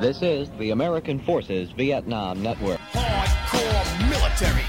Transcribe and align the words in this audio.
This 0.00 0.22
is 0.22 0.48
the 0.60 0.70
American 0.70 1.18
Forces 1.18 1.72
Vietnam 1.72 2.40
Network. 2.40 2.78
Hardcore 2.92 4.08
military. 4.08 4.62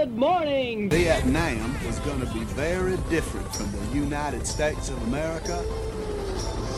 Good 0.00 0.16
morning. 0.16 0.88
Vietnam 0.88 1.76
was 1.86 1.98
going 1.98 2.20
to 2.20 2.32
be 2.32 2.44
very 2.54 2.96
different 3.10 3.54
from 3.54 3.70
the 3.70 3.88
United 3.94 4.46
States 4.46 4.88
of 4.88 5.02
America, 5.02 5.62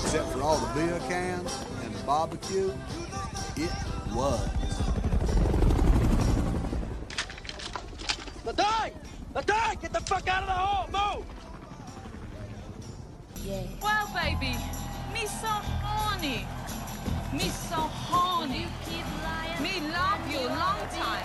except 0.03 0.33
for 0.33 0.43
all 0.43 0.59
the 0.59 0.75
beer 0.75 0.99
cans 1.09 1.65
and 1.85 1.95
the 1.95 2.03
barbecue. 2.03 2.73
It 3.57 3.71
was. 4.17 4.49
Ladai! 8.45 8.91
Ladai! 9.33 9.81
Get 9.81 9.93
the 9.93 10.01
fuck 10.01 10.27
out 10.27 10.43
of 10.43 10.49
the 10.49 10.55
hole! 10.55 10.89
Move! 11.19 11.38
Well, 13.49 14.07
baby, 14.13 14.55
me 15.15 15.27
so 15.27 15.49
horny. 15.49 16.47
Me 17.33 17.49
so 17.49 17.77
horny. 17.77 18.67
Me 19.63 19.81
love 19.91 20.21
you 20.31 20.41
long 20.49 20.81
time. 20.93 21.25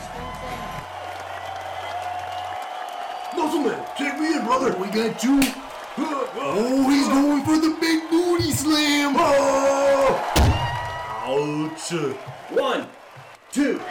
Muscleman, 3.36 3.98
take 3.98 4.18
me 4.22 4.36
in, 4.36 4.46
brother. 4.46 4.74
We 4.78 4.88
got 4.88 5.20
two. 5.20 5.42
Oh, 5.98 6.90
he's 6.90 7.10
going 7.10 7.44
for 7.44 7.58
the 7.58 7.76
big 7.82 8.10
booty 8.10 8.52
slam. 8.52 9.16
Oh! 9.18 10.16
Ouch. 11.26 11.92
One, 12.52 12.88
two, 13.52 13.82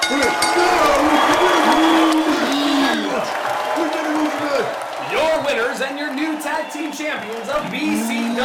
three. 0.00 0.22
two. 0.22 1.25
Your 5.16 5.40
winners 5.48 5.80
and 5.80 5.98
your 5.98 6.12
new 6.12 6.36
tag 6.44 6.68
team 6.70 6.92
champions 6.92 7.48
of 7.48 7.64
BCW. 7.72 8.36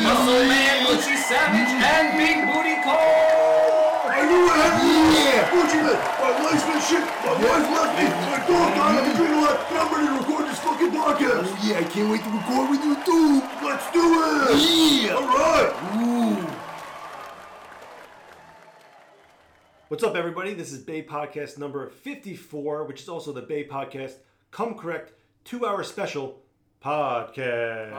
Muscle 0.00 0.44
Man, 0.48 0.86
Butchie 0.88 1.20
Savage, 1.28 1.72
and 1.76 2.16
Big 2.16 2.40
Booty 2.48 2.80
Cole. 2.80 4.08
I 4.08 4.24
knew 4.24 4.48
I 4.48 4.56
had 4.64 4.80
to 4.80 4.88
Yeah. 5.12 5.44
Gucci 5.52 5.80
man, 5.84 6.00
my 6.24 6.30
wife's 6.40 6.64
been 6.64 6.80
shit. 6.88 7.04
My 7.04 7.36
wife 7.36 7.68
left 7.68 7.92
me. 8.00 8.06
My 8.32 8.40
dog 8.48 8.68
died. 8.72 8.96
I've 8.96 9.04
been 9.04 9.16
drinking 9.16 9.36
a 9.36 9.40
lot. 9.44 9.56
And 9.68 9.76
I'm 9.76 9.92
ready 9.92 10.06
to 10.08 10.12
record 10.24 10.48
this 10.48 10.58
fucking 10.60 10.90
podcast. 10.90 11.52
Oh, 11.52 11.68
yeah, 11.68 11.78
I 11.78 11.84
can't 11.84 12.08
wait 12.10 12.22
to 12.24 12.30
record 12.32 12.70
with 12.70 12.82
you, 12.82 12.94
too. 13.04 13.42
Let's 13.62 13.84
do 13.92 14.04
it. 14.24 15.04
Yeah. 15.04 15.20
All 15.20 15.28
right. 15.28 15.68
Ooh. 16.00 16.46
What's 19.88 20.02
up, 20.02 20.16
everybody? 20.16 20.54
This 20.54 20.72
is 20.72 20.78
BAE 20.78 21.02
Podcast 21.02 21.58
number 21.58 21.90
54, 21.90 22.84
which 22.84 23.02
is 23.02 23.08
also 23.10 23.32
the 23.32 23.42
BAE 23.42 23.64
Podcast 23.68 24.14
Come 24.50 24.76
Correct 24.78 25.12
two 25.44 25.66
hour 25.66 25.82
special 25.82 26.40
podcast. 26.82 27.92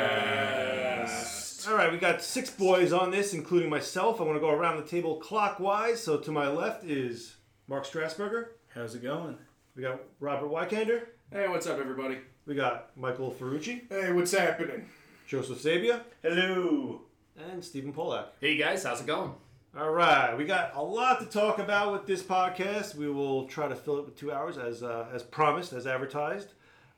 Podcast. 0.00 1.68
All 1.68 1.74
right, 1.76 1.92
we 1.92 1.98
got 1.98 2.22
six 2.22 2.50
boys 2.50 2.92
on 2.92 3.10
this, 3.10 3.34
including 3.34 3.68
myself. 3.68 4.20
I 4.20 4.24
want 4.24 4.36
to 4.36 4.40
go 4.40 4.50
around 4.50 4.78
the 4.78 4.84
table 4.88 5.16
clockwise. 5.16 6.02
So 6.02 6.16
to 6.18 6.32
my 6.32 6.48
left 6.48 6.84
is 6.84 7.36
Mark 7.68 7.86
Strasburger. 7.86 8.46
How's 8.74 8.94
it 8.94 9.02
going? 9.02 9.36
We 9.76 9.82
got 9.82 10.00
Robert 10.20 10.48
Wykander. 10.50 11.02
Hey, 11.30 11.48
what's 11.48 11.66
up, 11.66 11.78
everybody? 11.78 12.18
We 12.46 12.54
got 12.54 12.96
Michael 12.96 13.30
Ferrucci, 13.38 13.82
Hey, 13.88 14.10
what's 14.12 14.32
happening? 14.32 14.86
Joseph 15.28 15.62
Sabia, 15.62 16.00
Hello. 16.22 17.02
and 17.38 17.62
Stephen 17.64 17.92
Polak. 17.92 18.24
Hey, 18.40 18.56
guys, 18.56 18.82
how's 18.82 19.00
it 19.02 19.06
going? 19.06 19.32
All 19.78 19.92
right, 19.92 20.36
we 20.36 20.46
got 20.46 20.72
a 20.74 20.82
lot 20.82 21.20
to 21.20 21.26
talk 21.26 21.60
about 21.60 21.92
with 21.92 22.04
this 22.04 22.24
podcast. 22.24 22.96
We 22.96 23.08
will 23.08 23.46
try 23.46 23.68
to 23.68 23.76
fill 23.76 23.98
it 23.98 24.04
with 24.04 24.16
two 24.16 24.32
hours, 24.32 24.58
as 24.58 24.82
uh, 24.82 25.06
as 25.12 25.22
promised, 25.22 25.72
as 25.72 25.86
advertised. 25.86 26.48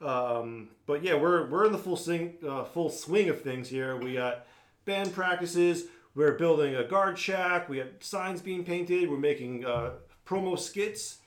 Um, 0.00 0.70
but 0.86 1.02
yeah, 1.02 1.14
we're 1.14 1.46
we're 1.50 1.66
in 1.66 1.72
the 1.72 1.78
full 1.78 1.98
swing 1.98 2.38
uh, 2.48 2.64
full 2.64 2.88
swing 2.88 3.28
of 3.28 3.42
things 3.42 3.68
here. 3.68 3.98
We 3.98 4.14
got 4.14 4.46
band 4.86 5.12
practices. 5.12 5.84
We're 6.14 6.32
building 6.32 6.74
a 6.74 6.82
guard 6.82 7.18
shack. 7.18 7.68
We 7.68 7.76
have 7.76 7.88
signs 8.00 8.40
being 8.40 8.64
painted. 8.64 9.10
We're 9.10 9.18
making 9.18 9.66
uh, 9.66 9.90
promo 10.26 10.58
skits. 10.58 11.18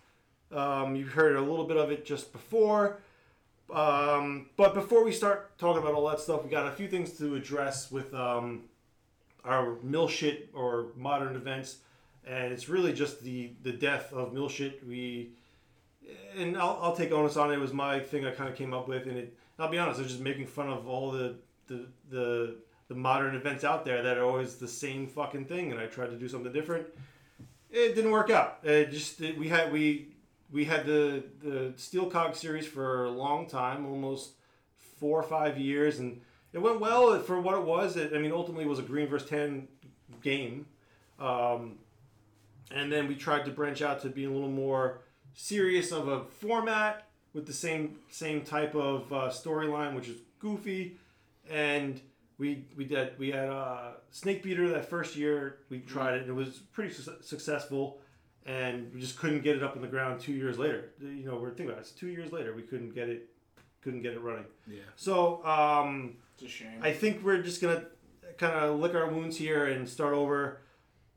Um, 0.52 0.96
you've 0.96 1.14
heard 1.14 1.36
a 1.36 1.42
little 1.42 1.66
bit 1.66 1.78
of 1.78 1.92
it 1.92 2.08
just 2.08 2.32
before. 2.34 3.02
Um, 3.72 4.48
but 4.58 4.74
before 4.74 5.04
we 5.06 5.12
start 5.12 5.60
talking 5.60 5.84
about 5.84 5.94
all 5.94 6.10
that 6.10 6.20
stuff, 6.20 6.44
we 6.44 6.50
got 6.50 6.66
a 6.66 6.72
few 6.72 6.88
things 6.88 7.12
to 7.20 7.36
address 7.36 7.92
with 7.92 8.16
um, 8.16 8.64
our 9.46 9.78
Milshit 9.86 10.48
or 10.54 10.88
modern 10.96 11.36
events, 11.36 11.78
and 12.26 12.52
it's 12.52 12.70
really 12.70 12.94
just 12.94 13.24
the 13.24 13.54
the 13.64 13.72
death 13.72 14.12
of 14.14 14.34
Milshit. 14.34 14.86
We 14.86 15.32
and 16.38 16.58
I'll, 16.58 16.80
I'll 16.82 16.96
take 16.96 17.12
onus 17.12 17.38
on 17.38 17.52
it. 17.52 17.56
It 17.56 17.60
was 17.60 17.74
my 17.74 18.00
thing 18.00 18.26
I 18.26 18.32
kind 18.32 18.50
of 18.50 18.56
came 18.56 18.74
up 18.74 18.88
with, 18.88 19.08
and 19.08 19.18
it. 19.18 19.38
I'll 19.58 19.70
be 19.70 19.78
honest, 19.78 20.00
I 20.00 20.04
was 20.04 20.12
just 20.12 20.24
making 20.24 20.48
fun 20.48 20.70
of 20.70 20.88
all 20.88 21.12
the 21.12 21.36
the 21.68 21.88
the 22.10 22.56
the 22.88 22.96
modern 22.96 23.36
events 23.36 23.64
out 23.64 23.84
there 23.86 24.04
that 24.04 24.18
are 24.18 24.26
always 24.26 24.56
the 24.56 24.68
same 24.68 25.08
fucking 25.08 25.46
thing, 25.46 25.72
and 25.72 25.80
I 25.80 25.88
tried 25.88 26.10
to 26.12 26.18
do 26.18 26.28
something 26.28 26.52
different. 26.52 26.88
It 27.72 27.96
didn't 27.96 28.12
work 28.12 28.30
out. 28.30 28.60
It 28.64 28.92
just 28.92 29.22
it, 29.22 29.38
we 29.38 29.50
had 29.50 29.72
we 29.72 30.10
we 30.52 30.66
had 30.66 30.86
the 30.86 31.24
the 31.42 31.74
Steel 31.78 32.10
Cog 32.10 32.36
series 32.36 32.68
for 32.68 33.06
a 33.06 33.12
long 33.12 33.48
time, 33.48 33.86
almost 33.86 34.34
four 35.00 35.20
or 35.20 35.24
five 35.24 35.58
years, 35.58 36.00
and 36.00 36.22
it 36.56 36.62
went 36.62 36.80
well 36.80 37.20
for 37.20 37.40
what 37.40 37.54
it 37.54 37.64
was. 37.64 37.98
It, 37.98 38.14
I 38.16 38.18
mean, 38.18 38.32
ultimately, 38.32 38.64
it 38.64 38.70
was 38.70 38.80
a 38.80 38.84
green 38.84 39.08
versus 39.08 39.30
tan 39.30 39.68
game, 40.24 40.66
um, 41.20 41.78
and 42.72 42.90
then 42.92 43.10
we 43.10 43.16
tried 43.16 43.44
to 43.46 43.52
branch 43.52 43.82
out 43.82 44.02
to 44.04 44.10
be 44.10 44.24
a 44.24 44.32
little 44.32 44.50
more 44.50 45.02
serious 45.34 45.92
of 45.92 46.08
a 46.08 46.24
format 46.24 47.08
with 47.34 47.46
the 47.46 47.54
same 47.54 47.98
same 48.10 48.42
type 48.42 48.74
of 48.74 49.12
uh, 49.12 49.30
storyline, 49.30 49.96
which 49.96 50.08
is 50.08 50.18
goofy, 50.40 50.96
and 51.50 52.00
we 52.38 52.64
we 52.78 52.86
did 52.86 53.20
we 53.20 53.32
had 53.32 53.50
uh, 53.50 53.92
Snake 54.12 54.42
Beater 54.42 54.70
that 54.70 54.90
first 54.90 55.18
year. 55.18 55.58
We 55.70 55.80
tried 55.80 56.14
it, 56.14 56.22
and 56.22 56.30
it 56.30 56.34
was 56.34 56.60
pretty 56.72 56.94
su- 56.94 57.18
successful. 57.22 58.00
And 58.48 58.94
we 58.94 59.02
just 59.02 59.18
couldn't 59.18 59.42
get 59.42 59.56
it 59.56 59.64
up 59.64 59.76
on 59.76 59.82
the 59.82 59.88
ground 59.88 60.22
two 60.22 60.32
years 60.32 60.60
later. 60.60 60.92
You 61.02 61.26
know, 61.26 61.36
we're 61.36 61.50
thinking 61.50 61.70
about 61.70 61.80
it. 61.80 61.82
It's 61.82 61.92
two 61.92 62.10
years 62.10 62.32
later. 62.32 62.54
We 62.54 62.62
couldn't 62.62 62.94
get 62.94 63.10
it, 63.10 63.28
couldn't 63.82 64.04
get 64.04 64.14
it 64.14 64.22
running. 64.22 64.46
Yeah. 64.68 64.82
So 64.96 65.44
um, 65.44 66.18
It's 66.36 66.44
a 66.44 66.48
shame. 66.48 66.80
I 66.82 66.92
think 66.92 67.24
we're 67.24 67.42
just 67.42 67.62
gonna 67.62 67.86
kind 68.38 68.54
of 68.54 68.80
lick 68.80 68.94
our 68.94 69.08
wounds 69.08 69.38
here 69.38 69.66
and 69.66 69.88
start 69.88 70.14
over. 70.14 70.62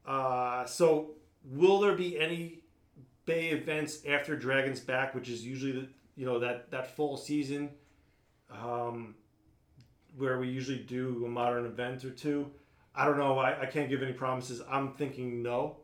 Uh, 0.06 0.64
so, 0.64 1.10
will 1.44 1.80
there 1.80 1.94
be 1.94 2.18
any 2.18 2.60
BAE 3.26 3.50
events 3.50 4.04
after 4.06 4.36
Dragons 4.36 4.80
Back, 4.80 5.14
which 5.14 5.28
is 5.28 5.44
usually 5.44 5.72
the 5.72 5.88
you 6.16 6.24
know 6.26 6.38
that 6.38 6.70
that 6.70 6.96
fall 6.96 7.16
season, 7.16 7.70
um, 8.50 9.14
where 10.16 10.38
we 10.38 10.48
usually 10.48 10.78
do 10.78 11.24
a 11.26 11.28
modern 11.28 11.66
event 11.66 12.04
or 12.04 12.10
two? 12.10 12.50
I 12.94 13.04
don't 13.04 13.18
know. 13.18 13.38
I, 13.38 13.62
I 13.62 13.66
can't 13.66 13.88
give 13.88 14.02
any 14.02 14.12
promises. 14.12 14.62
I'm 14.68 14.92
thinking 14.92 15.42
no, 15.42 15.76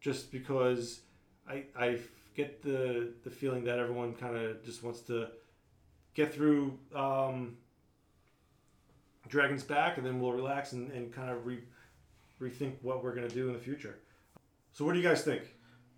just 0.00 0.30
because 0.30 1.00
I 1.48 1.64
I 1.76 1.98
get 2.34 2.62
the 2.62 3.12
the 3.24 3.30
feeling 3.30 3.64
that 3.64 3.78
everyone 3.78 4.14
kind 4.14 4.36
of 4.36 4.64
just 4.64 4.82
wants 4.82 5.00
to 5.02 5.28
get 6.14 6.34
through. 6.34 6.78
Um, 6.94 7.56
Dragon's 9.28 9.62
back, 9.62 9.96
and 9.96 10.06
then 10.06 10.20
we'll 10.20 10.32
relax 10.32 10.72
and, 10.72 10.90
and 10.92 11.12
kind 11.12 11.30
of 11.30 11.46
re, 11.46 11.60
rethink 12.40 12.74
what 12.82 13.02
we're 13.02 13.14
gonna 13.14 13.28
do 13.28 13.48
in 13.48 13.54
the 13.54 13.58
future. 13.60 13.98
So, 14.72 14.84
what 14.84 14.92
do 14.92 14.98
you 14.98 15.08
guys 15.08 15.22
think? 15.22 15.42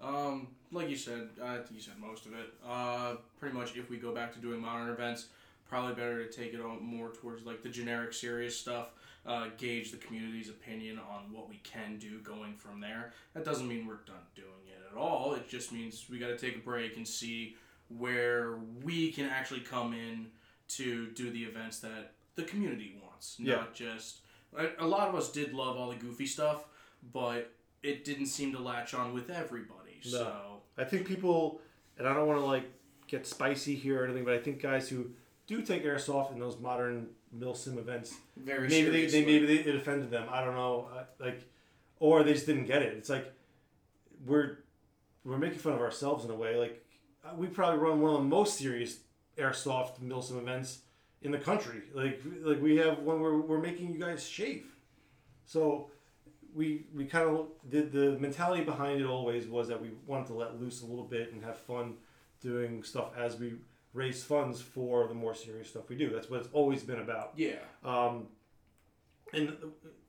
Um, 0.01 0.49
like 0.71 0.91
you 0.91 0.97
said, 0.97 1.29
I 1.43 1.57
think 1.57 1.73
you 1.73 1.81
said 1.81 1.95
most 1.99 2.27
of 2.27 2.33
it. 2.33 2.53
Uh, 2.67 3.17
pretty 3.41 3.57
much, 3.57 3.77
if 3.77 3.89
we 3.91 3.97
go 3.97 4.15
back 4.15 4.33
to 4.35 4.39
doing 4.39 4.61
modern 4.61 4.91
events, 4.91 5.29
probably 5.69 5.95
better 5.95 6.25
to 6.25 6.31
take 6.31 6.55
it 6.55 6.61
on 6.61 6.83
more 6.83 7.11
towards 7.11 7.45
like 7.45 7.63
the 7.63 7.69
generic, 7.69 8.13
serious 8.13 8.57
stuff. 8.57 8.91
Uh, 9.25 9.49
gauge 9.57 9.91
the 9.91 9.97
community's 9.97 10.49
opinion 10.49 11.01
on 11.01 11.33
what 11.33 11.49
we 11.49 11.57
can 11.65 11.99
do 11.99 12.21
going 12.21 12.55
from 12.55 12.81
there. 12.81 13.13
That 13.35 13.45
doesn't 13.45 13.67
mean 13.67 13.85
we're 13.85 13.97
done 14.07 14.23
doing 14.37 14.69
it 14.69 14.81
at 14.89 14.97
all. 14.97 15.35
It 15.35 15.49
just 15.49 15.73
means 15.73 16.05
we 16.09 16.21
got 16.21 16.29
to 16.29 16.39
take 16.39 16.55
a 16.55 16.61
break 16.61 16.97
and 16.97 17.07
see 17.07 17.57
where 17.89 18.59
we 18.85 19.11
can 19.11 19.29
actually 19.29 19.61
come 19.61 19.95
in 19.95 20.29
to 20.69 21.09
do 21.09 21.31
the 21.31 21.43
events 21.43 21.81
that 21.81 22.13
the 22.37 22.45
community 22.45 22.97
wants, 23.03 23.37
Yeah. 23.39 23.57
not 23.57 23.75
just. 23.75 24.21
A 24.79 24.87
lot 24.87 25.09
of 25.09 25.15
us 25.15 25.31
did 25.33 25.53
love 25.53 25.77
all 25.77 25.91
the 25.91 25.97
goofy 25.97 26.27
stuff, 26.27 26.65
but 27.13 27.53
it 27.83 28.05
didn't 28.05 28.27
seem 28.27 28.53
to 28.53 28.59
latch 28.59 28.95
on 28.95 29.13
with 29.13 29.29
everybody. 29.29 30.01
So 30.03 30.63
I 30.79 30.85
think 30.85 31.07
people, 31.07 31.61
and 31.99 32.07
I 32.09 32.15
don't 32.15 32.27
want 32.27 32.39
to 32.41 32.45
like 32.47 32.65
get 33.07 33.27
spicy 33.27 33.75
here 33.75 34.01
or 34.03 34.05
anything, 34.05 34.25
but 34.25 34.35
I 34.35 34.39
think 34.39 34.63
guys 34.63 34.89
who 34.89 35.11
do 35.47 35.63
take 35.63 35.85
airsoft 35.85 36.33
in 36.33 36.39
those 36.39 36.59
modern 36.59 37.09
milsim 37.37 37.77
events, 37.79 38.15
very 38.37 38.69
maybe 38.69 38.91
they, 38.91 39.07
they 39.07 39.25
maybe 39.27 39.47
they, 39.47 39.55
it 39.71 39.75
offended 39.77 40.11
them. 40.11 40.27
I 40.31 40.45
don't 40.45 40.55
know, 40.55 40.89
like, 41.19 41.43
or 41.99 42.23
they 42.23 42.33
just 42.33 42.47
didn't 42.47 42.67
get 42.67 42.83
it. 42.83 42.95
It's 42.97 43.11
like 43.11 43.31
we're 44.25 44.59
we're 45.25 45.39
making 45.39 45.59
fun 45.59 45.73
of 45.75 45.81
ourselves 45.81 46.25
in 46.25 46.31
a 46.31 46.35
way. 46.35 46.57
Like 46.57 46.85
uh, 47.25 47.35
we 47.37 47.47
probably 47.49 47.79
run 47.81 48.01
one 48.01 48.13
of 48.13 48.19
the 48.19 48.25
most 48.25 48.59
serious 48.59 48.99
airsoft 49.37 50.01
milsim 50.01 50.39
events 50.39 50.79
in 51.27 51.33
the 51.33 51.39
country. 51.39 51.83
Like 51.93 52.23
like 52.43 52.61
we 52.63 52.77
have 52.77 53.01
when 53.01 53.21
we're 53.21 53.41
we're 53.41 53.61
making 53.61 53.93
you 53.93 54.01
guys 54.01 54.27
shave. 54.27 54.65
So 55.45 55.91
we 56.55 56.87
we 56.95 57.05
kind 57.05 57.29
of 57.29 57.49
the 57.69 57.83
the 57.83 58.19
mentality 58.19 58.65
behind 58.65 59.01
it 59.01 59.07
always 59.07 59.47
was 59.47 59.69
that 59.69 59.81
we 59.81 59.91
wanted 60.07 60.29
to 60.29 60.35
let 60.35 60.59
loose 60.59 60.81
a 60.83 60.87
little 60.87 61.05
bit 61.05 61.33
and 61.33 61.45
have 61.45 61.59
fun 61.59 61.97
doing 62.41 62.83
stuff 62.83 63.11
as 63.19 63.39
we 63.39 63.57
raise 63.93 64.23
funds 64.23 64.61
for 64.61 65.09
the 65.09 65.15
more 65.15 65.35
serious 65.35 65.69
stuff 65.69 65.89
we 65.89 65.97
do. 65.97 66.11
That's 66.11 66.31
what 66.31 66.41
it's 66.41 66.49
always 66.53 66.83
been 66.83 67.01
about. 67.01 67.33
Yeah. 67.37 67.57
Um, 67.85 68.29
and 69.33 69.57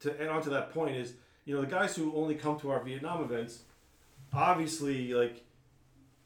to 0.02 0.22
add 0.22 0.28
on 0.28 0.42
to 0.44 0.50
that 0.52 0.74
point 0.74 0.96
is, 0.96 1.14
you 1.46 1.56
know, 1.56 1.62
the 1.62 1.68
guys 1.68 1.96
who 1.96 2.14
only 2.14 2.36
come 2.36 2.60
to 2.60 2.70
our 2.70 2.84
Vietnam 2.84 3.24
events, 3.24 3.64
obviously, 4.34 5.14
like, 5.14 5.46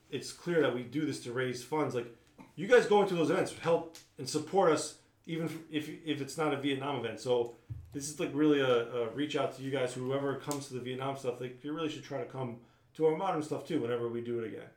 it's 0.09 0.31
clear 0.31 0.61
that 0.61 0.73
we 0.73 0.81
do 0.81 1.05
this 1.05 1.23
to 1.23 1.31
raise 1.31 1.63
funds. 1.63 1.93
Like, 1.93 2.07
you 2.55 2.67
guys 2.67 2.87
going 2.87 3.07
to 3.09 3.15
those 3.15 3.29
events 3.29 3.53
help 3.61 3.97
and 4.21 4.29
support 4.29 4.71
us, 4.71 4.99
even 5.25 5.49
if, 5.71 5.89
if 6.05 6.21
it's 6.21 6.37
not 6.37 6.53
a 6.53 6.57
Vietnam 6.57 6.99
event. 6.99 7.19
So 7.19 7.55
this 7.91 8.07
is 8.07 8.19
like 8.19 8.29
really 8.33 8.59
a, 8.59 8.75
a 8.93 9.09
reach 9.09 9.35
out 9.35 9.57
to 9.57 9.63
you 9.63 9.71
guys, 9.71 9.93
whoever 9.93 10.35
comes 10.35 10.67
to 10.67 10.75
the 10.75 10.79
Vietnam 10.79 11.17
stuff. 11.17 11.41
Like, 11.41 11.63
you 11.63 11.73
really 11.73 11.89
should 11.89 12.03
try 12.03 12.19
to 12.19 12.25
come 12.25 12.57
to 12.97 13.07
our 13.07 13.17
modern 13.17 13.41
stuff 13.41 13.67
too 13.67 13.81
whenever 13.81 14.07
we 14.09 14.21
do 14.21 14.39
it 14.39 14.45
again. 14.45 14.69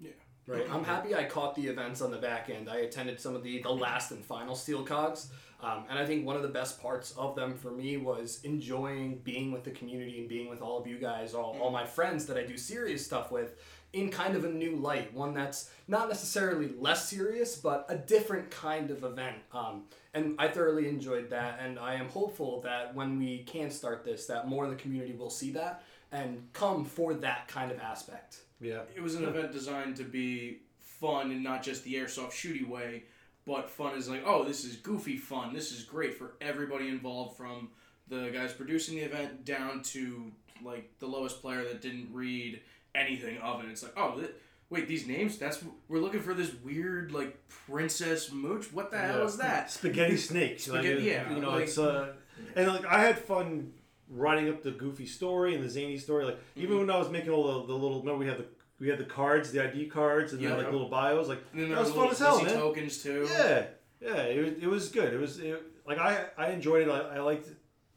Yeah. 0.00 0.10
Right. 0.48 0.66
I'm 0.68 0.82
happy 0.82 1.14
I 1.14 1.24
caught 1.24 1.54
the 1.54 1.68
events 1.68 2.00
on 2.00 2.10
the 2.10 2.18
back 2.18 2.50
end. 2.50 2.68
I 2.68 2.78
attended 2.78 3.20
some 3.20 3.36
of 3.36 3.44
the, 3.44 3.62
the 3.62 3.70
last 3.70 4.10
and 4.10 4.24
final 4.24 4.56
Steel 4.56 4.82
Cogs. 4.84 5.30
Um, 5.60 5.84
and 5.88 5.98
I 5.98 6.06
think 6.06 6.26
one 6.26 6.36
of 6.36 6.42
the 6.42 6.48
best 6.48 6.82
parts 6.82 7.12
of 7.16 7.36
them 7.36 7.54
for 7.54 7.70
me 7.70 7.98
was 7.98 8.40
enjoying 8.42 9.18
being 9.24 9.52
with 9.52 9.62
the 9.62 9.72
community 9.72 10.18
and 10.18 10.28
being 10.28 10.48
with 10.48 10.60
all 10.60 10.78
of 10.80 10.86
you 10.86 10.98
guys, 10.98 11.34
all, 11.34 11.56
all 11.60 11.70
my 11.70 11.84
friends 11.84 12.26
that 12.26 12.36
I 12.36 12.44
do 12.44 12.56
serious 12.56 13.04
stuff 13.04 13.30
with, 13.30 13.56
in 13.92 14.10
kind 14.10 14.36
of 14.36 14.44
a 14.44 14.48
new 14.48 14.76
light. 14.76 15.14
One 15.14 15.34
that's 15.34 15.70
not 15.86 16.08
necessarily 16.08 16.70
less 16.78 17.08
serious, 17.08 17.56
but 17.56 17.86
a 17.88 17.96
different 17.96 18.50
kind 18.50 18.90
of 18.90 19.04
event. 19.04 19.36
Um, 19.52 19.84
and 20.14 20.34
I 20.38 20.48
thoroughly 20.48 20.88
enjoyed 20.88 21.30
that. 21.30 21.60
And 21.62 21.78
I 21.78 21.94
am 21.94 22.08
hopeful 22.08 22.60
that 22.62 22.94
when 22.94 23.18
we 23.18 23.44
can 23.44 23.70
start 23.70 24.04
this, 24.04 24.26
that 24.26 24.48
more 24.48 24.64
of 24.64 24.70
the 24.70 24.76
community 24.76 25.12
will 25.12 25.30
see 25.30 25.52
that 25.52 25.82
and 26.12 26.48
come 26.52 26.84
for 26.84 27.14
that 27.14 27.48
kind 27.48 27.70
of 27.70 27.78
aspect. 27.80 28.40
Yeah. 28.60 28.82
It 28.94 29.02
was 29.02 29.14
an 29.14 29.24
event 29.24 29.52
designed 29.52 29.96
to 29.96 30.04
be 30.04 30.58
fun 30.80 31.30
and 31.30 31.42
not 31.42 31.62
just 31.62 31.84
the 31.84 31.94
airsoft 31.94 32.32
shooty 32.32 32.66
way, 32.66 33.04
but 33.46 33.70
fun 33.70 33.96
is 33.96 34.08
like, 34.08 34.22
oh, 34.26 34.44
this 34.44 34.64
is 34.64 34.76
goofy 34.76 35.16
fun. 35.16 35.54
This 35.54 35.72
is 35.72 35.84
great 35.84 36.14
for 36.14 36.32
everybody 36.40 36.88
involved, 36.88 37.36
from 37.36 37.70
the 38.08 38.30
guys 38.30 38.52
producing 38.52 38.96
the 38.96 39.02
event 39.02 39.44
down 39.44 39.82
to 39.82 40.30
like 40.64 40.90
the 40.98 41.06
lowest 41.06 41.40
player 41.40 41.62
that 41.64 41.80
didn't 41.80 42.08
read 42.12 42.60
anything 42.98 43.38
of 43.38 43.64
it. 43.64 43.70
It's 43.70 43.82
like, 43.82 43.92
oh, 43.96 44.16
th- 44.18 44.30
wait, 44.70 44.88
these 44.88 45.06
names? 45.06 45.38
That's 45.38 45.62
we're 45.88 46.00
looking 46.00 46.20
for 46.20 46.34
this 46.34 46.52
weird 46.64 47.12
like 47.12 47.36
princess 47.66 48.30
mooch. 48.32 48.72
What 48.72 48.90
the 48.90 48.98
hell 48.98 49.26
is 49.26 49.36
that? 49.38 49.70
Spaghetti 49.70 50.16
snakes. 50.16 50.64
Spaghetti- 50.64 50.94
like, 50.96 51.04
yeah, 51.04 51.32
You 51.34 51.40
know, 51.40 51.50
like- 51.52 51.64
it's 51.64 51.78
uh, 51.78 52.12
and 52.56 52.68
like 52.68 52.86
I 52.86 53.00
had 53.00 53.18
fun 53.18 53.72
writing 54.10 54.48
up 54.48 54.62
the 54.62 54.70
goofy 54.70 55.06
story 55.06 55.54
and 55.54 55.62
the 55.62 55.68
zany 55.68 55.98
story. 55.98 56.24
Like 56.24 56.38
even 56.56 56.70
Mm-hmm. 56.76 56.86
when 56.86 56.90
I 56.90 56.98
was 56.98 57.10
making 57.10 57.30
all 57.30 57.60
the, 57.62 57.66
the 57.66 57.74
little, 57.74 58.00
remember 58.00 58.18
we 58.18 58.26
had 58.26 58.38
the 58.38 58.46
we 58.80 58.88
had 58.88 58.98
the 58.98 59.04
cards, 59.04 59.50
the 59.50 59.62
ID 59.68 59.86
cards, 59.88 60.32
and 60.32 60.40
Yeah. 60.40 60.50
then 60.50 60.58
like 60.58 60.70
little 60.72 60.88
bios. 60.88 61.28
Like 61.28 61.40
that 61.54 61.78
was 61.78 61.90
fun 61.92 62.10
as 62.10 62.18
hell, 62.18 62.42
man. 62.42 62.54
tokens 62.54 63.02
too. 63.02 63.26
Yeah, 63.30 63.66
yeah, 64.00 64.14
it 64.22 64.44
was, 64.44 64.62
it 64.62 64.66
was 64.68 64.88
good. 64.88 65.12
It 65.12 65.18
was 65.20 65.38
it, 65.40 65.60
like 65.86 65.98
I 65.98 66.26
I 66.38 66.50
enjoyed 66.50 66.86
it. 66.86 66.90
I, 66.90 67.16
I 67.16 67.20
liked 67.20 67.48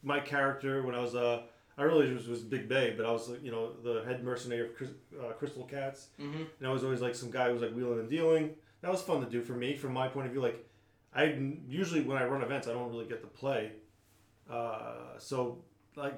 my 0.03 0.19
character 0.19 0.81
when 0.81 0.95
I 0.95 0.99
was 0.99 1.13
uh 1.15 1.43
I 1.77 1.83
really 1.83 2.13
was, 2.13 2.27
was 2.27 2.41
Big 2.41 2.67
Bay, 2.67 2.93
but 2.97 3.05
I 3.05 3.11
was 3.11 3.29
like 3.29 3.43
you 3.43 3.51
know 3.51 3.71
the 3.83 4.03
head 4.05 4.23
mercenary 4.23 4.61
of 4.67 4.75
Chris, 4.75 4.89
uh, 5.19 5.31
Crystal 5.33 5.63
Cats, 5.65 6.07
Mhm. 6.19 6.45
and 6.59 6.67
I 6.67 6.71
was 6.71 6.83
always 6.83 7.01
like 7.01 7.15
some 7.15 7.31
guy 7.31 7.47
who 7.47 7.53
was 7.53 7.61
like 7.61 7.73
wheeling 7.73 7.99
and 7.99 8.09
dealing. 8.09 8.55
That 8.81 8.91
was 8.91 9.01
fun 9.01 9.21
to 9.21 9.29
do 9.29 9.41
for 9.41 9.53
me, 9.53 9.75
from 9.75 9.93
my 9.93 10.07
point 10.07 10.25
of 10.27 10.31
view. 10.33 10.41
Like 10.41 10.65
I 11.13 11.23
usually 11.67 12.01
when 12.01 12.17
I 12.17 12.25
run 12.25 12.41
events, 12.41 12.67
I 12.67 12.73
don't 12.73 12.89
really 12.89 13.05
get 13.05 13.21
to 13.21 13.27
play, 13.27 13.71
uh, 14.49 15.17
so 15.17 15.63
like 15.95 16.13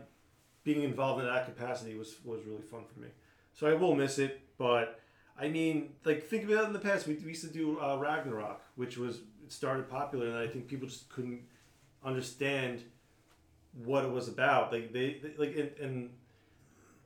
being 0.63 0.83
involved 0.83 1.21
in 1.21 1.27
that 1.27 1.45
capacity 1.45 1.95
was 1.97 2.15
was 2.23 2.41
really 2.45 2.61
fun 2.61 2.83
for 2.91 2.99
me. 2.99 3.07
So 3.53 3.67
I 3.67 3.73
will 3.73 3.95
miss 3.95 4.17
it, 4.19 4.41
but 4.57 4.99
I 5.37 5.49
mean, 5.49 5.93
like 6.05 6.23
think 6.23 6.43
about 6.45 6.63
it 6.63 6.67
in 6.67 6.73
the 6.73 6.79
past. 6.79 7.05
We, 7.07 7.15
we 7.15 7.29
used 7.29 7.43
to 7.43 7.49
do 7.53 7.79
uh, 7.79 7.97
Ragnarok, 7.97 8.61
which 8.75 8.97
was 8.97 9.17
it 9.43 9.51
started 9.51 9.89
popular, 9.89 10.27
and 10.27 10.37
I 10.37 10.47
think 10.47 10.67
people 10.67 10.87
just 10.87 11.09
couldn't 11.09 11.41
understand 12.03 12.83
what 13.85 14.03
it 14.05 14.11
was 14.11 14.27
about. 14.27 14.71
Like 14.71 14.93
they, 14.93 15.19
they 15.23 15.31
like 15.37 15.55
and, 15.57 15.71
and 15.81 16.09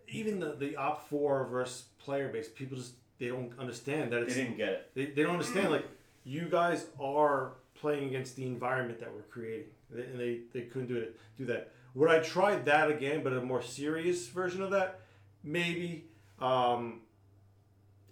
even 0.08 0.40
the 0.40 0.54
the 0.54 0.72
OPFOR 0.74 1.50
versus 1.50 1.86
player 2.00 2.30
base, 2.30 2.48
people 2.48 2.78
just 2.78 2.94
they 3.20 3.28
don't 3.28 3.52
understand 3.58 4.12
that 4.14 4.28
They 4.28 4.34
didn't 4.34 4.58
get 4.58 4.70
it. 4.70 4.92
they, 4.94 5.06
they 5.08 5.24
don't 5.24 5.34
understand 5.34 5.72
like 5.72 5.86
you 6.24 6.48
guys 6.50 6.86
are 7.00 7.54
playing 7.74 8.08
against 8.10 8.36
the 8.36 8.46
environment 8.46 9.00
that 9.00 9.14
we're 9.14 9.22
creating. 9.24 9.68
They- 9.90 10.04
and 10.04 10.20
they, 10.20 10.42
they 10.54 10.62
couldn't 10.66 10.88
do 10.88 10.98
it 10.98 11.18
do 11.38 11.46
that. 11.46 11.72
Would 11.96 12.10
i 12.12 12.20
try 12.20 12.56
that 12.56 12.92
again 12.92 13.24
but 13.24 13.34
a 13.34 13.42
more 13.42 13.62
serious 13.62 14.28
version 14.28 14.62
of 14.62 14.72
that? 14.72 15.00
Maybe. 15.44 16.06
Um, 16.40 17.02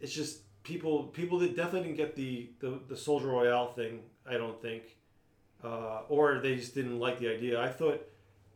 it's 0.01 0.13
just 0.13 0.41
people 0.63 1.03
people 1.03 1.37
that 1.39 1.55
definitely 1.55 1.89
didn't 1.89 1.97
get 1.97 2.15
the, 2.15 2.49
the 2.59 2.79
the 2.87 2.97
soldier 2.97 3.27
royale 3.27 3.71
thing 3.71 4.01
i 4.27 4.33
don't 4.37 4.59
think. 4.61 4.83
Uh, 5.63 6.01
or 6.09 6.39
they 6.39 6.55
just 6.55 6.73
didn't 6.75 6.99
like 6.99 7.19
the 7.19 7.27
idea. 7.27 7.59
I 7.59 7.69
thought 7.69 8.01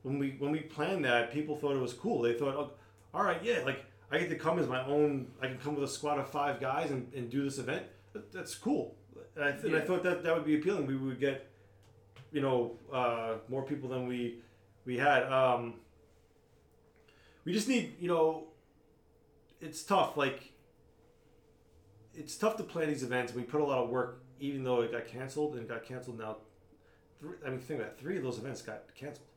when 0.04 0.20
we 0.20 0.36
when 0.40 0.52
we 0.52 0.60
planned 0.60 1.06
that 1.06 1.32
people 1.32 1.56
thought 1.56 1.76
it 1.76 1.82
was 1.82 1.94
cool. 1.94 2.22
They 2.22 2.34
thought 2.34 2.56
oh, 2.56 2.72
all 3.14 3.24
right 3.24 3.44
yeah 3.44 3.60
like 3.66 3.84
i 4.12 4.20
get 4.20 4.30
to 4.30 4.36
come 4.36 4.60
as 4.60 4.68
my 4.68 4.86
own 4.86 5.28
i 5.42 5.48
can 5.48 5.58
come 5.58 5.74
with 5.76 5.84
a 5.84 5.88
squad 5.88 6.20
of 6.20 6.30
five 6.30 6.60
guys 6.60 6.92
and, 6.92 7.12
and 7.14 7.30
do 7.30 7.44
this 7.44 7.58
event. 7.58 7.84
That, 8.14 8.32
that's 8.32 8.56
cool. 8.56 8.96
And 9.36 9.44
I, 9.46 9.50
and 9.50 9.76
I 9.76 9.82
thought 9.82 10.04
that 10.04 10.24
that 10.24 10.34
would 10.34 10.46
be 10.46 10.56
appealing. 10.56 10.88
We 10.88 10.96
would 10.96 11.20
get 11.20 11.48
you 12.32 12.42
know 12.42 12.78
uh, 12.92 13.36
more 13.48 13.64
people 13.64 13.90
than 13.90 14.08
we 14.08 14.40
we 14.86 14.98
had. 14.98 15.24
Um, 15.32 15.76
we 17.46 17.54
just 17.54 17.68
need 17.68 17.96
you 18.00 18.08
know 18.08 18.46
it's 19.62 19.84
tough 19.84 20.18
like 20.18 20.54
it's 22.16 22.36
tough 22.36 22.58
to 22.58 22.64
plan 22.64 22.88
these 22.88 23.04
events. 23.04 23.34
We 23.34 23.44
put 23.44 23.62
a 23.62 23.66
lot 23.66 23.84
of 23.84 23.90
work 23.90 24.24
even 24.42 24.64
though 24.64 24.82
it 24.82 24.92
got 24.92 25.06
canceled 25.08 25.54
and 25.54 25.64
it 25.64 25.68
got 25.68 25.84
canceled 25.84 26.18
now. 26.18 26.38
Three, 27.20 27.36
i 27.46 27.50
mean 27.50 27.60
think 27.60 27.82
about 27.82 27.92
it 27.92 28.00
three 28.00 28.16
of 28.16 28.24
those 28.24 28.38
events 28.38 28.62
got 28.62 28.84
canceled 28.96 29.28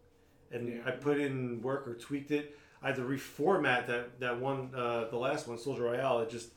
and 0.53 0.69
Yeah. 0.69 0.81
i 0.87 0.91
put 0.91 1.19
in 1.21 1.61
work 1.63 1.87
or 1.89 1.95
tweaked 1.95 2.31
it 2.31 2.57
i 2.83 2.89
had 2.89 2.97
to 2.97 3.03
reformat 3.03 3.87
that 3.87 4.21
that 4.21 4.39
one 4.41 4.71
uh, 4.75 5.07
the 5.11 5.17
last 5.17 5.49
one 5.49 5.59
soldier 5.59 5.83
royale 5.85 6.21
it 6.21 6.31
just 6.31 6.51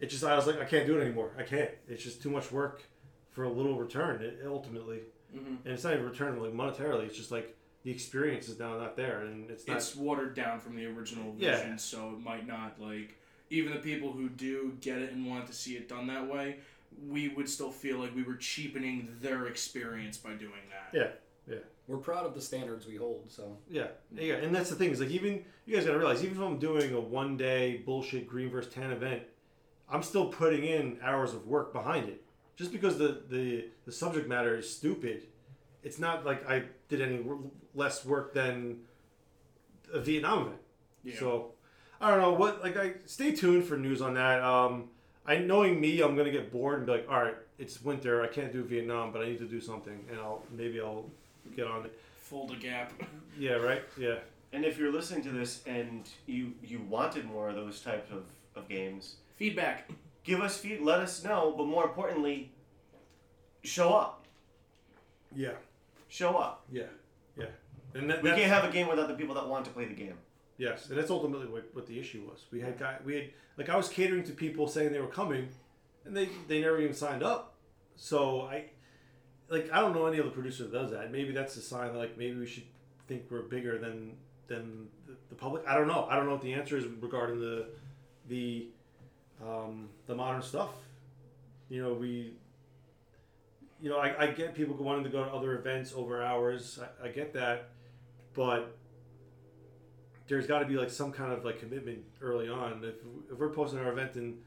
it 0.00 0.06
just 0.06 0.24
i 0.24 0.34
was 0.36 0.46
like 0.46 0.60
i 0.60 0.64
can't 0.64 0.86
do 0.86 0.98
it 0.98 1.02
anymore 1.02 1.32
i 1.38 1.42
can't 1.42 1.70
it's 1.88 2.02
just 2.02 2.22
too 2.22 2.30
much 2.30 2.50
work 2.52 2.82
for 3.30 3.44
a 3.44 3.48
little 3.50 3.78
return 3.78 4.20
it, 4.22 4.40
ultimately 4.46 5.00
Mhm. 5.34 5.58
and 5.64 5.74
it's 5.74 5.84
not 5.84 5.92
even 5.92 6.06
return 6.06 6.40
like 6.42 6.52
monetarily 6.52 7.04
it's 7.06 7.16
just 7.16 7.30
like 7.30 7.54
the 7.84 7.90
experience 7.90 8.48
is 8.48 8.58
now 8.58 8.76
not 8.78 8.96
there 8.96 9.20
and 9.20 9.50
it's 9.50 9.66
not 9.66 9.76
it's 9.76 9.94
watered 9.94 10.34
down 10.34 10.58
from 10.58 10.74
the 10.76 10.86
original 10.86 11.34
Yeah. 11.38 11.56
vision, 11.56 11.78
so 11.78 12.10
it 12.10 12.20
might 12.20 12.46
not 12.46 12.80
like 12.80 13.16
even 13.50 13.72
the 13.72 13.78
people 13.78 14.10
who 14.12 14.28
do 14.28 14.76
get 14.80 14.98
it 14.98 15.12
and 15.12 15.26
want 15.26 15.46
to 15.46 15.52
see 15.52 15.76
it 15.76 15.88
done 15.88 16.06
that 16.08 16.26
way. 16.28 16.58
We 17.08 17.28
would 17.28 17.48
still 17.48 17.70
feel 17.70 17.98
like 17.98 18.14
we 18.16 18.22
were 18.24 18.34
cheapening 18.36 19.16
their 19.20 19.46
experience 19.46 20.16
by 20.18 20.32
doing 20.32 20.64
that. 20.70 20.98
yeah 20.98 21.10
yeah 21.48 21.56
We're 21.86 21.98
proud 21.98 22.26
of 22.26 22.34
the 22.34 22.40
standards 22.40 22.86
we 22.86 22.96
hold, 22.96 23.30
so. 23.30 23.56
Yeah, 23.70 23.88
yeah, 24.14 24.34
and 24.34 24.54
that's 24.54 24.70
the 24.70 24.76
thing 24.76 24.90
is 24.90 25.00
like 25.00 25.10
even 25.10 25.44
you 25.66 25.74
guys 25.74 25.86
gotta 25.86 25.98
realize 25.98 26.22
even 26.22 26.36
if 26.36 26.42
I'm 26.42 26.58
doing 26.58 26.94
a 26.94 27.00
one 27.00 27.36
day 27.36 27.82
bullshit 27.84 28.28
green 28.28 28.50
versus 28.50 28.72
tan 28.72 28.90
event, 28.90 29.22
I'm 29.90 30.02
still 30.02 30.26
putting 30.26 30.64
in 30.64 30.98
hours 31.02 31.34
of 31.34 31.46
work 31.46 31.72
behind 31.72 32.08
it. 32.08 32.22
Just 32.56 32.72
because 32.72 32.98
the 32.98 33.22
the, 33.28 33.68
the 33.86 33.92
subject 33.92 34.28
matter 34.28 34.56
is 34.56 34.68
stupid, 34.68 35.22
it's 35.82 35.98
not 35.98 36.26
like 36.26 36.48
I 36.48 36.64
did 36.88 37.00
any 37.00 37.20
less 37.74 38.04
work 38.04 38.34
than 38.34 38.80
a 39.92 40.00
Vietnam 40.00 40.46
event. 40.46 40.60
Yeah. 41.04 41.18
So 41.18 41.52
I 42.00 42.10
don't 42.10 42.20
know 42.20 42.32
what 42.32 42.62
like 42.62 42.76
I 42.76 42.94
stay 43.06 43.32
tuned 43.32 43.64
for 43.64 43.76
news 43.76 44.02
on 44.02 44.14
that. 44.14 44.42
Um, 44.42 44.90
I 45.26 45.38
knowing 45.38 45.80
me, 45.80 46.00
I'm 46.00 46.16
gonna 46.16 46.30
get 46.30 46.50
bored 46.50 46.78
and 46.78 46.86
be 46.86 46.92
like, 46.92 47.06
all 47.08 47.22
right, 47.22 47.36
it's 47.58 47.82
winter, 47.82 48.22
I 48.22 48.28
can't 48.28 48.52
do 48.52 48.64
Vietnam, 48.64 49.12
but 49.12 49.22
I 49.22 49.26
need 49.26 49.38
to 49.38 49.48
do 49.48 49.60
something, 49.60 50.04
and 50.10 50.18
I'll 50.18 50.42
maybe 50.50 50.80
I'll 50.80 51.10
get 51.56 51.66
on 51.66 51.84
it. 51.86 51.98
Fold 52.20 52.52
a 52.52 52.56
gap. 52.56 52.92
Yeah, 53.38 53.52
right. 53.52 53.82
Yeah. 53.98 54.16
And 54.52 54.64
if 54.64 54.78
you're 54.78 54.92
listening 54.92 55.22
to 55.24 55.30
this 55.30 55.62
and 55.66 56.08
you 56.26 56.52
you 56.62 56.80
wanted 56.88 57.24
more 57.26 57.48
of 57.50 57.54
those 57.56 57.80
types 57.80 58.10
of, 58.10 58.24
of 58.56 58.68
games, 58.68 59.16
Feedback. 59.36 59.90
give 60.24 60.40
us 60.40 60.56
feed. 60.58 60.80
Let 60.80 61.00
us 61.00 61.22
know. 61.24 61.54
But 61.56 61.66
more 61.66 61.84
importantly, 61.84 62.50
show 63.62 63.92
up. 63.94 64.24
Yeah. 65.34 65.52
Show 66.08 66.36
up. 66.36 66.64
Yeah, 66.72 66.84
yeah, 67.36 67.46
and 67.94 68.08
that, 68.08 68.22
We 68.22 68.30
can't 68.30 68.44
have 68.50 68.64
a 68.64 68.72
game 68.72 68.88
without 68.88 69.08
the 69.08 69.14
people 69.14 69.34
that 69.34 69.46
want 69.46 69.66
to 69.66 69.70
play 69.70 69.84
the 69.84 69.94
game. 69.94 70.14
yes, 70.56 70.88
and 70.88 70.98
that's 70.98 71.10
ultimately 71.10 71.46
what, 71.46 71.68
what 71.74 71.86
the 71.86 72.00
issue 72.00 72.22
was. 72.28 72.46
We 72.50 72.60
had 72.60 72.78
guy, 72.78 72.96
we 73.04 73.14
had 73.14 73.24
like 73.58 73.68
I 73.68 73.76
was 73.76 73.88
catering 73.90 74.24
to 74.24 74.32
people 74.32 74.66
saying 74.68 74.90
they 74.92 75.00
were 75.00 75.06
coming, 75.06 75.48
and 76.06 76.16
they 76.16 76.30
they 76.48 76.62
never 76.62 76.80
even 76.80 76.94
signed 76.94 77.22
up. 77.22 77.54
So 77.96 78.42
I, 78.42 78.64
like 79.50 79.70
I 79.72 79.80
don't 79.80 79.94
know 79.94 80.06
any 80.06 80.20
other 80.20 80.30
producer 80.30 80.64
that 80.64 80.72
does 80.72 80.90
that. 80.90 81.10
Maybe 81.10 81.32
that's 81.32 81.56
a 81.56 81.62
sign 81.62 81.92
that 81.92 81.98
like 81.98 82.18
maybe 82.18 82.38
we 82.38 82.46
should 82.46 82.64
think 83.06 83.24
we're 83.30 83.42
bigger 83.42 83.78
than 83.78 84.12
than 84.46 84.88
the, 85.06 85.14
the 85.28 85.34
public. 85.34 85.62
I 85.66 85.74
don't 85.74 85.88
know. 85.88 86.06
I 86.10 86.16
don't 86.16 86.26
know 86.26 86.32
what 86.32 86.42
the 86.42 86.54
answer 86.54 86.76
is 86.76 86.84
regarding 87.00 87.40
the 87.40 87.66
the 88.28 88.68
um, 89.42 89.88
the 90.06 90.14
modern 90.14 90.42
stuff. 90.42 90.70
You 91.68 91.82
know 91.82 91.94
we. 91.94 92.34
You 93.80 93.90
know, 93.90 93.98
I, 93.98 94.24
I 94.24 94.26
get 94.32 94.56
people 94.56 94.74
wanting 94.74 95.04
to 95.04 95.10
go 95.10 95.24
to 95.24 95.30
other 95.30 95.56
events 95.56 95.92
over 95.94 96.20
hours. 96.20 96.80
I, 96.82 97.06
I 97.06 97.10
get 97.12 97.32
that, 97.34 97.68
but 98.34 98.76
there's 100.26 100.48
got 100.48 100.58
to 100.58 100.64
be 100.64 100.74
like 100.74 100.90
some 100.90 101.12
kind 101.12 101.32
of 101.32 101.44
like 101.44 101.60
commitment 101.60 102.00
early 102.20 102.48
on. 102.48 102.82
If, 102.82 102.96
if 103.32 103.38
we're 103.38 103.50
posting 103.50 103.78
our 103.78 103.92
event 103.92 104.16
in 104.16 104.38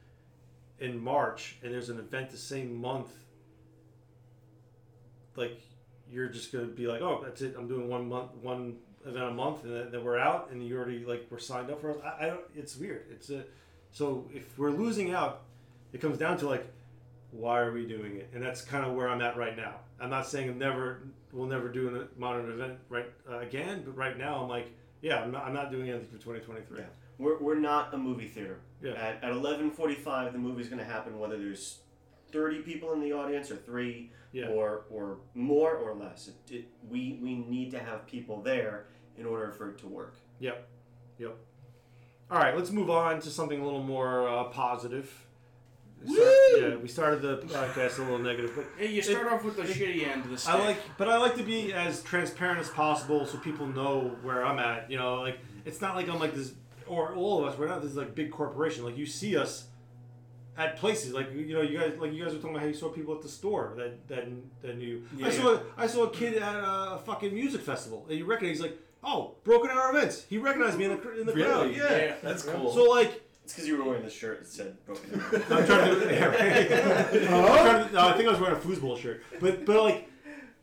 in 0.80 1.02
March 1.02 1.58
and 1.64 1.74
there's 1.74 1.90
an 1.90 2.00
event 2.00 2.30
the 2.32 2.38
same 2.38 2.76
month, 2.76 3.12
like 5.42 5.62
you're 6.10 6.30
just 6.30 6.52
gonna 6.52 6.66
be 6.66 6.88
like, 6.88 7.02
oh, 7.02 7.22
that's 7.24 7.42
it. 7.42 7.56
I'm 7.58 7.68
doing 7.68 7.88
one 7.88 8.08
month, 8.08 8.32
one 8.42 8.78
event 9.06 9.26
a 9.26 9.32
month, 9.32 9.64
and 9.64 9.74
then, 9.74 9.92
then 9.92 10.04
we're 10.04 10.20
out, 10.20 10.50
and 10.52 10.66
you 10.66 10.78
already 10.78 11.04
like 11.06 11.28
we're 11.30 11.40
signed 11.40 11.70
up 11.70 11.82
for. 11.82 12.04
I, 12.04 12.26
I 12.26 12.28
don't. 12.28 12.42
It's 12.56 12.78
weird. 12.78 13.06
It's 13.12 13.30
a. 13.30 13.44
So 13.92 14.30
if 14.34 14.58
we're 14.58 14.72
losing 14.72 15.14
out, 15.14 15.42
it 15.92 16.00
comes 16.00 16.18
down 16.18 16.38
to 16.38 16.48
like, 16.48 16.66
why 17.32 17.60
are 17.60 17.74
we 17.74 17.86
doing 17.86 18.16
it? 18.18 18.30
And 18.34 18.42
that's 18.42 18.62
kind 18.62 18.86
of 18.86 18.94
where 18.94 19.10
I'm 19.10 19.22
at 19.22 19.36
right 19.36 19.58
now. 19.58 19.76
I'm 20.00 20.10
not 20.10 20.28
saying 20.28 20.50
I'm 20.50 20.58
never 20.58 21.02
we'll 21.34 21.48
never 21.48 21.70
do 21.70 21.96
a 21.96 22.20
modern 22.20 22.52
event 22.52 22.78
right 22.90 23.10
uh, 23.30 23.40
again, 23.40 23.84
but 23.86 23.96
right 23.96 24.18
now 24.18 24.42
I'm 24.42 24.50
like, 24.50 24.68
yeah, 25.02 25.22
I'm 25.22 25.32
not, 25.32 25.46
I'm 25.46 25.54
not 25.54 25.72
doing 25.72 25.90
anything 25.90 26.08
for 26.08 26.18
2023. 26.18 26.80
Yeah. 26.80 26.86
We're, 27.18 27.40
we're 27.40 27.60
not 27.60 27.94
a 27.94 27.98
movie 27.98 28.28
theater. 28.28 28.60
Yeah. 28.82 28.92
At, 28.94 29.24
at 29.24 29.32
11:45, 29.34 30.32
the 30.32 30.38
movie's 30.38 30.68
going 30.68 30.80
to 30.80 30.86
happen, 30.86 31.20
whether 31.20 31.38
there's 31.38 31.80
30 32.32 32.62
people 32.62 32.94
in 32.94 33.02
the 33.02 33.14
audience 33.14 33.52
or 33.52 33.58
three, 33.58 34.12
Yeah. 34.34 34.48
or 34.48 34.84
or 34.90 35.18
more 35.34 35.76
or 35.76 35.94
less. 35.94 36.30
It, 36.30 36.54
it, 36.56 36.66
we 36.90 37.20
we 37.22 37.36
need 37.36 37.72
to 37.72 37.80
have 37.80 38.08
people 38.08 38.42
there 38.42 38.86
in 39.18 39.26
order 39.26 39.52
for 39.52 39.70
it 39.72 39.78
to 39.80 39.88
work. 39.88 40.16
Yep. 40.40 40.68
Yep. 41.20 41.36
All 42.30 42.38
right, 42.40 42.56
let's 42.56 42.72
move 42.72 42.90
on 42.90 43.20
to 43.22 43.30
something 43.30 43.60
a 43.60 43.64
little 43.64 43.84
more 43.84 44.28
uh, 44.28 44.46
positive. 44.46 45.12
We 46.04 46.16
start- 46.16 46.32
yeah, 46.58 46.76
we 46.78 46.88
started 46.88 47.22
the 47.22 47.38
podcast 47.40 48.00
a 48.00 48.04
little 48.04 48.18
negative, 48.20 48.54
but 48.56 48.66
Hey, 48.78 48.92
you 48.92 49.02
start 49.04 49.28
off 49.32 49.44
with 49.44 49.58
the 49.58 49.64
shitty 49.64 50.08
end 50.08 50.24
of 50.26 50.32
the 50.32 50.38
stick. 50.38 50.54
I 50.56 50.66
like, 50.66 50.78
but 50.98 51.08
I 51.10 51.18
like 51.18 51.36
to 51.36 51.44
be 51.44 51.74
as 51.74 52.02
transparent 52.02 52.60
as 52.60 52.70
possible 52.70 53.26
so 53.26 53.38
people 53.38 53.68
know 53.68 54.18
where 54.24 54.44
I'm 54.46 54.58
at. 54.60 54.90
You 54.90 54.98
know, 54.98 55.16
like 55.22 55.40
it's 55.66 55.82
not 55.82 55.96
like 55.96 56.08
I'm 56.10 56.20
like 56.20 56.34
this, 56.34 56.54
or 56.88 57.14
all 57.14 57.46
of 57.46 57.52
us. 57.54 57.60
We're 57.60 57.68
not 57.68 57.82
this 57.84 57.94
like 57.96 58.16
big 58.16 58.32
corporation. 58.32 58.84
Like 58.86 58.98
you 58.98 59.06
see 59.06 59.38
us 59.38 59.66
at 60.62 60.78
places, 60.78 61.14
like 61.14 61.28
you 61.34 61.54
know, 61.56 61.62
you 61.62 61.78
guys, 61.80 61.94
like 62.00 62.14
you 62.14 62.24
guys 62.24 62.34
were 62.34 62.40
talking 62.40 62.52
about 62.56 62.62
how 62.62 62.68
you 62.68 62.74
saw 62.74 62.90
people 62.90 63.14
at 63.16 63.22
the 63.22 63.30
store 63.30 63.74
that 63.78 64.08
that 64.08 64.28
that 64.62 64.78
knew. 64.78 65.04
I 65.18 65.20
Yeah. 65.28 65.32
saw 65.32 65.60
I 65.78 65.88
saw 65.88 66.04
a 66.04 66.10
kid 66.12 66.34
at 66.42 66.56
a 66.56 67.00
fucking 67.06 67.34
music 67.34 67.62
festival, 67.62 68.06
and 68.10 68.18
you 68.20 68.26
recognize 68.26 68.58
he's 68.58 68.62
like, 68.62 68.78
oh, 69.04 69.36
Broken 69.44 69.70
Arrow 69.72 69.90
events. 69.96 70.26
He 70.30 70.38
recognized 70.38 70.78
me 70.78 70.86
in 70.86 70.92
the 70.98 71.20
in 71.22 71.26
the 71.26 71.34
crowd. 71.34 71.72
Yeah, 71.76 71.96
Yeah, 71.98 72.16
that's 72.22 72.44
cool. 72.44 72.72
So 72.74 72.84
like. 72.84 73.24
It's 73.44 73.54
because 73.54 73.68
you 73.68 73.76
were 73.78 73.84
wearing 73.84 74.04
the 74.04 74.10
shirt 74.10 74.40
that 74.42 74.48
said 74.48 74.78
Broken 74.86 75.20
Arrow. 75.20 75.44
I'm 75.50 75.66
trying 75.66 76.00
to. 76.00 76.14
Yeah, 76.14 76.26
right. 76.26 76.72
I'm 77.34 77.46
trying 77.66 77.88
to- 77.88 77.94
no, 77.94 78.08
I 78.08 78.14
think 78.14 78.28
I 78.28 78.32
was 78.32 78.40
wearing 78.40 78.56
a 78.56 78.60
foosball 78.60 78.98
shirt, 79.02 79.24
but 79.40 79.66
but 79.66 79.82
like, 79.84 80.10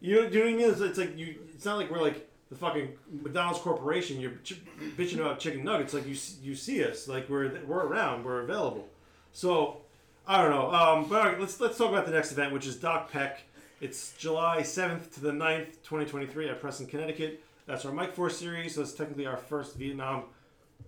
you 0.00 0.14
know, 0.14 0.31
do 0.31 0.38
you 0.38 0.45
know 0.45 0.50
what 0.50 0.55
I 0.55 0.57
mean? 0.62 0.71
It's, 0.71 0.81
it's 0.81 0.99
like 0.99 1.19
you. 1.19 1.35
It's 1.55 1.64
not 1.64 1.76
like 1.76 1.90
we're 1.90 2.00
like 2.00 2.31
the 2.50 2.55
fucking 2.57 2.93
McDonald's 3.25 3.59
corporation. 3.59 4.21
You're 4.21 4.31
ch- 4.45 4.62
bitching 4.97 5.19
about 5.19 5.40
chicken 5.40 5.64
nuggets. 5.64 5.93
Like 5.93 6.07
you 6.07 6.17
you 6.40 6.55
see 6.55 6.85
us. 6.85 7.09
Like 7.09 7.28
we're 7.28 7.50
we're 7.67 7.85
around. 7.85 8.25
We're 8.25 8.43
available. 8.43 8.88
So 9.33 9.83
I 10.30 10.42
don't 10.42 10.50
know. 10.50 10.70
Um, 10.70 11.08
but 11.08 11.20
all 11.20 11.25
right, 11.25 11.40
let's 11.40 11.58
let's 11.58 11.78
talk 11.78 11.88
about 11.88 12.04
the 12.04 12.12
next 12.12 12.32
event, 12.32 12.52
which 12.52 12.66
is 12.66 12.76
Dak 12.76 13.11
Pek. 13.11 13.40
It's 13.80 14.12
July 14.18 14.58
7th 14.61 15.14
to 15.14 15.20
the 15.20 15.30
9th, 15.30 15.82
2023 15.85 16.50
at 16.50 16.61
Preston, 16.61 16.87
Connecticut. 16.87 17.42
That's 17.64 17.87
our 17.87 17.92
Mike 17.92 18.12
Force 18.12 18.37
series. 18.37 18.75
So 18.75 18.82
it's 18.82 18.92
technically 18.92 19.25
our 19.25 19.38
first 19.38 19.76
Vietnam 19.76 20.25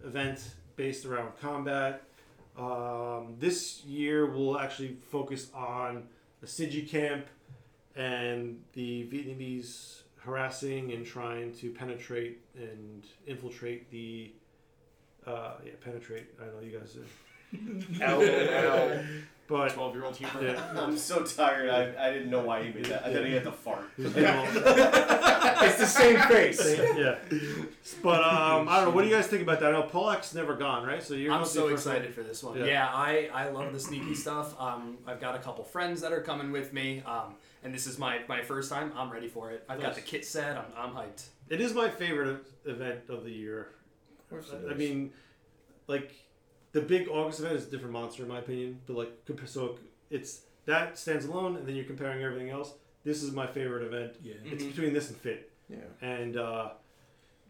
event 0.04 0.56
based 0.76 1.06
around 1.06 1.30
combat. 1.40 2.02
Um, 2.58 3.36
this 3.38 3.82
year 3.84 4.26
we'll 4.26 4.58
actually 4.58 4.98
focus 5.10 5.48
on 5.54 6.02
the 6.42 6.46
CIDG 6.46 6.90
camp 6.90 7.26
and 7.96 8.60
the 8.74 9.08
Vietnamese 9.10 10.02
harassing 10.18 10.92
and 10.92 11.06
trying 11.06 11.54
to 11.54 11.70
penetrate 11.70 12.40
and 12.56 13.06
infiltrate 13.26 13.90
the. 13.90 14.32
Uh, 15.26 15.52
yeah, 15.64 15.72
penetrate. 15.82 16.26
I 16.38 16.44
know 16.44 16.60
you 16.62 16.78
guys. 16.78 16.96
Are, 16.96 17.29
Ow, 18.02 18.22
ow. 18.22 19.04
but 19.48 19.72
12 19.72 19.94
year 19.94 20.04
old 20.04 20.16
humor. 20.16 20.42
yeah, 20.42 20.72
I'm 20.76 20.96
so 20.96 21.24
tired. 21.24 21.68
I, 21.70 22.08
I 22.08 22.12
didn't 22.12 22.30
know 22.30 22.40
why 22.44 22.62
he 22.62 22.72
made 22.72 22.84
that. 22.86 23.04
I 23.06 23.12
thought 23.12 23.24
he 23.26 23.32
had 23.32 23.44
to 23.44 23.52
fart. 23.52 23.84
Who's 23.96 24.12
getting 24.12 24.28
all- 24.38 24.46
It's 25.62 25.78
the 25.78 25.86
same 25.86 26.18
face. 26.20 26.60
yeah. 26.96 27.16
But 28.02 28.22
um, 28.22 28.68
I 28.68 28.76
don't 28.76 28.84
know. 28.86 28.90
What 28.90 29.02
do 29.02 29.08
you 29.08 29.14
guys 29.14 29.26
think 29.26 29.42
about 29.42 29.60
that? 29.60 29.70
I 29.70 29.72
know 29.72 29.82
Polak's 29.82 30.32
never 30.34 30.54
gone, 30.54 30.86
right? 30.86 31.02
So 31.02 31.14
you're 31.14 31.32
I'm 31.32 31.44
so 31.44 31.68
first 31.68 31.86
one. 31.86 31.96
excited 31.96 32.14
for 32.14 32.22
this 32.22 32.42
one. 32.42 32.58
Yeah. 32.58 32.64
Yeah, 32.66 32.88
I, 32.92 33.28
I 33.34 33.48
love 33.48 33.72
the 33.72 33.80
sneaky 33.80 34.14
stuff. 34.14 34.58
Um, 34.60 34.98
I've 35.06 35.20
got 35.20 35.34
a 35.34 35.38
couple 35.40 35.64
friends 35.64 36.00
that 36.02 36.12
are 36.12 36.22
coming 36.22 36.52
with 36.52 36.72
me, 36.72 37.02
um, 37.06 37.34
and 37.64 37.74
this 37.74 37.86
is 37.86 37.98
my, 37.98 38.20
my 38.28 38.42
first 38.42 38.70
time. 38.70 38.92
I'm 38.96 39.10
ready 39.10 39.28
for 39.28 39.50
it. 39.50 39.64
I've 39.68 39.80
got 39.82 39.94
the 39.96 40.00
kit 40.00 40.24
set. 40.24 40.56
I'm, 40.56 40.64
I'm 40.76 40.94
hyped. 40.94 41.26
It 41.48 41.60
is 41.60 41.74
my 41.74 41.88
favorite 41.90 42.44
event 42.64 43.00
of 43.08 43.24
the 43.24 43.32
year. 43.32 43.68
Of 44.20 44.30
course. 44.30 44.52
I 44.70 44.74
mean, 44.74 45.12
like 45.88 46.12
the 46.72 46.80
big 46.80 47.08
August 47.08 47.40
event 47.40 47.56
is 47.56 47.66
a 47.66 47.70
different 47.70 47.92
monster 47.92 48.22
in 48.22 48.28
my 48.28 48.38
opinion. 48.38 48.80
But 48.86 48.96
like, 48.96 49.12
so 49.46 49.78
it's 50.10 50.42
that 50.66 50.98
stands 50.98 51.24
alone, 51.24 51.56
and 51.56 51.66
then 51.66 51.74
you're 51.74 51.84
comparing 51.84 52.22
everything 52.22 52.50
else. 52.50 52.74
This 53.04 53.22
is 53.22 53.32
my 53.32 53.46
favorite 53.46 53.84
event. 53.84 54.16
Yeah. 54.22 54.34
It's 54.44 54.62
between 54.64 54.92
this 54.92 55.08
and 55.08 55.16
Fit. 55.16 55.50
Yeah. 55.68 55.78
And 56.02 56.36
uh, 56.36 56.70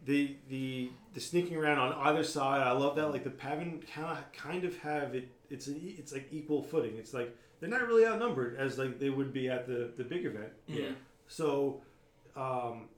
the 0.05 0.37
the 0.49 0.91
the 1.15 1.21
sneaking 1.21 1.57
around 1.57 1.79
on 1.79 1.93
either 2.09 2.23
side, 2.25 2.63
I 2.63 2.73
love 2.73 2.97
that. 2.97 3.09
Like 3.09 3.25
the 3.25 3.31
PAVN 3.31 3.87
kind 3.93 4.19
of 4.19 4.33
kind 4.33 4.65
of 4.65 4.77
have 4.79 5.15
it. 5.15 5.29
It's 5.51 5.67
an 5.67 5.77
e- 5.77 5.97
it's 5.99 6.13
like 6.13 6.29
equal 6.31 6.63
footing. 6.63 6.97
It's 6.97 7.13
like 7.13 7.37
they're 7.59 7.69
not 7.69 7.87
really 7.87 8.07
outnumbered 8.07 8.57
as 8.57 8.79
like 8.79 8.99
they 8.99 9.11
would 9.11 9.33
be 9.33 9.49
at 9.49 9.67
the 9.67 9.91
the 9.97 10.05
big 10.05 10.25
event. 10.25 10.53
Yeah. 10.67 10.91
So. 11.29 11.83
Um, 12.37 12.45
I 12.47 12.73
don't 12.73 12.89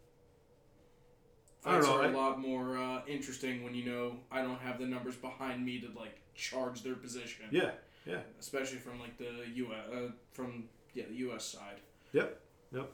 Fights 1.62 1.86
know, 1.86 1.96
are 1.96 2.04
a 2.06 2.10
lot 2.16 2.40
more 2.40 2.76
uh, 2.76 3.00
interesting 3.06 3.62
when 3.64 3.74
you 3.74 3.84
know 3.84 4.16
I 4.30 4.42
don't 4.42 4.58
have 4.60 4.78
the 4.78 4.86
numbers 4.86 5.14
behind 5.16 5.64
me 5.64 5.80
to 5.80 5.88
like 5.98 6.18
charge 6.34 6.82
their 6.82 6.94
position. 6.96 7.46
yeah, 7.50 7.70
yeah. 8.04 8.18
Especially 8.40 8.78
from 8.78 8.98
like 9.00 9.16
the 9.18 9.30
U.S. 9.54 9.78
Uh, 9.94 10.10
from 10.32 10.64
yeah 10.94 11.04
the 11.08 11.14
U.S. 11.26 11.44
side. 11.44 11.76
Yep. 12.12 12.40
Yep. 12.74 12.90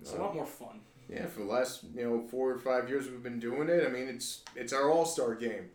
It's 0.00 0.12
a 0.12 0.16
lot 0.16 0.34
more 0.34 0.46
fun. 0.46 0.80
Yeah, 1.08 1.26
for 1.26 1.40
the 1.40 1.46
last 1.46 1.84
you 1.94 2.04
know 2.04 2.20
four 2.28 2.50
or 2.52 2.58
five 2.58 2.88
years 2.88 3.08
we've 3.10 3.22
been 3.22 3.40
doing 3.40 3.68
it. 3.68 3.84
I 3.86 3.90
mean, 3.90 4.08
it's 4.08 4.42
it's 4.54 4.72
our 4.72 4.90
all 4.90 5.04
star 5.04 5.34
game. 5.34 5.70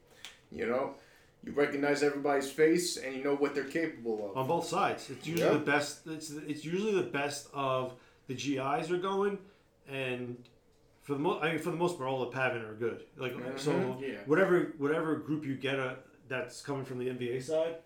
You 0.51 0.65
know, 0.65 0.95
you 1.43 1.51
recognize 1.51 2.03
everybody's 2.03 2.49
face 2.49 2.97
and 2.97 3.15
you 3.15 3.23
know 3.23 3.35
what 3.35 3.53
they're 3.53 3.65
capable 3.65 4.29
of. 4.31 4.37
on 4.37 4.47
both 4.47 4.65
sides. 4.67 5.09
It's 5.09 5.27
usually 5.27 5.45
Yeah. 5.47 5.53
the 5.57 5.65
best. 5.65 6.07
It's 6.07 6.31
it's 6.31 6.63
usually 6.63 6.95
the 6.95 7.03
best 7.09 7.49
of 7.53 7.93
the 8.27 8.33
GIs 8.33 8.89
are 8.91 8.97
going, 8.97 9.37
and 9.89 10.37
for 11.07 11.13
the 11.13 11.19
most, 11.19 11.41
I 11.41 11.51
mean, 11.51 11.59
for 11.59 11.71
the 11.71 11.77
most 11.77 11.97
part, 11.97 12.09
all 12.09 12.19
the 12.29 12.37
PAVN 12.37 12.69
are 12.69 12.73
good. 12.73 13.05
Like 13.15 13.33
so, 13.55 13.71
Mhm. 13.71 14.01
Yeah. 14.01 14.15
whatever 14.25 14.73
whatever 14.77 15.15
group 15.15 15.45
you 15.45 15.55
get 15.55 15.79
a, 15.79 15.95
that's 16.27 16.61
coming 16.61 16.83
from 16.83 16.99
the 16.99 17.07
NVA 17.07 17.39
side, 17.39 17.77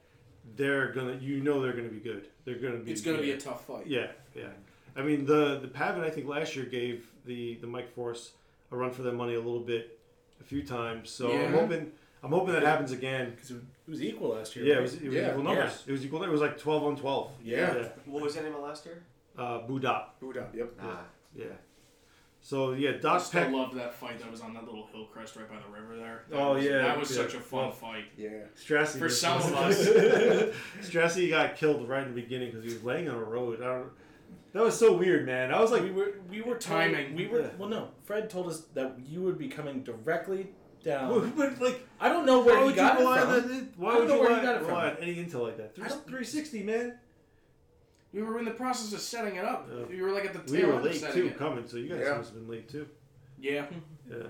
they're 0.56 0.92
gonna 0.92 1.18
you 1.22 1.40
know 1.40 1.62
they're 1.62 1.74
gonna 1.74 1.90
be 1.90 2.00
good. 2.00 2.30
They're 2.46 2.56
gonna 2.56 2.78
be. 2.80 2.92
It's 2.92 3.02
gonna 3.02 3.22
be 3.22 3.32
a 3.32 3.40
tough 3.40 3.68
fight. 3.68 3.86
Yeah, 3.86 4.08
yeah. 4.36 4.50
I 4.96 5.04
mean 5.04 5.28
the 5.28 5.60
the 5.60 5.68
PAVN 5.68 6.00
I 6.00 6.10
think 6.10 6.28
last 6.28 6.56
year 6.56 6.66
gave 6.66 7.12
the 7.26 7.60
the 7.62 7.68
Mike 7.68 7.94
Force 7.94 8.32
a 8.72 8.76
run 8.76 8.90
for 8.90 9.04
their 9.04 9.14
money 9.14 9.36
a 9.36 9.40
little 9.40 9.60
bit, 9.60 10.00
a 10.40 10.44
few 10.44 10.64
times. 10.64 11.12
So 11.12 11.32
I'm 11.32 11.54
hoping 11.54 11.92
I'm 12.24 12.32
hoping 12.32 12.54
that 12.56 12.64
happens 12.64 12.92
again. 12.92 13.34
Because 13.36 13.52
it 13.52 13.62
was 13.88 14.02
equal 14.02 14.30
last 14.30 14.56
year. 14.56 14.66
Yeah, 14.66 14.80
it 14.80 14.82
was, 14.82 14.96
it 14.96 15.06
was 15.06 15.14
yeah. 15.14 15.30
equal 15.30 15.44
numbers. 15.44 15.84
It 15.86 15.92
was 15.92 16.04
equal. 16.04 16.24
It 16.24 16.30
was 16.30 16.42
like 16.42 16.58
twelve 16.58 16.84
on 16.84 16.96
twelve. 16.96 17.34
Yeah. 17.44 17.90
What 18.06 18.24
was 18.24 18.34
the 18.34 18.42
name 18.42 18.56
of 18.56 18.62
last 18.62 18.84
year? 18.88 19.04
Uh, 19.38 19.60
Bu 19.60 19.80
Dop. 19.80 20.20
Boot 20.20 20.38
up. 20.38 20.56
Yep. 20.56 20.74
Ah, 20.82 21.04
Yeah. 21.36 21.46
So 22.44 22.74
yeah, 22.74 22.90
I 22.90 22.94
Doc 22.94 23.22
still 23.22 23.44
Peck. 23.44 23.54
loved 23.54 23.76
that 23.78 23.94
fight 23.94 24.20
that 24.20 24.32
was 24.32 24.42
on 24.42 24.54
that 24.56 24.66
little 24.66 24.88
hill 24.92 25.06
crest 25.06 25.36
right 25.36 25.48
by 25.48 25.58
the 25.58 25.72
river 25.72 25.96
there. 25.96 26.24
That 26.30 26.38
Oh, 26.40 26.54
was, 26.56 26.66
yeah, 26.66 26.80
that 26.80 27.00
was 27.00 27.12
yeah. 27.12 27.18
such 27.24 27.36
a 27.36 27.40
fun 27.40 27.60
Well, 27.66 27.72
fight. 27.72 28.06
Yeah. 28.18 28.30
Strassi 28.56 28.98
For 28.98 29.10
some 29.10 29.38
of 29.42 29.54
us. 29.56 29.78
Strassi 30.82 31.30
got 31.30 31.56
killed 31.56 31.88
right 31.88 32.06
in 32.06 32.14
the 32.16 32.20
beginning 32.22 32.50
because 32.50 32.64
he 32.66 32.74
was 32.74 32.84
laying 32.84 33.08
on 33.10 33.16
a 33.16 33.24
road. 33.24 33.62
I 33.62 33.66
don't. 33.66 33.90
That 34.54 34.64
was 34.64 34.78
so 34.78 34.92
weird, 34.98 35.26
man. 35.26 35.54
I 35.54 35.62
was 35.62 35.72
like, 35.72 35.84
we 35.84 35.92
were 35.92 36.16
we 36.30 36.42
were 36.42 36.56
Timing. 36.58 37.08
Told, 37.10 37.18
we 37.18 37.28
were 37.28 37.42
Yeah. 37.42 37.48
well, 37.58 37.70
no. 37.70 37.90
Fred 38.04 38.30
told 38.30 38.48
us 38.50 38.62
that 38.74 38.96
you 39.08 39.22
would 39.22 39.38
be 39.38 39.48
coming 39.48 39.84
directly 39.84 40.48
down. 40.84 41.32
but 41.38 41.62
like, 41.62 41.88
I 42.00 42.10
don't 42.10 42.26
know 42.26 42.40
where 42.44 42.56
why 42.56 42.60
he 42.62 42.66
would 42.66 42.76
you 42.76 42.82
got 42.82 42.96
it 42.98 43.00
rely 43.04 43.20
on 43.22 43.42
from. 43.42 43.50
that? 43.52 43.68
Why 43.78 43.90
I 43.90 43.94
don't 43.94 44.00
would 44.02 44.08
know 44.10 44.16
you 44.16 44.22
where 44.22 44.30
he 44.30 44.36
rely, 44.42 44.44
got 44.54 44.62
it 44.62 44.66
from. 44.66 44.76
on 44.78 44.98
any 45.00 45.16
intel 45.16 45.44
like 45.44 45.58
that? 45.58 45.76
Three, 45.76 45.86
360, 45.86 46.64
man. 46.64 46.98
We 48.14 48.22
were 48.24 48.40
in 48.40 48.46
the 48.46 48.52
process 48.52 48.92
of 48.94 49.00
setting 49.00 49.36
it 49.36 49.46
up. 49.46 49.70
Yeah. 49.72 49.96
You 49.96 50.04
were 50.04 50.12
like 50.12 50.26
at 50.26 50.34
the 50.34 50.40
tail 50.40 50.52
We 50.52 50.58
tail 50.58 50.68
were 50.68 50.74
end 50.76 50.86
of 50.86 50.92
late 50.92 51.00
setting 51.02 51.22
too 51.22 51.28
it. 51.28 51.38
coming, 51.38 51.68
so 51.68 51.78
you 51.78 51.90
guys 51.90 52.02
Yeah. 52.04 52.18
must 52.18 52.30
have 52.34 52.40
been 52.40 52.50
late 52.50 52.70
too. 52.70 52.88
Yeah. 53.40 53.66
Yeah, 54.10 54.24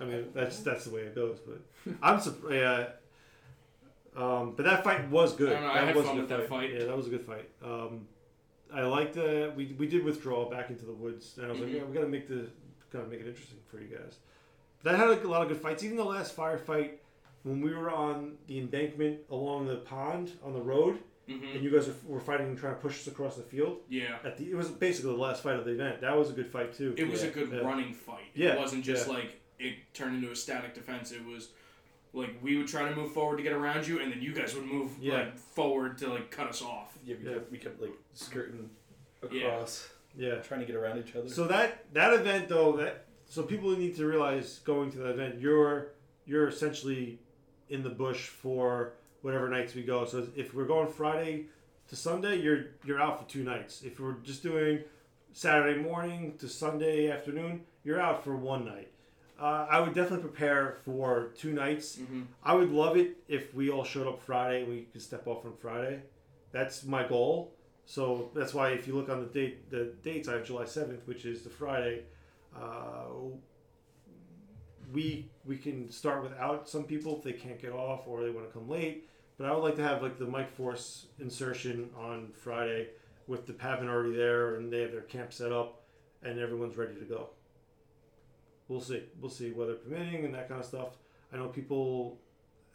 I 0.00 0.04
mean 0.04 0.26
that's 0.34 0.60
that's 0.60 0.84
the 0.84 0.90
way 0.94 1.02
it 1.02 1.14
goes. 1.14 1.38
But 1.40 1.60
I'm 2.02 2.20
surprised. 2.20 2.54
Yeah. 2.54 2.86
Um, 4.16 4.54
but 4.56 4.64
that 4.66 4.84
fight 4.84 5.10
was 5.10 5.34
good. 5.34 5.50
I 5.52 5.54
don't 5.54 5.62
know, 5.62 5.68
I 5.70 5.74
that 5.80 5.86
had 5.88 5.96
was 5.96 6.06
fun 6.06 6.18
a 6.18 6.20
good 6.20 6.30
with 6.30 6.38
that 6.40 6.48
fight. 6.48 6.72
Yeah, 6.72 6.84
that 6.84 6.96
was 6.96 7.06
a 7.08 7.10
good 7.10 7.26
fight. 7.26 7.48
Um, 7.64 8.06
I 8.72 8.82
liked 8.82 9.14
the 9.14 9.52
we, 9.56 9.74
we 9.78 9.88
did 9.88 10.04
withdraw 10.04 10.48
back 10.48 10.70
into 10.70 10.84
the 10.86 10.92
woods, 10.92 11.34
and 11.36 11.46
I 11.46 11.50
was 11.50 11.58
like, 11.60 11.70
Mhm. 11.70 11.74
yeah, 11.74 11.84
we 11.84 11.92
got 11.94 12.02
to 12.02 12.08
make 12.08 12.28
the 12.28 12.46
kind 12.92 13.04
of 13.04 13.10
make 13.10 13.20
it 13.20 13.26
interesting 13.26 13.58
for 13.68 13.80
you 13.80 13.88
guys. 13.88 14.18
But 14.82 14.92
that 14.92 14.98
had 14.98 15.08
like, 15.08 15.24
a 15.24 15.28
lot 15.28 15.42
of 15.42 15.48
good 15.48 15.60
fights. 15.60 15.82
Even 15.82 15.96
the 15.96 16.04
last 16.04 16.36
firefight 16.36 16.92
when 17.42 17.60
we 17.60 17.74
were 17.74 17.90
on 17.90 18.36
the 18.46 18.58
embankment 18.60 19.18
along 19.30 19.66
the 19.66 19.76
pond 19.76 20.32
on 20.44 20.52
the 20.52 20.62
road, 20.62 21.00
hmm 21.26 21.42
and 21.54 21.62
you 21.64 21.70
guys 21.70 21.86
were, 21.88 22.14
were 22.14 22.20
fighting 22.20 22.48
and 22.48 22.58
trying 22.58 22.74
to 22.74 22.80
push 22.80 23.00
us 23.00 23.06
across 23.06 23.36
the 23.36 23.42
field. 23.42 23.78
Yeah. 23.88 24.18
At 24.24 24.36
the 24.36 24.50
it 24.50 24.54
was 24.56 24.68
basically 24.68 25.12
the 25.12 25.18
last 25.18 25.42
fight 25.42 25.56
of 25.56 25.64
the 25.64 25.72
event. 25.72 26.00
That 26.02 26.16
was 26.16 26.30
a 26.30 26.32
good 26.34 26.48
fight 26.50 26.74
too. 26.74 26.94
It 26.96 27.08
was 27.08 27.22
Yeah. 27.22 27.28
a 27.28 27.32
good 27.32 27.50
Yeah. 27.52 27.58
running 27.60 27.92
fight. 27.94 28.26
Yeah, 28.34 28.52
It 28.54 28.58
wasn't 28.58 28.84
just 28.84 29.06
yeah. 29.08 29.14
like 29.14 29.40
it 29.58 29.74
turned 29.94 30.16
into 30.16 30.30
a 30.30 30.36
static 30.36 30.74
defense. 30.74 31.12
It 31.12 31.24
was 31.24 31.48
like 32.12 32.30
we 32.42 32.56
would 32.58 32.68
try 32.68 32.88
to 32.88 32.94
move 32.94 33.12
forward 33.12 33.38
to 33.38 33.42
get 33.42 33.52
around 33.52 33.86
you, 33.88 34.00
and 34.00 34.12
then 34.12 34.20
you 34.20 34.32
guys 34.34 34.54
would 34.54 34.66
move 34.66 34.92
Yeah. 35.00 35.14
like 35.14 35.36
forward 35.36 35.96
to 35.98 36.08
like 36.08 36.30
cut 36.30 36.48
us 36.48 36.60
off. 36.62 36.96
Yeah, 37.04 37.16
we, 37.22 37.24
Kept, 37.32 37.52
we 37.52 37.58
kept 37.58 37.80
like 37.80 37.92
skirting 38.12 38.70
across, 39.22 39.88
Yeah. 40.16 40.36
trying 40.36 40.60
to 40.60 40.66
get 40.66 40.76
around 40.76 40.98
each 40.98 41.14
other. 41.16 41.28
So 41.28 41.46
that 41.48 41.92
that 41.94 42.12
event 42.14 42.48
though 42.48 42.76
that 42.76 43.06
so 43.26 43.42
people 43.42 43.70
need 43.76 43.96
to 43.96 44.06
realize 44.06 44.58
going 44.64 44.90
to 44.92 44.98
the 44.98 45.08
event 45.10 45.40
you're 45.40 45.92
you're 46.26 46.48
essentially 46.48 47.18
in 47.70 47.82
the 47.82 47.90
bush 47.90 48.28
for 48.28 48.92
whatever 49.24 49.48
nights 49.48 49.74
we 49.74 49.82
go. 49.82 50.04
So 50.04 50.28
if 50.36 50.52
we're 50.52 50.66
going 50.66 50.88
Friday 50.88 51.46
to 51.88 51.96
Sunday, 51.96 52.36
you're 52.40 52.66
you're 52.84 53.00
out 53.00 53.18
for 53.18 53.28
two 53.28 53.42
nights. 53.42 53.82
If 53.82 53.98
we're 53.98 54.18
just 54.22 54.42
doing 54.42 54.80
Saturday 55.32 55.80
morning 55.80 56.34
to 56.38 56.48
Sunday 56.48 57.10
afternoon, 57.10 57.62
you're 57.84 58.00
out 58.00 58.22
for 58.22 58.36
one 58.36 58.66
night. 58.66 58.90
Uh, 59.40 59.66
I 59.68 59.80
would 59.80 59.94
definitely 59.94 60.28
prepare 60.28 60.76
for 60.84 61.30
two 61.38 61.52
nights. 61.54 61.98
I 62.44 62.54
would 62.54 62.70
love 62.70 62.98
it 62.98 63.16
if 63.26 63.54
we 63.54 63.70
all 63.70 63.82
showed 63.82 64.06
up 64.06 64.20
Friday 64.20 64.60
and 64.62 64.68
we 64.68 64.82
could 64.92 65.02
step 65.02 65.26
off 65.26 65.44
on 65.46 65.54
Friday. 65.56 66.02
That's 66.52 66.84
my 66.84 67.02
goal. 67.08 67.54
So 67.86 68.30
that's 68.34 68.52
why 68.54 68.70
if 68.70 68.86
you 68.86 68.94
look 68.94 69.08
on 69.08 69.20
the 69.20 69.26
date, 69.26 69.70
the 69.70 69.94
dates, 70.02 70.28
I 70.28 70.34
have 70.34 70.44
July 70.44 70.66
seventh, 70.66 71.06
which 71.06 71.24
is 71.24 71.42
the 71.42 71.50
Friday. 71.50 72.02
Uh, 72.54 73.06
we 74.92 75.30
we 75.46 75.56
can 75.56 75.90
start 75.90 76.22
without 76.22 76.68
some 76.68 76.84
people 76.84 77.16
if 77.16 77.24
they 77.24 77.32
can't 77.32 77.60
get 77.60 77.72
off 77.72 78.02
or 78.06 78.22
they 78.22 78.30
want 78.30 78.46
to 78.46 78.52
come 78.52 78.68
late. 78.68 79.08
But 79.36 79.48
I 79.48 79.52
would 79.52 79.64
like 79.64 79.76
to 79.76 79.82
have 79.82 80.02
like 80.02 80.18
the 80.18 80.26
Mike 80.26 80.54
Force 80.54 81.06
insertion 81.18 81.90
on 81.98 82.30
Friday 82.32 82.88
with 83.26 83.46
the 83.46 83.52
PAVN 83.52 83.88
already 83.88 84.16
there 84.16 84.56
and 84.56 84.72
they 84.72 84.80
have 84.80 84.92
their 84.92 85.02
camp 85.02 85.32
set 85.32 85.50
up 85.50 85.82
and 86.22 86.38
everyone's 86.38 86.76
ready 86.76 86.94
to 86.94 87.04
go. 87.04 87.30
We'll 88.68 88.80
see. 88.80 89.02
We'll 89.20 89.30
see 89.30 89.50
weather 89.50 89.74
permitting 89.74 90.24
and 90.24 90.34
that 90.34 90.48
kind 90.48 90.60
of 90.60 90.66
stuff. 90.66 90.96
I 91.32 91.36
know 91.36 91.48
people 91.48 92.18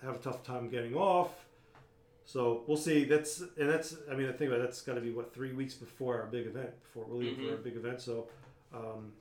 have 0.03 0.15
a 0.15 0.19
tough 0.19 0.43
time 0.43 0.69
getting 0.69 0.95
off. 0.95 1.29
So 2.25 2.63
we'll 2.67 2.77
see. 2.77 3.05
That's 3.05 3.39
and 3.39 3.69
that's. 3.69 3.95
I 4.11 4.15
mean, 4.15 4.27
the 4.27 4.33
thing 4.33 4.49
about 4.49 4.59
it, 4.59 4.63
that's 4.65 4.81
got 4.81 4.93
to 4.95 5.01
be 5.01 5.11
what 5.11 5.33
three 5.33 5.51
weeks 5.51 5.73
before 5.73 6.21
our 6.21 6.27
big 6.27 6.45
event, 6.45 6.69
before 6.83 7.05
we're 7.07 7.15
leaving 7.15 7.47
for 7.47 7.53
our 7.53 7.57
big 7.57 7.75
event. 7.75 8.01
So 8.01 8.27
um, 8.71 9.13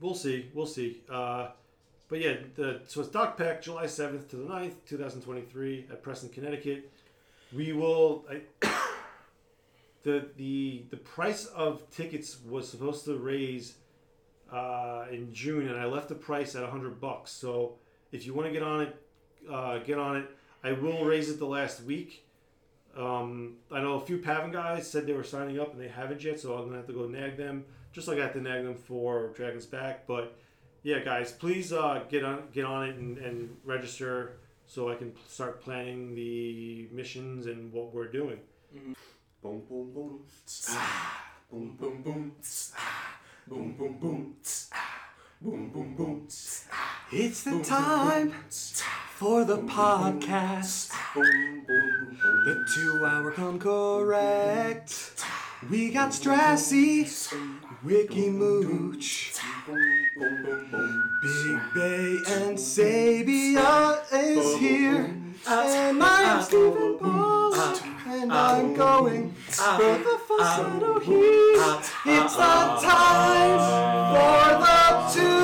we'll 0.00 0.14
see. 0.14 0.50
We'll 0.52 0.66
see. 0.66 1.00
Uh, 1.08 1.48
but 2.08 2.20
yeah, 2.20 2.34
the 2.54 2.80
so 2.86 3.00
it's 3.00 3.10
Dak 3.10 3.36
Pek, 3.36 3.62
July 3.62 3.86
seventh 3.86 4.28
to 4.30 4.36
the 4.36 4.44
9th, 4.44 4.74
two 4.86 4.96
thousand 4.96 5.22
twenty-three, 5.22 5.86
at 5.90 6.02
Preston, 6.02 6.28
Connecticut. 6.28 6.90
We 7.52 7.72
will. 7.72 8.24
I, 8.30 8.42
the 10.02 10.28
the 10.36 10.84
the 10.90 10.96
price 10.96 11.46
of 11.46 11.88
tickets 11.90 12.38
was 12.48 12.68
supposed 12.68 13.04
to 13.06 13.16
raise 13.16 13.74
uh, 14.52 15.06
in 15.10 15.32
June, 15.32 15.68
and 15.68 15.78
I 15.78 15.86
left 15.86 16.08
the 16.08 16.14
price 16.14 16.54
at 16.54 16.68
hundred 16.68 17.00
bucks. 17.00 17.32
So 17.32 17.74
if 18.12 18.24
you 18.24 18.34
want 18.34 18.46
to 18.46 18.52
get 18.52 18.62
on 18.62 18.82
it, 18.82 18.96
uh, 19.50 19.78
get 19.78 19.98
on 19.98 20.16
it. 20.16 20.30
I 20.62 20.72
will 20.72 21.04
raise 21.04 21.28
it 21.28 21.38
the 21.38 21.46
last 21.46 21.82
week. 21.82 22.24
Um, 22.96 23.56
I 23.70 23.82
know 23.82 23.94
a 23.94 24.00
few 24.00 24.18
PAVN 24.18 24.52
guys 24.52 24.90
said 24.90 25.06
they 25.06 25.12
were 25.12 25.22
signing 25.22 25.60
up 25.60 25.72
and 25.72 25.80
they 25.80 25.88
haven't 25.88 26.24
yet, 26.24 26.40
so 26.40 26.54
I'm 26.54 26.64
gonna 26.64 26.76
have 26.76 26.86
to 26.86 26.92
go 26.92 27.06
nag 27.06 27.36
them, 27.36 27.64
just 27.92 28.08
like 28.08 28.18
I 28.18 28.22
had 28.22 28.32
to 28.34 28.40
nag 28.40 28.64
them 28.64 28.74
for 28.74 29.28
Dragons 29.34 29.66
Back. 29.66 30.06
But 30.06 30.34
yeah, 30.86 31.00
guys, 31.00 31.32
please 31.32 31.72
uh, 31.72 32.04
get 32.08 32.22
on 32.24 32.44
get 32.52 32.64
on 32.64 32.88
it 32.88 32.94
and, 32.94 33.18
and 33.18 33.56
register 33.64 34.38
so 34.68 34.88
I 34.88 34.94
can 34.94 35.12
start 35.26 35.60
planning 35.60 36.14
the 36.14 36.86
missions 36.92 37.46
and 37.46 37.72
what 37.72 37.92
we're 37.92 38.06
doing. 38.06 38.38
Boom, 39.42 39.62
boom, 39.68 39.92
boom. 39.92 40.20
Ah. 40.70 41.24
Boom, 41.50 41.76
boom, 41.76 42.02
boom. 42.02 42.32
Ah. 42.78 43.18
Boom, 43.48 43.72
boom, 43.76 43.98
boom. 43.98 44.36
Ah. 44.72 45.10
Boom, 45.40 45.70
boom, 45.70 45.96
boom. 45.96 46.28
It's 47.12 47.42
the 47.42 47.64
time 47.64 48.32
for 49.16 49.44
the 49.44 49.58
podcast. 49.58 50.92
Boom 51.16 51.64
boom 51.66 51.96
the 52.44 52.64
two 52.72 53.04
hour 53.04 53.32
come 53.32 53.58
correct. 53.58 55.20
We 55.62 55.90
got 55.90 56.10
Strassy, 56.10 57.08
Wiki 57.82 58.28
Mooch, 58.28 59.32
Big 59.66 61.60
Bay, 61.74 62.18
and 62.28 62.58
Sabia 62.58 64.02
is 64.12 64.58
here. 64.58 65.16
And 65.48 66.02
I'm 66.02 66.42
Stephen 66.42 66.98
Paul, 66.98 67.54
and 68.06 68.32
I'm 68.32 68.74
going 68.74 69.32
for 69.32 69.98
the 69.98 70.20
falsetto 70.28 71.00
heat. 71.00 71.90
It's 72.04 72.36
the 72.36 72.78
time 72.82 73.58
for 74.12 74.48
the 74.62 74.78
two 75.14 75.35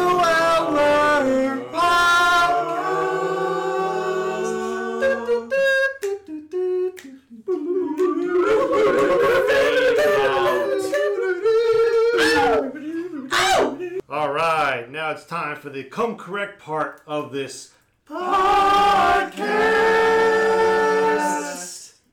All 14.22 14.30
right, 14.32 14.88
now 14.88 15.10
it's 15.10 15.24
time 15.24 15.56
for 15.56 15.68
the 15.68 15.82
come 15.82 16.16
correct 16.16 16.62
part 16.62 17.02
of 17.08 17.32
this 17.32 17.72
podcast. 18.06 19.42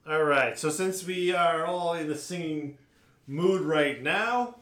All 0.08 0.24
right, 0.24 0.58
so 0.58 0.72
since 0.72 1.06
we 1.06 1.36
are 1.36 1.68
all 1.68 1.94
in 1.94 2.08
the 2.08 2.18
singing 2.18 2.80
mood 3.28 3.62
right 3.62 4.02
now, 4.02 4.56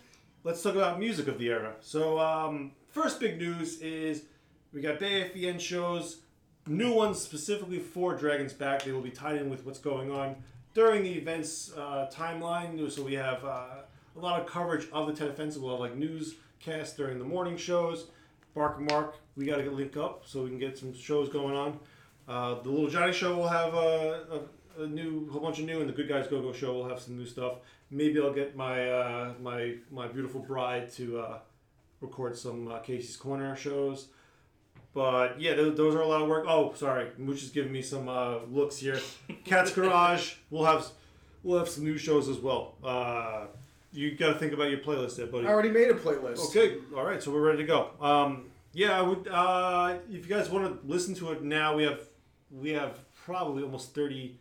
let's 0.44 0.62
talk 0.62 0.76
about 0.76 1.00
music 1.00 1.30
of 1.30 1.40
the 1.40 1.48
era. 1.48 1.76
So, 1.80 2.20
um, 2.20 2.74
first 2.90 3.22
big 3.22 3.38
news 3.38 3.80
is 3.80 4.24
we 4.74 4.82
got 4.82 5.00
BAE 5.00 5.30
FEN 5.30 5.58
shows, 5.58 6.18
new 6.66 6.92
ones 6.92 7.18
specifically 7.18 7.80
for 7.80 8.14
Dragon's 8.14 8.52
Back. 8.52 8.84
They 8.84 8.92
will 8.92 9.00
be 9.00 9.10
tied 9.10 9.38
in 9.38 9.50
with 9.50 9.66
what's 9.66 9.80
going 9.80 10.12
on 10.12 10.36
during 10.74 11.02
the 11.02 11.14
event's 11.14 11.72
uh, 11.78 12.12
timeline. 12.14 12.92
So 12.92 13.04
we 13.04 13.14
have 13.14 13.46
uh, 13.46 13.68
a 14.18 14.20
lot 14.20 14.38
of 14.38 14.48
coverage 14.48 14.90
of 14.92 15.08
the 15.08 15.14
Tet 15.14 15.30
Offensive. 15.30 15.62
We'll 15.62 15.72
have 15.72 15.80
like 15.80 15.96
newscasts 16.58 16.96
during 16.96 17.20
the 17.20 17.26
morning 17.26 17.58
shows. 17.58 18.08
Bark 18.56 18.78
and 18.78 18.90
Mark, 18.90 19.16
we 19.36 19.46
got 19.46 19.58
to 19.58 19.70
link 19.72 19.98
up 19.98 20.24
so 20.26 20.44
we 20.44 20.50
can 20.50 20.60
get 20.60 20.78
some 20.78 20.94
shows 20.94 21.30
going 21.30 21.56
on. 21.56 21.80
Uh, 22.28 22.62
the 22.62 22.70
Little 22.70 22.90
Johnny 22.90 23.14
Show 23.14 23.36
will 23.36 23.48
have 23.48 23.74
a, 23.74 24.42
a, 24.80 24.84
a 24.84 24.88
new, 24.88 25.30
whole 25.30 25.42
bunch 25.42 25.60
of 25.60 25.66
new, 25.66 25.80
and 25.80 25.88
the 25.88 25.94
Good 25.94 26.10
Guys 26.10 26.28
Go 26.28 26.42
Go 26.42 26.52
Show 26.52 26.74
will 26.74 26.90
have 26.90 27.00
some 27.00 27.18
new 27.18 27.26
stuff. 27.26 27.60
Maybe 27.90 28.20
I'll 28.20 28.34
get 28.34 28.56
my 28.56 28.90
uh, 28.90 29.34
my 29.42 29.76
my 29.92 30.08
beautiful 30.08 30.42
bride 30.42 30.92
to 30.94 31.20
uh, 31.20 31.40
record 32.02 32.38
some 32.38 32.68
uh, 32.68 32.80
Casey's 32.80 33.16
Corner 33.16 33.56
shows. 33.56 34.10
But 34.94 35.40
yeah, 35.40 35.54
those, 35.54 35.78
those 35.78 35.96
are 35.96 36.02
a 36.02 36.08
lot 36.08 36.22
of 36.22 36.28
work. 36.28 36.46
Oh, 36.48 36.74
sorry, 36.74 37.08
Mooch 37.18 37.44
is 37.44 37.50
giving 37.50 37.72
me 37.72 37.82
some 37.82 38.10
uh, 38.10 38.40
looks 38.50 38.78
here. 38.78 39.00
Cat's 39.46 39.72
Garage, 39.72 40.34
we'll 40.50 40.66
have 40.66 40.88
we'll 41.44 41.60
have 41.60 41.70
some 41.70 41.86
new 41.86 41.98
shows 41.98 42.28
as 42.28 42.40
well. 42.40 42.76
You 43.92 44.16
got 44.16 44.34
to 44.34 44.40
think 44.40 44.54
about 44.54 44.70
your 44.70 44.80
playlist 44.80 45.16
there, 45.16 45.28
buddy. 45.28 45.48
I 45.48 45.50
already 45.50 45.72
made 45.72 45.90
a 45.90 45.94
playlist. 45.94 46.50
Okay, 46.50 46.78
all 46.96 47.06
right, 47.06 47.22
so 47.24 47.32
we're 47.32 47.42
ready 47.42 47.60
to 47.60 47.64
go. 47.64 47.92
Um, 48.02 48.46
yeah, 48.74 48.98
I 48.98 49.02
would. 49.02 49.28
Uh, 49.28 49.98
if 50.10 50.28
you 50.28 50.36
guys 50.36 50.50
want 50.50 50.66
to 50.66 50.88
listen 50.88 51.16
to 51.16 51.32
it 51.32 51.44
now, 51.44 51.76
we 51.76 51.84
have 51.84 52.02
we 52.52 52.72
have 52.72 53.00
probably 53.16 53.64
almost 53.64 53.96
thirty 53.96 54.40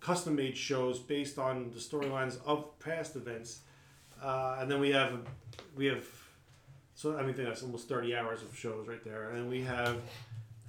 custom 0.00 0.36
made 0.36 0.56
shows 0.56 0.98
based 0.98 1.38
on 1.38 1.70
the 1.70 1.78
storylines 1.78 2.38
of 2.44 2.78
past 2.78 3.16
events, 3.16 3.60
uh, 4.22 4.58
and 4.60 4.70
then 4.70 4.80
we 4.80 4.90
have 4.90 5.18
we 5.76 5.86
have 5.86 6.04
so 6.94 7.16
I 7.16 7.22
mean 7.22 7.34
that's 7.36 7.62
almost 7.62 7.88
thirty 7.88 8.14
hours 8.14 8.42
of 8.42 8.56
shows 8.56 8.86
right 8.86 9.02
there, 9.02 9.30
and 9.30 9.48
we 9.48 9.62
have 9.62 9.96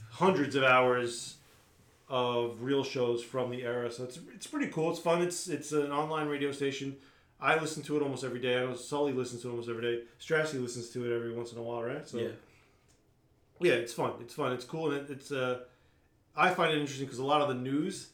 hundreds 0.10 0.56
of 0.56 0.64
hours 0.64 1.36
of 2.10 2.62
real 2.62 2.84
shows 2.84 3.24
from 3.24 3.50
the 3.52 3.64
era. 3.64 3.92
So 3.92 4.04
it's 4.04 4.20
it's 4.34 4.48
pretty 4.48 4.72
cool. 4.72 4.92
It's 4.92 5.00
fun. 5.00 5.22
It's 5.22 5.48
it's 5.48 5.72
an 5.74 5.92
online 5.92 6.28
radio 6.28 6.52
station. 6.52 6.96
I 7.44 7.60
listen 7.60 7.84
to 7.84 7.98
it 7.98 8.02
almost 8.02 8.24
every 8.24 8.40
day. 8.40 8.58
I 8.58 8.62
know 8.62 8.74
Sully 8.74 9.12
listens 9.12 9.42
to 9.42 9.50
it 9.50 9.52
almost 9.52 9.70
every 9.70 9.82
day. 9.82 10.04
Strassy 10.20 10.62
listens 10.62 10.90
to 10.92 11.06
it 11.06 11.14
every 11.14 11.34
once 11.34 11.52
in 11.52 11.58
a 11.58 11.62
while, 11.62 11.84
right? 11.84 12.08
So 12.08 12.18
Yeah. 12.18 12.28
yeah, 13.60 13.74
it's 13.74 13.94
fun. 13.94 14.14
It's 14.22 14.34
fun. 14.34 14.54
It's 14.54 14.64
cool, 14.64 14.92
and 14.92 15.10
it, 15.10 15.12
it's 15.12 15.32
uh, 15.32 15.60
I 16.36 16.54
find 16.54 16.72
it 16.72 16.80
interesting 16.80 17.06
because 17.06 17.20
a 17.20 17.26
lot 17.26 17.42
of 17.42 17.50
the 17.50 17.56
news 17.56 18.10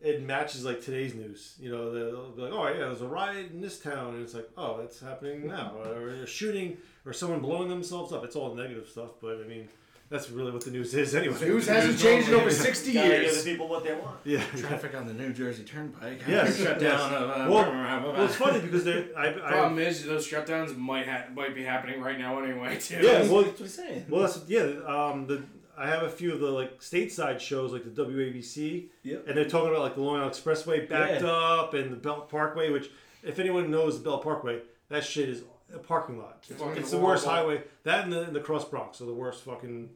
it 0.00 0.22
matches 0.22 0.64
like 0.64 0.80
today's 0.82 1.14
news. 1.14 1.54
You 1.58 1.70
know, 1.70 1.92
they'll 1.92 2.30
be 2.30 2.42
like, 2.42 2.52
"Oh 2.52 2.66
yeah, 2.68 2.86
there's 2.86 3.02
a 3.02 3.06
riot 3.08 3.50
in 3.52 3.60
this 3.60 3.78
town," 3.78 4.14
and 4.14 4.22
it's 4.22 4.34
like, 4.34 4.48
"Oh, 4.56 4.78
that's 4.78 4.98
happening 5.00 5.46
now," 5.46 5.74
or 5.84 6.08
a 6.08 6.26
shooting, 6.26 6.78
or 7.06 7.12
someone 7.12 7.40
blowing 7.40 7.68
themselves 7.68 8.12
up. 8.12 8.24
It's 8.24 8.36
all 8.36 8.54
negative 8.54 8.88
stuff, 8.88 9.12
but 9.20 9.40
I 9.42 9.46
mean, 9.46 9.68
that's 10.10 10.30
really 10.30 10.52
what 10.52 10.64
the 10.64 10.70
news 10.70 10.94
is 10.94 11.14
anyway. 11.14 11.34
The 11.34 11.46
News 11.46 11.66
hasn't 11.66 11.98
changed 11.98 12.28
in 12.28 12.34
over 12.34 12.50
60 12.50 12.92
Gotta 12.94 13.08
give 13.08 13.22
years. 13.22 13.42
the 13.44 13.50
people 13.50 13.68
what 13.68 13.84
they 13.84 13.94
want. 13.94 14.16
Yeah. 14.24 14.42
Traffic 14.56 14.94
on 14.94 15.06
the 15.06 15.14
New 15.14 15.32
Jersey 15.32 15.64
Turnpike. 15.64 16.22
Yes. 16.28 16.56
Shut 16.62 16.80
yes. 16.80 17.00
down. 17.00 17.12
uh, 17.12 17.46
well, 17.50 17.58
uh, 17.64 18.12
well, 18.12 18.24
it's 18.24 18.36
funny 18.36 18.60
because 18.60 18.84
they, 18.84 19.06
I, 19.16 19.28
I, 19.28 19.32
Problem 19.52 19.78
is, 19.78 20.04
those 20.04 20.28
shutdowns 20.28 20.76
might 20.76 21.08
ha- 21.08 21.24
might 21.34 21.54
be 21.54 21.64
happening 21.64 22.00
right 22.00 22.18
now 22.18 22.38
anyway 22.42 22.78
too. 22.78 22.96
Yeah, 22.96 23.02
well, 23.02 23.18
That's 23.18 23.30
what 23.30 23.58
he's 23.58 23.74
saying. 23.74 24.06
well, 24.08 24.22
that's 24.22 24.40
yeah. 24.46 24.62
Um, 24.86 25.26
the 25.26 25.42
I 25.76 25.88
have 25.88 26.04
a 26.04 26.10
few 26.10 26.32
of 26.32 26.38
the 26.40 26.50
like 26.50 26.80
stateside 26.80 27.40
shows 27.40 27.72
like 27.72 27.82
the 27.84 28.04
WABC, 28.04 28.86
Yep. 29.02 29.24
and 29.26 29.36
they're 29.36 29.48
talking 29.48 29.70
about 29.70 29.80
like 29.82 29.94
the 29.96 30.02
Long 30.02 30.18
Island 30.20 30.32
Expressway 30.34 30.88
backed 30.88 31.22
Yeah. 31.22 31.28
up 31.30 31.74
and 31.74 31.90
the 31.90 31.96
Belt 31.96 32.28
Parkway. 32.30 32.70
Which, 32.70 32.90
if 33.24 33.38
anyone 33.40 33.70
knows 33.70 33.98
the 33.98 34.04
Belt 34.04 34.22
Parkway, 34.22 34.60
that 34.90 35.02
shit 35.04 35.28
is 35.28 35.42
a 35.72 35.78
parking 35.78 36.18
lot. 36.18 36.44
It's, 36.48 36.60
fucking 36.60 36.82
the 36.84 36.98
worst 36.98 37.26
highway. 37.26 37.62
That 37.84 38.04
and 38.04 38.12
the, 38.12 38.22
and 38.22 38.34
the 38.34 38.40
Cross 38.40 38.66
Bronx 38.68 39.00
are 39.00 39.06
the 39.06 39.14
worst 39.14 39.44
fucking 39.44 39.90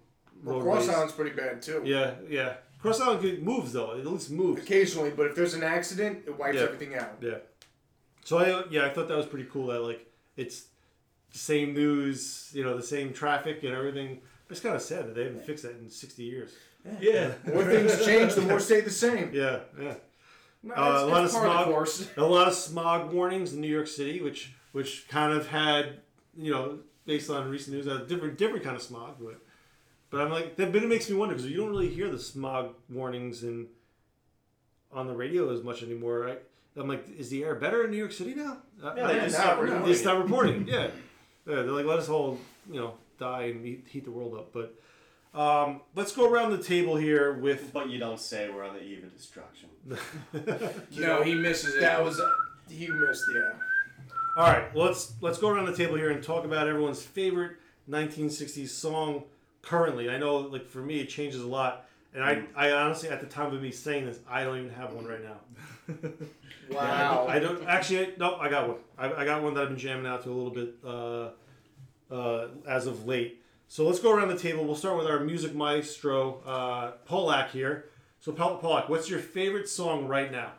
Well, 0.44 0.61
Cross 0.61 0.87
race. 0.87 0.96
Island's 0.96 1.12
pretty 1.14 1.35
bad 1.37 1.62
too. 1.62 1.83
Yeah, 1.85 2.14
yeah. 2.28 2.54
Cross 2.81 3.00
Island 3.00 3.20
good- 3.22 3.42
moves 3.42 3.72
though. 3.72 3.92
It 3.96 4.00
at 4.00 4.07
least 4.07 4.31
moves. 4.31 4.62
Occasionally, 4.62 5.11
but 5.11 5.26
if 5.26 5.35
there's 5.37 5.54
an 5.54 5.64
accident, 5.64 6.24
it 6.26 6.38
wipes 6.38 6.57
Yeah. 6.57 6.62
everything 6.62 6.94
out. 6.94 7.18
Yeah. 7.20 7.38
So 8.24 8.38
I 8.38 8.64
yeah 8.70 8.87
I 8.87 8.90
thought 8.90 9.09
that 9.09 9.16
was 9.16 9.26
pretty 9.26 9.48
cool 9.50 9.68
that 9.68 9.81
like 9.81 10.07
it's 10.37 10.64
the 11.33 11.38
same 11.38 11.74
news 11.74 12.50
you 12.54 12.62
know 12.64 12.76
the 12.76 12.83
same 12.83 13.12
traffic 13.12 13.62
and 13.64 13.74
everything. 13.74 14.20
It's 14.50 14.61
kind 14.61 14.74
of 14.74 14.81
sad 14.83 15.07
that 15.09 15.14
they 15.14 15.24
haven't 15.24 15.44
fixed 15.44 15.64
that 15.64 15.76
in 15.78 15.90
sixty 15.90 16.24
years. 16.24 16.52
Yeah. 17.00 17.33
The 17.44 17.52
more 17.54 17.64
things 17.64 18.04
change, 18.04 18.35
the 18.35 18.42
more 18.42 18.61
stay 18.61 18.81
the 18.81 18.90
same. 18.90 19.31
Yeah, 19.35 19.61
yeah. 19.81 19.94
No, 20.62 20.74
Uh, 20.74 21.04
a 21.04 21.07
lot 21.07 21.18
of 21.20 21.24
it's 21.26 21.35
part 21.35 21.46
of 21.68 21.88
smog. 21.88 22.09
A 22.16 22.24
lot 22.26 22.48
of 22.48 22.54
smog 22.54 23.12
warnings 23.12 23.52
in 23.52 23.61
New 23.61 23.68
York 23.68 23.87
City, 23.87 24.20
which 24.22 24.52
which 24.72 25.07
kind 25.09 25.33
of 25.33 25.48
had 25.48 26.00
you 26.37 26.50
know 26.52 26.78
based 27.07 27.31
on 27.31 27.48
recent 27.48 27.76
news, 27.76 27.87
a 27.87 28.07
different 28.07 28.38
different 28.38 28.64
kind 28.64 28.76
of 28.76 28.83
smog, 28.83 29.16
but. 29.20 29.40
But 30.11 30.22
I'm 30.22 30.31
like 30.31 30.57
that. 30.57 30.72
But 30.72 30.83
it 30.83 30.88
makes 30.88 31.11
me 31.11 31.16
wonder 31.16 31.35
because 31.35 31.50
you 31.50 31.59
don't 31.59 31.68
really 31.68 31.90
hear 31.90 32.09
the 32.11 32.18
smog 32.18 32.72
warnings 32.88 33.42
in 33.44 33.66
on 34.90 35.07
the 35.07 35.12
radio 35.14 35.52
as 35.52 35.62
much 35.62 35.83
anymore. 35.83 36.20
Right? 36.20 36.40
I'm 36.78 36.88
like, 36.88 37.04
is 37.18 37.28
the 37.28 37.44
air 37.44 37.54
better 37.57 37.85
in 37.85 37.90
New 37.90 37.98
York 37.98 38.12
City 38.12 38.35
now? 38.35 38.57
Uh, 38.83 38.94
Yeah, 38.96 39.07
they 39.07 39.12
they 39.14 39.20
just 39.26 39.35
stop- 39.35 39.44
stop 39.44 39.61
reporting 39.61 39.85
They 39.85 39.90
it. 39.90 39.96
stop 39.96 40.22
reporting. 40.22 40.66
Yeah, 40.66 40.83
yeah. 40.85 40.90
They're 41.44 41.64
like, 41.64 41.85
let 41.85 41.98
us 41.98 42.09
all 42.09 42.38
you 42.70 42.81
know 42.81 42.94
die 43.18 43.42
and 43.52 43.62
heat, 43.62 43.85
heat 43.87 44.04
the 44.07 44.11
world 44.11 44.33
up. 44.35 44.50
But 44.54 45.38
um, 45.38 45.83
let's 45.94 46.12
go 46.12 46.26
around 46.33 46.52
the 46.52 46.62
table 46.62 46.96
here 46.96 47.35
with. 47.35 47.74
But 47.74 47.90
you 47.90 47.98
don't 47.98 48.18
say 48.18 48.48
we're 48.48 48.64
on 48.64 48.76
the 48.76 48.83
eve 48.83 49.04
of 49.04 49.14
destruction. 49.14 49.68
No, 50.98 51.22
he 51.22 51.35
misses 51.35 51.74
it. 51.74 51.81
That 51.81 52.02
was 52.02 52.18
he 52.70 52.88
missed. 52.88 53.24
Yeah. 53.35 53.52
All 54.38 54.44
right, 54.44 54.72
let's 54.72 55.14
let's 55.20 55.37
go 55.37 55.48
around 55.48 55.66
the 55.66 55.77
table 55.77 55.96
here 55.96 56.11
and 56.11 56.22
talk 56.22 56.44
about 56.44 56.68
everyone's 56.68 57.03
favorite 57.03 57.57
1960s 57.90 58.68
song 58.68 59.24
currently. 59.62 60.09
I 60.09 60.16
know, 60.16 60.37
like 60.37 60.64
for 60.64 60.79
me, 60.79 61.01
it 61.01 61.09
changes 61.09 61.42
a 61.42 61.46
lot, 61.48 61.87
and 62.14 62.22
I, 62.22 62.44
I 62.55 62.70
honestly, 62.70 63.09
at 63.09 63.20
the 63.20 63.27
time 63.27 63.53
of 63.53 63.61
me 63.61 63.72
saying 63.72 64.07
this, 64.07 64.20
I 64.31 64.44
don't 64.44 64.57
even 64.59 64.70
have 64.70 64.92
one 64.92 65.07
right 65.07 65.20
now. 65.22 66.09
Wow. 66.70 67.27
I 67.27 67.38
don't 67.38 67.66
actually. 67.66 68.12
Nope, 68.18 68.37
I 68.42 68.51
got 68.51 68.68
one. 68.68 68.77
I, 68.98 69.11
I 69.11 69.24
got 69.24 69.42
one 69.42 69.55
that 69.55 69.62
I've 69.62 69.68
been 69.70 69.79
jamming 69.79 70.05
out 70.05 70.22
to 70.24 70.31
a 70.31 70.35
little 70.35 70.51
bit 70.51 70.74
uh, 70.85 71.31
uh, 72.14 72.48
as 72.68 72.87
of 72.87 73.07
late. 73.07 73.42
So 73.68 73.87
let's 73.87 73.98
go 73.98 74.12
around 74.12 74.29
the 74.29 74.38
table. 74.38 74.66
We'll 74.66 74.77
start 74.77 74.98
with 74.98 75.07
our 75.07 75.18
music 75.20 75.55
maestro, 75.55 76.42
uh, 76.46 76.92
Polak 77.09 77.53
here. 77.53 77.87
So 78.20 78.33
Pol- 78.33 78.61
Polak, 78.61 78.90
what's 78.90 79.09
your 79.09 79.18
favorite 79.18 79.66
song 79.66 80.07
right 80.07 80.31
now? 80.31 80.53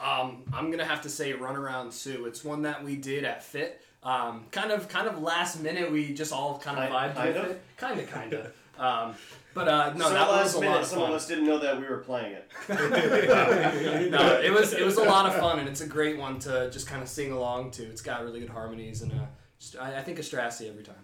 Um, 0.00 0.42
I'm 0.52 0.70
gonna 0.70 0.84
have 0.84 1.02
to 1.02 1.08
say 1.08 1.32
"Run 1.32 1.56
Around 1.56 1.92
Sue." 1.92 2.26
It's 2.26 2.44
one 2.44 2.62
that 2.62 2.84
we 2.84 2.96
did 2.96 3.24
at 3.24 3.42
Fit. 3.42 3.80
Um, 4.02 4.44
kind 4.52 4.70
of, 4.70 4.88
kind 4.88 5.08
of 5.08 5.20
last 5.22 5.60
minute. 5.60 5.90
We 5.90 6.12
just 6.14 6.32
all 6.32 6.58
kind 6.58 6.78
of 6.78 6.90
Kind- 6.90 7.12
vibed 7.12 7.16
kind 7.16 7.28
with 7.34 7.44
of? 7.44 7.50
it. 7.50 7.62
Kind 7.76 8.00
of, 8.00 8.10
kind 8.18 8.32
of. 8.34 8.46
Um, 8.78 9.14
but 9.54 9.68
uh, 9.68 9.94
no, 9.94 10.08
so 10.08 10.12
that 10.14 10.30
last 10.30 10.44
was 10.44 10.54
a 10.56 10.60
minute, 10.60 10.72
lot 10.74 10.80
of 10.82 10.86
some 10.86 10.98
fun. 11.00 11.08
of 11.10 11.16
us 11.16 11.26
didn't 11.26 11.46
know 11.46 11.58
that 11.60 11.80
we 11.80 11.86
were 11.86 11.96
playing 11.98 12.32
it. 12.34 12.50
no, 14.10 14.40
it 14.40 14.52
was 14.52 14.74
it 14.74 14.84
was 14.84 14.96
a 14.98 15.02
lot 15.04 15.24
of 15.26 15.34
fun, 15.36 15.58
and 15.60 15.68
it's 15.68 15.80
a 15.80 15.86
great 15.86 16.18
one 16.18 16.38
to 16.40 16.70
just 16.70 16.86
kind 16.86 17.02
of 17.02 17.08
sing 17.08 17.32
along 17.32 17.70
to. 17.72 17.82
It's 17.84 18.02
got 18.02 18.22
really 18.22 18.40
good 18.40 18.50
harmonies, 18.50 19.00
and 19.00 19.12
uh, 19.12 19.24
just, 19.58 19.76
I, 19.78 19.96
I 19.98 20.02
think 20.02 20.18
of 20.18 20.26
Strassi 20.26 20.68
every 20.68 20.84
time. 20.84 20.96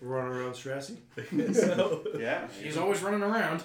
Run 0.00 0.26
around 0.26 0.54
Strassi. 0.54 0.96
Yeah. 2.18 2.48
He's 2.60 2.76
always 2.76 3.00
running 3.02 3.22
around. 3.22 3.62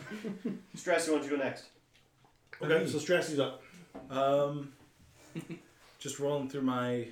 Stress, 0.76 1.08
why 1.08 1.16
don't 1.16 1.24
you 1.24 1.32
go 1.32 1.38
next? 1.38 1.64
Okay, 2.62 2.88
so 2.88 2.98
Strassi's 2.98 3.40
up. 3.40 3.62
Um, 4.10 4.74
just 6.00 6.20
rolling 6.20 6.50
through 6.50 6.62
my 6.64 7.08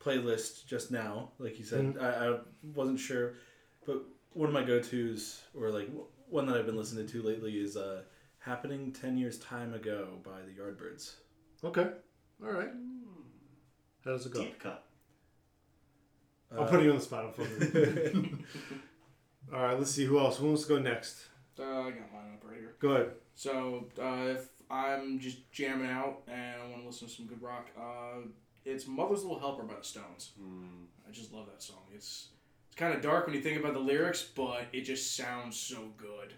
playlist 0.00 0.66
just 0.66 0.90
now, 0.90 1.30
like 1.38 1.58
you 1.58 1.64
said. 1.64 1.94
Mhm. 1.94 2.02
I, 2.02 2.28
I 2.34 2.38
wasn't 2.74 2.98
sure, 2.98 3.34
but 3.86 4.02
one 4.32 4.48
of 4.48 4.54
my 4.54 4.62
go-tos, 4.62 5.42
or 5.58 5.70
like 5.70 5.86
w- 5.86 6.06
one 6.28 6.46
that 6.46 6.56
I've 6.56 6.66
been 6.66 6.76
listening 6.76 7.06
to 7.08 7.22
lately, 7.22 7.58
is 7.60 7.76
uh, 7.76 8.02
"Happening 8.38 8.92
Ten 8.92 9.16
Years 9.18 9.38
Time 9.38 9.74
Ago" 9.74 10.18
by 10.22 10.40
the 10.42 10.52
Yardbirds. 10.52 11.14
Okay. 11.64 11.90
All 12.42 12.52
right. 12.52 12.70
How 14.04 14.12
does 14.12 14.26
it 14.26 14.32
go? 14.32 14.42
Deep 14.42 14.58
cut. 14.58 14.84
I'm 16.56 16.66
putting 16.66 16.86
you 16.86 16.92
on 16.92 16.98
the 16.98 17.04
spot. 17.04 17.34
All 19.52 19.62
right. 19.62 19.78
Let's 19.78 19.90
see 19.90 20.04
who 20.04 20.18
else. 20.18 20.38
Who 20.38 20.46
wants 20.46 20.62
to 20.62 20.68
go 20.68 20.78
next? 20.78 21.26
Uh, 21.58 21.62
I 21.62 21.90
got 21.90 22.12
mine 22.12 22.32
up 22.34 22.44
right 22.48 22.58
here. 22.58 22.74
Go 22.80 22.90
ahead. 22.92 23.10
So 23.40 23.86
uh, 23.98 24.34
if 24.36 24.48
I'm 24.70 25.18
just 25.18 25.50
jamming 25.50 25.88
out 25.88 26.20
and 26.28 26.60
I 26.60 26.68
want 26.68 26.82
to 26.82 26.86
listen 26.86 27.08
to 27.08 27.14
some 27.14 27.24
good 27.24 27.40
rock, 27.40 27.68
uh, 27.74 28.18
it's 28.66 28.86
"Mother's 28.86 29.22
Little 29.22 29.38
Helper" 29.38 29.62
by 29.62 29.76
the 29.76 29.82
Stones. 29.82 30.32
I 31.08 31.10
just 31.10 31.32
love 31.32 31.46
that 31.46 31.62
song. 31.62 31.78
It's 31.94 32.28
it's 32.66 32.76
kind 32.76 32.94
of 32.94 33.00
dark 33.00 33.24
when 33.24 33.34
you 33.34 33.40
think 33.40 33.58
about 33.58 33.72
the 33.72 33.80
lyrics, 33.80 34.22
but 34.22 34.66
it 34.74 34.82
just 34.82 35.16
sounds 35.16 35.58
so 35.58 35.88
good. 35.96 36.34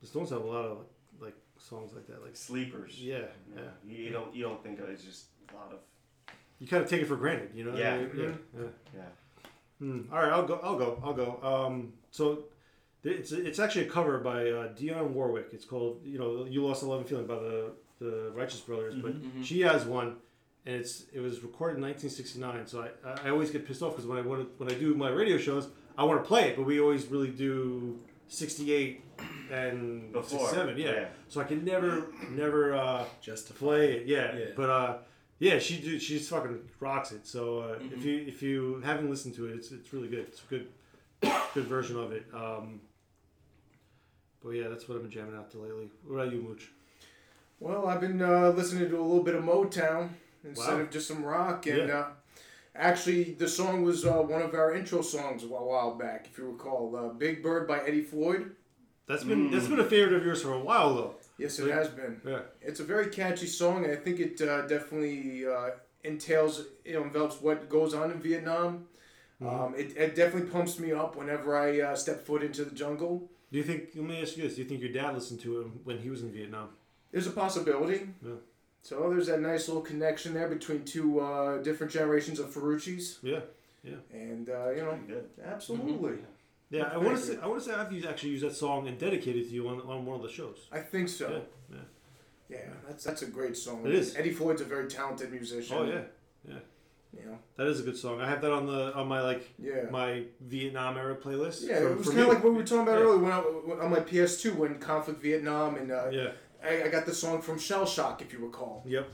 The 0.00 0.06
Stones 0.06 0.30
have 0.30 0.42
a 0.42 0.46
lot 0.46 0.66
of 0.66 0.78
like 1.20 1.34
songs 1.58 1.94
like 1.94 2.06
that, 2.06 2.22
like 2.22 2.36
Sleepers. 2.36 3.02
Yeah, 3.02 3.22
yeah. 3.52 3.62
You, 3.84 4.04
you 4.04 4.10
don't 4.10 4.32
you 4.36 4.44
don't 4.44 4.62
think 4.62 4.78
of 4.78 4.88
it 4.88 4.92
as 4.92 5.02
just 5.02 5.24
a 5.52 5.56
lot 5.56 5.72
of 5.72 5.80
You 6.60 6.68
kind 6.68 6.84
of 6.84 6.88
take 6.88 7.02
it 7.02 7.08
for 7.08 7.16
granted, 7.16 7.50
you 7.56 7.64
know. 7.64 7.72
what 7.72 7.82
I 7.82 7.84
Yeah. 7.84 7.96
mean? 7.96 8.10
yeah, 8.16 8.60
yeah. 8.62 8.68
yeah. 8.94 9.48
Hmm. 9.80 10.02
All 10.12 10.18
right, 10.20 10.30
I'll 10.32 10.46
go. 10.46 10.60
I'll 10.62 10.78
go. 10.78 11.02
I'll 11.04 11.12
go. 11.12 11.40
Um, 11.42 11.92
so 12.12 12.44
it's 13.12 13.32
it's 13.32 13.58
actually 13.58 13.86
a 13.86 13.90
cover 13.90 14.18
by 14.18 14.50
uh, 14.50 14.68
Dionne 14.74 15.10
Warwick. 15.10 15.48
It's 15.52 15.64
called 15.64 16.00
you 16.04 16.18
know 16.18 16.44
you 16.44 16.64
lost 16.66 16.82
a 16.82 16.86
love 16.86 17.00
and 17.00 17.08
feeling 17.08 17.26
by 17.26 17.36
the 17.36 17.72
the 17.98 18.30
Righteous 18.34 18.60
Brothers, 18.60 18.94
but 18.96 19.12
Mhm. 19.14 19.30
Mhm. 19.38 19.44
she 19.44 19.60
has 19.62 19.84
one, 19.86 20.16
and 20.66 20.76
it's 20.76 21.04
it 21.12 21.20
was 21.20 21.42
recorded 21.42 21.76
in 21.76 21.82
1969. 21.82 22.66
So 22.66 22.86
I, 23.04 23.28
I 23.28 23.30
always 23.30 23.50
get 23.50 23.66
pissed 23.66 23.82
off 23.82 23.92
because 23.92 24.06
when 24.06 24.18
I 24.18 24.22
want 24.22 24.42
to, 24.42 24.64
when 24.64 24.70
I 24.70 24.78
do 24.78 24.94
my 24.94 25.08
radio 25.10 25.38
shows, 25.38 25.68
I 25.96 26.04
want 26.04 26.22
to 26.22 26.26
play 26.28 26.50
it, 26.50 26.56
but 26.56 26.64
we 26.66 26.78
always 26.80 27.06
really 27.06 27.30
do 27.30 27.98
68 28.28 29.02
and 29.50 30.12
Before, 30.12 30.40
67. 30.40 30.76
Yeah. 30.78 30.90
yeah. 30.92 31.04
So 31.28 31.40
I 31.40 31.44
can 31.44 31.64
never 31.64 32.06
never 32.30 32.74
uh, 32.74 33.04
Just 33.22 33.46
to 33.48 33.54
play 33.54 33.92
it. 33.92 34.06
Yeah. 34.06 34.36
Yeah. 34.36 34.44
But 34.56 34.68
uh, 34.70 34.98
yeah, 35.38 35.58
she 35.58 35.78
do 35.80 35.98
she's 35.98 36.28
fucking 36.28 36.58
rocks 36.80 37.12
it. 37.12 37.26
So 37.26 37.60
uh, 37.60 37.78
Mhm. 37.78 37.92
if 37.96 38.04
you 38.04 38.16
if 38.26 38.42
you 38.42 38.80
haven't 38.84 39.08
listened 39.08 39.34
to 39.36 39.46
it, 39.46 39.54
it's 39.54 39.70
it's 39.72 39.92
really 39.92 40.08
good. 40.08 40.26
It's 40.28 40.42
a 40.42 40.46
good 40.50 40.66
good 41.54 41.64
version 41.64 41.96
of 41.98 42.12
it. 42.12 42.26
Um, 42.34 42.80
but 44.46 44.52
yeah, 44.54 44.68
that's 44.68 44.88
what 44.88 44.94
I've 44.96 45.02
been 45.02 45.10
jamming 45.10 45.36
out 45.36 45.50
to 45.52 45.58
lately. 45.58 45.90
What 46.06 46.14
about 46.20 46.32
you, 46.32 46.40
Mooch? 46.40 46.70
Well, 47.58 47.86
I've 47.88 48.00
been 48.00 48.22
uh, 48.22 48.50
listening 48.50 48.88
to 48.90 48.96
a 48.98 49.02
little 49.02 49.22
bit 49.24 49.34
of 49.34 49.42
Motown 49.42 50.10
instead 50.44 50.74
Wow. 50.74 50.80
of 50.82 50.90
just 50.90 51.08
some 51.08 51.24
rock, 51.24 51.66
and 51.66 51.88
Yeah. 51.88 51.98
uh, 51.98 52.06
actually, 52.74 53.32
the 53.32 53.48
song 53.48 53.82
was 53.82 54.04
uh, 54.06 54.12
one 54.18 54.42
of 54.42 54.54
our 54.54 54.74
intro 54.74 55.02
songs 55.02 55.42
a 55.42 55.48
while- 55.48 55.64
while 55.66 55.94
back, 55.96 56.28
if 56.30 56.38
you 56.38 56.44
recall. 56.50 56.94
Uh, 56.94 57.08
"Big 57.08 57.42
Bird" 57.42 57.66
by 57.66 57.80
Eddie 57.80 58.02
Floyd. 58.02 58.54
That's 59.08 59.24
been 59.24 59.50
that's 59.50 59.68
been 59.68 59.80
a 59.80 59.84
favorite 59.84 60.14
of 60.16 60.24
yours 60.24 60.42
for 60.42 60.52
a 60.52 60.60
while 60.60 60.94
though. 60.94 61.14
Yes, 61.38 61.58
it 61.58 61.64
Like- 61.66 61.74
has 61.74 61.88
been. 61.88 62.20
Yeah. 62.24 62.40
It's 62.62 62.80
a 62.80 62.84
very 62.84 63.06
catchy 63.08 63.46
song, 63.46 63.84
and 63.84 63.92
I 63.92 63.96
think 63.96 64.20
it 64.20 64.40
uh, 64.40 64.62
definitely 64.66 65.46
uh, 65.46 65.70
entails, 66.04 66.62
you 66.84 66.94
know, 66.94 67.02
envelops 67.02 67.40
what 67.40 67.68
goes 67.68 67.94
on 67.94 68.10
in 68.10 68.18
Vietnam. 68.20 68.86
Mhm. 69.42 69.46
Um, 69.66 69.74
it, 69.74 69.96
it 69.96 70.14
definitely 70.14 70.48
pumps 70.50 70.78
me 70.78 70.92
up 70.92 71.14
whenever 71.16 71.56
I 71.56 71.80
uh, 71.80 71.94
step 71.96 72.24
foot 72.24 72.42
into 72.42 72.64
the 72.64 72.74
jungle. 72.74 73.28
Do 73.56 73.60
you 73.62 73.66
think? 73.66 73.88
Let 73.94 74.04
me 74.04 74.20
ask 74.20 74.36
you 74.36 74.42
this: 74.42 74.56
Do 74.56 74.60
you 74.60 74.68
think 74.68 74.82
your 74.82 74.92
dad 74.92 75.14
listened 75.14 75.40
to 75.40 75.62
him 75.62 75.80
when 75.84 75.96
he 75.96 76.10
was 76.10 76.20
in 76.20 76.30
Vietnam? 76.30 76.68
There's 77.10 77.26
a 77.26 77.30
possibility. 77.30 78.10
Yeah. 78.22 78.32
So 78.82 79.08
there's 79.08 79.28
that 79.28 79.40
nice 79.40 79.66
little 79.66 79.82
connection 79.82 80.34
there 80.34 80.46
between 80.46 80.84
two 80.84 81.20
uh, 81.20 81.62
different 81.62 81.90
generations 81.90 82.38
of 82.38 82.52
Ferrucci's. 82.52 83.18
Yeah. 83.22 83.38
Yeah. 83.82 83.94
And 84.12 84.50
uh, 84.50 84.72
you 84.72 84.82
know, 84.82 84.98
good. 85.08 85.30
absolutely. 85.42 86.18
Yeah, 86.68 86.90
I 86.92 86.98
want 86.98 87.16
to 87.16 87.22
say 87.22 87.38
I 87.42 87.46
want 87.46 87.62
to 87.62 87.70
say 87.70 87.74
I've 87.74 87.90
used, 87.90 88.06
actually 88.06 88.32
used 88.32 88.44
that 88.44 88.54
song 88.54 88.88
and 88.88 88.98
dedicated 88.98 89.46
it 89.46 89.48
to 89.48 89.54
you 89.54 89.66
on, 89.68 89.80
on 89.80 90.04
one 90.04 90.16
of 90.16 90.22
the 90.22 90.28
shows. 90.28 90.68
I 90.70 90.80
think 90.80 91.08
so. 91.08 91.30
Yeah, 91.30 91.76
yeah. 91.78 92.58
Yeah, 92.58 92.72
that's 92.86 93.04
that's 93.04 93.22
a 93.22 93.26
great 93.26 93.56
song. 93.56 93.86
It 93.86 93.94
is. 93.94 94.16
Eddie 94.16 94.34
Floyd's 94.34 94.60
a 94.60 94.66
very 94.66 94.86
talented 94.86 95.32
musician. 95.32 95.78
Oh 95.78 95.84
yeah, 95.84 96.02
yeah. 96.46 96.58
Know. 97.14 97.38
That 97.56 97.66
is 97.68 97.80
a 97.80 97.82
good 97.82 97.96
song. 97.96 98.20
I 98.20 98.28
have 98.28 98.40
that 98.42 98.52
on 98.52 98.66
the 98.66 98.94
on 98.94 99.08
my 99.08 99.22
like 99.22 99.48
Yeah. 99.58 99.86
my 99.90 100.24
Vietnam 100.40 100.96
era 100.98 101.16
playlist. 101.16 101.66
Yeah, 101.66 101.78
it 101.78 101.96
was 101.98 102.08
kind 102.08 102.20
of 102.20 102.28
like 102.28 102.44
what 102.44 102.52
we 102.52 102.58
were 102.58 102.64
talking 102.64 102.82
about 102.82 102.98
Yeah. 102.98 103.04
earlier 103.06 103.18
when 103.22 103.32
I, 103.32 103.38
when- 103.38 103.80
on 103.80 103.90
my 103.90 104.00
PS2 104.00 104.54
when 104.54 104.78
conflict 104.78 105.20
Vietnam 105.22 105.76
and 105.76 105.90
uh, 105.90 106.08
Yeah. 106.10 106.32
I, 106.62 106.84
I 106.84 106.88
got 106.88 107.06
the 107.06 107.14
song 107.14 107.40
from 107.42 107.58
Shell 107.58 107.86
Shock 107.86 108.20
if 108.22 108.32
you 108.32 108.38
recall. 108.40 108.82
Yep. 108.86 109.08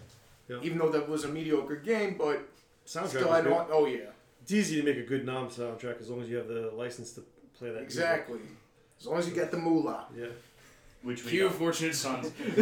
Yep. 0.49 0.65
Even 0.65 0.79
though 0.79 0.91
that 0.91 1.09
was 1.09 1.25
a 1.25 1.29
mediocre 1.29 1.77
game, 1.77 2.17
but 2.19 2.41
Soundtrack 2.87 3.09
still 3.09 3.31
I 3.33 3.41
know. 3.41 3.67
Oh 3.71 3.87
yeah, 3.87 4.11
It's 4.43 4.53
easy 4.53 4.81
to 4.81 4.83
make 4.83 4.97
a 4.99 5.07
good 5.07 5.25
Nam 5.25 5.49
soundtrack 5.49 6.01
as 6.01 6.11
long 6.11 6.21
as 6.23 6.29
you 6.29 6.37
have 6.37 6.49
the 6.49 6.73
license 6.75 7.13
to 7.13 7.21
play 7.57 7.69
that. 7.69 7.83
music. 7.83 7.85
exactly. 7.85 8.41
As 8.99 9.07
long 9.07 9.19
as 9.19 9.29
you 9.29 9.35
get 9.35 9.51
the 9.53 9.59
moolah. 9.59 10.07
Yeah. 10.17 10.27
Which 11.03 11.25
we 11.25 11.31
Cue 11.33 11.49
don't. 11.49 11.55
Fortunate 11.55 11.97
Sons. 11.97 12.31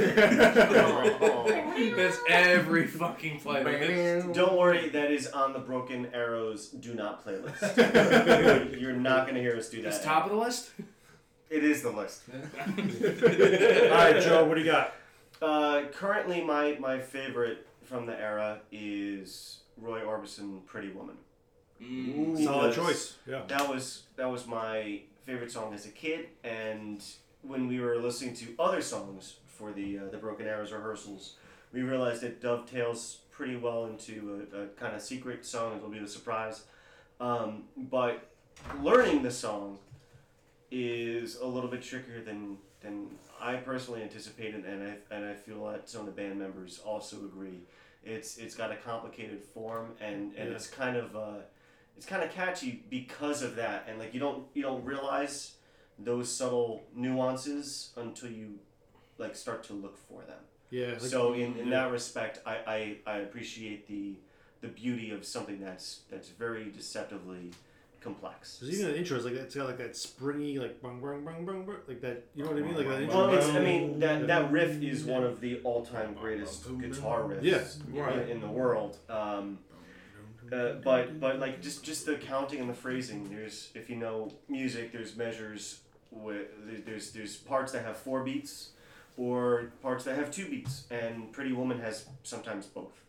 That's 1.94 2.18
every 2.28 2.86
fucking 2.86 3.40
playlist. 3.40 4.32
Don't 4.32 4.56
worry, 4.56 4.88
that 4.88 5.10
is 5.10 5.26
on 5.26 5.52
the 5.52 5.58
Broken 5.58 6.08
Arrows 6.14 6.68
Do 6.68 6.94
Not 6.94 7.22
playlist. 7.24 8.74
You're 8.80 8.94
not 8.94 9.26
going 9.26 9.34
to 9.34 9.42
hear 9.42 9.56
us 9.56 9.68
do 9.68 9.82
that. 9.82 9.88
It's 9.88 10.02
top 10.02 10.24
of 10.24 10.30
the 10.30 10.38
list. 10.38 10.70
It 11.50 11.64
is 11.64 11.82
the 11.82 11.90
list. 11.90 12.22
All 12.32 12.38
right, 13.90 14.22
Joe, 14.22 14.46
what 14.46 14.54
do 14.54 14.60
you 14.60 14.70
got? 14.70 14.94
Uh, 15.42 15.82
currently, 15.92 16.42
my, 16.42 16.78
my 16.80 16.98
favorite 16.98 17.66
from 17.82 18.06
the 18.06 18.18
era 18.18 18.60
is 18.72 19.58
Roy 19.76 20.00
Orbison, 20.00 20.64
Pretty 20.64 20.88
Woman. 20.88 21.16
Mm. 21.82 22.42
Solid 22.44 22.74
choice, 22.74 23.16
yeah. 23.26 23.42
That 23.48 23.68
was 23.68 24.02
that 24.16 24.30
was 24.30 24.46
my 24.46 25.00
favorite 25.24 25.50
song 25.50 25.72
as 25.72 25.86
a 25.86 25.90
kid, 25.90 26.26
and 26.44 27.02
when 27.42 27.68
we 27.68 27.80
were 27.80 27.96
listening 27.96 28.34
to 28.36 28.46
other 28.58 28.80
songs 28.82 29.36
for 29.46 29.72
the 29.72 29.98
uh, 29.98 30.02
the 30.10 30.16
Broken 30.18 30.46
Arrows 30.46 30.72
rehearsals, 30.72 31.36
we 31.72 31.82
realized 31.82 32.22
it 32.22 32.40
dovetails 32.40 33.18
pretty 33.30 33.56
well 33.56 33.86
into 33.86 34.46
a, 34.52 34.62
a 34.62 34.66
kind 34.68 34.94
of 34.94 35.02
secret 35.02 35.44
song. 35.46 35.76
It'll 35.76 35.88
be 35.88 35.98
the 35.98 36.08
surprise, 36.08 36.64
um, 37.20 37.64
but 37.76 38.28
learning 38.82 39.22
the 39.22 39.30
song 39.30 39.78
is 40.70 41.36
a 41.36 41.46
little 41.46 41.70
bit 41.70 41.82
trickier 41.82 42.22
than 42.22 42.58
than 42.82 43.08
I 43.40 43.56
personally 43.56 44.02
anticipated, 44.02 44.64
and 44.64 44.82
I 44.82 45.14
and 45.14 45.24
I 45.24 45.34
feel 45.34 45.66
that 45.70 45.88
some 45.88 46.00
of 46.02 46.06
the 46.06 46.12
band 46.12 46.38
members 46.38 46.80
also 46.84 47.16
agree. 47.18 47.60
It's 48.04 48.38
it's 48.38 48.54
got 48.54 48.70
a 48.72 48.76
complicated 48.76 49.42
form, 49.42 49.92
and, 50.00 50.32
and 50.36 50.48
Yeah. 50.48 50.54
it's 50.54 50.66
kind 50.68 50.96
of 50.96 51.14
uh, 51.16 51.40
it's 51.96 52.06
kind 52.06 52.22
of 52.22 52.30
catchy 52.32 52.82
because 52.88 53.42
of 53.42 53.56
that, 53.56 53.84
and 53.88 53.98
like 53.98 54.14
you 54.14 54.20
don't 54.20 54.44
you 54.54 54.62
don't 54.62 54.84
realize 54.84 55.52
those 56.04 56.30
subtle 56.30 56.82
nuances 56.94 57.90
until 57.96 58.30
you 58.30 58.58
like 59.18 59.36
start 59.36 59.64
to 59.64 59.72
look 59.74 59.96
for 60.08 60.22
them. 60.22 60.38
Yeah, 60.70 60.88
like- 60.92 61.00
so 61.00 61.32
in, 61.34 61.56
in 61.58 61.68
yeah. 61.68 61.82
that 61.82 61.92
respect, 61.92 62.40
I, 62.46 62.56
I, 62.66 62.96
I 63.06 63.16
appreciate 63.18 63.86
the 63.88 64.14
the 64.60 64.68
beauty 64.68 65.10
of 65.10 65.24
something 65.24 65.58
that's 65.60 66.00
that's 66.10 66.28
very 66.28 66.70
deceptively 66.70 67.50
complex. 68.00 68.58
There's 68.58 68.78
even 68.78 68.92
an 68.92 68.96
intro. 68.96 69.16
It's 69.16 69.24
like 69.24 69.34
it's 69.34 69.54
got 69.54 69.66
like 69.66 69.78
that 69.78 69.96
springy, 69.96 70.58
like 70.58 70.80
bang 70.82 71.00
bang 71.00 71.24
bang 71.24 71.44
bang 71.46 71.66
bang, 71.66 71.76
like 71.88 72.00
that. 72.02 72.24
You 72.34 72.44
know 72.44 72.50
what 72.50 72.58
I 72.58 72.62
mean? 72.62 72.76
Like 72.76 72.88
that 72.88 73.02
intro. 73.02 73.16
Well, 73.26 73.34
it's, 73.34 73.48
I 73.48 73.60
mean 73.60 73.98
that 74.00 74.26
that 74.26 74.50
riff 74.50 74.82
is 74.82 75.04
one 75.04 75.24
of 75.24 75.40
the 75.40 75.60
all-time 75.64 76.14
greatest 76.14 76.66
guitar 76.80 77.22
riffs 77.24 77.78
Yeah. 77.92 78.12
in, 78.12 78.28
in 78.28 78.40
the 78.40 78.48
world. 78.48 78.98
Um, 79.08 79.58
uh, 80.52 80.74
but 80.82 81.20
but 81.20 81.38
like 81.38 81.62
just 81.62 81.84
just 81.84 82.06
the 82.06 82.16
counting 82.16 82.60
and 82.60 82.68
the 82.68 82.74
phrasing. 82.74 83.28
There's 83.30 83.70
if 83.74 83.88
you 83.88 83.96
know 83.96 84.30
music, 84.48 84.92
there's 84.92 85.16
measures 85.16 85.80
with 86.10 86.48
there's 86.84 87.12
there's 87.12 87.36
parts 87.36 87.72
that 87.72 87.84
have 87.84 87.96
four 87.96 88.24
beats 88.24 88.70
or 89.16 89.72
parts 89.82 90.04
that 90.04 90.16
have 90.16 90.30
two 90.30 90.48
beats, 90.48 90.84
and 90.90 91.32
Pretty 91.32 91.52
Woman 91.52 91.80
has 91.80 92.06
sometimes 92.22 92.66
both. 92.66 93.02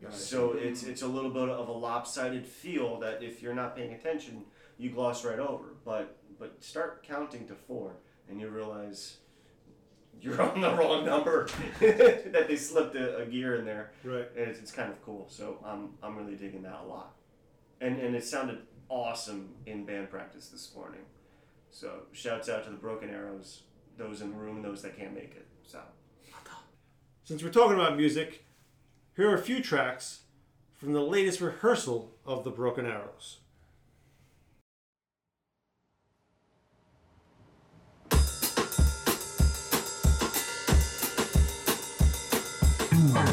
Gotcha. 0.00 0.16
So 0.16 0.52
it's 0.52 0.82
it's 0.82 1.02
a 1.02 1.06
little 1.06 1.30
bit 1.30 1.48
of 1.48 1.68
a 1.68 1.72
lopsided 1.72 2.46
feel 2.46 2.98
that 3.00 3.22
if 3.22 3.42
you're 3.42 3.54
not 3.54 3.76
paying 3.76 3.92
attention, 3.92 4.44
you 4.78 4.90
gloss 4.90 5.24
right 5.24 5.38
over. 5.38 5.74
But 5.84 6.16
but 6.38 6.62
start 6.62 7.04
counting 7.06 7.46
to 7.48 7.54
four, 7.54 7.92
and 8.28 8.40
you 8.40 8.48
realize 8.48 9.18
you're 10.20 10.40
on 10.40 10.60
the 10.60 10.74
wrong 10.74 11.04
number. 11.04 11.48
that 11.80 12.46
they 12.48 12.56
slipped 12.56 12.96
a, 12.96 13.18
a 13.18 13.26
gear 13.26 13.56
in 13.56 13.64
there. 13.64 13.92
Right. 14.04 14.28
And 14.36 14.48
it's, 14.48 14.58
it's 14.58 14.72
kind 14.72 14.90
of 14.90 15.00
cool. 15.04 15.26
So 15.28 15.58
I'm 15.64 15.90
I'm 16.02 16.16
really 16.16 16.36
digging 16.36 16.62
that 16.62 16.80
a 16.84 16.88
lot. 16.88 17.14
And 17.80 18.00
and 18.00 18.16
it 18.16 18.24
sounded 18.24 18.58
awesome 18.88 19.50
in 19.66 19.84
band 19.84 20.10
practice 20.10 20.48
this 20.48 20.72
morning. 20.74 21.00
So 21.72 22.02
shouts 22.12 22.48
out 22.50 22.64
to 22.64 22.70
the 22.70 22.76
Broken 22.76 23.08
Arrows, 23.08 23.62
those 23.96 24.20
in 24.20 24.30
the 24.30 24.36
room, 24.36 24.56
and 24.56 24.64
those 24.64 24.82
that 24.82 24.96
can't 24.96 25.14
make 25.14 25.34
it. 25.34 25.46
So 25.66 25.80
Since 27.24 27.42
we're 27.42 27.50
talking 27.50 27.74
about 27.74 27.96
music, 27.96 28.44
here 29.16 29.30
are 29.30 29.34
a 29.34 29.42
few 29.42 29.62
tracks 29.62 30.20
from 30.74 30.92
the 30.92 31.00
latest 31.00 31.40
rehearsal 31.40 32.14
of 32.26 32.44
the 32.44 32.50
Broken 32.50 32.84
Arrows. 32.86 33.38
You 42.92 43.31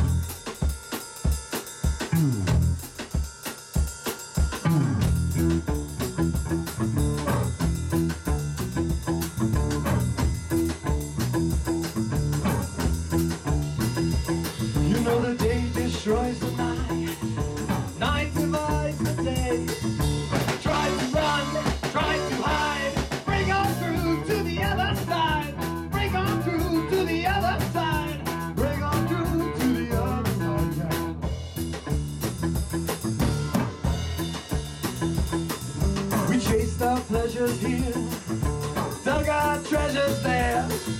our 37.39 37.47
pleasures 37.47 37.61
here. 37.61 37.93
Dug 39.05 39.29
our 39.29 39.63
treasures 39.63 40.23
there. 40.23 40.98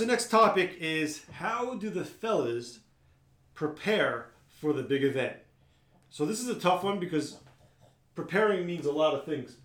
Right, 0.00 0.06
so 0.06 0.12
next 0.12 0.30
topic 0.30 0.76
is 0.78 1.22
how 1.32 1.74
do 1.74 1.88
the 1.88 2.04
fellas 2.04 2.80
prepare 3.54 4.26
for 4.60 4.72
the 4.72 4.82
big 4.82 5.02
event? 5.02 5.36
So 6.10 6.26
this 6.26 6.40
is 6.40 6.48
a 6.48 6.54
tough 6.54 6.84
one 6.84 6.98
because 7.00 7.38
preparing 8.14 8.66
means 8.66 8.84
a 8.84 8.92
lot 8.92 9.14
of 9.14 9.24
things. 9.24 9.56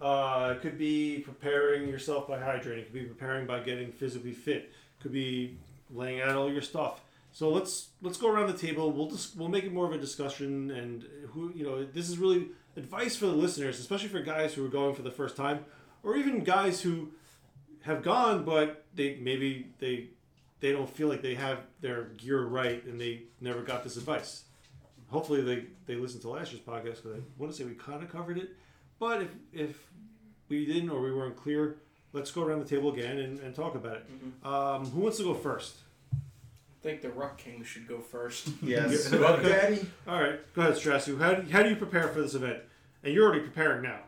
Uh, 0.00 0.54
it 0.56 0.62
could 0.62 0.78
be 0.78 1.20
preparing 1.20 1.88
yourself 1.88 2.26
by 2.26 2.38
hydrating. 2.38 2.78
It 2.78 2.84
could 2.84 2.94
be 2.94 3.04
preparing 3.04 3.46
by 3.46 3.60
getting 3.60 3.92
physically 3.92 4.32
fit. 4.32 4.72
It 4.98 5.02
could 5.02 5.12
be 5.12 5.56
laying 5.90 6.20
out 6.20 6.36
all 6.36 6.50
your 6.50 6.62
stuff. 6.62 7.00
So 7.32 7.50
let's 7.50 7.88
let's 8.02 8.16
go 8.16 8.30
around 8.32 8.48
the 8.48 8.58
table. 8.58 8.90
We'll 8.90 9.10
just 9.10 9.36
we'll 9.36 9.48
make 9.48 9.64
it 9.64 9.72
more 9.72 9.86
of 9.86 9.92
a 9.92 9.98
discussion, 9.98 10.70
and 10.70 11.04
who 11.28 11.52
you 11.54 11.64
know 11.64 11.84
this 11.84 12.08
is 12.08 12.18
really 12.18 12.48
advice 12.76 13.16
for 13.16 13.26
the 13.26 13.32
listeners, 13.32 13.78
especially 13.78 14.08
for 14.08 14.20
guys 14.20 14.54
who 14.54 14.64
are 14.64 14.70
going 14.70 14.94
for 14.94 15.02
the 15.02 15.10
first 15.10 15.36
time, 15.36 15.64
or 16.02 16.16
even 16.16 16.42
guys 16.42 16.80
who 16.80 17.10
have 17.88 18.02
gone, 18.02 18.44
but 18.44 18.84
they 18.94 19.18
maybe 19.20 19.66
they 19.78 20.08
they 20.60 20.72
don't 20.72 20.88
feel 20.88 21.08
like 21.08 21.22
they 21.22 21.34
have 21.34 21.60
their 21.80 22.04
gear 22.16 22.44
right, 22.44 22.84
and 22.84 23.00
they 23.00 23.22
never 23.40 23.62
got 23.62 23.82
this 23.82 23.96
advice. 23.96 24.44
Hopefully, 25.08 25.40
they 25.40 25.64
they 25.86 25.94
listen 25.98 26.20
to 26.20 26.28
last 26.28 26.52
year's 26.52 26.62
podcast 26.62 27.02
because 27.02 27.14
I 27.14 27.20
want 27.38 27.50
to 27.52 27.58
say 27.58 27.64
we 27.64 27.74
kind 27.74 28.02
of 28.02 28.12
covered 28.12 28.38
it, 28.38 28.50
but 28.98 29.22
if 29.22 29.30
if 29.52 29.88
we 30.48 30.66
didn't 30.66 30.90
or 30.90 31.00
we 31.00 31.12
weren't 31.12 31.36
clear, 31.36 31.76
let's 32.12 32.30
go 32.30 32.42
around 32.42 32.60
the 32.60 32.66
table 32.68 32.92
again 32.92 33.18
and, 33.18 33.38
and 33.40 33.54
talk 33.54 33.74
about 33.74 33.96
it. 33.96 34.06
Um, 34.46 34.86
who 34.86 35.00
wants 35.00 35.16
to 35.18 35.24
go 35.24 35.34
first? 35.34 35.76
I 36.12 36.16
think 36.82 37.02
the 37.02 37.10
Ruck 37.10 37.38
King 37.38 37.64
should 37.64 37.88
go 37.88 38.00
first. 38.00 38.48
Yes. 38.62 39.10
Ruck 39.12 39.42
Daddy. 39.42 39.86
All 40.06 40.20
right, 40.20 40.40
go 40.54 40.62
ahead, 40.62 40.74
Strassu. 40.74 41.18
How 41.18 41.34
do, 41.34 41.50
how 41.50 41.62
do 41.62 41.70
you 41.70 41.76
prepare 41.76 42.08
for 42.08 42.20
this 42.20 42.34
event? 42.34 42.58
And 43.02 43.14
you're 43.14 43.24
already 43.26 43.40
preparing 43.44 43.82
now. 43.82 44.00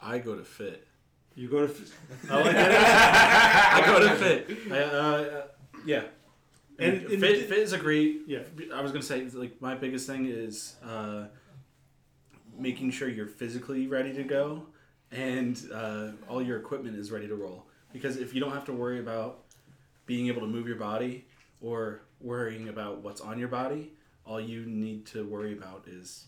I 0.00 0.18
go 0.18 0.34
to 0.34 0.44
fit. 0.44 0.86
You 1.36 1.48
go 1.48 1.66
to. 1.66 1.68
Fit. 1.68 1.92
I 2.30 2.34
like 2.40 2.52
that. 2.52 3.82
I 3.82 3.86
go 3.86 4.08
to 4.08 4.14
fit. 4.16 4.72
I, 4.72 4.78
uh, 4.78 4.82
uh, 4.86 5.42
yeah. 5.84 6.04
And, 6.78 6.96
And- 6.98 7.06
and 7.12 7.20
fit, 7.20 7.30
it- 7.38 7.48
fit 7.48 7.58
is 7.58 7.72
a 7.72 7.78
great. 7.78 8.22
Yeah. 8.26 8.40
I 8.72 8.80
was 8.82 8.92
gonna 8.92 9.02
say 9.02 9.24
like 9.32 9.60
my 9.60 9.74
biggest 9.74 10.06
thing 10.06 10.26
is 10.26 10.76
uh, 10.84 11.24
making 12.58 12.90
sure 12.92 13.08
you're 13.08 13.26
physically 13.26 13.86
ready 13.86 14.12
to 14.14 14.22
go, 14.24 14.66
and 15.10 15.60
uh, 15.72 16.08
all 16.28 16.42
your 16.42 16.58
equipment 16.58 16.96
is 16.96 17.10
ready 17.10 17.26
to 17.28 17.34
roll. 17.34 17.64
Because 17.92 18.16
if 18.16 18.34
you 18.34 18.40
don't 18.40 18.52
have 18.52 18.64
to 18.66 18.72
worry 18.72 18.98
about 19.00 19.40
being 20.06 20.26
able 20.28 20.40
to 20.42 20.46
move 20.48 20.66
your 20.66 20.76
body 20.76 21.26
or 21.60 22.00
worrying 22.20 22.68
about 22.68 22.98
what's 23.02 23.20
on 23.20 23.38
your 23.38 23.48
body, 23.48 23.92
all 24.26 24.40
you 24.40 24.64
need 24.66 25.06
to 25.06 25.26
worry 25.26 25.52
about 25.52 25.84
is 25.86 26.26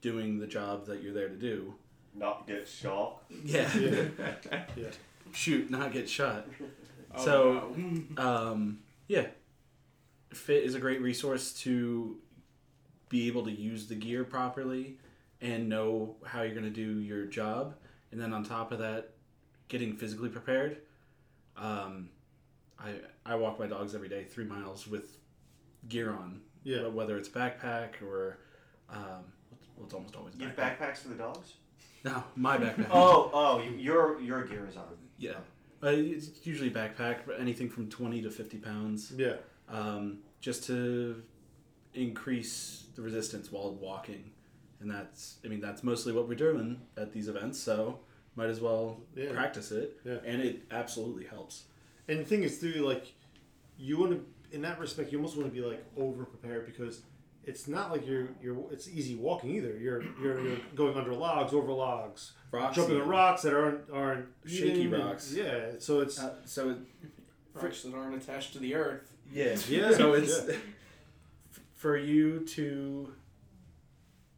doing 0.00 0.38
the 0.38 0.46
job 0.46 0.86
that 0.86 1.02
you're 1.02 1.12
there 1.12 1.28
to 1.28 1.36
do. 1.36 1.74
Not 2.14 2.46
get 2.46 2.66
shot. 2.68 3.22
Yeah. 3.44 3.70
Yeah. 3.76 4.04
yeah. 4.76 4.86
Shoot, 5.32 5.70
not 5.70 5.92
get 5.92 6.08
shot. 6.08 6.46
Oh, 7.12 7.24
so, 7.24 7.74
um, 8.18 8.78
yeah, 9.08 9.26
Fit 10.32 10.62
is 10.62 10.76
a 10.76 10.78
great 10.78 11.02
resource 11.02 11.52
to 11.62 12.18
be 13.08 13.26
able 13.26 13.44
to 13.46 13.50
use 13.50 13.88
the 13.88 13.96
gear 13.96 14.22
properly 14.22 14.96
and 15.40 15.68
know 15.68 16.14
how 16.24 16.42
you're 16.42 16.54
going 16.54 16.62
to 16.62 16.70
do 16.70 17.00
your 17.00 17.26
job. 17.26 17.74
And 18.12 18.20
then 18.20 18.32
on 18.32 18.44
top 18.44 18.70
of 18.70 18.78
that, 18.78 19.10
getting 19.66 19.96
physically 19.96 20.28
prepared. 20.28 20.78
Um, 21.56 22.10
I 22.78 22.94
I 23.26 23.34
walk 23.34 23.58
my 23.58 23.66
dogs 23.66 23.94
every 23.94 24.08
day, 24.08 24.22
three 24.22 24.44
miles 24.44 24.86
with 24.86 25.16
gear 25.88 26.10
on. 26.10 26.42
Yeah. 26.62 26.86
Whether 26.86 27.16
it's 27.16 27.28
backpack 27.28 28.00
or, 28.02 28.38
um, 28.88 29.24
well, 29.76 29.84
it's 29.86 29.94
almost 29.94 30.14
always 30.14 30.34
You 30.36 30.46
have 30.46 30.56
backpacks 30.56 30.98
for 30.98 31.08
the 31.08 31.16
dogs? 31.16 31.54
No, 32.04 32.24
my 32.36 32.56
backpack. 32.58 32.88
Oh, 32.92 33.30
oh, 33.32 33.62
you- 33.62 33.76
your 33.76 34.20
your 34.20 34.44
gear 34.44 34.66
is 34.68 34.76
on. 34.76 34.84
Yeah. 35.18 35.32
Uh, 35.82 35.88
it's 35.88 36.44
usually 36.44 36.70
backpack, 36.70 37.20
but 37.26 37.40
anything 37.40 37.68
from 37.70 37.88
20 37.88 38.22
to 38.22 38.30
50 38.30 38.58
pounds. 38.58 39.12
Yeah. 39.16 39.34
Um, 39.68 40.18
just 40.40 40.64
to 40.66 41.22
increase 41.94 42.84
the 42.96 43.02
resistance 43.02 43.50
while 43.50 43.74
walking. 43.74 44.30
And 44.80 44.90
that's, 44.90 45.36
I 45.44 45.48
mean, 45.48 45.60
that's 45.60 45.82
mostly 45.82 46.12
what 46.12 46.28
we're 46.28 46.34
doing 46.36 46.80
at 46.96 47.12
these 47.12 47.28
events, 47.28 47.58
so 47.58 47.98
might 48.36 48.48
as 48.48 48.60
well 48.60 49.00
Yeah. 49.14 49.32
practice 49.32 49.72
it. 49.72 49.98
Yeah. 50.04 50.18
And 50.24 50.40
it 50.42 50.62
absolutely 50.70 51.24
helps. 51.26 51.64
And 52.08 52.18
the 52.20 52.24
thing 52.24 52.42
is, 52.42 52.60
too, 52.60 52.86
like, 52.86 53.12
you 53.78 53.98
want 53.98 54.12
to, 54.12 54.54
in 54.54 54.62
that 54.62 54.78
respect, 54.78 55.12
you 55.12 55.18
almost 55.18 55.36
want 55.36 55.52
to 55.52 55.60
be 55.60 55.66
like 55.66 55.84
over 55.96 56.24
prepared 56.24 56.66
because 56.66 57.02
it's 57.44 57.66
not 57.66 57.90
like 57.90 58.06
you're 58.06 58.28
you're 58.42 58.56
it's 58.70 58.88
easy 58.88 59.14
walking 59.16 59.50
either. 59.50 59.76
You're 59.76 60.02
you're, 60.20 60.40
you're 60.40 60.58
going 60.74 60.96
under 60.96 61.14
logs, 61.14 61.52
over 61.52 61.72
logs, 61.72 62.32
Rocks 62.52 62.76
jumping 62.76 62.96
on 62.96 63.00
even. 63.02 63.10
rocks 63.10 63.42
that 63.42 63.54
aren't 63.54 63.90
aren't 63.92 64.26
Shaky 64.46 64.82
even- 64.82 65.00
rocks. 65.00 65.32
Yeah, 65.32 65.72
so 65.78 66.00
it's 66.00 66.18
Uh, 66.18 66.34
so 66.44 66.70
it, 66.70 66.76
Rocks 67.54 67.82
that 67.82 67.94
aren't 67.94 68.22
attached 68.22 68.52
to 68.54 68.58
the 68.58 68.74
earth. 68.74 69.12
Yeah. 69.32 69.56
Yeah, 69.68 69.92
So 69.92 70.12
it's 70.14 70.46
yeah. 70.48 70.56
for 71.74 71.96
you 71.96 72.40
to 72.46 73.12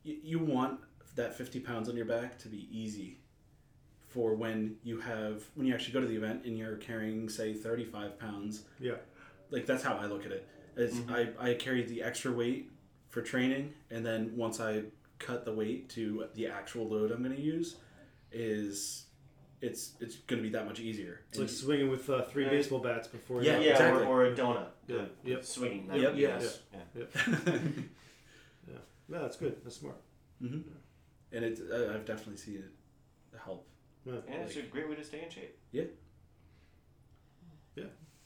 you, 0.04 0.16
you 0.22 0.38
want 0.38 0.80
that 1.16 1.34
50 1.36 1.60
pounds 1.60 1.88
on 1.88 1.96
your 1.96 2.06
back 2.06 2.38
to 2.38 2.48
be 2.48 2.68
easy 2.70 3.18
for 4.08 4.34
when 4.34 4.76
you 4.82 4.98
have 5.00 5.42
when 5.54 5.66
you 5.66 5.74
actually 5.74 5.92
go 5.92 6.00
to 6.00 6.06
the 6.06 6.16
event 6.16 6.44
and 6.44 6.56
you're 6.58 6.76
carrying 6.76 7.28
say 7.28 7.52
35 7.54 8.18
pounds 8.18 8.62
yeah. 8.78 8.92
like 9.50 9.64
that's 9.66 9.82
how 9.82 9.94
i 9.96 10.04
look 10.06 10.24
at 10.26 10.32
it. 10.32 10.46
it 10.76 10.80
is 10.82 11.00
I, 11.08 11.28
I 11.38 11.54
carry 11.54 11.82
the 11.84 12.02
extra 12.02 12.32
weight 12.32 12.70
for 13.12 13.22
training 13.22 13.72
and 13.90 14.04
then 14.04 14.32
once 14.36 14.58
i 14.58 14.82
cut 15.20 15.44
the 15.44 15.52
weight 15.52 15.88
to 15.88 16.24
the 16.34 16.46
actual 16.48 16.88
load 16.88 17.12
i'm 17.12 17.22
going 17.22 17.34
to 17.36 17.40
use 17.40 17.76
is 18.32 19.04
it's 19.60 19.92
it's 20.00 20.16
going 20.16 20.42
to 20.42 20.48
be 20.48 20.48
that 20.52 20.66
much 20.66 20.80
easier 20.80 21.20
It's 21.30 21.38
like 21.38 21.48
swinging 21.48 21.88
with 21.90 22.10
uh, 22.10 22.22
three 22.22 22.44
Yeah. 22.44 22.50
baseball 22.50 22.80
bats 22.80 23.06
before. 23.06 23.42
Yeah, 23.44 23.58
you 23.58 23.66
Yeah, 23.66 23.72
exactly. 23.72 24.02
or, 24.06 24.22
or 24.22 24.24
a 24.24 24.34
donut. 24.34 24.66
Yeah. 24.88 25.02
Yep. 25.24 25.44
Swinging. 25.44 25.88
Yep. 25.92 26.00
that- 26.02 26.16
Yes. 26.16 26.58
Yeah. 26.74 26.80
Yep. 26.96 27.10
yeah. 28.68 28.74
No, 29.08 29.22
that's 29.22 29.36
good. 29.36 29.56
That's 29.62 29.76
smart. 29.76 30.00
hmm 30.40 30.62
and 31.34 31.44
it's 31.44 31.60
I- 31.72 31.94
i've 31.94 32.04
definitely 32.04 32.38
seen 32.38 32.56
it 32.56 33.38
help 33.44 33.68
Yeah. 34.04 34.14
And 34.26 34.42
it's 34.42 34.56
a 34.56 34.62
great 34.62 34.88
way 34.88 34.96
to 34.96 35.04
stay 35.04 35.22
in 35.22 35.30
shape. 35.30 35.56
yeah 35.70 35.84
Yeah. 37.76 37.84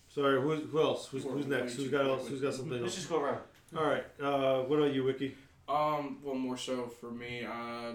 Sorry, 0.09 0.41
who's, 0.41 0.71
who 0.71 0.81
else? 0.81 1.09
Who's, 1.09 1.25
who's 1.25 1.47
next? 1.47 1.73
way 1.73 1.77
Who's 1.77 1.85
too 1.87 1.91
got 1.91 2.07
else? 2.07 2.29
Who's 2.29 2.41
got 2.41 2.55
something 2.55 2.73
else? 2.73 2.83
Let's 2.83 2.95
else? 2.95 3.03
just 3.03 3.11
go 3.11 3.21
around. 3.21 3.41
All 3.75 3.85
right. 3.85 4.05
Uh, 4.21 4.61
what 4.63 4.79
about 4.79 4.95
you, 4.95 5.05
Wiki? 5.05 5.35
Um, 5.69 6.19
well, 6.23 6.35
more 6.37 6.57
so 6.57 6.87
for 6.87 7.11
me, 7.11 7.45
uh, 7.45 7.95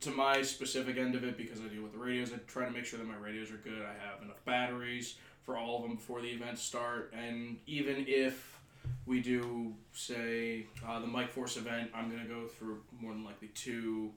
to 0.00 0.10
my 0.10 0.42
specific 0.42 0.98
end 0.98 1.14
of 1.14 1.24
it, 1.24 1.36
because 1.36 1.60
I 1.60 1.68
deal 1.68 1.82
with 1.82 1.92
the 1.92 1.98
radios, 1.98 2.32
I 2.32 2.36
try 2.46 2.66
to 2.66 2.70
make 2.70 2.84
sure 2.84 2.98
that 2.98 3.08
my 3.08 3.16
radios 3.16 3.50
are 3.50 3.56
good. 3.56 3.82
I 3.82 3.92
have 4.10 4.22
enough 4.22 4.44
batteries 4.44 5.16
for 5.44 5.56
all 5.56 5.76
of 5.76 5.82
them 5.82 5.96
before 5.96 6.20
the 6.20 6.28
events 6.28 6.62
start, 6.62 7.12
and 7.16 7.58
even 7.66 8.04
if 8.06 8.58
we 9.06 9.20
do, 9.20 9.74
say, 9.92 10.66
uh, 10.86 11.00
the 11.00 11.06
Mike 11.06 11.32
Force 11.32 11.56
event, 11.56 11.90
I'm 11.94 12.10
gonna 12.10 12.28
go 12.28 12.46
through 12.46 12.82
more 13.00 13.12
than 13.12 13.24
likely 13.24 13.48
two 13.48 14.10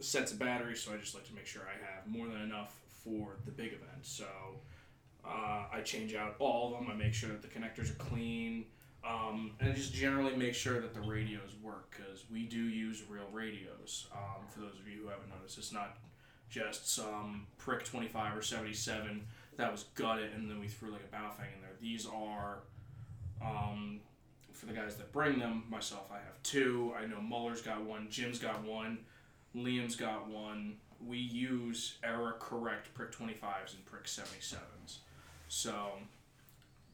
sets 0.00 0.32
of 0.32 0.38
batteries, 0.38 0.80
so 0.82 0.92
I 0.92 0.96
just 0.96 1.14
like 1.14 1.26
to 1.28 1.34
make 1.34 1.46
sure 1.46 1.62
I 1.62 1.94
have 1.94 2.06
more 2.06 2.28
than 2.28 2.42
enough 2.42 2.74
for 3.04 3.36
the 3.44 3.50
big 3.50 3.68
event. 3.72 4.02
So 4.02 4.26
uh, 5.24 5.64
I 5.72 5.80
change 5.84 6.14
out 6.14 6.36
all 6.38 6.72
of 6.74 6.80
them. 6.80 6.90
I 6.90 6.96
make 6.96 7.14
sure 7.14 7.30
that 7.30 7.42
the 7.42 7.48
connectors 7.48 7.90
are 7.90 7.94
clean. 7.94 8.66
Um, 9.06 9.52
and 9.60 9.74
just 9.74 9.92
generally 9.92 10.34
make 10.34 10.54
sure 10.54 10.80
that 10.80 10.94
the 10.94 11.00
radios 11.00 11.54
work 11.62 11.94
because 11.94 12.24
we 12.32 12.44
do 12.44 12.56
use 12.56 13.02
real 13.08 13.28
radios. 13.32 14.06
Um, 14.14 14.46
for 14.48 14.60
those 14.60 14.78
of 14.80 14.88
you 14.88 15.02
who 15.02 15.08
haven't 15.08 15.28
noticed, 15.28 15.58
it's 15.58 15.72
not 15.72 15.98
just 16.48 16.88
some 16.88 17.46
prick 17.58 17.84
25 17.84 18.36
or 18.36 18.42
77 18.42 19.26
that 19.56 19.70
was 19.70 19.84
gutted 19.94 20.32
and 20.32 20.48
then 20.50 20.60
we 20.60 20.68
threw 20.68 20.90
like 20.90 21.02
a 21.02 21.14
Baofeng 21.14 21.52
in 21.54 21.60
there. 21.60 21.72
These 21.80 22.06
are, 22.06 22.58
um, 23.42 24.00
for 24.52 24.66
the 24.66 24.72
guys 24.72 24.96
that 24.96 25.12
bring 25.12 25.38
them, 25.38 25.64
myself, 25.68 26.10
I 26.10 26.16
have 26.16 26.42
two. 26.42 26.92
I 26.98 27.06
know 27.06 27.20
Muller's 27.20 27.60
got 27.60 27.82
one, 27.82 28.06
Jim's 28.08 28.38
got 28.38 28.64
one, 28.64 28.98
Liam's 29.54 29.96
got 29.96 30.28
one. 30.28 30.76
We 31.04 31.18
use 31.18 31.98
error 32.02 32.36
correct 32.38 32.94
prick 32.94 33.12
25s 33.12 33.74
and 33.74 33.84
prick 33.84 34.04
77s. 34.04 34.98
So, 35.48 35.92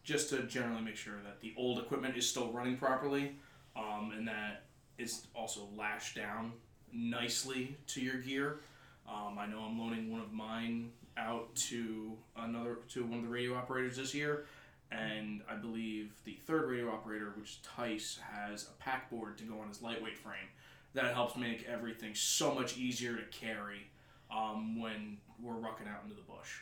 just 0.03 0.31
to 0.31 0.43
generally 0.45 0.83
make 0.83 0.97
sure 0.97 1.21
that 1.25 1.41
the 1.41 1.55
old 1.57 1.79
equipment 1.79 2.17
is 2.17 2.29
still 2.29 2.51
running 2.53 2.77
properly 2.77 3.33
um, 3.77 4.13
and 4.17 4.27
that 4.27 4.65
it's 4.99 5.27
also 5.35 5.69
lashed 5.77 6.17
down 6.17 6.53
nicely 6.93 7.77
to 7.87 8.01
your 8.01 8.17
gear. 8.17 8.61
Um, 9.09 9.39
I 9.39 9.47
know 9.47 9.61
I'm 9.61 9.79
loaning 9.79 10.11
one 10.11 10.21
of 10.21 10.33
mine 10.33 10.91
out 11.17 11.55
to 11.55 12.13
another 12.37 12.79
to 12.91 13.05
one 13.05 13.19
of 13.19 13.25
the 13.25 13.31
radio 13.31 13.55
operators 13.55 13.97
this 13.97 14.15
year, 14.15 14.47
and 14.91 15.43
I 15.51 15.57
believe 15.57 16.13
the 16.25 16.39
third 16.47 16.69
radio 16.69 16.91
operator, 16.91 17.33
which 17.37 17.51
is 17.51 17.59
Tice, 17.63 18.19
has 18.33 18.65
a 18.65 18.83
pack 18.83 19.11
board 19.11 19.39
to 19.39 19.45
go 19.45 19.59
on 19.61 19.69
his 19.69 19.83
lightweight 19.83 20.19
frame 20.19 20.49
that 20.95 21.15
helps 21.15 21.37
make 21.37 21.67
everything 21.69 22.15
so 22.15 22.55
much 22.55 22.77
easier 22.77 23.17
to 23.17 23.23
carry 23.31 23.87
um, 24.35 24.81
when 24.81 25.19
we're 25.41 25.55
rucking 25.55 25.89
out 25.89 26.03
into 26.05 26.15
the 26.15 26.23
bush. 26.23 26.61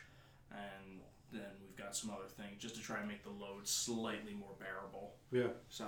And 0.51 1.01
then 1.31 1.41
we've 1.61 1.75
got 1.77 1.95
some 1.95 2.09
other 2.09 2.27
things 2.27 2.61
just 2.61 2.75
to 2.75 2.81
try 2.81 2.99
and 2.99 3.07
make 3.07 3.23
the 3.23 3.29
load 3.29 3.67
slightly 3.67 4.33
more 4.33 4.55
bearable. 4.59 5.13
Yeah. 5.31 5.53
So 5.69 5.85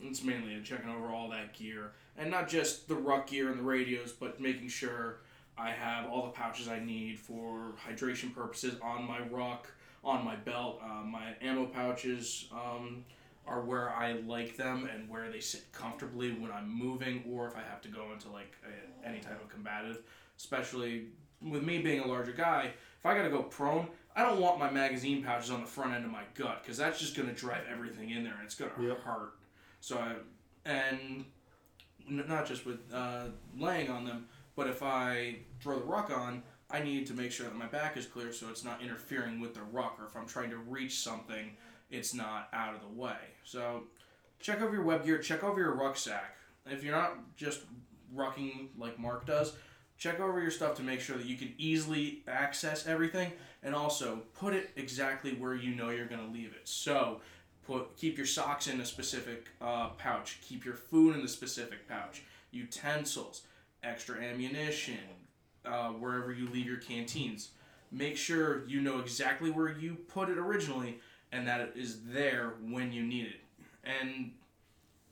it's 0.00 0.22
mainly 0.22 0.60
checking 0.62 0.90
over 0.90 1.08
all 1.08 1.28
that 1.30 1.54
gear 1.54 1.92
and 2.16 2.30
not 2.30 2.48
just 2.48 2.88
the 2.88 2.94
ruck 2.94 3.28
gear 3.28 3.50
and 3.50 3.58
the 3.58 3.64
radios, 3.64 4.12
but 4.12 4.40
making 4.40 4.68
sure 4.68 5.20
I 5.56 5.70
have 5.70 6.10
all 6.10 6.24
the 6.24 6.32
pouches 6.32 6.68
I 6.68 6.78
need 6.80 7.18
for 7.18 7.72
hydration 7.86 8.34
purposes 8.34 8.74
on 8.82 9.06
my 9.06 9.20
ruck, 9.28 9.66
on 10.04 10.24
my 10.24 10.36
belt. 10.36 10.80
Uh, 10.82 11.04
my 11.04 11.34
ammo 11.40 11.66
pouches 11.66 12.46
um, 12.52 13.04
are 13.46 13.62
where 13.62 13.90
I 13.90 14.12
like 14.12 14.56
them 14.56 14.88
and 14.92 15.08
where 15.08 15.30
they 15.30 15.40
sit 15.40 15.64
comfortably 15.72 16.32
when 16.32 16.52
I'm 16.52 16.68
moving 16.68 17.24
or 17.28 17.48
if 17.48 17.56
I 17.56 17.60
have 17.60 17.80
to 17.82 17.88
go 17.88 18.12
into 18.12 18.28
like 18.30 18.56
a, 18.64 19.08
any 19.08 19.20
type 19.20 19.42
of 19.42 19.48
combative. 19.48 20.02
Especially 20.36 21.06
with 21.42 21.62
me 21.62 21.78
being 21.78 22.00
a 22.00 22.06
larger 22.06 22.32
guy, 22.32 22.70
if 22.98 23.06
I 23.06 23.14
gotta 23.16 23.30
go 23.30 23.42
prone, 23.42 23.88
I 24.16 24.22
don't 24.22 24.40
want 24.40 24.58
my 24.58 24.70
magazine 24.70 25.22
pouches 25.22 25.50
on 25.50 25.60
the 25.60 25.66
front 25.66 25.94
end 25.94 26.04
of 26.04 26.10
my 26.10 26.24
gut 26.34 26.62
because 26.62 26.76
that's 26.76 26.98
just 26.98 27.16
gonna 27.16 27.32
drive 27.32 27.62
everything 27.70 28.10
in 28.10 28.24
there 28.24 28.34
and 28.34 28.42
it's 28.44 28.54
gonna 28.54 28.72
Yep. 28.80 29.00
hurt. 29.02 29.34
So, 29.80 29.98
I, 29.98 30.14
and 30.68 31.24
n- 32.08 32.24
not 32.26 32.46
just 32.46 32.66
with 32.66 32.80
uh, 32.92 33.26
laying 33.56 33.88
on 33.90 34.04
them, 34.04 34.26
but 34.56 34.66
if 34.66 34.82
I 34.82 35.36
throw 35.60 35.78
the 35.78 35.84
ruck 35.84 36.10
on, 36.10 36.42
I 36.70 36.80
need 36.82 37.06
to 37.06 37.14
make 37.14 37.30
sure 37.32 37.46
that 37.46 37.54
my 37.54 37.66
back 37.66 37.96
is 37.96 38.06
clear 38.06 38.32
so 38.32 38.48
it's 38.50 38.64
not 38.64 38.82
interfering 38.82 39.40
with 39.40 39.54
the 39.54 39.62
ruck, 39.62 39.96
or 40.00 40.06
if 40.06 40.16
I'm 40.16 40.26
trying 40.26 40.50
to 40.50 40.56
reach 40.58 40.98
something, 40.98 41.56
it's 41.90 42.12
not 42.12 42.48
out 42.52 42.74
of 42.74 42.80
the 42.82 42.88
way. 42.88 43.16
So, 43.44 43.84
check 44.40 44.60
over 44.60 44.74
your 44.74 44.82
web 44.84 45.04
gear, 45.04 45.18
check 45.18 45.44
over 45.44 45.60
your 45.60 45.74
rucksack. 45.74 46.34
If 46.66 46.82
you're 46.82 46.94
not 46.94 47.36
just 47.36 47.60
rucking 48.14 48.70
like 48.76 48.98
Mark 48.98 49.26
does, 49.26 49.54
check 49.98 50.20
over 50.20 50.40
your 50.40 50.50
stuff 50.50 50.76
to 50.76 50.82
make 50.82 51.00
sure 51.00 51.16
that 51.16 51.26
you 51.26 51.36
can 51.36 51.52
easily 51.58 52.22
access 52.28 52.86
everything, 52.86 53.32
and 53.62 53.74
also 53.74 54.22
put 54.34 54.54
it 54.54 54.70
exactly 54.76 55.34
where 55.34 55.54
you 55.54 55.74
know 55.74 55.90
you're 55.90 56.06
going 56.06 56.24
to 56.24 56.32
leave 56.32 56.52
it. 56.52 56.62
So, 56.64 57.20
put 57.66 57.96
keep 57.96 58.16
your 58.16 58.26
socks 58.26 58.68
in 58.68 58.80
a 58.80 58.86
specific 58.86 59.48
uh, 59.60 59.90
pouch, 59.90 60.38
keep 60.40 60.64
your 60.64 60.74
food 60.74 61.14
in 61.14 61.22
the 61.22 61.28
specific 61.28 61.88
pouch, 61.88 62.22
utensils, 62.52 63.42
extra 63.82 64.20
ammunition, 64.20 64.98
uh, 65.66 65.88
wherever 65.88 66.32
you 66.32 66.48
leave 66.48 66.66
your 66.66 66.78
canteens. 66.78 67.50
Make 67.90 68.16
sure 68.16 68.66
you 68.66 68.80
know 68.80 68.98
exactly 69.00 69.50
where 69.50 69.70
you 69.70 69.94
put 69.94 70.28
it 70.28 70.38
originally, 70.38 71.00
and 71.32 71.46
that 71.48 71.60
it 71.60 71.72
is 71.74 72.02
there 72.04 72.54
when 72.62 72.92
you 72.92 73.02
need 73.02 73.26
it. 73.26 73.40
And 73.84 74.32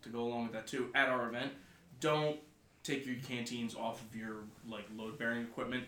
to 0.03 0.09
go 0.09 0.21
along 0.21 0.45
with 0.45 0.53
that 0.53 0.67
too, 0.67 0.91
at 0.95 1.09
our 1.09 1.29
event, 1.29 1.53
don't 2.01 2.39
take 2.87 3.07
your 3.07 3.17
canteens 3.17 3.75
off 3.75 4.03
of 4.03 4.15
your 4.15 4.37
like 4.69 4.87
load 4.97 5.19
bearing 5.19 5.43
equipment 5.43 5.85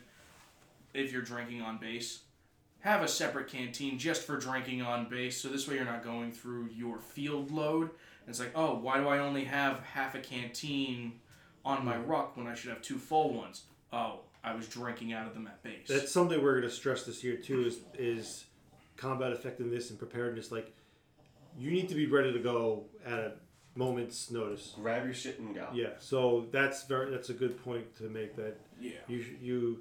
if 0.95 1.13
you're 1.13 1.23
drinking 1.23 1.63
on 1.63 1.79
base. 1.79 2.21
Have 2.81 3.03
a 3.03 3.09
separate 3.09 3.49
canteen 3.49 3.99
just 3.99 4.23
for 4.23 4.37
drinking 4.37 4.83
on 4.83 5.09
base, 5.09 5.41
so 5.41 5.49
this 5.49 5.67
way 5.67 5.75
you're 5.75 5.85
not 5.85 6.05
going 6.05 6.31
through 6.31 6.69
your 6.75 6.99
field 6.99 7.51
load. 7.51 7.83
And 7.83 8.29
it's 8.29 8.39
like, 8.39 8.53
oh, 8.55 8.77
why 8.77 8.99
do 8.99 9.09
I 9.09 9.19
only 9.19 9.45
have 9.45 9.81
half 9.81 10.15
a 10.15 10.21
canteen 10.21 11.15
on 11.65 11.85
my 11.85 11.97
mm. 11.97 12.07
ruck 12.09 12.37
when 12.37 12.47
I 12.47 12.55
should 12.55 12.71
have 12.71 12.81
two 12.81 12.99
full 12.99 13.35
ones? 13.35 13.63
Oh, 13.93 14.21
I 14.45 14.55
was 14.55 14.69
drinking 14.69 15.13
out 15.13 15.27
of 15.27 15.35
them 15.35 15.49
at 15.49 15.63
base. 15.63 15.89
That's 15.89 16.13
something 16.13 16.41
we're 16.41 16.61
going 16.61 16.71
to 16.71 16.75
stress 16.75 17.03
this 17.03 17.25
year 17.25 17.37
too. 17.37 17.67
Is 17.67 17.81
is 17.99 18.45
combat 18.97 19.33
effectiveness 19.33 19.91
and 19.91 19.99
preparedness. 19.99 20.53
Like 20.53 20.73
you 21.59 21.73
need 21.73 21.89
to 21.89 21.95
be 21.97 22.07
ready 22.07 22.33
to 22.33 22.39
go 22.39 22.85
at 23.05 23.19
a 23.19 23.33
moment's 23.79 24.31
notice. 24.31 24.75
Grab 24.77 25.05
your 25.05 25.15
shit 25.15 25.39
and 25.39 25.55
go. 25.55 25.69
Yeah. 25.73 25.91
So 26.01 26.47
that's 26.51 26.85
very 26.85 27.11
that's 27.11 27.31
a 27.31 27.35
good 27.35 27.63
point 27.65 27.97
to 27.99 28.05
make. 28.05 28.35
That 28.37 28.59
Yeah. 28.81 28.93
you 29.07 29.25
you 29.41 29.79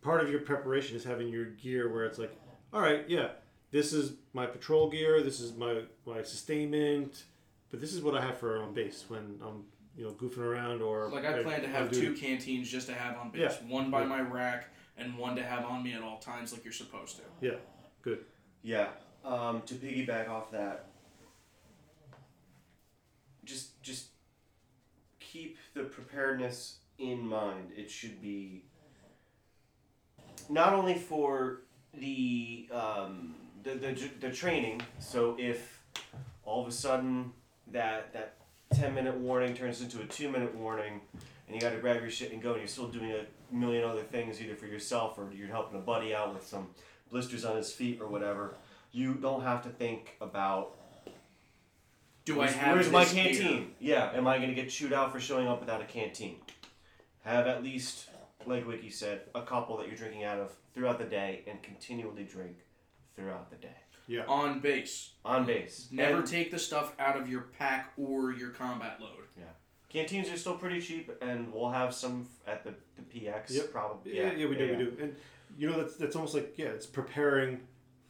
part 0.00 0.22
of 0.22 0.30
your 0.30 0.40
preparation 0.40 0.96
is 0.96 1.04
having 1.04 1.28
your 1.28 1.46
gear 1.46 1.92
where 1.92 2.04
it's 2.06 2.18
like, 2.18 2.34
all 2.72 2.80
right, 2.80 3.04
yeah, 3.08 3.28
this 3.72 3.92
is 3.92 4.14
my 4.32 4.46
patrol 4.46 4.88
gear. 4.88 5.22
This 5.22 5.40
is 5.40 5.54
my 5.56 5.82
my 6.06 6.22
sustainment. 6.22 7.24
But 7.70 7.80
this 7.80 7.92
is 7.94 8.02
what 8.02 8.14
I 8.14 8.20
have 8.20 8.38
for 8.38 8.62
on 8.62 8.72
base 8.74 9.04
when 9.08 9.40
I'm 9.44 9.64
you 9.96 10.04
know 10.04 10.12
goofing 10.12 10.38
around 10.38 10.80
or 10.82 11.08
Like 11.10 11.24
I 11.26 11.42
plan 11.42 11.62
to 11.62 11.68
have 11.68 11.90
two 11.90 12.14
canteens 12.14 12.70
just 12.70 12.86
to 12.86 12.94
have 12.94 13.18
on 13.18 13.30
base. 13.30 13.40
Yeah. 13.60 13.68
One 13.68 13.90
by 13.90 14.02
Yeah. 14.02 14.06
my 14.06 14.20
rack 14.20 14.68
and 14.96 15.18
one 15.18 15.34
to 15.36 15.42
have 15.42 15.64
on 15.64 15.82
me 15.82 15.94
at 15.94 16.02
all 16.02 16.18
times 16.18 16.52
like 16.52 16.64
you're 16.64 16.72
supposed 16.72 17.16
to. 17.16 17.22
Yeah. 17.40 17.56
Good. 18.02 18.24
Yeah. 18.62 18.88
Um, 19.24 19.62
to 19.62 19.74
piggyback 19.74 20.28
off 20.28 20.50
that, 20.50 20.86
just 23.44 23.82
just 23.82 24.08
keep 25.18 25.58
the 25.74 25.84
preparedness 25.84 26.78
in 26.98 27.26
mind. 27.26 27.70
It 27.76 27.90
should 27.90 28.20
be 28.20 28.64
not 30.48 30.74
only 30.74 30.94
for 30.94 31.62
the 31.94 32.68
um, 32.72 33.34
the, 33.62 33.74
the 33.74 34.10
the 34.20 34.30
training. 34.30 34.82
So 34.98 35.36
if 35.38 35.82
all 36.44 36.62
of 36.62 36.68
a 36.68 36.72
sudden 36.72 37.32
that 37.68 38.12
that 38.12 38.34
ten 38.72 38.94
minute 38.94 39.16
warning 39.16 39.54
turns 39.54 39.80
into 39.80 40.00
a 40.00 40.04
two 40.04 40.30
minute 40.30 40.54
warning, 40.54 41.00
and 41.46 41.54
you 41.54 41.60
got 41.60 41.70
to 41.70 41.78
grab 41.78 42.00
your 42.00 42.10
shit 42.10 42.32
and 42.32 42.42
go, 42.42 42.52
and 42.52 42.60
you're 42.60 42.68
still 42.68 42.88
doing 42.88 43.12
a 43.12 43.54
million 43.54 43.84
other 43.84 44.02
things 44.02 44.40
either 44.40 44.54
for 44.54 44.66
yourself 44.66 45.18
or 45.18 45.28
you're 45.34 45.48
helping 45.48 45.78
a 45.78 45.82
buddy 45.82 46.14
out 46.14 46.32
with 46.34 46.46
some 46.46 46.68
blisters 47.10 47.44
on 47.44 47.56
his 47.56 47.72
feet 47.72 48.00
or 48.00 48.06
whatever. 48.06 48.54
You 48.92 49.14
don't 49.14 49.42
have 49.42 49.62
to 49.62 49.68
think 49.68 50.16
about. 50.20 50.76
Do 52.24 52.34
I 52.34 52.38
where's, 52.44 52.52
have 52.54 52.74
Where's 52.74 52.90
my 52.90 53.04
this 53.04 53.12
gear? 53.14 53.24
canteen? 53.24 53.74
Yeah, 53.80 54.10
am 54.14 54.26
I 54.26 54.38
gonna 54.38 54.54
get 54.54 54.70
chewed 54.70 54.92
out 54.92 55.12
for 55.12 55.20
showing 55.20 55.48
up 55.48 55.60
without 55.60 55.80
a 55.80 55.84
canteen? 55.84 56.36
Have 57.24 57.46
at 57.46 57.62
least, 57.62 58.08
like 58.46 58.66
Wiki 58.66 58.90
said, 58.90 59.22
a 59.34 59.42
couple 59.42 59.76
that 59.78 59.88
you're 59.88 59.96
drinking 59.96 60.24
out 60.24 60.38
of 60.38 60.52
throughout 60.74 60.98
the 60.98 61.04
day, 61.04 61.42
and 61.46 61.62
continually 61.62 62.24
drink 62.24 62.56
throughout 63.16 63.50
the 63.50 63.56
day. 63.56 63.74
Yeah. 64.06 64.24
On 64.26 64.60
base. 64.60 65.10
On 65.24 65.44
base. 65.46 65.88
Never 65.90 66.18
And- 66.18 66.26
take 66.26 66.50
the 66.50 66.58
stuff 66.58 66.94
out 66.98 67.16
of 67.16 67.28
your 67.28 67.42
pack 67.58 67.92
or 67.96 68.32
your 68.32 68.50
combat 68.50 69.00
load. 69.00 69.10
Yeah. 69.36 69.44
Canteens 69.88 70.30
are 70.32 70.36
still 70.36 70.56
pretty 70.56 70.80
cheap, 70.80 71.10
and 71.20 71.52
we'll 71.52 71.70
have 71.70 71.94
some 71.94 72.26
at 72.46 72.64
the, 72.64 72.74
the 72.96 73.02
PX. 73.02 73.50
Yep. 73.50 73.70
Probably. 73.72 74.16
Yeah, 74.16 74.32
yeah, 74.32 74.46
we 74.46 74.56
do, 74.56 74.68
we 74.70 74.76
do. 74.76 74.96
And 75.00 75.16
you 75.58 75.68
know 75.68 75.76
that's 75.80 75.96
that's 75.96 76.16
almost 76.16 76.34
like 76.34 76.54
yeah, 76.56 76.66
it's 76.68 76.86
preparing 76.86 77.60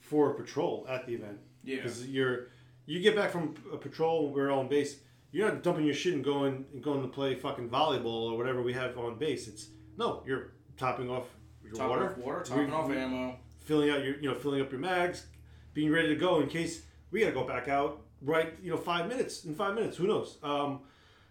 for 0.00 0.30
a 0.30 0.34
patrol 0.34 0.86
at 0.88 1.06
the 1.06 1.14
event. 1.14 1.38
Yeah. 1.64 1.76
Because 1.76 2.06
you're 2.06 2.48
you 2.86 3.00
get 3.00 3.14
back 3.16 3.30
from 3.30 3.54
a 3.72 3.76
patrol, 3.76 4.32
we're 4.32 4.50
on 4.50 4.68
base. 4.68 4.96
You're 5.30 5.48
not 5.48 5.62
dumping 5.62 5.84
your 5.86 5.94
shit 5.94 6.14
and 6.14 6.22
going 6.24 6.66
and 6.72 6.82
going 6.82 7.02
to 7.02 7.08
play 7.08 7.34
fucking 7.34 7.70
volleyball 7.70 8.30
or 8.32 8.36
whatever 8.36 8.60
we 8.62 8.72
have 8.74 8.98
on 8.98 9.18
base. 9.18 9.48
It's 9.48 9.68
no, 9.96 10.22
you're 10.26 10.52
topping 10.76 11.08
off 11.10 11.26
your 11.64 11.74
Topping 11.74 11.88
water, 11.90 12.10
off 12.10 12.18
water, 12.18 12.42
topping 12.44 12.66
Re- 12.66 12.72
off 12.72 12.90
ammo. 12.90 13.36
filling 13.60 13.90
out 13.90 14.04
your 14.04 14.16
you 14.18 14.28
know 14.28 14.34
filling 14.34 14.60
up 14.60 14.70
your 14.70 14.80
mags, 14.80 15.26
being 15.74 15.90
ready 15.90 16.08
to 16.08 16.16
go 16.16 16.40
in 16.40 16.48
case 16.48 16.82
we 17.10 17.20
got 17.20 17.26
to 17.26 17.32
go 17.32 17.44
back 17.44 17.68
out 17.68 18.00
right 18.20 18.54
you 18.62 18.70
know 18.70 18.76
five 18.76 19.08
minutes 19.08 19.44
in 19.44 19.54
five 19.54 19.74
minutes 19.74 19.96
who 19.96 20.06
knows. 20.06 20.36
Um, 20.42 20.80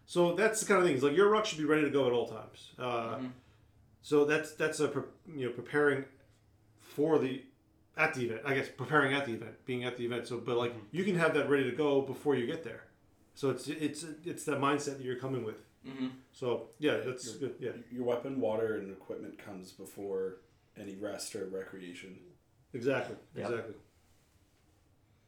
so 0.08 0.34
that's 0.36 0.60
the 0.62 0.66
kind 0.66 0.80
of 0.80 0.86
thing. 0.86 0.96
It's 0.96 1.04
like 1.04 1.16
your 1.16 1.30
ruck 1.30 1.46
should 1.46 1.60
be 1.60 1.66
ready 1.66 1.84
to 1.84 1.90
go 1.92 2.08
at 2.08 2.12
all 2.14 2.28
times. 2.28 2.70
Uh, 2.80 2.84
Mm-hmm. 3.18 3.28
So 4.04 4.26
that's 4.26 4.54
that's 4.54 4.80
a 4.80 4.92
you 5.36 5.46
know 5.46 5.52
preparing 5.52 6.06
for 6.82 7.20
the 7.20 7.44
at 7.98 8.14
the 8.14 8.26
event. 8.26 8.42
I 8.46 8.54
guess 8.54 8.68
preparing 8.70 9.14
at 9.14 9.26
the 9.26 9.34
event, 9.34 9.66
being 9.66 9.84
at 9.84 9.98
the 9.98 10.06
event. 10.06 10.28
So 10.28 10.38
but 10.38 10.58
like 10.58 10.74
you 10.92 11.04
can 11.04 11.16
have 11.16 11.34
that 11.36 11.50
ready 11.50 11.70
to 11.70 11.76
go 11.76 12.02
before 12.02 12.36
you 12.36 12.46
get 12.48 12.64
there. 12.64 12.84
So 13.36 13.50
it's 13.50 13.68
it's 13.68 14.06
it's 14.26 14.44
that 14.46 14.60
mindset 14.60 14.98
that 14.98 15.02
you're 15.02 15.16
coming 15.20 15.44
with. 15.44 15.62
Mm-hmm. 15.88 16.08
So 16.32 16.68
yeah, 16.80 16.98
that's 17.06 17.34
good. 17.36 17.56
Yeah, 17.60 17.72
Your 17.92 18.04
weapon, 18.06 18.40
water, 18.40 18.78
and 18.78 18.92
equipment 18.92 19.38
comes 19.44 19.72
before 19.72 20.38
any 20.78 20.96
rest 20.96 21.36
or 21.36 21.46
recreation. 21.48 22.18
exactly, 22.74 23.16
Yep. 23.36 23.50
exactly. 23.50 23.76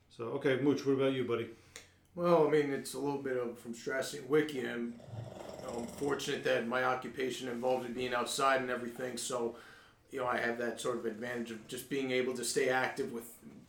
So 0.09 0.25
okay, 0.35 0.57
Mooch, 0.61 0.85
what 0.85 0.93
about 0.93 1.13
you, 1.13 1.23
buddy? 1.25 1.49
Well, 2.15 2.47
I 2.47 2.51
mean, 2.51 2.71
it's 2.71 2.93
a 2.93 2.99
little 2.99 3.21
bit 3.21 3.37
of 3.37 3.57
from 3.57 3.73
stressing 3.73 4.27
Wiki, 4.29 4.59
and 4.59 4.93
you 4.93 5.63
know, 5.67 5.79
I'm 5.79 5.87
fortunate 5.87 6.43
that 6.43 6.67
my 6.67 6.83
occupation 6.83 7.47
involved 7.49 7.87
me 7.87 7.91
being 7.93 8.13
outside 8.13 8.61
and 8.61 8.69
everything. 8.69 9.17
So, 9.17 9.55
you 10.13 10.19
know, 10.19 10.27
I 10.27 10.37
have 10.37 10.59
that 10.59 10.79
sort 10.79 10.97
of 10.97 11.05
advantage 11.07 11.49
of 11.49 11.67
just 11.67 11.89
being 11.89 12.11
able 12.11 12.35
to 12.35 12.45
stay 12.45 12.69
active 12.69 13.11
with 13.11 13.25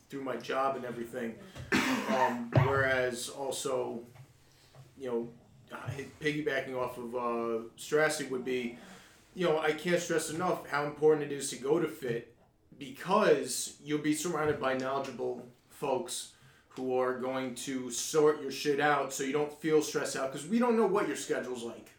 through 0.09 0.23
my 0.23 0.35
job 0.37 0.75
and 0.75 0.85
everything. 0.85 1.33
Um, 2.07 2.51
whereas 2.63 3.29
also, 3.29 4.01
you 4.95 5.09
know, 5.09 5.29
piggybacking 6.21 6.77
off 6.77 6.99
of 6.99 7.15
uh, 7.15 8.25
would 8.29 8.45
be, 8.45 8.77
you 9.33 9.45
know, 9.45 9.59
I 9.59 9.71
can't 9.71 9.99
stress 9.99 10.29
enough 10.29 10.67
how 10.69 10.85
important 10.85 11.31
it 11.31 11.35
is 11.35 11.49
to 11.49 11.55
go 11.55 11.79
to 11.79 11.87
fit 11.87 12.35
because 12.77 13.77
you'll 13.83 13.97
be 13.97 14.13
surrounded 14.13 14.59
by 14.59 14.77
knowledgeable 14.77 15.41
folks 15.71 16.33
who 16.69 16.95
are 16.95 17.17
going 17.17 17.55
to 17.55 17.89
sort 17.89 18.41
your 18.41 18.51
shit 18.51 18.79
out 18.79 19.11
so 19.11 19.23
you 19.23 19.33
don't 19.33 19.59
feel 19.59 19.81
stressed 19.81 20.15
out 20.15 20.31
because 20.31 20.47
we 20.47 20.59
don't 20.59 20.77
know 20.77 20.85
what 20.85 21.07
your 21.07 21.17
schedule's 21.17 21.63
like. 21.63 21.89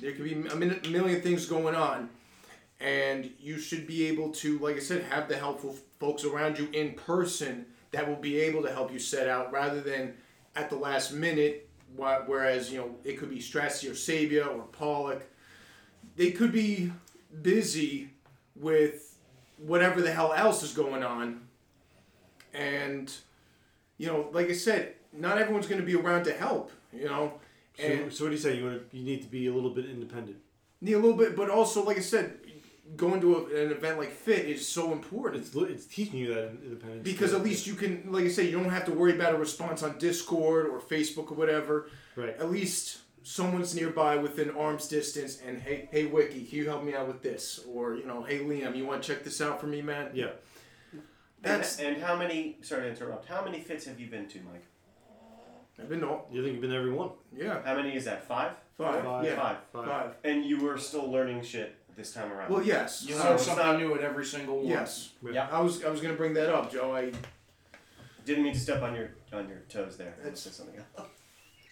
There 0.00 0.12
could 0.12 0.24
be 0.24 0.32
a 0.32 0.56
million 0.90 1.20
things 1.20 1.46
going 1.46 1.76
on, 1.76 2.08
and 2.80 3.30
you 3.40 3.58
should 3.58 3.86
be 3.86 4.06
able 4.06 4.30
to, 4.30 4.58
like 4.58 4.76
I 4.76 4.80
said, 4.80 5.02
have 5.04 5.28
the 5.28 5.36
helpful 5.36 5.76
folks 5.98 6.24
around 6.24 6.58
you 6.58 6.68
in 6.72 6.94
person 6.94 7.66
that 7.90 8.06
will 8.06 8.16
be 8.16 8.38
able 8.40 8.62
to 8.62 8.72
help 8.72 8.92
you 8.92 8.98
set 8.98 9.28
out 9.28 9.52
rather 9.52 9.80
than 9.80 10.14
at 10.54 10.70
the 10.70 10.76
last 10.76 11.12
minute. 11.12 11.68
Whereas 11.96 12.70
you 12.70 12.78
know 12.78 12.94
it 13.02 13.18
could 13.18 13.30
be 13.30 13.38
Strassi 13.38 13.88
or 13.90 13.94
Sabia 13.94 14.46
or 14.46 14.62
Pollock, 14.72 15.26
they 16.16 16.30
could 16.32 16.52
be 16.52 16.92
busy 17.42 18.10
with 18.54 19.16
whatever 19.56 20.02
the 20.02 20.12
hell 20.12 20.32
else 20.34 20.62
is 20.62 20.72
going 20.72 21.02
on, 21.02 21.40
and 22.52 23.12
you 23.96 24.06
know, 24.06 24.28
like 24.32 24.48
I 24.48 24.52
said, 24.52 24.94
not 25.12 25.38
everyone's 25.38 25.66
going 25.66 25.80
to 25.80 25.86
be 25.86 25.94
around 25.96 26.24
to 26.24 26.32
help. 26.32 26.70
You 26.92 27.06
know, 27.06 27.32
So, 27.76 28.08
so 28.10 28.24
what 28.24 28.30
do 28.30 28.36
you 28.36 28.40
say? 28.42 28.56
You 28.56 28.64
want 28.64 28.90
to, 28.90 28.96
you 28.96 29.04
need 29.04 29.22
to 29.22 29.28
be 29.28 29.46
a 29.46 29.52
little 29.52 29.70
bit 29.70 29.86
independent. 29.86 30.36
need 30.80 30.92
a 30.94 30.98
little 30.98 31.16
bit, 31.16 31.34
but 31.36 31.50
also, 31.50 31.84
like 31.84 31.96
I 31.96 32.00
said, 32.00 32.38
going 32.96 33.20
to 33.20 33.36
a, 33.36 33.64
an 33.64 33.70
event 33.72 33.98
like 33.98 34.10
Fit 34.10 34.46
is 34.46 34.66
so 34.66 34.92
important. 34.92 35.44
It's 35.44 35.54
it's 35.54 35.86
teaching 35.86 36.18
you 36.18 36.34
that 36.34 36.50
independence 36.64 37.02
because 37.02 37.32
at 37.32 37.42
least 37.42 37.66
you 37.66 37.74
can, 37.74 38.10
like 38.10 38.24
I 38.24 38.28
say, 38.28 38.44
you 38.44 38.52
don't 38.52 38.70
have 38.70 38.84
to 38.86 38.92
worry 38.92 39.14
about 39.14 39.34
a 39.34 39.38
response 39.38 39.82
on 39.82 39.98
Discord 39.98 40.66
or 40.66 40.80
Facebook 40.80 41.30
or 41.30 41.34
whatever. 41.34 41.90
Right. 42.16 42.36
At 42.38 42.50
least 42.50 42.98
someone's 43.22 43.74
nearby 43.74 44.16
within 44.16 44.50
arm's 44.50 44.88
distance, 44.88 45.40
and 45.46 45.60
hey, 45.60 45.88
hey, 45.92 46.06
Wiki, 46.06 46.44
can 46.44 46.58
you 46.58 46.68
help 46.68 46.82
me 46.82 46.94
out 46.94 47.06
with 47.06 47.22
this? 47.22 47.60
Or 47.72 47.94
you 47.94 48.06
know, 48.06 48.22
hey, 48.22 48.40
Liam, 48.40 48.76
you 48.76 48.86
want 48.86 49.02
to 49.02 49.12
check 49.12 49.24
this 49.24 49.40
out 49.40 49.60
for 49.60 49.66
me, 49.66 49.82
man? 49.82 50.10
Yeah. 50.14 50.30
That's 51.40 51.78
and, 51.78 51.94
and 51.94 52.02
how 52.02 52.16
many? 52.16 52.58
Sorry 52.62 52.82
to 52.82 52.88
interrupt. 52.88 53.28
How 53.28 53.44
many 53.44 53.60
fits 53.60 53.84
have 53.84 54.00
you 54.00 54.08
been 54.08 54.26
to, 54.28 54.38
Mike? 54.38 54.64
I've 55.80 55.88
been 55.88 56.00
to. 56.00 56.18
You 56.32 56.42
think 56.42 56.54
you've 56.54 56.60
been 56.60 56.70
to 56.70 56.76
every 56.76 56.92
one? 56.92 57.10
Yeah. 57.36 57.62
How 57.64 57.76
many 57.76 57.94
is 57.94 58.04
that? 58.06 58.26
Five. 58.26 58.52
Five, 58.76 59.04
Five. 59.04 59.24
yeah, 59.24 59.36
Five. 59.36 59.56
five. 59.72 60.14
And 60.22 60.44
you 60.44 60.58
were 60.58 60.78
still 60.78 61.10
learning 61.10 61.42
shit 61.42 61.76
this 61.98 62.12
time 62.14 62.32
around. 62.32 62.50
Well, 62.50 62.62
yes. 62.62 63.04
You 63.06 63.14
So 63.16 63.24
learn 63.24 63.34
it's 63.34 63.42
something 63.44 63.66
not- 63.66 63.78
new 63.80 63.94
at 63.94 64.00
every 64.02 64.24
single 64.24 64.58
one. 64.58 64.66
Yes. 64.68 65.10
Yeah. 65.30 65.48
I 65.50 65.60
was 65.60 65.84
I 65.84 65.90
was 65.90 66.00
gonna 66.00 66.14
bring 66.14 66.32
that 66.34 66.48
up, 66.48 66.72
Joe. 66.72 66.94
I 66.94 67.12
Didn't 68.24 68.44
mean 68.44 68.54
to 68.54 68.60
step 68.60 68.82
on 68.82 68.94
your 68.94 69.10
on 69.32 69.48
your 69.48 69.58
toes 69.68 69.96
there. 69.98 70.14
It's- 70.24 70.44
That's 70.44 70.56
something 70.56 70.78
else. 70.96 71.08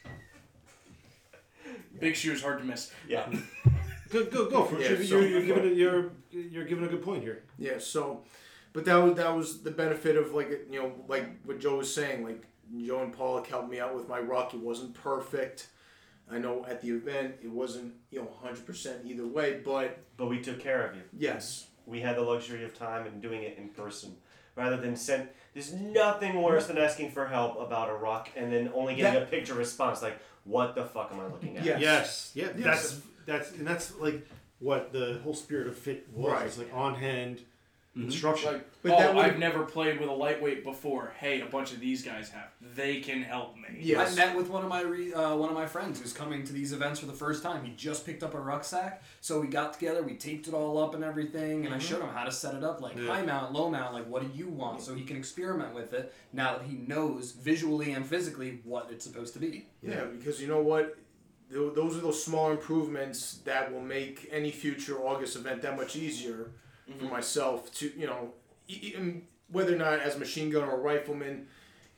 Big 2.01 2.15
shoes, 2.17 2.43
hard 2.43 2.59
to 2.59 2.65
miss. 2.65 2.93
Yeah. 3.09 3.27
Go 4.11 4.25
go 4.27 4.49
go 4.49 4.65
for 4.65 4.77
it. 4.77 4.83
Yeah, 4.83 4.89
you're, 4.91 5.05
so- 5.05 5.19
you're, 5.21 5.29
you're 5.41 5.43
giving 5.57 5.71
it. 5.73 5.77
You're 5.77 6.11
you're 6.31 6.65
giving 6.65 6.85
a 6.85 6.89
good 6.89 7.03
point 7.03 7.23
here. 7.25 7.43
Yeah, 7.59 7.79
so, 7.79 8.23
but 8.73 8.85
that 8.85 8.95
was 8.97 9.15
that 9.17 9.35
was 9.35 9.63
the 9.65 9.71
benefit 9.73 10.17
of 10.17 10.33
like 10.33 10.49
you 10.71 10.81
know 10.81 10.93
like 11.09 11.25
what 11.45 11.59
Joe 11.59 11.79
was 11.79 11.93
saying. 11.93 12.23
Like 12.25 12.45
Joe 12.85 13.03
and 13.03 13.13
Pollock 13.13 13.49
helped 13.49 13.69
me 13.69 13.81
out 13.81 13.97
with 13.97 14.09
my 14.09 14.21
ruck. 14.21 14.55
It 14.55 14.61
wasn't 14.61 14.95
perfect. 14.95 15.69
I 16.31 16.39
know 16.39 16.65
at 16.69 16.81
the 16.83 16.91
event 16.91 17.37
it 17.43 17.51
wasn't 17.51 17.95
you 18.11 18.21
know 18.21 18.29
hundred 18.43 18.67
percent 18.67 18.99
either 19.05 19.27
way, 19.27 19.61
but 19.65 19.99
But 20.17 20.27
we 20.27 20.41
took 20.41 20.59
care 20.61 20.87
of 20.89 20.97
you. 20.97 21.03
yes, 21.17 21.67
We 21.87 22.01
had 22.01 22.17
the 22.17 22.23
luxury 22.23 22.65
of 22.65 22.77
time 22.77 23.07
and 23.07 23.23
doing 23.23 23.43
it 23.43 23.57
in 23.59 23.69
person. 23.71 24.17
rather 24.57 24.79
than 24.79 24.97
send. 24.97 25.29
There's 25.53 25.73
nothing 25.75 26.41
worse 26.41 26.67
than 26.67 26.79
asking 26.79 27.11
for 27.11 27.27
help 27.27 27.61
about 27.61 27.91
a 27.91 27.95
rock 27.95 28.31
and 28.35 28.51
then 28.51 28.71
only 28.75 28.95
getting 28.95 29.13
That- 29.15 29.25
a 29.25 29.27
picture 29.27 29.53
response 29.55 30.01
like, 30.01 30.19
"What 30.45 30.75
the 30.75 30.85
fuck 30.87 31.13
am 31.13 31.21
I 31.21 31.27
looking 31.27 31.59
at?" 31.59 31.65
Yes. 31.65 32.33
Yeah. 32.35 32.49
Yes. 32.57 32.65
That's 32.65 33.01
that's 33.27 33.51
and 33.59 33.67
that's 33.67 33.95
like 33.97 34.27
what 34.59 34.93
the 34.93 35.21
whole 35.23 35.35
spirit 35.35 35.67
of 35.67 35.77
fit 35.77 36.09
was. 36.13 36.33
Right. 36.33 36.47
It's 36.47 36.57
like 36.59 36.73
on 36.73 36.95
hand. 36.95 37.41
Instruction. 37.97 38.53
Like, 38.53 38.69
But 38.83 38.93
oh, 38.93 38.99
that 38.99 39.15
would've- 39.15 39.33
I've 39.33 39.39
never 39.39 39.65
played 39.65 39.99
with 39.99 40.09
a 40.09 40.13
lightweight 40.13 40.63
before. 40.63 41.13
Hey, 41.19 41.41
a 41.41 41.47
bunch 41.47 41.73
of 41.73 41.81
these 41.81 42.03
guys 42.05 42.29
have. 42.31 42.51
They 42.61 43.01
can 43.01 43.23
help 43.23 43.57
me. 43.57 43.79
Yes. 43.81 44.13
I 44.13 44.27
met 44.27 44.37
with 44.37 44.49
one 44.49 44.63
of 44.63 44.69
my 44.69 44.83
re, 44.83 45.13
uh, 45.13 45.35
one 45.37 45.49
of 45.49 45.55
my 45.55 45.67
friends 45.67 46.01
who's 46.01 46.13
coming 46.13 46.45
to 46.45 46.53
these 46.53 46.73
events 46.73 47.01
for 47.01 47.07
the 47.07 47.13
first 47.13 47.43
time. 47.43 47.65
He 47.65 47.73
just 47.73 48.05
picked 48.07 48.23
up 48.23 48.35
a 48.35 48.41
rucksack, 48.41 49.03
so 49.21 49.41
we 49.41 49.47
got 49.49 49.73
together, 49.73 50.03
we 50.03 50.15
taped 50.15 50.47
it 50.47 50.55
all 50.55 50.79
up 50.79 50.95
and 50.95 51.03
everything, 51.03 51.65
and 51.67 51.75
I 51.75 51.79
Mhm. 51.79 51.83
showed 51.83 52.03
him 52.03 52.09
how 52.11 52.25
to 52.25 52.33
set 52.33 52.55
it 52.55 52.63
up, 52.63 52.81
like 52.81 52.97
Yeah. 52.97 53.07
high 53.07 53.23
mount, 53.23 53.53
low 53.53 53.71
mount, 53.71 53.95
like 53.95 54.07
what 54.07 54.23
do 54.23 54.39
you 54.39 54.49
want, 54.49 54.83
so 54.83 54.95
he 54.95 55.05
can 55.05 55.17
experiment 55.17 55.75
with 55.75 55.93
it. 55.93 56.13
Now 56.33 56.59
that 56.59 56.67
he 56.67 56.77
knows 56.77 57.33
visually 57.33 57.93
and 57.93 58.07
physically 58.07 58.61
what 58.65 58.89
it's 58.91 59.05
supposed 59.05 59.33
to 59.35 59.41
be. 59.41 59.67
Yeah, 59.83 60.05
because 60.05 60.41
you 60.41 60.49
know 60.49 60.61
what? 60.63 60.97
Those 61.49 61.97
are 61.97 62.01
those 62.01 62.23
small 62.23 62.51
improvements 62.51 63.39
that 63.45 63.73
will 63.73 63.81
make 63.81 64.29
any 64.33 64.51
future 64.51 64.99
August 64.99 65.37
event 65.37 65.63
that 65.63 65.77
much 65.77 65.95
easier 65.95 66.51
for 66.99 67.05
myself 67.07 67.73
to, 67.75 67.93
you 67.97 68.07
know, 68.07 68.33
whether 69.51 69.75
or 69.75 69.79
not 69.79 70.01
as 70.01 70.17
a 70.17 70.19
machine 70.19 70.51
gunner 70.51 70.71
or 70.71 70.81
rifleman, 70.81 71.47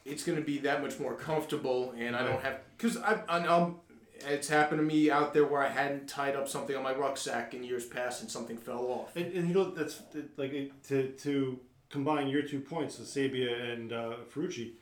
it's 0.04 0.24
going 0.24 0.38
to 0.38 0.44
be 0.44 0.58
that 0.58 0.82
much 0.82 0.98
more 0.98 1.14
comfortable, 1.14 1.94
and 1.98 2.16
I 2.16 2.24
don't 2.24 2.42
have 2.42 2.60
because 2.76 2.96
I, 2.96 3.20
I 3.28 3.46
um, 3.46 3.76
it's 4.26 4.48
happened 4.48 4.78
to 4.80 4.82
me 4.84 5.10
out 5.10 5.34
there 5.34 5.44
where 5.44 5.62
I 5.62 5.68
hadn't 5.68 6.08
tied 6.08 6.34
up 6.34 6.48
something 6.48 6.74
on 6.74 6.82
my 6.82 6.94
rucksack 6.94 7.52
in 7.54 7.62
years 7.62 7.84
past 7.84 8.22
and 8.22 8.30
something 8.30 8.56
fell 8.56 8.86
off. 8.86 9.16
And, 9.16 9.32
and 9.34 9.48
you 9.48 9.54
know 9.54 9.70
that's 9.70 10.00
like 10.36 10.72
to 10.88 11.08
to 11.08 11.60
combine 11.90 12.28
your 12.28 12.42
two 12.42 12.60
points, 12.60 12.96
the 12.96 13.04
Sabia 13.04 13.72
and 13.72 13.92
uh, 13.92 14.14
Ferrucci. 14.34 14.72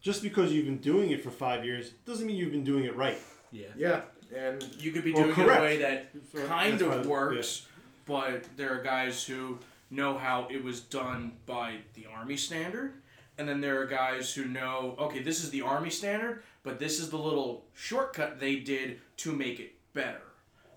Just 0.00 0.22
because 0.22 0.52
you've 0.52 0.64
been 0.66 0.78
doing 0.78 1.10
it 1.10 1.22
for 1.22 1.30
five 1.30 1.64
years 1.64 1.90
doesn't 2.06 2.26
mean 2.26 2.36
you've 2.36 2.52
been 2.52 2.64
doing 2.64 2.84
it 2.84 2.96
right. 2.96 3.18
Yeah. 3.52 3.66
Yeah, 3.76 4.00
and 4.34 4.62
You 4.78 4.92
could 4.92 5.04
be 5.04 5.12
Or 5.12 5.24
doing 5.24 5.30
it 5.30 5.38
in 5.38 5.50
a 5.50 5.60
way 5.60 5.76
that 5.78 6.12
kind 6.46 6.72
that's 6.78 6.82
of 6.82 7.04
why- 7.06 7.10
works, 7.10 7.66
but 8.10 8.44
there 8.56 8.76
are 8.76 8.82
guys 8.82 9.24
who 9.24 9.56
know 9.88 10.18
how 10.18 10.48
it 10.50 10.64
was 10.64 10.80
done 10.80 11.30
by 11.46 11.76
the 11.94 12.06
Army 12.12 12.36
standard, 12.36 12.94
and 13.38 13.48
then 13.48 13.60
there 13.60 13.80
are 13.80 13.86
guys 13.86 14.34
who 14.34 14.46
know, 14.46 14.96
okay, 14.98 15.22
this 15.22 15.44
is 15.44 15.50
the 15.50 15.62
Army 15.62 15.90
standard, 15.90 16.42
but 16.64 16.80
this 16.80 16.98
is 16.98 17.08
the 17.10 17.16
little 17.16 17.66
shortcut 17.72 18.40
they 18.40 18.56
did 18.56 18.98
to 19.18 19.32
make 19.32 19.60
it 19.60 19.74
better. 19.94 20.22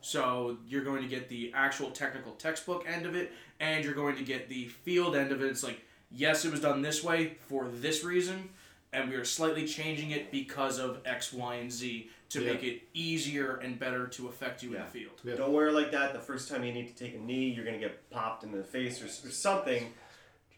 So 0.02 0.58
you're 0.68 0.84
going 0.84 1.02
to 1.02 1.08
get 1.08 1.28
the 1.28 1.52
actual 1.56 1.90
technical 1.90 2.34
textbook 2.34 2.86
end 2.88 3.08
of 3.08 3.16
it, 3.16 3.32
and 3.60 3.84
you're 3.84 3.96
going 3.96 4.16
to 4.18 4.24
get 4.24 4.48
the 4.48 4.68
field 4.68 5.16
end 5.16 5.32
of 5.32 5.42
it. 5.42 5.48
It's 5.48 5.64
like, 5.64 5.82
yes, 6.12 6.46
it 6.46 6.52
was 6.52 6.62
done 6.62 6.84
this 6.84 7.04
way 7.04 7.38
for 7.48 7.68
this 7.68 8.04
reason, 8.04 8.50
and 8.92 9.10
we 9.10 9.16
are 9.16 9.26
slightly 9.26 9.66
changing 9.66 10.12
it 10.12 10.32
because 10.32 10.78
of 10.78 11.00
X, 11.04 11.34
Y, 11.34 11.56
and 11.56 11.72
Z 11.72 12.12
to 12.34 12.44
Yeah. 12.44 12.54
make 12.54 12.64
it 12.64 12.82
easier 12.94 13.56
and 13.58 13.78
better 13.80 14.08
to 14.08 14.28
affect 14.28 14.64
you 14.64 14.74
in 14.76 14.82
the 14.82 14.88
field. 14.88 15.22
Don't 15.38 15.54
wear 15.54 15.68
it 15.70 15.74
like 15.74 15.92
that 15.92 16.14
the 16.14 16.20
first 16.20 16.50
time 16.50 16.64
you 16.64 16.74
need 16.74 16.96
to 16.96 17.04
take 17.04 17.16
a 17.16 17.20
knee. 17.20 17.50
You're 17.50 17.66
gonna 17.66 17.78
get 17.80 18.10
popped 18.10 18.44
in 18.44 18.52
the 18.52 18.64
face 18.64 19.02
or, 19.02 19.06
or 19.06 19.32
something. 19.32 19.94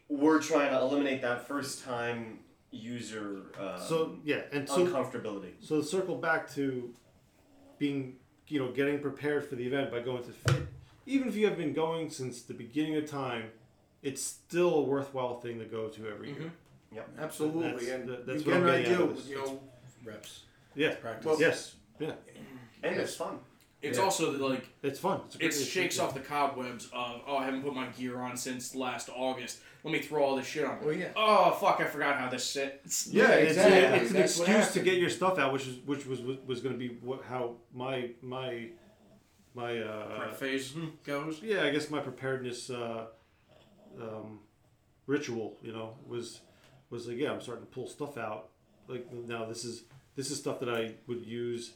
We're 0.08 0.40
trying 0.40 0.70
to 0.70 0.78
eliminate 0.80 1.22
that 1.22 1.46
first 1.46 1.84
time 1.84 2.40
user 2.70 3.42
um, 3.58 3.80
So 3.80 4.18
yeah, 4.24 4.42
and 4.52 4.68
so 4.68 4.86
uncomfortability. 4.86 5.52
So 5.60 5.82
circle 5.82 6.16
back 6.16 6.52
to 6.54 6.94
being, 7.78 8.16
you 8.48 8.58
know, 8.58 8.70
getting 8.72 9.00
prepared 9.00 9.46
for 9.46 9.56
the 9.56 9.66
event 9.66 9.90
by 9.90 10.00
going 10.00 10.22
to 10.24 10.30
fit. 10.30 10.66
Even 11.06 11.28
if 11.28 11.36
you 11.36 11.46
have 11.46 11.56
been 11.56 11.72
going 11.72 12.10
since 12.10 12.42
the 12.42 12.54
beginning 12.54 12.96
of 12.96 13.06
time, 13.08 13.50
it's 14.02 14.22
still 14.22 14.74
a 14.74 14.82
worthwhile 14.82 15.40
thing 15.40 15.58
to 15.58 15.64
go 15.64 15.88
to 15.88 16.08
every 16.08 16.30
year. 16.30 16.52
Yep. 16.92 17.08
Absolutely, 17.18 17.70
That's, 17.86 17.88
and 17.88 18.08
that- 18.08 18.26
that's 18.26 18.44
you 18.44 18.50
what 18.52 18.60
get 18.60 18.62
I'm 18.62 18.74
an 18.74 18.82
getting 18.82 18.94
out 18.94 19.00
idea, 19.02 19.10
of 19.10 19.16
this. 19.16 19.28
you 19.28 19.36
know, 19.36 19.60
reps. 20.04 20.42
Yeah. 20.76 20.94
Practice. 20.94 21.26
Well- 21.26 21.40
yes. 21.40 21.74
Yeah. 21.98 22.12
And 22.82 22.96
it's 22.96 23.16
fun. 23.16 23.38
It's 23.82 23.98
Yeah. 23.98 24.04
also 24.04 24.32
like 24.32 24.68
It's 24.82 24.98
fun. 24.98 25.20
It's, 25.40 25.60
it 25.60 25.64
shakes 25.64 25.96
yeah. 25.96 26.04
off 26.04 26.14
the 26.14 26.20
cobwebs 26.20 26.86
of 26.92 27.22
oh 27.26 27.36
I 27.36 27.44
haven't 27.44 27.62
put 27.62 27.74
my 27.74 27.86
gear 27.88 28.18
on 28.20 28.36
since 28.36 28.74
last 28.74 29.10
August. 29.14 29.60
Let 29.84 29.92
me 29.92 30.00
throw 30.00 30.24
all 30.24 30.36
this 30.36 30.46
shit 30.46 30.64
on. 30.64 30.78
Oh, 30.84 30.90
yeah. 30.90 31.10
Oh 31.14 31.52
fuck! 31.52 31.80
I 31.80 31.84
forgot 31.84 32.18
how 32.18 32.28
this 32.28 32.44
sits. 32.44 33.06
Yeah, 33.06 33.28
it's, 33.30 33.52
exactly. 33.52 33.78
a, 33.78 33.94
it's 33.94 34.10
an 34.10 34.16
That's 34.16 34.40
excuse 34.40 34.72
to 34.72 34.80
get 34.80 34.98
your 34.98 35.10
stuff 35.10 35.38
out, 35.38 35.52
which 35.52 35.66
is 35.66 35.78
which 35.86 36.06
was 36.06 36.20
was, 36.22 36.38
was 36.46 36.60
going 36.60 36.74
to 36.74 36.78
be 36.78 36.96
what 37.02 37.22
how 37.22 37.56
my 37.72 38.10
my 38.20 38.70
my 39.54 39.78
uh, 39.78 40.18
Prep 40.18 40.36
phase 40.36 40.74
goes. 41.04 41.40
yeah, 41.42 41.62
I 41.62 41.70
guess 41.70 41.88
my 41.88 42.00
preparedness 42.00 42.68
uh, 42.68 43.06
um, 44.00 44.40
ritual, 45.06 45.56
you 45.62 45.72
know, 45.72 45.94
was 46.06 46.40
was 46.90 47.06
like 47.06 47.18
yeah, 47.18 47.30
I'm 47.30 47.40
starting 47.40 47.64
to 47.64 47.70
pull 47.70 47.86
stuff 47.86 48.18
out. 48.18 48.48
Like 48.88 49.12
now, 49.12 49.44
this 49.44 49.64
is 49.64 49.84
this 50.16 50.30
is 50.30 50.38
stuff 50.38 50.58
that 50.60 50.68
I 50.68 50.94
would 51.06 51.24
use 51.24 51.72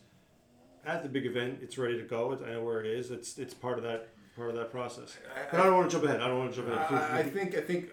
at 0.84 1.02
the 1.02 1.08
big 1.08 1.26
event. 1.26 1.58
It's 1.62 1.78
ready 1.78 1.96
to 1.98 2.04
go. 2.04 2.38
I 2.44 2.50
know 2.52 2.64
where 2.64 2.80
it 2.80 2.86
is. 2.86 3.10
It's 3.10 3.38
it's 3.38 3.54
part 3.54 3.78
of 3.78 3.84
that 3.84 4.08
part 4.36 4.50
of 4.50 4.56
that 4.56 4.70
process. 4.70 5.16
I- 5.36 5.46
But 5.50 5.60
I 5.60 5.64
don't 5.64 5.76
want 5.76 5.90
to 5.90 5.96
jump 5.96 6.08
ahead. 6.08 6.20
I 6.20 6.28
don't 6.28 6.38
want 6.38 6.50
to 6.54 6.56
jump 6.62 6.72
ahead. 6.72 6.92
I, 6.92 7.18
I 7.18 7.22
think 7.22 7.54
I 7.56 7.60
think 7.60 7.90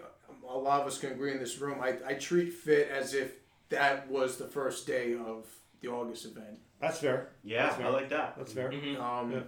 a 0.48 0.56
lot 0.58 0.80
of 0.80 0.86
us 0.86 0.98
can 0.98 1.12
agree 1.12 1.32
in 1.32 1.38
this 1.38 1.58
room. 1.58 1.78
I, 1.82 1.96
I 2.06 2.14
treat 2.14 2.52
fit 2.52 2.88
as 2.90 3.12
if 3.14 3.32
that 3.68 4.08
was 4.10 4.38
the 4.38 4.46
first 4.46 4.86
day 4.86 5.14
of 5.14 5.46
the 5.82 5.88
August 5.88 6.24
event. 6.24 6.58
that's 6.80 6.98
fair. 6.98 7.28
Yeah, 7.44 7.64
That's 7.66 7.76
fair. 7.76 7.86
I 7.86 7.90
like 7.90 8.08
that. 8.08 8.34
That's 8.38 8.52
fair. 8.52 8.72
Um, 9.00 9.30
Yeah. 9.32 9.40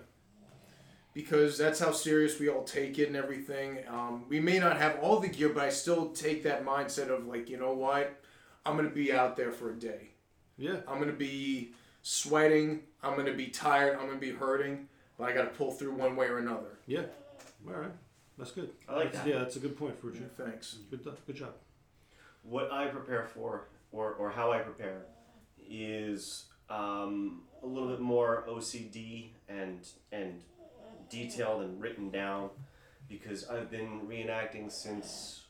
Because 1.12 1.58
that's 1.58 1.80
how 1.80 1.90
serious 1.90 2.38
we 2.38 2.48
all 2.48 2.62
take 2.62 2.98
it 2.98 3.08
and 3.08 3.16
everything. 3.16 3.78
Um, 3.88 4.26
we 4.28 4.38
may 4.38 4.60
not 4.60 4.76
have 4.76 5.00
all 5.00 5.18
the 5.18 5.26
gear, 5.28 5.48
but 5.48 5.64
I 5.64 5.70
still 5.70 6.10
take 6.10 6.44
that 6.44 6.64
mindset 6.64 7.08
of 7.08 7.26
like, 7.26 7.48
you 7.50 7.56
know 7.56 7.72
what? 7.72 8.22
I'm 8.64 8.76
gonna 8.76 8.90
be 8.90 9.12
out 9.12 9.36
there 9.36 9.50
for 9.50 9.70
a 9.70 9.74
day. 9.74 10.10
Yeah. 10.60 10.76
I'm 10.86 11.00
gonna 11.00 11.12
be 11.12 11.72
sweating. 12.02 12.82
I'm 13.02 13.16
gonna 13.16 13.32
be 13.32 13.46
tired. 13.48 13.98
I'm 13.98 14.06
gonna 14.06 14.18
be 14.18 14.30
hurting. 14.30 14.86
But 15.18 15.24
I 15.30 15.32
gotta 15.32 15.48
pull 15.50 15.72
through 15.72 15.94
one 15.94 16.14
way 16.14 16.26
or 16.26 16.38
another. 16.38 16.78
Yeah. 16.86 17.04
All 17.66 17.74
right. 17.74 17.90
That's 18.38 18.52
good. 18.52 18.70
I 18.88 18.94
like 18.94 19.04
That's- 19.06 19.24
that. 19.24 19.30
Yeah, 19.30 19.38
that's 19.38 19.56
a 19.56 19.60
good 19.60 19.76
point, 19.76 20.00
Ferrucci. 20.00 20.28
Thanks. 20.36 20.76
Good, 20.90 21.04
good 21.26 21.36
job. 21.36 21.54
What 22.42 22.70
I 22.72 22.86
prepare 22.86 23.26
for, 23.26 23.68
or, 23.92 24.12
or 24.14 24.30
how 24.30 24.50
I 24.52 24.58
prepare, 24.60 25.02
is 25.68 26.44
um, 26.70 27.42
a 27.62 27.66
little 27.66 27.88
bit 27.90 28.00
more 28.00 28.44
OCD 28.48 29.28
and 29.48 29.86
and 30.12 30.40
detailed 31.10 31.62
and 31.62 31.80
written 31.80 32.10
down, 32.10 32.48
because 33.08 33.46
I've 33.48 33.70
been 33.70 34.00
reenacting 34.08 34.70
since 34.72 35.42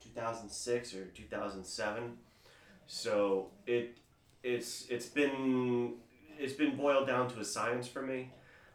2006 0.00 0.94
or 0.94 1.06
2007. 1.06 2.16
So 3.00 3.50
it 3.68 3.98
it's 4.42 4.86
it's 4.90 5.06
been 5.06 5.92
it's 6.40 6.54
been 6.54 6.74
boiled 6.76 7.06
down 7.06 7.28
to 7.30 7.38
a 7.38 7.44
science 7.44 7.86
for 7.86 8.02
me. 8.02 8.32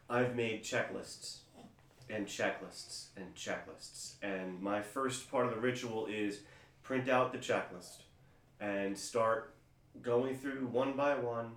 I've 0.08 0.34
made 0.34 0.62
checklists 0.64 1.40
and 2.08 2.26
checklists 2.26 3.08
and 3.18 3.34
checklists. 3.34 4.14
And 4.22 4.62
my 4.62 4.80
first 4.80 5.30
part 5.30 5.44
of 5.46 5.54
the 5.54 5.60
ritual 5.60 6.06
is 6.06 6.40
print 6.82 7.10
out 7.10 7.30
the 7.32 7.38
checklist 7.38 8.04
and 8.58 8.96
start 8.96 9.52
going 10.00 10.34
through 10.38 10.66
one 10.68 10.94
by 10.96 11.14
one 11.14 11.50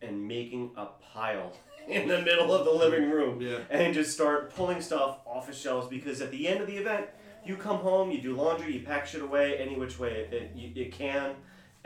and 0.00 0.28
making 0.28 0.70
a 0.76 0.86
pile 1.12 1.54
in 1.88 2.06
the 2.06 2.22
middle 2.22 2.54
of 2.54 2.64
the 2.64 2.70
living 2.70 3.10
room 3.10 3.40
Yeah. 3.40 3.58
and 3.68 3.92
just 3.92 4.12
start 4.12 4.54
pulling 4.54 4.80
stuff 4.80 5.18
off 5.26 5.48
of 5.48 5.56
shelves 5.56 5.88
because 5.88 6.20
at 6.20 6.30
the 6.30 6.46
end 6.46 6.60
of 6.60 6.68
the 6.68 6.76
event 6.76 7.06
you 7.44 7.56
come 7.56 7.78
home 7.78 8.10
you 8.12 8.20
do 8.20 8.36
laundry 8.36 8.74
you 8.74 8.80
pack 8.84 9.06
shit 9.06 9.22
away 9.22 9.56
any 9.56 9.74
which 9.76 9.98
way 9.98 10.10
it, 10.12 10.32
it, 10.34 10.52
you- 10.54 10.72
it 10.76 10.92
can 10.92 11.34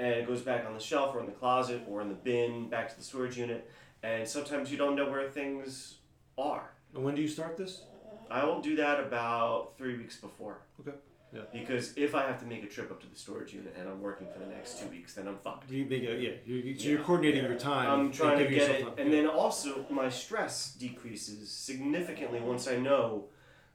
and 0.01 0.15
it 0.15 0.27
goes 0.27 0.41
back 0.41 0.65
on 0.67 0.73
the 0.73 0.81
shelf 0.81 1.15
or 1.15 1.21
in 1.21 1.27
the 1.27 1.33
closet 1.33 1.83
or 1.89 2.01
in 2.01 2.09
the 2.09 2.15
bin 2.15 2.69
back 2.71 2.89
to 2.89 2.97
the 2.97 3.05
storage 3.05 3.37
unit 3.37 3.71
and 4.03 4.27
sometimes 4.27 4.73
you 4.73 4.79
don't 4.79 4.97
know 4.97 5.09
where 5.11 5.29
things 5.29 5.97
are 6.39 6.71
And 6.95 7.05
when 7.05 7.15
do 7.15 7.21
you 7.23 7.29
start 7.29 7.57
this? 7.57 7.83
I 8.31 8.45
will 8.45 8.61
do 8.61 8.77
that 8.77 8.99
about 9.01 9.77
three 9.77 9.97
weeks 9.99 10.17
before. 10.17 10.59
Okay. 10.81 10.97
Yeah. 11.35 11.43
Because 11.53 11.97
if 11.97 12.15
I 12.15 12.23
have 12.27 12.39
to 12.41 12.47
make 12.47 12.63
a 12.65 12.67
trip 12.67 12.91
up 12.91 13.01
to 13.03 13.07
the 13.07 13.17
storage 13.17 13.53
unit 13.53 13.77
and 13.79 13.89
I'm 13.89 14.01
working 14.01 14.27
for 14.33 14.39
the 14.41 14.47
next 14.47 14.81
two 14.81 14.87
weeks, 14.89 15.15
then 15.15 15.29
I'm 15.29 15.37
fucked. 15.37 15.71
You 15.71 15.85
make 15.85 16.03
a, 16.03 16.15
yeah. 16.17 16.31
You, 16.45 16.57
you, 16.57 16.75
so 16.79 16.85
Yeah. 16.85 16.91
you're 16.95 17.03
coordinating 17.05 17.45
your 17.45 17.59
time. 17.59 17.89
I'm 17.91 18.11
trying 18.13 18.39
to 18.39 18.49
get 18.49 18.71
it, 18.71 18.83
time. 18.85 18.93
and 18.99 19.11
Yeah. 19.11 19.17
then 19.23 19.27
also 19.29 19.85
my 19.91 20.09
stress 20.09 20.75
decreases 20.75 21.51
significantly 21.51 22.41
once 22.41 22.67
I 22.67 22.77
know. 22.77 23.27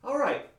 All 0.04 0.18
right, 0.18 0.50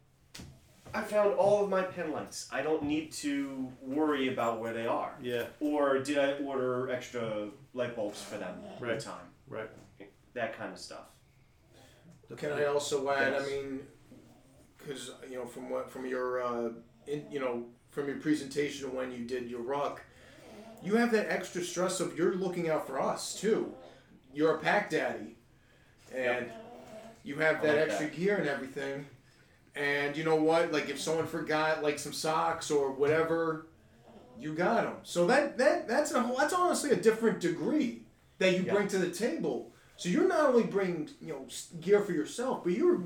I 0.97 1.03
found 1.03 1.35
all 1.35 1.63
of 1.63 1.69
my 1.71 1.83
pen 1.83 2.11
lights. 2.13 2.49
I 2.51 2.63
don't 2.63 2.85
need 2.85 3.13
to 3.25 3.71
worry 3.83 4.29
about 4.33 4.61
where 4.61 4.73
they 4.73 4.87
are. 4.87 5.15
Yeah. 5.23 5.45
Or 5.61 5.99
did 5.99 6.19
I 6.19 6.33
order 6.39 6.91
extra 6.91 7.49
light 7.75 7.95
bulbs 7.95 8.23
for 8.23 8.39
them 8.39 8.57
Right. 8.81 8.95
in 8.95 8.99
time? 9.01 9.27
Right. 9.49 9.69
That 10.35 10.57
kind 10.59 10.73
of 10.73 10.79
stuff. 10.79 11.07
Can 12.37 12.53
I 12.53 12.65
also 12.65 13.09
add? 13.11 13.33
Yes. 13.33 13.43
I 13.43 13.47
mean, 13.51 13.81
because 14.79 15.11
you 15.31 15.37
know, 15.37 15.47
from 15.47 15.71
what 15.71 15.91
from 15.91 16.07
your, 16.07 16.43
uh, 16.43 16.71
in, 17.07 17.31
you 17.31 17.41
know, 17.41 17.67
from 17.91 18.09
your 18.09 18.17
presentation 18.19 18.95
when 18.95 19.13
you 19.13 19.25
did 19.25 19.49
your 19.49 19.61
ruck, 19.63 20.03
you 20.83 20.97
have 20.97 21.13
that 21.13 21.31
extra 21.31 21.63
stress 21.63 22.01
of 22.01 22.17
you're 22.19 22.35
looking 22.35 22.69
out 22.69 22.87
for 22.87 23.01
us 23.01 23.39
too. 23.41 23.73
You're 24.35 24.57
a 24.57 24.59
pack 24.59 24.91
daddy, 24.91 25.37
and 26.15 26.51
you 27.23 27.37
have 27.37 27.63
that 27.63 27.77
like 27.77 27.89
extra 27.89 28.07
that. 28.09 28.17
gear 28.17 28.37
and 28.37 28.49
everything. 28.49 29.07
And 29.77 30.17
you 30.17 30.25
know 30.25 30.37
what? 30.37 30.73
Like 30.73 30.89
if 30.89 30.99
someone 31.01 31.27
forgot 31.27 31.83
like 31.83 31.99
some 31.99 32.13
socks 32.13 32.71
or 32.71 32.93
whatever, 32.93 33.67
you 34.41 34.55
got 34.55 34.85
them. 34.85 34.95
So 35.03 35.27
that 35.27 35.59
that 35.59 35.87
that's 35.87 36.13
a 36.13 36.23
whole, 36.23 36.37
that's 36.39 36.55
honestly 36.55 36.91
a 36.91 36.97
different 36.97 37.41
degree 37.41 38.03
that 38.39 38.57
you 38.57 38.63
Yeah. 38.65 38.73
bring 38.75 38.89
to 38.89 38.99
the 38.99 39.11
table. 39.11 39.73
So 39.97 40.09
you're 40.09 40.29
not 40.29 40.49
only 40.51 40.65
bringing 40.65 41.11
you 41.21 41.29
know 41.33 41.47
gear 41.81 42.01
for 42.01 42.13
yourself, 42.13 42.65
but 42.65 42.73
you're 42.73 43.03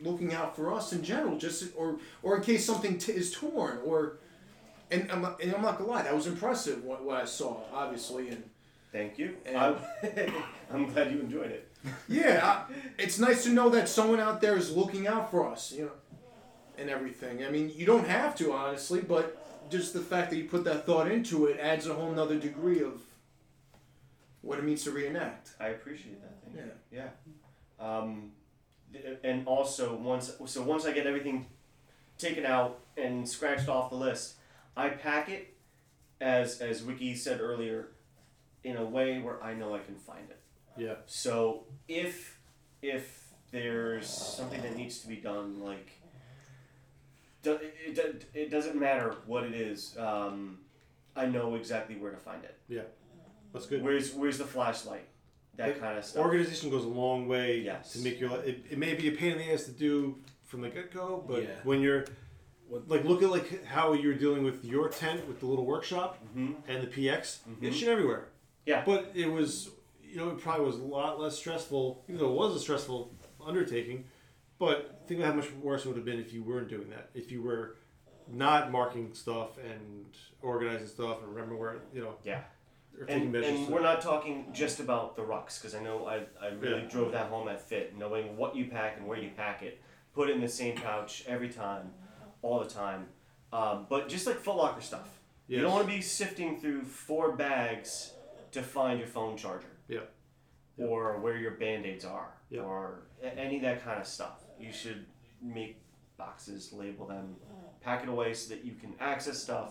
looking 0.00 0.32
out 0.34 0.54
for 0.56 0.72
us 0.72 0.92
in 0.92 1.02
general, 1.02 1.38
just 1.38 1.64
or 1.76 1.98
or 2.22 2.36
in 2.36 2.42
case 2.42 2.64
something 2.64 2.98
t- 2.98 3.12
is 3.12 3.30
torn 3.32 3.78
or. 3.84 4.18
And 4.90 5.12
I'm, 5.12 5.20
not, 5.20 5.42
and 5.42 5.54
I'm 5.54 5.60
not 5.60 5.76
gonna 5.76 5.90
lie, 5.90 6.00
that 6.00 6.14
was 6.14 6.26
impressive 6.26 6.82
what, 6.82 7.04
what 7.04 7.20
I 7.20 7.26
saw, 7.26 7.58
obviously, 7.74 8.30
and 8.30 8.42
Thank 8.90 9.18
you. 9.18 9.36
And- 9.44 9.58
I'm, 9.58 9.76
I'm 10.72 10.86
glad 10.90 11.12
you 11.12 11.20
enjoyed 11.20 11.50
it. 11.50 11.70
yeah, 12.08 12.64
I, 12.70 12.72
it's 12.96 13.18
nice 13.18 13.44
to 13.44 13.50
know 13.50 13.68
that 13.68 13.86
someone 13.86 14.18
out 14.18 14.40
there 14.40 14.56
is 14.56 14.74
looking 14.74 15.06
out 15.06 15.30
for 15.30 15.46
us, 15.46 15.72
you 15.72 15.84
know, 15.84 15.90
and 16.78 16.88
everything. 16.90 17.44
I 17.44 17.50
mean, 17.50 17.72
you 17.74 17.86
don't 17.86 18.06
have 18.06 18.34
to, 18.36 18.52
honestly, 18.52 19.00
but 19.00 19.70
just 19.70 19.92
the 19.92 20.00
fact 20.00 20.30
that 20.30 20.36
you 20.36 20.44
put 20.44 20.64
that 20.64 20.86
thought 20.86 21.10
into 21.10 21.46
it 21.46 21.58
adds 21.60 21.86
a 21.86 21.94
whole 21.94 22.10
nother 22.12 22.38
degree 22.38 22.82
of 22.82 23.00
what 24.40 24.58
it 24.58 24.64
means 24.64 24.84
to 24.84 24.90
reenact. 24.92 25.50
I 25.60 25.68
appreciate 25.68 26.20
that. 26.22 26.38
Thank 26.44 26.56
Yeah. 26.56 26.62
you. 26.90 27.08
Yeah. 27.80 27.84
Um, 27.84 28.32
and 29.22 29.46
also 29.46 29.94
once 29.94 30.32
so 30.46 30.62
once 30.62 30.86
I 30.86 30.92
get 30.92 31.06
everything 31.06 31.46
taken 32.16 32.46
out 32.46 32.80
and 32.96 33.28
scratched 33.28 33.68
off 33.68 33.90
the 33.90 33.96
list, 33.96 34.36
I 34.76 34.88
pack 34.88 35.28
it 35.28 35.54
as 36.20 36.60
as 36.60 36.82
Wiki 36.82 37.14
said 37.14 37.40
earlier 37.40 37.88
in 38.64 38.76
a 38.76 38.84
way 38.84 39.18
where 39.20 39.42
I 39.42 39.52
know 39.54 39.74
I 39.74 39.80
can 39.80 39.96
find 39.96 40.30
it. 40.30 40.40
Yeah. 40.78 40.94
So 41.06 41.64
if 41.86 42.38
if 42.80 43.28
there's 43.50 44.08
something 44.08 44.62
that 44.62 44.74
needs 44.76 44.98
to 45.00 45.08
be 45.08 45.16
done, 45.16 45.60
like 45.60 45.90
do, 47.42 47.52
it, 47.54 47.98
it, 47.98 48.24
it 48.34 48.50
doesn't 48.50 48.78
matter 48.78 49.14
what 49.26 49.44
it 49.44 49.54
is, 49.54 49.96
um, 49.98 50.58
I 51.16 51.26
know 51.26 51.54
exactly 51.54 51.96
where 51.96 52.10
to 52.10 52.16
find 52.18 52.44
it. 52.44 52.56
Yeah. 52.68 52.82
That's 53.52 53.66
good. 53.66 53.82
Where's 53.82 54.12
where's 54.14 54.38
the 54.38 54.44
flashlight? 54.44 55.06
That 55.56 55.80
kind 55.80 55.98
of 55.98 56.04
stuff. 56.04 56.22
Organization 56.24 56.70
goes 56.70 56.84
a 56.84 56.88
long 56.88 57.26
way 57.26 57.58
Yes. 57.60 57.92
to 57.94 57.98
make 58.00 58.20
your 58.20 58.30
life. 58.30 58.46
It, 58.46 58.64
it 58.70 58.78
may 58.78 58.94
be 58.94 59.08
a 59.08 59.12
pain 59.12 59.32
in 59.32 59.38
the 59.38 59.52
ass 59.52 59.64
to 59.64 59.72
do 59.72 60.16
from 60.44 60.60
the 60.60 60.68
get 60.68 60.92
go, 60.92 61.24
but 61.26 61.42
Yeah. 61.42 61.48
when 61.64 61.80
you're 61.80 62.04
like 62.86 63.04
look 63.04 63.22
at 63.22 63.30
like 63.30 63.64
how 63.64 63.94
you're 63.94 64.14
dealing 64.14 64.44
with 64.44 64.64
your 64.64 64.88
tent 64.90 65.26
with 65.26 65.40
the 65.40 65.46
little 65.46 65.64
workshop 65.64 66.18
Mhm. 66.36 66.56
and 66.68 66.82
the 66.82 66.86
PX. 66.86 67.38
Mhm. 67.48 67.62
It's 67.62 67.76
shit 67.76 67.88
everywhere. 67.88 68.28
Yeah. 68.66 68.84
But 68.84 69.10
it 69.14 69.26
was, 69.32 69.70
you 70.04 70.16
know, 70.16 70.28
it 70.30 70.38
probably 70.38 70.66
was 70.66 70.76
a 70.76 70.82
lot 70.84 71.18
less 71.18 71.36
stressful, 71.36 72.04
even 72.08 72.20
though 72.20 72.30
it 72.30 72.36
was 72.36 72.54
a 72.54 72.60
stressful 72.60 73.14
undertaking. 73.44 74.04
But 74.58 75.02
think 75.06 75.20
about 75.20 75.30
how 75.34 75.36
much 75.40 75.52
worse 75.62 75.84
it 75.84 75.88
would 75.88 75.96
have 75.96 76.04
been 76.04 76.18
if 76.18 76.32
you 76.32 76.42
weren't 76.42 76.68
doing 76.68 76.90
that. 76.90 77.10
If 77.14 77.30
you 77.30 77.42
were 77.42 77.76
not 78.30 78.70
marking 78.72 79.14
stuff 79.14 79.56
and 79.58 80.04
organizing 80.42 80.88
stuff 80.88 81.18
and 81.22 81.28
remember 81.32 81.56
where, 81.56 81.76
you 81.94 82.02
know, 82.02 82.14
Yeah. 82.24 82.42
And, 83.08 83.32
and 83.36 83.68
we're 83.68 83.80
not 83.80 84.00
talking 84.00 84.46
just 84.52 84.80
about 84.80 85.14
the 85.14 85.22
rucks 85.22 85.60
because 85.60 85.76
I 85.76 85.80
know 85.82 86.06
I, 86.06 86.22
I 86.44 86.48
really 86.48 86.82
Yeah. 86.82 86.88
drove 86.88 87.12
that 87.12 87.26
home 87.28 87.46
at 87.48 87.60
Fit, 87.60 87.96
knowing 87.96 88.36
what 88.36 88.56
you 88.56 88.66
pack 88.66 88.96
and 88.96 89.06
where 89.06 89.16
you 89.18 89.30
pack 89.36 89.62
it. 89.62 89.80
Put 90.14 90.28
it 90.30 90.34
in 90.34 90.40
the 90.40 90.48
same 90.48 90.74
pouch 90.74 91.22
every 91.28 91.48
time, 91.48 91.92
all 92.42 92.58
the 92.58 92.68
time. 92.68 93.06
Um, 93.52 93.86
but 93.88 94.08
just 94.08 94.26
like 94.26 94.42
footlocker 94.42 94.82
stuff. 94.82 95.08
You 95.46 95.60
don't 95.60 95.72
want 95.72 95.86
to 95.88 95.94
be 95.94 96.02
sifting 96.02 96.60
through 96.60 96.82
four 96.82 97.32
bags 97.36 98.12
to 98.50 98.62
find 98.62 98.98
your 98.98 99.08
phone 99.08 99.36
charger. 99.36 99.70
Yeah. 99.86 100.00
Or 100.76 101.18
where 101.20 101.36
your 101.36 101.52
band 101.52 101.86
aids 101.86 102.04
are. 102.04 102.32
Yeah. 102.50 102.62
Or 102.62 102.84
a- 102.84 103.07
any 103.22 103.56
of 103.56 103.62
that 103.62 103.84
kind 103.84 104.00
of 104.00 104.06
stuff. 104.06 104.44
You 104.58 104.72
should 104.72 105.06
make 105.42 105.80
boxes, 106.16 106.72
label 106.72 107.06
them, 107.06 107.36
pack 107.80 108.02
it 108.02 108.08
away 108.08 108.34
so 108.34 108.54
that 108.54 108.64
you 108.64 108.72
can 108.74 108.94
access 109.00 109.38
stuff 109.38 109.70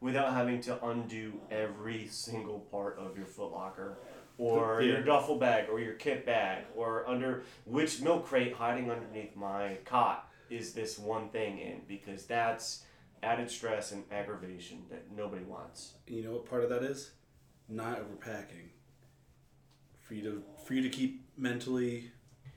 without 0.00 0.32
having 0.32 0.60
to 0.62 0.84
undo 0.86 1.40
every 1.50 2.06
single 2.08 2.60
part 2.70 2.98
of 2.98 3.16
your 3.16 3.26
footlocker 3.26 3.94
or 4.38 4.80
Yeah. 4.82 4.94
your 4.94 5.02
duffel 5.04 5.38
bag 5.38 5.68
or 5.68 5.78
your 5.78 5.94
kit 5.94 6.24
bag 6.26 6.64
or 6.74 7.06
under 7.08 7.42
which 7.66 8.00
milk 8.00 8.24
crate 8.26 8.54
hiding 8.54 8.90
underneath 8.90 9.36
my 9.36 9.76
cot 9.84 10.28
is 10.50 10.72
this 10.72 10.98
one 10.98 11.28
thing 11.28 11.58
in 11.58 11.82
because 11.86 12.26
that's 12.26 12.84
added 13.22 13.48
stress 13.50 13.92
and 13.92 14.04
aggravation 14.10 14.84
that 14.90 15.10
nobody 15.12 15.44
wants. 15.44 15.94
You 16.08 16.24
know 16.24 16.32
what 16.32 16.46
part 16.46 16.64
of 16.64 16.70
that 16.70 16.82
is? 16.82 17.12
Not 17.68 18.00
overpacking. 18.00 18.70
For 20.00 20.14
you 20.14 20.22
to 20.22 20.42
for 20.64 20.74
you 20.74 20.82
to 20.82 20.88
keep 20.90 21.24
mentally 21.36 22.10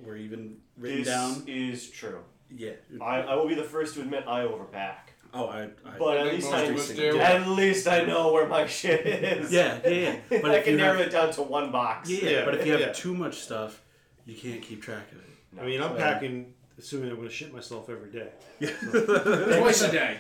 or 0.06 0.16
even 0.16 0.58
written 0.78 1.00
this 1.00 1.08
down. 1.08 1.44
is 1.48 1.90
true. 1.90 2.20
Yeah. 2.50 2.72
I, 3.02 3.22
I 3.22 3.36
will 3.36 3.48
be 3.48 3.56
the 3.56 3.64
first 3.64 3.96
to 3.96 4.02
admit 4.02 4.24
I 4.28 4.42
overpack. 4.42 4.98
Oh, 5.34 5.48
I. 5.48 5.64
I 5.86 5.98
But 6.00 6.18
at 6.18 6.24
think 6.24 6.34
least 6.36 6.52
most 6.52 6.56
I, 6.56 6.62
of 6.64 6.76
us 6.78 6.90
do. 6.90 7.20
at 7.20 7.48
least 7.50 7.88
I 7.88 8.02
know 8.06 8.32
where 8.32 8.48
my 8.48 8.66
shit 8.68 9.06
is. 9.06 9.52
Yeah, 9.52 9.80
yeah, 9.86 9.90
yeah. 9.92 10.16
But 10.42 10.52
I 10.52 10.56
if 10.58 10.64
can 10.64 10.74
you 10.74 10.78
narrow 10.80 10.98
have- 10.98 11.08
it 11.08 11.12
down 11.12 11.32
to 11.34 11.42
one 11.42 11.72
box. 11.72 12.10
yeah, 12.10 12.30
Yeah, 12.30 12.46
but 12.46 12.56
if 12.56 12.66
you 12.66 12.72
have 12.74 12.82
yeah. 12.82 12.92
too 12.94 13.14
much 13.14 13.40
stuff, 13.40 13.82
you 14.26 14.36
can't 14.36 14.62
keep 14.62 14.82
track 14.82 15.12
of 15.12 15.18
it. 15.18 15.62
I 15.62 15.66
mean, 15.66 15.82
I'm 15.82 15.92
So- 15.92 15.98
packing, 15.98 16.54
assuming 16.78 17.10
I'm 17.10 17.16
going 17.18 17.28
to 17.28 17.34
shit 17.34 17.54
myself 17.54 17.90
every 17.90 18.12
day. 18.12 18.30
Yeah. 18.60 18.70
Twice 19.60 19.82
a 19.82 19.92
day. 19.92 20.18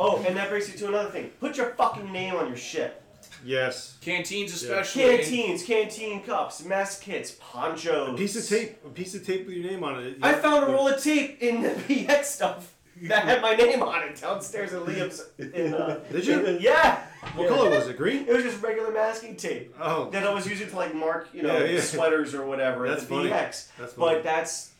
Oh, 0.00 0.22
and 0.26 0.36
that 0.36 0.48
brings 0.48 0.68
you 0.72 0.76
to 0.78 0.88
another 0.88 1.10
thing. 1.10 1.30
Put 1.40 1.56
your 1.56 1.70
fucking 1.74 2.10
name 2.10 2.34
on 2.34 2.48
your 2.48 2.56
shit. 2.56 3.00
Yes. 3.44 3.96
Canteens 4.00 4.54
especially. 4.54 5.02
Canteens, 5.02 5.62
canteen 5.64 6.22
cups, 6.22 6.64
mess 6.64 6.98
kits, 6.98 7.36
ponchos. 7.40 8.10
A 8.10 8.14
piece 8.14 8.36
of 8.36 8.48
tape, 8.48 8.78
a 8.84 8.88
piece 8.88 9.14
of 9.14 9.26
tape 9.26 9.46
with 9.46 9.56
your 9.56 9.70
name 9.70 9.84
on 9.84 10.02
it. 10.02 10.18
I 10.22 10.34
found 10.34 10.64
a 10.64 10.72
roll 10.72 10.88
of 10.88 11.02
tape 11.02 11.42
in 11.42 11.62
the 11.62 11.68
PX 11.88 12.24
stuff 12.24 12.72
that 13.02 13.24
had 13.24 13.42
my 13.42 13.54
name 13.54 13.82
on 13.82 14.02
it 14.08 14.20
downstairs 14.20 14.72
at 14.72 14.82
Liam's. 14.82 15.22
In, 15.38 15.74
uh, 15.74 16.00
Did 16.10 16.26
you? 16.26 16.44
in- 16.46 16.58
yeah. 16.62 17.04
What 17.34 17.48
color 17.48 17.70
was 17.70 17.88
it? 17.88 17.96
Green? 17.96 18.26
It 18.26 18.32
was 18.32 18.42
just 18.44 18.62
regular 18.62 18.90
masking 18.92 19.36
tape 19.36 19.74
Oh, 19.80 20.08
that 20.10 20.26
I 20.26 20.32
was 20.32 20.46
using 20.48 20.68
to 20.70 20.76
like 20.76 20.94
mark, 20.94 21.28
you 21.34 21.42
know, 21.42 21.58
Yeah, 21.58 21.64
yeah. 21.72 21.80
sweaters 21.80 22.34
or 22.34 22.46
whatever 22.46 22.88
That's 22.88 23.02
at 23.02 23.08
the 23.08 23.14
funny. 23.14 23.30
PX. 23.30 23.68
That's 23.78 23.92
funny. 23.92 24.14
But 24.14 24.22
that's 24.24 24.70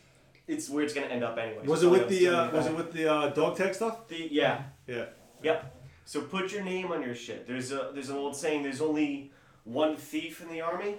it's 0.47 0.69
where 0.69 0.83
it's 0.83 0.93
gonna 0.93 1.07
end 1.07 1.23
up 1.25 1.37
anyway. 1.37 1.65
was 1.67 1.81
so 1.81 1.87
it 1.93 1.99
with 1.99 2.09
the 2.09 2.27
uh, 2.29 2.51
was 2.51 2.65
it 2.67 2.75
with 2.75 2.91
the 2.93 3.11
uh, 3.13 3.29
dog 3.31 3.57
tag 3.57 3.75
stuff? 3.75 4.07
the 4.07 4.27
yeah 4.31 4.63
Yeah. 4.87 5.05
Yep. 5.43 5.73
So 6.07 6.21
put 6.21 6.53
your 6.53 6.63
name 6.63 6.93
on 6.93 7.03
your 7.03 7.13
shit. 7.13 7.45
There's 7.45 7.73
a 7.73 7.91
there's 7.93 8.09
an 8.09 8.15
old 8.15 8.33
saying. 8.33 8.63
There's 8.63 8.79
only 8.79 9.29
one 9.65 9.97
thief 9.97 10.41
in 10.41 10.47
the 10.47 10.61
army, 10.61 10.95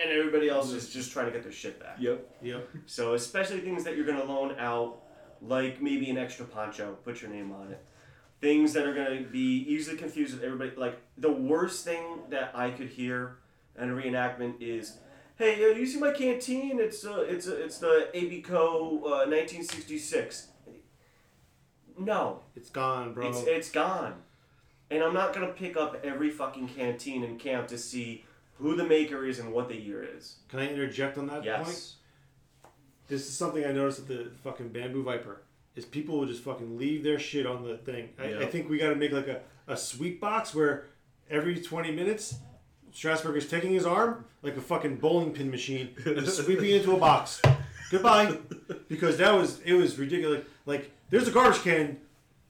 and 0.00 0.10
everybody 0.10 0.48
else 0.48 0.72
is 0.72 0.88
just 0.88 1.12
trying 1.12 1.26
to 1.26 1.32
get 1.32 1.42
their 1.42 1.52
shit 1.52 1.78
back. 1.78 1.96
Yep. 2.00 2.36
Yep. 2.40 2.68
So 2.86 3.12
especially 3.12 3.60
things 3.60 3.84
that 3.84 3.94
you're 3.94 4.06
gonna 4.06 4.24
loan 4.24 4.56
out, 4.58 5.02
like 5.42 5.82
maybe 5.82 6.08
an 6.08 6.16
extra 6.16 6.46
poncho. 6.46 6.96
Put 7.04 7.20
your 7.20 7.30
name 7.30 7.52
on 7.52 7.72
it. 7.72 7.84
Things 8.40 8.72
that 8.72 8.86
are 8.86 8.94
gonna 8.94 9.20
be 9.20 9.66
easily 9.68 9.98
confused 9.98 10.32
with 10.32 10.42
everybody. 10.42 10.72
Like 10.78 10.98
the 11.18 11.30
worst 11.30 11.84
thing 11.84 12.20
that 12.30 12.52
I 12.54 12.70
could 12.70 12.88
hear 12.88 13.36
in 13.78 13.90
a 13.90 13.92
reenactment 13.92 14.62
is. 14.62 14.96
Hey, 15.36 15.56
uh, 15.56 15.74
do 15.74 15.80
you 15.80 15.86
see 15.86 15.98
my 15.98 16.12
canteen? 16.12 16.80
It's 16.80 17.04
uh, 17.04 17.26
it's 17.28 17.46
uh, 17.46 17.56
it's 17.56 17.76
the 17.76 18.08
ABCO 18.14 18.48
uh, 18.48 19.28
1966. 19.28 20.48
No, 21.98 22.40
It's 22.56 22.70
gone, 22.70 23.12
bro. 23.14 23.28
it's 23.28 23.42
it's 23.44 23.70
gone. 23.70 24.14
And 24.90 25.02
I'm 25.02 25.14
not 25.14 25.32
gonna 25.34 25.48
pick 25.52 25.76
up 25.76 25.96
every 26.04 26.30
fucking 26.30 26.68
canteen 26.68 27.22
in 27.24 27.38
camp 27.38 27.68
to 27.68 27.78
see 27.78 28.24
who 28.58 28.76
the 28.76 28.84
maker 28.84 29.24
is 29.24 29.38
and 29.38 29.52
what 29.52 29.68
the 29.68 29.76
year 29.76 30.02
is. 30.16 30.36
Can 30.48 30.60
I 30.60 30.68
interject 30.68 31.18
on 31.18 31.26
that 31.28 31.34
point? 31.36 31.46
Yes. 31.46 31.96
This 33.08 33.26
is 33.28 33.36
something 33.36 33.64
I 33.64 33.72
noticed 33.72 34.00
at 34.00 34.08
the 34.08 34.30
fucking 34.44 34.68
Bamboo 34.68 35.02
Viper. 35.02 35.42
Is 35.74 35.84
people 35.86 36.18
will 36.18 36.26
just 36.26 36.42
fucking 36.42 36.76
leave 36.78 37.02
their 37.02 37.18
shit 37.18 37.46
on 37.46 37.64
the 37.64 37.78
thing. 37.78 38.10
I, 38.18 38.42
I 38.42 38.46
think 38.46 38.68
we 38.68 38.76
got 38.78 38.90
to 38.90 38.96
make 38.96 39.12
like 39.12 39.26
a, 39.28 39.40
a 39.66 39.76
sweep 39.76 40.20
box 40.20 40.54
where 40.54 40.86
every 41.30 41.58
20 41.60 41.90
minutes 41.92 42.34
Strasburg 42.92 43.36
is 43.38 43.48
taking 43.48 43.72
his 43.72 43.86
arm 43.86 44.26
like 44.42 44.56
a 44.56 44.60
fucking 44.60 44.96
bowling 44.96 45.32
pin 45.32 45.50
machine 45.50 45.94
and 46.04 46.28
sweeping 46.28 46.66
it 46.66 46.82
into 46.82 46.92
a 46.94 46.98
box. 46.98 47.40
Goodbye. 47.90 48.36
Because 48.88 49.16
that 49.18 49.32
was 49.34 49.60
it 49.60 49.72
was 49.72 49.98
ridiculous. 49.98 50.44
Like 50.66 50.90
there's 51.12 51.28
a 51.28 51.30
garbage 51.30 51.60
can 51.62 51.98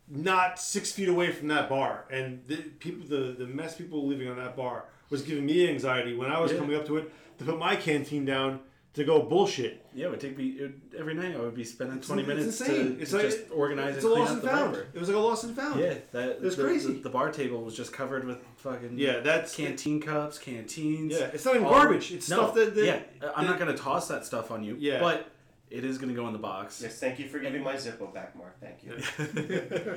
not 0.08 0.58
six 0.58 0.90
feet 0.92 1.08
away 1.08 1.30
from 1.32 1.48
that 1.48 1.68
bar, 1.68 2.06
and 2.10 2.42
the 2.46 2.56
people 2.56 3.06
the 3.06 3.34
the 3.38 3.46
mess 3.46 3.74
people 3.76 4.06
living 4.06 4.28
on 4.28 4.36
that 4.38 4.56
bar 4.56 4.86
was 5.10 5.20
giving 5.22 5.44
me 5.44 5.68
anxiety 5.68 6.14
when 6.16 6.30
I 6.32 6.40
was 6.40 6.52
Yeah. 6.52 6.58
coming 6.58 6.76
up 6.76 6.86
to 6.86 6.96
it 6.96 7.12
to 7.38 7.44
put 7.44 7.58
my 7.58 7.76
canteen 7.76 8.24
down 8.24 8.60
to 8.94 9.04
go 9.04 9.22
bullshit. 9.22 9.84
Yeah, 9.94 10.06
it 10.06 10.10
would 10.10 10.20
take 10.20 10.36
me 10.36 10.48
it, 10.48 10.62
would- 10.62 10.80
every 10.98 11.14
night. 11.14 11.34
I 11.34 11.40
would 11.40 11.54
be 11.54 11.64
spending 11.64 11.96
It's- 11.96 12.06
twenty 12.06 12.22
it's 12.22 12.28
minutes 12.28 12.60
insane. 12.60 12.96
to, 12.96 13.00
It's 13.02 13.10
to 13.12 13.16
like- 13.16 13.26
just 13.26 13.38
organize 13.50 13.96
It's 13.96 14.04
and 14.04 14.12
a 14.12 14.16
clean 14.16 14.20
lost 14.26 14.30
up 14.32 14.38
and 14.38 14.48
the 14.48 14.54
found. 14.76 14.86
It 14.94 14.98
was 14.98 15.08
like 15.08 15.16
a 15.16 15.20
lost 15.20 15.44
and 15.44 15.56
found. 15.56 15.80
Yeah, 15.80 15.94
that 16.12 16.28
It 16.28 16.40
was 16.42 16.56
the, 16.56 16.64
crazy. 16.64 16.92
The, 16.92 16.98
the 17.00 17.08
bar 17.10 17.30
table 17.32 17.62
was 17.62 17.74
just 17.74 17.90
covered 17.94 18.24
with 18.24 18.36
fucking 18.58 18.98
Yeah, 18.98 19.20
that's 19.20 19.54
canteen 19.56 19.98
cups, 20.00 20.38
canteens. 20.38 21.12
Yeah, 21.14 21.30
it's 21.32 21.44
not 21.46 21.54
even 21.54 21.66
all- 21.66 21.72
garbage. 21.72 22.12
It's 22.12 22.28
no, 22.28 22.36
stuff 22.36 22.54
that- 22.56 22.74
that- 22.74 22.84
yeah, 22.84 23.30
I'm 23.34 23.46
not 23.46 23.58
gonna 23.58 23.76
toss 23.76 24.08
that 24.08 24.26
stuff 24.26 24.50
on 24.50 24.62
you. 24.62 24.76
Yeah. 24.78 25.00
but 25.00 25.26
it 25.72 25.84
is 25.84 25.98
gonna 25.98 26.12
go 26.12 26.26
in 26.26 26.32
the 26.32 26.38
box. 26.38 26.80
Yes, 26.82 26.98
thank 27.00 27.18
you 27.18 27.28
for 27.28 27.38
giving 27.38 27.62
my 27.62 27.74
Zippo 27.74 28.12
back, 28.12 28.36
Mark. 28.36 28.56
Thank 28.60 28.82
you. 28.84 28.92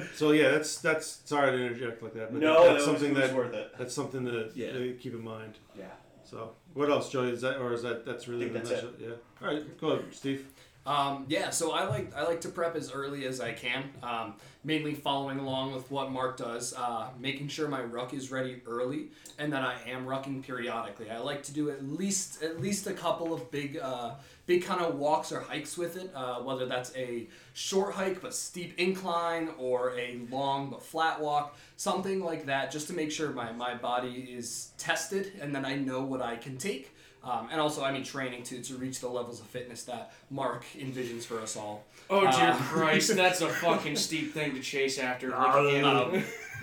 So 0.15 0.31
yeah, 0.31 0.51
that's 0.51 0.79
that's 0.79 1.19
sorry 1.25 1.51
to 1.57 1.65
interject 1.65 2.01
like 2.01 2.13
that, 2.13 2.31
but 2.31 2.41
No, 2.41 2.63
that's 2.73 2.85
that 2.85 2.91
something 2.91 3.11
it 3.11 3.15
was 3.19 3.27
that 3.29 3.35
worth 3.35 3.53
it. 3.53 3.71
that's 3.77 3.93
something 3.93 4.25
to, 4.25 4.49
Yeah. 4.55 4.71
to 4.73 4.93
keep 5.01 5.13
in 5.13 5.23
mind. 5.23 5.55
Yeah. 5.77 5.85
So 6.23 6.51
what 6.73 6.89
else, 6.89 7.09
Joey? 7.11 7.29
Is 7.31 7.41
that 7.41 7.57
or 7.57 7.73
is 7.73 7.83
that 7.83 8.05
that's 8.05 8.27
really 8.27 8.49
think 8.49 8.53
the 8.63 8.69
that's 8.69 8.83
nutshell? 8.83 8.91
Yeah. 8.99 9.15
All 9.47 9.53
right, 9.53 9.77
go 9.79 9.89
ahead, 9.89 10.05
Steve. 10.11 10.47
Um, 10.87 11.25
yeah, 11.27 11.49
so 11.49 11.71
I 11.71 11.87
like 11.87 12.15
I 12.15 12.23
like 12.23 12.41
to 12.41 12.49
prep 12.49 12.75
as 12.75 12.91
early 12.91 13.25
as 13.25 13.41
I 13.41 13.53
can, 13.53 13.83
um, 14.03 14.35
mainly 14.63 14.93
following 14.93 15.39
along 15.39 15.73
with 15.73 15.89
what 15.89 16.11
Mark 16.11 16.37
does, 16.37 16.73
uh, 16.75 17.07
making 17.19 17.47
sure 17.47 17.67
my 17.67 17.81
ruck 17.81 18.13
is 18.13 18.29
ready 18.31 18.61
early, 18.67 19.07
and 19.39 19.51
that 19.51 19.63
I 19.63 19.75
am 19.89 20.05
rucking 20.05 20.43
periodically. 20.43 21.09
I 21.09 21.17
like 21.17 21.41
to 21.43 21.53
do 21.53 21.71
at 21.71 21.83
least 21.83 22.43
at 22.43 22.61
least 22.61 22.85
a 22.85 22.93
couple 22.93 23.33
of 23.33 23.49
big 23.49 23.77
uh, 23.77 24.11
big 24.45 24.63
kind 24.63 24.81
of 24.81 24.95
walks 24.95 25.31
or 25.31 25.39
hikes 25.39 25.77
with 25.77 25.97
it, 25.97 26.11
uh, 26.15 26.35
whether 26.39 26.65
that's 26.65 26.95
a 26.95 27.27
short 27.53 27.95
hike 27.95 28.21
but 28.21 28.33
steep 28.33 28.77
incline 28.77 29.49
or 29.57 29.97
a 29.97 30.19
long 30.29 30.69
but 30.69 30.83
flat 30.83 31.19
walk, 31.19 31.57
something 31.77 32.23
like 32.23 32.45
that, 32.45 32.71
just 32.71 32.87
to 32.87 32.93
make 32.93 33.11
sure 33.11 33.31
my, 33.31 33.51
my 33.51 33.73
body 33.75 34.27
is 34.37 34.71
tested 34.77 35.33
and 35.41 35.53
then 35.55 35.65
I 35.65 35.75
know 35.75 36.01
what 36.01 36.21
I 36.21 36.35
can 36.35 36.57
take. 36.57 36.91
Um, 37.23 37.47
and 37.51 37.59
also, 37.59 37.83
I 37.83 37.91
mean, 37.91 38.03
training 38.03 38.43
to, 38.43 38.61
to 38.61 38.75
reach 38.75 38.99
the 38.99 39.07
levels 39.07 39.39
of 39.39 39.47
fitness 39.47 39.81
that 39.85 40.13
Mark 40.29 40.63
envisions 40.77 41.23
for 41.23 41.41
us 41.41 41.57
all. 41.57 41.83
Oh 42.07 42.21
dear 42.21 42.51
Uh, 42.51 42.55
Christ, 42.55 43.15
that's 43.15 43.41
a 43.41 43.49
fucking 43.49 43.95
steep 43.95 44.31
thing 44.31 44.53
to 44.53 44.61
chase 44.61 44.99
after. 44.99 45.31
Like, 45.31 45.39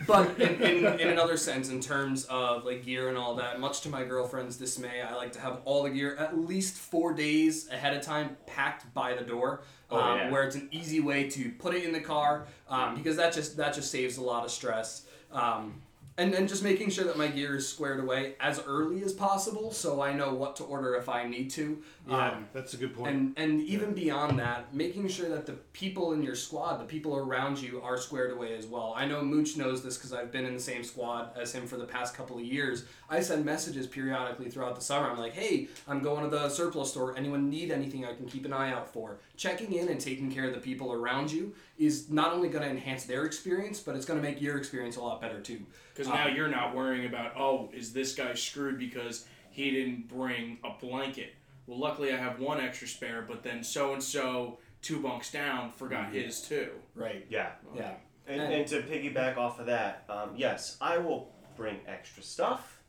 but 0.07 0.39
in, 0.41 0.61
in, 0.63 1.01
in 1.01 1.09
another 1.09 1.37
sense, 1.37 1.69
in 1.69 1.81
terms 1.81 2.25
of 2.25 2.65
like 2.65 2.85
gear 2.85 3.09
and 3.09 3.17
all 3.19 3.35
that, 3.37 3.61
much 3.61 3.81
to 3.83 3.89
my 3.89 4.05
girlfriend's 4.05 4.57
dismay, 4.57 5.01
I 5.01 5.15
like 5.15 5.33
to 5.33 5.41
have 5.41 5.61
all 5.65 5.83
the 5.85 5.91
gear 5.91 6.17
at 6.17 6.39
least 6.39 6.77
four 6.77 7.13
days 7.15 7.69
ahead 7.71 7.97
of 7.97 8.03
time 8.03 8.37
packed 8.47 8.93
by 8.95 9.15
the 9.15 9.23
door, 9.25 9.63
Oh, 9.91 10.01
um, 10.01 10.19
yeah. 10.19 10.31
where 10.31 10.43
it's 10.45 10.57
an 10.57 10.69
easy 10.73 11.01
way 11.01 11.29
to 11.31 11.51
put 11.59 11.75
it 11.75 11.85
in 11.85 11.93
the 11.93 12.01
car 12.01 12.47
um, 12.69 12.95
because 12.97 13.17
that 13.17 13.33
just 13.35 13.57
that 13.59 13.75
just 13.75 13.91
saves 13.91 14.17
a 14.17 14.23
lot 14.23 14.45
of 14.45 14.51
stress. 14.51 15.05
Um, 15.31 15.75
and, 16.19 16.35
and 16.35 16.47
just 16.47 16.63
making 16.63 16.91
sure 16.91 17.05
that 17.05 17.17
my 17.17 17.27
gear 17.27 17.57
is 17.57 17.67
squared 17.67 17.99
away 17.99 18.35
as 18.39 18.61
early 18.67 19.03
as 19.03 19.15
possible 19.15 19.73
so 19.73 20.03
I 20.03 20.13
know 20.13 20.35
what 20.35 20.57
to 20.57 20.65
order 20.65 20.95
if 20.95 21.09
I 21.09 21.25
need 21.27 21.51
to. 21.53 21.79
Yeah, 22.09 22.31
Um, 22.33 22.49
that's 22.53 22.75
a 22.75 22.77
good 22.77 22.97
point. 22.97 23.15
and 23.15 23.33
and 23.37 23.61
even 23.61 23.93
beyond 23.95 24.37
that, 24.41 24.75
making 24.75 25.07
sure 25.09 25.29
that 25.29 25.47
the 25.47 25.53
people 25.73 26.13
in 26.15 26.23
your 26.23 26.35
squad, 26.35 26.79
the 26.79 26.85
people 26.85 27.17
around 27.17 27.61
you, 27.61 27.81
are 27.81 27.97
squared 27.97 28.33
away 28.33 28.57
as 28.57 28.67
well. 28.67 28.93
I 28.97 29.07
know 29.07 29.23
Mooch 29.23 29.57
knows 29.57 29.85
this 29.85 29.97
because 29.97 30.13
I've 30.13 30.33
been 30.33 30.45
in 30.45 30.55
the 30.55 30.61
same 30.61 30.83
squad 30.83 31.31
as 31.37 31.53
him 31.55 31.67
for 31.67 31.77
the 31.77 31.85
past 31.85 32.17
couple 32.17 32.37
of 32.39 32.45
years. 32.45 32.85
I 33.09 33.21
send 33.21 33.45
messages 33.45 33.87
periodically 33.87 34.51
throughout 34.51 34.75
the 34.75 34.81
summer. 34.81 35.09
I'm 35.11 35.19
like, 35.19 35.35
hey, 35.35 35.69
I'm 35.87 36.01
going 36.01 36.25
to 36.25 36.29
the 36.31 36.49
surplus 36.49 36.91
store. 36.91 37.17
Anyone 37.17 37.49
need 37.49 37.71
anything 37.71 38.05
I 38.05 38.15
can 38.15 38.27
keep 38.27 38.45
an 38.47 38.53
eye 38.53 38.73
out 38.73 38.93
for? 38.93 39.19
Checking 39.37 39.73
in 39.73 39.89
and 39.89 40.01
taking 40.01 40.31
care 40.33 40.49
of 40.49 40.55
the 40.55 40.61
people 40.61 40.93
around 40.93 41.31
you 41.31 41.55
is 41.79 42.11
not 42.11 42.33
only 42.33 42.49
going 42.49 42.65
to 42.65 42.71
enhance 42.71 43.05
their 43.05 43.25
experience, 43.27 43.79
but 43.79 43.95
it's 43.95 44.07
going 44.07 44.21
to 44.21 44.29
make 44.29 44.41
your 44.43 44.59
experience 44.59 44.97
a 44.97 45.01
lot 45.01 45.21
better 45.21 45.41
too. 45.41 45.61
Because 45.95 46.09
Um, 46.09 46.15
now 46.15 46.27
you're 46.27 46.49
not 46.49 46.75
worrying 46.75 47.07
about, 47.07 47.37
oh, 47.37 47.71
is 47.73 47.93
this 47.93 48.15
guy 48.17 48.35
screwed 48.35 48.79
because 48.79 49.25
he 49.51 49.71
didn't 49.71 50.09
bring 50.09 50.59
a 50.65 50.71
blanket? 50.85 51.35
Well, 51.67 51.79
luckily 51.79 52.13
I 52.13 52.17
have 52.17 52.41
one 52.41 52.61
extra 52.61 52.89
spare, 52.89 53.23
but 53.27 53.43
then 53.43 53.63
so 53.63 53.93
and 53.93 54.03
so, 54.03 54.59
two 54.83 55.01
bunks 55.01 55.31
down, 55.31 55.71
forgot 55.73 56.07
Mm-hmm. 56.07 56.15
his 56.15 56.41
too. 56.43 56.71
Right. 56.95 57.25
Yeah. 57.29 57.53
Yeah. 57.75 57.95
And, 58.27 58.41
And- 58.41 58.53
and 58.53 58.67
to 58.69 58.83
piggyback 58.83 59.37
off 59.37 59.59
of 59.61 59.67
that, 59.67 60.05
um, 60.09 60.31
yes, 60.37 60.77
I 60.81 60.99
will 60.99 61.33
bring 61.57 61.79
extra 61.87 62.23
stuff. 62.23 62.81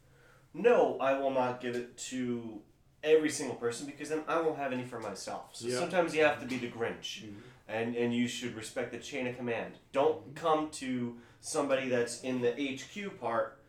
No, 0.53 0.97
I 0.99 1.17
will 1.17 1.31
not 1.31 1.61
give 1.61 1.75
it 1.75 1.97
to 2.09 2.61
every 3.03 3.29
single 3.29 3.55
person 3.55 3.85
because 3.85 4.09
then 4.09 4.23
I 4.27 4.39
won't 4.39 4.57
have 4.57 4.71
any 4.71 4.85
for 4.85 4.99
myself. 4.99 5.49
So 5.53 5.67
Yeah. 5.67 5.79
sometimes 5.79 6.15
you 6.15 6.23
have 6.23 6.39
to 6.39 6.45
be 6.45 6.57
the 6.57 6.69
Grinch, 6.69 7.23
and 7.67 7.95
and 7.95 8.13
you 8.13 8.27
should 8.27 8.55
respect 8.55 8.91
the 8.91 8.99
chain 8.99 9.25
of 9.27 9.35
command. 9.35 9.73
Don't 9.91 10.35
come 10.35 10.69
to 10.71 11.17
somebody 11.41 11.89
that's 11.89 12.21
in 12.21 12.41
the 12.41 12.51
HQ 12.51 13.19
part 13.19 13.59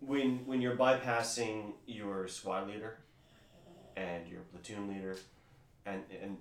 when 0.00 0.46
when 0.46 0.60
you're 0.62 0.76
bypassing 0.76 1.72
your 1.86 2.26
squad 2.28 2.68
leader 2.68 2.98
and 4.00 4.26
your 4.26 4.40
platoon 4.52 4.88
leader, 4.88 5.16
and 5.86 6.02
and 6.22 6.36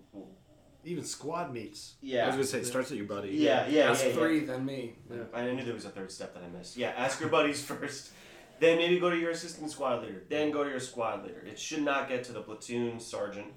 Even 0.86 1.04
squad 1.04 1.54
mates. 1.54 1.96
yeah. 2.02 2.24
I 2.24 2.28
was 2.28 2.36
gonna 2.36 2.46
say 2.48 2.60
it 2.60 2.66
starts 2.66 2.90
at 2.92 2.98
your 2.98 3.06
buddy. 3.06 3.30
Yeah, 3.30 3.68
yeah, 3.68 3.88
That's 3.88 4.02
yeah, 4.04 4.10
yeah. 4.10 4.16
three, 4.16 4.40
then 4.46 4.66
me. 4.66 4.96
I 5.34 5.46
knew 5.52 5.64
there 5.64 5.74
was 5.74 5.86
a 5.86 5.90
third 5.90 6.12
step 6.12 6.34
that 6.34 6.44
I 6.44 6.48
missed. 6.48 6.78
Yeah, 6.78 6.94
ask 6.96 7.20
your 7.20 7.30
buddies 7.30 7.62
first. 7.72 8.12
Then 8.60 8.78
maybe 8.78 9.00
go 9.00 9.10
to 9.10 9.18
your 9.18 9.32
assistant 9.32 9.72
squad 9.72 10.02
leader. 10.04 10.24
Then 10.30 10.52
go 10.52 10.64
to 10.64 10.70
your 10.70 10.80
squad 10.82 11.24
leader. 11.24 11.42
It 11.46 11.58
should 11.60 11.82
not 11.84 12.10
get 12.10 12.24
to 12.26 12.34
the 12.34 12.42
platoon 12.42 13.00
sergeant 13.00 13.48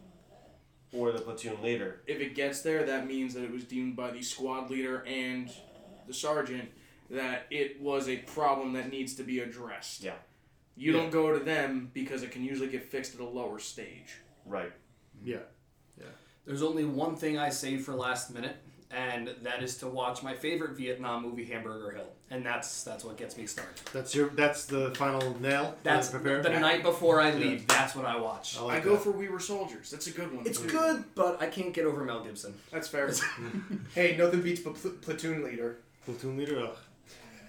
or 0.92 1.10
the 1.12 1.20
platoon 1.20 1.60
leader. 1.62 2.02
If 2.06 2.20
it 2.20 2.34
gets 2.36 2.62
there, 2.62 2.84
that 2.86 3.06
means 3.08 3.34
that 3.34 3.42
it 3.42 3.50
was 3.50 3.64
deemed 3.64 3.96
by 3.96 4.10
the 4.12 4.22
squad 4.22 4.70
leader 4.70 5.02
and 5.06 5.50
the 6.06 6.14
sergeant 6.14 6.68
that 7.10 7.46
it 7.50 7.80
was 7.80 8.08
a 8.08 8.18
problem 8.18 8.72
that 8.74 8.90
needs 8.90 9.14
to 9.16 9.22
be 9.24 9.40
addressed. 9.40 10.02
Yeah. 10.04 10.14
You 10.76 10.92
Yeah. 10.92 11.00
don't 11.00 11.10
go 11.10 11.36
to 11.36 11.44
them 11.44 11.90
because 11.92 12.22
it 12.22 12.30
can 12.30 12.42
usually 12.44 12.68
get 12.68 12.82
fixed 12.84 13.14
at 13.14 13.20
a 13.20 13.24
lower 13.24 13.58
stage. 13.58 14.14
Right. 14.46 14.72
Yeah. 15.24 15.38
Yeah. 15.98 16.06
There's 16.46 16.62
only 16.62 16.84
one 16.84 17.16
thing 17.16 17.38
I 17.38 17.50
save 17.50 17.84
for 17.84 17.94
last 17.94 18.32
minute, 18.34 18.56
and 18.90 19.28
that 19.42 19.62
is 19.62 19.76
to 19.78 19.86
watch 19.86 20.22
my 20.22 20.34
favorite 20.34 20.72
Vietnam 20.76 21.22
movie, 21.22 21.44
Hamburger 21.44 21.92
Hill, 21.92 22.08
and 22.30 22.44
that's 22.44 22.82
that's 22.82 23.04
what 23.04 23.16
gets 23.16 23.36
me 23.36 23.46
started. 23.46 23.74
That's 23.92 24.14
your. 24.14 24.28
That's 24.30 24.64
the 24.64 24.92
final 24.96 25.38
nail. 25.40 25.76
That's 25.84 26.08
to 26.08 26.18
the 26.18 26.20
prepare. 26.40 26.58
night 26.60 26.82
before 26.82 27.20
I 27.20 27.28
Yeah. 27.30 27.34
leave. 27.38 27.66
That's 27.68 27.94
what 27.94 28.06
I 28.06 28.16
watch. 28.16 28.58
I 28.58 28.64
I 28.64 28.80
go 28.80 28.94
that. 28.94 29.02
for 29.02 29.12
We 29.12 29.28
Were 29.28 29.38
Soldiers. 29.38 29.90
That's 29.90 30.06
a 30.08 30.10
good 30.10 30.34
one. 30.34 30.44
It's 30.46 30.58
too. 30.60 30.68
good, 30.68 31.04
but 31.14 31.40
I 31.40 31.46
can't 31.46 31.72
get 31.72 31.84
over 31.84 32.02
Mel 32.04 32.24
Gibson. 32.24 32.54
That's 32.72 32.88
fair. 32.88 33.10
Hey, 33.94 34.16
nothing 34.16 34.40
beats 34.42 34.60
pl- 34.60 34.72
pl- 34.72 34.92
platoon 35.02 35.44
leader. 35.44 35.76
Platoon 36.06 36.36
leader. 36.38 36.58
Ugh. 36.60 36.76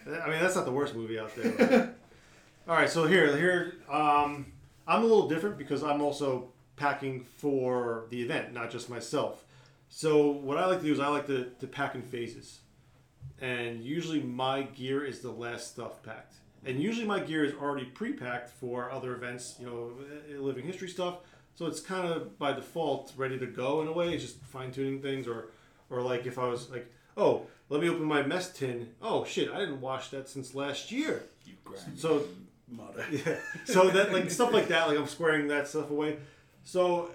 I 0.05 0.30
mean, 0.30 0.39
that's 0.41 0.55
not 0.55 0.65
the 0.65 0.71
worst 0.71 0.93
movie 0.95 1.17
out 1.17 1.34
there. 1.36 1.95
All 2.66 2.76
right, 2.76 2.89
so 2.89 3.05
here, 3.05 3.36
here, 3.36 3.74
um, 3.91 4.45
I'm 4.88 5.01
a 5.01 5.05
little 5.05 5.28
different 5.28 5.57
because 5.57 5.84
I'm 5.84 5.99
also 5.99 6.47
packing 6.78 7.26
for 7.26 8.05
the 8.09 8.22
event, 8.22 8.53
not 8.53 8.72
just 8.72 8.89
myself. 8.89 9.43
So 9.89 10.28
what 10.28 10.57
I 10.57 10.66
like 10.68 10.80
to 10.80 10.86
do 10.86 10.93
is 10.93 10.99
I 11.01 11.09
like 11.09 11.28
to, 11.28 11.51
to 11.59 11.68
pack 11.68 11.93
in 11.93 12.01
phases, 12.01 12.59
and 13.41 13.84
usually 13.84 14.22
my 14.22 14.61
gear 14.61 15.03
is 15.03 15.20
the 15.20 15.30
last 15.30 15.74
stuff 15.74 16.01
packed, 16.03 16.36
and 16.66 16.82
usually 16.82 17.05
my 17.05 17.20
gear 17.20 17.43
is 17.43 17.53
already 17.53 17.84
pre-packed 17.84 18.49
for 18.49 18.89
other 18.89 19.14
events, 19.14 19.57
you 19.59 19.66
know, 19.66 19.91
uh, 19.99 20.41
living 20.41 20.66
history 20.66 20.88
stuff. 20.88 21.18
So 21.55 21.66
it's 21.66 21.82
kind 21.82 22.07
of 22.07 22.39
by 22.39 22.53
default 22.53 23.11
ready 23.18 23.38
to 23.39 23.45
go 23.45 23.82
in 23.82 23.89
a 23.89 23.91
way. 23.91 24.14
It's 24.14 24.24
just 24.24 24.41
fine 24.41 24.72
tuning 24.72 25.01
things, 25.01 25.28
or 25.28 25.49
or 25.89 26.01
like 26.01 26.26
if 26.26 26.39
I 26.39 26.47
was 26.47 26.70
like, 26.70 26.89
oh, 27.18 27.45
let 27.68 27.82
me 27.82 27.89
open 27.89 28.05
my 28.05 28.24
mess 28.24 28.53
tin. 28.53 28.91
Oh 29.01 29.26
shit, 29.26 29.51
I 29.51 29.59
didn't 29.59 29.82
wash 29.82 30.11
that 30.11 30.30
since 30.30 30.55
last 30.55 30.93
year. 30.93 31.24
You 31.45 31.55
grab 31.66 31.82
So 31.97 32.24
mother. 32.70 33.05
yeah, 33.11 33.38
so 33.66 33.89
that 33.89 34.11
like 34.11 34.30
stuff 34.32 34.53
like 34.53 34.68
that, 34.70 34.88
like 34.88 34.97
I'm 34.97 35.07
squaring 35.07 35.47
that 35.47 35.68
stuff 35.68 35.89
away. 35.89 36.18
So, 36.64 37.11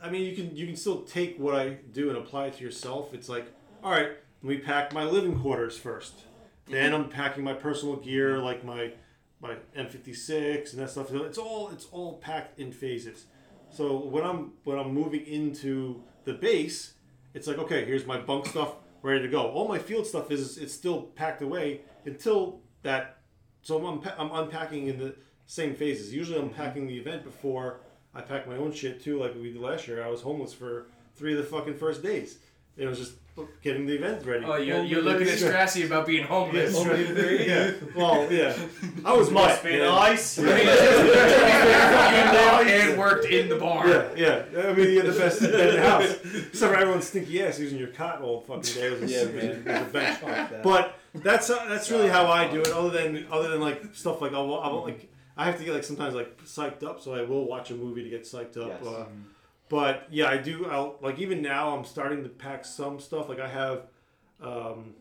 I 0.00 0.10
mean, 0.10 0.22
you 0.22 0.34
can 0.34 0.56
you 0.56 0.66
can 0.66 0.76
still 0.76 1.02
take 1.02 1.38
what 1.38 1.54
I 1.54 1.78
do 1.92 2.08
and 2.08 2.18
apply 2.18 2.46
it 2.46 2.54
to 2.54 2.64
yourself. 2.64 3.14
It's 3.14 3.28
like, 3.28 3.46
all 3.82 3.92
right, 3.92 4.10
let 4.42 4.48
me 4.48 4.58
pack 4.58 4.92
my 4.92 5.04
living 5.04 5.38
quarters 5.38 5.78
first. 5.78 6.24
Then 6.68 6.94
I'm 6.94 7.08
packing 7.08 7.42
my 7.42 7.54
personal 7.54 7.96
gear, 7.96 8.38
like 8.38 8.64
my 8.64 8.92
my 9.40 9.56
M56 9.76 10.72
and 10.72 10.82
that 10.82 10.90
stuff. 10.90 11.12
It's 11.12 11.38
all 11.38 11.70
it's 11.70 11.86
all 11.90 12.18
packed 12.18 12.58
in 12.58 12.72
phases. 12.72 13.26
So 13.70 13.96
when 13.96 14.24
I'm 14.24 14.52
when 14.64 14.78
I'm 14.78 14.92
moving 14.92 15.24
into 15.26 16.02
the 16.24 16.34
base, 16.34 16.94
it's 17.34 17.46
like 17.46 17.58
okay, 17.58 17.84
here's 17.84 18.06
my 18.06 18.18
bunk 18.18 18.46
stuff 18.46 18.74
ready 19.02 19.22
to 19.22 19.28
go. 19.28 19.48
All 19.48 19.68
my 19.68 19.78
field 19.78 20.06
stuff 20.06 20.30
is 20.30 20.58
it's 20.58 20.74
still 20.74 21.02
packed 21.02 21.42
away 21.42 21.80
until 22.04 22.60
that. 22.82 23.16
So 23.62 23.76
I'm 23.76 23.98
unpa- 24.00 24.14
I'm 24.18 24.30
unpacking 24.32 24.86
in 24.88 24.98
the 24.98 25.14
same 25.46 25.74
phases. 25.74 26.12
Usually 26.14 26.38
I'm 26.38 26.50
packing 26.50 26.86
the 26.86 26.96
event 26.98 27.24
before 27.24 27.80
I 28.14 28.20
pack 28.22 28.46
my 28.48 28.56
own 28.56 28.72
shit 28.72 29.02
too, 29.02 29.18
like 29.20 29.34
we 29.34 29.52
did 29.52 29.60
last 29.60 29.86
year. 29.88 30.02
I 30.04 30.08
was 30.08 30.22
homeless 30.22 30.52
for 30.52 30.86
three 31.16 31.32
of 31.32 31.38
the 31.38 31.44
fucking 31.44 31.74
first 31.76 32.02
days. 32.02 32.38
It 32.76 32.86
was 32.86 32.98
just 32.98 33.12
getting 33.62 33.86
the 33.86 33.94
event 33.94 34.24
ready. 34.24 34.44
Oh, 34.44 34.56
you're, 34.56 34.82
you're 34.84 35.02
looking 35.02 35.28
at 35.28 35.38
Strassy 35.38 35.84
about 35.84 36.06
being 36.06 36.24
homeless. 36.26 36.72
yeah. 36.74 37.72
Well, 37.94 38.30
yeah. 38.32 38.56
I 39.04 39.12
was 39.12 39.30
Must 39.30 39.62
wet, 39.62 39.72
be 39.72 39.78
man. 39.78 39.94
nice. 39.94 40.38
you 40.38 40.44
lived 40.44 40.66
and 42.70 42.98
worked 42.98 43.26
in 43.26 43.48
the 43.48 43.56
bar. 43.56 43.88
Yeah, 43.88 44.08
yeah. 44.16 44.44
I 44.68 44.72
mean, 44.72 44.90
you 44.90 45.02
had 45.02 45.12
the 45.12 45.18
best 45.18 45.42
in 45.42 45.50
the 45.50 45.82
house. 45.82 46.10
Except 46.24 46.72
for 46.72 46.76
everyone's 46.76 47.06
stinky 47.08 47.42
ass 47.42 47.58
using 47.58 47.78
your 47.78 47.88
cot 47.88 48.22
all 48.22 48.40
fucking 48.40 48.62
day. 48.74 48.86
It 48.86 49.00
was 49.00 49.10
a, 49.10 49.14
Yeah, 49.14 49.20
it 49.22 49.34
was 49.34 49.44
a- 49.44 49.46
man. 49.46 49.76
it 49.76 49.80
was 49.80 49.88
a 49.88 49.92
bench. 49.92 50.62
But 50.62 50.99
that's 51.14 51.50
uh, 51.50 51.66
that's 51.68 51.90
really 51.90 52.08
how 52.08 52.26
I 52.26 52.48
do 52.48 52.60
it. 52.60 52.68
Other 52.68 52.90
than 52.90 53.26
other 53.30 53.48
than 53.48 53.60
like 53.60 53.94
stuff 53.94 54.20
like 54.20 54.32
I'll, 54.32 54.54
I'll 54.54 54.82
like 54.82 55.10
I 55.36 55.44
have 55.46 55.58
to 55.58 55.64
get 55.64 55.74
like 55.74 55.84
sometimes 55.84 56.14
like 56.14 56.44
psyched 56.44 56.82
up, 56.82 57.00
so 57.00 57.14
I 57.14 57.22
will 57.22 57.46
watch 57.46 57.70
a 57.70 57.74
movie 57.74 58.04
to 58.04 58.10
get 58.10 58.22
psyched 58.22 58.56
up. 58.56 58.80
Yes. 58.82 58.86
Uh, 58.86 59.06
but 59.68 60.06
yeah, 60.10 60.26
I 60.26 60.36
do. 60.36 60.66
I'll 60.66 60.98
like 61.00 61.18
even 61.18 61.42
now 61.42 61.76
I'm 61.76 61.84
starting 61.84 62.22
to 62.22 62.28
pack 62.28 62.64
some 62.64 63.00
stuff. 63.00 63.28
Like 63.28 63.40
I 63.40 63.48
have, 63.48 63.82
um, 64.40 64.94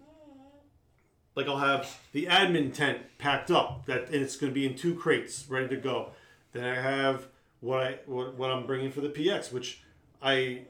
like 1.36 1.48
I'll 1.48 1.58
have 1.58 2.00
the 2.12 2.26
admin 2.26 2.74
tent 2.74 3.00
packed 3.18 3.52
up 3.52 3.86
that 3.86 4.06
and 4.06 4.16
it's 4.16 4.36
going 4.36 4.52
to 4.52 4.56
be 4.56 4.66
in 4.66 4.76
two 4.76 4.96
crates 4.96 5.46
ready 5.50 5.68
to 5.68 5.78
go. 5.78 6.12
Then 6.54 6.64
I 6.64 6.82
have 6.82 7.28
what 7.60 7.80
I 7.84 8.00
what, 8.06 8.36
what 8.36 8.50
I'm 8.50 8.66
bringing 8.66 8.92
for 8.92 9.02
the 9.02 9.10
PX, 9.10 9.52
which 9.52 9.84
I 10.22 10.62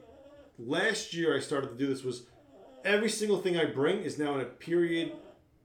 last 0.58 1.14
year 1.14 1.36
I 1.36 1.40
started 1.40 1.68
to 1.68 1.76
do 1.76 1.86
this 1.86 2.04
was 2.04 2.24
every 2.84 3.08
single 3.08 3.40
thing 3.40 3.56
I 3.56 3.66
bring 3.66 4.02
is 4.02 4.18
now 4.18 4.34
in 4.34 4.40
a 4.40 4.44
period 4.46 5.12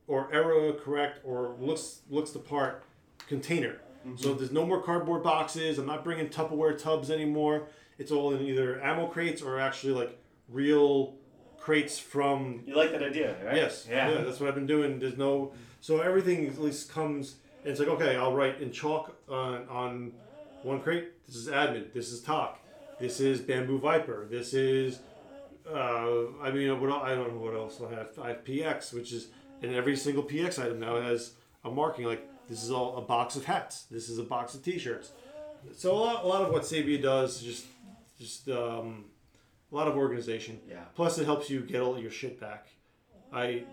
or 0.08 0.28
error 0.32 0.72
correct 0.72 1.20
or 1.24 1.56
looks 1.60 2.00
looks 2.10 2.30
the 2.30 2.38
part 2.38 2.82
container. 3.28 3.80
So 4.14 4.34
there's 4.34 4.52
no 4.52 4.64
more 4.64 4.80
cardboard 4.80 5.24
boxes. 5.24 5.78
I'm 5.78 5.86
not 5.86 6.04
bringing 6.04 6.28
Tupperware 6.28 6.80
tubs 6.80 7.10
anymore. 7.10 7.66
It's 7.98 8.12
all 8.12 8.32
in 8.32 8.40
either 8.40 8.80
ammo 8.80 9.08
crates 9.08 9.42
or 9.42 9.58
actually 9.58 9.94
like 9.94 10.16
real 10.48 11.16
crates 11.58 11.98
from. 11.98 12.62
You 12.66 12.76
like 12.76 12.92
that 12.92 13.02
idea, 13.02 13.34
right? 13.44 13.56
Yes. 13.56 13.86
Yeah. 13.90 14.10
Yeah. 14.10 14.20
That's 14.22 14.38
what 14.38 14.48
I've 14.48 14.54
been 14.54 14.66
doing. 14.66 15.00
There's 15.00 15.16
no. 15.16 15.52
So 15.80 16.00
everything 16.00 16.46
at 16.46 16.58
least 16.60 16.92
comes. 16.92 17.36
And 17.62 17.72
it's 17.72 17.80
like 17.80 17.88
okay, 17.88 18.14
I'll 18.14 18.34
write 18.34 18.60
in 18.60 18.70
chalk 18.70 19.16
on 19.28 19.68
on 19.68 20.12
one 20.62 20.80
crate. 20.80 21.08
This 21.26 21.36
is 21.36 21.48
admin. 21.48 21.92
This 21.92 22.12
is 22.12 22.22
talk. 22.22 22.60
This 23.00 23.18
is 23.18 23.40
bamboo 23.40 23.78
viper. 23.80 24.26
This 24.30 24.54
is. 24.54 25.00
Uh, 25.68 26.28
I 26.40 26.52
mean, 26.52 26.80
what 26.80 26.92
I 27.02 27.14
don't 27.16 27.34
know 27.34 27.40
what 27.40 27.54
else 27.54 27.80
I 27.80 27.92
have. 27.92 28.18
I 28.22 28.28
have 28.28 28.44
PX, 28.44 28.94
which 28.94 29.12
is, 29.12 29.28
and 29.62 29.74
every 29.74 29.96
single 29.96 30.22
PX 30.22 30.62
item 30.62 30.80
now 30.80 31.00
has 31.00 31.32
a 31.64 31.70
marking 31.70 32.06
like 32.06 32.28
this 32.48 32.62
is 32.62 32.70
all 32.70 32.96
a 32.96 33.00
box 33.00 33.36
of 33.36 33.44
hats. 33.44 33.82
This 33.90 34.08
is 34.08 34.18
a 34.18 34.22
box 34.22 34.54
of 34.54 34.62
T-shirts. 34.62 35.12
So 35.74 35.92
a 35.92 35.96
lot, 35.96 36.24
a 36.24 36.26
lot 36.26 36.42
of 36.42 36.52
what 36.52 36.62
Sabia 36.62 37.02
does 37.02 37.36
is 37.36 37.42
just, 37.42 37.66
just 38.18 38.48
um, 38.48 39.06
a 39.72 39.74
lot 39.74 39.88
of 39.88 39.96
organization. 39.96 40.60
Yeah. 40.68 40.84
Plus, 40.94 41.18
it 41.18 41.24
helps 41.24 41.50
you 41.50 41.60
get 41.60 41.80
all 41.80 41.98
your 41.98 42.10
shit 42.10 42.40
back. 42.40 42.68
I, 43.32 43.64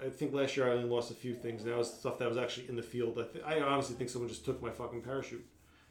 I 0.00 0.08
think 0.10 0.32
last 0.32 0.56
year 0.56 0.68
I 0.68 0.72
only 0.74 0.88
lost 0.88 1.10
a 1.10 1.14
few 1.14 1.34
things. 1.34 1.64
That 1.64 1.76
was 1.76 1.92
stuff 1.92 2.18
that 2.18 2.28
was 2.28 2.38
actually 2.38 2.68
in 2.68 2.76
the 2.76 2.82
field. 2.82 3.18
I, 3.18 3.32
th- 3.32 3.44
I 3.44 3.60
honestly 3.60 3.96
think 3.96 4.10
someone 4.10 4.28
just 4.28 4.44
took 4.44 4.62
my 4.62 4.70
fucking 4.70 5.02
parachute, 5.02 5.44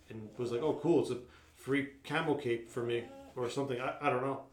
and 0.09 0.29
was 0.37 0.51
like, 0.51 0.61
"Oh, 0.61 0.79
cool! 0.81 1.01
It's 1.01 1.11
a 1.11 1.17
free 1.55 1.89
camo 2.05 2.35
cape 2.35 2.69
for 2.69 2.83
me 2.83 3.03
or 3.35 3.49
something." 3.49 3.79
I, 3.81 3.95
I 4.01 4.09
don't 4.09 4.21
know. 4.21 4.43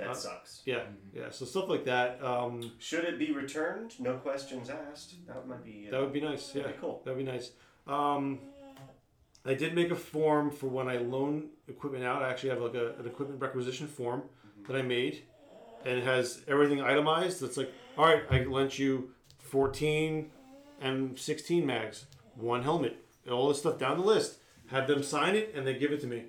That 0.00 0.10
Uh, 0.10 0.14
sucks. 0.14 0.62
Yeah, 0.64 0.82
yeah. 1.14 1.30
So 1.30 1.44
stuff 1.44 1.68
like 1.68 1.84
that. 1.84 2.22
Um, 2.24 2.72
Should 2.78 3.04
it 3.04 3.18
be 3.18 3.32
returned? 3.32 3.98
No 4.00 4.14
questions 4.16 4.70
asked. 4.70 5.14
That 5.26 5.46
might 5.46 5.64
be. 5.64 5.86
Uh, 5.88 5.90
That 5.92 6.00
would 6.00 6.12
be 6.12 6.20
nice. 6.20 6.54
Yeah, 6.54 6.62
that'd 6.62 6.76
be 6.76 6.80
cool. 6.80 7.02
That'd 7.04 7.18
be 7.18 7.30
nice. 7.30 7.52
Um, 7.86 8.38
I 9.44 9.54
did 9.54 9.74
make 9.74 9.90
a 9.90 9.96
form 9.96 10.50
for 10.50 10.66
when 10.68 10.88
I 10.88 10.98
loan 10.98 11.50
equipment 11.68 12.04
out. 12.04 12.22
I 12.22 12.30
actually 12.30 12.50
have 12.50 12.60
like 12.60 12.74
a, 12.74 12.94
an 12.98 13.06
equipment 13.06 13.40
requisition 13.40 13.86
form 13.88 14.22
Mm-hmm. 14.22 14.72
that 14.72 14.78
I 14.78 14.82
made, 14.82 15.22
and 15.84 15.98
it 15.98 16.04
has 16.04 16.42
everything 16.48 16.80
itemized. 16.80 17.42
It's 17.42 17.56
like, 17.56 17.72
all 17.96 18.04
right, 18.06 18.22
I 18.30 18.44
lent 18.44 18.78
you 18.78 19.10
14 19.38 20.30
and 20.80 21.18
16 21.18 21.64
mags, 21.66 22.06
one 22.36 22.62
helmet, 22.62 22.96
and 23.24 23.32
all 23.34 23.48
this 23.48 23.58
stuff 23.58 23.78
down 23.78 23.98
the 23.98 24.04
list. 24.04 24.38
Have 24.68 24.86
them 24.86 25.02
sign 25.02 25.34
it, 25.36 25.52
and 25.54 25.66
they 25.66 25.74
give 25.74 25.92
it 25.92 26.00
to 26.02 26.06
me. 26.06 26.24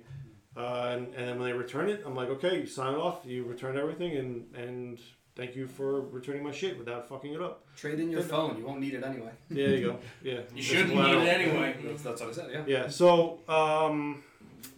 Uh, 0.56 0.90
and, 0.92 1.14
and 1.14 1.28
then 1.28 1.38
when 1.38 1.48
they 1.48 1.56
return 1.56 1.88
it, 1.88 2.02
I'm 2.04 2.14
like, 2.14 2.28
okay, 2.28 2.60
you 2.60 2.66
sign 2.66 2.92
it 2.94 2.98
off, 2.98 3.20
you 3.24 3.44
return 3.44 3.78
everything, 3.78 4.16
and 4.16 4.54
and 4.54 5.00
thank 5.34 5.56
you 5.56 5.66
for 5.66 6.02
returning 6.02 6.42
my 6.42 6.52
shit 6.52 6.78
without 6.78 7.08
fucking 7.08 7.32
it 7.32 7.40
up. 7.40 7.64
Trade 7.76 8.00
in 8.00 8.10
your 8.10 8.22
phone. 8.22 8.58
You 8.58 8.66
won't 8.66 8.80
need 8.80 8.94
it 8.94 9.02
anyway. 9.02 9.30
There 9.48 9.74
you 9.74 9.86
go. 9.86 9.98
Yeah. 10.22 10.32
You 10.32 10.40
That's 10.54 10.66
shouldn't 10.66 10.94
need 10.94 11.14
it 11.14 11.28
anyway. 11.28 11.76
That's, 11.84 12.02
that's 12.02 12.20
what 12.20 12.30
I 12.30 12.32
said. 12.32 12.50
Yeah. 12.52 12.64
Yeah. 12.66 12.88
So, 12.88 13.40
um, 13.48 14.22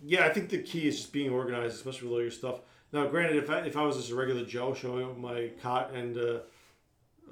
yeah, 0.04 0.26
I 0.26 0.32
think 0.32 0.50
the 0.50 0.58
key 0.62 0.86
is 0.86 0.96
just 0.96 1.12
being 1.12 1.30
organized, 1.30 1.74
especially 1.74 2.08
with 2.08 2.14
all 2.14 2.22
your 2.22 2.30
stuff. 2.30 2.60
Now, 2.92 3.06
granted, 3.06 3.42
if 3.42 3.50
I, 3.50 3.60
if 3.60 3.76
I 3.76 3.82
was 3.82 3.96
just 3.96 4.10
a 4.10 4.14
regular 4.14 4.44
Joe 4.44 4.74
showing 4.74 5.04
up 5.04 5.18
my 5.18 5.50
cot 5.60 5.92
and 5.92 6.16
uh, 6.16 6.38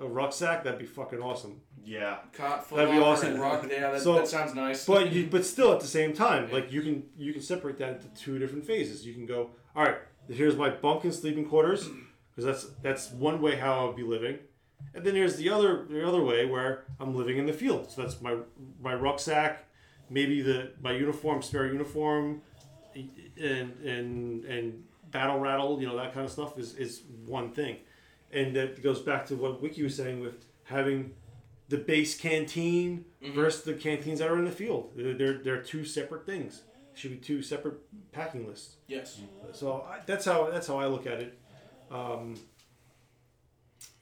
a 0.00 0.06
rucksack, 0.08 0.64
that'd 0.64 0.78
be 0.80 0.86
fucking 0.86 1.20
awesome. 1.20 1.60
Yeah. 1.84 2.18
Cot, 2.32 2.66
full 2.66 2.78
That'd 2.78 2.92
be 2.94 3.00
awesome. 3.00 3.38
rock- 3.38 3.66
yeah, 3.70 3.90
that- 3.90 4.00
So- 4.02 4.14
that 4.14 4.28
sounds 4.28 4.54
nice. 4.54 4.86
But 4.86 5.12
you, 5.12 5.26
but 5.30 5.44
still, 5.44 5.72
at 5.72 5.80
the 5.80 5.86
same 5.86 6.12
time, 6.12 6.50
like 6.52 6.70
you 6.72 6.80
can 6.82 7.04
you 7.16 7.32
can 7.32 7.42
separate 7.42 7.78
that 7.78 7.90
into 7.96 8.08
two 8.14 8.38
different 8.38 8.64
phases. 8.64 9.04
You 9.06 9.14
can 9.14 9.26
go, 9.26 9.50
all 9.74 9.84
right, 9.84 9.96
here's 10.28 10.56
my 10.56 10.70
bunk 10.70 11.04
and 11.04 11.12
sleeping 11.14 11.44
quarters, 11.44 11.88
because 12.30 12.44
that's 12.44 12.64
that's 12.82 13.10
one 13.12 13.40
way 13.42 13.56
how 13.56 13.72
I'll 13.74 13.92
be 13.92 14.04
living, 14.04 14.38
and 14.94 15.04
then 15.04 15.14
there's 15.14 15.36
the 15.36 15.48
other 15.50 15.84
the 15.88 16.06
other 16.06 16.22
way 16.22 16.46
where 16.46 16.84
I'm 17.00 17.14
living 17.16 17.38
in 17.38 17.46
the 17.46 17.52
field. 17.52 17.90
So 17.90 18.02
that's 18.02 18.20
my 18.20 18.36
my 18.80 18.94
rucksack, 18.94 19.64
maybe 20.08 20.40
the 20.40 20.72
my 20.80 20.92
uniform, 20.92 21.42
spare 21.42 21.66
uniform, 21.66 22.42
and 22.94 23.72
and 23.84 24.44
and 24.44 24.84
battle 25.10 25.38
rattle, 25.40 25.80
you 25.80 25.86
know 25.86 25.96
that 25.96 26.14
kind 26.14 26.24
of 26.24 26.32
stuff 26.32 26.58
is 26.58 26.74
is 26.76 27.02
one 27.26 27.50
thing, 27.50 27.76
and 28.32 28.54
that 28.56 28.82
goes 28.82 29.00
back 29.00 29.26
to 29.26 29.34
what 29.36 29.60
Wiki 29.60 29.82
was 29.82 29.96
saying 29.96 30.20
with 30.20 30.44
having 30.64 31.12
the 31.68 31.78
base 31.78 32.16
canteen 32.18 33.04
versus 33.34 33.62
the 33.62 33.74
canteens 33.74 34.18
that 34.18 34.28
are 34.30 34.38
in 34.38 34.44
the 34.44 34.50
field. 34.50 34.90
They're, 34.96 35.14
they're, 35.14 35.38
they're 35.42 35.62
two 35.62 35.84
separate 35.84 36.26
things. 36.26 36.62
Should 36.94 37.12
be 37.12 37.16
two 37.16 37.40
separate 37.42 37.76
packing 38.12 38.46
lists. 38.46 38.76
Yes. 38.86 39.18
So 39.52 39.86
I, 39.88 40.00
that's 40.04 40.26
how 40.26 40.50
that's 40.50 40.66
how 40.66 40.78
I 40.78 40.86
look 40.86 41.06
at 41.06 41.20
it. 41.20 41.38
Um, 41.90 42.38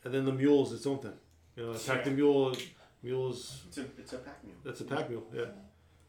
and 0.04 0.12
then 0.12 0.24
the 0.24 0.32
mule 0.32 0.66
is 0.66 0.72
its 0.72 0.86
own 0.86 0.98
thing. 0.98 1.12
You 1.56 1.66
know, 1.66 1.70
a 1.72 1.78
pack 1.78 2.02
the 2.04 2.10
mule. 2.10 2.56
Mule 3.02 3.30
is 3.30 3.62
It's 3.68 3.78
a 3.78 3.84
it's 3.96 4.12
a 4.12 4.18
pack 4.18 4.42
mule. 4.44 4.56
that's 4.64 4.80
a 4.80 4.84
pack 4.84 5.08
mule. 5.08 5.24
Yeah. 5.32 5.44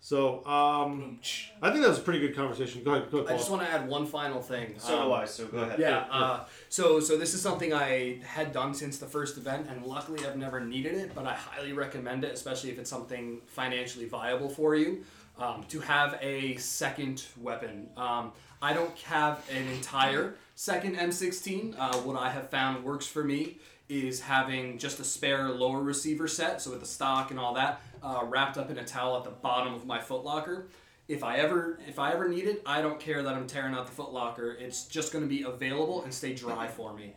So 0.03 0.43
um, 0.47 1.19
I 1.61 1.69
think 1.69 1.83
that 1.83 1.89
was 1.89 1.99
a 1.99 2.01
pretty 2.01 2.19
good 2.19 2.35
conversation. 2.35 2.83
Go 2.83 2.95
ahead. 2.95 3.11
Go 3.11 3.19
ahead 3.19 3.27
I 3.27 3.31
Paul. 3.33 3.37
just 3.37 3.51
want 3.51 3.61
to 3.61 3.69
add 3.69 3.87
one 3.87 4.07
final 4.07 4.41
thing. 4.41 4.73
So 4.79 5.03
do 5.05 5.13
I, 5.13 5.25
so 5.25 5.45
go 5.45 5.59
ahead. 5.59 5.77
Yeah. 5.79 5.89
Yeah, 5.89 6.05
Uh, 6.11 6.45
so 6.69 6.99
so 6.99 7.17
this 7.17 7.35
is 7.35 7.41
something 7.41 7.71
I 7.71 8.19
had 8.25 8.51
done 8.51 8.73
since 8.73 8.97
the 8.97 9.05
first 9.05 9.37
event, 9.37 9.67
and 9.69 9.85
luckily 9.85 10.25
I've 10.25 10.37
never 10.37 10.59
needed 10.59 10.95
it, 10.95 11.13
but 11.13 11.27
I 11.27 11.33
highly 11.33 11.73
recommend 11.73 12.23
it, 12.23 12.33
especially 12.33 12.71
if 12.71 12.79
it's 12.79 12.89
something 12.89 13.41
financially 13.45 14.05
viable 14.07 14.49
for 14.49 14.75
you. 14.75 15.05
Um, 15.37 15.63
to 15.69 15.79
have 15.79 16.19
a 16.21 16.55
second 16.57 17.23
weapon. 17.39 17.89
Um, 17.95 18.31
I 18.61 18.73
don't 18.73 18.95
have 19.01 19.47
an 19.49 19.65
entire 19.69 20.35
second 20.55 20.95
M16. 20.97 21.75
Uh, 21.79 21.97
what 21.99 22.15
I 22.15 22.29
have 22.29 22.49
found 22.49 22.83
works 22.83 23.07
for 23.07 23.23
me 23.23 23.57
is 23.91 24.21
having 24.21 24.77
just 24.77 24.99
a 24.99 25.03
spare 25.03 25.49
lower 25.49 25.81
receiver 25.81 26.27
set, 26.27 26.61
so 26.61 26.71
with 26.71 26.79
the 26.79 26.85
stock 26.85 27.29
and 27.29 27.39
all 27.39 27.53
that, 27.55 27.81
uh, 28.01 28.21
wrapped 28.25 28.57
up 28.57 28.69
in 28.71 28.77
a 28.77 28.85
towel 28.85 29.17
at 29.17 29.23
the 29.25 29.29
bottom 29.31 29.73
of 29.73 29.85
my 29.85 29.99
footlocker. 29.99 30.67
If 31.09 31.23
I 31.25 31.37
ever 31.37 31.77
if 31.87 31.99
I 31.99 32.13
ever 32.13 32.29
need 32.29 32.45
it, 32.45 32.61
I 32.65 32.81
don't 32.81 32.99
care 32.99 33.21
that 33.21 33.33
I'm 33.33 33.47
tearing 33.47 33.73
out 33.73 33.85
the 33.93 34.01
footlocker. 34.01 34.59
It's 34.61 34.85
just 34.85 35.11
going 35.11 35.23
to 35.25 35.27
be 35.29 35.43
available 35.43 36.03
and 36.03 36.13
stay 36.13 36.33
dry 36.33 36.67
for 36.67 36.93
me. 36.93 37.13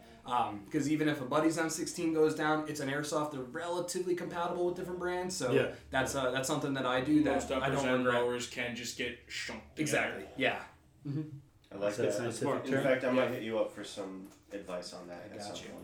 Because 0.64 0.91
even 0.91 1.09
if 1.09 1.20
a 1.20 1.25
buddy's 1.25 1.59
M16 1.59 2.12
goes 2.14 2.35
down, 2.35 2.64
it's 2.66 2.81
an 2.81 2.89
airsoft. 2.89 3.33
They're 3.33 3.43
relatively 3.43 4.14
compatible 4.16 4.66
with 4.66 4.75
different 4.75 4.99
brands, 4.99 5.37
so 5.37 5.53
Yeah. 5.53 5.66
that's 5.91 6.14
uh, 6.16 6.31
that's 6.33 6.49
something 6.49 6.75
that 6.75 6.87
I 6.87 7.03
do 7.03 7.22
that 7.25 7.35
Most 7.35 7.53
I 7.53 7.57
uppers 7.57 7.83
don't 7.83 7.89
and 7.89 8.05
regret. 8.07 8.22
lowers 8.22 8.47
can 8.49 8.75
just 8.75 8.99
get 8.99 9.29
shunked. 9.29 9.77
Exactly. 9.79 10.25
Yeah. 10.37 10.59
I 11.07 11.77
like 11.77 11.95
That's 11.97 12.18
that. 12.18 12.66
In 12.66 12.83
fact, 12.83 13.05
I 13.05 13.11
might 13.11 13.25
Yeah. 13.25 13.29
hit 13.35 13.43
you 13.43 13.59
up 13.59 13.72
for 13.72 13.85
some 13.85 14.29
advice 14.53 14.93
on 14.93 15.07
that. 15.09 15.27
I 15.31 15.35
at 15.35 15.39
got 15.39 15.57
some 15.57 15.66
you. 15.66 15.72
point. 15.72 15.84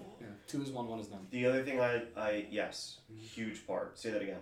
Yeah. 0.54 0.58
Two 0.58 0.62
is 0.62 0.70
one, 0.70 0.88
one 0.88 1.00
is 1.00 1.10
none. 1.10 1.26
The 1.30 1.46
other 1.46 1.62
thing 1.62 1.80
I, 1.80 2.02
I 2.16 2.46
yes, 2.50 2.98
huge 3.16 3.66
part. 3.66 3.98
Say 3.98 4.10
that 4.10 4.22
again. 4.22 4.40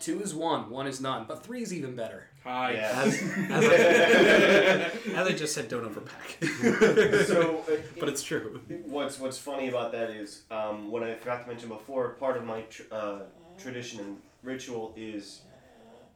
Two 0.00 0.20
is 0.20 0.34
one, 0.34 0.68
one 0.68 0.88
is 0.88 1.00
none, 1.00 1.26
but 1.28 1.44
three 1.44 1.62
is 1.62 1.72
even 1.72 1.94
better. 1.94 2.26
Hi. 2.42 2.72
Yeah. 2.72 2.90
As, 3.04 3.22
as, 3.22 3.64
I, 3.64 5.14
as 5.14 5.26
I 5.28 5.32
just 5.32 5.54
said, 5.54 5.68
don't 5.68 5.84
overpack. 5.84 7.24
so, 7.26 7.64
uh, 7.70 7.76
but 8.00 8.08
it's 8.08 8.24
true. 8.24 8.60
What's 8.86 9.20
What's 9.20 9.38
funny 9.38 9.68
about 9.68 9.92
that 9.92 10.10
is 10.10 10.42
um, 10.50 10.90
what 10.90 11.04
I 11.04 11.14
forgot 11.14 11.42
to 11.42 11.48
mention 11.48 11.68
before. 11.68 12.08
Part 12.10 12.36
of 12.36 12.44
my 12.44 12.62
tr- 12.62 12.82
uh, 12.90 13.18
tradition 13.58 14.00
and 14.00 14.16
ritual 14.42 14.92
is 14.96 15.42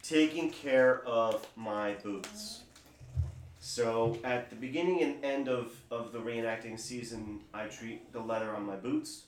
taking 0.02 0.50
care 0.50 1.04
of 1.04 1.46
my 1.54 1.94
boots. 2.02 2.62
So 3.68 4.16
at 4.22 4.48
the 4.48 4.54
beginning 4.54 5.02
and 5.02 5.24
end 5.24 5.48
of, 5.48 5.72
of 5.90 6.12
the 6.12 6.20
reenacting 6.20 6.78
season, 6.78 7.40
I 7.52 7.64
treat 7.64 8.12
the 8.12 8.20
leather 8.20 8.54
on 8.54 8.64
my 8.64 8.76
boots 8.76 9.24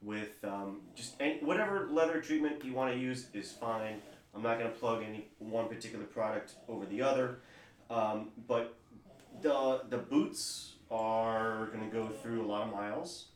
with 0.00 0.42
um, 0.44 0.80
just 0.94 1.14
any, 1.20 1.40
whatever 1.40 1.88
leather 1.90 2.22
treatment 2.22 2.64
you 2.64 2.72
want 2.72 2.94
to 2.94 2.98
use 2.98 3.26
is 3.34 3.52
fine. 3.52 4.00
I'm 4.34 4.42
not 4.42 4.58
going 4.58 4.72
to 4.72 4.78
plug 4.78 5.02
any 5.06 5.28
one 5.38 5.68
particular 5.68 6.06
product 6.06 6.54
over 6.70 6.86
the 6.86 7.02
other, 7.02 7.40
um, 7.90 8.30
but 8.48 8.78
the 9.42 9.82
the 9.90 9.98
boots 9.98 10.72
are 10.90 11.66
going 11.66 11.84
to 11.88 11.94
go 11.94 12.08
through 12.08 12.46
a 12.46 12.48
lot 12.48 12.66
of 12.66 12.72
miles, 12.72 13.26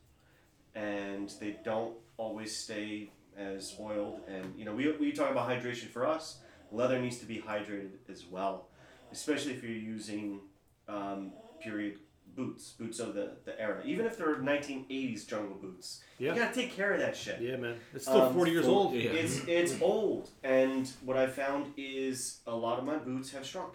and 0.74 1.30
they 1.38 1.58
don't 1.64 1.94
always 2.16 2.56
stay 2.56 3.10
as 3.36 3.76
oiled. 3.78 4.22
And 4.26 4.54
you 4.56 4.64
know, 4.64 4.74
we 4.74 4.90
we 4.92 5.12
talk 5.12 5.30
about 5.30 5.50
hydration 5.50 5.90
for 5.90 6.06
us. 6.06 6.38
Leather 6.72 6.98
needs 6.98 7.18
to 7.18 7.26
be 7.26 7.42
hydrated 7.46 7.90
as 8.08 8.24
well, 8.24 8.68
especially 9.12 9.52
if 9.52 9.62
you're 9.62 9.72
using 9.72 10.40
um, 10.88 11.32
period 11.60 11.98
boots, 12.34 12.72
boots 12.78 12.98
of 13.00 13.14
the, 13.14 13.32
the 13.44 13.58
era. 13.60 13.80
Even 13.84 14.04
if 14.06 14.18
they're 14.18 14.36
1980s 14.36 15.26
jungle 15.26 15.56
boots, 15.56 16.02
Yeah. 16.18 16.34
you 16.34 16.40
gotta 16.40 16.54
take 16.54 16.72
care 16.76 16.92
of 16.92 17.00
that 17.00 17.16
shit. 17.16 17.40
Yeah, 17.40 17.56
man. 17.56 17.76
It's 17.94 18.04
still 18.04 18.22
Um, 18.22 18.34
40 18.34 18.50
years 18.50 18.64
for- 18.66 18.70
old. 18.72 18.94
It's 18.94 19.44
it's 19.46 19.80
old, 19.80 20.28
and 20.44 20.86
what 21.02 21.16
I 21.16 21.26
found 21.28 21.72
is 21.76 22.40
a 22.46 22.54
lot 22.54 22.78
of 22.78 22.84
my 22.84 22.96
boots 22.96 23.30
have 23.32 23.44
shrunk. 23.46 23.74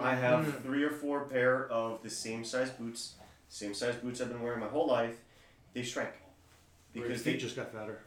I 0.00 0.14
have 0.14 0.62
three 0.62 0.82
or 0.82 0.90
four 0.90 1.26
pair 1.26 1.68
of 1.70 2.02
the 2.02 2.08
same 2.10 2.42
size 2.44 2.70
boots, 2.70 3.14
same 3.50 3.74
size 3.74 3.96
boots 3.96 4.20
I've 4.20 4.30
been 4.30 4.42
wearing 4.42 4.60
my 4.60 4.66
whole 4.68 4.86
life. 4.86 5.18
They 5.74 5.82
shrank 5.82 6.14
because 6.94 7.22
they 7.22 7.36
just 7.36 7.54
got 7.54 7.70
fatter. 7.72 8.00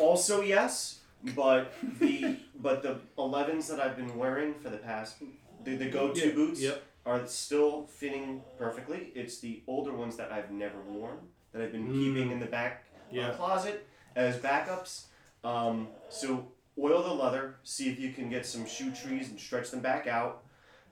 also 0.00 0.40
yes, 0.42 0.98
but 1.36 1.72
the 2.00 2.36
but 2.60 2.82
the 2.82 2.98
11s 3.18 3.68
that 3.68 3.78
I've 3.80 3.96
been 3.96 4.16
wearing 4.18 4.54
for 4.54 4.68
the 4.70 4.78
past 4.78 5.22
the, 5.62 5.76
the 5.76 5.88
go-to 5.88 6.26
Yeah, 6.28 6.34
boots 6.34 6.60
yep. 6.60 6.82
Are 7.06 7.26
still 7.26 7.86
fitting 7.86 8.42
perfectly. 8.58 9.12
It's 9.14 9.38
the 9.40 9.62
older 9.66 9.92
ones 9.92 10.16
that 10.16 10.32
I've 10.32 10.50
never 10.50 10.80
worn 10.80 11.18
that 11.52 11.62
I've 11.62 11.72
been 11.72 11.92
keeping 11.92 12.30
in 12.30 12.40
the 12.40 12.46
back 12.46 12.84
Yeah. 13.10 13.32
closet 13.34 13.86
as 14.16 14.38
backups. 14.38 15.04
Um, 15.44 15.88
so 16.08 16.48
oil 16.78 17.02
the 17.02 17.12
leather, 17.14 17.56
see 17.62 17.90
if 17.90 17.98
you 18.00 18.12
can 18.12 18.28
get 18.30 18.46
some 18.46 18.66
shoe 18.66 18.90
trees 18.90 19.28
and 19.30 19.38
stretch 19.38 19.70
them 19.70 19.80
back 19.80 20.06
out. 20.06 20.42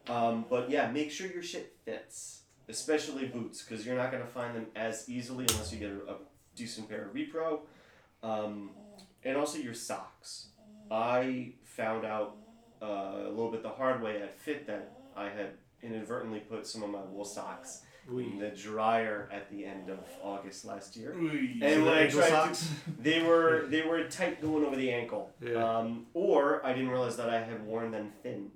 Um, 0.09 0.45
but 0.51 0.69
yeah, 0.71 0.91
make 0.91 1.11
sure 1.11 1.27
your 1.29 1.43
shit 1.43 1.77
fits. 1.85 2.39
especially 2.69 3.27
boots, 3.27 3.63
because 3.63 3.85
you're 3.85 3.97
not 3.97 4.11
going 4.13 4.23
to 4.23 4.29
find 4.29 4.55
them 4.55 4.67
as 4.77 5.09
easily 5.09 5.45
unless 5.51 5.73
you 5.73 5.79
get 5.81 5.91
a, 5.91 6.13
a 6.13 6.17
decent 6.55 6.89
pair 6.89 7.07
of 7.07 7.13
repro. 7.13 7.61
Um, 8.23 8.71
and 9.25 9.37
also 9.37 9.59
your 9.59 9.75
socks. 9.75 10.47
I 10.91 11.53
found 11.65 12.05
out 12.07 12.37
uh, 12.81 12.87
a 13.27 13.29
little 13.31 13.51
bit 13.51 13.63
the 13.65 13.69
hard 13.69 14.01
way 14.01 14.23
at 14.23 14.39
Fit 14.39 14.67
that 14.69 14.93
I 15.17 15.25
had 15.25 15.51
inadvertently 15.83 16.41
put 16.41 16.67
some 16.67 16.83
of 16.83 16.91
my 16.91 17.01
wool 17.03 17.25
socks 17.25 17.83
in 18.11 18.39
the 18.39 18.49
dryer 18.51 19.29
at 19.33 19.49
the 19.51 19.65
end 19.65 19.89
of 19.89 20.01
August 20.23 20.65
last 20.65 20.97
year. 20.97 21.13
Ooh. 21.13 21.29
And 21.63 21.75
So 21.75 21.85
when 21.85 21.95
I 21.95 22.07
tried 22.09 22.29
socks? 22.31 22.69
to, 22.85 22.91
they 23.03 23.23
were 23.23 23.67
they 23.69 23.83
were 23.83 24.03
tight 24.05 24.41
going 24.43 24.65
over 24.65 24.75
the 24.77 24.91
ankle. 24.93 25.31
Yeah. 25.41 25.55
Um, 25.79 26.07
or 26.15 26.65
I 26.67 26.73
didn't 26.73 26.91
realize 26.91 27.17
that 27.19 27.29
I 27.31 27.41
had 27.41 27.65
worn 27.65 27.91
them 27.93 28.13
thin. 28.23 28.51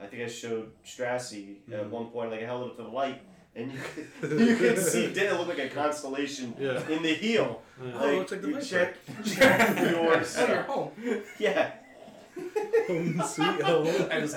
I 0.00 0.06
think 0.06 0.22
I 0.22 0.28
showed 0.28 0.70
Strassi 0.84 1.56
at 1.72 1.84
Mm. 1.84 1.90
one 1.90 2.06
point, 2.06 2.30
like 2.30 2.40
I 2.42 2.44
held 2.46 2.62
it 2.66 2.70
up 2.70 2.76
to 2.76 2.82
the 2.84 2.88
light, 2.88 3.20
and 3.56 3.72
you 3.72 3.78
could, 4.20 4.30
you 4.40 4.56
could 4.56 4.78
see 4.78 5.04
it 5.04 5.14
did 5.14 5.32
look 5.32 5.48
like 5.48 5.58
a 5.58 5.68
constellation 5.68 6.54
Yeah. 6.58 6.80
in 6.88 7.02
the 7.02 7.14
heel. 7.14 7.62
Yeah. 7.82 7.92
Oh, 8.00 8.08
it 8.08 8.18
looks 8.18 8.30
like 8.32 8.42
the 8.42 8.48
you 8.48 8.54
Viper. 8.54 8.66
check, 8.66 8.94
check 9.24 9.76
your 9.92 10.04
you're 10.14 10.24
stuff. 10.24 10.66
home. 10.66 10.90
Yeah. 11.38 11.70
Home 12.88 13.22
sweet 13.26 13.62
home. 13.62 14.08
I 14.10 14.18
was 14.20 14.34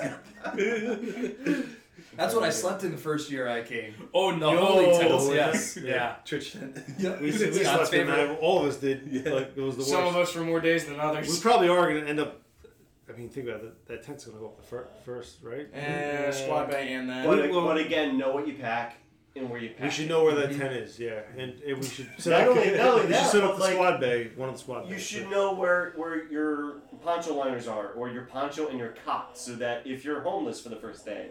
That's 2.16 2.34
what 2.34 2.42
I 2.44 2.50
slept 2.50 2.84
in 2.84 2.90
the 2.92 2.98
first 2.98 3.30
year 3.30 3.48
I 3.48 3.62
came. 3.62 3.94
Oh 4.14 4.32
The 4.32 4.36
no! 4.38 4.56
holy 4.56 4.98
tents, 4.98 5.28
yes. 5.30 5.76
Yeah. 5.76 5.90
Yeah. 5.94 6.16
Church 6.24 6.52
tent. 6.52 6.78
Yeah. 6.98 7.16
We, 7.18 7.26
we 7.26 7.32
Scott's 7.32 7.54
slept 7.62 7.92
in 7.94 8.06
favorite. 8.06 8.26
that. 8.28 8.38
All 8.40 8.60
of 8.60 8.66
us 8.68 8.76
did. 8.76 9.08
Yeah. 9.10 9.32
Like 9.32 9.52
it 9.56 9.60
was 9.60 9.76
the 9.76 9.80
worst. 9.82 9.90
Some 9.90 10.06
of 10.06 10.16
us 10.16 10.30
for 10.32 10.40
more 10.40 10.60
days 10.60 10.84
than 10.86 11.00
others. 11.00 11.28
We 11.28 11.40
probably 11.40 11.68
are 11.68 11.88
going 11.90 12.02
to 12.04 12.08
end 12.08 12.20
up. 12.20 12.42
I 13.12 13.16
mean, 13.16 13.28
think 13.28 13.48
about 13.48 13.62
it. 13.64 13.86
That 13.88 14.02
tent's 14.04 14.24
going 14.24 14.36
to 14.36 14.40
go 14.40 14.46
up 14.48 14.56
the 14.56 14.62
fir- 14.62 14.88
first, 15.04 15.38
right? 15.42 15.68
Eh, 15.74 16.30
squad 16.30 16.70
bay 16.70 16.92
and 16.94 17.08
that. 17.10 17.26
But, 17.26 17.50
Well- 17.50 17.66
but 17.66 17.76
again, 17.78 18.16
know 18.16 18.32
what 18.32 18.46
you 18.46 18.54
pack 18.54 18.96
and 19.36 19.50
where 19.50 19.60
you 19.60 19.70
pack. 19.70 19.82
We 19.84 19.90
should 19.90 20.08
know 20.08 20.24
where 20.24 20.34
that 20.34 20.50
tent 20.56 20.72
is, 20.74 20.98
yeah, 20.98 21.20
and, 21.36 21.60
and 21.66 21.78
we 21.78 21.86
should 21.86 22.08
set 22.18 22.30
Not 22.30 22.40
up. 22.42 22.56
only- 22.56 22.76
not 22.76 22.86
only 22.86 23.06
we 23.08 23.12
should 23.14 23.26
set 23.26 23.44
up 23.44 23.56
the 23.56 23.60
like, 23.62 23.72
squad 23.74 23.98
bay, 24.00 24.30
one 24.36 24.48
of 24.50 24.54
the 24.54 24.60
squad 24.60 24.84
You 24.88 24.94
bays. 24.94 25.02
should 25.02 25.30
know 25.30 25.52
where 25.54 25.92
where 25.96 26.24
your 26.30 26.76
poncho 27.02 27.34
liners 27.34 27.66
are, 27.68 27.88
or 27.92 28.08
your 28.08 28.22
poncho 28.24 28.68
and 28.68 28.78
your 28.78 28.94
cot, 29.04 29.36
so 29.36 29.54
that 29.56 29.86
if 29.86 30.04
you're 30.04 30.20
homeless 30.20 30.60
for 30.62 30.68
the 30.70 30.76
first 30.76 31.04
day, 31.04 31.30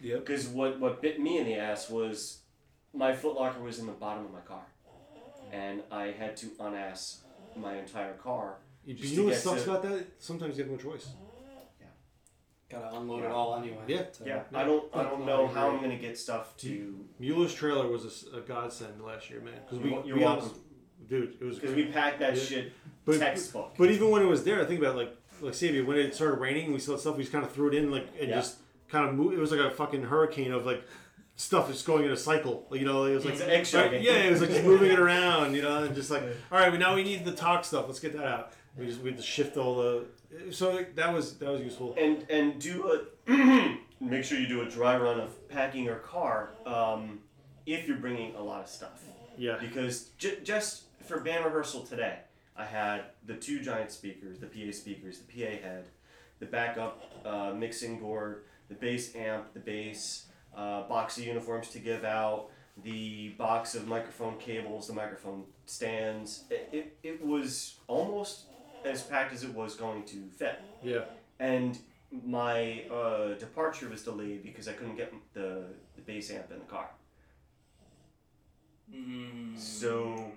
Yep. 0.00 0.20
because 0.26 0.48
what 0.48 0.78
what 0.80 1.00
bit 1.02 1.20
me 1.20 1.38
in 1.38 1.46
the 1.46 1.54
ass 1.56 1.90
was 1.90 2.40
my 2.92 3.12
footlocker 3.12 3.60
was 3.62 3.78
in 3.78 3.86
the 3.86 3.92
bottom 3.92 4.24
of 4.24 4.32
my 4.32 4.40
car, 4.40 4.64
and 5.52 5.82
I 5.92 6.06
had 6.12 6.36
to 6.38 6.46
unass 6.60 7.18
my 7.56 7.76
entire 7.78 8.14
car. 8.14 8.56
You, 8.84 8.94
just 8.94 9.12
you 9.12 9.18
know 9.20 9.24
what 9.28 9.36
sucks 9.36 9.64
to- 9.64 9.70
about 9.70 9.82
that? 9.84 10.06
Sometimes 10.18 10.56
you 10.56 10.64
have 10.64 10.70
no 10.72 10.78
choice. 10.78 11.08
Gotta 12.68 12.96
unload 12.96 13.24
it 13.24 13.30
all 13.32 13.56
anyway. 13.56 13.78
Yeah. 13.88 14.04
So- 14.12 14.24
Yeah, 14.24 14.42
I 14.54 14.62
don't 14.62 14.84
I 14.94 15.02
don't 15.02 15.26
know 15.26 15.48
how 15.48 15.70
I'm 15.70 15.80
gonna 15.80 15.96
get 15.96 16.16
stuff 16.16 16.56
to 16.58 17.04
Mueller's 17.18 17.52
trailer 17.52 17.88
was 17.88 18.26
a 18.32 18.40
godsend 18.40 19.02
last 19.02 19.28
year, 19.28 19.40
man. 19.40 19.54
Because 19.64 19.80
we, 19.82 19.90
You're- 19.90 20.06
you're 20.06 20.16
we 20.18 20.22
welcome. 20.24 20.44
honest- 20.50 20.60
dude, 21.08 21.36
it 21.40 21.44
was 21.44 21.58
because 21.58 21.74
we 21.74 21.86
packed 21.86 22.20
that 22.20 22.36
Yeah. 22.36 22.42
shit 22.42 22.72
But, 23.04 23.18
textbook. 23.18 23.74
But 23.76 23.90
even 23.90 24.10
when 24.10 24.22
it 24.22 24.26
was 24.28 24.44
there, 24.44 24.60
I 24.62 24.66
think 24.66 24.78
about 24.80 24.94
like 24.96 25.10
like 25.40 25.54
Savia, 25.54 25.84
when 25.84 25.96
it 25.96 26.14
started 26.14 26.38
raining, 26.38 26.72
we 26.72 26.78
saw 26.78 26.96
stuff. 26.96 27.16
We 27.16 27.22
just 27.24 27.32
kind 27.32 27.44
of 27.44 27.50
threw 27.50 27.68
it 27.68 27.74
in 27.74 27.90
like 27.90 28.06
and 28.20 28.28
Yeah. 28.28 28.36
just 28.36 28.58
kind 28.90 29.08
of 29.08 29.14
move. 29.14 29.32
It 29.32 29.38
was 29.38 29.50
like 29.50 29.60
a 29.60 29.70
fucking 29.70 30.02
hurricane 30.04 30.52
of 30.52 30.66
like 30.66 30.82
stuff 31.36 31.68
just 31.68 31.86
going 31.86 32.04
in 32.04 32.10
a 32.10 32.16
cycle. 32.16 32.66
You 32.72 32.84
know, 32.84 33.04
it 33.04 33.14
was 33.14 33.24
like 33.24 33.34
It's 33.34 33.42
an 33.42 33.50
egg 33.50 33.92
right, 33.92 34.02
yeah, 34.02 34.12
it 34.12 34.30
was 34.30 34.40
like 34.40 34.50
just 34.50 34.64
moving 34.64 34.90
it 34.90 34.98
around. 34.98 35.54
You 35.54 35.62
know, 35.62 35.84
and 35.84 35.94
just 35.94 36.10
like 36.10 36.22
all 36.50 36.58
right, 36.58 36.70
we 36.72 36.78
now 36.78 36.94
we 36.94 37.02
need 37.02 37.24
the 37.24 37.32
talk 37.32 37.64
stuff. 37.64 37.86
Let's 37.86 38.00
get 38.00 38.12
that 38.16 38.24
out. 38.26 38.52
We 38.76 38.86
just 38.86 39.00
we 39.00 39.10
had 39.10 39.18
to 39.18 39.22
shift 39.24 39.56
all 39.56 39.76
the. 39.76 40.04
So 40.52 40.84
that 40.94 41.12
was 41.12 41.36
that 41.38 41.50
was 41.50 41.60
useful. 41.60 41.94
and 41.98 42.24
and 42.30 42.60
do 42.60 43.04
a 43.28 43.30
make 44.00 44.24
sure 44.24 44.38
you 44.38 44.46
do 44.48 44.62
a 44.62 44.66
dry 44.68 44.96
run 44.96 45.18
of 45.20 45.48
packing 45.48 45.84
your 45.84 45.96
car 45.96 46.50
um, 46.66 47.18
if 47.66 47.86
you're 47.86 47.96
bringing 47.98 48.34
a 48.36 48.42
lot 48.42 48.62
of 48.62 48.68
stuff 48.68 49.02
Yeah. 49.36 49.56
because 49.60 50.10
j- 50.18 50.38
just 50.42 50.84
for 51.04 51.20
band 51.20 51.44
rehearsal 51.44 51.82
today 51.82 52.20
i 52.56 52.64
had 52.64 53.02
the 53.26 53.34
two 53.34 53.60
giant 53.60 53.90
speakers 53.90 54.38
the 54.38 54.46
pa 54.46 54.72
speakers 54.72 55.18
the 55.18 55.26
pa 55.44 55.50
head 55.62 55.84
the 56.38 56.46
backup 56.46 57.02
uh, 57.26 57.52
mixing 57.54 57.98
board 57.98 58.44
the 58.70 58.74
bass 58.76 59.14
amp 59.14 59.52
the 59.52 59.60
bass 59.60 60.26
uh, 60.56 60.82
box 60.88 61.18
of 61.18 61.24
uniforms 61.26 61.68
to 61.70 61.78
give 61.78 62.04
out 62.04 62.48
the 62.82 63.28
box 63.30 63.74
of 63.74 63.86
microphone 63.86 64.36
cables 64.38 64.86
the 64.86 64.92
microphone 64.94 65.44
stands 65.66 66.44
it, 66.50 66.68
it, 66.72 66.96
it 67.02 67.26
was 67.32 67.74
almost 67.88 68.46
as 68.84 69.02
packed 69.02 69.32
as 69.34 69.42
it 69.44 69.52
was 69.52 69.74
going 69.74 70.02
to 70.04 70.18
fit 70.38 70.58
Yeah. 70.82 71.04
and 71.38 71.78
my 72.24 72.82
uh, 72.90 73.34
departure 73.34 73.88
was 73.88 74.02
delayed 74.02 74.42
because 74.42 74.66
I 74.66 74.72
couldn't 74.72 74.96
get 74.96 75.12
the, 75.34 75.62
the 75.94 76.02
bass 76.04 76.30
amp 76.32 76.50
in 76.50 76.58
the 76.58 76.64
car. 76.64 76.90
Mm. 78.92 79.56
So 79.58 80.32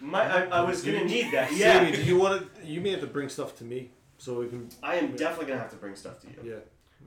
my 0.00 0.20
I, 0.22 0.58
I 0.58 0.60
was 0.60 0.82
gonna 0.82 1.04
need 1.04 1.32
that. 1.32 1.48
Savia, 1.48 1.58
Yeah, 1.58 1.90
do 1.90 2.02
you 2.02 2.18
want 2.18 2.54
to? 2.56 2.66
You 2.66 2.80
may 2.80 2.90
have 2.90 3.00
to 3.00 3.06
bring 3.06 3.28
stuff 3.30 3.56
to 3.58 3.64
me 3.64 3.90
so 4.18 4.40
we 4.40 4.48
can. 4.48 4.68
I 4.82 4.96
am 4.96 5.16
definitely 5.16 5.46
gonna 5.46 5.60
have 5.60 5.70
to 5.70 5.76
bring 5.76 5.96
stuff 5.96 6.20
to 6.20 6.26
you. 6.26 6.50
Yeah. 6.52 6.56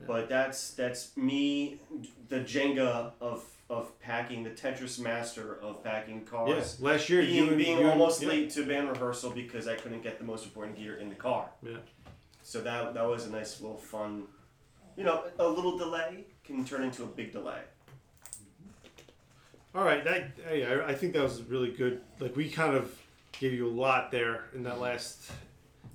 But 0.06 0.28
that's 0.28 0.70
that's 0.70 1.16
me, 1.16 1.80
the 2.28 2.40
Jenga 2.40 3.12
of 3.20 3.44
of 3.70 3.98
packing, 4.00 4.44
the 4.44 4.50
Tetris 4.50 4.98
master 4.98 5.58
of 5.60 5.84
packing 5.84 6.24
cars. 6.24 6.48
Yes. 6.50 6.80
Last 6.80 7.08
year, 7.10 7.20
being, 7.20 7.34
you 7.34 7.48
and- 7.48 7.58
being 7.58 7.72
you 7.78 7.78
and- 7.80 7.90
almost 7.90 8.22
yeah. 8.22 8.28
late 8.28 8.50
to 8.50 8.64
band 8.64 8.88
rehearsal 8.88 9.30
because 9.30 9.68
I 9.68 9.74
couldn't 9.74 10.02
get 10.02 10.18
the 10.18 10.24
most 10.24 10.44
important 10.44 10.78
gear 10.78 10.96
in 10.96 11.08
the 11.10 11.14
car. 11.14 11.50
Yeah. 11.62 11.76
So 12.42 12.60
that 12.62 12.94
that 12.94 13.06
was 13.06 13.26
a 13.26 13.30
nice 13.30 13.60
little 13.60 13.76
fun, 13.76 14.24
you 14.96 15.04
know, 15.04 15.24
a 15.38 15.46
little 15.46 15.76
delay 15.76 16.24
can 16.44 16.64
turn 16.64 16.82
into 16.84 17.02
a 17.02 17.06
big 17.06 17.32
delay. 17.32 17.60
All 19.74 19.84
right, 19.84 20.02
that 20.04 20.30
hey, 20.48 20.64
I, 20.64 20.88
I 20.88 20.94
think 20.94 21.12
that 21.12 21.22
was 21.22 21.42
really 21.42 21.70
good. 21.70 22.00
Like 22.20 22.34
we 22.36 22.48
kind 22.48 22.74
of 22.74 22.96
gave 23.38 23.52
you 23.52 23.68
a 23.68 23.70
lot 23.70 24.10
there 24.10 24.44
in 24.54 24.62
that 24.62 24.80
last 24.80 25.30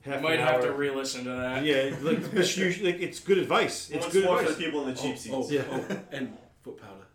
half. 0.04 0.22
Might 0.22 0.40
an 0.40 0.48
have 0.48 0.56
hour. 0.56 0.68
to 0.68 0.74
re-listen 0.74 1.24
to 1.26 1.32
that. 1.32 1.64
Yeah, 1.64 1.96
like, 2.02 2.34
but 2.34 2.58
you, 2.58 2.66
like 2.86 3.00
it's 3.00 3.20
good 3.20 3.38
advice. 3.38 3.90
It's 3.90 4.06
Once 4.06 4.14
good 4.14 4.26
more 4.26 4.38
for 4.38 4.44
advice. 4.44 4.58
people 4.58 4.88
in 4.88 4.94
the 4.94 5.02
cheap 5.02 5.14
oh, 5.14 5.18
seats. 5.18 5.34
Oh, 5.34 5.48
Yeah. 5.50 5.64
oh, 5.72 6.00
and 6.12 6.38
foot 6.62 6.78
powder. 6.78 7.08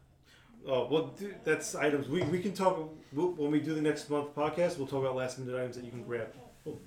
Oh 0.66 0.86
well, 0.90 1.06
dude, 1.18 1.36
that's 1.44 1.74
items 1.74 2.08
we, 2.08 2.22
we 2.24 2.40
can 2.40 2.52
talk 2.52 2.90
we'll, 3.12 3.28
when 3.32 3.50
we 3.50 3.60
do 3.60 3.74
the 3.74 3.80
next 3.80 4.10
month 4.10 4.34
podcast. 4.34 4.76
We'll 4.76 4.86
talk 4.86 5.00
about 5.00 5.16
last 5.16 5.38
minute 5.38 5.58
items 5.58 5.76
that 5.76 5.84
you 5.84 5.90
can 5.90 6.02
grab. 6.02 6.28
Oh, 6.66 6.78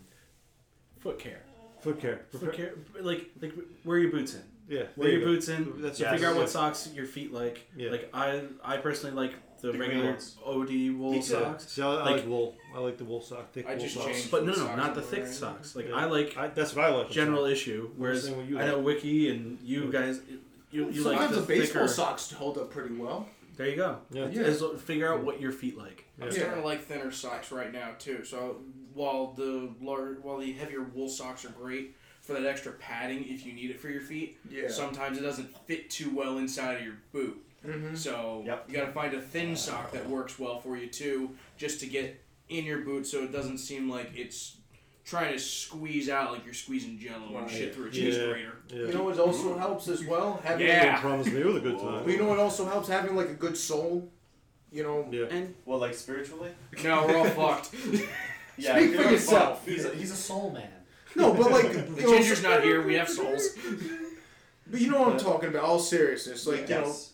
foot 1.00 1.18
care. 1.18 1.42
Foot 1.82 2.00
care. 2.00 2.26
Foot 2.30 2.54
care. 2.54 2.74
Like, 3.00 3.32
like 3.42 3.54
wear 3.84 3.98
your 3.98 4.12
boots 4.12 4.36
in. 4.36 4.44
Yeah. 4.70 4.84
Wear 4.96 5.10
there 5.10 5.10
your 5.10 5.20
you 5.20 5.26
go. 5.26 5.32
boots 5.34 5.50
in. 5.50 5.82
That's 5.82 5.98
Figure 5.98 6.28
out 6.28 6.36
yeah. 6.36 6.42
what 6.42 6.50
socks 6.50 6.90
your 6.94 7.08
feet 7.08 7.34
like. 7.34 7.68
Yeah. 7.76 7.90
Like 7.90 8.10
I, 8.14 8.44
I 8.64 8.78
personally 8.78 9.16
like 9.16 9.34
the, 9.62 9.72
The 9.72 9.78
regular 9.80 10.06
ones. 10.12 10.38
OD 10.46 10.90
wool 10.98 11.12
Me 11.12 11.18
too. 11.18 11.24
socks. 11.24 11.68
See, 11.68 11.82
I, 11.82 11.86
I 11.88 11.90
Like- 12.04 12.16
like, 12.18 12.28
wool. 12.28 12.56
I 12.76 12.80
like 12.80 12.98
the 12.98 13.04
wool 13.06 13.22
sock. 13.22 13.52
Thick 13.52 13.68
I 13.68 13.76
wool 13.76 13.88
socks. 13.88 14.28
But 14.28 14.46
no, 14.46 14.52
no, 14.52 14.58
Socks 14.58 14.78
not 14.78 14.96
the 14.96 15.02
thick 15.02 15.20
wearing. 15.20 15.34
socks. 15.34 15.76
Like 15.76 15.90
Yeah. 15.90 15.96
I 15.96 16.06
like 16.06 16.38
I, 16.38 16.48
that's 16.48 16.76
what 16.76 16.86
I 16.86 16.90
like. 16.96 17.10
general 17.12 17.46
issue. 17.46 17.90
Whereas 17.98 18.26
same 18.26 18.54
what 18.54 18.64
I 18.64 18.68
know 18.68 18.78
like. 18.78 18.86
Wiki 18.86 19.30
and 19.30 19.60
you 19.62 19.92
guys, 19.92 20.20
you, 20.72 20.90
you 20.90 21.04
like 21.04 21.18
Sometimes 21.20 21.36
the 21.36 21.42
the 21.42 21.48
baseball 21.48 21.82
thicker. 21.84 21.88
socks 21.94 22.28
to 22.30 22.36
hold 22.36 22.58
up 22.58 22.70
pretty 22.72 22.96
well. 22.96 23.28
There 23.58 23.68
you 23.70 23.76
go. 23.76 23.98
Yeah. 24.12 24.28
Yeah. 24.32 24.42
Is 24.44 24.64
figure 24.80 25.14
out 25.14 25.24
what 25.24 25.40
your 25.42 25.52
feet 25.52 25.78
like. 25.78 26.06
I'm 26.22 26.32
starting 26.32 26.62
to 26.62 26.66
like 26.68 26.82
thinner 26.84 27.12
socks 27.12 27.52
right 27.52 27.72
now 27.72 27.92
too. 28.00 28.24
So 28.24 28.58
while 28.94 29.34
the 29.34 29.70
lar- 29.82 30.18
while 30.22 30.38
the 30.38 30.52
heavier 30.54 30.82
wool 30.84 31.10
socks 31.10 31.46
are 31.46 31.50
great 31.50 31.96
for 32.22 32.34
that 32.34 32.46
extra 32.46 32.72
padding 32.74 33.26
if 33.28 33.46
you 33.46 33.52
need 33.54 33.70
it 33.72 33.80
for 33.80 33.90
your 33.90 34.02
feet, 34.02 34.38
Yeah. 34.50 34.70
sometimes 34.70 35.18
it 35.18 35.22
doesn't 35.22 35.56
fit 35.68 35.90
too 35.90 36.16
well 36.16 36.38
inside 36.38 36.78
of 36.78 36.84
your 36.84 36.96
boot. 37.12 37.44
Mm-hmm. 37.66 37.96
So 37.96 38.44
Yep. 38.46 38.66
you 38.70 38.76
got 38.76 38.86
to 38.88 38.92
find 38.92 39.14
a 39.14 39.22
thin 39.22 39.56
sock 39.56 39.92
that 39.92 40.08
works 40.10 40.40
well 40.40 40.60
for 40.60 40.78
you 40.78 40.88
too, 40.88 41.32
just 41.58 41.80
to 41.82 41.86
get 41.86 42.22
in 42.50 42.66
your 42.66 42.80
boot, 42.80 43.06
so 43.08 43.24
it 43.24 43.32
doesn't 43.32 43.60
seem 43.60 43.90
like 43.90 44.12
it's 44.16 44.58
trying 45.06 45.32
to 45.34 45.40
squeeze 45.40 46.10
out 46.10 46.32
like 46.32 46.44
you're 46.46 46.54
squeezing 46.54 46.98
Jello 47.00 47.38
and 47.38 47.50
shit 47.50 47.74
through 47.74 47.88
a 47.88 47.92
cheese 47.92 48.18
Yeah. 48.18 48.26
grater. 48.26 48.58
Yeah. 48.70 48.78
You 48.88 48.94
know 48.94 49.04
what 49.04 49.20
also 49.20 49.58
helps 49.58 49.88
as 49.88 50.04
well? 50.04 50.42
Having 50.44 50.68
Yeah. 50.68 51.00
promised 51.02 51.32
me 51.32 51.44
with 51.44 51.58
a 51.58 51.60
good 51.60 51.80
time. 51.80 52.04
But 52.04 52.12
you 52.14 52.18
know 52.20 52.28
what 52.28 52.40
also 52.40 52.66
helps? 52.66 52.88
Having 52.88 53.16
like 53.16 53.30
a 53.30 53.34
good 53.34 53.58
soul. 53.58 54.10
You 54.72 54.84
know. 54.84 55.08
Yeah. 55.12 55.26
And 55.30 55.54
Well, 55.66 55.80
like 55.80 55.94
spiritually? 55.96 56.50
No, 56.84 57.06
we're 57.06 57.18
all 57.18 57.26
fucked. 57.26 57.72
Yeah, 58.58 58.78
Speak 58.78 58.96
for 58.96 59.02
yourself. 59.10 59.66
He's 59.66 59.86
a, 59.86 59.96
he's 59.96 60.12
a 60.12 60.16
soul 60.16 60.52
man. 60.52 60.70
No, 61.16 61.34
but 61.34 61.52
like 61.52 61.72
The 61.96 62.02
you 62.02 62.08
know, 62.08 62.18
ginger's 62.18 62.44
not 62.44 62.64
here. 62.64 62.86
We 62.86 62.94
have 62.96 63.10
souls. 63.10 63.50
But 64.68 64.80
you 64.82 64.92
know 64.92 65.00
what 65.02 65.14
I'm 65.14 65.20
talking 65.20 65.50
about. 65.50 65.64
All 65.64 65.80
seriousness, 65.80 66.46
like 66.46 66.70
you 66.70 66.76
know, 66.76 66.82
Yes. 66.86 67.14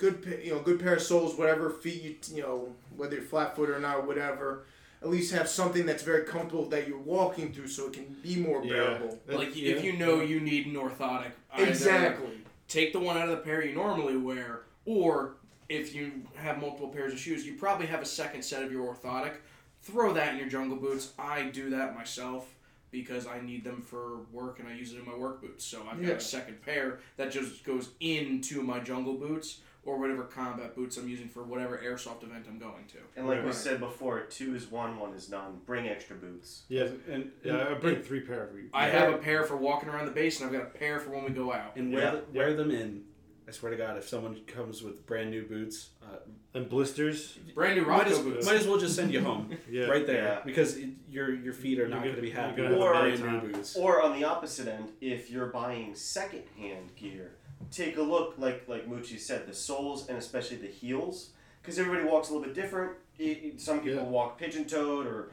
Good, 0.00 0.40
you 0.42 0.52
know, 0.54 0.60
good 0.60 0.80
pair 0.80 0.94
of 0.96 1.02
soles, 1.02 1.36
whatever 1.36 1.68
feet 1.70 2.28
you, 2.30 2.36
you 2.36 2.42
know, 2.42 2.72
whether 2.96 3.14
you're 3.16 3.22
flat 3.24 3.54
footed 3.54 3.76
or 3.76 3.78
not, 3.78 4.06
whatever. 4.06 4.64
At 5.02 5.08
least 5.08 5.32
have 5.32 5.48
something 5.48 5.86
that's 5.86 6.02
very 6.02 6.24
comfortable 6.24 6.66
that 6.70 6.88
you're 6.88 6.98
walking 6.98 7.52
through, 7.52 7.68
so 7.68 7.86
it 7.86 7.92
can 7.94 8.16
be 8.22 8.36
more 8.36 8.62
bearable. 8.62 9.18
That- 9.26 9.38
Like 9.38 9.54
yeah. 9.56 9.74
if 9.76 9.84
you 9.84 9.92
know 9.94 10.20
you 10.20 10.40
need 10.40 10.66
an 10.66 10.74
orthotic, 10.74 11.32
Exactly. 11.56 12.40
take 12.68 12.92
the 12.92 12.98
one 13.00 13.16
out 13.16 13.28
of 13.28 13.30
the 13.30 13.42
pair 13.42 13.64
you 13.64 13.74
normally 13.74 14.16
wear, 14.16 14.62
or 14.84 15.34
if 15.68 15.94
you 15.94 16.12
have 16.36 16.60
multiple 16.60 16.88
pairs 16.88 17.12
of 17.12 17.18
shoes, 17.18 17.46
you 17.46 17.54
probably 17.54 17.86
have 17.86 18.00
a 18.02 18.06
second 18.06 18.42
set 18.42 18.62
of 18.62 18.72
your 18.72 18.92
orthotic. 18.94 19.34
Throw 19.82 20.12
that 20.14 20.32
in 20.32 20.38
your 20.38 20.48
jungle 20.48 20.76
boots. 20.76 21.12
I 21.18 21.44
do 21.44 21.70
that 21.70 21.94
myself 21.94 22.52
because 22.90 23.26
I 23.26 23.40
need 23.40 23.64
them 23.64 23.80
for 23.80 24.18
work 24.32 24.58
and 24.58 24.68
I 24.68 24.74
use 24.74 24.92
it 24.92 24.98
in 24.98 25.06
my 25.06 25.14
work 25.16 25.40
boots. 25.40 25.64
So 25.64 25.82
I've 25.90 26.02
got 26.02 26.16
a 26.16 26.20
second 26.20 26.60
pair 26.62 26.98
that 27.16 27.30
just 27.32 27.64
goes 27.64 27.90
into 28.00 28.62
my 28.62 28.80
jungle 28.80 29.14
boots. 29.14 29.60
Or 29.90 29.98
whatever 29.98 30.22
combat 30.22 30.74
boots 30.76 30.96
I'm 30.96 31.08
using 31.08 31.28
for 31.28 31.42
whatever 31.42 31.76
airsoft 31.84 32.22
event 32.22 32.46
I'm 32.48 32.58
going 32.58 32.86
to. 32.88 32.98
And 33.16 33.26
like 33.26 33.44
we 33.44 33.52
said 33.52 33.80
before, 33.80 34.20
two 34.20 34.54
is 34.54 34.70
one, 34.70 34.98
one 34.98 35.12
is 35.14 35.28
none. 35.28 35.60
Bring 35.66 35.88
extra 35.88 36.16
boots. 36.16 36.62
Yeah, 36.68 36.88
and 37.10 37.30
yeah, 37.44 37.68
I 37.70 37.74
bring 37.74 38.02
three 38.02 38.20
pair 38.20 38.46
every. 38.48 38.64
I 38.72 38.86
have 38.88 39.12
a 39.12 39.18
pair 39.18 39.42
for 39.44 39.56
walking 39.56 39.88
around 39.88 40.06
the 40.06 40.12
base, 40.12 40.40
and 40.40 40.46
I've 40.46 40.52
got 40.52 40.62
a 40.62 40.78
pair 40.78 41.00
for 41.00 41.10
when 41.10 41.24
we 41.24 41.30
go 41.30 41.52
out. 41.52 41.76
and 41.76 41.92
wear, 41.92 42.12
the- 42.12 42.24
wear 42.32 42.54
them 42.54 42.70
in. 42.70 43.02
I 43.48 43.52
swear 43.52 43.72
to 43.72 43.76
God, 43.76 43.96
if 43.98 44.08
someone 44.08 44.38
comes 44.46 44.80
with 44.80 45.04
brand 45.06 45.32
new 45.32 45.42
boots 45.44 45.90
uh, 46.04 46.18
and 46.54 46.68
blisters, 46.68 47.36
Brand 47.52 47.74
new 47.74 47.82
might 47.84 47.98
Rocco 48.04 48.10
as, 48.10 48.18
boots. 48.20 48.46
might 48.46 48.54
as 48.54 48.68
well 48.68 48.78
just 48.78 48.94
send 48.94 49.12
you 49.12 49.22
home 49.22 49.50
Yeah. 49.68 49.86
right 49.86 50.06
there 50.06 50.22
Yeah. 50.22 50.40
because 50.44 50.76
it, 50.76 50.90
your 51.08 51.34
your 51.34 51.52
feet 51.52 51.80
are 51.80 51.88
not 51.88 51.96
You're 52.04 52.12
going 52.12 52.16
to 52.16 52.22
be 52.22 52.30
happy 52.30 52.60
you're 52.62 52.70
with 52.70 52.78
gonna 52.78 53.10
have 53.10 53.18
a 53.18 53.22
brand 53.22 53.42
new 53.42 53.52
boots. 53.52 53.74
Or 53.76 54.02
on 54.02 54.16
the 54.16 54.22
opposite 54.24 54.68
end, 54.68 54.90
if 55.00 55.32
you're 55.32 55.48
buying 55.48 55.96
second-hand 55.96 56.94
gear, 56.94 57.32
take 57.70 57.96
a 57.96 58.02
look, 58.02 58.34
like 58.38 58.64
like 58.68 58.88
Mucci 58.88 59.18
said, 59.18 59.46
the 59.46 59.54
soles 59.54 60.08
and 60.08 60.16
especially 60.18 60.56
the 60.56 60.66
heels, 60.68 61.30
because 61.62 61.78
everybody 61.78 62.04
walks 62.08 62.28
a 62.28 62.32
little 62.32 62.46
bit 62.46 62.54
different. 62.54 62.92
It- 63.18 63.24
it- 63.44 63.60
some 63.60 63.80
people 63.80 64.06
walk 64.06 64.38
pigeon-toed 64.38 65.06
or 65.06 65.30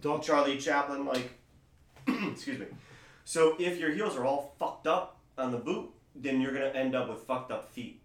Dog- 0.00 0.22
Charlie 0.22 0.58
Chaplin, 0.58 1.04
like 1.04 1.30
excuse 2.08 2.58
me. 2.58 2.66
So 3.24 3.56
if 3.58 3.78
your 3.78 3.90
heels 3.92 4.16
are 4.16 4.24
all 4.24 4.54
fucked 4.58 4.86
up 4.86 5.18
on 5.36 5.50
the 5.52 5.58
boot, 5.58 5.90
then 6.14 6.40
you're 6.40 6.52
gonna 6.52 6.66
end 6.66 6.94
up 6.94 7.08
with 7.08 7.20
fucked 7.26 7.50
up 7.50 7.70
feet. 7.72 8.00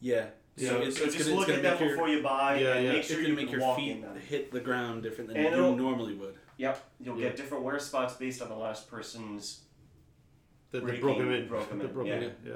Yeah. 0.00 0.26
So, 0.56 0.66
So 0.66 0.76
it's, 0.82 0.98
so 0.98 1.04
it's 1.04 1.14
just 1.14 1.28
gonna, 1.28 1.38
look 1.40 1.48
it's 1.48 1.58
at 1.58 1.62
gonna 1.62 1.76
that 1.76 1.80
your, 1.84 1.90
before 1.94 2.08
you 2.08 2.20
buy, 2.22 2.58
Yeah, 2.58 2.74
and 2.74 2.84
yeah. 2.84 2.90
make 2.90 2.98
it's 3.00 3.08
sure 3.08 3.16
going 3.18 3.28
you 3.30 3.36
to 3.36 3.42
make 3.44 3.52
your 3.52 3.76
feet 3.76 4.04
hit 4.28 4.50
the 4.50 4.58
ground 4.60 5.04
different 5.04 5.28
than 5.28 5.36
And 5.36 5.54
you 5.54 5.76
normally 5.76 6.14
would. 6.14 6.34
Yep, 6.56 6.84
you'll 7.00 7.16
Yeah. 7.16 7.28
get 7.28 7.36
different 7.36 7.62
wear 7.62 7.78
spots 7.78 8.14
based 8.14 8.42
on 8.42 8.48
the 8.48 8.56
last 8.56 8.90
person's. 8.90 9.60
that 10.72 10.80
they 10.80 10.86
breaking- 10.86 11.00
broke 11.00 11.16
him 11.18 11.30
in. 11.32 11.46
broke 11.48 11.70
him 11.70 11.80
in, 11.80 11.92
broke 11.92 12.06
yeah. 12.08 12.14
in, 12.16 12.32
yeah. 12.44 12.52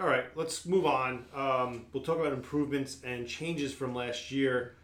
All 0.00 0.06
right, 0.06 0.24
let's 0.34 0.64
move 0.66 0.86
on. 0.86 1.26
Um, 1.34 1.86
we'll 1.92 2.02
talk 2.02 2.18
about 2.18 2.32
improvements 2.32 2.98
and 3.04 3.26
changes 3.28 3.72
from 3.74 3.94
last 3.94 4.30
year. 4.30 4.76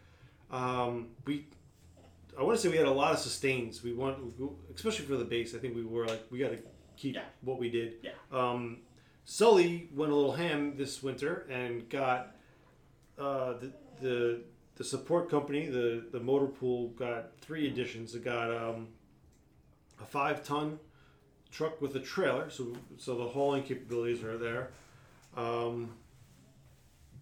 Um, 0.50 1.08
we, 1.24 1.46
I 2.38 2.42
want 2.42 2.56
to 2.56 2.62
say 2.62 2.68
we 2.68 2.76
had 2.76 2.86
a 2.86 2.90
lot 2.92 3.12
of 3.12 3.18
sustains. 3.18 3.82
We 3.82 3.94
want, 3.94 4.18
especially 4.74 5.06
for 5.06 5.16
the 5.16 5.24
base. 5.24 5.54
I 5.54 5.58
think 5.58 5.74
we 5.74 5.84
were 5.84 6.06
like, 6.06 6.24
we 6.30 6.38
got 6.38 6.50
to 6.50 6.58
keep 6.96 7.14
Yeah. 7.14 7.22
what 7.40 7.58
we 7.58 7.70
did. 7.70 7.94
Yeah. 8.02 8.10
Um, 8.30 8.78
Sully 9.24 9.88
went 9.94 10.12
a 10.12 10.14
little 10.14 10.32
ham 10.32 10.74
this 10.76 11.02
winter 11.02 11.46
and 11.50 11.88
got 11.88 12.34
uh, 13.18 13.54
the 13.54 13.72
the 14.00 14.40
the 14.76 14.84
support 14.84 15.28
company, 15.28 15.66
the 15.66 16.06
the 16.12 16.20
motor 16.20 16.46
pool, 16.46 16.88
got 16.90 17.36
three 17.40 17.66
additions. 17.66 18.14
It 18.14 18.24
got 18.24 18.50
um, 18.50 18.88
a 20.00 20.04
five 20.06 20.44
ton 20.44 20.78
truck 21.50 21.82
with 21.82 21.94
a 21.96 22.00
trailer, 22.00 22.48
so 22.48 22.74
so 22.96 23.16
the 23.18 23.24
hauling 23.28 23.64
capabilities 23.64 24.22
are 24.24 24.38
there. 24.38 24.70
Um, 25.36 25.90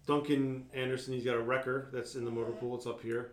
Duncan 0.05 0.65
Anderson, 0.73 1.13
he's 1.13 1.25
got 1.25 1.35
a 1.35 1.41
wrecker 1.41 1.89
that's 1.91 2.15
in 2.15 2.25
the 2.25 2.31
motor 2.31 2.51
pool. 2.51 2.75
It's 2.75 2.87
up 2.87 3.01
here, 3.01 3.31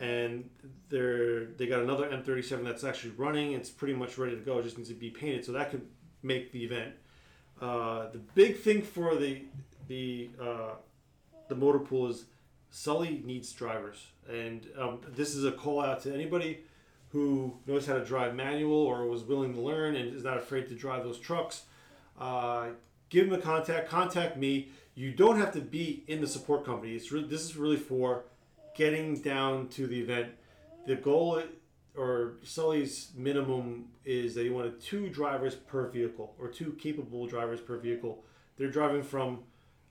and 0.00 0.48
they're 0.88 1.44
they 1.44 1.66
got 1.66 1.80
another 1.80 2.08
M37 2.08 2.64
that's 2.64 2.84
actually 2.84 3.10
running. 3.16 3.52
It's 3.52 3.70
pretty 3.70 3.94
much 3.94 4.16
ready 4.18 4.34
to 4.34 4.42
go. 4.42 4.58
It 4.58 4.62
just 4.64 4.78
needs 4.78 4.88
to 4.88 4.94
be 4.94 5.10
painted, 5.10 5.44
so 5.44 5.52
that 5.52 5.70
could 5.70 5.86
make 6.22 6.52
the 6.52 6.64
event. 6.64 6.94
Uh, 7.60 8.10
the 8.10 8.18
big 8.34 8.58
thing 8.58 8.82
for 8.82 9.14
the 9.14 9.42
the 9.88 10.30
uh, 10.40 10.74
the 11.48 11.54
motor 11.54 11.78
pool 11.78 12.08
is 12.08 12.24
Sully 12.70 13.22
needs 13.24 13.52
drivers, 13.52 14.06
and 14.28 14.66
um, 14.78 15.00
this 15.08 15.34
is 15.34 15.44
a 15.44 15.52
call 15.52 15.80
out 15.80 16.02
to 16.02 16.12
anybody 16.12 16.60
who 17.10 17.56
knows 17.66 17.86
how 17.86 17.94
to 17.94 18.04
drive 18.04 18.34
manual 18.34 18.76
or 18.76 19.06
was 19.06 19.22
willing 19.22 19.54
to 19.54 19.60
learn 19.60 19.96
and 19.96 20.14
is 20.14 20.24
not 20.24 20.36
afraid 20.36 20.68
to 20.68 20.74
drive 20.74 21.04
those 21.04 21.18
trucks. 21.18 21.62
Uh, 22.18 22.68
give 23.08 23.30
them 23.30 23.38
a 23.38 23.42
contact. 23.42 23.88
Contact 23.88 24.36
me. 24.36 24.68
You 24.94 25.12
don't 25.12 25.38
have 25.38 25.52
to 25.52 25.60
be 25.60 26.04
in 26.06 26.20
the 26.20 26.26
support 26.26 26.64
company. 26.64 26.94
It's 26.94 27.12
really, 27.12 27.28
this 27.28 27.42
is 27.42 27.56
really 27.56 27.76
for 27.76 28.24
getting 28.74 29.20
down 29.20 29.68
to 29.68 29.86
the 29.86 30.00
event. 30.00 30.28
The 30.86 30.96
goal 30.96 31.42
or 31.96 32.34
Sully's 32.42 33.10
minimum 33.16 33.86
is 34.04 34.34
that 34.34 34.44
he 34.44 34.50
wanted 34.50 34.80
two 34.80 35.08
drivers 35.08 35.54
per 35.54 35.88
vehicle 35.88 36.34
or 36.38 36.48
two 36.48 36.72
capable 36.72 37.26
drivers 37.26 37.60
per 37.60 37.78
vehicle. 37.78 38.22
They're 38.56 38.70
driving 38.70 39.02
from 39.02 39.40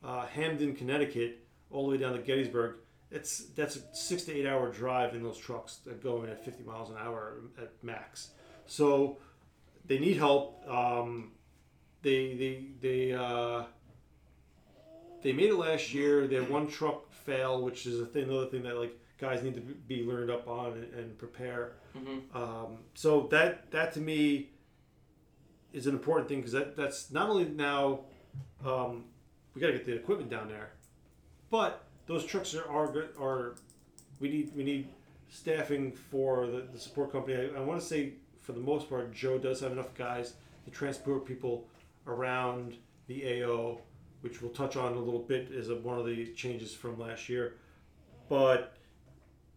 uh, 0.04 0.26
Hamden, 0.28 0.76
Connecticut, 0.76 1.40
all 1.72 1.86
the 1.86 1.92
way 1.92 1.98
down 1.98 2.14
to 2.14 2.20
Gettysburg. 2.20 2.76
It's 3.12 3.46
that's 3.56 3.76
a 3.76 3.96
six 3.96 4.24
to 4.24 4.34
eight 4.34 4.48
hour 4.48 4.72
drive 4.72 5.14
in 5.14 5.24
those 5.24 5.38
trucks 5.38 5.78
that 5.86 6.04
go 6.04 6.24
in 6.24 6.30
at 6.30 6.44
50 6.44 6.64
miles 6.64 6.90
an 6.90 6.98
hour 7.00 7.38
at 7.62 7.72
max. 7.84 8.32
So 8.66 9.18
they 9.86 10.00
need 10.00 10.18
help. 10.18 10.68
Um, 10.68 11.32
they 12.06 12.36
they 12.36 12.66
they 12.82 13.14
uh, 13.14 13.64
they 15.24 15.34
made 15.34 15.50
it 15.50 15.56
last 15.56 15.94
year. 15.94 16.28
They 16.28 16.36
had 16.36 16.50
one 16.50 16.68
truck 16.68 17.12
fail, 17.12 17.62
which 17.64 17.86
is 17.88 18.00
a 18.00 18.06
thing, 18.06 18.26
another 18.26 18.46
thing 18.46 18.64
that 18.64 18.78
like 18.78 18.96
guys 19.18 19.42
need 19.44 19.56
to 19.56 19.62
be 19.62 20.04
learned 20.04 20.30
up 20.30 20.48
on 20.48 20.74
and, 20.74 20.94
and 20.94 21.18
prepare. 21.18 21.74
Mhm. 21.98 22.36
Um, 22.36 22.78
so 22.94 23.28
that 23.32 23.72
that 23.72 23.92
to 23.94 24.00
me 24.02 24.50
is 25.74 25.88
an 25.88 25.94
important 25.96 26.30
thing 26.30 26.40
because 26.40 26.52
that 26.54 26.78
that's 26.78 27.12
not 27.12 27.28
only 27.30 27.46
now 27.46 28.02
um, 28.64 29.06
we 29.56 29.62
got 29.62 29.68
to 29.68 29.74
get 29.74 29.86
the 29.86 29.96
equipment 29.96 30.30
down 30.30 30.48
there, 30.48 30.70
but 31.50 31.84
those 32.06 32.24
trucks 32.24 32.54
are 32.54 32.70
are, 32.70 32.88
good- 32.92 33.10
are 33.20 33.56
we 34.20 34.30
need 34.30 34.52
we 34.56 34.64
need 34.64 34.88
staffing 35.30 35.92
for 35.92 36.46
the, 36.46 36.68
the 36.72 36.80
support 36.80 37.12
company. 37.12 37.36
I, 37.36 37.58
I 37.58 37.62
want 37.62 37.82
to 37.82 37.86
say 37.86 38.14
for 38.42 38.52
the 38.52 38.60
most 38.62 38.90
part, 38.90 39.12
Joe 39.12 39.40
does 39.40 39.60
have 39.62 39.72
enough 39.72 39.92
guys 39.96 40.36
to 40.66 40.72
transport 40.72 41.26
people 41.26 41.66
around 42.08 42.78
the 43.08 43.44
AO, 43.44 43.80
which 44.22 44.42
we'll 44.42 44.52
touch 44.52 44.76
on 44.76 44.94
a 44.94 45.00
little 45.00 45.20
bit 45.20 45.52
as 45.52 45.70
a, 45.70 45.76
one 45.76 46.00
of 46.00 46.06
the 46.06 46.34
changes 46.34 46.74
from 46.74 47.00
last 47.00 47.30
year. 47.30 47.56
But 48.30 48.76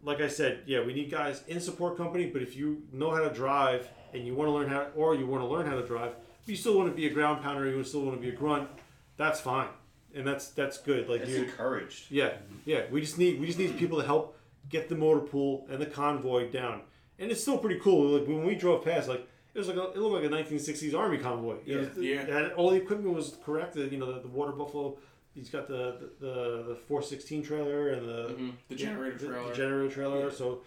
like 0.02 0.20
I 0.20 0.28
said, 0.28 0.62
yeah, 0.66 0.84
we 0.84 0.92
need 0.92 1.10
guys 1.10 1.42
in 1.48 1.60
support 1.60 1.96
company. 1.96 2.26
But 2.26 2.42
if 2.42 2.56
you 2.56 2.82
know 2.92 3.10
how 3.10 3.20
to 3.20 3.32
drive 3.32 3.88
and 4.12 4.26
you 4.26 4.34
want 4.34 4.48
to 4.48 4.52
learn 4.52 4.68
how, 4.68 4.88
or 4.94 5.14
you 5.14 5.26
want 5.26 5.42
to 5.42 5.48
learn 5.48 5.66
how 5.66 5.74
to 5.74 5.86
drive, 5.86 6.12
but 6.12 6.48
you 6.48 6.56
still 6.56 6.76
want 6.76 6.88
to 6.90 6.94
be 6.94 7.06
a 7.06 7.10
ground 7.10 7.42
pounder, 7.42 7.68
you 7.68 7.82
still 7.84 8.02
want 8.02 8.16
to 8.16 8.22
be 8.22 8.30
a 8.30 8.36
grunt, 8.36 8.68
that's 9.16 9.40
fine, 9.40 9.68
and 10.14 10.26
that's 10.26 10.48
that's 10.48 10.78
good. 10.78 11.08
Like 11.08 11.26
you, 11.26 11.44
encouraged. 11.44 12.10
yeah, 12.10 12.34
yeah. 12.64 12.82
We 12.90 13.00
just 13.00 13.18
need 13.18 13.40
we 13.40 13.46
just 13.46 13.58
need 13.58 13.76
people 13.76 13.98
to 14.00 14.06
help 14.06 14.38
get 14.68 14.88
the 14.88 14.94
motor 14.94 15.20
pool 15.20 15.66
and 15.70 15.80
the 15.80 15.86
convoy 15.86 16.50
down, 16.50 16.82
and 17.18 17.30
it's 17.30 17.42
still 17.42 17.58
pretty 17.58 17.80
cool. 17.80 18.18
Like 18.18 18.28
when 18.28 18.44
we 18.44 18.54
drove 18.54 18.84
past, 18.84 19.08
like 19.08 19.26
it 19.58 19.66
was 19.66 19.68
like 19.68 19.76
a, 19.76 19.90
it 19.90 19.96
looked 19.98 20.22
like 20.22 20.24
a 20.24 20.52
1960s 20.54 20.94
army 20.96 21.18
convoy. 21.18 21.56
It 21.66 21.76
was- 21.76 21.96
Yeah. 21.98 22.22
it 22.22 22.28
had- 22.28 22.52
all 22.52 22.70
the 22.70 22.76
equipment 22.76 23.14
was 23.14 23.36
correct. 23.44 23.74
The, 23.74 23.86
you 23.88 23.98
know, 23.98 24.12
the, 24.12 24.20
the 24.20 24.28
water 24.28 24.52
buffalo. 24.52 24.96
He's 25.34 25.50
got 25.50 25.68
the 25.68 26.10
the, 26.20 26.64
the 26.68 26.76
416 26.86 27.42
trailer 27.42 27.90
and 27.90 28.08
the 28.08 28.34
Mhm. 28.34 28.52
The 28.68 28.74
generator 28.74 29.18
the- 29.18 29.26
the 29.26 29.32
trailer. 29.32 29.54
generator 29.54 29.94
trailer. 29.94 30.30
So, 30.30 30.62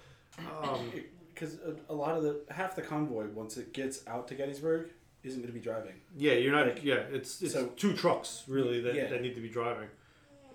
um, 0.63 0.91
Because 1.33 1.55
a, 1.61 1.73
a 1.91 1.95
lot 1.95 2.15
of 2.17 2.23
the 2.23 2.41
half 2.51 2.75
the 2.75 2.81
convoy 2.83 3.25
once 3.33 3.57
it 3.57 3.73
gets 3.73 4.05
out 4.07 4.27
to 4.27 4.35
Gettysburg 4.35 4.89
isn't 5.23 5.39
going 5.41 5.51
to 5.51 5.57
be 5.57 5.63
driving. 5.63 5.93
Yeah, 6.17 6.33
you're 6.33 6.51
not. 6.51 6.67
Like, 6.67 6.83
yeah, 6.83 6.95
it's 7.17 7.41
it's 7.41 7.53
so- 7.53 7.69
two 7.77 7.93
trucks 7.93 8.43
really 8.47 8.81
that, 8.81 8.93
Yeah. 8.93 9.07
that 9.09 9.21
need 9.21 9.33
to 9.35 9.41
be 9.41 9.49
driving. 9.49 9.87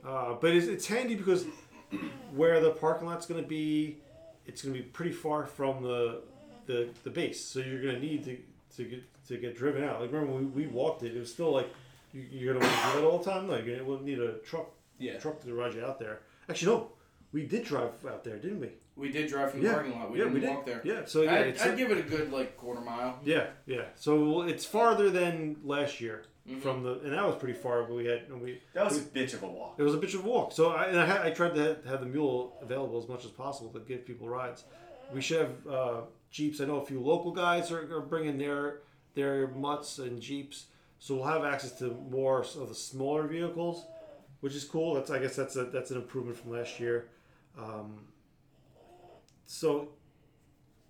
Uh, 0.06 0.34
but 0.40 0.50
it's, 0.54 0.66
it's 0.66 0.86
handy 0.86 1.14
because 1.16 1.46
where 2.34 2.60
the 2.60 2.70
parking 2.70 3.08
lot's 3.08 3.26
going 3.26 3.42
to 3.42 3.48
be, 3.48 3.98
it's 4.46 4.62
going 4.62 4.74
to 4.74 4.80
be 4.80 4.86
pretty 4.86 5.12
far 5.12 5.46
from 5.46 5.82
the 5.82 6.22
the, 6.66 6.88
the 7.04 7.10
base, 7.10 7.44
so 7.44 7.60
you're 7.60 7.82
going 7.82 7.94
to 7.96 8.00
need 8.00 8.24
to 8.24 8.36
to 8.76 8.84
get 8.84 9.02
to 9.28 9.36
get 9.38 9.56
driven 9.56 9.82
out. 9.84 10.00
Like 10.00 10.12
remember 10.12 10.34
when 10.34 10.52
we, 10.54 10.62
we 10.64 10.68
walked 10.68 11.02
it, 11.02 11.16
it 11.16 11.18
was 11.20 11.32
still 11.32 11.52
like 11.52 11.68
you, 12.12 12.24
you're 12.30 12.54
going 12.54 12.62
to 12.64 12.70
want 12.72 12.80
to 12.82 12.92
do 12.92 13.00
that 13.00 13.06
all 13.08 13.18
the 13.18 13.30
time. 13.30 13.48
Like 13.48 13.64
you 13.66 13.82
will 13.84 14.00
need 14.02 14.18
a 14.20 14.34
truck 14.38 14.68
Yeah. 14.98 15.18
truck 15.18 15.42
to 15.44 15.54
ride 15.54 15.74
you 15.74 15.84
out 15.84 15.98
there. 15.98 16.20
Actually, 16.48 16.72
no, 16.76 16.88
we 17.32 17.44
did 17.46 17.64
drive 17.64 17.92
out 18.06 18.22
there, 18.24 18.36
didn't 18.38 18.60
we? 18.60 18.70
We 18.96 19.10
did 19.10 19.28
drive 19.28 19.50
from 19.50 19.60
the 19.60 19.66
Yeah. 19.68 19.74
parking 19.74 19.92
lot. 19.98 20.10
We 20.10 20.18
Yeah, 20.18 20.24
didn't 20.24 20.34
we 20.34 20.40
did. 20.40 20.50
walk 20.50 20.66
there. 20.66 20.80
Yeah, 20.84 21.02
so 21.06 21.22
yeah, 21.22 21.34
I'd, 21.34 21.46
it's 21.48 21.62
I'd 21.62 21.74
a- 21.74 21.76
give 21.76 21.90
it 21.90 21.98
a 21.98 22.02
good 22.02 22.32
like 22.32 22.56
quarter 22.56 22.80
mile. 22.80 23.18
Yeah, 23.24 23.46
yeah. 23.66 23.84
So 23.94 24.42
it's 24.42 24.64
farther 24.64 25.10
than 25.10 25.56
last 25.64 26.00
year 26.00 26.24
Mhm. 26.48 26.60
from 26.62 26.82
the, 26.82 27.00
and 27.00 27.12
that 27.12 27.24
was 27.26 27.36
pretty 27.36 27.58
far. 27.58 27.82
But 27.84 27.94
we 27.94 28.04
had 28.06 28.22
and 28.30 28.40
we 28.40 28.60
That 28.74 28.84
was 28.84 28.94
we- 28.94 29.20
a 29.20 29.26
bitch 29.26 29.34
of 29.34 29.42
a 29.42 29.46
walk. 29.48 29.74
It 29.78 29.82
was 29.82 29.94
a 29.94 29.98
bitch 29.98 30.14
of 30.14 30.24
a 30.24 30.28
walk. 30.28 30.52
So 30.52 30.70
I, 30.70 30.84
and 30.86 30.98
I, 31.00 31.04
had, 31.06 31.20
I 31.22 31.30
tried 31.30 31.54
to 31.54 31.60
have, 31.62 31.84
have 31.86 32.00
the 32.00 32.06
mule 32.06 32.56
available 32.62 32.98
as 33.02 33.08
much 33.08 33.24
as 33.24 33.30
possible 33.32 33.70
to 33.70 33.80
give 33.80 34.06
people 34.06 34.28
rides. 34.28 34.64
We 35.14 35.20
should 35.20 35.40
have 35.40 35.66
uh, 35.66 36.00
jeeps. 36.30 36.60
I 36.60 36.64
know 36.64 36.76
a 36.76 36.86
few 36.86 37.00
local 37.00 37.32
guys 37.32 37.70
are, 37.70 37.96
are 37.96 38.00
bringing 38.00 38.38
their 38.38 38.80
their 39.14 39.48
mutts 39.48 39.98
and 39.98 40.20
jeeps, 40.20 40.66
so 40.98 41.16
we'll 41.16 41.24
have 41.24 41.44
access 41.44 41.72
to 41.78 41.96
more 42.10 42.40
of 42.40 42.68
the 42.68 42.74
smaller 42.74 43.26
vehicles, 43.26 43.84
which 44.40 44.54
is 44.54 44.64
cool. 44.64 44.94
That's 44.94 45.10
I 45.10 45.18
guess 45.18 45.36
that's 45.36 45.56
a 45.56 45.64
that's 45.64 45.90
an 45.90 45.96
improvement 45.96 46.38
from 46.38 46.52
last 46.52 46.78
year. 46.78 47.08
Um, 47.58 48.00
so 49.46 49.88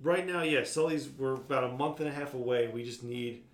right 0.01 0.27
now, 0.27 0.43
yeah, 0.43 0.65
Sully's 0.65 1.09
we're 1.09 1.35
about 1.35 1.65
a 1.65 1.69
month 1.69 2.01
and 2.01 2.09
a 2.09 2.13
half 2.13 2.35
away. 2.35 2.69
We 2.69 2.83
just 2.83 3.03
need 3.03 3.45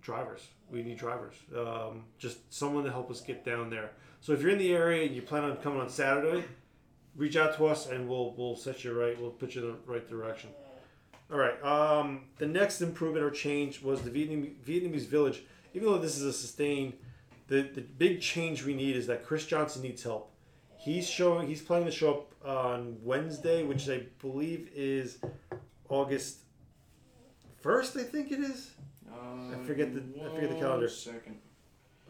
drivers. 0.00 0.46
We 0.70 0.82
need 0.82 0.98
drivers. 0.98 1.34
Um, 1.56 2.04
just 2.18 2.52
someone 2.52 2.84
to 2.84 2.90
help 2.90 3.10
us 3.10 3.20
get 3.20 3.44
down 3.44 3.70
there. 3.70 3.92
So 4.20 4.32
if 4.32 4.40
you're 4.40 4.50
in 4.50 4.58
the 4.58 4.72
area 4.72 5.06
and 5.06 5.14
you 5.14 5.22
plan 5.22 5.44
on 5.44 5.56
coming 5.56 5.80
on 5.80 5.88
Saturday, 5.88 6.44
reach 7.16 7.36
out 7.36 7.56
to 7.56 7.66
us 7.66 7.86
and 7.86 8.08
we'll 8.08 8.34
we'll 8.36 8.56
set 8.56 8.84
you 8.84 8.92
right. 8.92 9.20
We'll 9.20 9.30
put 9.30 9.54
you 9.54 9.62
in 9.62 9.68
the 9.68 9.92
right 9.92 10.08
direction. 10.08 10.50
All 11.32 11.38
right. 11.38 11.62
Um, 11.64 12.24
the 12.36 12.46
next 12.46 12.82
improvement 12.82 13.24
or 13.24 13.30
change 13.30 13.80
was 13.80 14.02
the 14.02 14.10
Vietnam, 14.10 14.54
Vietnamese 14.66 15.06
village. 15.06 15.42
Even 15.72 15.88
though 15.88 15.98
this 15.98 16.18
is 16.18 16.24
a 16.24 16.32
sustained, 16.32 16.92
the 17.48 17.62
the 17.62 17.80
big 17.80 18.20
change 18.20 18.64
we 18.64 18.74
need 18.74 18.96
is 18.96 19.06
that 19.06 19.24
Chris 19.24 19.46
Johnson 19.46 19.82
needs 19.82 20.02
help. 20.02 20.30
He's 20.76 21.08
showing. 21.08 21.48
He's 21.48 21.62
planning 21.62 21.86
to 21.86 21.92
show 21.92 22.10
up 22.10 22.46
on 22.46 22.98
Wednesday, 23.02 23.62
which 23.62 23.88
I 23.88 24.02
believe 24.20 24.68
is 24.74 25.18
August 25.88 26.40
first. 27.62 27.96
I 27.96 28.02
think 28.02 28.30
it 28.30 28.40
is. 28.40 28.72
I 29.10 29.64
forget 29.64 29.94
the 29.94 30.02
I 30.22 30.34
forget 30.34 30.50
the 30.50 30.56
calendar. 30.56 30.88
Second. 30.88 31.38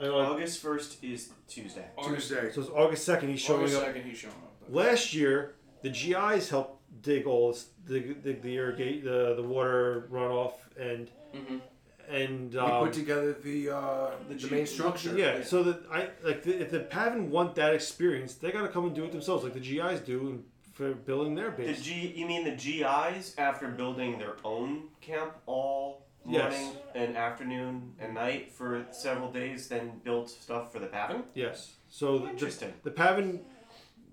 August 0.01 0.61
first 0.61 1.03
is 1.05 1.31
Tuesday. 1.47 1.87
Tuesday. 2.03 2.51
So 2.53 2.63
it's 2.63 2.71
August 2.71 3.05
second. 3.05 3.29
He's 3.29 3.41
showing 3.41 3.61
August 3.61 3.77
up. 3.77 3.85
second, 3.85 4.03
he's 4.03 4.19
showing 4.19 4.35
up. 4.35 4.53
Last 4.69 5.15
year, 5.15 5.55
the 5.83 5.91
GIs 5.91 6.49
helped 6.49 6.82
dig 7.03 7.27
all 7.27 7.53
this, 7.53 7.67
dig, 7.87 8.23
dig 8.23 8.43
the 8.43 8.55
irrigate 8.55 9.05
the 9.05 9.35
the 9.37 9.43
water 9.43 10.09
runoff 10.11 10.55
and 10.79 11.11
Mhm. 11.35 11.61
and 12.09 12.53
We 12.53 12.59
um, 12.59 12.85
put 12.85 12.93
together 12.93 13.33
the 13.33 13.71
uh, 13.71 14.11
the, 14.29 14.35
G- 14.35 14.51
main 14.51 14.67
structure. 14.67 15.17
yeah, 15.17 15.43
so 15.43 15.63
that 15.63 15.79
I 15.91 16.11
like 16.23 16.43
the, 16.43 16.61
if 16.61 16.71
the 16.71 16.81
PAVN 16.81 17.29
want 17.29 17.55
that 17.57 17.75
experience, 17.75 18.35
they 18.35 18.51
got 18.53 18.63
to 18.63 18.69
come 18.69 18.85
and 18.87 18.95
do 18.95 19.05
it 19.05 19.13
themselves, 19.13 19.45
like 19.45 19.55
the 19.55 19.61
GIs 19.61 20.01
do 20.01 20.43
for 20.75 20.93
building 20.95 21.35
their 21.35 21.51
base. 21.51 21.67
The 21.67 21.73
base. 21.75 21.83
G, 21.83 22.13
you 22.17 22.27
mean 22.27 22.45
the 22.45 22.57
GIs 22.57 23.35
after 23.39 23.69
building 23.69 24.19
their 24.19 24.37
own 24.45 24.89
camp 25.01 25.33
all 25.47 26.07
Yes. 26.25 26.53
morning 26.53 26.77
and 26.95 27.17
afternoon 27.17 27.95
and 27.99 28.15
night 28.15 28.53
for 28.53 28.87
several 28.93 29.33
days, 29.33 29.69
then 29.69 30.01
built 30.05 30.31
stuff 30.31 30.73
for 30.73 30.79
the 30.79 30.87
PAVN? 30.87 31.25
yes. 31.35 31.73
So 31.89 32.19
the, 32.19 32.29
Interesting. 32.31 32.73
the 32.85 32.91
PAVN, 32.93 33.41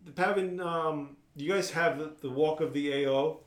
the 0.06 0.12
PAVN. 0.12 0.60
Um, 0.60 1.18
you 1.36 1.52
guys 1.52 1.72
have 1.72 1.98
the, 2.00 2.12
the 2.22 2.30
walk 2.30 2.62
of 2.62 2.74
the 2.74 3.06
AO. 3.06 3.40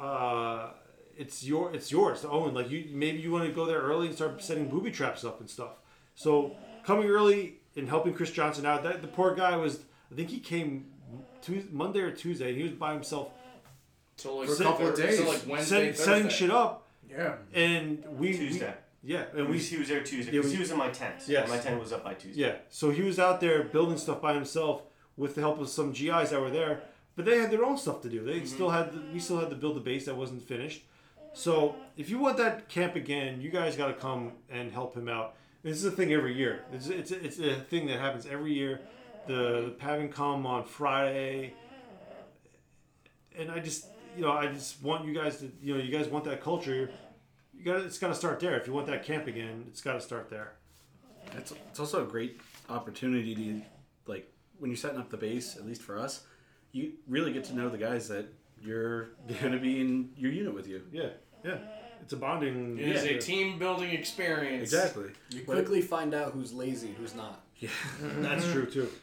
Uh, 0.00 0.70
it's 1.16 1.44
your 1.44 1.72
it's 1.74 1.90
yours 1.92 2.24
Owen. 2.28 2.54
Like 2.54 2.70
you, 2.70 2.86
maybe 2.92 3.18
you 3.18 3.30
want 3.30 3.44
to 3.46 3.52
go 3.52 3.66
there 3.66 3.80
early 3.80 4.06
and 4.08 4.16
start 4.16 4.42
setting 4.42 4.68
booby 4.68 4.90
traps 4.90 5.24
up 5.24 5.40
and 5.40 5.48
stuff. 5.48 5.72
So 6.14 6.56
coming 6.84 7.08
early 7.08 7.60
and 7.76 7.88
helping 7.88 8.14
Chris 8.14 8.30
Johnson 8.30 8.66
out. 8.66 8.82
That 8.82 9.02
the 9.02 9.08
poor 9.08 9.34
guy 9.34 9.56
was. 9.56 9.80
I 10.10 10.14
think 10.14 10.28
he 10.30 10.40
came 10.40 10.86
Tuesday, 11.40 11.68
Monday 11.72 12.00
or 12.00 12.10
Tuesday. 12.10 12.48
And 12.48 12.56
he 12.56 12.62
was 12.64 12.72
by 12.72 12.92
himself 12.94 13.30
So 14.16 14.36
like 14.36 14.48
For 14.48 14.54
a 14.54 14.64
couple 14.64 14.88
of 14.88 14.96
so 14.96 15.02
days. 15.02 15.20
like 15.20 15.46
Wednesday, 15.46 15.92
setting, 15.92 15.94
setting 15.94 16.22
Thursday. 16.24 16.36
shit 16.38 16.50
up. 16.50 16.88
Yeah. 17.08 17.34
And 17.54 18.04
we 18.18 18.36
Tuesday. 18.36 18.74
We, 19.02 19.12
yeah, 19.14 19.24
And 19.32 19.40
and 19.40 19.48
we 19.50 19.58
he 19.58 19.78
was 19.78 19.88
there 19.88 20.02
Tuesday 20.02 20.32
Yeah, 20.32 20.38
because 20.40 20.50
we- 20.50 20.56
he 20.56 20.60
was 20.62 20.70
in 20.70 20.78
my 20.78 20.90
tent. 20.90 21.16
Yes. 21.26 21.42
And 21.42 21.50
my 21.50 21.58
tent 21.58 21.80
was 21.80 21.92
up 21.92 22.04
by 22.04 22.14
Tuesday. 22.14 22.40
Yeah, 22.42 22.54
so 22.68 22.90
he 22.90 23.02
was 23.02 23.18
out 23.18 23.40
there 23.40 23.62
building 23.64 23.98
stuff 23.98 24.20
by 24.22 24.32
himself 24.34 24.82
with 25.16 25.34
the 25.34 25.40
help 25.40 25.60
of 25.60 25.68
some 25.68 25.92
GIs 25.92 26.30
that 26.30 26.40
were 26.40 26.50
there, 26.50 26.82
but 27.16 27.24
they 27.24 27.38
had 27.38 27.50
their 27.50 27.64
own 27.64 27.76
stuff 27.76 28.00
to 28.02 28.08
do. 28.08 28.24
They 28.24 28.40
mhm. 28.40 28.46
still 28.46 28.70
had 28.70 28.92
the, 28.92 29.02
we 29.12 29.20
still 29.20 29.38
had 29.38 29.50
to 29.50 29.56
build 29.56 29.76
the 29.76 29.80
base 29.80 30.06
that 30.06 30.16
wasn't 30.16 30.42
finished. 30.42 30.82
So 31.34 31.76
if 31.96 32.10
you 32.10 32.18
want 32.18 32.36
that 32.38 32.68
camp 32.68 32.94
again, 32.94 33.40
you 33.40 33.50
guys 33.50 33.76
got 33.76 33.88
to 33.88 33.94
come 33.94 34.32
and 34.50 34.72
help 34.72 34.94
him 34.94 35.08
out. 35.08 35.34
This 35.62 35.76
is 35.76 35.84
a 35.84 35.90
thing 35.90 36.12
every 36.12 36.34
year. 36.34 36.64
It's 36.72 36.88
it's, 36.88 37.10
it's 37.10 37.38
a 37.38 37.54
thing 37.54 37.86
that 37.86 38.00
happens 38.00 38.26
every 38.26 38.52
year. 38.52 38.80
The 39.26 39.34
the 39.34 39.76
PAVN 39.80 40.10
come 40.10 40.44
on 40.44 40.64
Friday, 40.64 41.54
and 43.38 43.50
I 43.50 43.60
just 43.60 43.86
you 44.16 44.22
know 44.22 44.32
I 44.32 44.48
just 44.48 44.82
want 44.82 45.06
you 45.06 45.14
guys 45.14 45.38
to 45.38 45.50
you 45.62 45.76
know 45.76 45.82
you 45.82 45.96
guys 45.96 46.08
want 46.08 46.24
that 46.24 46.42
culture. 46.42 46.90
You 47.56 47.64
got 47.64 47.80
it's 47.82 47.98
got 47.98 48.08
to 48.08 48.14
start 48.14 48.40
there. 48.40 48.56
If 48.56 48.66
you 48.66 48.72
want 48.72 48.88
that 48.88 49.04
camp 49.04 49.28
again, 49.28 49.64
it's 49.68 49.80
got 49.80 49.92
to 49.92 50.00
start 50.00 50.28
there. 50.28 50.54
It's, 51.36 51.52
it's 51.70 51.80
also 51.80 52.02
a 52.02 52.06
great 52.06 52.40
opportunity 52.68 53.34
to, 53.34 53.52
like, 53.54 53.64
when 54.62 54.70
you're 54.70 54.78
setting 54.78 55.00
up 55.00 55.10
the 55.10 55.16
base, 55.16 55.56
at 55.56 55.66
least 55.66 55.82
for 55.82 55.98
us, 55.98 56.22
you 56.70 56.92
really 57.08 57.32
get 57.32 57.42
to 57.44 57.54
know 57.54 57.68
the 57.68 57.76
guys 57.76 58.06
that 58.08 58.26
you're 58.62 59.08
going 59.40 59.52
to 59.52 59.58
be 59.58 59.80
in 59.80 60.10
your 60.16 60.30
unit 60.30 60.54
with 60.54 60.68
you. 60.68 60.82
Yeah, 60.92 61.08
yeah. 61.44 61.58
It's 62.00 62.12
a 62.12 62.16
bonding. 62.16 62.78
It 62.78 62.88
is 62.88 63.04
yeah. 63.04 63.10
a 63.12 63.18
team 63.20 63.58
building 63.58 63.90
experience. 63.90 64.72
Exactly. 64.72 65.10
You 65.30 65.42
quickly 65.42 65.82
find 65.82 66.14
out 66.14 66.32
who's 66.32 66.52
lazy, 66.52 66.94
who's 66.96 67.14
not. 67.14 67.44
Yeah. 67.58 67.70
That's 68.00 68.50
true 68.50 68.66
too. 68.66 68.88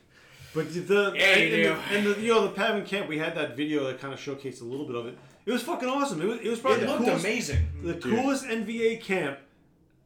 But 0.52 0.73
the 0.73 1.14
Yeah, 1.15 1.36
you 1.36 1.44
and, 1.44 1.52
do. 1.52 1.64
the, 1.64 1.95
and 1.95 2.06
the 2.07 2.22
you 2.22 2.34
know 2.34 2.48
the 2.48 2.53
PAVN 2.60 2.84
camp 2.88 3.07
we 3.07 3.19
had 3.19 3.36
that 3.36 3.56
video 3.56 3.84
that 3.86 3.99
kind 4.02 4.11
of 4.11 4.19
showcased 4.19 4.61
a 4.61 4.64
little 4.64 4.88
bit 4.88 4.95
of 4.95 5.06
it. 5.06 5.15
It 5.45 5.52
was 5.52 5.61
fucking 5.61 5.88
awesome. 5.88 6.19
It 6.23 6.26
was, 6.26 6.40
it 6.40 6.49
was 6.49 6.60
probably 6.60 6.81
It 6.81 6.86
the 6.88 6.91
looked 6.94 7.06
coolest, 7.06 7.23
amazing. 7.23 7.68
the 7.84 7.94
Dude. 7.94 8.15
coolest 8.15 8.45
NVA 8.45 8.99
camp 8.99 9.38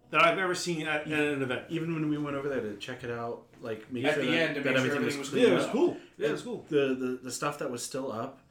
that 0.09 0.21
I've 0.23 0.37
ever 0.37 0.53
seen 0.53 0.85
at, 0.85 1.09
at 1.09 1.19
an 1.19 1.41
event. 1.41 1.63
Even 1.69 1.93
when 1.93 2.09
we 2.09 2.17
went 2.17 2.35
over 2.35 2.49
there 2.49 2.59
to 2.59 2.75
check 2.75 3.05
it 3.05 3.09
out, 3.09 3.43
like 3.63 3.91
make 3.91 4.05
At 4.05 4.15
sure 4.15 4.25
the 4.25 4.31
that, 4.31 4.37
end 4.37 4.55
to 4.55 4.61
that 4.61 4.69
make 4.73 4.77
sure 4.77 4.85
everything 4.85 4.97
everything 4.97 5.19
was 5.19 5.31
was 5.31 5.41
Yeah, 5.41 5.47
it 5.49 5.53
was 5.55 5.65
cool. 5.67 5.97
Yeah, 6.17 6.27
it 6.27 6.31
was 6.33 6.41
cool. 6.43 6.65
The, 6.69 6.95
the 7.03 7.19
the 7.23 7.31
stuff 7.31 7.59
that 7.59 7.71
was 7.71 7.81
still 7.83 8.11
up 8.11 8.41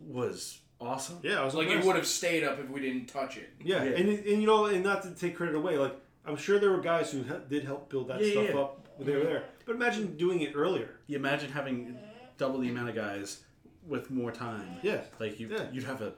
was 0.00 0.58
awesome. 0.80 1.18
Yeah, 1.22 1.40
I 1.40 1.44
was 1.44 1.54
Like 1.54 1.68
it 1.68 1.84
would 1.84 1.96
have 1.96 2.06
stayed 2.06 2.44
up 2.44 2.58
if 2.58 2.68
we 2.70 2.80
didn't 2.80 3.06
touch 3.06 3.36
it. 3.36 3.50
Yeah, 3.62 3.84
Yeah. 3.84 3.90
and 3.98 4.08
and 4.08 4.40
you 4.40 4.46
know, 4.46 4.66
and 4.66 4.82
not 4.82 5.02
to 5.02 5.10
take 5.10 5.36
credit 5.36 5.54
away, 5.54 5.76
like 5.76 5.94
I'm 6.24 6.36
sure 6.36 6.58
there 6.58 6.70
were 6.70 6.80
guys 6.80 7.10
who 7.12 7.22
he- 7.22 7.34
did 7.48 7.64
help 7.64 7.90
build 7.90 8.08
that 8.08 8.20
Yeah, 8.24 8.32
stuff 8.32 8.48
yeah. 8.50 8.60
up 8.60 8.86
when 8.96 9.06
they 9.06 9.16
were 9.16 9.24
there. 9.24 9.44
But 9.66 9.76
imagine 9.76 10.16
doing 10.16 10.40
it 10.40 10.52
earlier. 10.54 10.90
You 11.06 11.16
imagine 11.16 11.50
having 11.50 11.98
double 12.38 12.58
the 12.60 12.68
amount 12.68 12.88
of 12.90 12.94
guys 12.94 13.40
with 13.86 14.10
more 14.10 14.30
time. 14.32 14.76
Yeah, 14.82 15.02
Like 15.18 15.40
you, 15.40 15.48
Yeah. 15.48 15.66
you'd 15.72 15.84
have 15.84 16.00
a 16.02 16.12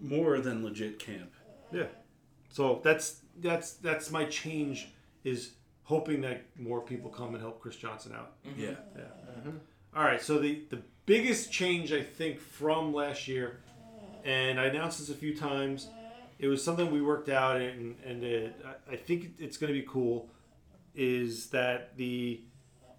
more 0.00 0.40
than 0.40 0.64
legit 0.64 0.98
camp. 0.98 1.32
Yeah. 1.72 1.86
So 2.48 2.80
that's 2.84 3.20
that's 3.40 3.72
that's 3.74 4.10
my 4.10 4.24
change 4.26 4.88
is 5.24 5.52
hoping 5.84 6.20
that 6.22 6.44
more 6.58 6.80
people 6.80 7.10
come 7.10 7.34
and 7.34 7.42
help 7.42 7.60
Chris 7.60 7.76
Johnson 7.76 8.12
out. 8.14 8.32
Yeah. 8.56 8.70
Yeah. 8.96 9.04
All 9.96 10.04
right. 10.04 10.20
So 10.20 10.38
the 10.38 10.62
the 10.70 10.80
biggest 11.06 11.52
change 11.52 11.92
I 11.92 12.02
think 12.02 12.40
from 12.40 12.92
last 12.94 13.28
year, 13.28 13.60
and 14.24 14.58
I 14.58 14.64
announced 14.66 14.98
this 14.98 15.10
a 15.10 15.14
few 15.14 15.36
times, 15.36 15.88
it 16.38 16.48
was 16.48 16.64
something 16.64 16.90
we 16.90 17.02
worked 17.02 17.28
out, 17.28 17.60
and 17.60 17.96
and 18.04 18.24
it, 18.24 18.56
I- 18.64 18.92
I 18.94 18.96
think 18.96 19.34
it's 19.38 19.56
going 19.56 19.72
to 19.72 19.78
be 19.78 19.86
cool, 19.88 20.28
is 20.94 21.46
that 21.50 21.96
the 21.96 22.40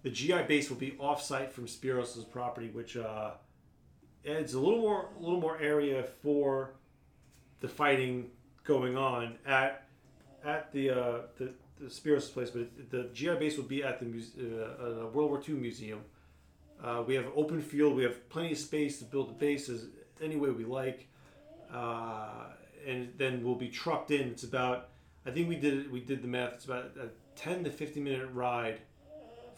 the 0.02 0.10
GI 0.10 0.42
base 0.44 0.70
will 0.70 0.76
be 0.76 0.94
off-site 1.00 1.50
from 1.52 1.66
Spiros' 1.66 2.30
property, 2.30 2.68
which 2.68 2.96
uh, 2.96 3.32
adds 4.26 4.54
a 4.54 4.60
little 4.60 4.78
more 4.80 5.08
a 5.18 5.20
little 5.22 5.40
more 5.40 5.58
area 5.60 6.04
for 6.22 6.74
the 7.60 7.68
fighting 7.68 8.30
going 8.64 8.96
on 8.96 9.36
at 9.44 9.88
at 10.44 10.70
the 10.72 10.90
uh, 10.90 11.18
the, 11.38 11.50
the 11.80 11.86
Spiros 11.86 12.32
place, 12.32 12.50
but 12.50 12.62
it, 12.62 12.90
the 12.90 13.10
GI 13.12 13.34
base 13.36 13.56
will 13.56 13.64
be 13.64 13.82
at 13.82 13.98
the 13.98 14.06
muse- 14.06 14.32
uh, 14.38 15.04
uh, 15.04 15.06
World 15.08 15.30
War 15.30 15.42
II 15.46 15.54
museum. 15.56 16.00
Uh, 16.82 17.02
we 17.06 17.14
have 17.14 17.26
open 17.34 17.60
field. 17.62 17.96
We 17.96 18.02
have 18.04 18.28
plenty 18.28 18.52
of 18.52 18.58
space 18.58 18.98
to 18.98 19.04
build 19.04 19.28
the 19.30 19.34
bases 19.34 19.86
any 20.20 20.36
way 20.36 20.50
we 20.50 20.64
like, 20.64 21.08
uh, 21.72 22.44
and 22.86 23.12
then 23.16 23.42
we'll 23.44 23.54
be 23.54 23.68
trucked 23.68 24.10
in. 24.10 24.28
It's 24.28 24.44
about 24.44 24.88
I 25.24 25.30
think 25.30 25.48
we 25.48 25.56
did 25.56 25.74
it. 25.74 25.90
We 25.90 26.00
did 26.00 26.22
the 26.22 26.28
math. 26.28 26.54
It's 26.54 26.64
about 26.66 26.84
a 27.00 27.08
ten 27.34 27.64
to 27.64 27.70
fifteen 27.70 28.04
minute 28.04 28.28
ride 28.32 28.80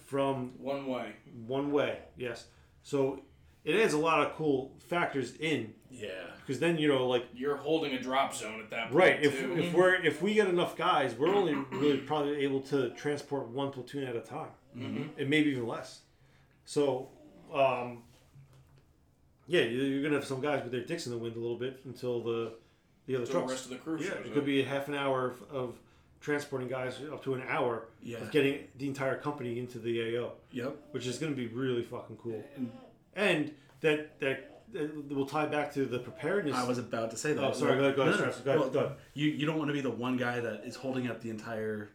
from 0.06 0.52
One 0.58 0.86
way. 0.86 1.12
one 1.46 1.70
way. 1.72 1.98
Yes, 2.16 2.46
so 2.82 3.20
it 3.68 3.76
adds 3.80 3.92
a 3.94 3.98
lot 3.98 4.26
of 4.26 4.32
cool 4.34 4.72
factors 4.88 5.34
in 5.36 5.74
Yeah. 5.90 6.08
because 6.40 6.58
then 6.58 6.78
you 6.78 6.88
know 6.88 7.06
like 7.06 7.24
You're 7.34 7.56
holding 7.56 7.92
a 7.92 8.00
drop 8.00 8.34
zone 8.34 8.60
at 8.60 8.70
that 8.70 8.84
point. 8.90 8.94
Right. 8.94 9.22
If, 9.22 9.38
too. 9.38 9.58
if 9.58 9.72
we're 9.74 9.94
if 10.04 10.22
we 10.22 10.34
get 10.34 10.48
enough 10.48 10.76
guys, 10.76 11.14
we're 11.14 11.34
only 11.34 11.54
really 11.70 11.98
probably 11.98 12.36
able 12.44 12.60
to 12.62 12.90
transport 12.90 13.48
one 13.48 13.70
platoon 13.70 14.04
at 14.04 14.16
a 14.16 14.20
time, 14.20 14.50
Mhm. 14.76 15.10
and 15.18 15.28
maybe 15.30 15.50
even 15.50 15.66
less. 15.66 16.02
So, 16.64 17.08
um, 17.52 18.02
yeah, 19.46 19.62
you- 19.62 19.82
you're 19.82 20.02
gonna 20.02 20.16
have 20.16 20.24
some 20.26 20.40
guys 20.40 20.62
with 20.62 20.72
their 20.72 20.84
dicks 20.84 21.06
in 21.06 21.12
the 21.12 21.18
wind 21.18 21.36
a 21.36 21.38
little 21.38 21.58
bit 21.58 21.80
until 21.84 22.20
the 22.22 22.54
the 23.06 23.14
other 23.14 23.24
Until 23.24 23.40
the 23.40 23.46
trucks. 23.46 23.52
rest 23.52 23.64
of 23.64 23.70
the 23.70 23.76
crew 23.78 23.98
Yeah, 24.00 24.12
it 24.26 24.34
could 24.34 24.44
be 24.44 24.60
a 24.60 24.64
half 24.66 24.88
an 24.88 24.94
hour 24.94 25.28
of, 25.30 25.42
of 25.50 25.78
transporting 26.20 26.68
guys 26.68 27.00
up 27.10 27.24
to 27.24 27.32
an 27.32 27.42
hour 27.48 27.88
Yeah. 28.02 28.18
of 28.18 28.30
getting 28.30 28.68
the 28.76 28.86
entire 28.86 29.16
company 29.16 29.58
into 29.58 29.78
the 29.78 30.02
AO. 30.02 30.32
Yep. 30.52 30.76
Which 30.90 31.06
is 31.06 31.16
going 31.18 31.32
to 31.32 31.36
be 31.36 31.46
really 31.46 31.82
fucking 31.82 32.18
cool, 32.18 32.44
And 32.56 32.70
and 33.18 33.52
that 33.80 34.18
that, 34.20 34.62
that 34.72 35.14
will 35.14 35.26
tie 35.26 35.46
back 35.46 35.72
to 35.74 35.84
the 35.84 35.98
preparedness. 35.98 36.54
I 36.56 36.66
was 36.66 36.78
about 36.78 37.10
to 37.10 37.16
say 37.16 37.32
that. 37.34 37.42
Oh, 37.44 37.52
sorry. 37.52 37.76
Go 37.76 37.84
ahead. 37.84 37.96
Go 37.96 38.02
ahead. 38.02 38.14
No, 38.18 38.24
no, 38.26 38.30
Strauss, 38.30 38.44
go 38.44 38.50
ahead, 38.50 38.60
well, 38.60 38.70
go 38.70 38.78
ahead. 38.80 38.96
You 39.14 39.28
you 39.28 39.44
don't 39.46 39.58
want 39.58 39.68
to 39.68 39.74
be 39.74 39.80
the 39.80 39.90
one 39.90 40.16
guy 40.16 40.40
that 40.40 40.64
is 40.64 40.76
holding 40.76 41.08
up 41.08 41.20
the 41.20 41.30
entire 41.30 41.90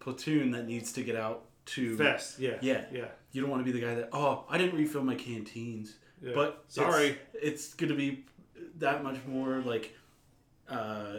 platoon 0.00 0.50
that 0.52 0.66
needs 0.66 0.92
to 0.92 1.02
get 1.02 1.16
out 1.16 1.44
to 1.66 1.96
Fast, 1.96 2.38
yeah, 2.38 2.56
yeah 2.60 2.84
yeah. 2.92 3.06
You 3.32 3.40
don't 3.42 3.50
want 3.50 3.64
to 3.66 3.70
be 3.72 3.76
the 3.78 3.84
guy 3.84 3.94
that 3.96 4.10
oh 4.12 4.44
I 4.48 4.56
didn't 4.58 4.78
refill 4.78 5.02
my 5.02 5.14
canteens, 5.16 5.96
Yeah. 6.22 6.32
but 6.34 6.64
Sorry. 6.68 7.18
it's, 7.34 7.42
it's 7.66 7.74
gonna 7.74 7.94
be 7.94 8.24
that 8.78 9.02
much 9.02 9.16
more 9.26 9.58
like 9.58 9.94
uh, 10.68 11.14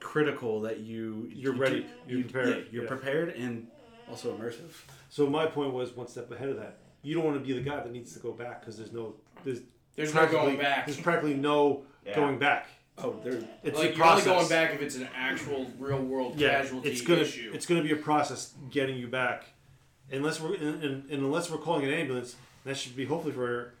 critical 0.00 0.62
that 0.62 0.80
you 0.80 1.28
You're 1.32 1.54
you 1.54 1.60
ready. 1.60 1.86
You're 2.08 2.18
you- 2.18 2.24
prepared. 2.24 2.48
yeah, 2.48 2.62
you're 2.72 2.82
Yeah. 2.84 2.88
prepared 2.88 3.28
and 3.30 3.68
also 4.08 4.36
immersive. 4.36 4.72
So 5.08 5.26
my 5.28 5.46
point 5.46 5.72
was 5.72 5.92
one 5.96 6.08
step 6.08 6.30
ahead 6.32 6.48
of 6.48 6.56
that. 6.56 6.78
You 7.04 7.14
don't 7.14 7.24
want 7.24 7.36
to 7.36 7.46
be 7.46 7.52
the 7.52 7.60
guy 7.60 7.76
that 7.76 7.92
needs 7.92 8.12
to 8.14 8.18
go 8.18 8.32
back 8.32 8.60
because 8.60 8.76
there's 8.76 8.92
no 8.92 9.14
there's 9.44 9.60
There's 9.94 10.12
no 10.12 10.20
practically- 10.20 10.46
going 10.46 10.58
back. 10.58 10.86
There's 10.86 11.00
practically 11.00 11.34
no 11.34 11.84
Yeah. 12.04 12.16
going 12.16 12.38
back. 12.38 12.66
Oh, 12.98 13.20
there. 13.24 13.42
It's 13.62 13.78
like 13.78 13.92
a 13.92 13.96
you're 13.96 14.06
only 14.06 14.22
going 14.24 14.48
back 14.48 14.72
if 14.74 14.80
it's 14.82 14.96
an 14.96 15.08
actual 15.16 15.66
real 15.78 16.00
world 16.00 16.38
Yeah, 16.40 16.62
casualty 16.62 16.90
it's 16.90 17.00
gonna 17.00 17.20
issue. 17.22 17.50
it's 17.54 17.66
gonna 17.66 17.82
be 17.82 17.92
a 17.92 17.96
process 17.96 18.54
getting 18.70 18.96
you 18.96 19.08
back, 19.08 19.44
unless 20.12 20.40
we're 20.40 20.54
and, 20.54 20.82
and, 20.82 21.10
and 21.10 21.22
unless 21.24 21.50
we're 21.50 21.58
calling 21.58 21.84
an 21.84 21.92
ambulance. 21.92 22.36
That 22.64 22.76
should 22.78 22.96
be 22.96 23.04
hopefully 23.04 23.32
for 23.34 23.74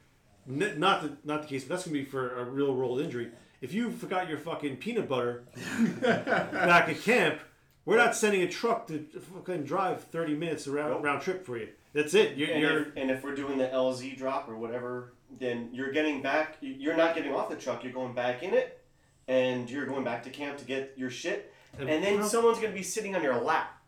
not 0.46 1.02
the 1.02 1.12
not 1.24 1.42
the 1.42 1.48
case, 1.48 1.64
but 1.64 1.70
that's 1.76 1.86
gonna 1.86 1.96
be 1.98 2.04
for 2.04 2.36
a 2.38 2.44
real 2.44 2.74
world 2.74 3.00
injury. 3.00 3.30
If 3.62 3.72
you 3.72 3.90
forgot 3.90 4.28
your 4.28 4.36
fucking 4.36 4.76
peanut 4.76 5.08
butter 5.08 5.44
back 6.02 6.88
at 6.88 7.00
camp, 7.02 7.38
We're 7.86 7.96
not 7.98 8.14
sending 8.16 8.40
a 8.42 8.48
truck 8.48 8.86
to 8.88 8.98
fucking 9.34 9.64
drive 9.64 10.04
30 10.04 10.34
minutes 10.34 10.66
around 10.66 11.02
round 11.02 11.20
trip 11.22 11.44
for 11.46 11.56
you. 11.58 11.68
That's 11.94 12.12
it. 12.14 12.36
You're, 12.36 12.50
and, 12.50 12.60
you're 12.60 12.82
if, 12.82 12.96
and 12.96 13.10
if 13.10 13.22
we're 13.24 13.34
doing 13.34 13.56
the 13.56 13.68
LZ 13.68 14.18
drop 14.18 14.48
or 14.48 14.56
whatever, 14.56 15.14
then 15.38 15.70
you're 15.72 15.92
getting 15.92 16.20
back. 16.20 16.56
You're 16.60 16.96
not 16.96 17.14
getting 17.14 17.32
off 17.34 17.48
the 17.48 17.56
truck. 17.56 17.82
You're 17.84 17.92
going 17.92 18.12
back 18.14 18.42
in 18.42 18.52
it, 18.52 18.80
and 19.28 19.70
you're 19.70 19.86
going 19.86 20.04
back 20.04 20.22
to 20.24 20.30
camp 20.30 20.58
to 20.58 20.64
get 20.64 20.92
your 20.96 21.08
shit. 21.10 21.52
And- 21.78 21.88
And 21.88 22.04
then 22.04 22.18
well- 22.20 22.28
someone's 22.28 22.58
gonna 22.58 22.74
be 22.74 22.82
sitting 22.82 23.14
on 23.16 23.22
your 23.22 23.36
lap 23.40 23.80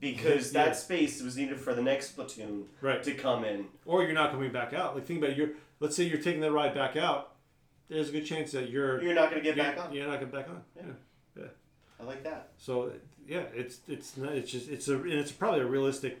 because 0.00 0.52
Yeah. 0.52 0.64
that 0.66 0.76
space 0.76 1.22
was 1.22 1.36
needed 1.36 1.58
for 1.60 1.74
the 1.74 1.82
next 1.82 2.12
platoon 2.12 2.68
Right. 2.80 3.02
to 3.02 3.14
come 3.14 3.44
in. 3.44 3.66
or 3.86 4.02
you're 4.02 4.12
not 4.12 4.30
coming 4.30 4.52
back 4.52 4.72
out. 4.74 4.94
Like 4.94 5.06
think 5.06 5.18
about 5.18 5.30
it. 5.30 5.36
You're 5.36 5.50
let's 5.80 5.96
say 5.96 6.04
you're 6.04 6.20
taking 6.22 6.40
that 6.42 6.52
ride 6.52 6.74
back 6.74 6.96
out. 6.96 7.34
There's 7.88 8.08
a 8.08 8.12
good 8.12 8.24
chance 8.24 8.52
that 8.52 8.70
you're 8.70 9.02
You're 9.02 9.14
not 9.14 9.30
gonna 9.30 9.42
get 9.42 9.56
back 9.56 9.78
on. 9.78 9.92
You're 9.92 10.06
not 10.06 10.20
gonna 10.20 10.32
back 10.32 10.48
on. 10.48 10.62
Yeah. 10.76 10.82
Yeah. 11.36 11.42
yeah. 11.42 11.48
I 12.00 12.04
like 12.04 12.22
that. 12.24 12.50
So 12.58 12.92
yeah, 13.26 13.44
it's 13.54 13.80
it's 13.88 14.16
not, 14.16 14.32
it's 14.32 14.50
just 14.50 14.68
it's 14.68 14.88
a 14.88 14.94
and 14.94 15.12
it's 15.12 15.32
probably 15.32 15.60
a 15.60 15.66
realistic 15.66 16.18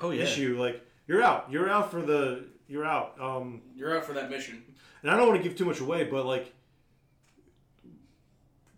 Oh 0.00 0.10
yeah. 0.10 0.22
issue. 0.24 0.56
Like 0.60 0.80
you're 1.06 1.22
out. 1.22 1.46
You're 1.50 1.68
out 1.68 1.90
for 1.90 2.02
the 2.02 2.44
you're 2.68 2.84
out. 2.84 3.14
Um, 3.20 3.62
You're 3.74 3.96
out 3.96 4.04
for 4.04 4.12
that 4.12 4.28
mission. 4.30 4.62
and 5.02 5.10
I 5.10 5.16
don't 5.16 5.26
want 5.28 5.42
to 5.42 5.48
give 5.48 5.56
too 5.56 5.64
much 5.64 5.80
away, 5.80 6.04
but 6.04 6.26
like 6.26 6.52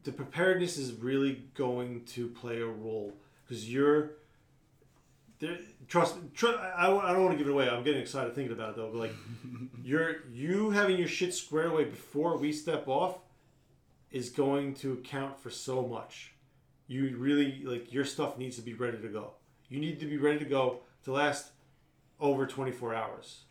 the 0.04 0.12
preparedness 0.12 0.78
is 0.78 0.92
really 0.94 1.42
going 1.54 2.04
to 2.06 2.28
play 2.28 2.60
a 2.60 2.66
role 2.66 3.12
because 3.44 3.70
you're 3.70 4.12
there. 5.40 5.58
Trust, 5.88 6.16
trust 6.34 6.58
I, 6.58 6.86
I 6.86 7.12
don't 7.12 7.24
want 7.24 7.32
to 7.32 7.38
give 7.38 7.48
it 7.48 7.50
away. 7.50 7.68
I'm 7.68 7.82
getting 7.82 8.00
excited 8.00 8.34
thinking 8.34 8.52
about 8.52 8.70
it 8.70 8.76
though. 8.76 8.90
But 8.92 8.98
like 8.98 9.14
you're 9.82 10.16
you 10.32 10.70
having 10.70 10.96
your 10.96 11.08
shit 11.08 11.34
squared 11.34 11.72
away 11.72 11.84
before 11.84 12.36
we 12.38 12.52
step 12.52 12.86
off 12.86 13.18
is 14.12 14.30
going 14.30 14.74
to 14.74 14.92
account 14.92 15.38
for 15.38 15.50
so 15.50 15.86
much. 15.86 16.32
You 16.86 17.16
really 17.16 17.62
like 17.64 17.92
your 17.92 18.04
stuff 18.04 18.38
needs 18.38 18.56
to 18.56 18.62
be 18.62 18.74
ready 18.74 18.98
to 18.98 19.08
go. 19.08 19.32
You 19.68 19.80
need 19.80 20.00
to 20.00 20.06
be 20.06 20.16
ready 20.16 20.38
to 20.38 20.44
go 20.44 20.80
to 21.04 21.12
last 21.12 21.50
over 22.18 22.46
24 22.46 22.94
hours. 22.94 23.42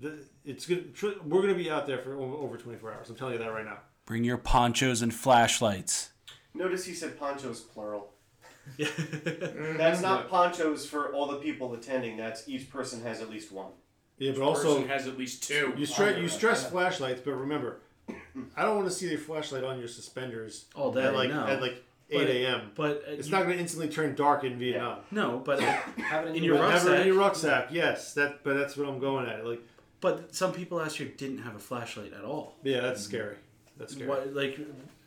The, 0.00 0.18
it's 0.44 0.66
good. 0.66 0.94
tr- 0.94 1.18
We're 1.24 1.40
going 1.42 1.54
to 1.54 1.58
be 1.62 1.70
out 1.70 1.86
there 1.86 1.98
for 1.98 2.14
o- 2.14 2.36
over 2.38 2.56
24 2.56 2.92
hours. 2.92 3.08
I'm 3.10 3.16
telling 3.16 3.34
you 3.34 3.38
that 3.38 3.50
right 3.52 3.64
now. 3.64 3.78
Bring 4.04 4.24
your 4.24 4.36
ponchos 4.38 5.02
and 5.02 5.12
flashlights. 5.14 6.10
Notice 6.54 6.84
he 6.84 6.92
said 6.94 7.18
ponchos 7.18 7.60
plural. 7.60 8.12
That's 8.78 10.00
not 10.00 10.28
ponchos 10.28 10.86
for 10.86 11.12
all 11.14 11.28
the 11.28 11.36
people 11.38 11.72
attending. 11.74 12.16
That's 12.16 12.48
each 12.48 12.68
person 12.70 13.02
has 13.02 13.20
at 13.20 13.30
least 13.30 13.52
one. 13.52 13.70
Yeah, 14.18 14.32
but 14.32 14.38
Each 14.38 14.42
also 14.42 14.74
person 14.76 14.88
has 14.88 15.06
at 15.06 15.18
least 15.18 15.42
two. 15.44 15.74
you 15.76 15.86
stress 15.86 16.18
you 16.18 16.28
stress 16.28 16.68
flashlights, 16.68 17.20
but 17.24 17.34
remember, 17.34 17.80
I 18.56 18.62
don't 18.62 18.76
want 18.76 18.88
to 18.88 18.94
see 18.94 19.08
your 19.08 19.18
flashlight 19.18 19.62
on 19.62 19.78
your 19.78 19.88
suspenders 19.88 20.66
oh, 20.74 20.84
All 20.84 20.92
day, 20.92 21.04
at 21.04 21.14
like 21.14 21.28
no. 21.30 21.46
at 21.46 21.60
like 21.60 21.84
But- 22.10 22.20
8 22.22 22.44
a.m. 22.44 22.70
but, 22.76 22.90
uh, 22.98 23.10
it's 23.12 23.26
you- 23.28 23.32
not 23.32 23.42
going 23.44 23.56
to 23.56 23.60
instantly 23.60 23.88
turn 23.88 24.14
dark 24.14 24.44
in 24.44 24.58
Vietnam. 24.58 25.00
No, 25.10 25.38
but 25.44 25.60
Have 25.60 26.26
it 26.26 26.30
in 26.30 26.36
in 26.36 26.44
your 26.44 26.54
your 26.56 26.64
But 26.64 26.72
have 26.72 26.82
it 26.86 26.88
rucksack. 26.90 27.00
in 27.00 27.06
your 27.08 27.16
rucksack. 27.18 27.68
Yes, 27.72 28.14
that. 28.14 28.44
But 28.44 28.54
that's 28.54 28.76
what 28.76 28.88
I'm 28.88 28.98
going 29.00 29.26
at. 29.28 29.44
Like, 29.44 29.60
But 30.00 30.34
some 30.34 30.52
people 30.52 30.78
last 30.78 31.00
year 31.00 31.08
didn't 31.16 31.38
have 31.38 31.56
a 31.56 31.58
flashlight 31.58 32.12
at 32.12 32.24
all. 32.24 32.54
yeah, 32.62 32.80
that's 32.80 33.02
scary. 33.02 33.36
That's 33.76 33.92
scary. 33.94 34.08
What 34.08 34.32
like 34.34 34.58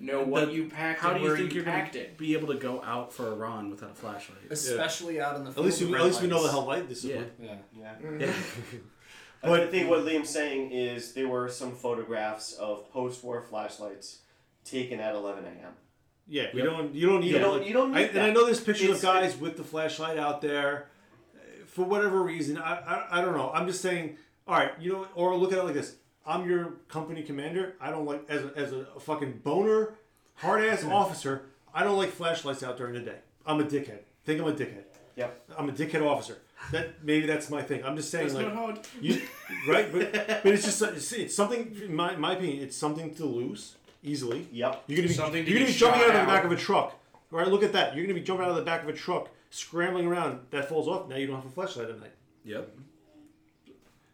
Know 0.01 0.23
what 0.23 0.47
the- 0.47 0.53
you 0.53 0.69
packed 0.69 0.99
How 0.99 1.13
do 1.13 1.21
you 1.21 1.35
think 1.35 1.53
you 1.53 1.61
are 1.61 1.65
gonna 1.65 1.89
be 2.17 2.33
able 2.33 2.47
to 2.53 2.59
go 2.59 2.81
out 2.83 3.11
for 3.13 3.27
a 3.27 3.33
run 3.35 3.69
without 3.69 3.91
a 3.91 3.95
flashlight? 3.95 4.39
Especially 4.49 5.19
out 5.21 5.35
in 5.37 5.43
the 5.45 5.51
At 5.51 5.57
least, 5.57 5.79
field 5.79 5.95
at 5.95 6.03
least 6.03 6.21
we 6.21 6.27
know 6.27 6.43
the 6.43 6.49
hell 6.51 6.65
lights. 6.65 6.79
light 6.81 6.89
this 6.89 7.03
is. 7.05 7.11
Yeah. 7.11 7.21
Yeah. 7.41 7.55
Yeah. 7.77 8.17
Yeah. 8.19 8.33
But 9.41 9.59
I 9.61 9.67
think 9.67 9.89
what 9.89 10.01
Liam's 10.05 10.29
saying 10.29 10.71
is 10.71 11.13
there 11.13 11.27
were 11.27 11.47
some 11.49 11.73
photographs 11.75 12.53
of 12.53 12.91
post-war 12.91 13.41
flashlights 13.41 14.19
taken 14.65 14.99
at 14.99 15.15
11 15.15 15.45
a.m. 15.45 15.73
Yeah, 16.29 16.43
you 16.53 16.59
Yep. 16.59 16.65
don't. 16.65 16.95
You 16.95 17.07
don't 17.07 17.19
need. 17.21 17.27
You 17.27 17.33
that. 17.33 17.39
don't- 17.39 17.65
you 17.65 17.73
don't 17.73 17.93
I, 17.95 18.01
need 18.03 18.09
And 18.11 18.19
I 18.19 18.29
know 18.31 18.45
there's 18.45 18.61
pictures 18.61 18.83
It's- 18.89 19.03
of 19.03 19.09
guys 19.09 19.35
with 19.37 19.57
the 19.57 19.63
flashlight 19.63 20.17
out 20.17 20.41
there, 20.41 20.87
for 21.65 21.83
whatever 21.85 22.21
reason. 22.21 22.57
I, 22.57 22.75
I 22.79 23.19
I 23.19 23.21
don't 23.21 23.35
know. 23.35 23.51
I'm 23.53 23.67
just 23.67 23.81
saying. 23.81 24.17
All 24.47 24.55
right, 24.55 24.71
you 24.79 24.91
know, 24.93 25.07
or 25.15 25.35
look 25.35 25.51
at 25.51 25.59
it 25.59 25.63
like 25.63 25.73
this. 25.75 25.95
I'm 26.25 26.47
your 26.49 26.73
company 26.87 27.21
commander. 27.23 27.75
I 27.81 27.89
don't 27.91 28.05
like 28.05 28.25
as 28.29 28.43
a, 28.43 28.51
as 28.55 28.71
a 28.71 28.85
fucking 28.99 29.41
boner, 29.43 29.93
hard 30.35 30.63
ass 30.63 30.83
officer. 30.83 31.43
I 31.73 31.83
don't 31.83 31.97
like 31.97 32.09
flashlights 32.11 32.63
out 32.63 32.77
during 32.77 32.93
the 32.93 32.99
day. 33.01 33.17
I'm 33.45 33.59
a 33.59 33.63
dickhead. 33.63 33.99
Think 34.25 34.41
I'm 34.41 34.47
a 34.47 34.51
dickhead. 34.53 34.83
Yep. 35.15 35.49
I'm 35.57 35.69
a 35.69 35.71
dickhead 35.71 36.01
officer. 36.05 36.37
That 36.71 37.03
maybe 37.03 37.25
that's 37.27 37.49
my 37.49 37.61
thing. 37.61 37.83
I'm 37.85 37.95
just 37.95 38.09
saying 38.11 38.27
That's 38.29 38.37
like 38.39 38.47
not 38.47 38.55
hard. 38.55 38.79
you, 39.01 39.21
right? 39.67 39.91
But, 39.91 40.11
but 40.43 40.45
it's 40.53 40.65
just 40.65 40.81
it's, 40.81 41.11
it's 41.13 41.35
something. 41.35 41.75
In 41.83 41.95
my, 41.95 42.15
my 42.15 42.33
opinion, 42.33 42.63
it's 42.63 42.75
something 42.75 43.13
to 43.15 43.25
lose 43.25 43.75
easily. 44.03 44.47
Yep. 44.51 44.83
You're 44.87 44.97
gonna 44.97 45.07
be 45.07 45.13
Something 45.13 45.45
to 45.45 45.49
you're 45.51 45.59
gonna 45.59 45.71
get 45.71 45.73
be 45.73 45.79
jumping 45.79 46.01
out 46.01 46.07
shot 46.07 46.15
of 46.15 46.21
the 46.21 46.27
back 46.27 46.39
out. 46.39 46.45
of 46.45 46.51
a 46.51 46.55
truck. 46.55 46.95
All 47.31 47.39
right, 47.39 47.47
look 47.47 47.63
at 47.63 47.73
that. 47.73 47.95
You're 47.95 48.05
gonna 48.05 48.13
be 48.15 48.21
jumping 48.21 48.45
out 48.45 48.51
of 48.51 48.55
the 48.57 48.63
back 48.63 48.83
of 48.83 48.89
a 48.89 48.93
truck, 48.93 49.29
scrambling 49.49 50.07
around. 50.07 50.39
That 50.51 50.67
falls 50.69 50.87
off. 50.87 51.07
Now 51.09 51.15
you 51.17 51.27
don't 51.27 51.35
have 51.37 51.45
a 51.45 51.49
flashlight 51.49 51.89
at 51.89 51.99
night. 51.99 52.13
Yep. 52.45 52.69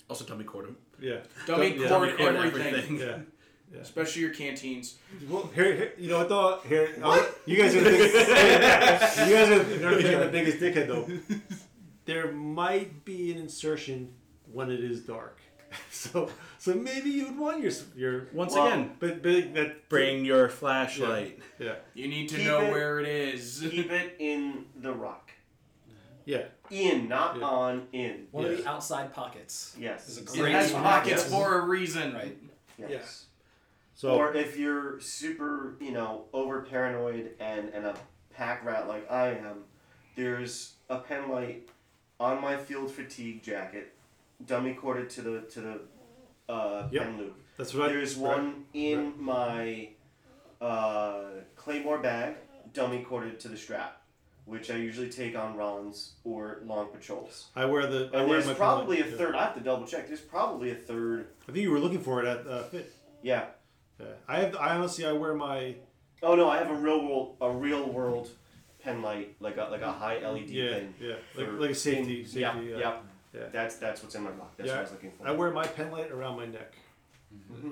Also, 0.09 0.25
dummy 0.25 0.43
cord 0.43 0.67
'em. 0.67 0.77
Yeah. 0.99 1.19
Dummy 1.47 1.69
Yeah. 1.69 1.87
cord 1.87 1.89
Dummy 1.89 2.11
cord 2.17 2.35
everything. 2.35 2.73
everything. 2.75 2.99
Yeah. 2.99 3.17
Especially 3.81 4.21
your 4.21 4.33
canteens. 4.33 4.95
Well, 5.27 5.49
here, 5.53 5.73
here 5.75 5.93
you 5.97 6.09
know 6.09 6.19
what 6.19 6.29
though? 6.29 6.59
Here, 6.67 6.95
uh, 7.03 7.25
you 7.45 7.57
guys 7.57 7.75
are 7.75 7.81
the 7.81 7.89
biggest, 7.89 8.13
you 9.27 9.35
guys 9.35 9.49
are 9.49 9.79
gonna 9.79 10.01
think 10.01 10.19
the 10.19 10.29
biggest 10.31 10.59
dickhead 10.59 10.87
though. 10.87 11.07
There 12.05 12.31
might 12.31 13.03
be 13.03 13.31
an 13.31 13.39
insertion 13.39 14.13
when 14.53 14.69
it 14.69 14.79
is 14.79 15.01
dark, 15.01 15.39
so 15.91 16.29
so 16.57 16.73
maybe 16.73 17.09
you'd 17.09 17.37
want 17.37 17.61
your 17.61 17.71
your 17.95 18.27
Once 18.33 18.53
Well, 18.53 18.67
again, 18.67 18.91
but, 18.99 19.21
but 19.23 19.53
that 19.53 19.89
bring 19.89 20.25
your 20.25 20.49
flashlight. 20.49 21.39
yeah 21.59 21.75
You 21.93 22.07
need 22.07 22.29
to 22.29 22.37
Keep 22.37 22.45
know 22.47 22.61
it- 22.61 22.71
where 22.71 22.99
it 22.99 23.07
is. 23.07 23.65
Keep 23.69 23.91
it 23.91 24.15
in 24.19 24.65
the 24.75 24.93
rock. 24.93 25.31
yeah 26.25 26.45
In, 26.69 27.07
not 27.07 27.37
Yeah. 27.37 27.43
on, 27.45 27.87
in. 27.93 28.27
One 28.31 28.45
of 28.45 28.57
the 28.57 28.67
outside 28.67 29.13
pockets. 29.13 29.75
Yes. 29.79 30.07
Is 30.09 30.17
a 30.17 30.45
It 30.45 30.51
has 30.51 30.69
spot. 30.69 30.83
pockets 30.83 31.21
Yes. 31.23 31.29
for 31.31 31.59
a 31.59 31.65
reason. 31.65 32.13
Right. 32.13 32.37
Yes. 32.77 33.25
so 33.93 34.15
or 34.15 34.33
if 34.35 34.57
you're 34.57 34.99
super, 34.99 35.75
you 35.79 35.91
know, 35.91 36.25
over 36.33 36.61
paranoid 36.63 37.31
and, 37.39 37.69
and 37.69 37.85
a 37.85 37.95
pack 38.33 38.65
rat 38.65 38.87
like 38.89 39.09
I 39.09 39.29
am, 39.29 39.63
there's 40.17 40.73
a 40.89 40.97
pen 40.99 41.29
light 41.29 41.69
on 42.19 42.41
my 42.41 42.57
field 42.57 42.91
fatigue 42.91 43.43
jacket, 43.43 43.93
dummy 44.45 44.73
corded 44.73 45.09
to 45.11 45.21
the 45.21 45.41
to 45.41 45.61
the 45.61 45.79
uh, 46.51 46.87
Yep. 46.91 47.03
pen 47.03 47.17
loop. 47.17 47.39
that's 47.57 47.73
right. 47.75 47.89
There's 47.89 48.15
right. 48.15 48.37
one 48.37 48.65
in 48.73 49.13
my 49.17 49.89
uh, 50.61 51.23
claymore 51.55 51.99
bag, 51.99 52.35
dummy 52.73 53.03
corded 53.03 53.39
to 53.41 53.47
the 53.47 53.57
strap, 53.57 54.01
which 54.45 54.69
I 54.71 54.75
usually 54.75 55.09
take 55.09 55.37
on 55.37 55.55
runs 55.55 56.13
or 56.23 56.59
long 56.65 56.87
patrols. 56.87 57.47
I 57.55 57.65
wear 57.65 57.87
the 57.87 58.09
I 58.13 58.19
And 58.19 58.29
wear 58.29 58.41
there's 58.41 58.57
probably 58.57 59.01
a 59.01 59.05
yeah. 59.07 59.17
third. 59.17 59.35
I 59.35 59.43
have 59.45 59.55
to 59.55 59.61
double 59.61 59.85
check. 59.85 60.07
There's 60.07 60.21
probably 60.21 60.71
a 60.71 60.75
third. 60.75 61.27
I 61.47 61.51
think 61.51 61.59
you 61.63 61.71
were 61.71 61.79
looking 61.79 62.01
for 62.01 62.21
it 62.23 62.27
at 62.27 62.45
uh, 62.47 62.63
Fit. 62.63 62.93
Yeah. 63.21 63.45
Yeah. 63.99 64.05
I 64.27 64.39
have 64.39 64.55
I 64.57 64.75
honestly 64.75 65.05
I 65.05 65.13
wear 65.13 65.33
my 65.33 65.75
Oh 66.23 66.35
no, 66.35 66.49
I 66.49 66.57
have 66.57 66.69
a 66.69 66.75
real 66.75 67.03
world, 67.05 67.37
a 67.41 67.49
real 67.51 67.89
world 67.89 68.29
pen 68.83 69.01
light, 69.01 69.35
like 69.39 69.57
a 69.57 69.63
like 69.71 69.81
a 69.81 69.91
high 69.91 70.19
LED 70.19 70.49
yeah 70.49 70.73
thing. 70.75 70.93
yeah 70.99 71.15
like, 71.35 71.47
like 71.59 71.69
a 71.71 71.75
safety 71.75 72.19
in- 72.21 72.25
safety 72.25 72.39
yeah, 72.41 72.59
yeah. 72.61 72.77
yeah. 72.77 72.97
Yeah. 73.35 73.43
That's 73.51 73.75
that's 73.77 74.01
what's 74.01 74.15
in 74.15 74.23
my 74.23 74.29
rock. 74.31 74.53
That's 74.57 74.67
Yeah, 74.67 74.73
what 74.75 74.79
I 74.79 74.83
was 74.83 74.91
looking 74.91 75.11
for. 75.11 75.27
I 75.27 75.31
wear 75.31 75.51
my 75.51 75.65
pen 75.67 75.91
light 75.91 76.11
around 76.11 76.37
my 76.37 76.45
neck, 76.45 76.73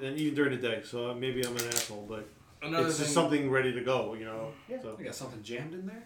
and 0.02 0.18
even 0.18 0.36
during 0.36 0.52
the 0.60 0.68
day. 0.68 0.82
So 0.84 1.14
maybe 1.14 1.42
I'm 1.46 1.56
an 1.56 1.68
asshole, 1.68 2.06
but 2.10 2.28
Another 2.62 2.88
it's 2.88 2.98
thing. 2.98 3.04
just 3.06 3.14
something 3.14 3.50
ready 3.50 3.72
to 3.74 3.82
go. 3.82 4.14
You 4.14 4.26
know. 4.26 4.52
So 4.82 4.96
We 4.98 5.06
got 5.06 5.16
something 5.16 5.42
jammed 5.44 5.74
in 5.74 5.86
there? 5.86 6.04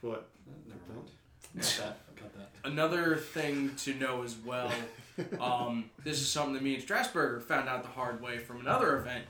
what? 0.00 0.28
Uh, 0.48 0.52
Never 0.66 0.80
mind. 1.00 1.10
Cut 1.56 1.74
that. 1.78 2.16
Cut 2.16 2.34
that. 2.34 2.50
Another 2.70 3.16
thing 3.16 3.74
to 3.78 3.94
know 3.94 4.22
as 4.22 4.36
well, 4.44 4.70
um, 5.40 5.90
this 6.04 6.20
is 6.20 6.28
something 6.28 6.54
that 6.54 6.62
me 6.62 6.74
and 6.74 6.84
Strasburger 6.84 7.42
found 7.42 7.68
out 7.68 7.82
the 7.82 7.88
hard 7.88 8.20
way 8.22 8.38
from 8.38 8.60
another 8.60 8.96
event. 8.98 9.24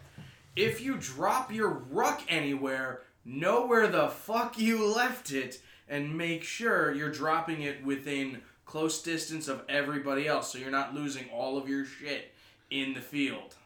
If 0.57 0.81
you 0.81 0.97
drop 0.99 1.53
your 1.53 1.69
ruck 1.91 2.21
anywhere, 2.29 3.03
know 3.25 3.67
where 3.67 3.87
the 3.87 4.09
fuck 4.09 4.59
you 4.59 4.85
left 4.85 5.31
it, 5.33 5.61
and 5.89 6.17
make 6.17 6.43
sure 6.43 6.93
you're 6.93 7.13
dropping 7.13 7.63
it 7.63 7.85
within 7.85 8.41
close 8.69 9.03
distance 9.03 9.49
of 9.49 9.63
everybody 9.69 10.29
else, 10.29 10.53
so 10.53 10.59
you're 10.59 10.71
not 10.71 10.95
losing 10.95 11.25
all 11.31 11.57
of 11.57 11.69
your 11.69 11.85
shit 11.87 12.33
in 12.71 12.93
the 12.93 13.01
field. 13.01 13.57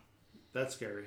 That's 0.52 0.74
scary. 0.74 1.06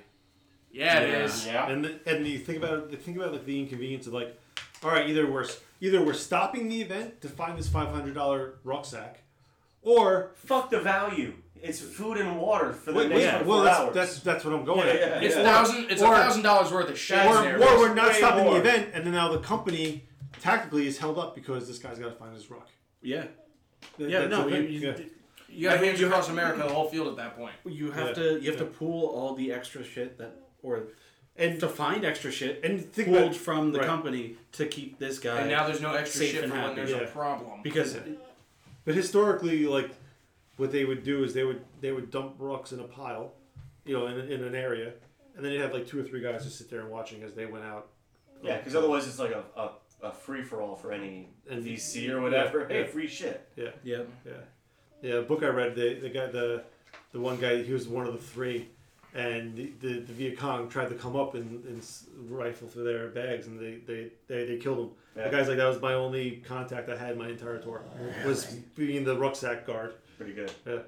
Yeah, 0.71 0.99
it 0.99 1.09
is. 1.21 1.47
Yeah. 1.47 1.69
And 1.69 1.85
the, 1.85 1.99
and 2.05 2.27
you 2.27 2.37
think 2.37 2.57
about 2.57 2.91
it, 2.91 3.01
think 3.01 3.15
about 3.17 3.31
like 3.31 3.45
the 3.45 3.57
inconvenience 3.57 4.05
of 4.07 4.13
like, 4.13 4.37
all 4.83 4.91
right, 4.91 5.09
either 5.09 5.25
we're 5.31 5.47
either 5.79 6.03
we're 6.03 6.13
stopping 6.13 6.67
the 6.67 6.81
event 6.81 7.21
to 7.21 7.29
find 7.29 7.57
this 7.57 7.69
five 7.69 7.87
hundred 7.87 8.13
dollar 8.15 8.55
rucksack, 8.65 9.21
or 9.81 10.31
Fuck 10.35 10.69
the 10.71 10.79
value. 10.81 11.33
It's 11.63 11.79
food 11.79 12.17
and 12.17 12.37
water 12.37 12.73
for 12.73 12.91
the 12.91 12.97
wait, 12.99 13.09
next 13.09 13.21
wait, 13.21 13.31
24 13.43 13.47
well 13.47 13.63
that's, 13.63 13.79
hours. 13.79 13.95
that's 13.95 14.19
that's 14.19 14.45
what 14.45 14.53
I'm 14.53 14.65
going 14.65 14.87
Yeah, 14.87 14.93
at. 14.93 14.99
yeah, 14.99 15.27
It's 15.27 15.35
yeah. 15.37 15.43
thousand. 15.43 15.89
It's 15.89 16.01
a 16.01 16.05
thousand 16.05 16.43
dollars 16.43 16.71
worth 16.71 16.89
of 16.89 16.99
shit. 16.99 17.25
Or, 17.25 17.35
there. 17.41 17.55
or 17.55 17.79
we're 17.79 17.93
not 17.93 18.09
way 18.09 18.13
stopping 18.15 18.43
more. 18.43 18.55
the 18.55 18.59
event, 18.59 18.89
and 18.93 19.05
then 19.05 19.13
now 19.13 19.31
the 19.31 19.39
company 19.39 20.03
tactically 20.41 20.85
is 20.85 20.97
held 20.97 21.17
up 21.17 21.33
because 21.33 21.65
this 21.67 21.79
guy's 21.79 21.97
got 21.97 22.09
to 22.09 22.15
find 22.15 22.35
his 22.35 22.51
ruck. 22.51 22.67
Yeah. 23.01 23.27
Th- 23.97 24.09
Yeah, 24.09 24.27
no, 24.27 24.47
you, 24.47 24.61
you, 24.61 24.79
Yeah. 24.79 24.97
you 25.49 25.69
got 25.69 25.77
I 25.77 25.81
mean, 25.81 25.89
hands 25.91 26.01
across 26.01 26.29
America, 26.29 26.63
the 26.63 26.73
whole 26.73 26.89
field 26.89 27.07
at 27.07 27.15
that 27.17 27.35
point. 27.37 27.53
you 27.65 27.91
have 27.91 28.07
Yeah. 28.09 28.13
to 28.13 28.23
you 28.41 28.51
have 28.51 28.59
Yeah. 28.59 28.65
to 28.65 28.65
pool 28.65 29.07
all 29.07 29.33
the 29.35 29.51
extra 29.51 29.83
shit 29.83 30.17
that 30.17 30.31
or 30.63 30.87
and 31.37 31.59
to 31.59 31.67
find 31.67 32.05
extra 32.05 32.31
shit 32.31 32.63
and 32.63 32.81
think 32.93 33.09
pulled 33.09 33.17
about- 33.23 33.35
from 33.35 33.71
the 33.73 33.79
right. 33.79 33.87
company 33.87 34.37
to 34.53 34.65
keep 34.65 34.99
this 34.99 35.19
guy. 35.19 35.39
And 35.41 35.49
now 35.49 35.67
there's 35.67 35.81
no 35.81 35.93
extra 35.93 36.25
shit 36.25 36.43
and 36.43 36.51
for 36.51 36.57
when 36.59 36.69
happy. 36.69 36.91
there's 36.91 37.09
a 37.09 37.11
problem. 37.11 37.61
because 37.61 37.97
But 38.85 38.95
historically, 38.95 39.65
like 39.65 39.91
what 40.57 40.71
they 40.71 40.85
would 40.85 41.03
do 41.03 41.23
is 41.23 41.33
they 41.33 41.43
would 41.43 41.61
they 41.81 41.91
would 41.91 42.09
dump 42.11 42.35
rocks 42.39 42.71
in 42.71 42.79
a 42.79 42.83
pile, 42.85 43.33
you 43.85 43.93
know, 43.97 44.07
in, 44.07 44.17
in 44.31 44.43
an 44.43 44.55
area, 44.55 44.93
and 45.35 45.43
then 45.43 45.51
you'd 45.51 45.61
have 45.61 45.73
like 45.73 45.87
two 45.87 45.99
or 45.99 46.03
three 46.03 46.21
guys 46.21 46.43
just 46.43 46.57
sit 46.57 46.69
there 46.69 46.79
and 46.81 46.89
watching 46.89 47.23
as 47.23 47.33
they 47.33 47.45
went 47.45 47.65
out. 47.65 47.89
Yeah, 48.41 48.57
because 48.57 48.75
otherwise 48.75 49.07
it's 49.07 49.17
like 49.19 49.31
a, 49.31 49.43
a, 49.59 49.71
a 50.05 50.11
free 50.11 50.43
for 50.43 50.61
all 50.61 50.75
for 50.75 50.91
any 50.91 51.29
And- 51.49 51.63
VC 51.63 52.09
or 52.09 52.21
whatever. 52.21 52.61
Yeah, 52.61 52.67
hey, 52.67 52.81
yeah. 52.85 52.87
free 52.87 53.07
shit. 53.07 53.47
Yeah, 53.55 53.69
yeah, 53.83 54.01
yeah, 54.25 54.31
yeah. 55.01 55.13
A 55.15 55.21
book 55.23 55.43
I 55.43 55.47
read, 55.47 55.75
the 55.75 55.95
the 55.95 56.09
guy, 56.09 56.27
the 56.27 56.63
the 57.11 57.19
one 57.19 57.37
guy, 57.39 57.61
he 57.63 57.73
was 57.73 57.87
one 57.87 58.05
of 58.05 58.13
the 58.13 58.19
three, 58.19 58.67
and 59.13 59.55
the 59.55 59.71
the, 59.79 59.93
the 60.01 60.13
Viet 60.13 60.37
Cong 60.37 60.69
tried 60.69 60.89
to 60.89 60.95
come 60.95 61.15
up 61.15 61.33
and, 61.35 61.63
and 61.65 61.81
rifle 62.29 62.67
through 62.67 62.83
their 62.85 63.07
bags, 63.09 63.47
and 63.47 63.59
they 63.59 63.75
they, 63.85 64.09
they, 64.27 64.45
they 64.45 64.57
killed 64.57 64.79
him. 64.79 64.89
Yeah. 65.15 65.29
The 65.29 65.37
guy's 65.37 65.47
like, 65.47 65.57
that 65.57 65.67
was 65.67 65.81
my 65.81 65.93
only 65.93 66.43
contact 66.45 66.89
I 66.89 66.97
had 66.97 67.17
my 67.17 67.29
entire 67.29 67.57
tour 67.57 67.81
was 68.25 68.45
being 68.75 69.05
the 69.05 69.15
rucksack 69.17 69.65
guard. 69.65 69.93
Pretty 70.17 70.33
good. 70.33 70.51
Yeah. 70.67 70.79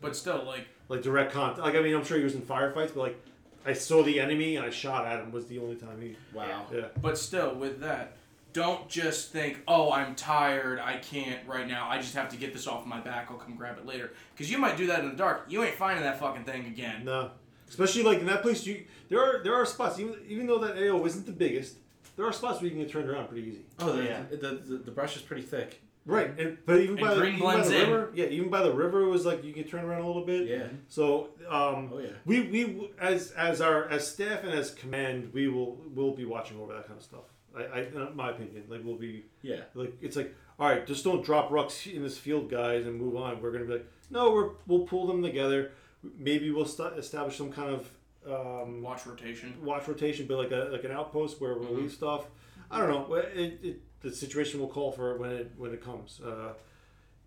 But 0.00 0.14
still, 0.16 0.44
like 0.44 0.66
like 0.88 1.02
direct 1.02 1.32
contact. 1.32 1.60
Like 1.66 1.74
I 1.74 1.80
mean, 1.80 1.94
I'm 1.94 2.04
sure 2.04 2.18
he 2.18 2.24
was 2.24 2.34
in 2.34 2.42
firefights, 2.42 2.88
but 2.94 2.98
like 2.98 3.16
I 3.64 3.72
saw 3.72 4.02
the 4.02 4.18
enemy 4.20 4.56
and 4.56 4.66
I 4.66 4.70
shot 4.70 5.06
at 5.06 5.20
him 5.20 5.30
was 5.32 5.46
the 5.46 5.58
only 5.60 5.76
time 5.76 6.00
he. 6.02 6.16
Wow. 6.34 6.66
Yeah. 6.74 6.88
But 7.00 7.16
still, 7.16 7.54
with 7.54 7.80
that, 7.80 8.16
don't 8.52 8.88
just 8.88 9.30
think, 9.32 9.58
oh, 9.66 9.92
I'm 9.92 10.14
tired, 10.14 10.78
I 10.78 10.96
can't 10.98 11.46
right 11.46 11.66
now, 11.66 11.88
I 11.88 11.98
just 11.98 12.14
have 12.14 12.28
to 12.30 12.36
get 12.36 12.52
this 12.52 12.66
off 12.66 12.84
my 12.86 13.00
back, 13.00 13.28
I'll 13.30 13.36
come 13.38 13.54
grab 13.56 13.78
it 13.78 13.86
later. 13.86 14.12
Because 14.34 14.50
you 14.50 14.58
might 14.58 14.76
do 14.76 14.86
that 14.88 15.00
in 15.00 15.08
the 15.10 15.16
dark. 15.16 15.46
You 15.48 15.62
ain't 15.64 15.74
finding 15.74 16.04
that 16.04 16.20
fucking 16.20 16.44
thing 16.44 16.66
again. 16.66 17.04
No. 17.04 17.30
Especially 17.68 18.02
like 18.02 18.18
in 18.20 18.26
that 18.26 18.42
place, 18.42 18.66
you 18.66 18.84
there 19.08 19.20
are 19.20 19.42
there 19.42 19.54
are 19.54 19.64
spots 19.64 19.98
even 19.98 20.16
even 20.28 20.46
though 20.46 20.58
that 20.58 20.76
AO 20.76 21.04
isn't 21.06 21.24
the 21.24 21.32
biggest, 21.32 21.76
there 22.16 22.26
are 22.26 22.32
spots 22.32 22.60
where 22.60 22.64
you 22.64 22.70
can 22.72 22.80
get 22.80 22.90
turned 22.92 23.08
around 23.08 23.28
pretty 23.28 23.48
easy. 23.48 23.64
Oh, 23.78 23.92
the, 23.92 24.04
Yeah. 24.04 24.22
the, 24.30 24.36
the, 24.36 24.76
the 24.84 24.90
brush 24.90 25.16
is 25.16 25.22
pretty 25.22 25.42
thick. 25.42 25.80
Right, 26.04 26.36
and 26.38 26.58
but 26.66 26.80
even 26.80 26.98
And 26.98 27.00
by 27.00 27.14
the, 27.14 27.20
green 27.20 27.34
even 27.36 27.46
by 27.46 27.52
blends 27.54 27.70
the 27.70 27.82
in. 27.84 27.90
river, 27.90 28.10
yeah, 28.12 28.24
even 28.26 28.50
by 28.50 28.62
the 28.62 28.72
river 28.72 29.02
it 29.02 29.08
was 29.08 29.24
like 29.24 29.42
you 29.44 29.52
could 29.54 29.70
turn 29.70 29.84
around 29.84 30.02
a 30.02 30.06
little 30.06 30.24
bit. 30.26 30.48
Yeah. 30.48 30.66
So 30.88 31.28
um, 31.48 31.90
Oh, 31.94 31.98
yeah. 32.02 32.08
we 32.26 32.40
we 32.48 32.90
as 33.00 33.30
as 33.30 33.60
our 33.62 33.88
as 33.88 34.06
staff 34.06 34.42
and 34.44 34.52
as 34.52 34.72
command, 34.72 35.30
we 35.32 35.48
will 35.48 35.76
will 35.94 36.10
be 36.14 36.24
watching 36.24 36.58
over 36.60 36.74
that 36.74 36.86
kind 36.88 36.98
of 36.98 37.04
stuff. 37.04 37.24
I, 37.56 37.62
I 37.62 37.80
in 37.82 38.16
my 38.16 38.30
opinion, 38.30 38.64
like 38.68 38.80
we'll 38.84 38.96
be 38.96 39.24
Yeah. 39.42 39.60
like 39.74 39.94
it's 40.00 40.16
like 40.16 40.34
all 40.58 40.68
right, 40.68 40.86
just 40.86 41.02
don't 41.04 41.24
drop 41.24 41.50
rucks 41.50 41.92
in 41.92 42.02
this 42.02 42.16
field, 42.18 42.50
guys, 42.50 42.86
and 42.86 43.00
move 43.00 43.16
on. 43.16 43.40
We're 43.42 43.50
gonna 43.52 43.64
be 43.64 43.72
like, 43.74 43.86
no, 44.10 44.30
we're 44.32 44.50
we'll 44.66 44.86
pull 44.86 45.06
them 45.06 45.22
together. 45.22 45.72
Maybe 46.18 46.50
we'll 46.50 46.64
st- 46.66 46.98
establish 46.98 47.36
some 47.36 47.52
kind 47.52 47.70
of 47.70 47.88
um, 48.26 48.82
Watch 48.82 49.06
rotation. 49.06 49.54
watch 49.64 49.86
rotation, 49.88 50.26
but 50.26 50.38
like 50.38 50.50
a 50.52 50.68
like 50.72 50.84
an 50.84 50.90
outpost 50.92 51.40
where 51.40 51.54
we'll 51.54 51.72
leave 51.74 51.92
stuff. 51.92 52.26
I 52.70 52.78
don't 52.78 52.88
know. 52.88 53.14
It, 53.14 53.58
it, 53.62 53.80
the 54.00 54.10
situation 54.12 54.60
will 54.60 54.68
call 54.68 54.92
for 54.92 55.12
it 55.14 55.20
when 55.20 55.30
it 55.32 55.52
when 55.56 55.72
it 55.72 55.82
comes. 55.84 56.20
Uh, 56.24 56.52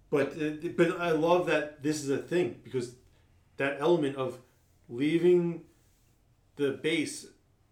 but 0.10 0.35
it, 0.38 0.76
but 0.77 0.99
I 0.99 1.11
love 1.11 1.47
that 1.47 1.84
this 1.84 2.02
is 2.03 2.10
a 2.10 2.18
thing 2.18 2.60
because 2.64 2.95
that 3.57 3.77
element 3.80 4.15
of 4.18 4.39
leaving 4.89 5.64
the 6.57 6.72
base 6.72 7.27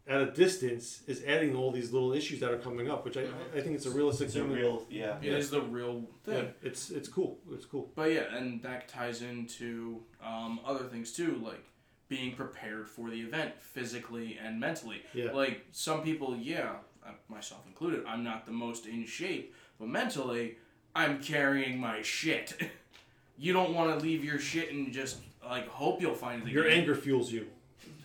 at 0.06 0.22
a 0.22 0.32
distance 0.32 1.02
is 1.08 1.24
adding 1.26 1.56
all 1.56 1.72
these 1.72 1.94
little 1.94 2.12
issues 2.14 2.40
that 2.42 2.52
are 2.52 2.58
coming 2.58 2.90
up, 2.90 3.06
which 3.06 3.16
I, 3.16 3.22
I 3.56 3.62
think 3.62 3.76
it's 3.76 3.86
a 3.86 3.92
realistic 3.92 4.28
It's 4.28 4.36
a 4.36 4.40
thing. 4.42 4.52
real, 4.52 4.84
yeah. 4.90 5.16
It 5.22 5.32
is 5.34 5.50
the 5.50 5.62
real 5.62 6.04
Yeah, 6.28 6.34
thing. 6.34 6.54
it's 6.62 6.90
it's 6.90 7.08
cool. 7.08 7.38
It's 7.54 7.66
cool. 7.66 7.90
But 7.96 8.12
yeah, 8.12 8.36
and 8.36 8.62
that 8.64 8.90
ties 8.90 9.22
into 9.22 10.02
um, 10.22 10.60
other 10.66 10.84
things 10.84 11.14
too, 11.14 11.42
like 11.44 11.64
being 12.10 12.36
prepared 12.36 12.90
for 12.90 13.10
the 13.10 13.22
event 13.22 13.54
physically 13.62 14.38
and 14.44 14.60
mentally. 14.60 15.02
Yeah. 15.14 15.32
Like 15.32 15.66
some 15.72 16.02
people, 16.04 16.36
yeah, 16.36 16.74
uh, 17.06 17.12
myself 17.30 17.62
included, 17.66 18.04
I'm 18.06 18.24
not 18.26 18.46
the 18.46 18.52
most 18.52 18.86
in 18.86 19.06
shape, 19.06 19.56
but 19.80 19.88
mentally, 19.88 20.58
I'm 20.94 21.22
carrying 21.24 21.80
my 21.80 22.02
shit. 22.02 22.56
you 23.38 23.54
don't 23.54 23.74
want 23.74 23.98
to 23.98 24.06
leave 24.06 24.24
your 24.24 24.38
shit 24.38 24.72
and 24.74 24.92
just 24.92 25.18
like 25.46 25.68
hope 25.70 26.02
you'll 26.02 26.14
find 26.14 26.42
it 26.42 26.44
again. 26.44 26.54
Your 26.54 26.68
anger 26.68 26.94
fuels 26.96 27.32
you. 27.32 27.48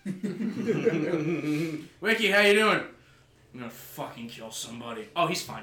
Wiki, 2.01 2.30
how 2.30 2.40
you 2.40 2.55
doing? 2.55 2.80
I'm 3.55 3.60
gonna 3.60 3.70
fucking 3.70 4.28
kill 4.28 4.51
somebody. 4.51 5.09
Oh, 5.16 5.26
he's 5.26 5.43
fine. 5.43 5.62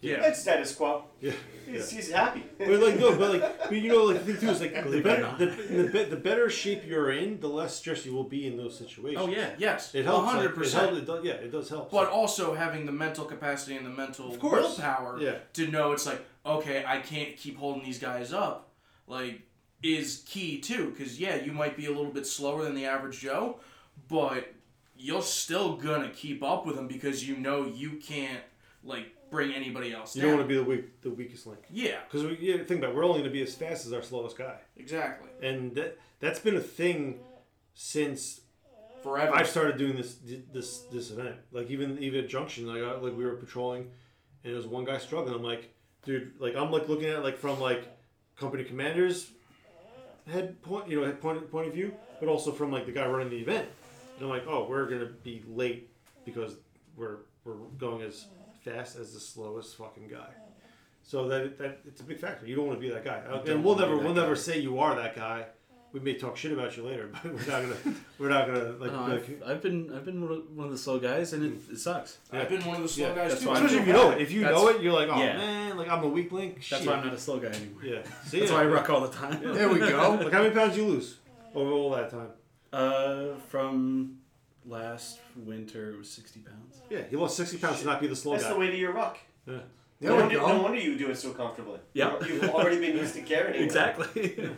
yeah. 0.00 0.26
It's 0.26 0.40
status 0.40 0.74
quo. 0.74 1.04
Yeah. 1.20 1.32
He's, 1.66 1.90
he's 1.90 2.10
happy. 2.10 2.42
But 2.58 2.68
like 2.80 2.98
no, 2.98 3.16
but 3.16 3.32
like 3.34 3.58
but 3.68 3.72
you 3.72 3.88
know, 3.92 4.04
like 4.04 4.24
the 4.24 4.32
thing 4.34 4.40
too 4.40 4.50
is 4.52 4.60
like 4.60 4.74
the 4.74 4.82
Believe 4.82 5.06
it 5.06 5.20
or 5.20 5.22
better 5.22 5.36
the, 5.38 5.82
the, 5.82 5.88
be- 5.90 6.04
the 6.04 6.16
better 6.16 6.50
shape 6.50 6.82
you're 6.86 7.12
in, 7.12 7.38
the 7.40 7.48
less 7.48 7.76
stress 7.76 8.04
you 8.06 8.12
will 8.12 8.24
be 8.24 8.46
in 8.46 8.56
those 8.56 8.76
situations. 8.76 9.24
Oh, 9.24 9.30
yeah. 9.30 9.50
Yes. 9.58 9.94
It 9.94 10.04
helps. 10.04 10.24
like, 10.26 10.34
hundred 10.34 10.50
it 10.52 10.56
percent. 10.56 10.82
helps- 10.90 10.98
it 11.02 11.06
does- 11.06 11.24
yeah, 11.24 11.32
it 11.34 11.52
does 11.52 11.68
help. 11.68 11.90
But 11.90 12.08
also 12.08 12.54
having 12.54 12.86
the 12.86 12.92
mental 12.92 13.24
capacity 13.24 13.76
and 13.76 13.86
the 13.86 13.90
mental 13.90 14.34
Of 14.34 14.42
willpower 14.42 15.18
Yeah. 15.20 15.36
to 15.54 15.66
know 15.68 15.92
it's 15.92 16.06
like, 16.06 16.24
okay, 16.44 16.84
I 16.86 16.98
can't 17.00 17.36
keep 17.36 17.56
holding 17.58 17.84
these 17.84 17.98
guys 18.00 18.32
up, 18.32 18.70
like, 19.06 19.42
is 19.82 20.22
key 20.26 20.60
too. 20.60 20.90
Because, 20.90 21.18
yeah, 21.20 21.36
you 21.36 21.52
might 21.52 21.76
be 21.76 21.86
a 21.86 21.90
little 21.90 22.12
bit 22.12 22.26
slower 22.26 22.64
than 22.64 22.74
the 22.74 22.86
average 22.86 23.20
Joe, 23.20 23.60
but 24.08 24.52
you're 24.96 25.22
still 25.22 25.76
gonna 25.76 26.10
keep 26.10 26.42
up 26.42 26.64
with 26.66 26.76
them 26.76 26.86
because 26.88 27.26
you 27.26 27.36
know 27.36 27.66
you 27.66 27.92
can't, 28.02 28.42
like, 28.84 29.06
bring 29.30 29.52
anybody 29.52 29.92
else 29.94 30.14
you 30.14 30.22
down. 30.22 30.30
don't 30.32 30.38
want 30.40 30.48
to 30.48 30.54
be 30.54 30.58
the 30.62 30.68
weak, 30.68 31.00
the 31.00 31.10
weakest 31.10 31.46
link. 31.46 31.60
Yeah, 31.70 32.00
Because 32.04 32.24
we 32.26 32.36
yeah, 32.40 32.58
think 32.58 32.80
about 32.80 32.90
it, 32.90 32.96
we're 32.96 33.04
only 33.04 33.22
to 33.22 33.30
be 33.30 33.42
as 33.42 33.54
fast 33.54 33.86
as 33.86 33.92
our 33.92 34.02
slowest 34.02 34.36
guy, 34.36 34.56
exactly. 34.76 35.30
and 35.42 35.74
that 35.74 35.98
that's 36.20 36.38
been 36.38 36.56
a 36.56 36.60
thing 36.60 37.18
since 37.74 38.40
Forever. 39.02 39.34
I've 39.34 39.48
started 39.48 39.78
doing 39.78 39.96
this 39.96 40.16
this 40.52 40.82
this 40.92 41.10
event. 41.10 41.34
Like 41.50 41.70
even 41.70 41.98
even 41.98 42.22
at 42.22 42.28
Junction, 42.30 42.66
like 42.68 42.82
I, 42.82 42.92
like 43.00 43.16
we 43.16 43.24
were 43.24 43.34
patrolling, 43.34 43.82
and 44.44 44.52
there 44.52 44.54
was 44.54 44.66
one 44.66 44.84
guy 44.84 44.98
struggling. 44.98 45.34
I'm 45.34 45.42
like, 45.42 45.74
dude, 46.04 46.34
like 46.38 46.54
I'm 46.54 46.70
like 46.70 46.88
looking 46.88 47.06
at 47.06 47.16
it 47.16 47.24
like 47.24 47.36
from 47.36 47.58
like 47.58 47.88
company 48.36 48.62
commander's 48.62 49.30
head 50.30 50.60
point, 50.62 50.88
you 50.88 51.00
know, 51.00 51.06
head 51.06 51.20
point 51.20 51.50
point 51.50 51.68
of 51.68 51.74
view, 51.74 51.94
but 52.20 52.28
also 52.28 52.52
from 52.52 52.70
like 52.70 52.86
the 52.86 52.92
guy 52.92 53.06
running 53.06 53.30
the 53.30 53.38
event. 53.38 53.68
And 54.16 54.24
I'm 54.24 54.30
like, 54.30 54.46
oh, 54.46 54.66
we're 54.68 54.88
gonna 54.88 55.10
be 55.22 55.42
late 55.48 55.90
because 56.24 56.56
we're 56.96 57.18
we're 57.44 57.56
going 57.78 58.02
as 58.02 58.26
fast 58.64 58.96
as 58.96 59.12
the 59.12 59.20
slowest 59.20 59.76
fucking 59.76 60.08
guy. 60.08 60.28
So 61.02 61.28
that 61.28 61.58
that 61.58 61.80
it's 61.86 62.00
a 62.00 62.04
big 62.04 62.18
factor. 62.18 62.46
You 62.46 62.54
don't 62.56 62.66
want 62.66 62.80
to 62.80 62.86
be 62.86 62.92
that 62.92 63.04
guy, 63.04 63.22
and 63.46 63.64
we'll 63.64 63.76
never 63.76 63.96
we'll 63.96 64.14
guy. 64.14 64.20
never 64.20 64.36
say 64.36 64.58
you 64.58 64.78
are 64.78 64.94
that 64.94 65.16
guy. 65.16 65.46
We 65.92 66.00
may 66.00 66.14
talk 66.14 66.38
shit 66.38 66.52
about 66.52 66.74
you 66.76 66.84
later, 66.84 67.10
but 67.12 67.24
we're 67.24 67.38
not 67.40 67.62
gonna 67.62 67.96
we're 68.18 68.28
not 68.30 68.46
gonna 68.46 68.70
like. 68.78 68.92
No, 68.92 69.06
be 69.06 69.12
I've, 69.12 69.40
like 69.40 69.42
I've 69.46 69.62
been 69.62 69.92
I've 69.94 70.04
been 70.06 70.22
one 70.56 70.66
of- 70.66 70.72
the 70.72 70.78
slow 70.78 70.98
guys, 70.98 71.34
and 71.34 71.44
it, 71.44 71.72
it 71.72 71.78
sucks. 71.78 72.16
I've 72.32 72.48
been 72.48 72.64
one 72.64 72.76
of 72.76 72.82
the 72.82 72.88
slow 72.88 73.08
Yeah, 73.08 73.14
guys 73.14 73.40
too. 73.40 73.52
Especially 73.52 73.78
if 73.78 73.86
you 73.86 73.92
know 73.92 74.10
it. 74.10 74.22
If 74.22 74.30
you 74.30 74.40
that's, 74.40 74.54
know 74.54 74.68
it, 74.68 74.80
you're 74.80 74.92
like, 74.94 75.08
oh 75.10 75.18
yeah. 75.18 75.36
man, 75.36 75.76
like 75.76 75.88
I'm 75.90 76.02
a 76.02 76.08
weak 76.08 76.32
link. 76.32 76.54
That's 76.54 76.66
Shit. 76.66 76.86
why 76.86 76.94
I'm 76.94 77.04
not 77.04 77.12
a 77.12 77.18
slow 77.18 77.38
guy 77.38 77.48
anymore. 77.48 77.84
Yeah. 77.84 78.02
See, 78.24 78.38
That's 78.38 78.50
yeah. 78.50 78.56
why 78.56 78.62
I 78.62 78.66
ruck 78.66 78.88
all 78.88 79.02
the 79.02 79.08
time. 79.14 79.40
There 79.42 79.68
we 79.68 79.78
go. 79.80 80.18
Like 80.22 80.32
how 80.32 80.42
many 80.42 80.54
pounds 80.54 80.76
you 80.76 80.86
lose 80.86 81.18
over 81.54 81.70
all 81.70 81.90
that 81.90 82.10
time? 82.10 82.28
Uh, 82.72 83.34
from 83.48 84.18
last 84.64 85.18
winter, 85.36 85.90
it 85.90 85.98
was 85.98 86.08
sixty 86.08 86.40
pounds. 86.40 86.80
Yeah, 86.88 87.02
he 87.10 87.16
lost 87.16 87.36
sixty 87.36 87.58
pounds 87.58 87.80
to 87.80 87.86
not 87.86 88.00
be 88.00 88.06
the 88.06 88.16
slow 88.16 88.32
That's 88.32 88.44
guy. 88.44 88.52
the 88.54 88.58
way 88.58 88.70
to 88.70 88.76
your 88.76 88.92
ruck. 88.92 89.18
Yeah. 89.46 89.58
There 90.00 90.10
no, 90.10 90.16
wonder, 90.16 90.38
no 90.38 90.62
wonder 90.62 90.78
you 90.80 90.98
do 90.98 91.10
it 91.10 91.16
so 91.16 91.32
comfortably. 91.32 91.78
Yeah. 91.92 92.16
You've 92.26 92.50
already 92.50 92.80
been 92.80 92.96
used 92.96 93.14
to 93.14 93.20
carrying 93.22 93.60
it. 93.60 93.64
Exactly. 93.64 94.50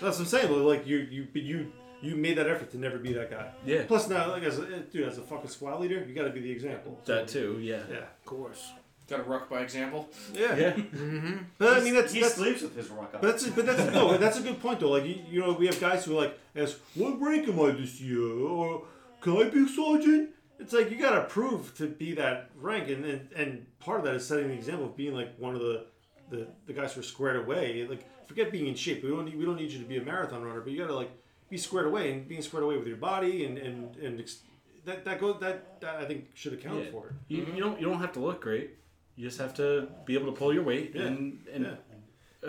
That's 0.00 0.18
what 0.18 0.20
I'm 0.20 0.26
saying. 0.26 0.48
though, 0.48 0.66
Like 0.66 0.86
you, 0.86 0.98
you, 0.98 1.26
but 1.32 1.42
you, 1.42 1.72
you 2.00 2.14
made 2.16 2.38
that 2.38 2.46
effort 2.48 2.70
to 2.72 2.78
never 2.78 2.98
be 2.98 3.12
that 3.14 3.30
guy. 3.30 3.50
Yeah. 3.66 3.84
Plus 3.86 4.08
now, 4.08 4.30
like 4.30 4.42
as 4.44 4.58
a 4.58 4.80
dude, 4.80 5.08
as 5.08 5.18
a 5.18 5.22
fucking 5.22 5.50
squad 5.50 5.80
leader, 5.80 6.04
you 6.06 6.14
got 6.14 6.24
to 6.24 6.30
be 6.30 6.40
the 6.40 6.50
example. 6.50 6.98
that 7.06 7.28
too. 7.28 7.58
Yeah. 7.60 7.82
Yeah. 7.90 7.96
Of 7.98 8.24
course. 8.24 8.72
Got 9.08 9.16
to 9.18 9.22
ruck 9.22 9.48
by 9.48 9.60
example. 9.62 10.08
Yeah. 10.34 10.54
Yeah. 10.54 10.72
Mm-hmm. 10.72 11.36
But 11.56 11.78
I 11.78 11.80
mean, 11.80 11.94
that's 11.94 12.12
he 12.12 12.20
that's. 12.20 12.34
sleeps 12.34 12.60
with 12.62 12.76
his 12.76 12.88
ruck 12.90 13.14
on. 13.14 13.20
But 13.22 13.22
that's 13.22 13.46
but 13.48 13.64
that's 13.66 13.92
no, 13.94 14.16
that's 14.18 14.38
a 14.38 14.42
good 14.42 14.60
point 14.60 14.80
though. 14.80 14.90
Like 14.90 15.04
you, 15.06 15.18
you 15.30 15.40
know, 15.40 15.54
we 15.54 15.66
have 15.66 15.80
guys 15.80 16.04
who 16.04 16.12
like 16.12 16.38
ask, 16.54 16.76
"What 16.94 17.18
rank 17.20 17.48
am 17.48 17.58
I 17.58 17.70
this 17.70 18.00
year?" 18.02 18.20
or 18.22 18.84
"Can 19.22 19.36
I 19.38 19.44
be 19.48 19.64
a 19.64 19.68
sergeant?" 19.68 20.30
It's 20.60 20.72
like 20.74 20.90
you 20.90 20.98
gotta 20.98 21.22
prove 21.24 21.74
to 21.78 21.86
be 21.86 22.14
that 22.16 22.50
rank, 22.60 22.88
and 22.90 23.04
and, 23.04 23.28
and 23.34 23.66
part 23.80 24.00
of 24.00 24.04
that 24.04 24.14
is 24.14 24.26
setting 24.26 24.48
the 24.48 24.54
example 24.54 24.86
of 24.86 24.96
being 24.96 25.14
like 25.14 25.36
one 25.38 25.54
of 25.54 25.60
the, 25.62 25.86
the, 26.30 26.46
the 26.66 26.72
guys 26.74 26.92
who 26.92 27.00
are 27.00 27.04
squared 27.04 27.36
away. 27.36 27.86
Like 27.88 28.04
forget 28.28 28.52
being 28.52 28.68
in 28.68 28.74
shape. 28.74 29.02
We 29.02 29.10
don't 29.10 29.24
need, 29.24 29.36
we 29.36 29.44
don't 29.44 29.56
need 29.56 29.70
you 29.70 29.80
to 29.80 29.84
be 29.84 29.96
a 29.96 30.04
marathon 30.04 30.42
runner, 30.42 30.60
but 30.60 30.72
you 30.72 30.78
gotta 30.78 30.94
like 30.94 31.10
be 31.50 31.56
squared 31.56 31.86
away 31.86 32.12
and 32.12 32.28
being 32.28 32.42
squared 32.42 32.64
away 32.64 32.76
with 32.76 32.86
your 32.86 32.96
body 32.98 33.44
and 33.46 33.58
and 33.58 33.96
and 33.96 34.20
ex- 34.20 34.42
that 34.84 35.04
that 35.04 35.18
goes 35.20 35.40
that, 35.40 35.80
that 35.80 35.96
I 35.96 36.04
think 36.04 36.28
should 36.34 36.52
account 36.52 36.84
Yeah. 36.84 36.90
for 36.90 37.08
it. 37.08 37.12
You, 37.28 37.42
mm-hmm. 37.42 37.56
you 37.56 37.62
don't 37.62 37.80
you 37.80 37.86
don't 37.86 38.00
have 38.00 38.12
to 38.12 38.20
look 38.20 38.40
great. 38.40 38.76
You 39.16 39.24
just 39.26 39.38
have 39.40 39.54
to 39.54 39.88
be 40.04 40.14
able 40.14 40.26
to 40.26 40.38
pull 40.38 40.52
your 40.54 40.62
weight 40.62 40.92
Yeah. 40.94 41.02
and 41.02 41.46
and 41.52 41.64
Yeah. 41.64 41.76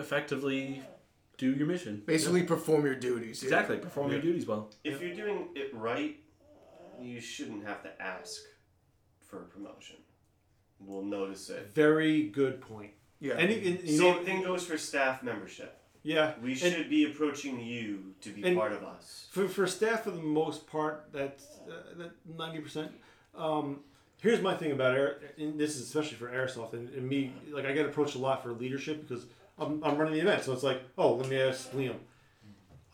effectively 0.00 0.82
do 1.38 1.52
your 1.52 1.66
mission. 1.66 2.02
Basically, 2.06 2.42
perform 2.42 2.84
your 2.84 2.94
duties. 2.94 3.42
yeah. 3.42 3.48
Exactly. 3.48 3.78
Perform 3.78 4.10
your 4.12 4.20
duties 4.20 4.46
well. 4.46 4.70
if 4.84 5.00
you're 5.00 5.14
doing 5.14 5.48
it 5.54 5.74
right, 5.74 6.16
you 7.00 7.18
shouldn't 7.20 7.64
have 7.66 7.82
to 7.82 8.02
ask 8.02 8.42
for 9.26 9.38
a 9.42 9.44
promotion. 9.46 9.96
We'll 10.78 11.04
notice 11.04 11.48
it. 11.50 11.70
Very 11.74 12.24
good 12.24 12.60
point. 12.60 12.92
Yeah. 13.20 13.34
And, 13.34 13.50
you- 13.50 13.70
and 13.70 13.80
you 13.88 13.98
Same 13.98 14.16
know, 14.16 14.22
thing 14.24 14.42
goes 14.42 14.64
for 14.64 14.78
staff 14.78 15.22
membership. 15.22 15.76
Yeah, 16.02 16.32
We 16.42 16.52
and- 16.52 16.58
should 16.58 16.88
be 16.88 17.04
approaching 17.04 17.60
you 17.60 18.14
to 18.22 18.30
be 18.30 18.54
part 18.54 18.72
of 18.72 18.82
us. 18.82 19.26
For, 19.30 19.46
for 19.48 19.66
staff, 19.66 20.04
for 20.04 20.10
the 20.12 20.22
most 20.22 20.66
part, 20.66 21.08
that's 21.12 21.44
uh, 21.68 21.98
that 21.98 22.12
ninety 22.38 22.60
percent. 22.60 22.90
Um, 23.34 23.80
here's 24.22 24.40
my 24.40 24.54
thing 24.56 24.72
about 24.72 24.96
air, 24.96 25.18
and 25.38 25.60
this 25.60 25.76
is 25.76 25.82
especially 25.82 26.16
for 26.16 26.28
airsoft 26.30 26.72
and, 26.72 26.88
and 26.94 27.06
me. 27.06 27.34
Like 27.52 27.66
I 27.66 27.72
get 27.72 27.84
approached 27.84 28.14
a 28.14 28.18
lot 28.18 28.42
for 28.42 28.52
leadership 28.52 29.06
because 29.06 29.26
I'm, 29.58 29.84
I'm 29.84 29.98
running 29.98 30.14
the 30.14 30.20
event, 30.20 30.42
so 30.42 30.54
it's 30.54 30.62
like, 30.62 30.80
oh, 30.96 31.16
let 31.16 31.28
me 31.28 31.38
ask 31.38 31.70
Liam. 31.72 31.96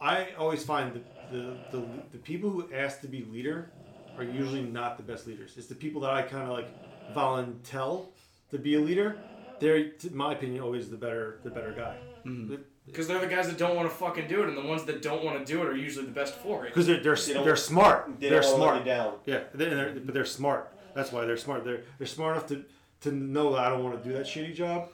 I 0.01 0.31
always 0.36 0.65
find 0.65 0.93
that 0.94 1.31
the, 1.31 1.57
the 1.70 1.86
the 2.11 2.19
people 2.19 2.51
who 2.51 2.69
ask 2.74 3.01
to 3.03 3.09
be 3.09 3.24
leader 3.31 3.70
are 4.19 4.24
usually 4.24 4.62
not 4.62 4.97
the 4.97 5.05
best 5.05 5.28
leaders. 5.28 5.55
It's 5.57 5.69
the 5.69 5.74
people 5.77 6.01
that 6.01 6.11
I 6.11 6.23
kind 6.23 6.43
of 6.43 6.48
like 6.59 6.69
volunteer 7.15 7.98
to 8.51 8.59
be 8.59 8.74
a 8.74 8.81
leader. 8.81 9.16
They're, 9.61 9.77
in 9.77 9.93
my 10.12 10.33
opinion, 10.33 10.62
always 10.62 10.91
the 10.91 10.97
better 10.97 11.41
the 11.45 11.51
better 11.51 11.73
guy. 11.73 11.97
Because 12.87 13.09
they're 13.09 13.19
the 13.20 13.27
guys 13.27 13.49
that 13.49 13.59
don't 13.59 13.74
want 13.74 13.89
to 13.91 13.95
fucking 13.95 14.28
do 14.28 14.43
it, 14.43 14.49
and 14.49 14.57
the 14.57 14.62
ones 14.66 14.85
that 14.85 15.03
don't 15.03 15.24
want 15.24 15.39
to 15.39 15.45
do 15.53 15.61
it 15.62 15.66
are 15.69 15.77
usually 15.77 16.05
the 16.07 16.12
best 16.12 16.35
for 16.35 16.65
it. 16.66 16.69
because 16.69 16.87
they're 16.87 17.01
they're, 17.03 17.16
They 17.16 17.33
don't- 17.35 17.45
they're 17.45 17.57
smart. 17.57 18.20
they 18.20 18.28
They 18.28 18.37
are 18.37 18.43
don't 18.43 18.61
wanna 18.61 18.65
let 18.65 18.70
smart. 18.73 18.85
down. 18.85 19.15
Yeah, 19.27 19.41
they're, 19.55 19.74
they're, 19.74 20.01
but 20.05 20.15
they're 20.15 20.24
smart. 20.24 20.73
That's 20.95 21.11
why 21.12 21.24
they're 21.24 21.37
smart. 21.37 21.65
They're 21.65 21.83
they're 21.99 22.07
smart 22.07 22.37
enough 22.37 22.47
to 22.49 22.65
to 23.03 23.11
know 23.12 23.53
that 23.55 23.65
I 23.65 23.69
don't 23.70 23.83
want 23.85 24.03
to 24.03 24.09
do 24.09 24.15
that 24.16 24.27
shitty 24.27 24.55
job, 24.55 24.89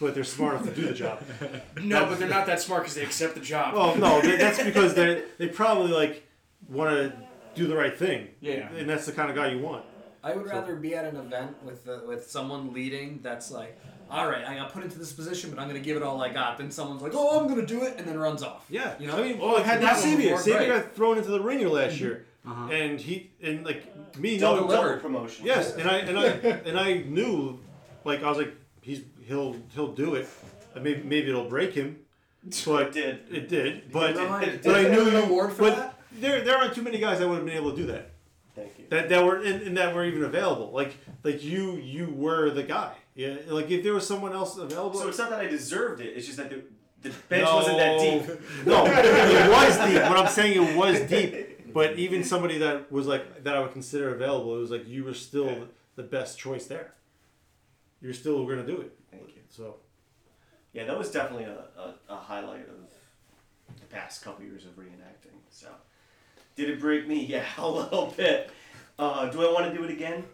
but 0.00 0.14
they're 0.14 0.24
smart 0.24 0.54
enough 0.60 0.74
to 0.74 0.80
do 0.80 0.86
the 0.88 0.94
job. 0.94 1.22
No, 1.82 2.04
but 2.06 2.18
they're 2.18 2.28
not 2.28 2.46
that 2.46 2.60
smart 2.60 2.82
because 2.82 2.94
they 2.96 3.02
accept 3.04 3.34
the 3.34 3.40
job. 3.40 3.74
Well, 3.74 3.96
no, 3.96 4.20
they- 4.20 4.36
that's 4.44 4.62
because 4.62 4.94
they 4.94 5.22
they 5.38 5.48
probably 5.48 5.92
like 5.92 6.24
want 6.68 6.90
to 6.90 7.12
do 7.54 7.66
the 7.66 7.76
right 7.76 7.96
thing. 7.96 8.28
Yeah. 8.40 8.68
and 8.76 8.88
that's 8.90 9.06
the 9.06 9.12
kind 9.12 9.30
of 9.30 9.36
guy 9.36 9.50
you 9.52 9.60
want. 9.60 9.84
I 10.24 10.34
would 10.34 10.46
So- 10.48 10.52
rather 10.54 10.74
be 10.74 10.94
at 10.96 11.04
an 11.04 11.16
event 11.16 11.62
with 11.64 11.88
uh, 11.88 12.00
with 12.06 12.28
someone 12.28 12.72
leading 12.72 13.20
that's 13.22 13.50
like, 13.52 13.78
all 14.10 14.28
right, 14.28 14.44
I 14.46 14.54
got 14.56 14.72
put 14.72 14.82
into 14.84 14.98
this 14.98 15.12
position, 15.12 15.50
but 15.50 15.58
I'm 15.58 15.66
gonna 15.68 15.80
give 15.80 15.96
it 15.96 16.02
all 16.02 16.22
I 16.22 16.32
got. 16.32 16.58
Then 16.58 16.70
someone's 16.70 17.02
like, 17.02 17.12
oh, 17.14 17.40
I'm 17.40 17.48
gonna 17.48 17.66
do 17.66 17.82
it, 17.82 17.94
and 17.98 18.06
then 18.06 18.18
runs 18.18 18.42
off. 18.42 18.64
Yeah, 18.70 18.94
you 19.00 19.06
know. 19.08 19.16
I 19.18 19.22
mean, 19.22 19.38
oh, 19.40 19.48
well, 19.48 19.56
I've 19.58 19.66
had 19.66 19.80
that 19.82 20.00
one 20.00 20.16
Sabia. 20.16 20.44
before. 20.46 20.66
Got 20.66 20.94
thrown 20.94 21.18
into 21.18 21.30
the 21.30 21.40
ringer 21.40 21.68
last 21.68 21.98
year, 22.00 22.26
Uh-huh. 22.46 22.72
and 22.72 23.00
he 23.00 23.30
and 23.42 23.64
like 23.64 23.84
me 24.18 24.38
Double- 24.38 24.68
knowing 24.68 24.70
double 24.82 25.00
promotion. 25.00 25.44
Yes, 25.46 25.74
and 25.74 25.88
I 25.88 25.96
and 25.98 26.18
I 26.18 26.24
and 26.66 26.78
I 26.78 26.94
knew, 26.98 27.58
like 28.04 28.22
I 28.22 28.28
was 28.28 28.38
like, 28.38 28.54
he's 28.80 29.02
he'll 29.26 29.56
he'll 29.74 29.92
do 29.92 30.14
it. 30.14 30.28
And 30.74 30.84
maybe 30.84 31.02
maybe 31.02 31.28
it'll 31.30 31.48
break 31.48 31.72
him. 31.74 31.98
But 32.64 32.88
it 32.88 32.92
did. 32.92 33.20
It 33.32 33.48
did. 33.48 33.90
But 33.90 34.14
Did- 34.14 34.62
but 34.62 34.76
I 34.76 34.82
knew 34.88 35.10
you. 35.10 35.16
award 35.18 35.52
for 35.52 35.62
but 35.62 35.76
that? 35.76 35.98
there 36.20 36.42
there 36.44 36.56
aren't 36.56 36.74
too 36.74 36.82
many 36.82 36.98
guys 36.98 37.18
that 37.18 37.26
would 37.28 37.36
have 37.38 37.44
been 37.44 37.56
able 37.56 37.72
to 37.72 37.76
do 37.76 37.86
that. 37.86 38.10
Thank 38.54 38.78
you. 38.78 38.84
That 38.90 39.08
that 39.08 39.24
were 39.24 39.36
and, 39.38 39.62
and 39.62 39.76
that 39.78 39.92
were 39.94 40.04
even 40.04 40.22
available. 40.22 40.70
Like 40.70 40.94
like 41.24 41.42
you 41.42 41.72
you 41.72 42.06
were 42.08 42.50
the 42.50 42.62
guy. 42.62 42.92
Yeah. 43.16 43.36
Like 43.48 43.70
if 43.70 43.82
there 43.82 43.94
was 43.94 44.06
someone 44.06 44.32
else 44.32 44.56
available. 44.58 45.00
So 45.00 45.08
it's 45.08 45.18
not 45.18 45.30
that 45.30 45.40
I 45.40 45.46
deserved 45.48 46.00
it. 46.00 46.16
It's 46.16 46.26
just 46.26 46.38
that 46.38 46.50
the, 46.50 46.62
the 47.02 47.10
bench 47.28 47.48
wasn't 47.50 47.78
that 47.78 47.98
deep. 47.98 48.40
No, 48.66 48.84
it 48.86 49.50
was 49.50 49.76
deep. 49.78 50.02
What 50.02 50.18
I'm 50.18 50.28
saying, 50.28 50.62
it 50.62 50.76
was 50.76 51.00
deep. 51.08 51.72
But 51.72 51.98
even 51.98 52.22
somebody 52.24 52.58
that 52.58 52.92
was 52.92 53.06
like 53.06 53.42
that 53.44 53.56
I 53.56 53.60
would 53.60 53.72
consider 53.72 54.14
available, 54.14 54.54
it 54.56 54.60
was 54.60 54.70
like 54.70 54.86
you 54.86 55.02
were 55.04 55.14
still 55.14 55.68
the 55.96 56.02
best 56.02 56.38
choice 56.38 56.66
there. 56.66 56.92
You're 58.02 58.12
still 58.14 58.44
going 58.44 58.64
to 58.64 58.66
do 58.66 58.80
it. 58.82 58.92
Thank 59.10 59.28
you. 59.28 59.42
So 59.48 59.76
Yeah, 60.74 60.84
that 60.84 60.96
was 60.98 61.10
definitely 61.10 61.44
a, 61.44 61.64
a, 61.78 61.94
a 62.10 62.16
highlight 62.16 62.68
of 62.68 62.76
the 63.80 63.86
past 63.86 64.22
couple 64.22 64.44
years 64.44 64.64
of 64.66 64.72
reenacting. 64.76 65.36
So, 65.50 65.68
did 66.54 66.68
it 66.68 66.80
break 66.80 67.08
me? 67.08 67.24
Yeah, 67.28 67.44
a 67.58 67.68
little 67.68 68.12
bit. 68.16 68.50
Uh, 68.98 69.28
do 69.30 69.46
I 69.46 69.52
want 69.52 69.70
to 69.72 69.76
do 69.76 69.84
it 69.84 69.90
again? 69.90 70.24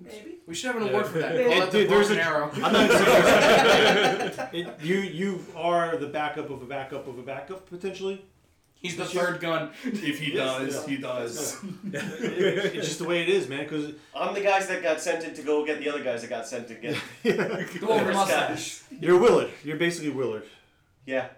Maybe. 0.00 0.38
We 0.46 0.54
should 0.54 0.72
have 0.74 0.82
an 0.82 0.88
award 0.88 1.06
for 1.06 1.18
that. 1.20 1.36
It- 1.36 1.46
Call 1.52 1.62
it 1.62 1.70
the 1.70 1.78
dude, 1.78 1.90
there's 1.90 2.08
broken 2.08 2.24
a- 2.24 2.28
arrow. 2.28 2.50
I'm 2.54 2.72
not 2.72 2.90
saying 2.90 4.48
it, 4.66 4.80
you 4.82 4.96
you 4.98 5.44
are 5.56 5.96
the 5.96 6.08
backup 6.08 6.50
of 6.50 6.62
a 6.62 6.66
backup 6.66 7.06
of 7.06 7.18
a 7.18 7.22
backup 7.22 7.68
potentially. 7.68 8.24
He's 8.74 8.96
the 8.96 9.04
third 9.04 9.38
gun. 9.40 9.70
If 9.84 10.18
he 10.18 10.32
Yes, 10.34 10.58
does, 10.74 10.74
yeah. 10.74 10.86
he 10.88 10.96
does. 11.00 11.60
It's 11.92 12.84
just 12.88 12.98
the 12.98 13.04
way 13.04 13.22
it 13.22 13.28
is, 13.28 13.48
man. 13.48 13.60
Because 13.62 13.92
I'm 14.12 14.34
the 14.34 14.40
guys 14.40 14.66
that 14.66 14.82
got 14.82 15.00
sent 15.00 15.22
in 15.24 15.34
to 15.34 15.42
go 15.42 15.64
get 15.64 15.78
the 15.78 15.88
other 15.88 16.02
guys 16.02 16.22
that 16.22 16.28
got 16.30 16.48
sent 16.48 16.66
to 16.66 16.74
get. 16.74 16.96
The 17.22 17.86
one 17.86 18.04
the 18.04 18.12
mustache. 18.12 18.82
you're 18.90 19.18
Willard. 19.18 19.50
You're 19.62 19.76
basically 19.76 20.10
Willard. 20.10 20.42
Yeah. 21.06 21.28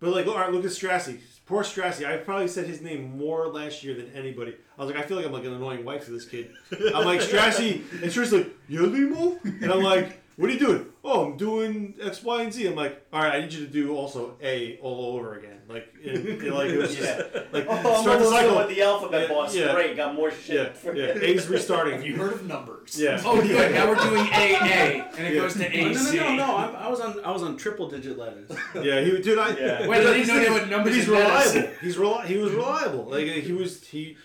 But 0.00 0.10
like, 0.14 0.26
all 0.28 0.34
right, 0.38 0.50
look 0.50 0.64
at 0.64 0.70
Strassi. 0.70 1.20
Poor 1.44 1.62
Strassi. 1.62 2.06
I 2.06 2.16
probably 2.16 2.48
said 2.48 2.66
his 2.66 2.80
name 2.80 3.18
more 3.18 3.48
last 3.48 3.84
year 3.84 3.94
than 3.94 4.10
anybody. 4.14 4.54
I 4.80 4.84
was 4.84 4.94
like, 4.94 5.04
I 5.04 5.06
feel 5.06 5.18
like 5.18 5.26
I'm 5.26 5.32
like 5.32 5.44
an 5.44 5.52
annoying 5.52 5.84
wife 5.84 6.06
to 6.06 6.10
this 6.10 6.24
kid. 6.24 6.52
I'm 6.72 7.04
like 7.04 7.20
Strassi, 7.20 7.82
and 7.92 8.04
Strassi 8.10 8.32
like, 8.32 8.48
yeah, 8.66 8.80
Limo, 8.80 9.38
and 9.44 9.70
I'm 9.70 9.82
like, 9.82 10.18
what 10.36 10.48
are 10.48 10.52
you 10.54 10.58
doing? 10.58 10.86
Oh, 11.04 11.26
I'm 11.26 11.36
doing 11.36 11.94
X, 12.02 12.22
Y, 12.22 12.42
and 12.42 12.50
Z. 12.52 12.66
I'm 12.66 12.74
like, 12.74 13.04
all 13.12 13.20
right, 13.22 13.34
I 13.34 13.40
need 13.42 13.52
you 13.52 13.66
to 13.66 13.70
do 13.70 13.94
also 13.94 14.36
A 14.42 14.78
all 14.80 15.14
over 15.16 15.34
again. 15.38 15.58
Like, 15.68 15.92
it, 16.02 16.42
it- 16.44 16.52
like 16.52 16.70
it 16.70 16.78
was 16.78 16.96
just 16.96 17.02
Yeah. 17.02 17.42
like 17.52 17.66
Oh, 17.68 17.96
I'm 17.96 18.02
start 18.02 18.18
the 18.20 18.24
cycle 18.30 18.56
with 18.56 18.68
the 18.70 18.80
alphabet 18.82 19.28
Yeah, 19.28 19.34
boss. 19.34 19.54
yeah. 19.54 19.74
Great, 19.74 19.96
got 19.96 20.14
more 20.14 20.30
shit. 20.30 20.56
Yeah, 20.56 20.72
for 20.72 20.96
yeah. 20.96 21.12
A's 21.14 21.46
restarting. 21.46 21.92
Have 21.94 22.06
you 22.06 22.16
heard 22.16 22.32
of 22.32 22.46
numbers? 22.46 22.98
Yeah. 22.98 23.20
Oh, 23.24 23.40
good. 23.40 23.72
Now 23.72 23.86
we're 23.88 23.94
doing 23.96 24.26
AA, 24.32 25.04
and 25.16 25.26
it 25.26 25.34
Yeah. 25.34 25.40
goes 25.42 25.54
to 25.54 25.66
Oh, 25.66 25.82
no, 25.82 25.90
AC. 25.90 26.16
no, 26.16 26.22
no, 26.30 26.36
no. 26.36 26.56
I, 26.56 26.66
I 26.86 26.88
was 26.88 27.00
on. 27.00 27.20
I 27.24 27.30
was 27.30 27.42
on 27.42 27.56
triple 27.58 27.88
digit 27.90 28.16
letters. 28.18 28.50
Yeah, 28.82 29.00
he 29.02 29.20
dude. 29.20 29.38
I, 29.38 29.50
Yeah. 29.58 29.86
Wait, 29.86 29.98
I 29.98 30.02
didn't 30.02 30.16
he's- 30.16 30.28
know 30.28 30.40
they 30.40 30.50
would 30.50 30.70
numbers 30.70 30.94
He's 30.94 31.04
and 31.08 31.12
letters. 31.16 31.54
reliable. 31.54 31.74
He's 31.82 31.96
reli- 31.96 32.24
He 32.24 32.36
was 32.38 32.52
reliable. 32.52 33.04
Like 33.04 33.26
he 33.26 33.52
was 33.52 33.82
he. 33.84 34.16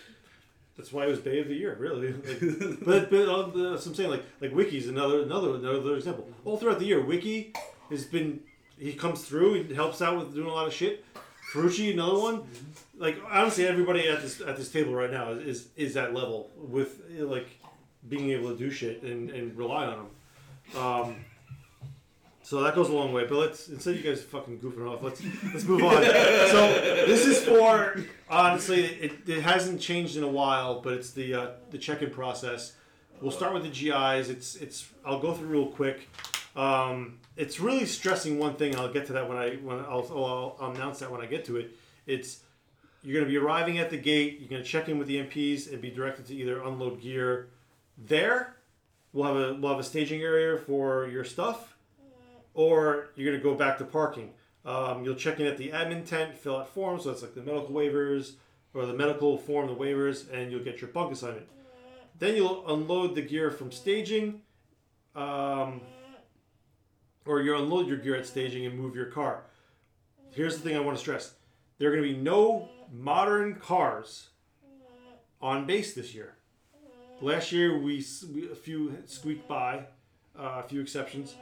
That's 0.78 0.92
why 0.92 1.06
it 1.06 1.10
was 1.10 1.20
BAE 1.20 1.40
of 1.40 1.48
the 1.48 1.56
Year, 1.56 1.76
really. 1.80 2.14
Like, 2.86 2.86
but 2.86 3.10
but 3.10 3.30
uh, 3.30 3.46
that's 3.72 3.86
what 3.86 3.88
I'm 3.88 3.96
saying. 3.96 4.10
Like 4.10 4.24
like 4.42 4.54
Wiki's 4.54 4.88
another 4.88 5.22
another 5.22 5.56
another 5.56 5.96
example. 5.96 6.28
All 6.44 6.58
throughout 6.58 6.80
the 6.80 6.86
year, 6.86 7.04
Wiki 7.04 7.54
has 7.90 8.04
been 8.04 8.42
he 8.78 8.94
comes 8.94 9.24
through. 9.24 9.64
He 9.64 9.74
helps 9.74 10.02
out 10.02 10.18
with 10.18 10.34
doing 10.34 10.48
a 10.48 10.54
lot 10.54 10.68
of 10.68 10.74
shit. 10.74 11.06
Ferrucci, 11.54 11.94
another 11.94 12.20
one. 12.20 12.44
Like 12.98 13.18
honestly, 13.30 13.66
everybody 13.66 14.08
at 14.10 14.22
this 14.22 14.42
at 14.42 14.58
this 14.58 14.72
table 14.72 14.94
right 14.94 15.12
now 15.12 15.32
is 15.32 15.46
is, 15.46 15.68
is 15.76 15.94
that 15.94 16.14
level 16.14 16.50
with 16.58 17.02
like 17.18 17.48
being 18.10 18.32
able 18.32 18.50
to 18.50 18.58
do 18.58 18.70
shit 18.70 19.02
and, 19.04 19.30
and 19.30 19.58
rely 19.58 19.86
on 19.86 19.98
them. 19.98 20.82
Um, 20.82 21.16
so 22.46 22.62
that 22.62 22.76
goes 22.76 22.90
a 22.90 22.94
long 22.94 23.12
way. 23.12 23.26
But 23.26 23.38
let's 23.40 23.70
instead 23.70 23.96
of 23.96 24.06
you 24.06 24.12
guys 24.12 24.22
fucking 24.22 24.60
goofing 24.60 24.88
off, 24.88 25.02
let's 25.02 25.20
let's 25.52 25.66
move 25.66 25.84
on. 25.84 26.04
so 26.04 26.74
this 27.08 27.26
is 27.26 27.44
for 27.44 27.98
honestly, 28.30 28.86
it, 28.86 29.28
it 29.28 29.42
hasn't 29.42 29.82
changed 29.82 30.16
in 30.16 30.24
a 30.24 30.28
while, 30.28 30.80
but 30.80 30.94
it's 30.94 31.10
the 31.12 31.34
uh, 31.34 31.48
the 31.72 31.80
check-in 31.80 32.12
process. 32.12 32.74
We'll 33.20 33.32
start 33.32 33.54
with 33.54 33.64
the 33.64 33.70
GIs. 33.70 34.30
It's 34.30 34.56
it's 34.58 34.88
I'll 35.04 35.20
go 35.20 35.34
through 35.34 35.48
real 35.48 35.68
quick. 35.68 36.08
Um, 36.56 37.18
it's 37.36 37.60
really 37.60 37.88
stressing 37.88 38.38
one 38.38 38.56
thing. 38.56 38.76
I'll 38.76 38.94
get 38.94 39.08
to 39.08 39.14
that 39.14 39.28
when 39.28 39.38
I 39.38 39.56
when 39.56 39.80
I'll, 39.80 40.08
I'll, 40.12 40.58
I'll 40.60 40.72
announce 40.72 41.00
that 41.00 41.12
when 41.12 41.22
I 41.22 41.26
get 41.26 41.46
to 41.46 41.58
it. 41.58 41.72
It's 42.06 42.42
you're 43.02 43.14
going 43.14 43.26
to 43.26 43.30
be 43.30 43.38
arriving 43.38 43.80
at 43.80 43.90
the 43.90 43.98
gate. 43.98 44.40
You're 44.40 44.50
going 44.50 44.64
to 44.64 44.68
check 44.68 44.88
in 44.88 45.00
with 45.00 45.08
the 45.08 45.18
MPs 45.18 45.72
and 45.72 45.82
be 45.82 45.90
directed 45.90 46.28
to 46.28 46.36
either 46.36 46.62
unload 46.62 47.02
gear 47.02 47.50
there. 47.98 48.56
We'll 49.14 49.26
have 49.26 49.36
a 49.36 49.54
we'll 49.56 49.72
have 49.72 49.80
a 49.80 49.84
staging 49.84 50.22
area 50.22 50.58
for 50.60 51.08
your 51.08 51.24
stuff, 51.24 51.75
or 52.56 53.10
you're 53.16 53.30
going 53.30 53.38
to 53.38 53.44
go 53.44 53.54
back 53.54 53.78
to 53.78 53.86
parking. 53.86 54.32
Um, 54.66 55.04
you'll 55.04 55.16
check 55.16 55.40
in 55.40 55.46
at 55.46 55.58
the 55.58 55.70
admin 55.70 56.08
tent, 56.08 56.36
fill 56.36 56.58
out 56.58 56.70
forms. 56.70 57.04
So 57.04 57.10
that's 57.12 57.22
like 57.22 57.36
the 57.36 57.42
medical 57.42 57.70
waivers 57.70 58.34
or 58.74 58.88
the 58.88 58.94
medical 58.94 59.38
form, 59.38 59.68
the 59.68 59.76
waivers, 59.76 60.32
and 60.34 60.52
you'll 60.52 60.64
get 60.64 60.82
your 60.82 60.90
bunk 60.90 61.12
assignment. 61.12 61.48
Then 62.18 62.36
you'll 62.36 62.68
unload 62.68 63.14
the 63.14 63.22
gear 63.22 63.52
from 63.52 63.72
staging, 63.72 64.42
um, 65.16 65.82
or 67.26 67.42
you'll 67.42 67.62
unload 67.62 67.88
your 67.88 67.98
gear 67.98 68.16
at 68.16 68.26
staging 68.26 68.66
and 68.66 68.78
move 68.78 68.96
your 68.96 69.08
car. 69.08 69.44
Here's 70.32 70.58
the 70.58 70.64
thing 70.64 70.76
I 70.76 70.80
want 70.80 70.98
to 70.98 71.02
stress: 71.02 71.36
there 71.78 71.90
are 71.90 71.96
going 71.96 72.08
to 72.08 72.14
be 72.16 72.20
no 72.22 72.70
modern 72.92 73.56
cars 73.56 74.30
on 75.42 75.66
base 75.66 75.94
this 75.94 76.16
year. 76.16 76.36
Last 77.22 77.52
year 77.52 77.78
we, 77.78 78.04
we 78.34 78.52
a 78.52 78.56
few 78.56 78.98
squeaked 79.06 79.48
by, 79.48 79.86
uh, 80.38 80.62
a 80.62 80.64
few 80.64 80.82
exceptions. 80.82 81.36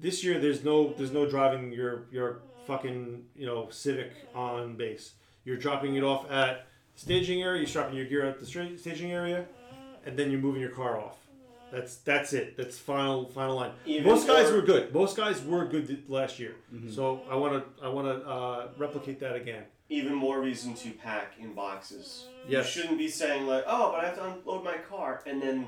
This 0.00 0.22
year 0.22 0.38
there's 0.38 0.64
no 0.64 0.92
there's 0.92 1.12
no 1.12 1.28
driving 1.28 1.72
your 1.72 2.06
your 2.12 2.40
fucking 2.66 3.24
you 3.34 3.46
know 3.46 3.68
Civic 3.70 4.12
on 4.34 4.76
base. 4.76 5.12
You're 5.44 5.56
dropping 5.56 5.96
it 5.96 6.04
off 6.04 6.30
at 6.30 6.66
staging 6.94 7.42
area. 7.42 7.62
You're 7.62 7.72
dropping 7.72 7.96
your 7.96 8.06
gear 8.06 8.24
at 8.24 8.38
the 8.38 8.46
staging 8.46 9.12
area, 9.12 9.46
and 10.06 10.16
then 10.16 10.30
you're 10.30 10.40
moving 10.40 10.60
your 10.60 10.70
car 10.70 10.98
off. 10.98 11.16
That's 11.72 11.96
that's 11.96 12.32
it. 12.32 12.56
That's 12.56 12.78
final 12.78 13.26
final 13.26 13.56
line. 13.56 13.72
Even 13.86 14.04
Most 14.04 14.26
guys 14.26 14.52
were 14.52 14.62
good. 14.62 14.94
Most 14.94 15.16
guys 15.16 15.42
were 15.42 15.66
good 15.66 16.04
last 16.08 16.38
year. 16.38 16.54
So 16.90 17.22
I 17.30 17.34
want 17.34 17.54
to 17.54 17.84
I 17.84 17.88
want 17.88 18.06
to 18.06 18.28
uh, 18.28 18.68
replicate 18.78 19.20
that 19.20 19.36
again. 19.36 19.64
Even 19.90 20.14
more 20.14 20.40
reason 20.40 20.74
to 20.74 20.90
pack 20.90 21.34
in 21.40 21.54
boxes. 21.54 22.26
Yes. 22.46 22.74
You 22.74 22.82
shouldn't 22.82 22.98
be 22.98 23.08
saying 23.08 23.46
like, 23.46 23.64
"Oh, 23.66 23.92
but 23.92 24.04
I 24.04 24.06
have 24.06 24.16
to 24.16 24.24
unload 24.24 24.64
my 24.64 24.78
car," 24.78 25.22
and 25.26 25.42
then 25.42 25.66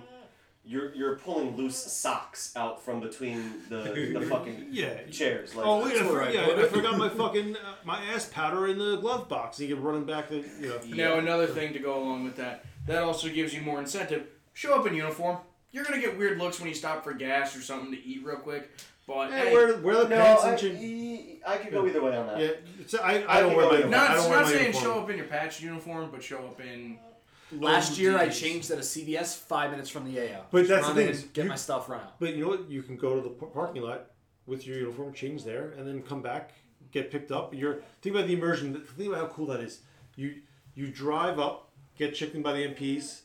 you're 0.64 0.94
you're 0.94 1.16
pulling 1.16 1.56
loose 1.56 1.76
socks 1.76 2.52
out 2.54 2.82
from 2.82 3.00
between 3.00 3.54
the 3.68 4.12
the 4.18 4.26
fucking 4.30 4.68
Yeah. 4.70 5.02
chairs. 5.10 5.54
Like, 5.54 5.66
oh 5.66 5.82
wait, 5.84 5.92
I, 5.92 5.98
that's 5.98 6.00
for- 6.08 6.12
where 6.12 6.30
yeah, 6.30 6.46
I 6.64 6.68
forgot 6.68 6.98
my 6.98 7.08
fucking 7.22 7.56
uh, 7.56 7.74
my 7.84 8.00
ass 8.04 8.28
powder 8.32 8.68
in 8.68 8.78
the 8.78 8.96
glove 8.96 9.28
box. 9.28 9.58
You 9.58 9.68
get 9.68 9.78
running 9.78 10.04
back 10.04 10.28
to 10.28 10.44
you 10.60 10.68
know. 10.68 11.12
Now 11.12 11.18
another 11.18 11.46
thing 11.46 11.72
to 11.72 11.78
go 11.78 11.98
along 12.02 12.24
with 12.24 12.36
that, 12.36 12.64
that 12.86 13.02
also 13.02 13.28
gives 13.28 13.54
you 13.54 13.62
more 13.62 13.80
incentive. 13.80 14.26
Show 14.52 14.74
up 14.74 14.86
in 14.86 14.94
uniform. 14.94 15.38
You're 15.72 15.84
gonna 15.84 16.00
get 16.00 16.18
weird 16.18 16.38
looks 16.38 16.58
when 16.60 16.68
you 16.68 16.74
stop 16.74 17.04
for 17.04 17.14
gas 17.14 17.56
or 17.56 17.62
something 17.62 17.92
to 17.92 18.04
eat 18.04 18.24
real 18.24 18.36
quick. 18.36 18.70
But 19.06 19.30
Yeah, 19.30 19.44
hey, 19.44 19.52
wear, 19.54 19.76
wear 19.78 19.94
the 20.04 20.08
No, 20.08 20.16
pants 20.16 20.44
I, 20.44 20.50
and 20.50 20.58
chin. 20.58 21.38
I 21.46 21.56
could 21.56 21.72
go 21.72 21.86
either 21.86 22.02
way 22.02 22.16
on 22.16 22.26
that. 22.26 22.38
Yeah, 22.38 22.48
it's, 22.78 22.94
I, 22.94 23.22
I 23.22 23.38
I 23.38 23.40
don't 23.40 23.56
wear 23.56 23.66
my 23.84 23.88
not, 23.88 24.10
I 24.10 24.14
don't 24.14 24.28
wear 24.30 24.38
not 24.40 24.44
my 24.46 24.50
saying 24.52 24.66
uniform. 24.66 24.84
show 24.84 25.00
up 25.00 25.10
in 25.10 25.16
your 25.16 25.26
patch 25.26 25.60
uniform, 25.60 26.10
but 26.12 26.22
show 26.22 26.38
up 26.38 26.60
in. 26.60 26.98
Last 27.52 27.98
year 27.98 28.16
I 28.18 28.28
changed 28.28 28.70
at 28.70 28.78
a 28.78 28.82
CVS 28.82 29.36
five 29.36 29.70
minutes 29.70 29.89
from 29.90 30.05
the 30.10 30.20
AO. 30.20 30.44
But 30.51 30.68
that's 30.68 30.86
the 30.89 30.94
thing 30.94 31.09
is 31.09 31.22
get 31.32 31.44
you- 31.44 31.48
my 31.51 31.56
stuff 31.56 31.89
run 31.89 32.01
out. 32.01 32.18
But 32.20 32.35
you 32.35 32.43
know 32.44 32.48
what? 32.48 32.68
You 32.70 32.82
can 32.82 32.97
go 32.97 33.14
to 33.16 33.20
the 33.20 33.31
par- 33.31 33.48
parking 33.48 33.82
lot 33.82 34.10
with 34.47 34.66
your 34.66 34.78
uniform, 34.78 35.12
change 35.12 35.44
there, 35.44 35.70
and 35.77 35.86
then 35.86 36.02
come 36.02 36.22
back, 36.22 36.52
get 36.93 37.10
picked 37.10 37.31
up. 37.32 37.55
You're 37.55 37.82
think 38.02 38.14
about 38.14 38.27
the 38.28 38.35
immersion. 38.35 38.74
Think 38.97 39.09
about 39.12 39.20
how 39.28 39.35
cool 39.35 39.47
that 39.47 39.60
is. 39.60 39.81
You 40.16 40.43
you 40.74 40.89
drive 40.89 41.39
up, 41.39 41.70
get 41.98 42.14
checked 42.14 42.35
in 42.35 42.43
by 42.43 42.52
the 42.52 42.64
MPs, 42.64 43.22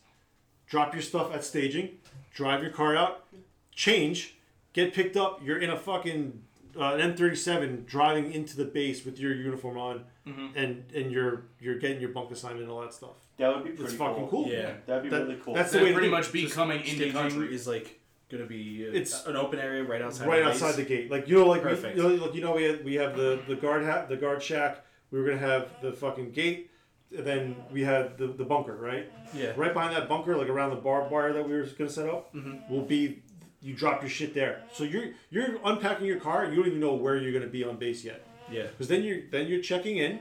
drop 0.67 0.93
your 0.93 1.01
stuff 1.03 1.33
at 1.33 1.43
staging, 1.43 1.99
drive 2.33 2.61
your 2.61 2.71
car 2.71 2.95
out, 2.95 3.25
change, 3.71 4.35
get 4.73 4.93
picked 4.93 5.15
up. 5.17 5.41
You're 5.43 5.59
in 5.59 5.69
a 5.69 5.77
fucking 5.77 6.41
uh, 6.77 6.95
an 6.95 7.13
M37 7.15 7.85
driving 7.85 8.33
into 8.33 8.57
the 8.57 8.65
base 8.65 9.05
with 9.05 9.17
your 9.19 9.33
uniform 9.33 9.77
on, 9.77 10.03
Mhm. 10.27 10.51
and 10.55 10.83
and 10.95 11.11
you're 11.11 11.43
you're 11.59 11.77
getting 11.77 11.99
your 12.01 12.09
bunk 12.09 12.31
assignment 12.31 12.63
and 12.63 12.71
all 12.71 12.81
that 12.81 12.93
stuff. 12.93 13.15
That 13.37 13.53
would 13.53 13.63
be 13.63 13.71
It's 13.71 13.79
pretty 13.81 13.95
fucking 13.97 14.27
cool. 14.27 14.43
cool. 14.45 14.51
Yeah. 14.51 14.73
That'd 14.85 15.03
be 15.03 15.09
That- 15.09 15.23
really 15.27 15.39
cool. 15.43 15.53
That's 15.53 15.71
the 15.71 15.79
way 15.83 15.93
pretty 15.93 16.09
much 16.09 16.31
becoming 16.31 16.43
Just 16.43 16.55
coming 16.55 16.79
into 16.79 16.89
staging 16.95 17.13
country. 17.13 17.53
is 17.55 17.67
like 17.67 17.99
gonna 18.29 18.45
be 18.45 18.85
uh, 18.87 18.91
It's- 18.93 19.25
an 19.27 19.35
open 19.35 19.59
area 19.59 19.83
right 19.83 20.01
outside. 20.01 20.27
right 20.27 20.43
the 20.43 20.49
outside 20.49 20.75
the 20.75 20.83
gate. 20.83 21.11
Like 21.11 21.27
you 21.27 21.35
know, 21.39 21.45
like 21.47 21.63
we, 21.63 21.71
you 21.89 21.95
know, 21.95 22.07
like 22.25 22.33
you 22.33 22.41
know, 22.41 22.53
we 22.55 22.63
had, 22.63 22.83
we 22.83 22.95
have 22.95 23.15
the 23.15 23.39
the 23.47 23.55
guard 23.55 23.83
hat, 23.83 24.09
the 24.09 24.17
guard 24.17 24.41
shack. 24.41 24.83
We 25.11 25.19
were 25.19 25.25
gonna 25.27 25.37
have 25.39 25.69
the 25.81 25.91
fucking 25.93 26.31
gate. 26.31 26.71
And 27.15 27.25
then 27.25 27.55
we 27.71 27.81
had 27.83 28.17
the, 28.17 28.27
the 28.27 28.43
bunker, 28.43 28.75
right? 28.75 29.09
Yeah. 29.33 29.53
Right 29.55 29.73
behind 29.73 29.95
that 29.95 30.09
bunker, 30.09 30.35
like 30.35 30.49
around 30.49 30.71
the 30.71 30.75
barbed 30.81 31.11
wire 31.11 31.31
that 31.33 31.47
we 31.47 31.53
were 31.53 31.63
gonna 31.77 31.89
set 31.89 32.09
up, 32.09 32.33
Mhm. 32.33 32.67
will 32.69 32.81
be 32.81 33.21
you 33.61 33.73
drop 33.75 34.01
your 34.01 34.09
shit 34.09 34.33
there. 34.33 34.63
So 34.73 34.83
you're 34.83 35.09
you're 35.29 35.59
unpacking 35.63 36.07
your 36.07 36.19
car. 36.19 36.45
You 36.49 36.55
don't 36.57 36.67
even 36.67 36.79
know 36.79 36.95
where 36.95 37.15
you're 37.15 37.31
gonna 37.31 37.45
be 37.51 37.63
on 37.63 37.77
base 37.77 38.03
yet. 38.03 38.25
Yeah. 38.51 38.63
Because 38.67 38.87
then 38.87 39.03
you're 39.03 39.21
then 39.31 39.47
you're 39.47 39.61
checking 39.61 39.97
in, 39.97 40.19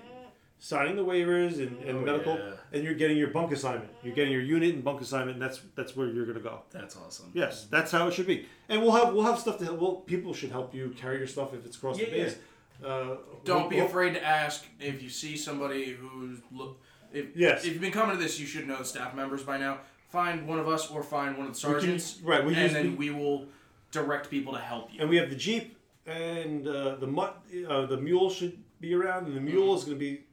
signing 0.59 0.97
the 0.97 1.05
waivers 1.05 1.59
and, 1.59 1.79
and 1.85 1.99
Oh, 1.99 2.01
medical, 2.01 2.37
yeah. 2.37 2.53
and 2.73 2.83
you're 2.85 2.95
getting 2.95 3.17
your 3.17 3.29
bunk 3.29 3.53
assignment. 3.53 3.91
You're 4.03 4.15
getting 4.15 4.33
your 4.33 4.43
unit 4.43 4.75
and 4.75 4.83
bunk 4.85 5.01
assignment. 5.01 5.33
And 5.33 5.43
that's 5.43 5.61
that's 5.75 5.95
where 5.97 6.09
you're 6.09 6.27
gonna 6.27 6.41
go. 6.41 6.61
That's 6.71 6.97
awesome. 6.97 7.31
Yes, 7.35 7.67
that's 7.71 7.91
how 7.93 8.07
it 8.09 8.15
should 8.15 8.27
be. 8.27 8.47
And 8.69 8.81
we'll 8.83 8.93
have 8.93 9.13
we'll 9.15 9.25
have 9.25 9.39
stuff 9.39 9.59
to 9.59 9.65
help. 9.65 9.81
Well, 9.81 9.93
people 9.97 10.33
should 10.35 10.51
help 10.51 10.75
you 10.75 10.95
carry 10.97 11.19
your 11.19 11.27
stuff 11.27 11.53
if 11.55 11.65
it's 11.67 11.77
across 11.77 11.99
the 11.99 12.05
Yeah, 12.05 12.11
base. 12.11 12.37
Uh, 12.85 13.17
Don't 13.45 13.71
be 13.71 13.77
we'll- 13.77 13.87
afraid 13.87 14.15
to 14.15 14.25
ask 14.25 14.65
if 14.81 15.03
you 15.03 15.09
see 15.09 15.37
somebody 15.37 15.93
who's 15.93 16.39
look. 16.53 16.81
If, 17.13 17.27
Yes. 17.37 17.65
if 17.65 17.73
you've 17.73 17.81
been 17.81 17.93
coming 17.93 18.17
to 18.17 18.23
this, 18.23 18.41
you 18.41 18.47
should 18.47 18.67
know 18.67 18.77
the 18.79 18.85
staff 18.85 19.15
members 19.15 19.45
by 19.45 19.57
now. 19.59 19.79
Find 20.09 20.49
one 20.49 20.59
of 20.59 20.69
us 20.69 20.91
or 20.91 21.03
find 21.05 21.39
one 21.39 21.47
of 21.47 21.55
the 21.61 21.67
We 21.69 21.73
can- 21.75 21.81
sergeants, 21.83 22.19
right, 22.25 22.45
we 22.45 22.53
and 22.55 22.63
use- 22.63 22.73
then 22.73 22.97
we- 22.97 23.11
we 23.11 23.17
will 23.17 23.47
direct 23.93 24.29
people 24.29 24.53
to 24.55 24.59
help 24.59 24.93
you. 24.93 25.01
And 25.01 25.09
we 25.09 25.17
have 25.19 25.31
the 25.31 25.37
jeep 25.37 25.74
and 26.07 26.67
uh, 26.67 26.97
the 26.97 27.07
mut, 27.07 27.43
uh, 27.69 27.87
the 27.87 27.97
mule 27.97 28.31
should 28.31 28.59
be 28.81 28.95
around, 28.95 29.27
and 29.27 29.37
the 29.37 29.41
mule 29.41 29.75
is 29.77 29.85
going 29.85 29.97
to 29.97 30.01
be 30.01 30.25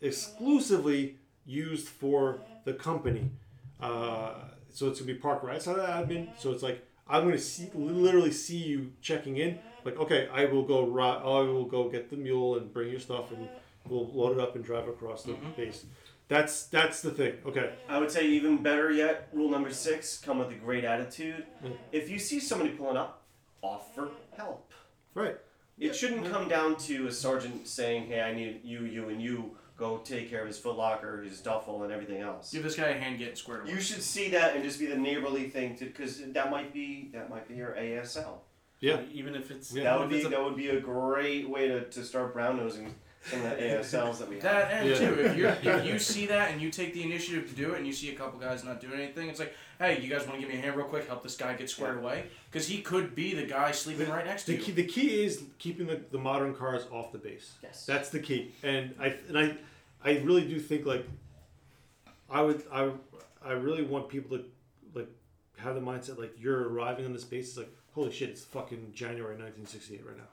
exclusively 0.00 1.16
used 1.44 1.88
for 1.88 2.40
the 2.64 2.72
company. 2.72 3.30
Uh, 3.80 4.34
so 4.72 4.88
it's 4.88 5.00
going 5.00 5.08
to 5.08 5.14
be 5.14 5.18
parked 5.18 5.44
right 5.44 5.56
outside 5.56 5.78
of 5.78 6.08
the 6.08 6.14
admin. 6.14 6.28
So 6.38 6.52
it's 6.52 6.62
like 6.62 6.86
I'm 7.08 7.22
going 7.22 7.34
to 7.34 7.40
see, 7.42 7.68
literally 7.74 8.30
see 8.32 8.58
you 8.58 8.92
checking 9.00 9.36
in. 9.36 9.58
Like, 9.84 9.98
okay, 9.98 10.28
I 10.32 10.44
will 10.44 10.62
go. 10.62 10.84
ri- 10.84 11.02
I 11.02 11.40
will 11.40 11.64
go 11.64 11.88
get 11.88 12.10
the 12.10 12.16
mule 12.16 12.56
and 12.56 12.72
bring 12.72 12.90
your 12.90 13.00
stuff, 13.00 13.32
and 13.32 13.48
we'll 13.88 14.06
load 14.12 14.38
it 14.38 14.40
up 14.40 14.54
and 14.54 14.64
drive 14.64 14.88
across 14.88 15.24
the 15.24 15.34
base. 15.56 15.86
That's 16.28 16.66
that's 16.66 17.02
the 17.02 17.10
thing. 17.10 17.34
Okay. 17.44 17.72
I 17.88 17.98
would 17.98 18.10
say 18.10 18.28
even 18.28 18.62
better 18.62 18.92
yet, 18.92 19.28
rule 19.32 19.50
number 19.50 19.72
six, 19.72 20.18
come 20.18 20.38
with 20.38 20.50
a 20.50 20.54
great 20.54 20.84
attitude. 20.84 21.44
Mm. 21.64 21.72
If 21.90 22.08
you 22.08 22.20
see 22.20 22.38
somebody 22.38 22.70
pulling 22.70 22.96
up, 22.96 23.24
offer 23.62 24.10
help. 24.36 24.69
Right. 25.22 25.36
It 25.78 25.94
shouldn't 25.96 26.30
come 26.30 26.48
down 26.48 26.76
to 26.76 27.06
a 27.06 27.12
sergeant 27.12 27.66
saying, 27.66 28.06
hey, 28.06 28.20
I 28.20 28.34
need 28.34 28.60
you, 28.64 28.80
you, 28.84 29.08
and 29.08 29.20
you 29.22 29.56
go 29.78 29.96
take 29.98 30.28
care 30.28 30.42
of 30.42 30.46
his 30.46 30.58
footlocker, 30.58 31.24
his 31.24 31.40
duffel, 31.40 31.82
and 31.84 31.92
everything 31.92 32.20
else. 32.20 32.52
Give 32.52 32.62
this 32.62 32.76
guy 32.76 32.88
a 32.88 32.98
hand 32.98 33.18
getting 33.18 33.34
squared 33.34 33.62
away. 33.62 33.72
You 33.72 33.80
should 33.80 34.02
see 34.02 34.28
that 34.30 34.54
and 34.54 34.62
just 34.62 34.78
be 34.78 34.84
the 34.86 34.96
neighborly 34.96 35.48
thing 35.48 35.76
to, 35.76 35.86
because 35.86 36.20
that 36.32 36.50
might 36.50 36.74
be 36.74 37.10
that 37.14 37.30
might 37.30 37.48
be 37.48 37.54
your 37.54 37.74
ASL. 37.78 38.40
Yeah. 38.80 39.00
Even 39.12 39.34
if 39.34 39.50
it's 39.50 39.70
that 39.70 39.98
would 39.98 40.10
be 40.10 40.22
a- 40.22 40.28
that 40.28 40.42
would 40.44 40.56
be 40.56 40.68
a 40.68 40.80
great 40.80 41.48
way 41.48 41.68
to, 41.68 41.84
to 41.88 42.04
start 42.04 42.34
brown 42.34 42.58
nosing 42.58 42.94
some 43.22 43.42
of 43.44 43.50
the 43.50 43.56
ASLs 43.62 44.18
that 44.18 44.28
we 44.28 44.36
have. 44.36 44.42
That 44.44 44.72
and 44.72 44.88
Yeah. 44.88 44.96
too, 44.98 45.14
if 45.20 45.36
you 45.36 45.46
if 45.48 45.84
you 45.84 45.98
see 45.98 46.26
that 46.26 46.50
and 46.52 46.60
you 46.60 46.70
take 46.70 46.94
the 46.94 47.02
initiative 47.02 47.48
to 47.50 47.54
do 47.54 47.72
it, 47.72 47.78
and 47.78 47.86
you 47.86 47.92
see 47.92 48.10
a 48.10 48.14
couple 48.14 48.38
guys 48.40 48.64
not 48.64 48.80
doing 48.80 48.94
anything, 49.00 49.28
it's 49.28 49.38
like, 49.38 49.54
hey, 49.78 50.00
you 50.00 50.08
guys 50.08 50.26
want 50.26 50.34
to 50.36 50.40
give 50.40 50.48
me 50.48 50.58
a 50.58 50.60
hand 50.62 50.76
real 50.76 50.86
quick? 50.86 51.06
Help 51.06 51.22
this 51.22 51.36
guy 51.36 51.54
get 51.54 51.68
squared 51.68 51.98
away 51.98 52.24
because 52.50 52.66
he 52.66 52.80
could 52.80 53.14
be 53.14 53.34
the 53.34 53.44
guy 53.44 53.72
sleeping 53.72 54.08
right 54.08 54.24
next 54.24 54.44
to 54.44 54.52
The 54.52 54.58
you. 54.58 54.64
key, 54.64 54.72
the 54.72 54.84
key 54.86 55.22
is 55.24 55.42
keeping 55.58 55.86
the, 55.86 56.00
the 56.10 56.18
modern 56.18 56.54
cars 56.54 56.84
off 56.90 57.12
the 57.12 57.18
base. 57.18 57.52
Yes. 57.62 57.84
That's 57.84 58.08
the 58.08 58.20
key. 58.20 58.54
And 58.62 58.94
I 58.98 59.14
and 59.28 59.38
I 59.38 59.56
I 60.02 60.18
really 60.20 60.46
do 60.46 60.58
think 60.58 60.86
like 60.86 61.04
I 62.30 62.40
would 62.42 62.62
I 62.72 62.90
I 63.44 63.52
really 63.52 63.82
want 63.82 64.08
people 64.08 64.38
to 64.38 64.44
like 64.94 65.08
have 65.58 65.74
the 65.74 65.80
mindset 65.82 66.18
like 66.18 66.32
you're 66.40 66.68
arriving 66.68 67.04
on 67.04 67.12
this 67.12 67.24
base 67.24 67.48
it's 67.48 67.58
like 67.58 67.70
holy 67.94 68.10
shit 68.12 68.30
it's 68.30 68.44
fucking 68.44 68.92
January 68.94 69.34
1968 69.36 70.06
right 70.06 70.16
now. 70.16 70.24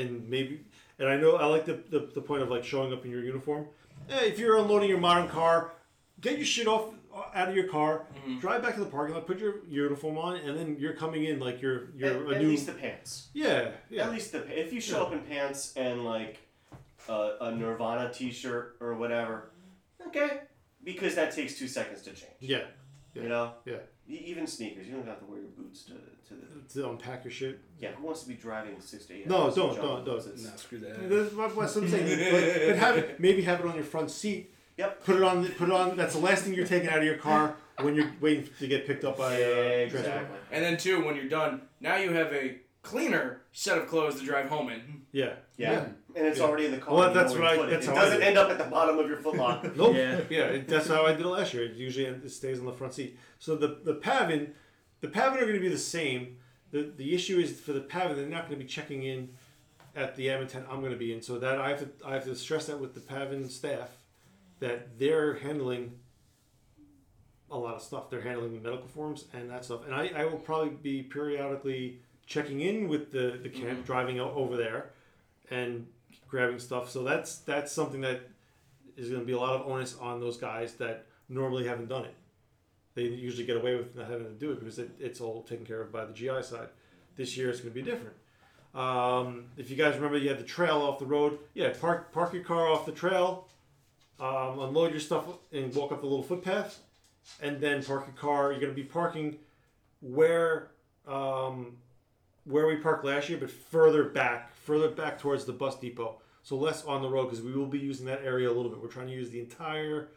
And 0.00 0.28
maybe 0.28 0.64
and 0.98 1.08
I 1.08 1.16
know 1.16 1.36
I 1.36 1.46
like 1.46 1.64
the, 1.64 1.74
the, 1.90 2.08
the 2.14 2.20
point 2.20 2.42
of 2.42 2.48
like 2.50 2.64
showing 2.64 2.92
up 2.92 3.04
in 3.04 3.10
your 3.10 3.22
uniform. 3.22 3.66
Hey, 4.08 4.28
if 4.28 4.38
you're 4.38 4.58
unloading 4.58 4.88
your 4.88 4.98
modern 5.00 5.28
car, 5.28 5.72
get 6.20 6.36
your 6.36 6.46
shit 6.46 6.66
off 6.66 6.92
out 7.34 7.48
of 7.48 7.56
your 7.56 7.68
car, 7.68 8.02
Mm-hmm. 8.26 8.40
drive 8.40 8.62
back 8.62 8.74
to 8.74 8.80
the 8.80 8.86
parking 8.86 9.14
lot, 9.14 9.26
put 9.26 9.38
your 9.38 9.64
uniform 9.68 10.18
on, 10.18 10.36
and 10.36 10.58
then 10.58 10.76
you're 10.80 10.92
coming 10.94 11.24
in 11.24 11.38
like 11.38 11.62
you're 11.62 11.90
you're 11.96 12.10
at, 12.10 12.16
a 12.16 12.18
at 12.20 12.26
new 12.26 12.34
At 12.34 12.40
least 12.42 12.66
the 12.66 12.72
pants. 12.72 13.28
yeah, 13.34 13.70
yeah. 13.88 14.04
At 14.04 14.10
least 14.12 14.32
the 14.32 14.38
if 14.60 14.72
you 14.72 14.80
show 14.80 14.96
Yeah. 14.98 15.02
up 15.04 15.12
in 15.12 15.20
pants 15.20 15.72
and 15.76 16.04
like 16.04 16.38
a, 17.08 17.36
a 17.40 17.52
Nirvana 17.52 18.12
T-shirt 18.12 18.76
or 18.80 18.94
whatever, 18.94 19.50
okay, 20.08 20.40
because 20.82 21.14
that 21.14 21.32
takes 21.34 21.56
two 21.58 21.68
seconds 21.68 22.02
to 22.02 22.10
change. 22.10 22.32
Yeah. 22.40 22.64
yeah. 23.14 23.22
You 23.22 23.28
know, 23.28 23.52
Yeah. 23.64 23.76
Even 24.08 24.46
sneakers, 24.46 24.86
you 24.86 24.94
don't 24.94 25.06
have 25.06 25.18
to 25.18 25.24
wear 25.26 25.38
your 25.40 25.48
boots 25.50 25.82
to 25.84 25.92
to 25.92 26.34
the. 26.34 26.74
To 26.80 26.90
unpack 26.90 27.24
your 27.24 27.32
shit. 27.32 27.58
Yeah, 27.80 27.90
who 27.92 28.04
wants 28.06 28.22
to 28.22 28.28
be 28.28 28.34
driving 28.34 28.80
six 28.80 29.06
to 29.06 29.14
eight? 29.14 29.26
No, 29.28 29.44
hours 29.44 29.54
don't, 29.56 29.70
in 29.70 29.76
don't, 29.76 30.04
don't. 30.04 30.14
boots? 30.16 30.26
It's- 30.26 30.44
Nah, 30.44 30.56
screw 30.56 30.78
that. 30.80 31.08
That's 31.08 31.32
what 31.34 31.56
what 31.56 31.76
I'm 31.76 31.88
saying. 31.88 32.32
Like, 32.32 32.66
but 32.68 32.76
have 32.76 32.96
it, 32.98 33.20
maybe 33.20 33.42
have 33.42 33.60
it 33.60 33.66
on 33.66 33.74
your 33.74 33.84
front 33.84 34.10
seat. 34.10 34.52
Yep. 34.76 35.04
Put 35.04 35.16
it 35.16 35.22
on. 35.22 35.46
Put 35.48 35.68
it 35.68 35.74
on. 35.74 35.96
That's 35.96 36.14
the 36.14 36.20
last 36.20 36.44
thing 36.44 36.54
you're 36.54 36.66
taking 36.66 36.88
out 36.88 36.98
of 36.98 37.04
your 37.04 37.16
car 37.16 37.56
when 37.80 37.94
you're 37.94 38.10
waiting 38.20 38.48
to 38.58 38.66
get 38.68 38.86
picked 38.86 39.04
up 39.04 39.18
by 39.18 39.34
uh. 39.42 39.46
Exactly. 39.86 40.36
And 40.52 40.62
then 40.64 40.76
too, 40.76 41.04
when 41.04 41.16
you're 41.16 41.28
done, 41.28 41.62
now 41.80 41.96
you 41.96 42.12
have 42.12 42.32
a 42.32 42.58
cleaner 42.82 43.40
set 43.52 43.76
of 43.78 43.88
clothes 43.88 44.20
to 44.20 44.24
drive 44.26 44.48
home 44.48 44.68
in. 44.70 45.02
Yeah. 45.12 45.32
Yeah. 45.56 45.86
And 46.14 46.26
it's 46.26 46.38
Yeah. 46.38 46.44
already 46.44 46.66
in 46.66 46.70
the 46.72 46.78
car. 46.78 46.94
Well, 46.94 47.12
that's 47.12 47.34
right. 47.34 47.58
what 47.58 47.68
you 47.68 47.74
I- 47.74 47.78
put 47.78 47.84
that's 47.84 47.86
it. 47.86 47.90
It 47.90 47.94
how 47.96 48.00
I 48.00 48.04
doesn't 48.04 48.20
do 48.20 48.26
end 48.26 48.38
up 48.38 48.50
at 48.50 48.58
the 48.58 48.64
bottom 48.64 48.98
of 48.98 49.08
your 49.08 49.16
footlocker. 49.18 49.74
Nope. 49.76 49.96
Yeah. 49.96 50.20
Yeah. 50.30 50.58
that's 50.66 50.86
how 50.88 51.04
I 51.06 51.12
did 51.12 51.22
it 51.22 51.28
last 51.28 51.52
year. 51.54 51.64
It 51.64 51.76
usually 51.76 52.04
it 52.06 52.30
stays 52.30 52.58
on 52.60 52.66
the 52.66 52.72
front 52.72 52.94
seat. 52.94 53.18
So 53.38 53.56
the 53.56 53.78
the 53.82 53.94
PAVN, 53.94 54.50
the 55.00 55.08
PAVN 55.08 55.36
are 55.36 55.40
going 55.40 55.54
to 55.54 55.60
be 55.60 55.68
the 55.68 55.78
same. 55.78 56.38
The 56.70 56.92
the 56.96 57.14
issue 57.14 57.38
is 57.38 57.60
for 57.60 57.72
the 57.72 57.80
PAVN, 57.80 58.16
they're 58.16 58.26
not 58.26 58.48
going 58.48 58.58
to 58.58 58.64
be 58.64 58.70
checking 58.70 59.02
in 59.02 59.30
at 59.94 60.14
the 60.16 60.26
M10 60.26 60.64
I'm 60.70 60.80
going 60.80 60.92
to 60.92 60.98
be 60.98 61.12
in. 61.12 61.22
So 61.22 61.38
that 61.38 61.60
I 61.60 61.70
have 61.70 61.80
to 61.80 62.06
I 62.06 62.14
have 62.14 62.24
to 62.24 62.34
stress 62.34 62.66
that 62.66 62.78
with 62.78 62.94
the 62.94 63.00
PAVN 63.00 63.50
staff 63.50 63.96
that 64.60 64.98
they're 64.98 65.34
handling 65.34 65.92
a 67.50 67.56
lot 67.56 67.74
of 67.74 67.82
stuff. 67.82 68.10
They're 68.10 68.20
handling 68.20 68.54
the 68.54 68.60
medical 68.60 68.88
forms 68.88 69.24
and 69.32 69.50
that 69.50 69.64
stuff. 69.64 69.84
And 69.84 69.94
I, 69.94 70.10
I 70.16 70.24
will 70.24 70.38
probably 70.38 70.70
be 70.70 71.02
periodically 71.02 72.00
checking 72.26 72.60
in 72.60 72.88
with 72.88 73.12
the, 73.12 73.38
the 73.42 73.48
camp, 73.48 73.78
mm-hmm. 73.78 73.82
driving 73.82 74.20
o- 74.20 74.32
over 74.32 74.56
there 74.56 74.90
and 75.50 75.86
grabbing 76.28 76.58
stuff. 76.58 76.90
So 76.90 77.04
that's 77.04 77.38
that's 77.38 77.72
something 77.72 78.00
that 78.00 78.22
is 78.96 79.08
going 79.08 79.20
to 79.20 79.26
be 79.26 79.32
a 79.32 79.38
lot 79.38 79.54
of 79.54 79.66
onus 79.66 79.96
on 80.00 80.20
those 80.20 80.36
guys 80.36 80.74
that 80.74 81.06
normally 81.28 81.66
haven't 81.66 81.88
done 81.88 82.04
it. 82.04 82.14
They 82.96 83.02
usually 83.02 83.44
get 83.44 83.58
away 83.58 83.76
with 83.76 83.94
not 83.94 84.08
having 84.08 84.24
to 84.24 84.32
do 84.32 84.52
it 84.52 84.58
because 84.58 84.78
it, 84.78 84.90
it's 84.98 85.20
all 85.20 85.42
taken 85.42 85.66
care 85.66 85.82
of 85.82 85.92
by 85.92 86.06
the 86.06 86.14
GI 86.14 86.42
side. 86.42 86.68
This 87.14 87.36
year 87.36 87.50
it's 87.50 87.60
going 87.60 87.72
to 87.72 87.74
be 87.74 87.82
different. 87.82 88.16
Um, 88.74 89.44
if 89.58 89.70
you 89.70 89.76
guys 89.76 89.96
remember, 89.96 90.16
you 90.16 90.30
had 90.30 90.38
the 90.38 90.44
trail 90.44 90.78
off 90.78 90.98
the 90.98 91.06
road. 91.06 91.38
Yeah, 91.54 91.72
park 91.78 92.10
park 92.10 92.32
your 92.32 92.42
car 92.42 92.66
off 92.66 92.86
the 92.86 92.92
trail, 92.92 93.48
um, 94.18 94.58
unload 94.60 94.92
your 94.92 95.00
stuff, 95.00 95.26
and 95.52 95.74
walk 95.74 95.92
up 95.92 96.00
the 96.00 96.06
little 96.06 96.22
footpath, 96.22 96.80
and 97.40 97.60
then 97.60 97.84
park 97.84 98.06
your 98.06 98.16
car. 98.16 98.50
You're 98.50 98.60
going 98.60 98.72
to 98.72 98.76
be 98.76 98.82
parking 98.82 99.36
where 100.00 100.70
um, 101.06 101.76
where 102.44 102.66
we 102.66 102.76
parked 102.76 103.04
last 103.04 103.28
year, 103.28 103.38
but 103.38 103.50
further 103.50 104.04
back, 104.04 104.54
further 104.54 104.88
back 104.88 105.18
towards 105.18 105.44
the 105.44 105.52
bus 105.52 105.78
depot. 105.78 106.16
So 106.42 106.56
less 106.56 106.84
on 106.84 107.02
the 107.02 107.08
road 107.10 107.24
because 107.24 107.42
we 107.42 107.52
will 107.52 107.66
be 107.66 107.78
using 107.78 108.06
that 108.06 108.22
area 108.24 108.48
a 108.48 108.54
little 108.54 108.70
bit. 108.70 108.80
We're 108.80 108.88
trying 108.88 109.08
to 109.08 109.12
use 109.12 109.30
the 109.30 109.40
entire 109.40 110.08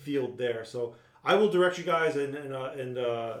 field 0.00 0.38
there. 0.38 0.64
So 0.64 0.94
I 1.24 1.34
will 1.34 1.48
direct 1.48 1.78
you 1.78 1.84
guys 1.84 2.16
and 2.16 2.34
and 2.34 2.54
uh, 2.54 2.70
and 2.76 2.98
uh, 2.98 3.36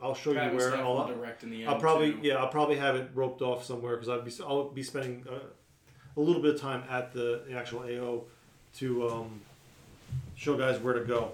I'll 0.00 0.14
show 0.14 0.34
Pat 0.34 0.52
you 0.52 0.58
where 0.58 0.76
I'll, 0.76 1.06
direct 1.06 1.42
in 1.42 1.50
the 1.50 1.66
I'll 1.66 1.72
end, 1.74 1.80
probably 1.80 2.12
too. 2.12 2.18
yeah 2.22 2.34
I'll 2.36 2.48
probably 2.48 2.76
have 2.76 2.96
it 2.96 3.10
roped 3.14 3.42
off 3.42 3.64
somewhere 3.64 3.96
because 3.96 4.08
I'll 4.08 4.22
be 4.22 4.32
I'll 4.46 4.68
be 4.70 4.82
spending 4.82 5.24
uh, 5.28 5.38
a 6.16 6.20
little 6.20 6.42
bit 6.42 6.54
of 6.54 6.60
time 6.60 6.84
at 6.90 7.12
the, 7.12 7.42
actual 7.54 7.80
AO 7.80 8.24
to 8.78 9.08
um, 9.08 9.40
show 10.34 10.56
guys 10.56 10.78
where 10.80 10.94
to 10.94 11.00
go. 11.04 11.32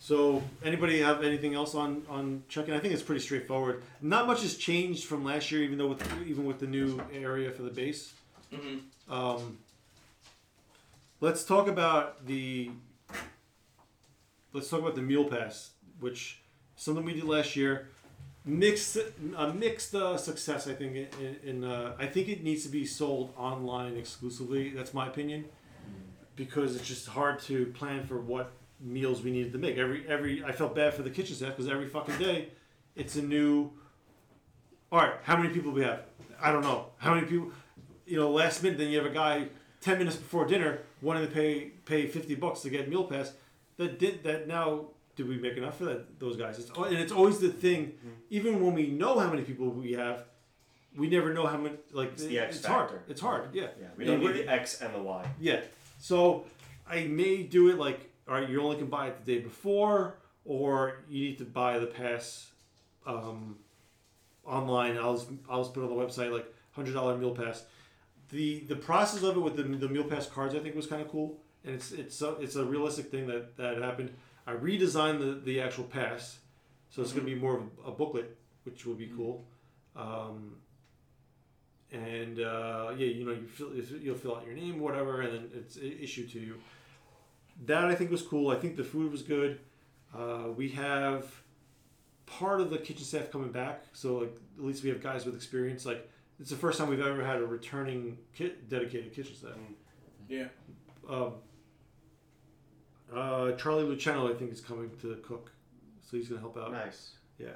So, 0.00 0.42
anybody 0.64 1.00
have 1.00 1.22
anything 1.22 1.54
else 1.54 1.74
on 1.74 2.02
on 2.08 2.44
checking? 2.48 2.72
I 2.72 2.78
think 2.78 2.94
it's 2.94 3.02
pretty 3.02 3.20
straightforward. 3.20 3.82
Not 4.00 4.26
much 4.26 4.42
has 4.42 4.56
changed 4.56 5.04
from 5.04 5.24
last 5.24 5.50
year, 5.50 5.62
even 5.62 5.76
though 5.76 5.88
with 5.88 6.02
even 6.26 6.44
with 6.44 6.60
the 6.60 6.66
new 6.66 7.00
area 7.12 7.50
for 7.50 7.62
the 7.62 7.70
base. 7.70 8.14
Mhm. 8.52 8.80
Um, 9.10 9.58
let's 11.20 11.44
talk 11.44 11.68
about 11.68 12.26
the. 12.26 12.70
Let's 14.52 14.70
talk 14.70 14.80
about 14.80 14.94
the 14.94 15.02
meal 15.02 15.24
pass, 15.24 15.72
which 16.00 16.42
something 16.76 17.04
we 17.04 17.14
did 17.14 17.24
last 17.24 17.54
year. 17.54 17.88
Mixed, 18.44 18.96
a 19.36 19.52
mixed 19.52 19.94
uh, 19.94 20.16
success, 20.16 20.66
I 20.66 20.72
think. 20.72 20.96
In, 21.20 21.36
in 21.44 21.64
uh, 21.64 21.94
I 21.98 22.06
think 22.06 22.28
it 22.28 22.42
needs 22.42 22.62
to 22.62 22.70
be 22.70 22.86
sold 22.86 23.34
online 23.36 23.96
exclusively. 23.96 24.70
That's 24.70 24.94
my 24.94 25.06
opinion, 25.06 25.44
because 26.34 26.74
it's 26.74 26.88
just 26.88 27.08
hard 27.08 27.40
to 27.40 27.66
plan 27.66 28.06
for 28.06 28.18
what 28.18 28.52
meals 28.80 29.22
we 29.22 29.32
needed 29.32 29.52
to 29.52 29.58
make. 29.58 29.76
Every 29.76 30.08
every 30.08 30.42
I 30.42 30.52
felt 30.52 30.74
bad 30.74 30.94
for 30.94 31.02
the 31.02 31.10
kitchen 31.10 31.36
staff 31.36 31.50
because 31.50 31.70
every 31.70 31.88
fucking 31.88 32.16
day, 32.16 32.48
it's 32.96 33.16
a 33.16 33.22
new. 33.22 33.70
All 34.90 35.00
right, 35.00 35.14
how 35.24 35.36
many 35.36 35.50
people 35.50 35.72
we 35.72 35.82
have? 35.82 36.04
I 36.40 36.50
don't 36.50 36.62
know. 36.62 36.86
How 36.96 37.14
many 37.14 37.26
people? 37.26 37.50
You 38.06 38.16
know, 38.16 38.30
last 38.30 38.62
minute, 38.62 38.78
then 38.78 38.88
you 38.88 38.96
have 38.96 39.10
a 39.10 39.14
guy 39.14 39.48
ten 39.82 39.98
minutes 39.98 40.16
before 40.16 40.46
dinner 40.46 40.78
wanting 41.02 41.26
to 41.26 41.30
pay 41.30 41.72
pay 41.84 42.06
fifty 42.06 42.34
bucks 42.34 42.62
to 42.62 42.70
get 42.70 42.88
meal 42.88 43.04
pass. 43.04 43.34
That 43.78 43.98
did 43.98 44.22
that 44.24 44.46
now. 44.46 44.88
Did 45.16 45.26
we 45.26 45.36
make 45.36 45.56
enough 45.56 45.78
for 45.78 45.86
that? 45.86 46.20
Those 46.20 46.36
guys, 46.36 46.58
it's, 46.60 46.70
and 46.76 46.94
it's 46.96 47.10
always 47.10 47.38
the 47.40 47.48
thing. 47.48 47.94
Even 48.30 48.64
when 48.64 48.74
we 48.74 48.86
know 48.88 49.18
how 49.18 49.28
many 49.28 49.42
people 49.42 49.68
we 49.68 49.92
have, 49.92 50.24
we 50.96 51.08
never 51.08 51.32
know 51.32 51.46
how 51.46 51.56
much. 51.56 51.72
Like 51.92 52.12
It's 52.12 52.24
the 52.24 52.38
X 52.38 52.56
it's 52.58 52.66
hard. 52.66 52.90
It's 53.08 53.20
hard. 53.20 53.52
Yeah. 53.52 53.68
Yeah, 53.80 53.86
we 53.96 54.04
don't 54.04 54.20
need 54.20 54.34
the 54.34 54.48
X 54.48 54.80
and 54.80 54.94
the 54.94 55.00
Y. 55.02 55.26
Yeah. 55.40 55.60
So 55.98 56.44
I 56.88 57.04
may 57.04 57.42
do 57.42 57.68
it 57.70 57.78
like, 57.78 58.10
all 58.28 58.34
right, 58.34 58.48
you 58.48 58.60
only 58.62 58.76
can 58.76 58.86
buy 58.86 59.08
it 59.08 59.24
the 59.24 59.34
day 59.34 59.40
before, 59.40 60.18
or 60.44 60.98
you 61.08 61.24
need 61.24 61.38
to 61.38 61.44
buy 61.44 61.78
the 61.78 61.86
pass 61.86 62.50
um, 63.06 63.56
online. 64.44 64.96
I'll 64.96 65.16
just, 65.16 65.28
I'll 65.50 65.62
just 65.62 65.74
put 65.74 65.80
it 65.82 65.90
on 65.90 65.96
the 65.96 66.04
website 66.04 66.32
like 66.32 66.46
hundred 66.72 66.94
dollar 66.94 67.16
meal 67.16 67.34
pass. 67.34 67.64
The 68.30 68.60
the 68.60 68.76
process 68.76 69.22
of 69.22 69.36
it 69.36 69.40
with 69.40 69.56
the, 69.56 69.62
the 69.62 69.88
meal 69.88 70.04
pass 70.04 70.26
cards 70.28 70.54
I 70.54 70.58
think 70.60 70.76
was 70.76 70.86
kind 70.86 71.02
of 71.02 71.08
cool, 71.08 71.38
and 71.68 71.76
it's 71.76 71.92
it's 71.92 72.22
a, 72.22 72.34
it's 72.40 72.56
a 72.56 72.64
realistic 72.64 73.10
thing 73.10 73.26
that 73.26 73.56
that 73.58 73.80
happened. 73.82 74.10
I 74.46 74.52
redesigned 74.52 75.18
the, 75.18 75.40
the 75.44 75.60
actual 75.60 75.84
pass, 75.84 76.38
so 76.88 77.02
it's 77.02 77.12
going 77.12 77.26
to 77.26 77.34
be 77.34 77.38
more 77.38 77.58
of 77.58 77.64
a, 77.86 77.90
booklet, 77.90 78.34
which 78.64 78.86
will 78.86 78.94
be 78.94 79.12
cool. 79.14 79.44
Um, 79.94 80.56
and 81.92 82.40
uh, 82.40 82.92
yeah, 82.96 83.06
you 83.06 83.26
know, 83.26 83.32
you 83.32 83.46
fill, 83.46 83.74
you'll 84.00 84.16
fill 84.16 84.36
out 84.36 84.46
your 84.46 84.54
name, 84.54 84.80
whatever, 84.80 85.20
and 85.20 85.34
then 85.34 85.50
it's 85.54 85.76
issued 85.76 86.30
to 86.32 86.40
you. 86.40 86.56
That 87.66 87.84
I 87.84 87.94
think 87.94 88.10
was 88.10 88.22
cool. 88.22 88.50
I 88.50 88.56
think 88.56 88.76
the 88.76 88.84
food 88.84 89.12
was 89.12 89.20
good. 89.20 89.60
Uh, 90.16 90.44
we 90.56 90.70
have 90.70 91.30
part 92.24 92.62
of 92.62 92.70
the 92.70 92.78
kitchen 92.78 93.04
staff 93.04 93.30
coming 93.30 93.52
back, 93.52 93.84
so 93.92 94.18
like 94.18 94.34
at 94.58 94.64
least 94.64 94.82
we 94.82 94.88
have 94.88 95.02
guys 95.02 95.26
with 95.26 95.34
experience. 95.34 95.84
Like 95.84 96.08
it's 96.40 96.48
the 96.48 96.56
first 96.56 96.78
time 96.78 96.88
we've 96.88 97.00
ever 97.00 97.22
had 97.22 97.36
a 97.36 97.46
returning 97.46 98.16
kit, 98.34 98.70
dedicated 98.70 99.12
kitchen 99.12 99.34
staff. 99.34 99.52
Yeah. 100.26 100.46
Um, 101.08 101.34
uh, 103.14 103.52
Charlie 103.52 103.84
Luciano, 103.84 104.32
I 104.32 104.36
think, 104.36 104.52
is 104.52 104.60
coming 104.60 104.90
to 105.00 105.16
cook, 105.16 105.52
so 106.00 106.16
he's 106.16 106.28
gonna 106.28 106.40
help 106.40 106.56
out. 106.56 106.72
Nice. 106.72 107.12
Yeah. 107.38 107.48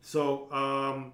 So, 0.00 0.52
um, 0.52 1.12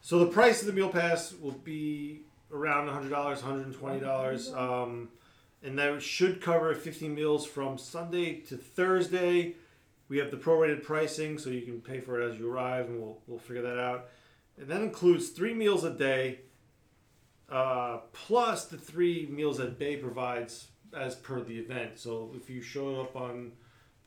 so 0.00 0.18
the 0.18 0.26
price 0.26 0.60
of 0.60 0.66
the 0.66 0.72
meal 0.72 0.88
pass 0.88 1.32
will 1.32 1.52
be 1.52 2.22
around 2.52 2.88
hundred 2.88 3.10
dollars, 3.10 3.40
hundred 3.40 3.66
and 3.66 3.74
twenty 3.74 4.00
dollars, 4.00 4.52
um, 4.52 5.08
and 5.62 5.78
that 5.78 6.02
should 6.02 6.40
cover 6.40 6.74
fifteen 6.74 7.14
meals 7.14 7.46
from 7.46 7.78
Sunday 7.78 8.34
to 8.40 8.56
Thursday. 8.56 9.54
We 10.08 10.18
have 10.18 10.32
the 10.32 10.36
prorated 10.36 10.82
pricing, 10.82 11.38
so 11.38 11.50
you 11.50 11.62
can 11.62 11.80
pay 11.80 12.00
for 12.00 12.20
it 12.20 12.32
as 12.32 12.38
you 12.38 12.50
arrive, 12.50 12.86
and 12.86 13.00
we'll 13.00 13.18
we'll 13.26 13.38
figure 13.38 13.62
that 13.62 13.78
out. 13.78 14.08
And 14.58 14.68
that 14.68 14.82
includes 14.82 15.28
three 15.28 15.54
meals 15.54 15.84
a 15.84 15.90
day, 15.90 16.40
uh, 17.48 17.98
plus 18.12 18.66
the 18.66 18.76
three 18.76 19.26
meals 19.30 19.58
that 19.58 19.78
BAE 19.78 19.96
provides 19.96 20.68
as 20.96 21.14
per 21.14 21.40
the 21.42 21.58
event. 21.58 21.98
So 21.98 22.32
if 22.36 22.48
you 22.50 22.60
showed 22.62 23.00
up 23.00 23.16
on 23.16 23.52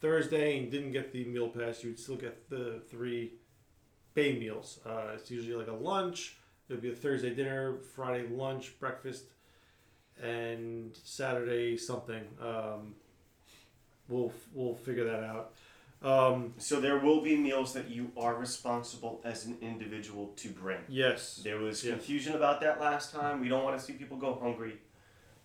Thursday 0.01 0.59
and 0.59 0.69
didn't 0.71 0.91
get 0.91 1.11
the 1.11 1.25
meal 1.25 1.49
pass, 1.49 1.83
you'd 1.83 1.99
still 1.99 2.15
get 2.17 2.49
the 2.49 2.81
three 2.89 3.33
BAE 4.15 4.33
meals. 4.39 4.79
Uh, 4.85 5.11
it's 5.15 5.31
usually 5.31 5.55
like 5.55 5.67
a 5.67 5.73
lunch. 5.73 6.35
It'll 6.69 6.81
be 6.81 6.91
a 6.91 6.95
Thursday 6.95 7.33
dinner, 7.33 7.75
Friday 7.95 8.27
lunch, 8.29 8.77
breakfast, 8.79 9.25
and 10.21 10.95
Saturday 11.03 11.77
something. 11.77 12.23
Um, 12.41 12.95
we'll 14.07 14.31
we'll 14.53 14.75
figure 14.75 15.05
that 15.05 15.23
out. 15.23 15.53
Um, 16.01 16.53
So 16.57 16.79
there 16.81 16.99
will 16.99 17.21
be 17.21 17.35
meals 17.37 17.73
that 17.73 17.89
you 17.89 18.11
are 18.17 18.35
responsible 18.35 19.21
as 19.23 19.45
an 19.45 19.57
individual 19.61 20.33
to 20.37 20.49
bring. 20.49 20.79
Yes. 20.89 21.41
There 21.43 21.57
was 21.57 21.83
Yes. 21.83 21.93
confusion 21.95 22.33
about 22.35 22.59
that 22.61 22.79
last 22.81 23.13
time. 23.13 23.39
We 23.39 23.47
don't 23.47 23.63
want 23.63 23.79
to 23.79 23.83
see 23.85 23.93
people 23.93 24.17
go 24.17 24.35
hungry. 24.35 24.77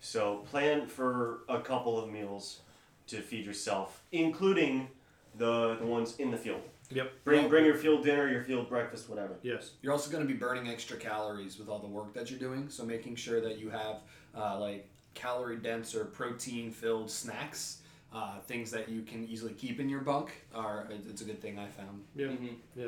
So 0.00 0.36
plan 0.50 0.86
for 0.86 1.40
a 1.48 1.60
couple 1.60 1.98
of 2.02 2.10
meals 2.10 2.60
to 3.08 3.20
feed 3.20 3.44
yourself, 3.44 4.02
including 4.12 4.88
the 5.36 5.76
the 5.76 5.86
ones 5.86 6.16
in 6.18 6.30
the 6.30 6.36
field. 6.36 6.62
Yep. 6.90 7.12
Bring 7.24 7.48
bring 7.48 7.64
your 7.64 7.74
field 7.74 8.04
dinner, 8.04 8.28
your 8.28 8.42
field 8.42 8.68
breakfast, 8.68 9.08
whatever. 9.08 9.34
Yes. 9.42 9.72
You're 9.82 9.92
also 9.92 10.10
going 10.10 10.26
to 10.26 10.32
be 10.32 10.38
burning 10.38 10.68
extra 10.68 10.96
calories 10.96 11.58
with 11.58 11.68
all 11.68 11.78
the 11.78 11.86
work 11.86 12.14
that 12.14 12.30
you're 12.30 12.38
doing. 12.38 12.68
So 12.70 12.84
making 12.84 13.16
sure 13.16 13.40
that 13.40 13.58
you 13.58 13.70
have 13.70 13.96
uh, 14.34 14.58
like 14.58 14.88
calorie 15.14 15.56
dense 15.56 15.94
or 15.94 16.04
protein 16.06 16.70
filled 16.70 17.10
snacks, 17.10 17.82
uh, 18.14 18.38
things 18.40 18.70
that 18.70 18.88
you 18.88 19.02
can 19.02 19.26
easily 19.28 19.52
keep 19.52 19.80
in 19.80 19.88
your 19.88 20.00
bunk, 20.00 20.30
are 20.54 20.86
it's 20.90 21.20
a 21.20 21.24
good 21.24 21.40
thing 21.42 21.58
I 21.58 21.68
found. 21.68 22.04
Yeah. 22.14 22.28
Mhm. 22.28 22.54
Yeah. 22.74 22.86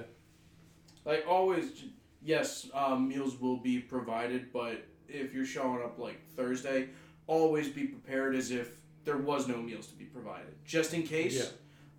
Like 1.04 1.24
always, 1.28 1.84
yes, 2.22 2.68
um, 2.72 3.08
meals 3.08 3.40
will 3.40 3.56
be 3.56 3.80
provided, 3.80 4.52
but 4.52 4.82
if 5.12 5.34
you're 5.34 5.44
showing 5.46 5.82
up 5.82 5.98
like 5.98 6.20
Thursday, 6.36 6.88
always 7.26 7.68
be 7.68 7.84
prepared 7.84 8.34
as 8.34 8.50
if 8.50 8.78
there 9.04 9.16
was 9.16 9.48
no 9.48 9.56
meals 9.56 9.86
to 9.88 9.94
be 9.96 10.04
provided, 10.04 10.54
just 10.64 10.94
in 10.94 11.02
case 11.02 11.36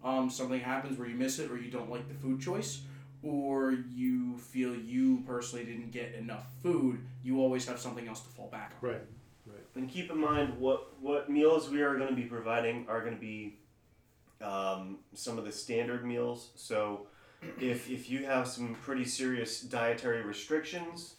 Yeah. 0.04 0.10
um, 0.18 0.30
something 0.30 0.60
happens 0.60 0.98
where 0.98 1.08
you 1.08 1.16
miss 1.16 1.40
it 1.40 1.50
or 1.52 1.58
you 1.58 1.72
don't 1.72 1.90
like 1.90 2.08
the 2.08 2.14
food 2.16 2.42
choice. 2.42 2.84
Or 3.24 3.72
you 3.72 4.40
feel 4.40 4.76
you 4.76 5.22
personally 5.28 5.64
didn't 5.64 5.92
get 5.92 6.16
enough 6.16 6.48
food, 6.64 7.06
you 7.24 7.40
always 7.40 7.68
have 7.68 7.80
something 7.80 8.08
else 8.08 8.22
to 8.22 8.30
fall 8.30 8.48
back 8.48 8.74
on. 8.82 8.90
Right. 8.90 9.02
Right. 9.46 9.60
And 9.76 9.88
keep 9.88 10.10
in 10.10 10.18
mind 10.18 10.58
what 10.58 11.00
what 11.00 11.30
meals 11.30 11.70
we 11.70 11.84
are 11.84 11.96
going 11.98 12.10
to 12.10 12.16
be 12.16 12.24
providing 12.24 12.88
are 12.90 13.00
going 13.02 13.14
to 13.14 13.22
be 13.22 13.60
um, 14.42 14.98
some 15.14 15.38
of 15.38 15.46
the 15.46 15.52
standard 15.52 16.04
meals. 16.04 16.50
So 16.56 17.06
if 17.60 17.92
if 17.92 18.10
you 18.10 18.26
have 18.26 18.48
some 18.48 18.74
pretty 18.74 19.06
serious 19.06 19.62
dietary 19.62 20.24
restrictions, 20.24 21.16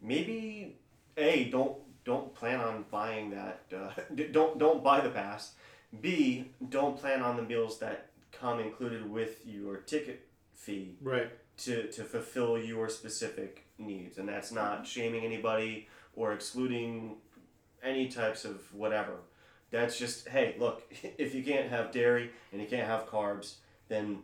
maybe 0.00 0.78
a 1.16 1.44
don't 1.44 1.76
don't 2.04 2.34
plan 2.34 2.60
on 2.60 2.84
buying 2.90 3.30
that. 3.30 3.62
Uh, 3.74 3.90
don't 4.32 4.58
don't 4.58 4.82
buy 4.82 5.00
the 5.00 5.10
pass. 5.10 5.52
B 6.00 6.50
don't 6.68 6.98
plan 6.98 7.22
on 7.22 7.36
the 7.36 7.42
meals 7.42 7.78
that 7.80 8.06
come 8.32 8.58
included 8.60 9.08
with 9.10 9.46
your 9.46 9.76
ticket 9.76 10.26
fee 10.54 10.94
Right. 11.02 11.30
to, 11.58 11.88
to 11.88 12.04
fulfill 12.04 12.56
your 12.58 12.88
specific 12.88 13.66
needs. 13.78 14.16
And 14.18 14.28
that's 14.28 14.50
not 14.52 14.86
shaming 14.86 15.24
anybody 15.24 15.88
or 16.16 16.32
excluding 16.32 17.16
any 17.82 18.08
types 18.08 18.44
of 18.44 18.72
whatever. 18.72 19.16
That's 19.70 19.98
just, 19.98 20.28
hey, 20.28 20.54
look, 20.58 20.82
if 21.18 21.34
you 21.34 21.42
can't 21.42 21.68
have 21.68 21.90
dairy 21.92 22.30
and 22.52 22.60
you 22.60 22.66
can't 22.66 22.86
have 22.86 23.06
carbs, 23.06 23.56
then 23.88 24.20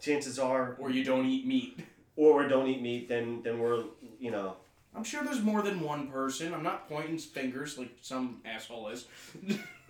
chances 0.00 0.38
are. 0.38 0.76
Or 0.78 0.90
you 0.90 1.04
don't 1.04 1.26
eat 1.26 1.46
meat. 1.46 1.80
Or 2.16 2.46
don't 2.48 2.68
eat 2.68 2.82
meat, 2.82 3.08
then, 3.08 3.42
then 3.42 3.58
we're, 3.58 3.84
you 4.20 4.30
know. 4.30 4.56
I'm 4.98 5.04
sure 5.04 5.22
there's 5.22 5.40
more 5.40 5.62
than 5.62 5.80
one 5.80 6.08
person. 6.08 6.52
I'm 6.52 6.64
not 6.64 6.88
pointing 6.88 7.18
fingers 7.18 7.78
like 7.78 7.90
some 8.00 8.40
asshole 8.44 8.88
is. 8.88 9.06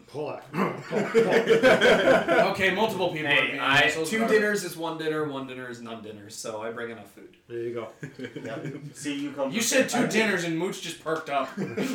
Pull 0.06 0.28
up. 0.28 0.44
okay, 0.92 2.74
multiple 2.74 3.10
people. 3.10 3.30
Hey, 3.30 3.46
being 3.46 3.58
I, 3.58 3.84
assholes 3.84 4.10
two 4.10 4.18
about 4.18 4.30
dinners 4.30 4.64
is 4.64 4.76
one 4.76 4.98
dinner, 4.98 5.26
one 5.26 5.46
dinner 5.46 5.70
is 5.70 5.80
none 5.80 6.02
dinners, 6.02 6.34
so 6.34 6.60
I 6.60 6.72
bring 6.72 6.90
enough 6.90 7.10
food. 7.12 7.38
There 7.48 7.58
you 7.58 7.72
go. 7.72 7.88
See, 8.92 9.18
you 9.18 9.30
come. 9.30 9.50
You 9.50 9.62
said 9.62 9.88
two 9.88 10.06
dinners 10.08 10.44
and 10.44 10.58
Mooch 10.58 10.82
just 10.82 11.02
perked 11.02 11.30
up. 11.30 11.48
I'm 11.56 11.74
hungry, 11.74 11.86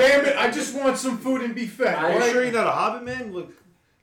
damn 0.00 0.26
it! 0.26 0.36
I 0.36 0.48
just 0.52 0.76
want 0.76 0.96
some 0.96 1.18
food 1.18 1.42
and 1.42 1.56
be 1.56 1.66
fed. 1.66 1.96
Are 1.96 2.12
you 2.12 2.20
sure 2.30 2.44
you're 2.44 2.52
not 2.52 2.68
a 2.68 2.70
hobbit 2.70 3.02
man? 3.02 3.32
Look, 3.32 3.52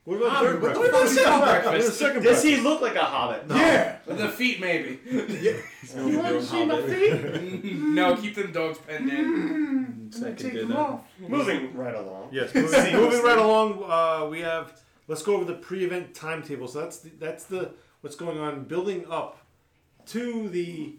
what 0.08 0.16
about 0.18 0.24
the 0.24 0.30
Hobbit, 0.30 0.52
third 0.52 0.62
what 0.62 0.92
breakfast? 0.92 0.92
fuck 0.94 1.04
is 1.06 1.16
that 1.16 1.30
What 1.40 1.44
about 1.44 1.64
breakfast? 1.74 2.00
second 2.00 2.24
Does 2.24 2.44
he 2.44 2.58
look 2.58 2.82
like 2.82 2.96
a 2.96 3.04
hobbit? 3.04 3.44
Yeah. 3.50 3.98
the 4.06 4.30
feet, 4.30 4.60
maybe. 4.62 5.00
You 5.06 6.20
want 6.20 6.40
to 6.40 6.44
see 6.44 6.66
my 6.66 6.82
feet? 6.88 7.64
no, 7.76 8.16
keep 8.16 8.36
them 8.36 8.52
dogs 8.54 8.78
penned 8.80 9.10
in. 9.10 10.10
Gonna 10.10 10.12
Second 10.12 10.38
take 10.38 10.54
them 10.54 10.72
off. 10.76 11.02
Moving 11.20 11.76
right 11.76 11.94
along. 11.96 12.30
Yes, 12.32 12.56
moving, 12.56 12.96
moving 12.96 13.22
right 13.22 13.38
along. 13.38 13.84
Uh, 13.86 14.28
we 14.30 14.40
have. 14.40 14.80
Let's 15.10 15.24
go 15.24 15.36
over 15.36 15.46
the 15.46 15.54
pre-event 15.54 16.14
timetable. 16.16 16.68
So 16.68 16.82
that's 16.82 17.00
the, 17.00 17.10
that's 17.20 17.44
the 17.46 17.72
what's 18.02 18.16
going 18.16 18.40
on, 18.40 18.64
building 18.64 19.06
up 19.10 19.40
to 20.08 20.48
the 20.50 20.96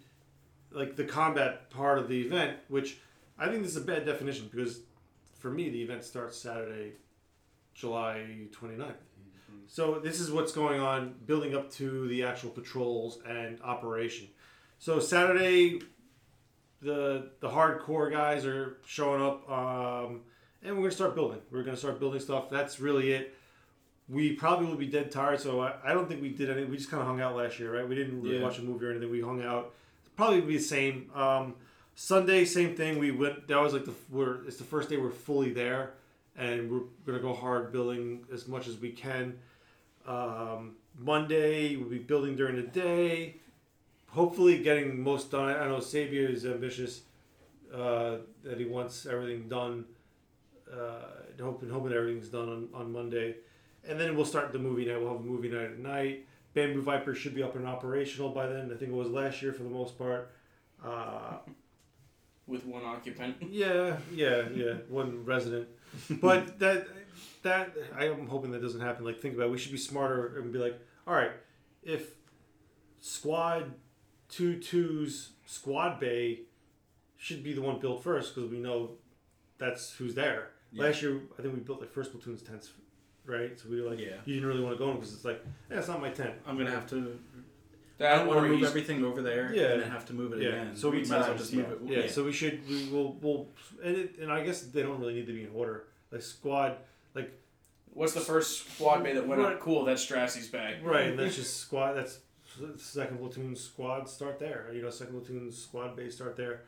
like 0.70 0.96
the 0.96 1.04
combat 1.04 1.70
part 1.70 1.98
of 1.98 2.08
the 2.08 2.20
event. 2.20 2.58
Which 2.68 2.98
I 3.38 3.48
think 3.48 3.62
this 3.62 3.70
is 3.72 3.78
a 3.78 3.86
bad 3.86 4.04
definition 4.04 4.50
because 4.52 4.80
for 5.38 5.50
me 5.50 5.70
the 5.70 5.80
event 5.82 6.04
starts 6.04 6.36
Saturday, 6.36 6.92
July 7.78 8.24
29th. 8.50 8.94
so 9.66 9.98
this 10.00 10.18
is 10.20 10.30
what's 10.32 10.52
going 10.52 10.80
on, 10.80 11.14
building 11.26 11.54
up 11.54 11.70
to 11.72 12.08
the 12.08 12.24
actual 12.24 12.50
patrols 12.50 13.20
and 13.26 13.60
operation. 13.62 14.26
So 14.80 14.98
Saturday, 15.00 15.80
the 16.80 17.30
the 17.40 17.48
hardcore 17.48 18.10
guys 18.10 18.44
are 18.46 18.78
showing 18.86 19.22
up, 19.22 19.48
um, 19.50 20.20
and 20.62 20.74
we're 20.74 20.82
gonna 20.82 20.90
start 20.92 21.14
building. 21.14 21.38
We're 21.50 21.62
gonna 21.62 21.76
start 21.76 21.98
building 22.00 22.20
stuff. 22.20 22.50
That's 22.50 22.80
really 22.80 23.12
it. 23.12 23.34
We 24.08 24.32
probably 24.32 24.66
will 24.66 24.76
be 24.76 24.86
dead 24.86 25.10
tired, 25.10 25.40
so 25.40 25.60
I, 25.60 25.74
I 25.84 25.92
don't 25.92 26.08
think 26.08 26.22
we 26.22 26.30
did 26.30 26.50
any. 26.50 26.64
We 26.64 26.76
just 26.76 26.90
kind 26.90 27.00
of 27.00 27.06
hung 27.06 27.20
out 27.20 27.36
last 27.36 27.58
year, 27.60 27.76
right? 27.76 27.86
We 27.88 27.94
didn't 27.94 28.22
really 28.22 28.38
Yeah. 28.38 28.42
watch 28.44 28.58
a 28.58 28.62
movie 28.62 28.86
or 28.86 28.90
anything. 28.90 29.10
We 29.10 29.20
hung 29.20 29.42
out. 29.42 29.74
Probably 30.16 30.40
be 30.40 30.56
the 30.56 30.62
same. 30.62 31.10
Um, 31.14 31.54
Sunday, 31.94 32.44
same 32.44 32.74
thing. 32.74 32.98
We 32.98 33.10
went. 33.10 33.48
That 33.48 33.60
was 33.60 33.72
like 33.72 33.84
the 33.84 33.92
we're. 34.10 34.44
It's 34.46 34.56
the 34.56 34.64
first 34.64 34.88
day 34.88 34.96
we're 34.96 35.10
fully 35.10 35.52
there, 35.52 35.90
and 36.38 36.70
we're 36.70 36.80
gonna 37.04 37.18
go 37.20 37.34
hard 37.34 37.72
building 37.72 38.24
as 38.32 38.48
much 38.48 38.66
as 38.68 38.78
we 38.78 38.90
can. 38.92 39.38
Um, 40.06 40.76
Monday 40.98 41.76
we'll 41.76 41.90
be 41.90 41.98
building 41.98 42.36
during 42.36 42.56
the 42.56 42.62
day. 42.62 43.36
Hopefully, 44.10 44.62
getting 44.62 45.02
most 45.02 45.30
done. 45.30 45.48
I 45.54 45.66
know 45.68 45.78
Sabia 45.78 46.30
is 46.32 46.46
ambitious 46.46 47.02
uh, 47.74 48.16
that 48.42 48.58
he 48.58 48.64
wants 48.64 49.04
everything 49.04 49.48
done. 49.48 49.84
Uh, 50.72 51.02
hoping 51.42 51.68
hoping 51.70 51.92
everything's 51.92 52.28
done 52.28 52.48
on, 52.48 52.68
on 52.74 52.92
Monday, 52.92 53.36
and 53.86 53.98
then 54.00 54.16
we'll 54.16 54.24
start 54.24 54.52
the 54.52 54.58
movie 54.58 54.84
night. 54.86 54.98
We'll 55.00 55.12
have 55.12 55.20
a 55.20 55.24
movie 55.24 55.48
night 55.48 55.64
at 55.64 55.78
night. 55.78 56.26
Bamboo 56.54 56.82
Viper 56.82 57.14
should 57.14 57.34
be 57.34 57.42
up 57.42 57.54
and 57.56 57.66
operational 57.66 58.30
by 58.30 58.46
then. 58.46 58.70
I 58.72 58.76
think 58.76 58.90
it 58.90 58.94
was 58.94 59.08
last 59.08 59.42
year 59.42 59.52
for 59.52 59.62
the 59.62 59.68
most 59.70 59.98
part. 59.98 60.30
Uh, 60.84 61.36
With 62.46 62.64
one 62.64 62.84
occupant. 62.84 63.36
yeah, 63.50 63.96
yeah, 64.14 64.48
yeah. 64.54 64.74
One 64.88 65.24
resident, 65.24 65.68
but 66.20 66.58
that 66.58 66.88
that 67.42 67.72
I 67.96 68.06
am 68.06 68.26
hoping 68.26 68.50
that 68.52 68.62
doesn't 68.62 68.80
happen. 68.80 69.04
Like, 69.04 69.20
think 69.20 69.34
about 69.34 69.46
it. 69.46 69.50
we 69.52 69.58
should 69.58 69.72
be 69.72 69.78
smarter 69.78 70.38
and 70.38 70.52
be 70.52 70.58
like, 70.58 70.78
all 71.06 71.14
right, 71.14 71.30
if 71.82 72.10
squad 73.00 73.72
two 74.28 74.58
twos 74.58 75.30
squad 75.46 75.98
bay 76.00 76.40
should 77.16 77.42
be 77.42 77.52
the 77.52 77.62
one 77.62 77.78
built 77.80 78.02
first 78.02 78.34
because 78.34 78.50
we 78.50 78.58
know 78.58 78.90
that's 79.58 79.92
who's 79.92 80.14
there. 80.14 80.50
Yeah. 80.72 80.84
Last 80.84 81.02
year, 81.02 81.20
I 81.38 81.42
think 81.42 81.54
we 81.54 81.60
built 81.60 81.80
like 81.80 81.90
first 81.90 82.12
platoon's 82.12 82.42
tents, 82.42 82.70
right? 83.24 83.58
So 83.58 83.68
we 83.70 83.80
were 83.80 83.90
like, 83.90 83.98
Yeah. 83.98 84.16
you 84.24 84.34
didn't 84.34 84.48
really 84.48 84.60
want 84.62 84.74
to 84.76 84.78
go 84.78 84.90
in 84.90 84.96
because 84.96 85.14
it's 85.14 85.24
like, 85.24 85.42
yeah, 85.70 85.78
it's 85.78 85.88
not 85.88 86.00
my 86.00 86.10
tent. 86.10 86.34
I'm 86.46 86.56
gonna 86.58 86.70
have 86.70 86.86
to. 86.90 87.18
That 87.98 88.12
I 88.12 88.18
don't 88.18 88.28
want 88.28 88.40
to 88.42 88.48
move 88.48 88.58
he's- 88.60 88.70
everything 88.70 89.04
over 89.04 89.22
there 89.22 89.52
Yeah. 89.52 89.72
and 89.72 89.82
then 89.82 89.90
have 89.90 90.06
to 90.06 90.12
move 90.14 90.32
it 90.32 90.40
Yeah. 90.42 90.48
again. 90.50 90.76
So 90.76 90.88
we 90.90 90.98
might 90.98 91.02
as 91.04 91.10
well 91.10 91.24
times, 91.24 91.40
just 91.40 91.52
yeah. 91.52 91.62
move 91.66 91.90
it. 91.90 91.96
Yeah, 92.04 92.06
so 92.08 92.24
we 92.24 92.32
should 92.32 92.66
we 92.68 92.88
will 92.90 93.14
we'll 93.20 93.48
and 93.82 93.96
it, 93.96 94.18
and 94.18 94.32
I 94.32 94.44
guess 94.44 94.62
they 94.62 94.82
don't 94.82 95.00
really 95.00 95.14
need 95.14 95.26
to 95.26 95.32
be 95.32 95.42
in 95.44 95.50
order. 95.54 95.84
Like 96.10 96.22
squad, 96.22 96.76
like 97.14 97.32
What's 97.94 98.12
the 98.12 98.20
first 98.20 98.70
squad 98.74 99.02
bay 99.02 99.14
that 99.14 99.26
went 99.26 99.40
Right. 99.42 99.54
up? 99.54 99.60
Cool, 99.60 99.84
that's 99.84 100.04
Strassy's 100.06 100.46
bag. 100.48 100.84
right, 100.84 101.06
and 101.08 101.18
that's 101.18 101.34
just 101.34 101.56
squad. 101.56 101.94
That's 101.94 102.20
second 102.76 103.18
platoon 103.18 103.56
squad 103.56 104.08
start 104.08 104.38
there. 104.38 104.70
You 104.72 104.82
know, 104.82 104.90
second 104.90 105.14
platoon 105.18 105.50
squad 105.50 105.96
base 105.96 106.14
start 106.14 106.36
there. 106.36 106.62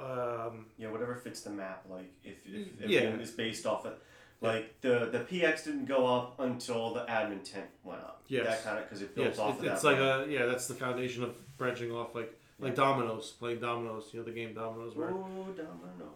Um, 0.00 0.66
Yeah, 0.78 0.90
whatever 0.90 1.14
fits 1.16 1.42
the 1.42 1.50
map. 1.50 1.84
Like 1.90 2.10
if, 2.24 2.38
if 2.46 2.88
Yeah. 2.90 3.00
everything 3.00 3.20
is 3.20 3.30
based 3.32 3.66
off 3.66 3.84
it. 3.84 3.98
Like 4.40 4.80
the 4.80 5.08
the 5.12 5.18
PX 5.20 5.64
didn't 5.64 5.84
go 5.86 6.06
up 6.06 6.40
until 6.40 6.94
the 6.94 7.00
admin 7.00 7.42
tent 7.44 7.66
went 7.84 8.00
up. 8.00 8.22
Yes. 8.26 8.46
That 8.46 8.64
kind 8.64 8.78
of 8.78 8.84
because 8.84 9.02
it 9.02 9.14
builds 9.14 9.36
yes, 9.36 9.38
off 9.38 9.54
it- 9.56 9.58
of 9.58 9.64
that. 9.64 9.72
it's 9.74 9.84
like 9.84 9.98
a 9.98 10.26
yeah. 10.28 10.46
That's 10.46 10.66
the 10.66 10.74
foundation 10.74 11.22
of 11.24 11.34
branching 11.58 11.92
off, 11.92 12.14
like 12.14 12.32
like 12.58 12.74
dominoes, 12.74 13.34
playing 13.38 13.60
dominoes. 13.60 14.08
You 14.12 14.20
know, 14.20 14.24
the 14.24 14.32
game 14.32 14.54
dominoes. 14.54 14.94
Where 14.96 15.10
Oh, 15.10 15.46
domino. 15.54 16.10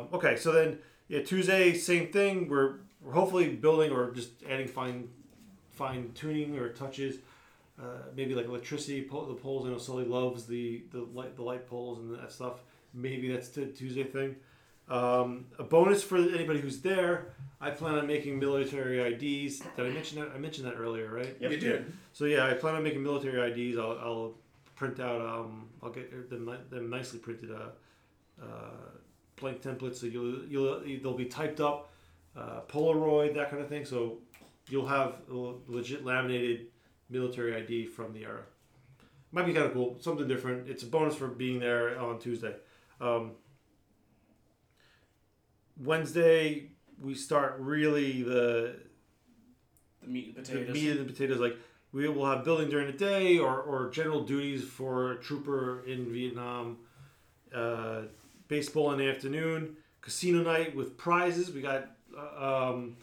Um, 0.00 0.08
okay, 0.14 0.36
so 0.36 0.52
then 0.52 0.78
yeah, 1.08 1.22
Tuesday, 1.22 1.74
same 1.74 2.10
thing. 2.10 2.48
We're 2.48 2.76
we're 3.02 3.12
hopefully 3.12 3.50
building 3.54 3.92
or 3.92 4.12
just 4.12 4.30
adding 4.48 4.66
fine 4.68 5.08
fine 5.70 6.12
tuning 6.14 6.58
or 6.58 6.70
touches. 6.70 7.16
Uh, 7.80 7.98
maybe 8.16 8.34
like 8.34 8.46
electricity, 8.46 9.02
pole, 9.02 9.26
the 9.26 9.34
poles. 9.34 9.66
I 9.66 9.70
know 9.70 9.78
Sully 9.78 10.04
loves 10.04 10.46
the 10.46 10.84
the 10.90 11.00
light 11.12 11.36
the 11.36 11.42
light 11.42 11.68
poles 11.68 11.98
and 11.98 12.14
that 12.18 12.32
stuff. 12.32 12.62
Maybe 12.94 13.30
that's 13.30 13.50
the 13.50 13.66
Tuesday 13.66 14.04
thing. 14.04 14.36
Um, 14.88 15.46
a 15.58 15.64
bonus 15.64 16.02
for 16.02 16.16
anybody 16.16 16.60
who's 16.60 16.80
there. 16.80 17.34
I 17.60 17.70
plan 17.70 17.96
on 17.96 18.06
making 18.06 18.38
military 18.38 19.00
IDs. 19.00 19.58
Did 19.76 19.86
I 19.86 19.90
mention 19.90 20.20
that? 20.20 20.30
I 20.34 20.38
mentioned 20.38 20.66
that 20.66 20.74
earlier, 20.74 21.12
right? 21.12 21.36
Yep. 21.40 21.50
You 21.50 21.56
did. 21.58 21.92
So 22.12 22.24
yeah, 22.24 22.46
I 22.46 22.54
plan 22.54 22.76
on 22.76 22.82
making 22.84 23.02
military 23.02 23.50
IDs. 23.50 23.78
I'll, 23.78 23.98
I'll 23.98 24.34
print 24.76 25.00
out. 25.00 25.20
Um, 25.20 25.68
I'll 25.82 25.90
get 25.90 26.30
them, 26.30 26.56
them 26.70 26.88
nicely 26.88 27.18
printed. 27.18 27.50
Uh, 27.50 27.70
uh, 28.40 28.46
blank 29.36 29.62
templates. 29.62 29.96
So 29.96 30.06
you'll 30.06 30.44
you'll 30.46 30.80
they'll 31.02 31.16
be 31.16 31.26
typed 31.26 31.60
up, 31.60 31.90
uh, 32.36 32.60
Polaroid 32.68 33.34
that 33.34 33.50
kind 33.50 33.62
of 33.62 33.68
thing. 33.68 33.84
So 33.84 34.18
you'll 34.68 34.86
have 34.86 35.16
a 35.30 35.54
legit 35.66 36.04
laminated 36.04 36.66
military 37.10 37.56
ID 37.56 37.86
from 37.86 38.12
the 38.12 38.24
era. 38.24 38.42
Might 39.32 39.46
be 39.46 39.52
kind 39.52 39.66
of 39.66 39.72
cool. 39.72 39.96
Something 40.00 40.26
different. 40.26 40.68
It's 40.68 40.82
a 40.82 40.86
bonus 40.86 41.14
for 41.14 41.28
being 41.28 41.58
there 41.58 41.98
on 41.98 42.18
Tuesday. 42.18 42.54
Um, 43.00 43.32
Wednesday 45.82 46.70
we 47.00 47.14
start 47.14 47.56
really 47.58 48.22
the 48.22 48.76
The 50.02 50.08
meat 50.08 50.34
and 50.36 50.44
potatoes. 50.44 50.48
the 50.48 50.72
potatoes. 50.72 50.74
meat 50.74 50.90
and 50.90 51.00
the 51.00 51.12
potatoes. 51.12 51.38
Like 51.40 51.56
we 51.92 52.08
will 52.08 52.26
have 52.26 52.44
building 52.44 52.68
during 52.68 52.86
the 52.86 52.92
day 52.98 53.38
or, 53.38 53.60
or 53.60 53.90
general 53.90 54.22
duties 54.24 54.64
for 54.64 55.12
a 55.12 55.16
trooper 55.16 55.84
in 55.86 56.12
Vietnam. 56.12 56.78
Uh, 57.54 58.02
baseball 58.48 58.92
in 58.92 58.98
the 58.98 59.08
afternoon. 59.08 59.76
Casino 60.00 60.42
night 60.42 60.74
with 60.74 60.96
prizes. 60.96 61.50
We 61.50 61.60
got 61.62 61.90
uh, 62.16 62.70
um, 62.70 62.96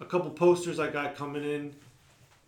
a 0.00 0.04
couple 0.04 0.30
posters 0.30 0.78
I 0.78 0.90
got 0.90 1.14
coming 1.16 1.44
in, 1.44 1.74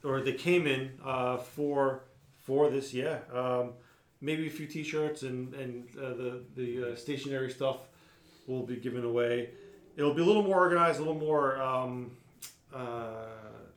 or 0.05 0.20
they 0.20 0.32
came 0.32 0.66
in 0.66 0.93
uh, 1.05 1.36
for 1.39 2.03
for 2.39 2.70
this. 2.70 2.93
Yeah, 2.94 3.19
um, 3.32 3.73
maybe 4.20 4.47
a 4.47 4.51
few 4.51 4.66
T-shirts 4.66 5.23
and 5.23 5.53
and 5.55 5.85
uh, 5.97 6.11
the 6.15 6.43
the 6.57 6.93
uh, 6.93 6.97
stationery 6.97 7.51
stuff 7.51 7.78
will 8.47 8.62
be 8.65 8.77
given 8.77 9.05
away. 9.05 9.51
It'll 9.97 10.14
be 10.14 10.23
a 10.23 10.24
little 10.24 10.43
more 10.43 10.59
organized, 10.59 10.98
a 10.98 11.02
little 11.02 11.14
more. 11.20 11.60
Um, 11.60 12.12
uh, 12.74 13.27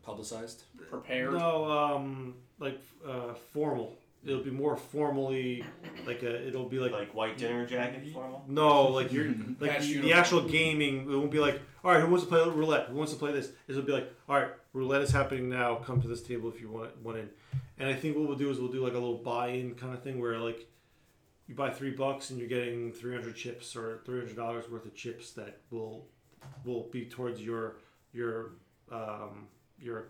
Publicized. 0.03 0.63
Prepared. 0.89 1.33
no, 1.33 1.65
um, 1.71 2.35
like 2.59 2.79
uh, 3.07 3.33
formal. 3.53 3.97
It'll 4.23 4.43
be 4.43 4.51
more 4.51 4.75
formally, 4.77 5.63
like 6.05 6.21
a. 6.23 6.47
It'll 6.47 6.69
be 6.69 6.79
like 6.79 6.91
like 6.91 7.13
white 7.13 7.37
dinner 7.37 7.65
jacket 7.65 8.07
formal. 8.13 8.43
no, 8.47 8.83
like 8.87 9.11
you're 9.11 9.25
like 9.59 9.71
Patch 9.71 9.81
the, 9.81 9.87
the 9.87 9.93
uniform. 9.93 10.19
actual 10.19 10.41
gaming. 10.41 11.01
It 11.01 11.15
won't 11.15 11.31
be 11.31 11.39
like, 11.39 11.59
all 11.83 11.91
right, 11.91 12.01
who 12.01 12.07
wants 12.09 12.23
to 12.23 12.29
play 12.29 12.39
roulette? 12.47 12.87
Who 12.87 12.95
wants 12.95 13.13
to 13.13 13.19
play 13.19 13.31
this? 13.31 13.49
It'll 13.67 13.81
be 13.81 13.91
like, 13.91 14.11
all 14.29 14.39
right, 14.39 14.49
roulette 14.73 15.01
is 15.01 15.11
happening 15.11 15.49
now. 15.49 15.75
Come 15.75 16.01
to 16.03 16.07
this 16.07 16.21
table 16.21 16.49
if 16.49 16.61
you 16.61 16.69
want 16.69 16.95
want 17.03 17.17
in. 17.17 17.29
And 17.77 17.89
I 17.89 17.93
think 17.93 18.15
what 18.15 18.27
we'll 18.27 18.37
do 18.37 18.49
is 18.51 18.59
we'll 18.59 18.71
do 18.71 18.83
like 18.83 18.93
a 18.93 18.99
little 18.99 19.17
buy-in 19.17 19.73
kind 19.75 19.93
of 19.93 20.01
thing 20.01 20.19
where 20.19 20.37
like 20.39 20.67
you 21.47 21.55
buy 21.55 21.69
three 21.69 21.91
bucks 21.91 22.29
and 22.29 22.39
you're 22.39 22.47
getting 22.47 22.91
three 22.91 23.13
hundred 23.13 23.35
chips 23.35 23.75
or 23.75 23.99
three 24.05 24.19
hundred 24.19 24.35
dollars 24.35 24.69
worth 24.69 24.85
of 24.85 24.95
chips 24.95 25.31
that 25.33 25.59
will 25.71 26.05
will 26.63 26.87
be 26.91 27.05
towards 27.05 27.41
your 27.41 27.77
your 28.13 28.51
um, 28.91 29.47
your 29.79 30.07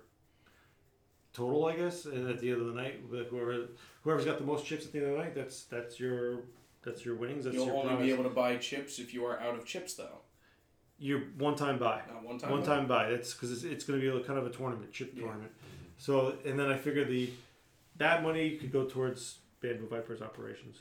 total, 1.34 1.66
I 1.66 1.76
guess. 1.76 2.06
And 2.06 2.30
at 2.30 2.40
the 2.40 2.52
end 2.52 2.62
of 2.62 2.68
the 2.68 2.74
night, 2.74 3.02
whoever 3.10 3.68
whoever's 4.03 4.26
got 4.26 4.38
the 4.38 4.45
most 4.45 4.66
chips 4.66 4.86
at 4.86 4.91
the 4.91 4.99
end 4.99 5.07
of 5.07 5.14
the 5.18 5.20
night, 5.24 5.36
that's 5.36 5.64
that's 5.64 5.99
your 5.99 6.41
that's 6.84 7.03
your 7.06 7.16
winnings. 7.16 7.45
That's 7.45 7.56
You'll 7.56 7.68
your 7.68 7.76
only 7.78 7.95
prize. 7.95 8.06
be 8.06 8.12
able 8.12 8.24
to 8.24 8.30
buy 8.30 8.57
chips 8.57 8.99
if 8.99 9.14
you 9.14 9.26
are 9.26 9.40
out 9.40 9.56
of 9.56 9.66
chips, 9.66 9.95
though. 9.95 10.20
Your 10.98 11.20
one 11.38 11.56
time 11.56 11.78
buy. 11.78 12.02
Not 12.07 12.24
one 12.24 12.38
time. 12.38 12.52
One 12.52 12.62
buy. 12.62 12.66
time 12.68 12.88
buy. 12.88 13.07
It's 13.07 13.34
because 13.34 13.52
it's, 13.52 13.64
it's 13.64 13.84
going 13.84 13.99
to 13.99 14.12
be 14.12 14.18
a, 14.18 14.24
kind 14.24 14.40
of 14.40 14.45
a 14.45 14.49
tournament, 14.49 14.94
chip 14.94 15.12
Yeah. 15.14 15.24
tournament. 15.24 15.52
So 15.98 16.36
and 16.45 16.57
then 16.57 16.68
I 16.70 16.78
figure 16.78 17.03
the 17.03 17.32
that 17.98 18.24
money 18.24 18.52
could 18.57 18.72
go 18.72 18.86
towards 18.86 19.40
Bamboo 19.62 19.88
Vipers 19.88 20.22
operations. 20.22 20.80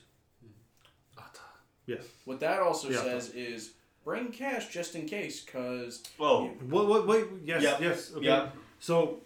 Yes. 1.86 2.04
What 2.24 2.40
that 2.40 2.60
also 2.60 2.90
Yeah. 2.90 3.02
says 3.02 3.30
is 3.30 3.72
bring 4.04 4.32
cash 4.32 4.68
just 4.68 4.94
in 4.94 5.06
case, 5.06 5.44
because 5.44 6.02
Oh. 6.18 6.46
What? 6.68 6.86
What? 6.88 7.06
Wait. 7.06 7.26
Yes. 7.44 7.62
Yep. 7.62 7.80
Yes. 7.80 8.12
Okay. 8.14 8.26
Yep. 8.26 8.56
So, 8.80 9.20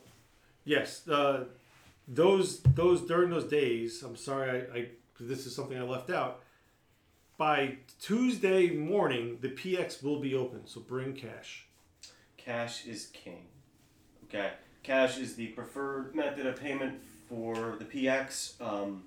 yes. 0.65 1.07
Uh, 1.09 1.45
those 2.07 2.61
those 2.63 3.03
during 3.03 3.31
those 3.31 3.45
days. 3.45 4.03
I'm 4.03 4.17
sorry. 4.17 4.51
I, 4.73 4.79
I 4.79 4.89
this 5.21 5.47
is 5.47 5.55
something 5.55 5.77
I 5.79 5.83
left 5.83 6.11
out. 6.11 6.43
By 7.37 7.77
Tuesday 8.01 8.71
morning, 8.71 9.39
the 9.41 9.49
PX 9.51 10.03
will 10.03 10.19
be 10.21 10.35
open. 10.35 10.67
So 10.67 10.81
bring 10.81 11.15
cash. 11.15 11.67
Cash 12.37 12.87
is 12.87 13.07
king. 13.13 13.47
Okay. 14.25 14.51
Cash 14.83 15.19
is 15.19 15.37
the 15.37 15.49
preferred 15.49 16.15
method 16.15 16.47
of 16.47 16.59
payment 16.59 17.01
for 17.29 17.77
the 17.79 17.85
PX 17.85 18.61
um, 18.61 19.05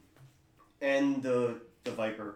and 0.79 1.23
the 1.23 1.59
the 1.83 1.91
Viper. 1.91 2.35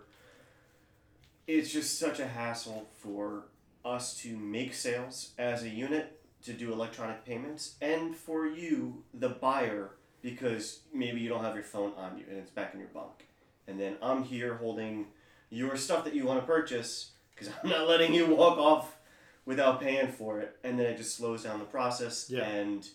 It's 1.48 1.72
just 1.72 2.00
such 2.00 2.20
a 2.20 2.28
hassle 2.28 2.88
for 2.98 3.46
us 3.84 4.18
to 4.22 4.36
make 4.38 4.74
sales 4.74 5.32
as 5.38 5.64
a 5.64 5.70
unit 5.70 6.20
to 6.44 6.54
do 6.54 6.74
electronic 6.74 7.26
payments 7.26 7.76
and 7.82 8.16
for 8.16 8.48
you, 8.48 9.04
the 9.14 9.30
buyer, 9.30 9.92
because 10.22 10.80
maybe 10.94 11.20
you 11.20 11.30
don't 11.30 11.44
have 11.44 11.56
your 11.56 11.64
phone 11.64 11.94
on 11.98 12.18
you 12.18 12.26
and 12.30 12.38
it's 12.38 12.50
back 12.52 12.74
in 12.74 12.80
your 12.80 12.90
bunk. 12.90 13.28
And 13.68 13.80
then 13.80 13.96
I'm 14.02 14.24
here 14.24 14.56
holding 14.56 15.08
your 15.50 15.76
stuff 15.76 16.04
that 16.06 16.14
you 16.16 16.26
want 16.26 16.40
to 16.40 16.46
purchase 16.46 17.12
because 17.34 17.54
I'm 17.64 17.70
not 17.70 17.88
letting 17.88 18.14
you 18.14 18.26
walk 18.28 18.58
off 18.58 18.98
without 19.46 19.82
paying 19.82 20.08
for 20.12 20.40
it. 20.40 20.58
And 20.64 20.80
then 20.80 20.88
it 20.88 20.98
just 20.98 21.16
slows 21.16 21.44
down 21.44 21.60
the 21.60 21.66
process 21.66 22.28
Yeah. 22.30 22.44
and 22.44 22.88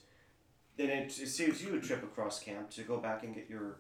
then 0.77 0.89
it, 0.91 1.19
it 1.21 1.29
saves 1.29 1.63
you 1.63 1.77
a 1.77 1.81
trip 1.81 2.03
across 2.03 2.41
camp 2.41 2.71
to 2.71 2.83
go 2.83 2.97
back 2.99 3.23
and 3.23 3.35
get 3.35 3.49
your 3.49 3.79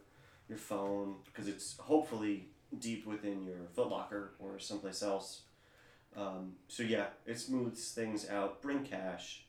your 0.49 0.59
phone 0.59 1.15
because 1.25 1.47
it's 1.49 1.77
hopefully 1.79 2.50
deep 2.79 3.07
within 3.07 3.45
your 3.45 3.67
footlocker 3.77 4.29
or 4.39 4.59
someplace 4.59 5.03
else. 5.03 5.43
Um, 6.17 6.55
so 6.69 6.83
yeah, 6.83 7.07
it 7.27 7.39
smooths 7.39 7.93
things 7.93 8.29
out. 8.29 8.63
Bring 8.63 8.85
cash. 8.85 9.45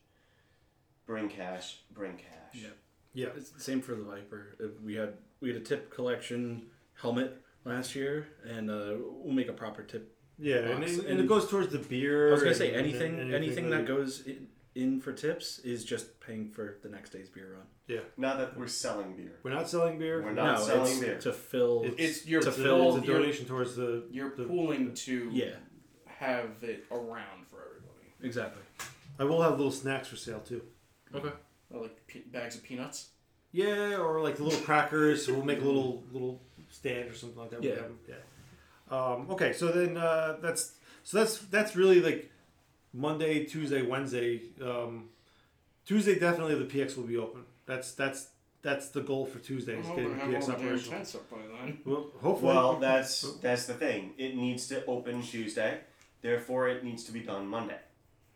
Bring 1.06 1.30
cash. 1.30 1.80
Bring 1.94 2.14
cash. 2.18 2.54
Yeah. 2.62 2.68
Yeah. 3.14 3.28
It's 3.36 3.50
the 3.50 3.60
same 3.60 3.82
for 3.82 3.96
the 3.96 4.04
Viper. 4.04 4.56
Uh, 4.64 4.68
We 4.84 4.96
had 4.96 5.14
we 5.40 5.50
had 5.52 5.58
a 5.62 5.64
tip 5.66 5.90
collection 5.90 6.68
helmet 7.02 7.42
last 7.66 7.96
year, 7.96 8.28
and 8.48 8.70
uh, 8.70 8.94
we'll 9.00 9.34
make 9.34 9.48
a 9.50 9.54
proper 9.54 9.84
tip. 9.84 10.16
Yeah, 10.40 10.58
and 10.58 10.80
box. 10.82 10.94
it- 10.98 11.06
and 11.06 11.20
it 11.20 11.28
goes 11.28 11.48
towards 11.50 11.72
the 11.72 11.78
beer 11.80 12.30
I 12.30 12.32
was 12.34 12.42
gonna 12.44 12.56
say 12.56 12.74
anything, 12.74 13.14
anything, 13.20 13.34
anything 13.34 13.70
that 13.72 13.78
like- 13.80 13.88
goes 13.88 14.22
in, 14.26 14.48
in 14.76 15.02
for 15.02 15.12
tips 15.12 15.60
is 15.60 15.84
just 15.84 16.20
paying 16.22 16.50
for 16.50 16.78
the 16.82 16.90
next 16.90 17.10
day's 17.12 17.30
beer 17.30 17.54
run. 17.58 17.66
Yeah. 17.88 18.00
Not 18.18 18.38
that 18.38 18.58
we're 18.58 18.68
selling 18.68 19.16
beer. 19.16 19.34
We're 19.44 19.52
not 19.54 19.70
selling 19.70 20.00
beer. 20.00 20.22
We're 20.24 20.32
not 20.32 20.60
No, 20.60 20.66
selling 20.66 20.92
it's 20.92 21.00
beer. 21.00 21.18
to 21.20 21.34
fill. 21.34 21.84
It's 21.98 22.26
your 22.26 22.42
to 22.42 22.52
fill. 22.52 22.96
It's 22.96 23.04
a 23.04 23.08
you're- 23.08 23.20
donation 23.20 23.46
towards 23.46 23.76
the. 23.76 24.06
You're 24.12 24.36
the- 24.36 24.46
pooling 24.46 24.94
to 24.94 25.30
Yeah. 25.34 25.56
have 26.06 26.64
it 26.64 26.86
around 26.92 27.48
for 27.50 27.58
everybody. 27.66 28.14
Exactly. 28.22 28.62
I 29.20 29.24
will 29.26 29.42
have 29.42 29.52
little 29.58 29.72
snacks 29.72 30.08
for 30.08 30.16
sale 30.16 30.40
too. 30.40 30.62
Okay. 31.14 31.32
Or 31.70 31.82
like 31.82 32.08
pe- 32.08 32.22
bags 32.22 32.56
of 32.56 32.64
peanuts. 32.64 33.10
Yeah, 33.52 33.98
or 33.98 34.22
like 34.22 34.38
the 34.38 34.44
little 34.44 34.62
crackers. 34.62 35.28
we'll 35.28 35.44
make 35.44 35.60
a 35.60 35.66
little 35.66 36.04
little 36.14 36.42
stand 36.70 37.10
or 37.10 37.14
something 37.14 37.38
like 37.40 37.50
that. 37.52 37.62
Yeah. 37.64 37.82
yeah. 38.08 38.16
Um, 38.90 39.30
okay, 39.32 39.52
so 39.52 39.68
then 39.72 39.98
uh, 39.98 40.38
that's 40.42 40.76
so 41.04 41.18
that's 41.18 41.38
that's 41.40 41.76
really 41.76 42.00
like 42.02 42.32
Monday, 42.94 43.46
Tuesday, 43.46 43.82
Wednesday. 43.82 44.42
Um, 44.64 45.10
Tuesday 45.86 46.20
definitely 46.20 46.56
the 46.56 46.66
PX 46.66 46.98
will 46.98 47.04
be 47.04 47.18
open. 47.18 47.44
That's 47.66 47.94
that's 47.94 48.28
that's 48.62 48.90
the 48.90 49.02
goal 49.02 49.26
for 49.26 49.40
Tuesday. 49.40 49.80
Is 49.80 49.88
I'm 49.88 49.96
getting 49.96 50.18
the 50.18 50.20
hoping 50.20 50.32
to 50.32 50.36
have 50.36 50.44
PX 50.44 50.44
all 50.44 50.48
the 50.48 50.52
damn 50.58 50.66
operational. 50.66 50.98
tents 50.98 51.16
up 51.16 51.30
by 51.30 51.38
then. 51.38 51.78
Well, 51.86 52.06
hopefully. 52.22 52.54
Well, 52.56 52.76
that's 52.80 53.34
that's 53.42 53.66
the 53.66 53.74
thing. 53.74 54.14
It 54.18 54.36
needs 54.36 54.68
to 54.68 54.86
open 54.86 55.22
Tuesday, 55.22 55.80
therefore 56.22 56.70
it 56.70 56.84
needs 56.84 57.04
to 57.06 57.12
be 57.12 57.22
done 57.22 57.48
Monday. 57.48 57.80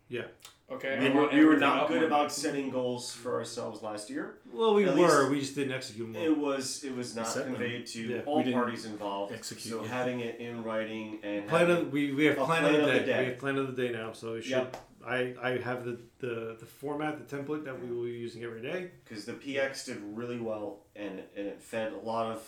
Yeah. 0.08 0.22
Okay. 0.68 0.98
We 0.98 1.10
were, 1.10 1.28
we 1.28 1.44
were 1.44 1.56
not 1.56 1.86
good 1.86 1.94
Monday. 2.00 2.06
about 2.08 2.32
setting 2.32 2.70
goals 2.70 3.12
for 3.12 3.36
ourselves 3.36 3.82
last 3.82 4.10
year. 4.10 4.38
Well, 4.52 4.74
we 4.74 4.84
At 4.88 4.96
were. 4.96 5.30
we 5.30 5.38
just 5.38 5.54
didn't 5.54 5.72
execute 5.72 6.12
them 6.12 6.20
well. 6.20 6.32
It 6.32 6.36
was 6.36 6.82
it 6.82 6.92
was 6.94 7.14
not 7.14 7.28
set 7.28 7.44
them. 7.44 7.54
conveyed 7.54 7.86
to 7.88 8.02
Yeah, 8.02 8.20
all 8.26 8.42
parties 8.42 8.84
involved. 8.84 9.32
execute 9.32 9.72
so 9.74 9.82
yet. 9.82 9.90
having 9.90 10.20
it 10.20 10.40
in 10.40 10.64
writing 10.64 11.20
and 11.22 11.46
Plan 11.48 11.70
of 11.70 11.92
we, 11.92 12.12
we 12.12 12.24
have 12.24 12.36
a 12.38 12.44
plan, 12.44 12.62
plan 12.62 12.74
of 12.74 12.80
the 12.80 12.86
of 12.88 12.92
the 12.94 13.00
day. 13.00 13.06
day. 13.06 13.18
We 13.20 13.24
have 13.30 13.38
plan 13.38 13.56
of 13.58 13.76
the 13.76 13.80
day 13.86 13.92
now, 13.92 14.12
so 14.12 14.32
we 14.32 14.42
should. 14.42 14.50
Yep. 14.50 14.76
I 15.06 15.34
I 15.40 15.50
have 15.58 15.84
the, 15.84 16.00
the 16.18 16.56
the 16.58 16.66
format, 16.66 17.28
the 17.28 17.36
template 17.36 17.64
that 17.64 17.80
we 17.80 17.88
will 17.94 18.02
be 18.02 18.10
using 18.10 18.42
every 18.42 18.60
day. 18.60 18.90
because 19.04 19.24
the 19.24 19.34
PX 19.34 19.84
did 19.86 19.98
really 20.02 20.40
well 20.40 20.80
and 20.96 21.20
and 21.36 21.46
it 21.46 21.62
fed 21.62 21.92
a 21.92 21.98
lot 21.98 22.26
of 22.32 22.42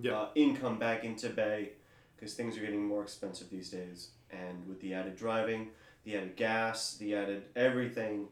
Yeah. 0.00 0.18
uh, 0.18 0.28
income 0.34 0.80
back 0.80 1.04
into 1.04 1.28
BAE 1.28 1.68
because 2.16 2.34
things 2.34 2.56
are 2.58 2.60
getting 2.60 2.84
more 2.84 3.02
expensive 3.04 3.50
these 3.50 3.70
days. 3.70 4.10
And 4.32 4.66
with 4.68 4.80
the 4.80 4.94
added 4.94 5.16
driving, 5.16 5.70
the 6.04 6.16
added 6.16 6.36
gas, 6.36 6.94
the 6.96 7.14
added 7.14 7.44
everything, 7.56 8.28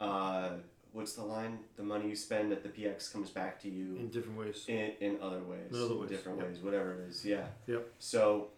uh, 0.00 0.50
what's 0.92 1.14
the 1.14 1.22
line? 1.22 1.58
The 1.76 1.82
money 1.82 2.08
you 2.08 2.16
spend 2.16 2.52
at 2.52 2.62
the 2.62 2.68
PX 2.68 3.12
comes 3.12 3.30
back 3.30 3.60
to 3.62 3.68
you 3.68 3.96
in 3.96 4.08
different 4.08 4.38
ways. 4.38 4.64
in, 4.68 4.92
in 5.00 5.18
other 5.20 5.42
ways, 5.42 5.70
In 5.72 5.82
other 5.82 5.96
ways, 5.96 6.10
different 6.10 6.38
yep. 6.38 6.48
ways, 6.48 6.58
whatever 6.60 6.94
it 6.94 7.08
is. 7.08 7.24
Yeah. 7.24 7.46
Yep. 7.66 7.86
So 7.98 8.48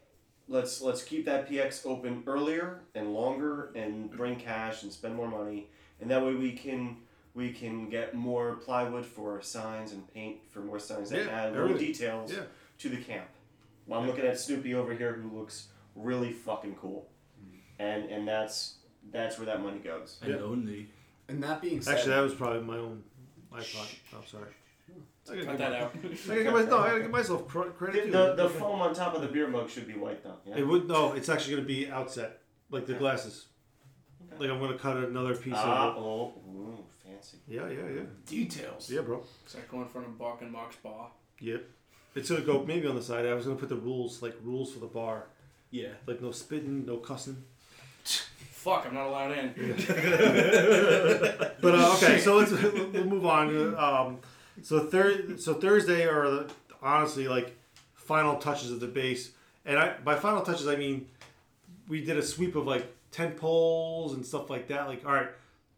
let's 0.49 0.81
let's 0.81 1.03
keep 1.03 1.25
that 1.27 1.49
PX 1.51 1.85
open 1.87 2.23
earlier 2.27 2.81
and 2.95 3.13
longer 3.15 3.71
and 3.75 4.11
bring 4.11 4.37
cash 4.37 4.83
and 4.83 4.93
spend 4.93 5.15
more 5.17 5.29
money, 5.29 5.69
and 6.01 6.11
that 6.11 6.25
way 6.25 6.35
we 6.35 6.53
can 6.53 6.99
we 7.35 7.53
can 7.53 7.91
get 7.91 8.15
more 8.15 8.55
plywood 8.57 9.05
for 9.05 9.43
signs 9.43 9.93
and 9.93 10.07
paint 10.15 10.39
for 10.51 10.61
more 10.61 10.79
signs 10.79 11.11
that 11.11 11.27
Yeah, 11.27 11.31
add 11.31 11.53
little 11.53 11.69
everything. 11.69 11.89
details 11.93 12.33
Yeah. 12.33 12.45
to 12.79 12.89
the 12.89 12.97
camp. 12.97 13.29
Well, 13.87 14.01
I'm 14.01 14.07
looking 14.07 14.25
at 14.25 14.39
Snoopy 14.41 14.75
over 14.75 14.95
here, 14.95 15.13
who 15.13 15.37
looks 15.39 15.69
really 15.95 16.33
fucking 16.33 16.77
cool, 16.77 17.09
and 17.79 18.05
and 18.11 18.27
that's 18.27 18.75
that's 19.13 19.39
where 19.39 19.47
that 19.47 19.63
money 19.63 19.79
goes. 19.79 20.19
And 20.23 20.35
only. 20.37 20.89
And 21.29 21.43
that 21.43 21.61
being 21.61 21.81
said, 21.83 21.97
Actually, 21.97 22.11
that 22.15 22.21
was 22.21 22.35
probably 22.35 22.61
my 22.63 22.77
own 22.79 23.03
iPod. 23.53 23.87
Oh, 24.15 24.19
sorry. 24.27 24.51
I 25.29 25.35
gotta 25.35 25.45
Cut 25.45 25.51
give 25.51 25.59
that 25.59 25.71
my- 25.73 25.79
out. 25.81 25.95
I 26.05 26.29
gotta 26.29 26.43
give, 26.45 26.53
my, 26.53 26.63
no, 26.63 26.79
I 26.79 26.89
gotta 26.89 27.01
give 27.01 27.11
myself 27.11 27.49
cr- 27.49 27.65
The, 27.65 27.71
credit. 27.71 28.05
too. 28.05 28.11
the, 28.13 28.35
the 28.37 28.49
foam 28.49 28.81
on 28.81 28.95
top 28.95 29.15
of 29.17 29.23
the 29.23 29.27
beer 29.29 29.49
mug 29.49 29.69
should 29.69 29.89
be 29.89 29.95
white 29.95 30.23
though. 30.23 30.37
Yeah. 30.47 30.59
It 30.59 30.67
would 30.67 30.87
no. 30.87 31.15
It's 31.15 31.29
actually 31.29 31.57
gonna 31.57 31.67
be 31.67 31.89
outset, 31.91 32.39
like 32.71 32.87
the 32.87 32.95
glasses. 32.95 33.47
Like 34.39 34.51
I'm 34.51 34.61
gonna 34.61 34.79
cut 34.79 34.97
another 34.99 35.35
piece 35.35 35.55
Ah, 35.57 35.89
of 35.91 35.97
it. 35.97 35.99
oh, 36.01 36.33
ooh, 36.49 36.79
fancy. 37.05 37.39
Yeah, 37.49 37.69
yeah, 37.69 37.89
yeah. 37.95 38.01
Details. 38.27 38.91
Yeah, 38.91 39.01
bro. 39.01 39.25
Is 39.47 39.55
that 39.55 39.69
going 39.69 39.85
in 39.85 39.89
front 39.89 40.07
of 40.07 40.19
Bach 40.19 40.43
and 40.43 40.53
Mox 40.53 40.77
Bar? 40.77 41.11
Yep. 41.41 41.65
It's 42.15 42.31
gonna 42.31 42.43
go 42.43 42.65
maybe 42.65 42.87
on 42.87 42.95
the 42.95 43.03
side. 43.03 43.27
I 43.27 43.35
was 43.35 43.47
gonna 43.47 43.57
put 43.59 43.69
the 43.69 43.77
rules 43.77 44.23
like 44.23 44.37
rules 44.45 44.73
for 44.73 44.79
the 44.81 44.87
bar, 44.87 45.27
Yeah. 45.73 45.89
like 46.07 46.21
no 46.23 46.31
spitting, 46.31 46.87
no 46.87 46.99
cussing. 46.99 47.43
Fuck, 48.67 48.85
I'm 48.85 48.95
not 48.95 49.07
allowed 49.07 49.31
in. 49.31 49.55
But 51.63 51.75
uh, 51.77 51.95
okay, 51.95 52.19
so 52.19 52.37
let's 52.37 52.51
we'll 52.51 53.05
move 53.05 53.25
on. 53.25 53.77
Um, 53.77 54.19
so 54.61 54.81
thir- 54.81 55.39
so 55.39 55.55
Thursday 55.55 56.05
are 56.05 56.29
the, 56.29 56.51
honestly 56.83 57.29
like 57.29 57.57
final 57.95 58.39
touches 58.39 58.73
of 58.73 58.81
the 58.81 58.89
base, 58.89 59.31
and 59.65 59.79
I 59.79 59.95
by 60.05 60.17
final 60.17 60.43
touches 60.43 60.67
I 60.67 60.75
mean 60.75 61.07
we 61.87 62.05
did 62.05 62.17
a 62.17 62.23
sweep 62.23 62.57
of 62.57 62.67
like 62.67 62.93
tent 63.13 63.37
poles 63.37 64.15
and 64.15 64.27
stuff 64.27 64.51
like 64.51 64.67
that. 64.67 64.89
Like 64.89 65.07
all 65.07 65.13
right, 65.13 65.29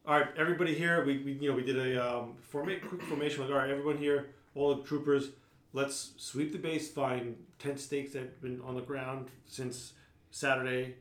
all 0.07 0.19
right, 0.19 0.29
everybody 0.39 0.75
here. 0.75 1.05
We, 1.05 1.19
we 1.19 1.33
you 1.33 1.51
know 1.51 1.57
we 1.57 1.65
did 1.65 1.79
a 1.79 2.03
um, 2.03 2.37
forma- 2.41 2.81
quick 2.81 3.03
formation. 3.03 3.43
Like 3.43 3.51
all 3.51 3.59
right, 3.59 3.69
everyone 3.69 3.99
here, 3.99 4.31
all 4.55 4.75
the 4.75 4.83
troopers. 4.83 5.29
Let's 5.75 6.13
sweep 6.17 6.53
the 6.53 6.59
base. 6.59 6.91
Find 6.91 7.37
tent 7.59 7.81
stakes 7.81 8.15
that 8.15 8.21
have 8.21 8.41
been 8.41 8.63
on 8.63 8.77
the 8.77 8.81
ground 8.81 9.29
since 9.45 9.93
Saturday. 10.31 10.95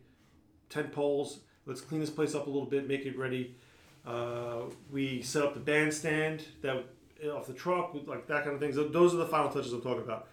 Tent 0.70 0.92
poles. 0.92 1.40
Let's 1.68 1.82
clean 1.82 2.02
this 2.02 2.10
place 2.10 2.34
up 2.34 2.48
a 2.48 2.50
little 2.50 2.66
bit. 2.66 2.88
Make 2.88 3.06
it 3.06 3.18
ready. 3.18 3.56
Uh, 4.06 4.62
we 4.92 5.22
set 5.22 5.44
up 5.44 5.54
the 5.54 5.60
bandstand 5.60 6.44
that 6.62 6.86
off 7.34 7.48
the 7.48 7.54
truck, 7.54 7.94
like 8.06 8.28
that 8.28 8.44
kind 8.44 8.56
of 8.56 8.62
things. 8.62 8.76
Those 8.76 9.14
are 9.14 9.18
the 9.18 9.26
final 9.26 9.50
touches 9.50 9.74
I'm 9.74 9.82
talking 9.82 10.04
about. 10.04 10.28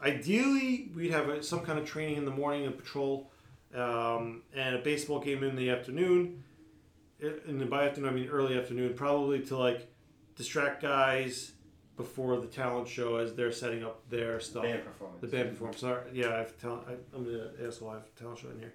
Ideally, 0.00 0.90
we'd 0.94 1.10
have 1.10 1.28
a, 1.28 1.42
some 1.42 1.60
kind 1.60 1.78
of 1.78 1.84
training 1.84 2.16
in 2.16 2.24
the 2.24 2.30
morning 2.30 2.64
and 2.66 2.76
patrol, 2.78 3.32
um, 3.74 4.42
and 4.54 4.76
a 4.76 4.78
baseball 4.78 5.18
game 5.20 5.42
in 5.42 5.56
the 5.56 5.70
afternoon. 5.70 6.44
The 7.20 7.66
by 7.66 7.88
afternoon, 7.88 8.10
I 8.10 8.12
mean 8.12 8.28
early 8.28 8.56
afternoon, 8.56 8.94
probably 8.94 9.40
to 9.46 9.56
like 9.56 9.92
distract 10.36 10.80
guys 10.80 11.52
before 11.96 12.38
the 12.40 12.46
talent 12.46 12.86
show 12.86 13.16
as 13.16 13.34
they're 13.34 13.50
setting 13.50 13.82
up 13.82 14.08
their 14.08 14.38
stuff. 14.38 14.62
Band 14.62 14.84
performance. 14.84 15.20
The 15.20 15.26
band 15.26 15.50
performance. 15.50 15.80
Sorry, 15.80 16.02
yeah, 16.12 16.28
I 16.28 16.38
have 16.38 16.56
talent. 16.60 16.84
I, 16.86 16.92
I'm 17.16 17.24
gonna 17.24 17.50
asshole. 17.66 17.90
I 17.90 17.94
have 17.94 18.04
a 18.16 18.20
talent 18.20 18.38
show 18.38 18.50
in 18.50 18.58
here. 18.60 18.74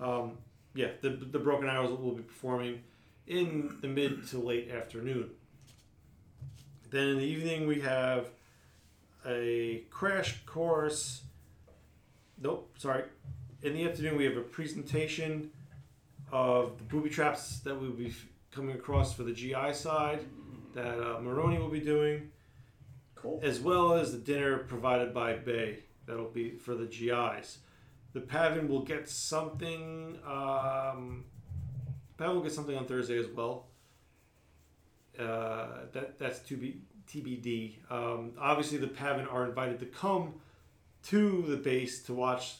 Um, 0.00 0.38
yeah, 0.74 0.88
the 1.00 1.10
the 1.10 1.38
Broken 1.38 1.68
Arrows 1.68 1.98
will 1.98 2.12
be 2.12 2.22
performing 2.22 2.80
in 3.26 3.76
the 3.80 3.88
mid 3.88 4.26
to 4.28 4.38
late 4.38 4.70
afternoon. 4.70 5.30
Then 6.90 7.08
in 7.08 7.18
the 7.18 7.24
evening 7.24 7.66
we 7.66 7.80
have 7.80 8.30
a 9.26 9.84
crash 9.90 10.44
course. 10.44 11.22
Nope, 12.40 12.74
sorry. 12.78 13.04
In 13.62 13.74
the 13.74 13.88
afternoon 13.88 14.16
we 14.16 14.24
have 14.24 14.36
a 14.36 14.42
presentation 14.42 15.50
of 16.30 16.78
the 16.78 16.84
booby 16.84 17.10
traps 17.10 17.60
that 17.60 17.78
we'll 17.78 17.90
be 17.90 18.12
coming 18.50 18.74
across 18.74 19.14
for 19.14 19.22
the 19.22 19.32
GI 19.32 19.72
side 19.74 20.20
that 20.74 20.98
uh, 20.98 21.20
Maroney 21.20 21.58
will 21.58 21.68
be 21.68 21.80
doing. 21.80 22.30
Cool. 23.14 23.40
As 23.42 23.60
well 23.60 23.94
as 23.94 24.12
the 24.12 24.18
dinner 24.18 24.58
provided 24.58 25.14
by 25.14 25.34
BAE 25.34 25.78
that'll 26.06 26.24
be 26.26 26.50
for 26.50 26.74
the 26.74 26.86
GIs. 26.86 27.58
The 28.12 28.20
PAVN 28.20 28.68
will 28.68 28.82
get 28.82 29.08
something. 29.08 30.18
Um, 30.26 31.24
PAVN 32.18 32.34
will 32.34 32.42
get 32.42 32.52
something 32.52 32.76
on 32.76 32.86
Thursday 32.86 33.18
as 33.18 33.26
well. 33.26 33.66
Uh, 35.18 35.86
that 35.92 36.18
that's 36.18 36.40
to 36.40 36.56
be 36.56 36.80
TBD. 37.08 37.90
Um, 37.90 38.32
obviously, 38.38 38.78
the 38.78 38.86
PAVN 38.86 39.32
are 39.32 39.46
invited 39.46 39.78
to 39.80 39.86
come 39.86 40.34
to 41.04 41.42
the 41.48 41.56
base 41.56 42.02
to 42.04 42.14
watch 42.14 42.56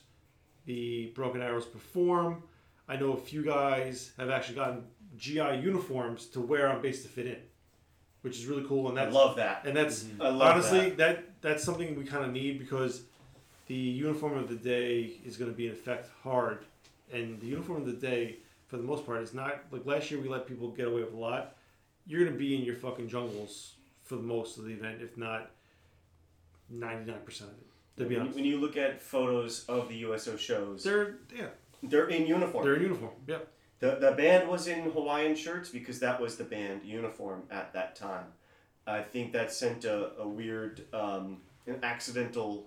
the 0.65 1.13
Broken 1.15 1.43
Arrows 1.43 1.67
perform. 1.67 2.43
I 2.89 2.97
know 2.97 3.13
a 3.13 3.17
few 3.17 3.45
guys 3.45 4.13
have 4.19 4.31
actually 4.31 4.57
gotten 4.57 4.85
GI 5.17 5.61
uniforms 5.63 6.27
to 6.29 6.41
wear 6.41 6.69
on 6.69 6.83
base 6.83 7.03
to 7.03 7.09
fit 7.09 7.27
in, 7.27 7.39
which 8.23 8.39
is 8.39 8.47
really 8.47 8.65
cool. 8.67 8.89
And 8.89 8.97
that's, 8.97 9.15
I 9.15 9.19
love 9.19 9.37
that. 9.37 9.65
And 9.67 9.77
that's 9.77 10.07
love 10.19 10.41
honestly 10.41 10.91
that. 10.91 10.99
that. 10.99 11.43
that's 11.43 11.65
something 11.65 11.97
we 11.97 12.05
kind 12.05 12.25
of 12.25 12.33
need 12.33 12.59
because 12.59 13.03
the 13.67 13.75
uniform 13.75 14.37
of 14.37 14.49
the 14.49 14.57
day 14.57 15.13
is 15.25 15.37
going 15.37 15.51
to 15.51 15.57
be 15.57 15.67
in 15.67 15.73
effect 15.73 16.09
hard, 16.23 16.65
and 17.13 17.41
the 17.41 17.47
uniform 17.47 17.83
of 17.83 17.87
the 17.87 17.93
day 17.93 18.37
for 18.67 18.77
the 18.77 18.83
most 18.83 19.07
part 19.07 19.23
is 19.23 19.35
not 19.35 19.61
like 19.71 19.85
last 19.87 20.11
year 20.11 20.21
we 20.21 20.29
let 20.29 20.47
people 20.47 20.69
get 20.71 20.89
away 20.89 21.03
with 21.03 21.13
a 21.13 21.17
lot. 21.17 21.57
You're 22.07 22.21
going 22.21 22.33
to 22.33 22.39
be 22.39 22.57
in 22.57 22.63
your 22.63 22.75
fucking 22.75 23.09
jungles 23.09 23.75
for 24.03 24.17
the 24.17 24.23
most 24.23 24.59
of 24.59 24.65
the 24.65 24.73
event, 24.73 25.01
if 25.01 25.17
not 25.17 25.51
ninety 26.71 27.11
nine 27.11 27.21
percent 27.21 27.51
of 27.51 27.57
it. 27.57 27.67
To 28.03 28.09
be 28.09 28.15
when, 28.15 28.23
honest, 28.23 28.37
when 28.37 28.45
you 28.45 28.59
look 28.59 28.77
at 28.77 29.03
photos 29.03 29.65
of 29.67 29.89
the 29.89 29.97
USO 29.97 30.37
shows, 30.37 30.83
they're 30.83 31.17
yeah, 31.37 31.49
they're 31.83 32.09
in 32.09 32.27
uniform. 32.27 32.65
they're 32.65 32.77
in 32.77 32.83
uniform. 32.83 33.13
Yep. 33.27 33.49
The, 33.81 33.97
the 33.97 34.13
band 34.13 34.49
was 34.49 34.69
in 34.69 34.91
Hawaiian 34.93 35.35
shirts 35.35 35.69
because 35.69 35.99
that 35.99 36.21
was 36.21 36.37
the 36.37 36.45
band 36.45 36.83
uniform 36.85 37.43
at 37.51 37.73
that 37.73 37.97
time. 37.97 38.27
I 38.87 39.03
think 39.03 39.33
that 39.33 39.53
sent 39.53 39.85
a, 39.85 40.13
a 40.21 40.27
weird, 40.27 40.85
um, 40.95 41.39
an 41.67 41.81
accidental 41.83 42.67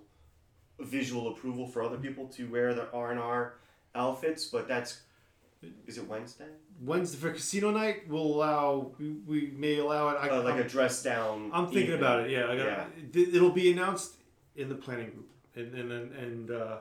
visual 0.79 1.29
approval 1.29 1.67
for 1.67 1.83
other 1.83 1.97
people 1.97 2.27
to 2.27 2.47
wear 2.49 2.73
their 2.73 2.93
R 2.93 3.11
and 3.11 3.19
R 3.19 3.55
outfits, 3.93 4.45
but 4.45 4.67
that's 4.67 5.01
is 5.87 5.97
it 5.97 6.07
Wednesday? 6.07 6.45
Wednesday 6.83 7.17
for 7.17 7.31
casino 7.31 7.71
night, 7.71 8.07
we'll 8.07 8.21
allow. 8.21 8.91
We, 8.99 9.11
we 9.25 9.53
may 9.57 9.77
allow 9.79 10.09
it. 10.09 10.17
I, 10.19 10.29
Uh, 10.29 10.43
like 10.43 10.55
I'm- 10.55 10.65
a 10.65 10.69
dress 10.69 11.01
down. 11.01 11.49
I'm 11.53 11.65
thinking 11.67 11.83
evening. 11.83 11.97
about 11.99 12.25
it. 12.25 12.31
Yeah, 12.31 12.45
I 12.51 12.57
got. 12.57 12.65
Yeah. 12.65 12.85
It, 13.13 13.35
it'll 13.35 13.51
be 13.51 13.71
announced 13.71 14.15
in 14.55 14.69
the 14.69 14.75
planning 14.75 15.09
group, 15.11 15.29
and 15.55 15.73
and 15.73 15.91
and, 15.91 16.11
and 16.13 16.51
uh, 16.51 16.77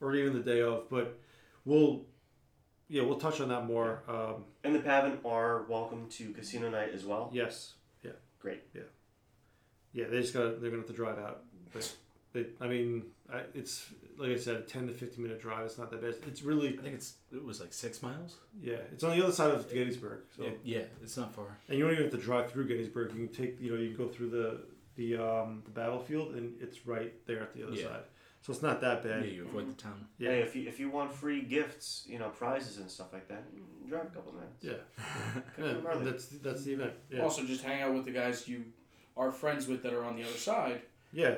or 0.00 0.14
even 0.14 0.34
the 0.34 0.40
day 0.40 0.60
of. 0.62 0.88
But 0.90 1.18
we'll, 1.64 2.02
yeah, 2.88 3.02
we'll 3.02 3.18
touch 3.18 3.40
on 3.40 3.48
that 3.48 3.66
more. 3.66 4.02
Um, 4.06 4.44
And 4.62 4.74
the 4.74 4.80
PAVN 4.80 5.24
are 5.24 5.64
welcome 5.68 6.06
to 6.10 6.30
casino 6.32 6.70
night 6.70 6.90
as 6.94 7.04
well. 7.04 7.30
yes. 7.32 7.74
Yeah. 8.04 8.12
Great. 8.38 8.62
Yeah. 8.74 8.82
Yeah, 9.92 10.04
they 10.08 10.20
just 10.20 10.34
got. 10.34 10.60
They're 10.60 10.70
gonna 10.70 10.82
have 10.82 10.86
to 10.86 10.92
drive 10.92 11.18
out. 11.18 11.42
But, 11.72 11.92
but 12.32 12.46
I 12.60 12.68
mean, 12.68 13.04
I, 13.32 13.42
it's 13.54 13.86
like 14.18 14.30
I 14.30 14.36
said, 14.36 14.56
a 14.56 14.60
ten 14.62 14.86
to 14.86 14.92
fifteen 14.92 15.22
minute 15.24 15.40
drive. 15.40 15.64
It's 15.66 15.78
not 15.78 15.90
that 15.90 16.00
bad. 16.02 16.14
It's 16.26 16.42
really. 16.42 16.68
I 16.78 16.82
think 16.82 16.94
it's 16.94 17.14
it 17.32 17.42
was 17.44 17.60
like 17.60 17.72
six 17.72 18.02
miles. 18.02 18.36
Yeah, 18.62 18.76
it's 18.92 19.02
on 19.04 19.16
the 19.16 19.22
other 19.24 19.32
side 19.32 19.50
of 19.50 19.68
Gettysburg. 19.72 20.20
So 20.36 20.44
Yeah, 20.44 20.50
yeah, 20.64 20.82
it's 21.02 21.16
not 21.16 21.34
far. 21.34 21.56
And 21.68 21.78
you 21.78 21.84
don't 21.84 21.92
even 21.94 22.04
have 22.04 22.12
to 22.12 22.18
drive 22.18 22.50
through 22.50 22.68
Gettysburg. 22.68 23.12
You 23.14 23.26
can 23.26 23.34
take, 23.34 23.60
you 23.60 23.70
know, 23.74 23.80
you 23.80 23.88
can 23.94 24.06
go 24.06 24.08
through 24.12 24.30
the 24.30 24.60
the 24.96 25.16
um, 25.16 25.62
the 25.64 25.70
battlefield, 25.70 26.34
and 26.34 26.54
it's 26.60 26.86
right 26.86 27.12
there 27.26 27.40
at 27.42 27.54
the 27.54 27.66
other 27.66 27.74
Yeah. 27.76 27.84
side. 27.84 28.04
So 28.42 28.54
it's 28.54 28.62
not 28.62 28.80
that 28.80 29.02
bad. 29.02 29.22
Yeah, 29.26 29.30
you 29.32 29.44
avoid 29.46 29.68
the 29.68 29.74
town. 29.74 30.06
Yeah. 30.18 30.30
Hey, 30.30 30.40
if 30.40 30.56
you 30.56 30.66
if 30.68 30.80
you 30.80 30.88
want 30.90 31.12
free 31.12 31.42
gifts, 31.42 32.04
you 32.06 32.18
know, 32.18 32.30
prizes 32.30 32.78
and 32.78 32.90
stuff 32.90 33.12
like 33.12 33.28
that, 33.28 33.44
drive 33.88 34.06
a 34.06 34.10
couple 34.10 34.32
minutes. 34.32 34.64
Yeah. 34.64 34.72
Yeah, 35.58 35.74
that's 36.02 36.26
that's 36.28 36.64
the 36.64 36.72
event. 36.72 36.92
Yeah. 37.10 37.20
Also, 37.22 37.44
just 37.44 37.62
hang 37.62 37.82
out 37.82 37.92
with 37.94 38.06
the 38.06 38.12
guys 38.12 38.48
you 38.48 38.64
are 39.16 39.30
friends 39.30 39.66
with 39.66 39.82
that 39.82 39.92
are 39.92 40.04
on 40.04 40.16
the 40.16 40.22
other 40.22 40.32
side. 40.38 40.80
yeah. 41.12 41.34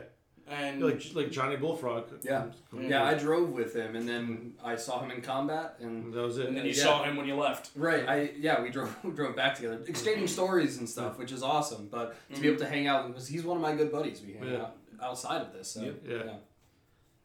And 0.49 0.83
Like 0.83 1.03
like 1.15 1.31
Johnny 1.31 1.57
Bullfrog. 1.57 2.05
Yeah. 2.23 2.47
Yeah, 2.79 3.05
I 3.05 3.15
drove 3.15 3.51
with 3.51 3.75
him, 3.75 3.97
and 3.97 4.07
then 4.09 4.53
I 4.63 4.77
saw 4.77 5.01
him 5.03 5.11
in 5.11 5.23
combat, 5.23 5.77
and 5.81 6.13
that 6.13 6.21
was 6.21 6.37
it. 6.39 6.47
And 6.49 6.57
then 6.57 6.65
you 6.67 6.73
Yeah. 6.73 6.83
saw 6.83 7.05
him 7.05 7.17
when 7.17 7.27
you 7.27 7.37
left. 7.37 7.71
Right. 7.77 8.07
I 8.09 8.33
yeah, 8.37 8.61
we 8.61 8.69
drove 8.71 8.95
we 9.05 9.11
drove 9.21 9.35
back 9.37 9.55
together, 9.55 9.81
exchanging 9.87 10.27
stories 10.27 10.79
and 10.79 10.89
stuff, 10.89 11.19
which 11.19 11.33
is 11.33 11.43
awesome. 11.43 11.89
But 11.91 12.17
to 12.35 12.41
be 12.41 12.49
able 12.49 12.59
to 12.59 12.69
hang 12.69 12.87
out, 12.87 13.13
with 13.15 13.27
he's 13.29 13.45
one 13.45 13.57
of 13.57 13.63
my 13.63 13.75
good 13.75 13.91
buddies. 13.93 14.21
We 14.27 14.35
hang 14.35 14.49
Yeah. 14.53 14.63
out 14.63 14.77
outside 15.01 15.43
of 15.43 15.53
this. 15.53 15.69
So, 15.71 15.83
Yeah. 15.83 15.93
Yeah. 16.07 16.23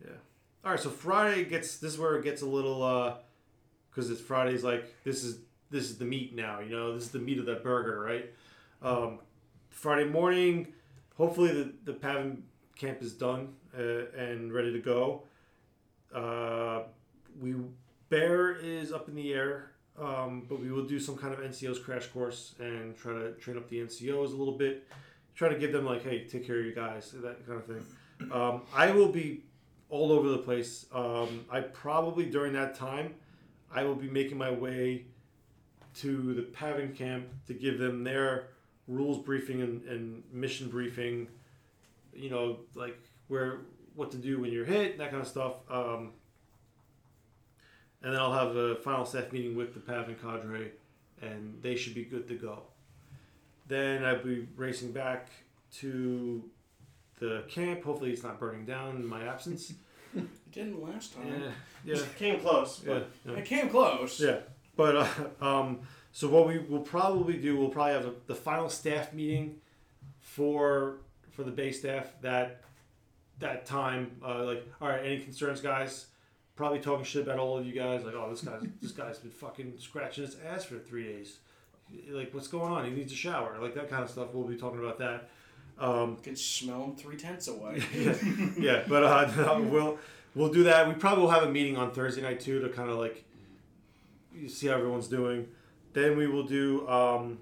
Yeah. 0.05 0.09
All 0.63 0.71
right. 0.71 0.79
So 0.79 0.89
Friday 0.89 1.43
gets 1.45 1.77
this 1.79 1.93
is 1.93 1.99
where 1.99 2.15
it 2.17 2.23
gets 2.23 2.41
a 2.43 2.47
little 2.47 2.81
uh, 2.83 3.15
because 3.89 4.09
it's 4.09 4.21
Friday's 4.21 4.63
like 4.63 4.85
this 5.03 5.23
is 5.23 5.39
this 5.69 5.85
is 5.89 5.97
the 5.97 6.05
meat 6.05 6.35
now. 6.35 6.59
You 6.59 6.69
know, 6.69 6.93
this 6.93 7.03
is 7.05 7.11
the 7.11 7.19
meat 7.19 7.39
of 7.39 7.45
that 7.47 7.63
burger, 7.63 7.99
right? 7.99 8.31
Um, 8.81 9.19
Friday 9.69 10.07
morning, 10.09 10.73
hopefully 11.17 11.51
the 11.51 11.73
the 11.83 11.93
PAVN 11.93 12.43
camp 12.77 13.01
is 13.01 13.13
done 13.13 13.53
uh, 13.77 14.05
and 14.17 14.53
ready 14.53 14.71
to 14.71 14.79
go. 14.79 15.23
Uh, 16.13 16.83
we 17.39 17.55
Bear 18.09 18.55
is 18.55 18.93
up 18.93 19.09
in 19.09 19.15
the 19.15 19.33
air, 19.33 19.71
um, 19.99 20.45
but 20.47 20.61
we 20.61 20.71
will 20.71 20.85
do 20.85 20.97
some 20.97 21.17
kind 21.17 21.33
of 21.33 21.41
NCOs 21.41 21.83
crash 21.83 22.07
course 22.07 22.55
and 22.57 22.97
try 22.97 23.11
to 23.11 23.33
train 23.33 23.57
up 23.57 23.67
the 23.69 23.79
NCOs 23.79 24.27
a 24.27 24.35
little 24.35 24.57
bit. 24.57 24.87
Try 25.35 25.49
to 25.49 25.59
give 25.59 25.73
them 25.73 25.85
like, 25.85 26.03
hey, 26.03 26.23
take 26.23 26.47
care 26.47 26.57
of 26.57 26.65
your 26.65 26.73
guys, 26.73 27.11
that 27.11 27.45
kind 27.45 27.59
of 27.59 27.65
thing. 27.65 28.31
Um, 28.31 28.61
I 28.73 28.91
will 28.91 29.09
be 29.09 29.43
all 29.89 30.13
over 30.13 30.29
the 30.29 30.37
place. 30.37 30.85
Um, 30.93 31.45
I 31.51 31.59
probably 31.59 32.25
during 32.25 32.53
that 32.53 32.75
time, 32.75 33.15
I 33.73 33.83
will 33.83 33.95
be 33.95 34.09
making 34.09 34.37
my 34.37 34.51
way 34.51 35.05
to 35.95 36.33
the 36.33 36.43
PAVN 36.43 36.95
camp 36.95 37.27
to 37.47 37.53
give 37.53 37.77
them 37.77 38.05
their 38.05 38.47
rules 38.87 39.23
briefing 39.23 39.61
and, 39.61 39.83
and 39.83 40.23
mission 40.31 40.69
briefing. 40.69 41.27
You 42.17 42.29
know, 42.29 42.59
like 42.75 42.97
where 43.27 43.59
what 43.95 44.11
to 44.11 44.17
do 44.17 44.39
when 44.39 44.51
you're 44.51 44.65
hit, 44.65 44.97
that 44.97 45.09
kind 45.11 45.21
of 45.21 45.27
stuff. 45.27 45.53
Um, 45.69 46.11
and 48.03 48.13
then 48.13 48.21
I'll 48.21 48.33
have 48.33 48.55
a 48.55 48.75
final 48.75 49.05
staff 49.05 49.31
meeting 49.31 49.55
with 49.55 49.73
the 49.73 49.79
PAVN 49.79 50.21
cadre, 50.21 50.71
and 51.21 51.59
they 51.61 51.75
should 51.75 51.95
be 51.95 52.03
good 52.05 52.27
to 52.27 52.35
go. 52.35 52.63
Then 53.67 54.05
I'll 54.05 54.23
be 54.23 54.47
racing 54.55 54.91
back 54.91 55.29
to 55.79 56.43
the 57.19 57.43
camp. 57.49 57.83
Hopefully, 57.83 58.11
it's 58.11 58.23
not 58.23 58.39
burning 58.39 58.65
down 58.65 58.95
in 58.95 59.05
my 59.05 59.23
absence. 59.23 59.73
It 60.15 60.51
didn't 60.51 60.81
last 60.81 61.13
time. 61.13 61.43
Yeah, 61.85 61.95
yeah. 61.95 62.01
Came 62.17 62.39
close, 62.39 62.81
Yeah, 62.83 62.93
but 62.93 63.11
yeah. 63.25 63.37
It 63.39 63.45
came 63.45 63.69
close. 63.69 64.19
Yeah, 64.19 64.37
but 64.75 64.95
uh, 64.95 65.07
um, 65.45 65.81
so 66.11 66.27
what 66.29 66.47
we 66.47 66.57
will 66.57 66.79
probably 66.79 67.37
do, 67.37 67.57
we'll 67.57 67.69
probably 67.69 67.93
have 67.93 68.05
a, 68.05 68.13
the 68.25 68.33
final 68.33 68.69
staff 68.69 69.13
meeting 69.13 69.57
for 70.19 71.01
for 71.37 71.43
the 71.43 71.51
base 71.51 71.79
staff 71.79 72.11
that 72.21 72.61
that 73.39 73.65
time. 73.67 74.11
Uh, 74.25 74.43
like, 74.43 74.67
all 74.81 74.89
right, 74.89 75.05
any 75.05 75.19
concerns, 75.19 75.61
guys? 75.61 76.07
Probably 76.55 76.79
talking 76.79 77.05
shit 77.05 77.21
about 77.21 77.37
all 77.37 77.59
of 77.59 77.65
you 77.65 77.73
guys. 77.73 78.03
Like, 78.03 78.15
oh, 78.15 78.27
this 78.31 78.41
guy's 78.41 78.63
this 78.81 78.91
guy's 78.91 79.19
been 79.19 79.31
fucking 79.31 79.75
scratching 79.77 80.25
his 80.25 80.35
ass 80.45 80.65
for 80.65 80.79
three 80.79 81.03
days. 81.03 81.37
Like, 82.09 82.33
what's 82.33 82.47
going 82.47 82.73
on? 82.73 82.85
He 82.85 82.91
needs 82.91 83.13
a 83.13 83.15
shower. 83.15 83.57
Like 83.61 83.75
that 83.75 83.87
kind 83.89 84.03
of 84.03 84.09
stuff. 84.09 84.33
We'll 84.33 84.47
be 84.47 84.57
talking 84.57 84.79
about 84.79 84.97
that. 84.97 85.29
Um, 85.79 86.17
Could 86.17 86.39
smell 86.39 86.83
him 86.83 86.95
three 86.95 87.17
tenths 87.17 87.47
away. 87.47 87.83
yeah, 88.57 88.83
but 88.87 89.03
uh, 89.03 89.59
we'll 89.61 89.99
we'll 90.33 90.51
do 90.51 90.63
that. 90.63 90.87
We 90.87 90.95
probably 90.95 91.23
will 91.23 91.31
have 91.31 91.43
a 91.43 91.51
meeting 91.51 91.77
on 91.77 91.91
Thursday 91.91 92.23
night 92.23 92.39
too 92.39 92.59
to 92.61 92.69
kind 92.69 92.89
of 92.89 92.97
like 92.97 93.23
see 94.47 94.67
how 94.67 94.73
everyone's 94.73 95.07
doing. 95.07 95.47
Then 95.93 96.17
we 96.17 96.25
will 96.25 96.43
do 96.43 96.87
um, 96.89 97.37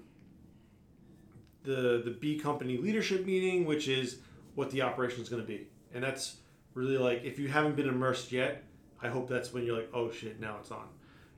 the 1.66 2.02
the 2.04 2.16
B 2.18 2.38
company 2.38 2.78
leadership 2.78 3.26
meeting, 3.26 3.66
which 3.66 3.88
is 3.88 4.18
what 4.54 4.70
the 4.70 4.82
operation 4.82 5.20
is 5.20 5.28
going 5.28 5.42
to 5.42 5.48
be, 5.48 5.66
and 5.92 6.02
that's 6.02 6.36
really 6.74 6.96
like 6.96 7.24
if 7.24 7.38
you 7.38 7.48
haven't 7.48 7.76
been 7.76 7.88
immersed 7.88 8.32
yet, 8.32 8.64
I 9.02 9.08
hope 9.08 9.28
that's 9.28 9.52
when 9.52 9.64
you're 9.64 9.76
like, 9.76 9.90
oh 9.92 10.10
shit, 10.10 10.40
now 10.40 10.56
it's 10.60 10.70
on. 10.70 10.88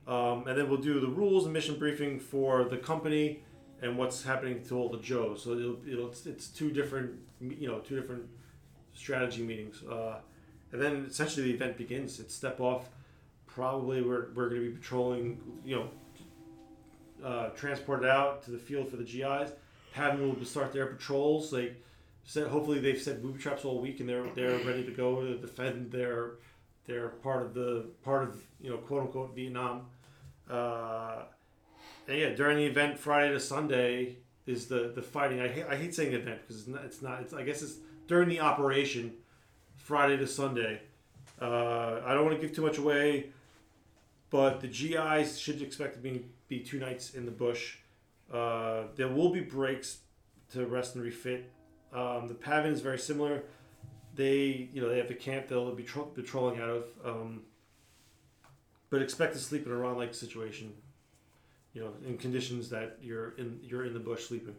Um, 0.07 0.47
and 0.47 0.57
then 0.57 0.69
we'll 0.69 0.81
do 0.81 0.99
the 0.99 1.07
rules 1.07 1.45
and 1.45 1.53
mission 1.53 1.77
briefing 1.77 2.19
for 2.19 2.63
the 2.63 2.77
company 2.77 3.43
and 3.81 3.97
what's 3.97 4.23
happening 4.23 4.63
to 4.65 4.75
all 4.75 4.89
the 4.89 4.97
Joes. 4.99 5.43
So 5.43 5.51
it'll, 5.51 5.77
it'll 5.87 6.07
it's, 6.09 6.25
it's 6.25 6.47
two 6.47 6.71
different 6.71 7.11
you 7.41 7.67
know 7.67 7.79
two 7.79 7.99
different 7.99 8.23
strategy 8.93 9.43
meetings, 9.43 9.83
uh, 9.83 10.19
and 10.71 10.81
then 10.81 11.05
essentially 11.09 11.47
the 11.47 11.53
event 11.53 11.77
begins. 11.77 12.19
It's 12.19 12.33
step 12.33 12.59
off. 12.59 12.89
Probably 13.47 14.01
we're, 14.01 14.27
we're 14.35 14.49
going 14.49 14.61
to 14.61 14.69
be 14.69 14.75
patrolling 14.75 15.41
you 15.65 15.75
know 15.75 15.89
uh, 17.25 17.49
transported 17.49 18.09
out 18.09 18.43
to 18.43 18.51
the 18.51 18.57
field 18.57 18.89
for 18.89 18.97
the 18.97 19.03
GIs. 19.03 19.51
PAVN 19.95 20.37
will 20.37 20.45
start 20.45 20.73
their 20.73 20.87
patrols. 20.87 21.51
Like 21.53 21.81
said, 22.23 22.47
hopefully 22.47 22.79
they've 22.79 23.01
set 23.01 23.21
booby 23.21 23.39
traps 23.39 23.65
all 23.65 23.79
week 23.79 23.99
and 23.99 24.07
they're 24.07 24.27
they're 24.35 24.59
ready 24.59 24.83
to 24.83 24.91
go 24.91 25.21
to 25.21 25.37
defend 25.37 25.91
their 25.91 26.33
their 26.85 27.09
part 27.09 27.43
of 27.43 27.53
the 27.53 27.85
part 28.03 28.23
of 28.23 28.41
you 28.61 28.69
know 28.69 28.77
quote 28.77 29.03
unquote 29.03 29.35
Vietnam. 29.35 29.87
Uh, 30.49 31.23
and 32.07 32.17
yeah, 32.17 32.29
during 32.29 32.57
the 32.57 32.65
event 32.65 32.97
Friday 32.97 33.33
to 33.33 33.39
Sunday 33.39 34.17
is 34.45 34.67
the 34.67 34.91
the 34.93 35.01
fighting. 35.01 35.39
I 35.39 35.47
hate, 35.47 35.65
I 35.69 35.75
hate 35.75 35.93
saying 35.93 36.13
event 36.13 36.41
because 36.41 36.61
it's 36.61 36.67
not 36.67 36.85
it's 36.85 37.01
not 37.01 37.21
it's 37.21 37.33
I 37.33 37.43
guess 37.43 37.61
it's 37.61 37.77
during 38.07 38.29
the 38.29 38.39
operation 38.39 39.13
Friday 39.77 40.17
to 40.17 40.27
Sunday. 40.27 40.81
Uh, 41.41 42.01
I 42.05 42.13
don't 42.13 42.25
want 42.25 42.39
to 42.39 42.45
give 42.45 42.55
too 42.55 42.61
much 42.61 42.77
away, 42.77 43.29
but 44.29 44.59
the 44.59 44.67
GIs 44.67 45.39
should 45.39 45.61
expect 45.61 45.95
to 45.95 45.99
be 45.99 46.25
be 46.47 46.59
two 46.59 46.79
nights 46.79 47.15
in 47.15 47.25
the 47.25 47.31
bush. 47.31 47.77
Uh, 48.31 48.83
there 48.95 49.07
will 49.07 49.31
be 49.31 49.41
breaks 49.41 49.99
to 50.51 50.65
rest 50.65 50.95
and 50.95 51.03
refit. 51.03 51.51
Um, 51.93 52.27
the 52.27 52.35
PAVN 52.35 52.71
is 52.71 52.81
very 52.81 52.99
similar. 52.99 53.43
They, 54.15 54.69
you 54.73 54.81
know, 54.81 54.89
they 54.89 54.97
have 54.97 55.07
the 55.07 55.15
camp 55.15 55.47
they'll 55.47 55.73
be 55.73 55.83
tro- 55.83 56.05
patrolling 56.05 56.59
out 56.59 56.69
of, 56.69 56.83
um, 57.05 57.43
but 58.89 59.01
expect 59.01 59.33
to 59.33 59.39
sleep 59.39 59.65
in 59.65 59.71
a 59.71 59.75
RON-like 59.75 60.13
situation. 60.13 60.73
You 61.73 61.81
know, 61.81 61.93
in 62.05 62.17
conditions 62.17 62.69
that 62.69 62.97
you're 63.01 63.31
in, 63.37 63.59
you're 63.63 63.85
in 63.85 63.93
the 63.93 63.99
bush 63.99 64.25
sleeping. 64.25 64.55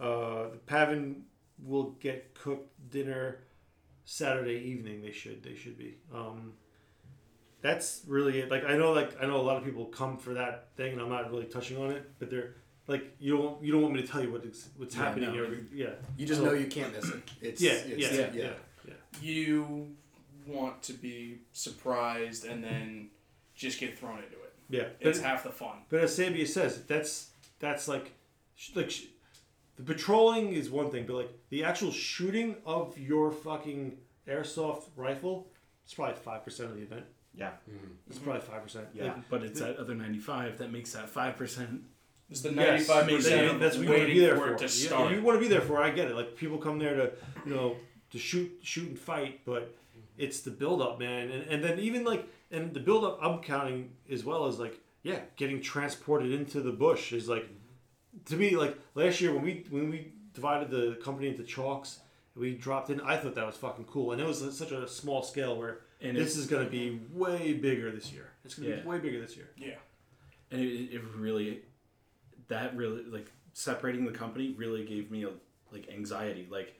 Uh, 0.00 0.48
the 0.50 0.60
PAVN 0.66 1.22
will 1.62 1.90
get 2.00 2.34
cooked 2.34 2.70
dinner 2.90 3.40
Saturday 4.04 4.58
evening. 4.66 5.02
They 5.02 5.12
should, 5.12 5.42
they 5.42 5.54
should 5.54 5.76
be. 5.76 5.98
Um, 6.14 6.54
that's 7.60 8.02
really 8.06 8.40
it. 8.40 8.50
Like 8.50 8.64
I 8.64 8.76
know, 8.76 8.92
like 8.92 9.22
I 9.22 9.26
know 9.26 9.36
a 9.36 9.42
lot 9.42 9.56
of 9.56 9.64
people 9.64 9.86
come 9.86 10.16
for 10.16 10.34
that 10.34 10.68
thing, 10.76 10.92
and 10.92 11.02
I'm 11.02 11.10
not 11.10 11.30
really 11.30 11.46
touching 11.46 11.76
on 11.76 11.90
it. 11.90 12.10
But 12.18 12.30
they're 12.30 12.56
like, 12.88 13.14
you 13.20 13.36
don't, 13.36 13.62
you 13.62 13.70
don't 13.72 13.82
want 13.82 13.94
me 13.94 14.02
to 14.02 14.08
tell 14.08 14.22
you 14.22 14.32
what 14.32 14.44
is, 14.44 14.68
what's 14.76 14.96
Yeah, 14.96 15.04
happening. 15.04 15.32
no. 15.34 15.44
Every, 15.44 15.64
yeah, 15.72 15.90
You 16.16 16.26
just 16.26 16.40
So- 16.40 16.46
know 16.46 16.52
you 16.54 16.66
can't 16.66 16.92
miss 16.92 17.08
it. 17.08 17.22
It's 17.40 17.60
yeah, 17.60 17.72
it's, 17.72 18.12
yeah, 18.12 18.20
yeah, 18.20 18.30
yeah, 18.32 18.50
yeah. 18.86 18.94
You 19.20 19.94
want 20.46 20.82
to 20.84 20.94
be 20.94 21.38
surprised 21.52 22.44
and 22.46 22.64
then 22.64 23.10
just 23.54 23.78
get 23.78 23.98
thrown 23.98 24.18
into 24.18 24.36
it. 24.36 24.54
Yeah, 24.70 24.84
It's 25.00 25.18
but- 25.18 25.26
half 25.28 25.44
the 25.44 25.50
fun. 25.50 25.76
But 25.90 26.00
as 26.00 26.18
Sabia 26.18 26.46
says, 26.48 26.82
that's 26.84 27.30
that's 27.60 27.88
like, 27.88 28.12
like, 28.74 28.90
sh- 28.90 29.06
the 29.76 29.82
patrolling 29.82 30.52
is 30.54 30.70
one 30.70 30.90
thing, 30.90 31.04
but 31.06 31.14
like 31.16 31.30
the 31.50 31.64
actual 31.64 31.90
shooting 31.92 32.56
of 32.64 32.96
your 32.98 33.30
fucking 33.32 33.98
airsoft 34.26 34.84
rifle, 34.96 35.48
It's 35.84 35.94
probably 35.94 36.16
five 36.16 36.44
percent 36.44 36.70
of 36.70 36.76
the 36.76 36.82
event. 36.82 37.04
Yeah. 37.34 37.52
It's 38.06 38.16
mm-hmm. 38.18 38.24
probably 38.24 38.42
five 38.42 38.62
percent. 38.62 38.88
Yeah. 38.94 39.14
But 39.30 39.42
it's 39.42 39.60
that 39.60 39.76
other 39.76 39.94
95 39.94 40.58
that 40.58 40.72
makes 40.72 40.92
that 40.92 41.12
5%. 41.12 41.82
It's 42.30 42.42
the 42.42 42.52
Yes, 42.52 42.86
95% 42.86 43.58
that's 43.58 43.76
what 43.76 43.84
you 43.84 43.90
want 43.90 44.00
to 44.02 44.06
be 44.06 44.20
there 44.20 44.36
for 44.36 44.52
it 44.52 44.58
to 44.58 44.64
Yeah, 44.64 44.68
start. 44.68 45.12
You 45.12 45.22
want 45.22 45.36
to 45.36 45.40
be 45.40 45.48
there 45.48 45.60
for. 45.62 45.80
I 45.82 45.90
get 45.90 46.08
it. 46.10 46.14
Like 46.14 46.36
people 46.36 46.58
come 46.58 46.78
there 46.78 46.94
to, 46.96 47.12
you 47.46 47.54
know, 47.54 47.76
to 48.10 48.18
shoot, 48.18 48.50
shoot 48.62 48.88
and 48.88 48.98
fight, 48.98 49.40
but 49.44 49.74
it's 50.18 50.40
the 50.40 50.50
build 50.50 50.82
up, 50.82 50.98
man. 50.98 51.30
And 51.30 51.46
and 51.48 51.64
then 51.64 51.78
even 51.78 52.04
like 52.04 52.26
and 52.50 52.74
the 52.74 52.80
build 52.80 53.04
up, 53.04 53.18
I'm 53.22 53.40
counting 53.40 53.90
as 54.10 54.24
well 54.24 54.46
as 54.46 54.58
like 54.58 54.78
yeah, 55.02 55.20
getting 55.36 55.60
transported 55.62 56.32
into 56.32 56.60
the 56.60 56.72
bush 56.72 57.12
is 57.12 57.28
like 57.28 57.46
to 58.26 58.36
me 58.36 58.56
like 58.56 58.76
last 58.94 59.20
year 59.20 59.32
when 59.32 59.42
we 59.42 59.64
when 59.70 59.88
we 59.90 60.12
divided 60.34 60.70
the 60.70 60.98
company 61.02 61.28
into 61.28 61.44
chalks. 61.44 62.00
We 62.36 62.54
dropped 62.54 62.88
in. 62.90 63.00
I 63.00 63.16
thought 63.16 63.34
that 63.34 63.44
was 63.46 63.56
fucking 63.56 63.86
cool, 63.86 64.12
and 64.12 64.20
it 64.20 64.26
was 64.26 64.56
such 64.56 64.70
a 64.70 64.86
small 64.86 65.22
scale 65.24 65.58
where 65.58 65.80
And 66.00 66.16
this 66.16 66.36
is 66.36 66.46
going 66.46 66.64
to 66.64 66.70
be 66.70 67.00
way 67.12 67.54
bigger 67.54 67.90
this 67.90 68.12
year. 68.12 68.30
It's 68.44 68.54
going 68.54 68.68
to 68.68 68.76
Yeah. 68.76 68.82
be 68.82 68.88
way 68.88 68.98
bigger 68.98 69.20
this 69.20 69.36
year. 69.36 69.50
Yeah. 69.56 69.74
And 70.52 70.60
it, 70.60 70.94
it 70.94 71.02
really, 71.16 71.62
that 72.48 72.76
really, 72.76 73.04
like, 73.04 73.30
separating 73.52 74.04
the 74.04 74.12
company 74.12 74.54
really 74.56 74.84
gave 74.84 75.10
me, 75.10 75.24
a, 75.24 75.30
like, 75.72 75.88
anxiety. 75.90 76.46
Like, 76.50 76.74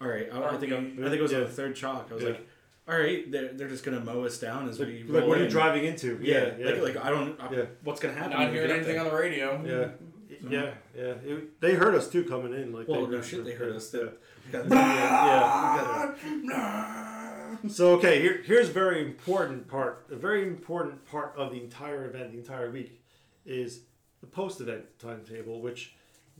all 0.00 0.08
right, 0.08 0.28
I, 0.32 0.54
I 0.54 0.56
think 0.58 0.72
I'm, 0.72 0.98
I 1.00 1.08
think 1.08 1.16
it 1.18 1.22
was 1.22 1.32
on 1.34 1.40
the 1.40 1.48
third 1.48 1.74
chalk. 1.76 2.08
I 2.10 2.14
was 2.14 2.22
Yeah. 2.22 2.28
like, 2.30 2.48
all 2.88 2.98
right, 2.98 3.30
they're, 3.30 3.52
they're 3.52 3.68
just 3.68 3.84
gonna 3.84 4.00
mow 4.00 4.24
us 4.24 4.38
down 4.38 4.66
as 4.68 4.78
we 4.78 5.02
Like, 5.04 5.20
roll 5.20 5.28
what 5.28 5.36
are 5.36 5.40
you 5.40 5.46
in. 5.46 5.50
driving 5.50 5.84
into? 5.84 6.18
Yeah, 6.22 6.54
Yeah, 6.58 6.66
Like, 6.66 6.76
yeah. 6.76 6.82
like 6.82 6.96
I 6.96 7.10
don't. 7.10 7.38
I, 7.40 7.52
Yeah. 7.52 7.64
What's 7.84 8.00
gonna 8.00 8.14
happen? 8.14 8.30
Not 8.30 8.38
when 8.38 8.48
we 8.50 8.54
hearing 8.54 8.70
anything 8.70 8.94
there? 8.94 9.04
on 9.04 9.10
the 9.10 9.14
radio. 9.16 9.62
Yeah, 9.66 10.48
yeah, 10.48 10.70
yeah. 10.96 11.02
It, 11.34 11.60
they 11.60 11.74
heard 11.74 11.94
us 11.94 12.08
too 12.08 12.24
coming 12.24 12.54
in. 12.54 12.72
Like, 12.72 12.88
Well, 12.88 13.04
they, 13.06 13.16
no 13.16 13.20
shit, 13.22 13.44
they 13.44 13.52
heard 13.52 13.76
us. 13.76 13.92
Yeah, 13.92 14.04
Got- 14.52 14.68
yeah. 14.70 16.14
yeah. 16.44 17.56
So 17.68 17.92
okay, 17.94 18.20
here, 18.22 18.42
here's 18.44 18.68
a 18.68 18.72
very 18.72 19.02
important 19.04 19.68
part. 19.68 20.06
A 20.10 20.16
very 20.16 20.42
important 20.46 21.04
part 21.06 21.34
of 21.36 21.50
the 21.52 21.60
entire 21.62 22.06
event, 22.08 22.32
the 22.32 22.38
entire 22.38 22.70
week, 22.70 23.02
is 23.44 23.80
the 24.20 24.26
post-event 24.26 24.84
timetable, 24.98 25.60
which 25.60 25.94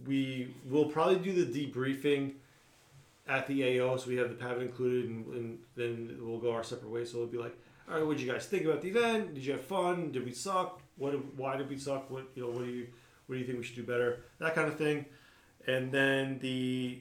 we 0.06 0.54
will 0.68 0.86
probably 0.86 1.18
do 1.18 1.44
the 1.44 1.66
debriefing 1.66 2.34
at 3.28 3.46
the 3.46 3.80
AO, 3.80 3.96
so 3.96 4.08
we 4.08 4.16
have 4.16 4.30
the 4.30 4.34
pav 4.34 4.60
included, 4.60 5.10
and, 5.10 5.26
and 5.26 5.58
then 5.76 6.18
we'll 6.20 6.38
go 6.38 6.52
our 6.52 6.62
separate 6.62 6.90
ways. 6.90 7.10
So 7.10 7.18
it'll 7.18 7.28
be 7.28 7.38
like, 7.38 7.56
all 7.88 7.96
right, 7.96 8.06
what 8.06 8.16
did 8.16 8.26
you 8.26 8.32
guys 8.32 8.46
think 8.46 8.64
about 8.64 8.80
the 8.80 8.88
event? 8.88 9.34
Did 9.34 9.44
you 9.44 9.52
have 9.52 9.64
fun? 9.64 10.12
Did 10.12 10.24
we 10.24 10.32
suck? 10.32 10.80
What? 10.96 11.12
Why 11.36 11.56
did 11.56 11.68
we 11.68 11.78
suck? 11.78 12.10
What 12.10 12.28
you 12.34 12.42
know? 12.42 12.48
What 12.50 12.64
do 12.64 12.70
you 12.70 12.86
What 13.26 13.34
do 13.34 13.40
you 13.40 13.46
think 13.46 13.58
we 13.58 13.64
should 13.64 13.76
do 13.76 13.82
better? 13.82 14.20
That 14.38 14.54
kind 14.54 14.68
of 14.68 14.76
thing. 14.76 15.06
And 15.66 15.92
then 15.92 16.38
the 16.40 17.00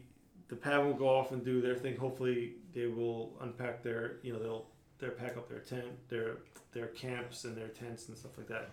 the 0.50 0.56
pav 0.56 0.86
will 0.86 0.94
go 0.94 1.10
off 1.10 1.32
and 1.32 1.44
do 1.44 1.62
their 1.62 1.76
thing. 1.76 1.98
Hopefully, 1.98 2.54
they 2.74 2.88
will 2.88 3.34
unpack 3.42 3.84
their 3.84 4.18
you 4.22 4.34
know 4.34 4.40
they'll 4.40 4.66
they'll 5.00 5.12
pack 5.12 5.38
up 5.38 5.50
their 5.50 5.60
tent, 5.60 5.88
their 6.10 6.38
their 6.74 6.88
camps 6.88 7.44
and 7.46 7.56
their 7.56 7.70
tents 7.70 8.08
and 8.08 8.18
stuff 8.18 8.38
like 8.38 8.48
that. 8.48 8.70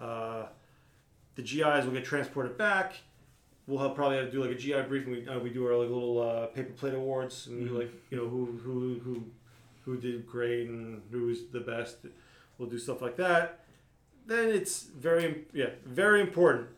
Uh, 0.00 0.46
the 1.36 1.42
GIs 1.42 1.84
will 1.84 1.92
get 1.92 2.04
transported 2.04 2.56
back. 2.58 2.94
We'll 3.66 3.78
have, 3.80 3.94
probably 3.96 4.16
have 4.18 4.26
to 4.26 4.32
do 4.32 4.42
like 4.42 4.50
a 4.52 4.54
GI 4.54 4.82
briefing. 4.82 5.12
We, 5.12 5.28
uh, 5.28 5.38
we 5.38 5.50
do 5.50 5.66
our 5.66 5.76
like 5.76 5.88
little 5.88 6.20
uh, 6.22 6.46
paper 6.46 6.72
plate 6.72 6.94
awards 6.94 7.46
and 7.48 7.68
Mhm. 7.70 7.78
like 7.78 7.90
you 8.10 8.16
know 8.16 8.28
who 8.28 8.46
who 8.64 8.98
who 9.00 9.24
who 9.84 9.96
did 9.96 10.26
great 10.26 10.68
and 10.68 11.02
who's 11.10 11.46
the 11.52 11.60
best. 11.60 11.98
We'll 12.58 12.68
do 12.68 12.78
stuff 12.78 13.02
like 13.02 13.16
that. 13.16 13.64
Then 14.26 14.48
it's 14.50 14.82
very 14.84 15.44
yeah 15.52 15.70
very 15.84 16.20
important. 16.20 16.68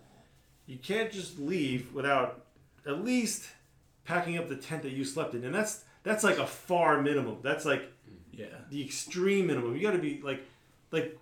You 0.66 0.76
can't 0.78 1.10
just 1.12 1.38
leave 1.38 1.92
without 1.94 2.44
at 2.86 3.04
least 3.04 3.48
packing 4.04 4.38
up 4.38 4.48
the 4.48 4.56
tent 4.56 4.82
that 4.82 4.92
you 4.92 5.04
slept 5.04 5.34
in, 5.34 5.44
and 5.44 5.54
that's 5.54 5.84
that's 6.04 6.24
like 6.24 6.38
a 6.38 6.46
far 6.46 7.02
minimum. 7.02 7.38
That's 7.42 7.64
like 7.66 7.92
Yeah. 8.32 8.46
the 8.70 8.82
extreme 8.82 9.46
minimum. 9.48 9.76
You 9.76 9.82
got 9.82 9.92
to 9.92 9.98
be 9.98 10.20
like, 10.22 10.40
like 10.90 11.18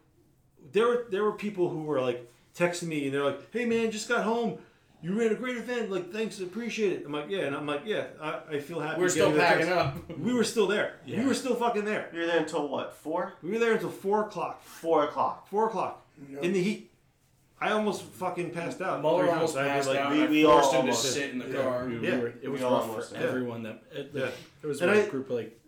there 0.73 0.87
were 0.87 1.07
there 1.11 1.25
were 1.25 1.33
people 1.33 1.71
who 1.71 1.83
were 1.83 2.01
like 2.01 2.31
texting 2.57 2.89
me 2.89 3.05
and 3.07 3.15
they're 3.15 3.25
like, 3.25 3.53
"Hey 3.53 3.65
man, 3.65 3.91
just 3.91 4.09
got 4.09 4.25
home. 4.25 4.59
You 5.03 5.17
ran 5.19 5.31
a 5.31 5.35
great 5.35 5.57
event. 5.59 5.91
Like, 5.91 6.11
thanks, 6.13 6.41
appreciate 6.41 6.93
it." 6.93 7.03
I'm 7.07 7.13
like, 7.13 7.27
"Yeah," 7.29 7.41
and 7.41 7.55
I'm 7.55 7.67
like, 7.67 7.83
"Yeah, 7.85 8.07
I, 8.21 8.41
I 8.53 8.61
feel 8.61 8.81
happy." 8.81 9.01
We're 9.01 9.09
still 9.09 9.31
packing 9.37 9.67
text." 9.67 9.79
up. 9.79 10.19
We 10.19 10.33
were 10.33 10.45
still 10.45 10.67
there. 10.67 10.95
Yeah. 11.07 11.21
We 11.21 11.27
were 11.27 11.35
still 11.35 11.55
fucking 11.55 11.85
there. 11.85 12.09
You 12.13 12.21
were 12.21 12.27
there 12.27 12.39
until 12.41 12.67
what? 12.69 12.97
Four? 12.97 13.35
We 13.43 13.51
were 13.51 13.59
there 13.59 13.73
until 13.75 13.91
four 13.91 14.23
o'clock. 14.27 14.63
Four 14.65 15.05
o'clock. 15.05 15.49
Four 15.49 15.69
o'clock 15.69 16.07
in 16.41 16.53
the 16.53 16.63
heat. 16.63 16.91
I 17.61 17.71
almost 17.73 18.03
fucking 18.03 18.51
passed 18.51 18.81
out. 18.83 19.01
Muller 19.01 19.31
almost. 19.31 19.57
I 19.57 19.67
passed 19.69 19.89
like- 19.89 19.99
out. 19.99 20.13
we- 20.13 20.23
I 20.23 20.27
we 20.27 20.43
forced 20.45 20.75
all 20.75 20.81
him 20.83 20.87
to 20.89 20.93
sit 20.95 21.31
in 21.31 21.39
the 21.39 21.47
Yeah. 21.49 21.63
car. 21.63 21.87
We, 21.87 21.99
we 21.99 22.07
Yeah. 22.09 22.19
were, 22.19 22.29
it 22.43 22.49
was 22.51 22.61
We 22.61 22.67
rough 22.67 23.09
for 23.09 23.15
did. 23.15 23.23
everyone. 23.25 23.63
That 23.63 23.83
it, 23.93 24.11
Yeah. 24.13 24.29
there 24.61 24.69
was 24.69 24.81
And 24.83 24.91
what, 24.91 24.99
I- 25.01 25.03
a 25.05 25.09
group 25.09 25.31
of 25.31 25.37
like 25.37 25.59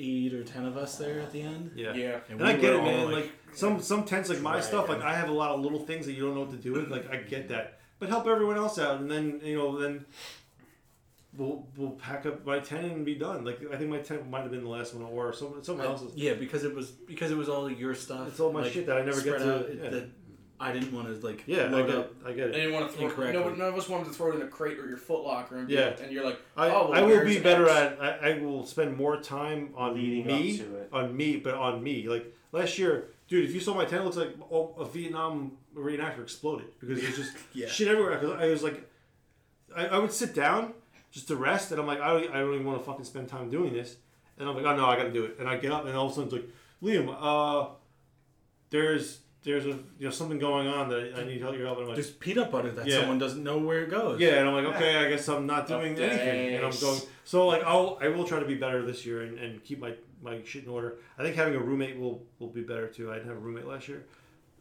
eight 0.00 0.34
or 0.34 0.42
ten 0.42 0.64
of 0.64 0.76
us 0.76 0.96
there 0.98 1.20
at 1.20 1.30
the 1.32 1.42
end. 1.42 1.72
Yeah. 1.76 1.94
Yeah. 1.94 2.20
And, 2.28 2.40
we 2.40 2.46
I 2.46 2.56
get 2.56 2.72
were 2.72 2.80
it, 2.80 2.84
man. 2.84 3.06
all, 3.06 3.12
Like, 3.12 3.32
some 3.52 3.80
some 3.82 4.04
tents, 4.04 4.28
like 4.28 4.40
my 4.40 4.60
stuff, 4.60 4.88
like 4.88 5.02
I 5.02 5.14
have 5.14 5.28
a 5.28 5.32
lot 5.32 5.50
of 5.50 5.60
little 5.60 5.80
things 5.80 6.06
that 6.06 6.12
you 6.12 6.24
don't 6.24 6.34
know 6.34 6.40
what 6.42 6.50
to 6.50 6.56
do 6.56 6.72
with. 6.72 6.88
Like 6.90 7.10
I 7.10 7.16
get 7.16 7.48
that, 7.48 7.78
but 7.98 8.08
help 8.08 8.26
everyone 8.26 8.56
else 8.56 8.78
out, 8.78 9.00
and 9.00 9.10
then 9.10 9.40
you 9.44 9.56
know 9.58 9.78
then 9.80 10.04
we'll 11.36 11.66
we'll 11.76 11.90
pack 11.92 12.26
up 12.26 12.44
my 12.44 12.58
tent 12.60 12.86
and 12.92 13.04
be 13.04 13.14
done. 13.14 13.44
Like 13.44 13.60
I 13.72 13.76
think 13.76 13.90
my 13.90 13.98
tent 13.98 14.28
might 14.30 14.42
have 14.42 14.50
been 14.50 14.64
the 14.64 14.70
last 14.70 14.94
one, 14.94 15.04
or 15.04 15.32
someone 15.32 15.62
someone 15.62 15.86
else's. 15.86 16.14
Yeah, 16.16 16.34
because 16.34 16.64
it 16.64 16.74
was 16.74 16.90
because 16.90 17.30
it 17.30 17.36
was 17.36 17.48
all 17.48 17.70
your 17.70 17.94
stuff. 17.94 18.28
It's 18.28 18.40
all 18.40 18.52
my 18.52 18.62
like, 18.62 18.72
shit 18.72 18.86
that 18.86 18.96
I 18.98 19.04
never 19.04 19.20
get 19.20 19.38
to- 19.38 19.54
out, 19.56 19.68
yeah. 19.74 19.90
That 19.90 20.08
I 20.62 20.72
didn't 20.72 20.92
want 20.92 21.06
to 21.08 21.26
like. 21.26 21.42
Yeah, 21.46 21.74
I 21.74 21.82
get 21.82 21.90
up. 21.90 22.06
it. 22.06 22.16
I 22.26 22.32
get 22.32 22.48
I 22.48 22.52
didn't 22.52 22.72
want 22.74 22.90
to 22.90 22.96
throw. 22.96 23.06
Incorrectly. 23.08 23.40
No, 23.40 23.48
none 23.48 23.68
of 23.68 23.76
us 23.78 23.88
wanted 23.88 24.08
to 24.08 24.12
throw 24.12 24.32
it 24.32 24.36
in 24.36 24.42
a 24.42 24.46
crate 24.46 24.78
or 24.78 24.86
your 24.86 24.98
footlocker 24.98 25.52
and 25.52 25.66
be, 25.68 25.74
Yeah. 25.74 25.94
and 26.02 26.12
you're 26.12 26.24
like, 26.24 26.38
I, 26.56 26.68
oh, 26.68 26.90
well, 26.90 26.94
I 26.94 27.00
will 27.00 27.08
where's 27.08 27.26
be 27.28 27.36
X? 27.36 27.42
better 27.42 27.68
at. 27.68 28.00
I, 28.00 28.30
I 28.32 28.38
will 28.40 28.66
spend 28.66 28.96
more 28.96 29.16
time 29.22 29.70
on 29.74 29.94
Leading 29.94 30.26
me, 30.26 30.52
up 30.60 30.66
to 30.66 30.74
it. 30.76 30.88
on 30.92 31.16
me, 31.16 31.36
but 31.38 31.54
on 31.54 31.82
me. 31.82 32.06
Like 32.08 32.26
last 32.52 32.78
year, 32.78 33.08
dude, 33.26 33.48
if 33.48 33.54
you 33.54 33.60
saw 33.60 33.74
my 33.74 33.84
tent, 33.86 34.02
it 34.02 34.04
looks 34.04 34.16
like 34.18 34.36
all- 34.50 34.76
a 34.78 34.84
Vietnam 34.84 35.52
reenactor 35.74 36.20
exploded 36.22 36.66
because 36.78 36.98
it 36.98 37.06
was 37.06 37.16
just 37.16 37.32
Yeah. 37.54 37.66
shit 37.68 37.88
everywhere. 37.88 38.18
Because 38.18 38.38
I 38.38 38.46
was 38.48 38.62
like, 38.62 38.86
I, 39.74 39.86
I 39.86 39.98
would 39.98 40.12
sit 40.12 40.34
down 40.34 40.74
just 41.10 41.26
to 41.28 41.36
rest, 41.36 41.70
and 41.72 41.80
I'm 41.80 41.86
like, 41.86 42.00
I 42.00 42.08
don't, 42.12 42.30
I 42.34 42.40
don't 42.40 42.52
even 42.54 42.66
want 42.66 42.78
to 42.80 42.84
fucking 42.84 43.04
spend 43.06 43.28
time 43.30 43.48
doing 43.50 43.72
this. 43.72 43.96
And 44.38 44.46
I'm 44.48 44.54
like, 44.56 44.64
oh 44.66 44.76
no, 44.76 44.84
I 44.86 44.96
got 44.96 45.04
to 45.04 45.12
do 45.12 45.24
it. 45.24 45.36
And 45.38 45.48
I 45.48 45.56
get 45.56 45.72
up, 45.72 45.86
and 45.86 45.96
all 45.96 46.06
of 46.06 46.12
a 46.12 46.14
sudden 46.16 46.28
it's 46.28 46.32
like, 46.34 46.48
Liam, 46.82 47.16
uh, 47.18 47.70
there's 48.70 49.19
there's 49.42 49.64
a 49.64 49.68
you 49.70 49.84
know 50.00 50.10
something 50.10 50.38
going 50.38 50.66
on 50.68 50.88
that 50.90 51.14
I 51.16 51.24
need 51.24 51.40
help 51.40 51.56
your 51.56 51.66
help. 51.66 51.78
And 51.78 51.84
I'm 51.84 51.88
like, 51.88 51.96
There's 51.96 52.10
peanut 52.10 52.50
butter 52.50 52.70
that 52.72 52.86
Yeah. 52.86 52.98
someone 53.00 53.18
doesn't 53.18 53.42
know 53.42 53.58
where 53.58 53.82
it 53.84 53.90
goes. 53.90 54.20
yeah, 54.20 54.34
and 54.38 54.48
I'm 54.48 54.54
like, 54.54 54.74
okay, 54.76 54.96
I 54.96 55.08
guess 55.08 55.28
I'm 55.28 55.46
not 55.46 55.66
doing 55.66 55.98
anything, 55.98 56.54
and 56.54 56.64
I'm 56.66 56.78
going. 56.80 57.00
So 57.24 57.46
like, 57.46 57.62
I'll 57.64 57.98
I 58.02 58.08
will 58.08 58.24
try 58.24 58.38
to 58.38 58.44
be 58.46 58.54
better 58.56 58.84
this 58.84 59.06
year 59.06 59.22
and, 59.22 59.38
and 59.38 59.64
keep 59.64 59.80
my, 59.80 59.94
my 60.22 60.40
shit 60.44 60.64
in 60.64 60.70
order. 60.70 60.98
I 61.18 61.22
think 61.22 61.36
having 61.36 61.54
a 61.54 61.58
roommate 61.60 61.98
will 61.98 62.22
will 62.38 62.48
be 62.48 62.62
better 62.62 62.86
too. 62.88 63.10
I 63.10 63.14
didn't 63.14 63.28
have 63.28 63.36
a 63.36 63.40
roommate 63.40 63.66
last 63.66 63.88
year. 63.88 64.04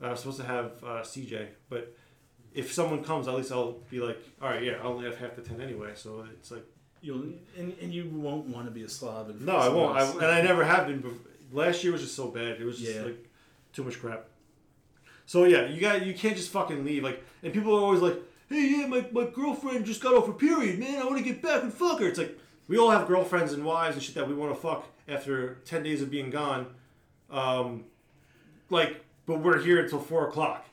I 0.01 0.11
was 0.11 0.19
supposed 0.21 0.39
to 0.39 0.45
have 0.45 0.71
uh, 0.81 1.01
CJ, 1.01 1.47
but 1.69 1.93
if 2.53 2.71
someone 2.71 3.03
comes, 3.03 3.27
at 3.27 3.33
least 3.35 3.51
I'll 3.51 3.79
be 3.91 3.99
like, 3.99 4.17
all 4.41 4.49
right, 4.49 4.63
yeah, 4.63 4.73
I 4.81 4.83
only 4.83 5.03
have 5.05 5.17
half 5.17 5.35
the 5.35 5.41
tent 5.41 5.59
anyway, 5.61 5.91
so 5.95 6.25
it's 6.33 6.51
like, 6.51 6.63
You'll 7.01 7.21
and, 7.57 7.73
and 7.81 7.93
you 7.93 8.09
won't 8.13 8.47
want 8.47 8.65
to 8.65 8.71
be 8.71 8.83
a 8.83 8.89
slob. 8.89 9.29
And 9.29 9.41
no, 9.45 9.55
I 9.55 9.69
won't. 9.69 9.97
I, 9.97 10.09
and 10.09 10.25
I 10.25 10.41
never 10.41 10.63
have 10.65 10.87
been. 10.87 11.01
bef- 11.01 11.17
Last 11.53 11.81
year 11.83 11.93
was 11.93 12.01
just 12.01 12.15
so 12.15 12.27
bad. 12.29 12.59
It 12.61 12.65
was 12.65 12.77
just 12.79 12.93
Yeah. 12.93 13.03
like 13.03 13.25
too 13.73 13.83
much 13.85 13.99
crap. 14.01 14.25
So 15.29 15.43
yeah, 15.43 15.67
you 15.67 15.79
got 15.79 16.03
you 16.07 16.15
can't 16.15 16.35
just 16.35 16.49
fucking 16.49 16.83
leave. 16.83 17.03
Like, 17.03 17.23
and 17.43 17.53
people 17.53 17.75
are 17.77 17.81
always 17.81 18.01
like, 18.01 18.15
"Hey, 18.49 18.67
yeah, 18.79 18.87
my, 18.87 19.05
my 19.11 19.25
girlfriend 19.25 19.85
just 19.85 20.01
got 20.01 20.15
off 20.15 20.25
her 20.25 20.33
period, 20.33 20.79
man. 20.79 20.99
I 20.99 21.05
want 21.05 21.19
to 21.19 21.23
get 21.23 21.39
back 21.39 21.61
and 21.61 21.71
fuck 21.71 21.99
her." 21.99 22.07
It's 22.07 22.17
like 22.17 22.35
we 22.67 22.79
all 22.79 22.89
have 22.89 23.07
girlfriends 23.07 23.53
and 23.53 23.63
wives 23.63 23.95
and 23.95 24.01
shit 24.03 24.15
that 24.15 24.27
we 24.27 24.33
want 24.33 24.55
to 24.55 24.59
fuck 24.59 24.87
after 25.07 25.59
ten 25.65 25.83
days 25.83 26.01
of 26.01 26.09
being 26.09 26.31
gone. 26.31 26.65
Um, 27.29 27.83
like, 28.71 29.05
but 29.27 29.39
we're 29.41 29.59
here 29.61 29.83
until 29.83 29.99
four 29.99 30.27
o'clock. 30.27 30.65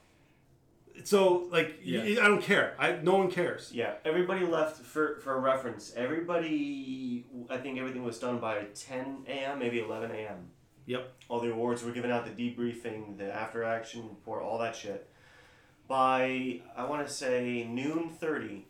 So 1.05 1.49
like, 1.51 1.81
Yeah. 1.83 2.01
y- 2.05 2.17
I 2.23 2.27
don't 2.27 2.41
care. 2.43 2.75
I 2.79 2.93
no 3.03 3.17
one 3.19 3.31
cares. 3.31 3.71
Yeah, 3.75 3.97
everybody 4.07 4.47
left 4.47 4.81
for 4.81 5.21
for 5.21 5.39
reference. 5.39 5.93
Everybody, 5.95 7.27
I 7.51 7.59
think 7.59 7.79
everything 7.79 8.05
was 8.05 8.19
done 8.19 8.39
by 8.39 8.65
10 8.75 9.25
a.m., 9.29 9.59
maybe 9.59 9.81
11 9.81 10.11
a.m. 10.13 10.49
Yep. 10.87 11.13
All 11.29 11.41
the 11.41 11.51
awards 11.53 11.83
were 11.83 11.93
given 11.93 12.11
out, 12.11 12.25
the 12.25 12.31
debriefing, 12.51 13.19
the 13.19 13.33
after 13.33 13.65
action 13.65 14.03
report, 14.09 14.43
all 14.43 14.59
that 14.59 14.75
shit. 14.77 15.09
By 15.89 16.61
I 16.77 16.85
want 16.85 17.07
to 17.07 17.13
say 17.13 17.67
noon 17.69 18.11
30, 18.11 18.67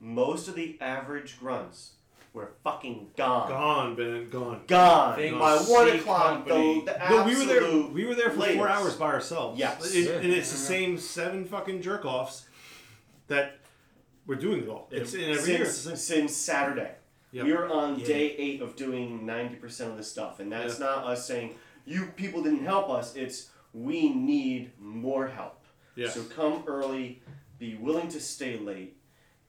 most 0.00 0.48
of 0.48 0.54
the 0.54 0.76
average 0.80 1.38
grunts 1.38 1.92
were 2.32 2.52
fucking 2.62 3.10
gone. 3.16 3.48
Gone, 3.48 3.96
Ben. 3.96 4.30
gone. 4.30 4.62
Gone. 4.66 5.16
Thank 5.16 5.38
By 5.38 5.56
one 5.56 5.88
o'clock, 5.90 6.46
company. 6.46 6.84
though, 6.86 6.92
the 6.92 7.08
No, 7.10 7.24
we 7.24 7.36
were 7.36 7.44
there. 7.44 7.86
We 7.92 8.06
were 8.06 8.14
there 8.14 8.30
for 8.30 8.42
four 8.46 8.68
hours 8.68 8.94
by 8.94 9.06
ourselves. 9.06 9.58
Yes. 9.58 9.94
It- 9.94 10.22
and 10.22 10.32
it's 10.32 10.50
the 10.50 10.58
same 10.58 10.98
seven 10.98 11.44
fucking 11.46 11.82
jerk 11.82 12.04
offs 12.04 12.46
that 13.28 13.58
we're 14.26 14.36
doing 14.36 14.62
it 14.62 14.68
all. 14.68 14.88
It's 14.90 15.14
in 15.14 15.30
every 15.30 15.52
year. 15.52 15.62
It's 15.62 15.78
since, 15.78 15.84
the 15.84 15.96
since 15.96 16.36
Saturday. 16.36 16.92
Yep. 17.32 17.44
We're 17.44 17.68
on 17.68 17.98
Yeah. 17.98 18.06
day 18.06 18.36
eight 18.36 18.62
of 18.62 18.76
doing 18.76 19.24
90% 19.26 19.90
of 19.90 19.96
the 19.96 20.02
stuff. 20.02 20.40
And 20.40 20.50
that's 20.50 20.78
Yeah. 20.78 20.86
not 20.86 21.04
us 21.04 21.26
saying, 21.26 21.56
you 21.84 22.06
people 22.16 22.42
didn't 22.42 22.64
help 22.64 22.88
us. 22.90 23.14
It's, 23.16 23.50
we 23.72 24.08
need 24.12 24.72
more 24.78 25.28
help. 25.28 25.64
Yeah. 25.94 26.08
So 26.10 26.22
come 26.24 26.64
early, 26.66 27.22
be 27.58 27.74
willing 27.74 28.08
to 28.08 28.20
stay 28.20 28.56
late, 28.58 28.96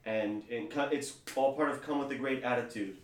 and, 0.05 0.43
and 0.49 0.71
it's 0.91 1.13
all 1.35 1.53
part 1.55 1.69
of 1.69 1.81
come 1.83 1.99
with 1.99 2.11
a 2.11 2.15
great 2.15 2.43
attitude. 2.43 2.97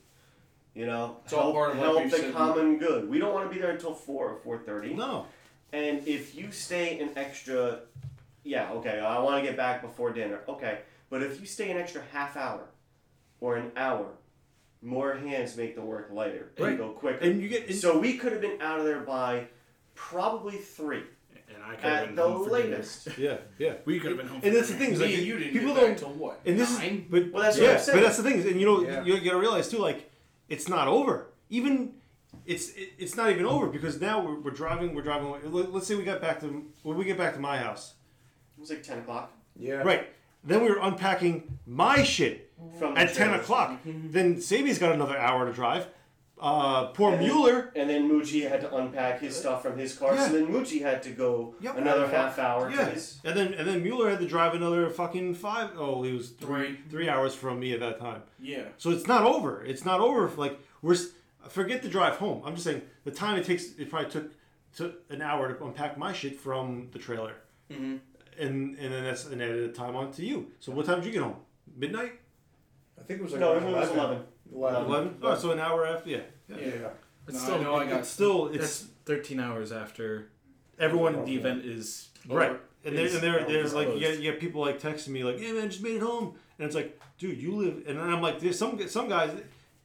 You 0.73 0.85
know, 0.87 1.17
It's 1.23 1.31
all 1.31 1.43
help, 1.43 1.55
part 1.55 1.71
of, 1.71 1.77
help 1.77 2.09
the 2.09 2.31
common 2.33 2.77
good. 2.79 3.09
We 3.09 3.17
don't 3.19 3.33
want 3.33 3.47
to 3.49 3.53
be 3.53 3.61
there 3.61 3.71
until 3.71 3.93
four 3.93 4.29
or 4.31 4.39
four 4.39 4.57
thirty. 4.57 4.93
No. 4.93 5.25
And 5.71 6.05
if 6.07 6.35
you 6.35 6.51
stay 6.51 6.99
an 6.99 7.11
extra, 7.15 7.79
yeah, 8.43 8.71
okay, 8.73 8.99
I 8.99 9.19
want 9.19 9.41
to 9.41 9.47
get 9.47 9.55
back 9.55 9.81
before 9.81 10.11
dinner. 10.11 10.41
Okay, 10.49 10.79
but 11.09 11.21
if 11.23 11.39
you 11.39 11.45
stay 11.45 11.71
an 11.71 11.77
extra 11.77 12.01
half 12.11 12.35
hour 12.35 12.67
or 13.39 13.55
an 13.55 13.71
hour, 13.77 14.07
more 14.85 15.15
hands 15.15 15.57
make 15.57 15.75
the 15.75 15.81
work 15.81 16.09
lighter 16.11 16.51
and 16.57 16.65
Right. 16.65 16.77
go 16.77 16.89
quicker. 16.89 17.17
And 17.25 17.41
you 17.41 17.49
get- 17.49 17.73
so 17.75 17.97
we 17.97 18.17
could 18.17 18.31
have 18.31 18.41
been 18.41 18.61
out 18.61 18.79
of 18.79 18.85
there 18.85 18.99
by 19.01 19.47
probably 19.95 20.57
three. 20.57 21.03
And 21.47 21.63
I 21.63 21.75
at 21.75 22.15
the 22.15 22.27
latest. 22.27 23.07
Yeah, 23.17 23.37
yeah. 23.57 23.73
We 23.85 23.99
could 23.99 24.09
have 24.11 24.17
been 24.19 24.27
home. 24.27 24.41
And 24.43 24.55
that's 24.55 24.69
the 24.69 24.75
thing. 24.75 24.91
Is 24.93 25.01
like, 25.01 25.13
and 25.13 25.23
you 25.23 25.37
didn't 25.37 25.53
people 25.53 25.73
get 25.73 25.81
don't. 25.81 25.89
back 25.91 25.97
till 25.97 26.09
what, 26.13 26.39
And 26.45 26.59
this 26.59 26.77
nine? 26.77 27.05
is, 27.07 27.11
but 27.11 27.31
Well, 27.33 27.43
that's 27.43 27.57
what 27.59 27.69
I'm 27.69 27.79
saying. 27.79 27.97
but 27.97 28.03
that's 28.03 28.17
the 28.17 28.23
thing. 28.23 28.37
is- 28.39 28.45
And 28.45 28.59
you 28.59 28.65
know, 28.65 28.81
Yeah. 28.83 29.03
you, 29.03 29.15
you 29.15 29.21
gotta 29.21 29.39
realize 29.39 29.69
too. 29.69 29.77
Like, 29.79 30.09
it's 30.49 30.67
not 30.69 30.87
over. 30.87 31.27
Even 31.49 31.93
it's 32.45 32.69
it, 32.71 32.89
it's 32.99 33.15
not 33.15 33.31
even 33.31 33.45
over 33.45 33.67
because 33.67 33.99
now 34.01 34.23
we're, 34.23 34.39
we're 34.39 34.51
driving. 34.51 34.93
We're 34.93 35.01
driving. 35.01 35.31
let- 35.51 35.73
Let's 35.73 35.87
say 35.87 35.95
we 35.95 36.03
got 36.03 36.21
back 36.21 36.39
to 36.41 36.65
when 36.83 36.97
we 36.97 37.05
get 37.05 37.17
back 37.17 37.33
to 37.33 37.39
my 37.39 37.57
house. 37.57 37.93
It 38.57 38.61
was 38.61 38.69
like 38.69 38.83
ten 38.83 38.99
o'clock. 38.99 39.31
Yeah. 39.55 39.75
Right. 39.77 40.09
Then 40.43 40.61
we 40.63 40.69
were 40.69 40.79
unpacking 40.79 41.57
my 41.65 42.03
shit 42.03 42.44
From 42.79 42.97
at 42.97 43.13
ten 43.13 43.33
o'clock. 43.33 43.79
then 43.85 44.39
Sabi's 44.41 44.79
got 44.79 44.93
another 44.93 45.17
hour 45.17 45.45
to 45.45 45.53
drive. 45.53 45.87
Uh, 46.39 46.87
poor 46.87 47.17
Mueller. 47.17 47.71
And 47.77 47.89
then 47.89 48.09
Moochie 48.09 48.47
had 48.49 48.59
to 48.61 48.75
unpack 48.75 49.21
his 49.21 49.35
stuff 49.37 49.61
from 49.61 49.77
his 49.77 49.95
car. 49.97 50.15
Yeah. 50.15 50.27
So 50.27 50.33
then 50.33 50.47
Moochie 50.47 50.81
had 50.81 51.01
to 51.03 51.11
go 51.11 51.55
Yep. 51.61 51.77
another 51.77 52.07
half 52.09 52.37
hour 52.37 52.69
Yeah. 52.69 52.77
to 52.85 52.91
his. 52.91 53.19
And 53.23 53.37
then 53.37 53.53
and 53.53 53.65
then 53.67 53.81
Mueller 53.83 54.09
had 54.09 54.19
to 54.19 54.27
drive 54.27 54.53
another 54.53 54.89
fucking 54.89 55.35
five 55.35 55.69
oh 55.77 56.03
he 56.03 56.11
was 56.11 56.31
three 56.31 56.79
three 56.89 57.07
hours 57.07 57.33
from 57.33 57.59
me 57.61 57.71
at 57.73 57.79
that 57.79 57.99
time. 57.99 58.21
Yeah. 58.39 58.63
So 58.77 58.89
it's 58.91 59.07
not 59.07 59.23
over. 59.23 59.63
It's 59.63 59.85
not 59.85 60.01
over. 60.01 60.29
Like 60.35 60.59
we're 60.81 60.97
forget 61.47 61.81
the 61.81 61.89
drive 61.89 62.17
home. 62.17 62.41
I'm 62.45 62.53
just 62.55 62.65
saying 62.65 62.81
the 63.05 63.11
time 63.11 63.37
it 63.37 63.45
takes. 63.45 63.73
It 63.77 63.89
probably 63.89 64.09
took 64.11 64.31
took 64.75 65.03
an 65.09 65.21
hour 65.21 65.53
to 65.53 65.63
unpack 65.65 65.97
my 65.97 66.11
shit 66.11 66.37
from 66.37 66.89
the 66.91 66.99
trailer, 66.99 67.35
Mhm. 67.71 67.99
and 68.37 68.75
and 68.77 68.93
then 68.93 69.03
that's 69.05 69.25
an 69.25 69.39
added 69.41 69.73
time 69.73 69.95
on 69.95 70.11
to 70.13 70.25
you. 70.25 70.51
So 70.59 70.73
what 70.73 70.85
time 70.85 70.97
did 70.99 71.05
you 71.05 71.13
get 71.13 71.21
home? 71.21 71.37
Midnight. 71.77 72.19
I 72.99 73.03
think 73.03 73.19
it 73.19 73.23
was 73.23 73.31
like 73.33 73.41
No, 73.41 73.53
around 73.53 73.63
it 73.63 73.75
was 73.75 73.89
11. 73.89 74.23
11. 74.53 74.85
Eleven. 74.85 75.17
Oh, 75.21 75.35
so 75.35 75.51
an 75.51 75.59
hour 75.59 75.85
after. 75.85 76.09
Yeah. 76.09 76.17
Yeah. 76.47 76.57
yeah 76.57 76.89
It's 77.27 77.37
No, 77.37 77.43
still, 77.43 77.55
I 77.55 77.63
know 77.63 77.75
I 77.75 77.85
got- 77.87 77.99
it's 77.99 78.09
still 78.09 78.47
it's 78.47 78.87
13 79.05 79.39
hours 79.39 79.71
after 79.71 80.29
everyone 80.79 81.25
the 81.25 81.35
event 81.35 81.65
is 81.65 82.09
Right. 82.27 82.59
And, 82.83 82.95
there, 82.97 83.05
Is- 83.05 83.15
and 83.15 83.23
there, 83.23 83.39
is 83.39 83.47
there's 83.47 83.73
like 83.73 83.85
you 83.87 83.91
closed. 83.93 84.01
get, 84.05 84.17
you 84.21 84.31
get 84.31 84.39
people 84.39 84.61
like 84.61 84.79
texting 84.79 85.07
me 85.09 85.23
like, 85.23 85.39
"Yeah, 85.39 85.53
man, 85.53 85.69
just 85.71 85.81
made 85.81 85.95
it 85.95 86.01
home," 86.03 86.35
and 86.59 86.67
it's 86.67 86.75
like, 86.75 86.99
dude, 87.17 87.41
you 87.41 87.55
live, 87.55 87.83
and 87.87 87.97
then 87.97 88.07
I'm 88.09 88.21
like, 88.21 88.39
there's 88.39 88.59
some 88.59 88.79
some 88.87 89.09
guys 89.09 89.31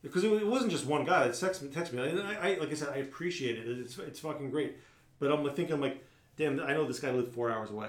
because 0.03 0.23
it, 0.23 0.31
it 0.31 0.47
wasn't 0.47 0.71
just 0.71 0.85
one 0.85 1.07
guy 1.07 1.25
that 1.27 1.33
texted 1.33 1.63
me, 1.63 1.69
text 1.71 1.95
me. 1.95 2.03
And 2.07 2.21
I, 2.21 2.35
I, 2.35 2.55
like 2.59 2.71
I 2.71 2.75
said, 2.75 2.91
I 2.91 2.97
appreciate 2.99 3.57
it. 3.59 3.67
It's 3.79 3.97
it's 3.99 4.21
fucking 4.21 4.51
great, 4.51 4.77
but 5.19 5.33
I'm 5.33 5.43
thinking 5.55 5.73
I'm 5.75 5.81
like, 5.81 6.05
damn, 6.37 6.61
I 6.61 6.75
know 6.75 6.87
this 6.87 7.01
guy 7.01 7.11
lived 7.11 7.33
four 7.33 7.51
hours 7.51 7.71
away. 7.71 7.89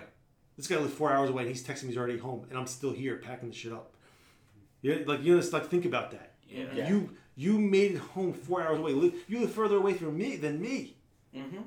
This 0.56 0.68
guy 0.68 0.78
lived 0.78 0.94
four 0.94 1.12
hours 1.12 1.30
away, 1.30 1.44
and 1.44 1.52
he's 1.52 1.62
texting 1.66 1.84
me 1.84 1.90
he's 1.90 1.98
already 1.98 2.18
home, 2.18 2.46
and 2.50 2.58
I'm 2.58 2.68
still 2.68 2.94
here 2.94 3.18
packing 3.18 3.50
the 3.50 3.56
shit 3.56 3.74
up. 3.74 3.94
Yeah, 4.82 4.96
like 5.06 5.22
you 5.24 5.36
just 5.38 5.54
like 5.54 5.68
think 5.68 5.86
about 5.86 6.12
that. 6.12 6.34
Yeah. 6.50 6.66
Yeah. 6.74 6.90
You 6.90 7.10
you 7.36 7.60
made 7.60 7.92
it 7.94 7.98
home 8.00 8.34
four 8.34 8.62
hours 8.62 8.80
away. 8.80 8.92
You 9.28 9.40
live 9.40 9.52
further 9.54 9.78
away 9.78 9.94
from 9.94 10.18
me 10.18 10.36
than 10.36 10.60
me 10.62 10.96
Mm-hmm. 11.36 11.62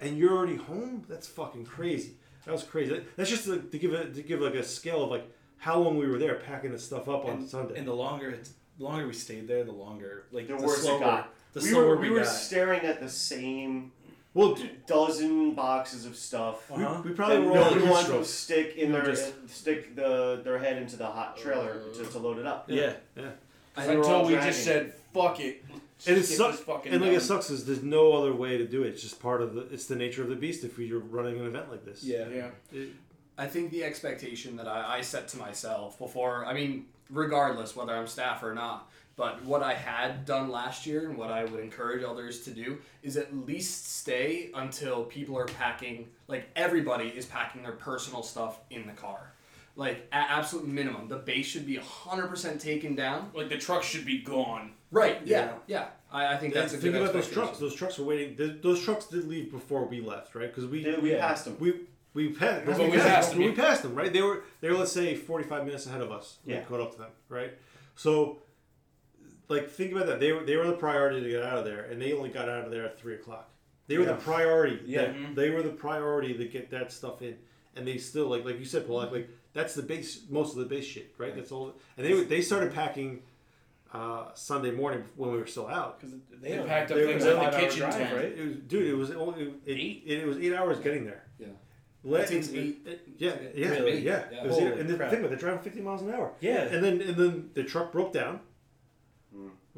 and 0.00 0.18
you're 0.18 0.32
already 0.36 0.56
home. 0.56 1.04
That's 1.08 1.28
fucking 1.28 1.64
crazy. 1.64 2.14
That 2.44 2.52
was 2.52 2.64
crazy. 2.64 3.02
That's 3.16 3.30
just 3.30 3.44
to, 3.44 3.60
to 3.60 3.78
give 3.78 3.92
it 3.92 4.14
to 4.14 4.22
give 4.22 4.40
like 4.40 4.54
a 4.54 4.64
scale 4.64 5.04
of 5.04 5.10
like 5.10 5.30
how 5.58 5.78
long 5.78 5.96
we 5.96 6.08
were 6.08 6.18
there 6.18 6.36
packing 6.36 6.72
this 6.72 6.84
stuff 6.84 7.08
up 7.08 7.24
on 7.24 7.30
and, 7.30 7.48
Sunday. 7.48 7.78
and 7.78 7.86
the 7.86 7.92
longer 7.94 8.30
it's, 8.30 8.52
the 8.78 8.84
longer 8.84 9.06
we 9.06 9.12
stayed 9.12 9.46
there, 9.46 9.62
the 9.62 9.70
longer 9.72 10.24
like 10.32 10.48
The 10.48 10.56
the, 10.56 10.62
worse 10.66 10.82
slower, 10.82 10.96
it 10.96 11.00
got. 11.00 11.34
The 11.52 11.60
we 11.60 11.66
slower 11.66 11.86
were, 11.88 11.96
we, 11.98 12.08
we 12.08 12.14
were 12.14 12.24
got. 12.24 12.28
staring 12.28 12.80
at 12.82 12.98
the 13.00 13.08
same 13.08 13.92
well, 14.34 14.56
dozen 14.86 15.54
boxes 15.54 16.06
of 16.06 16.16
stuff. 16.16 16.70
Uh-huh. 16.70 17.02
we 17.04 17.10
probably 17.12 17.36
that 17.38 17.42
were 17.44 17.50
all 17.58 17.64
nobody 17.64 17.80
heat 17.82 17.90
wanted 17.90 18.08
to 18.18 18.24
stick 18.24 18.76
in 18.76 18.92
We 18.92 18.98
their 18.98 19.06
just- 19.06 19.48
stick 19.48 19.96
the 19.96 20.40
their 20.44 20.58
head 20.58 20.80
into 20.80 20.96
the 20.96 21.06
hot 21.06 21.36
trailer 21.36 21.80
to, 21.94 22.04
to 22.04 22.18
load 22.18 22.38
it 22.38 22.46
up. 22.46 22.66
yeah. 22.68 22.94
Yeah, 23.16 23.30
They 23.76 23.96
were 23.96 24.04
all 24.04 24.20
Until 24.20 24.26
we 24.26 24.34
just 24.44 24.64
said, 24.64 24.94
"Fuck 25.12 25.40
it." 25.40 25.64
let's 25.72 26.06
and 26.08 26.16
it 26.18 26.24
sucks. 26.24 26.58
And 26.60 26.68
like 26.68 26.84
done. 26.84 27.02
it 27.14 27.20
sucks 27.20 27.50
is 27.50 27.66
there's 27.66 27.82
no 27.82 28.12
other 28.14 28.32
way 28.34 28.56
to 28.56 28.66
do 28.66 28.82
it. 28.84 28.88
It's 28.88 29.02
just 29.02 29.20
part 29.20 29.42
of 29.42 29.54
the. 29.54 29.62
It's 29.72 29.86
the 29.86 29.96
nature 29.96 30.22
of 30.22 30.28
the 30.28 30.36
beast 30.36 30.64
if 30.64 30.78
you're 30.78 30.98
running 31.00 31.38
an 31.40 31.46
event 31.46 31.70
like 31.70 31.84
this. 31.84 32.02
Yeah. 32.04 32.26
Yeah. 32.28 32.50
It- 32.72 32.90
I 33.38 33.46
think 33.46 33.70
the 33.70 33.84
expectation 33.84 34.56
that 34.56 34.68
I, 34.68 34.98
I 34.98 35.00
set 35.00 35.28
to 35.28 35.38
myself 35.38 35.98
before, 35.98 36.44
I 36.44 36.52
mean, 36.52 36.84
regardless 37.08 37.74
whether 37.74 37.94
I'm 37.94 38.06
staff 38.06 38.42
or 38.42 38.54
not, 38.54 38.90
but 39.16 39.42
what 39.44 39.62
I 39.62 39.74
had 39.74 40.24
done 40.24 40.50
last 40.50 40.86
year 40.86 41.08
and 41.08 41.16
what 41.18 41.30
I 41.30 41.44
would 41.44 41.60
encourage 41.60 42.02
others 42.02 42.40
to 42.42 42.50
do 42.50 42.78
is 43.02 43.16
at 43.16 43.34
least 43.46 43.98
stay 43.98 44.50
until 44.54 45.04
people 45.04 45.36
are 45.38 45.46
packing, 45.46 46.08
like 46.28 46.48
everybody 46.56 47.08
is 47.08 47.26
packing 47.26 47.62
their 47.62 47.72
personal 47.72 48.22
stuff 48.22 48.60
in 48.70 48.86
the 48.86 48.92
car. 48.94 49.32
Like, 49.76 50.08
at 50.12 50.26
absolute 50.30 50.66
minimum, 50.66 51.08
the 51.08 51.16
base 51.16 51.46
should 51.46 51.64
be 51.66 51.76
100% 51.76 52.60
taken 52.60 52.94
down. 52.94 53.30
Like 53.34 53.48
the 53.48 53.56
truck 53.58 53.82
should 53.82 54.04
be 54.04 54.20
gone. 54.20 54.72
Right, 54.90 55.18
yeah, 55.24 55.52
yeah. 55.66 55.86
I, 56.12 56.34
I 56.34 56.36
think 56.38 56.54
that's 56.54 56.74
a 56.74 56.78
think 56.78 56.94
good 56.94 57.02
about 57.02 57.12
those 57.12 57.28
trucks. 57.30 57.58
Those 57.58 57.74
trucks 57.74 57.98
were 57.98 58.04
waiting. 58.04 58.36
th- 58.36 58.60
Those 58.62 58.82
trucks 58.82 59.06
did 59.06 59.28
leave 59.28 59.52
before 59.52 59.84
we 59.84 60.00
left, 60.00 60.34
right? 60.34 60.48
Because 60.48 60.66
we 60.68 60.82
They- 60.82 60.96
we 60.96 61.14
passed 61.14 61.44
them. 61.44 61.56
We 61.60 61.74
we 62.12 62.30
passed. 62.30 62.66
But 62.66 62.78
we, 62.78 62.86
we 62.86 62.96
passed, 62.96 63.06
passed 63.08 63.30
them, 63.30 63.38
We 63.38 63.52
passed 63.52 63.82
them, 63.84 63.94
right? 63.94 64.12
They 64.12 64.20
were 64.22 64.42
they 64.60 64.68
were 64.70 64.76
let's 64.78 64.90
say 64.92 65.14
forty 65.14 65.44
five 65.44 65.64
minutes 65.64 65.86
ahead 65.86 66.00
of 66.00 66.10
us. 66.10 66.38
Yeah. 66.44 66.58
We 66.58 66.64
caught 66.64 66.80
up 66.80 66.92
to 66.94 66.98
them, 66.98 67.10
right? 67.28 67.52
So, 67.94 68.38
like 69.50 69.68
think 69.68 69.92
about 69.92 70.06
that. 70.06 70.20
They 70.20 70.32
were 70.32 70.44
they 70.44 70.56
were 70.56 70.66
the 70.66 70.72
priority 70.74 71.20
to 71.22 71.28
get 71.28 71.42
out 71.42 71.58
of 71.58 71.64
there, 71.64 71.82
and 71.84 72.00
they 72.00 72.12
only 72.12 72.30
got 72.30 72.48
out 72.48 72.64
of 72.64 72.70
there 72.70 72.84
at 72.84 72.98
three 72.98 73.14
o'clock. 73.14 73.50
They 73.88 73.98
were 73.98 74.04
Yeah. 74.04 74.12
the 74.12 74.20
priority. 74.22 74.80
Yeah. 74.86 75.06
that- 75.12 75.34
They 75.34 75.50
were 75.50 75.62
the 75.62 75.70
priority 75.70 76.32
to 76.38 76.44
get 76.46 76.70
that 76.70 76.92
stuff 76.92 77.20
in, 77.22 77.36
and 77.76 77.86
they 77.86 77.98
still 77.98 78.28
like 78.28 78.44
like 78.44 78.58
you 78.58 78.64
said, 78.64 78.86
Paul. 78.86 78.98
Like, 78.98 79.12
like 79.12 79.28
that's 79.52 79.74
the 79.74 79.82
base. 79.82 80.22
Most 80.30 80.52
of 80.56 80.60
the 80.60 80.66
base 80.66 80.84
shit, 80.86 81.12
right? 81.18 81.34
That's 81.34 81.52
all. 81.52 81.74
And 81.96 82.06
they 82.06 82.24
they 82.24 82.40
started 82.40 82.72
packing. 82.72 83.22
Uh, 83.92 84.32
Sunday 84.34 84.70
morning 84.70 85.02
when 85.16 85.32
we 85.32 85.38
were 85.38 85.46
still 85.48 85.66
out, 85.66 85.98
Because 85.98 86.14
They 86.40 86.52
they, 86.56 86.64
packed 86.64 86.92
up 86.92 86.96
They- 86.96 87.06
things 87.06 87.24
in 87.24 87.36
the 87.36 87.50
kitchen 87.50 87.78
drive, 87.80 87.94
tent. 87.94 88.14
right? 88.14 88.24
it 88.38 88.46
was, 88.46 88.56
dude, 88.68 88.86
it 88.86 88.94
was 88.94 89.10
only 89.10 89.42
it, 89.42 89.54
Eight? 89.66 90.02
It, 90.06 90.26
was 90.28 90.38
eight 90.38 90.54
hours 90.54 90.78
getting 90.78 91.04
there. 91.06 91.24
Yeah. 91.40 91.48
Let, 92.04 92.30
It 92.30 92.54
eight- 92.54 92.82
it- 92.86 93.00
yeah, 93.18 93.32
yeah, 93.52 93.68
Really? 93.70 93.98
yeah. 93.98 94.26
Yeah. 94.30 94.44
It 94.44 94.46
was 94.46 94.58
eight, 94.58 94.74
and 94.74 94.88
the 94.88 94.94
crap. 94.96 95.10
thing 95.10 95.18
about 95.18 95.30
they're 95.30 95.38
driving 95.40 95.58
fifty 95.64 95.80
miles 95.80 96.02
an 96.02 96.14
hour. 96.14 96.30
Yeah. 96.38 96.60
And 96.72 96.84
then 96.84 97.00
and 97.00 97.16
then 97.16 97.50
the 97.54 97.64
truck 97.64 97.90
broke 97.90 98.12
down. 98.12 98.38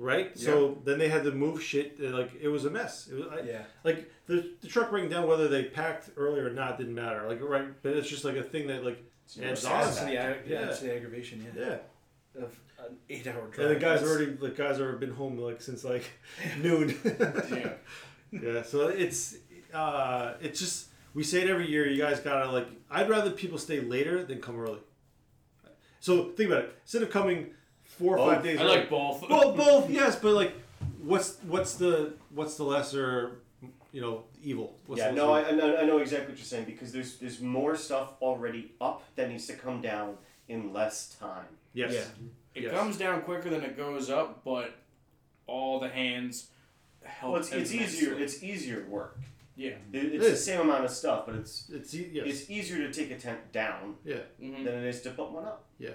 Right. 0.02 0.36
So 0.38 0.78
then 0.84 0.98
they 0.98 1.08
had 1.08 1.22
to 1.24 1.30
move 1.30 1.62
shit. 1.62 1.96
uh, 2.02 2.08
Like 2.08 2.30
it 2.40 2.48
was 2.48 2.64
a 2.64 2.70
mess. 2.70 3.08
It 3.10 3.14
was 3.14 3.26
I, 3.30 3.40
Yeah. 3.46 3.62
like 3.84 4.10
the 4.26 4.50
the 4.60 4.68
truck 4.68 4.90
breaking 4.90 5.10
down, 5.10 5.28
whether 5.28 5.46
they 5.48 5.64
packed 5.64 6.10
earlier 6.16 6.46
or 6.46 6.50
not, 6.50 6.76
didn't 6.78 6.94
matter. 6.94 7.26
Like 7.28 7.40
right, 7.40 7.68
but 7.82 7.92
it's 7.96 8.08
just 8.08 8.24
like 8.24 8.36
a 8.36 8.42
thing 8.42 8.66
that 8.66 8.84
like 8.84 8.98
adds 9.42 9.64
on. 9.64 9.86
It's 9.88 10.00
the, 10.00 10.12
yeah, 10.12 10.34
Yeah. 10.46 10.66
it's 10.68 10.80
the 10.80 10.92
aggravation, 10.94 11.36
yeah. 11.46 11.62
Yeah. 12.34 12.42
Of 12.44 12.58
an 12.78 12.96
eight-hour 13.10 13.46
drive. 13.52 13.66
And 13.70 13.76
the 13.76 13.80
guys 13.80 14.02
already 14.02 14.32
the 14.32 14.50
guys 14.50 14.80
already 14.80 14.98
been 14.98 15.14
home 15.14 15.38
like 15.38 15.60
since 15.62 15.84
like 15.84 16.04
noon. 16.60 16.94
Yeah. 17.04 17.72
Yeah, 18.32 18.62
so 18.62 18.88
it's 18.88 19.36
uh, 19.74 20.34
it's 20.40 20.58
just 20.58 20.88
we 21.14 21.22
say 21.22 21.42
it 21.42 21.50
every 21.50 21.68
year. 21.70 21.86
You 21.86 21.98
guys 22.02 22.18
gotta 22.20 22.50
like. 22.50 22.66
I'd 22.90 23.10
rather 23.10 23.30
people 23.30 23.58
stay 23.58 23.80
later 23.80 24.24
than 24.24 24.40
come 24.40 24.58
early. 24.58 24.80
So 26.00 26.30
think 26.30 26.50
about 26.50 26.64
it. 26.64 26.74
Instead 26.82 27.02
of 27.02 27.10
coming 27.10 27.50
four 27.98 28.14
or 28.14 28.16
Both. 28.18 28.34
five 28.34 28.42
days, 28.44 28.60
I 28.60 28.64
like 28.64 28.90
both. 28.90 29.28
Well, 29.28 29.52
both, 29.56 29.90
yes, 29.90 30.16
but 30.16 30.32
like, 30.34 30.52
what's 31.02 31.36
what's 31.46 31.74
the 31.74 32.14
what's 32.34 32.56
the 32.56 32.64
lesser, 32.64 33.40
you 33.92 34.00
know, 34.00 34.24
evil? 34.42 34.76
What's 34.86 35.00
yeah, 35.00 35.10
no, 35.10 35.32
I, 35.32 35.48
I 35.48 35.50
know 35.52 35.76
I 35.76 35.84
know 35.84 35.98
exactly 35.98 36.28
what 36.30 36.38
you're 36.38 36.44
saying 36.44 36.64
because 36.64 36.92
there's 36.92 37.16
there's 37.18 37.40
more 37.40 37.76
stuff 37.76 38.14
already 38.20 38.72
up 38.80 39.02
that 39.16 39.28
needs 39.30 39.46
to 39.46 39.54
come 39.54 39.80
down 39.80 40.16
in 40.48 40.72
less 40.72 41.14
time. 41.20 41.46
yes, 41.74 41.92
Yeah. 41.92 42.04
It 42.54 42.62
Yes. 42.64 42.72
comes 42.74 42.98
down 42.98 43.22
quicker 43.22 43.48
than 43.48 43.62
it 43.62 43.76
goes 43.78 44.10
up, 44.10 44.44
but 44.44 44.74
all 45.46 45.80
the 45.80 45.88
hands 45.88 46.48
help. 47.02 47.32
Well, 47.32 47.40
it's, 47.40 47.50
it's 47.52 47.70
immensely. 47.72 47.98
easier. 47.98 48.18
It's 48.18 48.42
easier 48.42 48.86
work. 48.88 49.18
yeah. 49.56 49.70
It, 49.92 50.04
it's 50.04 50.14
It 50.16 50.20
the 50.20 50.26
is. 50.32 50.44
same 50.44 50.60
amount 50.60 50.84
of 50.84 50.90
stuff, 50.90 51.24
but 51.26 51.34
it's 51.36 51.70
it's 51.72 51.94
e- 51.94 52.10
yes, 52.12 52.26
it's 52.26 52.50
easier 52.50 52.78
to 52.86 52.92
take 52.92 53.10
a 53.10 53.18
tent 53.18 53.52
down 53.52 53.94
yeah, 54.04 54.16
Mm-hmm. 54.40 54.64
than 54.64 54.74
it 54.74 54.84
is 54.84 55.00
to 55.02 55.10
put 55.10 55.30
one 55.30 55.44
up. 55.46 55.64
yeah. 55.78 55.90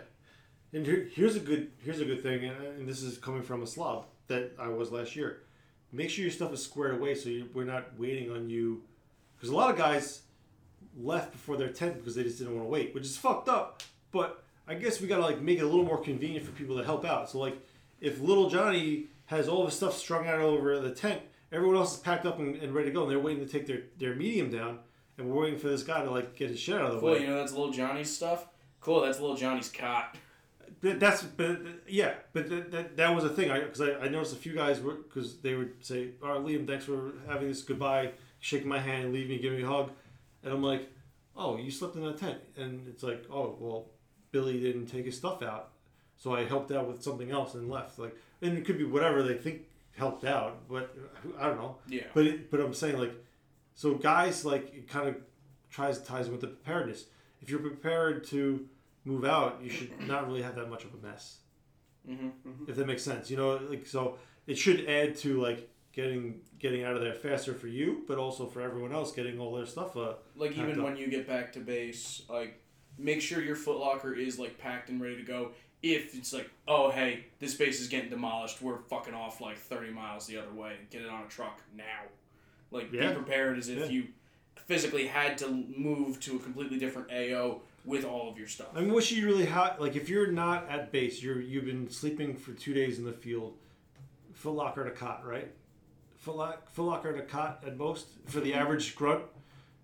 And 0.74 0.86
here, 0.86 1.08
here's 1.14 1.36
a 1.36 1.40
good 1.40 1.72
here's 1.84 2.00
a 2.02 2.06
good 2.06 2.22
thing, 2.22 2.44
and, 2.46 2.66
and 2.80 2.88
this 2.90 3.02
is 3.02 3.18
coming 3.18 3.42
from 3.42 3.64
a 3.64 3.68
slob 3.68 4.06
that 4.28 4.52
I 4.60 4.68
was 4.68 4.92
last 4.92 5.16
year. 5.16 5.44
Make 5.92 6.10
sure 6.10 6.24
your 6.24 6.32
stuff 6.32 6.54
is 6.54 6.62
squared 6.64 6.96
away 6.96 7.16
so 7.16 7.30
you, 7.30 7.48
we're 7.54 7.64
not 7.64 7.98
waiting 7.98 8.30
on 8.32 8.50
you, 8.50 8.84
because 9.36 9.50
a 9.50 9.56
lot 9.56 9.70
of 9.70 9.78
guys 9.78 10.24
left 11.00 11.32
before 11.32 11.56
their 11.58 11.70
tent 11.70 11.96
because 11.98 12.16
they 12.16 12.24
just 12.24 12.38
didn't 12.40 12.56
want 12.56 12.66
to 12.66 12.70
wait, 12.70 12.94
which 12.94 13.06
is 13.06 13.16
fucked 13.18 13.48
up. 13.48 13.82
But 14.12 14.44
I 14.68 14.74
guess 14.76 15.00
we 15.00 15.08
gotta 15.08 15.22
like 15.24 15.40
make 15.42 15.60
it 15.60 15.64
a 15.64 15.68
little 15.68 15.86
more 15.86 16.02
convenient 16.02 16.46
for 16.46 16.52
people 16.52 16.78
to 16.78 16.84
help 16.84 17.06
out. 17.06 17.30
So 17.30 17.40
like, 17.40 17.58
if 18.02 18.20
little 18.20 18.50
Johnny 18.50 19.06
has 19.28 19.48
all 19.48 19.62
of 19.62 19.70
his 19.70 19.76
stuff 19.78 19.96
strung 19.98 20.28
out 20.28 20.40
over 20.40 20.80
the 20.80 20.92
tent, 20.92 21.22
everyone 21.52 21.78
else 21.78 21.94
is 21.96 22.00
packed 22.02 22.26
up 22.26 22.40
and, 22.40 22.56
and 22.58 22.74
ready 22.76 22.90
to 22.90 22.94
go, 22.94 23.04
and 23.04 23.12
they're 23.12 23.20
waiting 23.20 23.46
to 23.46 23.50
take 23.52 23.66
their 23.68 23.84
their 23.98 24.16
medium 24.16 24.52
down, 24.52 24.80
and 25.18 25.30
we're 25.30 25.44
waiting 25.44 25.60
for 25.60 25.70
this 25.70 25.84
guy 25.84 26.04
to 26.04 26.12
like 26.12 26.36
get 26.36 26.50
his 26.50 26.60
shit 26.60 26.76
out 26.76 26.88
of 26.88 26.94
the 26.96 27.00
Cool. 27.00 27.12
way. 27.14 27.22
You 27.22 27.28
know 27.28 27.38
that's 27.38 27.54
little 27.54 27.72
Johnny's 27.72 28.14
stuff. 28.14 28.48
Cool. 28.82 29.02
That's 29.02 29.22
little 29.22 29.38
Johnny's 29.38 29.70
cot. 29.70 30.18
that's 30.82 31.24
but 31.24 31.60
yeah, 31.88 32.14
but 32.34 32.50
that, 32.50 32.72
that, 32.72 32.98
that 32.98 33.16
was 33.16 33.24
a 33.24 33.30
thing. 33.30 33.50
I 33.50 33.62
because 33.62 33.82
I, 33.82 33.94
I 33.94 34.08
noticed 34.08 34.34
a 34.34 34.38
few 34.38 34.54
guys 34.54 34.80
were 34.80 34.94
because 34.94 35.38
they 35.40 35.56
would 35.56 35.84
say, 35.84 36.10
"All 36.24 36.30
right, 36.30 36.42
Liam, 36.42 36.68
thanks 36.68 36.86
for 36.86 37.14
having 37.28 37.48
this 37.48 37.64
goodbye, 37.64 38.12
shaking 38.40 38.68
my 38.68 38.80
hand, 38.80 39.14
leave 39.14 39.30
me, 39.30 39.40
give 39.40 39.54
me 39.54 39.64
a 39.64 39.68
hug," 39.68 39.92
and 40.44 40.54
I'm 40.54 40.62
like, 40.64 40.90
"Oh, 41.36 41.58
you 41.58 41.72
slept 41.72 41.96
in 41.96 42.04
that 42.04 42.18
tent," 42.18 42.40
and 42.56 42.88
it's 42.88 43.04
like, 43.04 43.26
"Oh, 43.32 43.56
well, 43.60 43.88
Billy 44.32 44.60
didn't 44.60 44.88
take 44.88 45.06
his 45.06 45.18
stuff 45.18 45.42
out, 45.42 45.70
so 46.16 46.36
I 46.36 46.46
helped 46.46 46.72
out 46.72 46.88
with 46.88 47.02
something 47.02 47.32
else 47.32 47.56
and 47.56 47.70
left." 47.70 47.98
Like, 47.98 48.16
and 48.42 48.58
it 48.58 48.66
could 48.66 48.78
be 48.78 48.86
whatever 48.86 49.24
they 49.24 49.36
think 49.36 49.64
helped 49.98 50.26
out, 50.26 50.68
but 50.70 50.96
I 51.40 51.48
don't 51.48 51.58
know. 51.58 51.78
Yeah. 51.88 52.04
But 52.14 52.28
it, 52.28 52.52
but 52.52 52.60
I'm 52.60 52.74
saying 52.74 52.98
like, 52.98 53.14
so 53.74 53.96
guys 53.96 54.46
like 54.46 54.74
it 54.74 54.88
kind 54.88 55.10
of 55.10 55.16
tries 55.70 56.00
ties 56.02 56.30
with 56.30 56.42
the 56.42 56.48
preparedness. 56.48 57.06
If 57.42 57.50
you're 57.50 57.60
prepared 57.60 58.26
to 58.28 58.68
move 59.08 59.26
out, 59.26 59.60
you 59.64 59.70
should 59.70 59.92
not 60.08 60.28
really 60.28 60.42
have 60.42 60.56
that 60.56 60.70
much 60.70 60.84
of 60.84 60.94
a 60.94 61.06
mess. 61.08 61.38
Mm-hmm. 62.10 62.70
If 62.70 62.76
that 62.76 62.88
makes 62.88 63.04
sense, 63.04 63.30
you 63.32 63.38
know, 63.38 63.56
like 63.70 63.86
so 63.86 64.18
it 64.46 64.58
should 64.58 64.88
add 64.88 65.16
to 65.18 65.42
like 65.42 65.70
getting 65.94 66.42
getting 66.60 66.84
out 66.84 66.94
of 66.96 67.02
there 67.02 67.14
faster 67.14 67.54
for 67.54 67.68
you, 67.68 68.04
but 68.08 68.18
also 68.18 68.46
for 68.46 68.62
everyone 68.62 68.94
else 68.94 69.12
getting 69.12 69.40
all 69.40 69.54
their 69.56 69.66
stuff. 69.66 69.96
Uh, 69.98 70.14
Like 70.36 70.52
even 70.58 70.80
up. 70.80 70.86
when 70.86 70.98
you 70.98 71.08
get 71.08 71.28
back 71.28 71.54
to 71.54 71.60
base, 71.60 72.22
like 72.30 72.62
make 72.98 73.22
sure 73.22 73.42
your 73.42 73.56
footlocker 73.56 74.16
is 74.18 74.40
like 74.40 74.58
packed 74.58 74.90
and 74.90 75.02
ready 75.02 75.18
to 75.18 75.24
go. 75.24 75.52
If 75.84 76.16
it's 76.16 76.34
like, 76.34 76.50
oh 76.68 76.92
hey, 76.92 77.26
this 77.40 77.54
base 77.56 77.82
is 77.82 77.88
getting 77.88 78.10
demolished, 78.10 78.62
we're 78.62 78.78
fucking 78.90 79.14
off 79.14 79.42
like 79.42 79.58
thirty 79.58 79.92
miles 79.92 80.28
the 80.28 80.38
other 80.38 80.54
way. 80.54 80.74
Get 80.90 81.02
it 81.02 81.10
on 81.10 81.24
a 81.24 81.28
truck 81.28 81.60
now. 81.76 81.84
Like 82.72 82.92
Yeah. 82.92 83.10
be 83.10 83.16
prepared 83.16 83.58
as 83.58 83.68
if 83.70 83.80
Yeah. 83.80 83.86
you 83.86 84.08
physically 84.66 85.08
had 85.08 85.38
to 85.40 85.48
move 85.50 86.20
to 86.22 86.36
a 86.38 86.40
completely 86.40 86.78
different 86.80 87.12
AO 87.12 87.62
with 87.88 88.04
all 88.04 88.30
of 88.30 88.38
your 88.38 88.48
stuff. 88.48 88.68
I 88.76 88.82
mean, 88.82 88.94
what 88.94 89.04
should 89.06 89.18
you 89.18 89.26
really 89.26 89.46
have? 89.46 89.80
Like, 89.80 89.96
if 89.96 90.10
you're 90.10 90.28
not 90.28 90.70
at 90.70 90.92
base, 90.92 91.24
you're 91.24 91.40
you've 91.40 91.66
been 91.66 91.90
sleeping 91.90 92.36
for 92.36 92.52
two 92.52 92.74
days 92.74 93.00
in 93.00 93.06
the 93.06 93.14
field. 93.14 93.58
Foot 94.34 94.52
locker 94.52 94.82
and 94.82 94.92
a 94.92 94.94
cot, 94.94 95.26
right? 95.26 95.50
Foot, 96.18 96.36
lock, 96.36 96.70
foot 96.70 96.84
locker 96.84 97.10
and 97.10 97.20
a 97.20 97.24
cot 97.24 97.64
at 97.66 97.78
most 97.78 98.08
for 98.26 98.42
the 98.42 98.52
mm-hmm. 98.52 98.60
average 98.60 98.96
grunt. 98.96 99.24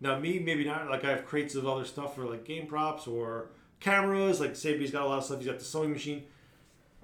Now, 0.01 0.19
me, 0.19 0.37
maybe 0.37 0.65
not. 0.65 0.89
Like, 0.89 1.05
I 1.05 1.11
have 1.11 1.25
crates 1.25 1.55
of 1.55 1.65
other 1.65 1.85
stuff 1.85 2.15
for 2.15 2.25
like 2.25 2.43
game 2.43 2.67
props 2.67 3.07
or 3.07 3.47
cameras. 3.79 4.39
Like, 4.39 4.55
Sabi's 4.55 4.91
got 4.91 5.03
a 5.03 5.07
lot 5.07 5.19
of 5.19 5.23
stuff. 5.23 5.39
He's 5.39 5.47
got 5.47 5.59
the 5.59 5.65
sewing 5.65 5.93
machine. 5.93 6.23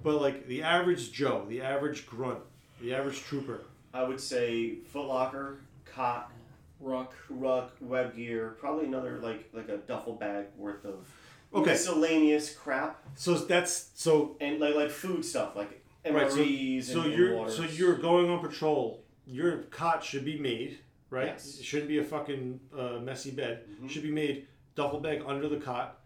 But 0.04 0.22
like 0.22 0.48
the 0.48 0.64
average 0.64 1.12
Joe, 1.12 1.46
the 1.48 1.62
average 1.62 2.06
grunt, 2.06 2.40
the 2.82 2.94
average 2.94 3.22
trooper. 3.24 3.62
I 3.94 4.04
would 4.04 4.20
say 4.20 4.76
footlocker, 4.94 5.58
cot, 5.86 6.32
ruck, 6.80 7.14
ruck, 7.30 7.72
web 7.82 8.16
gear, 8.16 8.56
probably 8.60 8.86
another 8.86 9.20
like 9.20 9.50
like 9.54 9.70
a 9.70 9.78
duffel 9.78 10.14
bag 10.14 10.46
worth 10.58 10.86
of 10.86 11.08
Okay. 11.54 11.72
miscellaneous 11.72 12.54
crap. 12.54 13.04
So 13.16 13.34
that's 13.36 13.90
so 13.96 14.38
and 14.40 14.60
like 14.60 14.76
like 14.76 14.90
food 14.92 15.24
stuff 15.26 15.56
like 15.56 15.84
Right, 16.10 16.32
so, 16.32 16.38
MREs 16.38 16.84
so 16.86 17.02
and, 17.02 17.14
you're 17.14 17.36
waters. 17.36 17.58
so 17.58 17.64
you're 17.64 17.98
going 17.98 18.30
on 18.30 18.40
patrol. 18.40 19.04
Your 19.28 19.64
cot 19.64 20.04
should 20.04 20.24
be 20.26 20.40
made 20.40 20.80
right. 21.10 21.26
Yes. 21.28 21.60
It 21.60 21.66
shouldn't 21.66 21.90
be 21.90 21.98
a 22.00 22.04
fucking 22.04 22.60
uh, 22.78 23.00
messy 23.02 23.32
bed. 23.32 23.64
Should 23.88 24.04
be 24.04 24.12
made 24.12 24.48
duffel 24.76 25.00
bag 25.02 25.24
under 25.26 25.50
the 25.50 25.58
cot, 25.58 26.00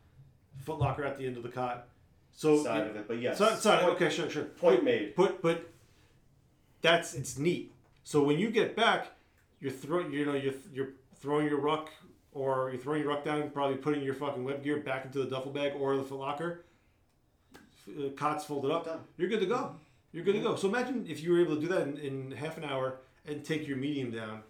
foot 0.65 0.79
locker 0.79 1.03
at 1.03 1.17
the 1.17 1.25
end 1.27 1.37
of 1.37 1.43
the 1.43 1.49
cot. 1.49 1.87
So 2.35 2.63
Side 2.63 2.87
of 2.87 2.95
it, 2.95 3.07
but 3.07 3.21
yes. 3.21 3.37
side, 3.37 3.59
side 3.59 3.81
Point- 3.83 3.93
okay, 3.95 4.09
sure, 4.09 4.27
sure. 4.29 4.45
point 4.45 4.77
But- 4.77 4.83
made. 4.83 5.13
But 5.15 5.41
but 5.43 5.69
that's 6.81 7.13
it's 7.13 7.37
neat. 7.37 7.71
So 8.03 8.23
when 8.23 8.39
you 8.39 8.49
get 8.49 8.75
back, 8.75 9.07
you're 9.63 9.71
throw 9.71 9.99
you 10.07 10.25
know 10.25 10.33
you're 10.33 10.53
you're 10.73 10.89
throwing 11.21 11.47
your 11.47 11.59
ruck 11.59 11.89
or 12.33 12.69
you're 12.71 12.81
throwing 12.81 13.01
your 13.01 13.09
ruck 13.09 13.23
down, 13.23 13.49
probably 13.49 13.77
putting 13.77 14.03
your 14.03 14.13
fucking 14.13 14.43
web 14.43 14.63
gear 14.63 14.77
back 14.77 15.05
into 15.05 15.19
the 15.19 15.25
duffel 15.25 15.51
bag 15.51 15.71
or 15.79 15.95
the 15.95 16.15
locker. 16.15 16.65
Uh, 17.87 18.09
cots 18.15 18.43
folded 18.45 18.71
up. 18.71 19.07
You're 19.17 19.29
good 19.29 19.39
to 19.39 19.45
go. 19.45 19.75
You're 20.11 20.23
good 20.23 20.33
to 20.33 20.41
go. 20.41 20.55
So 20.55 20.67
imagine 20.67 21.05
if 21.07 21.23
you 21.23 21.31
were 21.31 21.41
able 21.41 21.55
to 21.55 21.61
do 21.61 21.67
that 21.69 21.81
in, 21.83 21.97
in 21.97 22.31
half 22.31 22.57
an 22.57 22.63
hour 22.63 22.99
and 23.25 23.43
take 23.43 23.67
your 23.67 23.77
medium 23.77 24.11
down. 24.11 24.43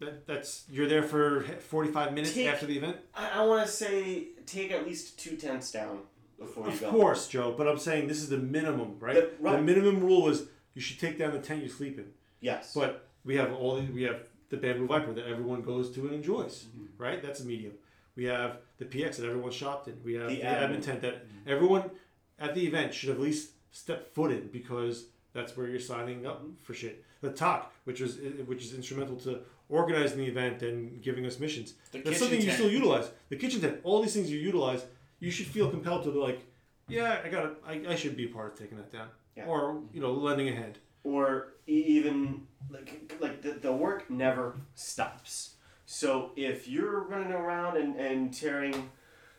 That 0.00 0.26
that's 0.26 0.64
you're 0.68 0.88
there 0.88 1.04
for 1.04 1.42
45 1.42 2.12
minutes 2.12 2.34
Take- 2.34 2.48
after 2.48 2.66
the 2.66 2.76
event. 2.76 2.96
I, 3.14 3.40
I 3.40 3.46
want 3.46 3.64
to 3.64 3.72
say 3.72 4.28
take 4.46 4.72
at 4.72 4.84
least 4.84 5.18
two 5.18 5.36
tents 5.36 5.70
down 5.70 6.00
before 6.38 6.68
you 6.68 6.76
go 6.76 6.86
Of 6.86 6.92
course, 6.92 7.28
Joe, 7.28 7.54
but 7.56 7.68
I'm 7.68 7.78
saying 7.78 8.08
this 8.08 8.18
is 8.18 8.30
the 8.30 8.38
minimum, 8.38 8.96
right? 8.98 9.14
The- 9.14 9.30
right. 9.38 9.56
The 9.56 9.62
minimum 9.62 10.00
rule 10.00 10.28
is 10.28 10.46
you 10.74 10.80
should 10.80 10.98
take 10.98 11.18
down 11.18 11.32
the 11.32 11.38
tent 11.38 11.62
you 11.62 11.68
sleep 11.68 11.98
in. 11.98 12.06
Yes. 12.40 12.72
But 12.74 13.08
we 13.24 13.36
have 13.36 13.52
all 13.52 13.76
the, 13.76 13.82
we 13.92 14.02
have 14.02 14.20
the 14.50 14.56
Bamboo 14.56 14.86
Viper 14.86 15.12
that 15.14 15.26
everyone 15.26 15.62
goes 15.62 15.90
to 15.94 16.00
and 16.06 16.14
enjoys, 16.14 16.64
Mm-hmm. 16.64 17.02
right? 17.02 17.22
That's 17.22 17.40
a 17.40 17.44
medium. 17.44 17.72
We 18.16 18.24
have 18.24 18.58
the 18.78 18.84
PX 18.84 19.16
that 19.16 19.26
everyone 19.26 19.50
shopped 19.52 19.88
in. 19.88 19.96
We 20.04 20.14
have 20.14 20.28
The 20.28 20.36
the, 20.36 20.42
admin. 20.42 20.82
tent 20.82 21.00
that 21.02 21.24
everyone 21.46 21.90
at 22.38 22.54
the 22.54 22.66
event 22.66 22.92
should 22.92 23.10
at 23.10 23.20
least 23.20 23.52
step 23.70 24.12
foot 24.14 24.30
in 24.30 24.48
because 24.48 25.06
that's 25.32 25.56
where 25.56 25.66
you're 25.66 25.80
signing 25.80 26.26
up 26.26 26.42
for 26.62 26.74
shit. 26.74 27.04
The 27.22 27.30
TOC, 27.30 27.72
which 27.84 28.00
is 28.02 28.18
which 28.46 28.62
is 28.64 28.74
instrumental 28.74 29.16
to 29.20 29.40
organizing 29.70 30.18
the 30.18 30.26
event 30.26 30.60
and 30.62 31.00
giving 31.00 31.24
us 31.24 31.38
missions. 31.38 31.74
The 31.92 32.02
that's 32.02 32.18
something 32.18 32.42
you 32.42 32.50
still 32.50 32.70
utilize. 32.70 33.08
The 33.30 33.36
kitchen 33.36 33.60
tent, 33.62 33.80
all 33.84 34.02
these 34.02 34.12
things 34.12 34.30
you 34.30 34.38
utilize, 34.38 34.84
you 35.20 35.30
should 35.30 35.46
feel 35.46 35.70
compelled 35.70 36.02
to 36.04 36.10
be 36.10 36.18
like, 36.18 36.40
yeah, 36.88 37.20
I 37.24 37.28
got, 37.30 37.54
I, 37.66 37.80
I 37.88 37.94
should 37.94 38.16
be 38.16 38.24
a 38.26 38.28
part 38.28 38.52
of 38.52 38.58
taking 38.58 38.76
that 38.76 38.92
down, 38.92 39.06
Yeah. 39.36 39.46
or 39.46 39.80
you 39.94 40.00
know, 40.02 40.12
lending 40.12 40.48
a 40.48 40.52
hand. 40.54 40.76
Or 41.04 41.54
even 41.66 42.46
like 42.70 43.14
like 43.20 43.42
the, 43.42 43.52
the 43.52 43.72
work 43.72 44.10
never 44.10 44.56
stops. 44.74 45.56
So 45.86 46.30
if 46.36 46.68
you're 46.68 47.02
running 47.02 47.32
around 47.32 47.76
and, 47.76 47.96
and 47.96 48.32
tearing 48.32 48.90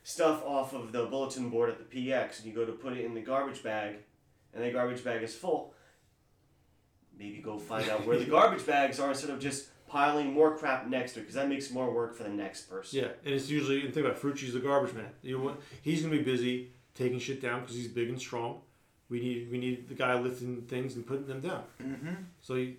stuff 0.03 0.43
off 0.45 0.73
of 0.73 0.91
the 0.91 1.05
bulletin 1.05 1.49
board 1.49 1.69
at 1.69 1.77
the 1.77 2.09
PX 2.09 2.39
and 2.39 2.47
you 2.47 2.53
go 2.53 2.65
to 2.65 2.73
put 2.73 2.93
it 2.93 3.05
in 3.05 3.13
the 3.13 3.21
garbage 3.21 3.63
bag 3.63 3.95
and 4.53 4.63
the 4.63 4.71
garbage 4.71 5.03
bag 5.03 5.23
is 5.23 5.33
full, 5.33 5.73
maybe 7.17 7.37
go 7.37 7.57
find 7.57 7.89
out 7.89 8.05
where 8.05 8.17
the 8.17 8.25
garbage 8.29 8.65
bags 8.65 8.99
are 8.99 9.09
instead 9.09 9.29
of 9.29 9.39
just 9.39 9.69
piling 9.87 10.33
more 10.33 10.57
crap 10.57 10.87
next 10.87 11.13
to 11.13 11.19
it 11.19 11.23
because 11.23 11.35
that 11.35 11.47
makes 11.47 11.71
more 11.71 11.93
work 11.93 12.15
for 12.15 12.23
the 12.23 12.29
next 12.29 12.63
person. 12.63 12.99
Yeah, 12.99 13.09
and 13.23 13.33
it's 13.33 13.49
usually 13.49 13.85
and 13.85 13.93
think 13.93 14.05
about 14.05 14.19
Frucci's 14.19 14.53
the 14.53 14.59
garbage 14.59 14.93
man. 14.93 15.09
You 15.21 15.37
know 15.37 15.43
what? 15.43 15.61
He's 15.81 16.01
gonna 16.01 16.15
be 16.15 16.23
busy 16.23 16.71
taking 16.95 17.19
shit 17.19 17.41
down 17.41 17.61
because 17.61 17.75
he's 17.75 17.87
big 17.87 18.09
and 18.09 18.19
strong. 18.19 18.61
We 19.13 19.19
need 19.19 19.51
we 19.51 19.59
need 19.59 19.87
the 19.87 19.93
guy 19.93 20.19
lifting 20.19 20.63
things 20.63 20.95
and 20.95 21.05
putting 21.05 21.27
them 21.27 21.39
down. 21.39 21.63
Mm-hmm. 21.79 22.13
So, 22.41 22.55
you, 22.55 22.77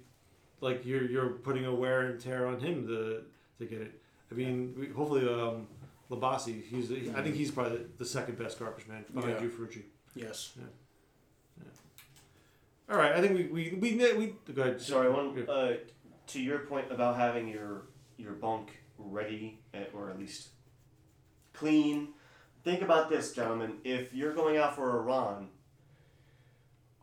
like 0.61 0.85
you're 0.85 1.05
you're 1.05 1.29
putting 1.29 1.65
a 1.65 1.73
wear 1.73 2.07
and 2.07 2.21
tear 2.21 2.49
on 2.49 2.59
him 2.59 2.89
to 2.89 3.23
to 3.61 3.65
get 3.65 3.81
it. 3.81 3.93
I 4.33 4.35
mean, 4.35 4.75
we, 4.77 4.89
hopefully, 4.89 5.29
um, 5.29 5.69
Labasi. 6.11 6.65
He's 6.65 6.91
I 7.15 7.23
think 7.23 7.37
he's 7.37 7.53
probably 7.53 7.79
the, 7.79 7.85
the 7.99 8.05
second 8.05 8.37
best 8.37 8.59
garbage 8.59 8.89
man 8.89 9.05
behind 9.15 9.37
Yeah. 9.37 9.43
you, 9.43 9.49
Frucci. 9.49 9.83
Yes. 10.17 10.55
Yeah. 10.57 10.65
yeah. 11.63 12.93
All 12.93 13.01
right, 13.01 13.13
I 13.13 13.21
think 13.21 13.35
we 13.39 13.45
we 13.45 13.79
we 13.81 13.97
we, 13.97 14.35
we 14.49 14.55
go 14.55 14.63
ahead. 14.63 14.81
Sorry, 14.81 15.09
one 15.09 15.49
uh, 15.49 15.75
to 16.27 16.41
your 16.43 16.59
point 16.71 16.91
about 16.91 17.17
having 17.17 17.47
your 17.47 17.83
your 18.17 18.33
bunk 18.33 18.81
ready 18.99 19.61
or 19.95 20.11
at 20.11 20.19
least 20.19 20.49
clean. 21.53 22.09
Think 22.65 22.83
about 22.83 23.09
this, 23.09 23.33
gentlemen. 23.33 23.75
If 23.85 24.13
you're 24.13 24.35
going 24.35 24.57
out 24.57 24.75
for 24.75 24.99
a 24.99 25.01
run, 25.01 25.51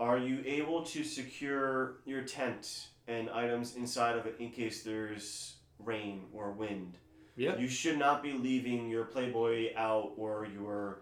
are 0.01 0.17
you 0.17 0.41
able 0.45 0.81
to 0.81 1.03
secure 1.03 1.97
your 2.05 2.23
tent 2.23 2.87
and 3.07 3.29
items 3.29 3.75
inside 3.75 4.17
of 4.17 4.25
it 4.25 4.35
in 4.39 4.49
case 4.49 4.81
there's 4.81 5.57
rain 5.77 6.23
or 6.33 6.51
wind? 6.51 6.97
Yeah. 7.37 7.55
You 7.55 7.69
should 7.69 7.99
not 7.99 8.23
be 8.23 8.33
leaving 8.33 8.89
your 8.89 9.05
Playboy 9.05 9.75
out 9.77 10.13
or 10.17 10.47
your 10.51 11.01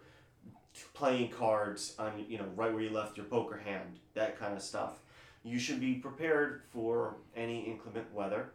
playing 0.94 1.30
cards 1.30 1.96
on 1.98 2.26
you 2.28 2.38
know 2.38 2.46
right 2.56 2.72
where 2.72 2.82
you 2.82 2.90
left 2.90 3.18
your 3.18 3.26
poker 3.26 3.58
hand 3.58 4.00
that 4.14 4.40
kind 4.40 4.54
of 4.54 4.62
stuff 4.62 5.00
you 5.44 5.60
should 5.60 5.80
be 5.80 5.96
prepared 5.96 6.62
for 6.70 7.18
any 7.36 7.62
inclement 7.64 8.06
weather 8.14 8.52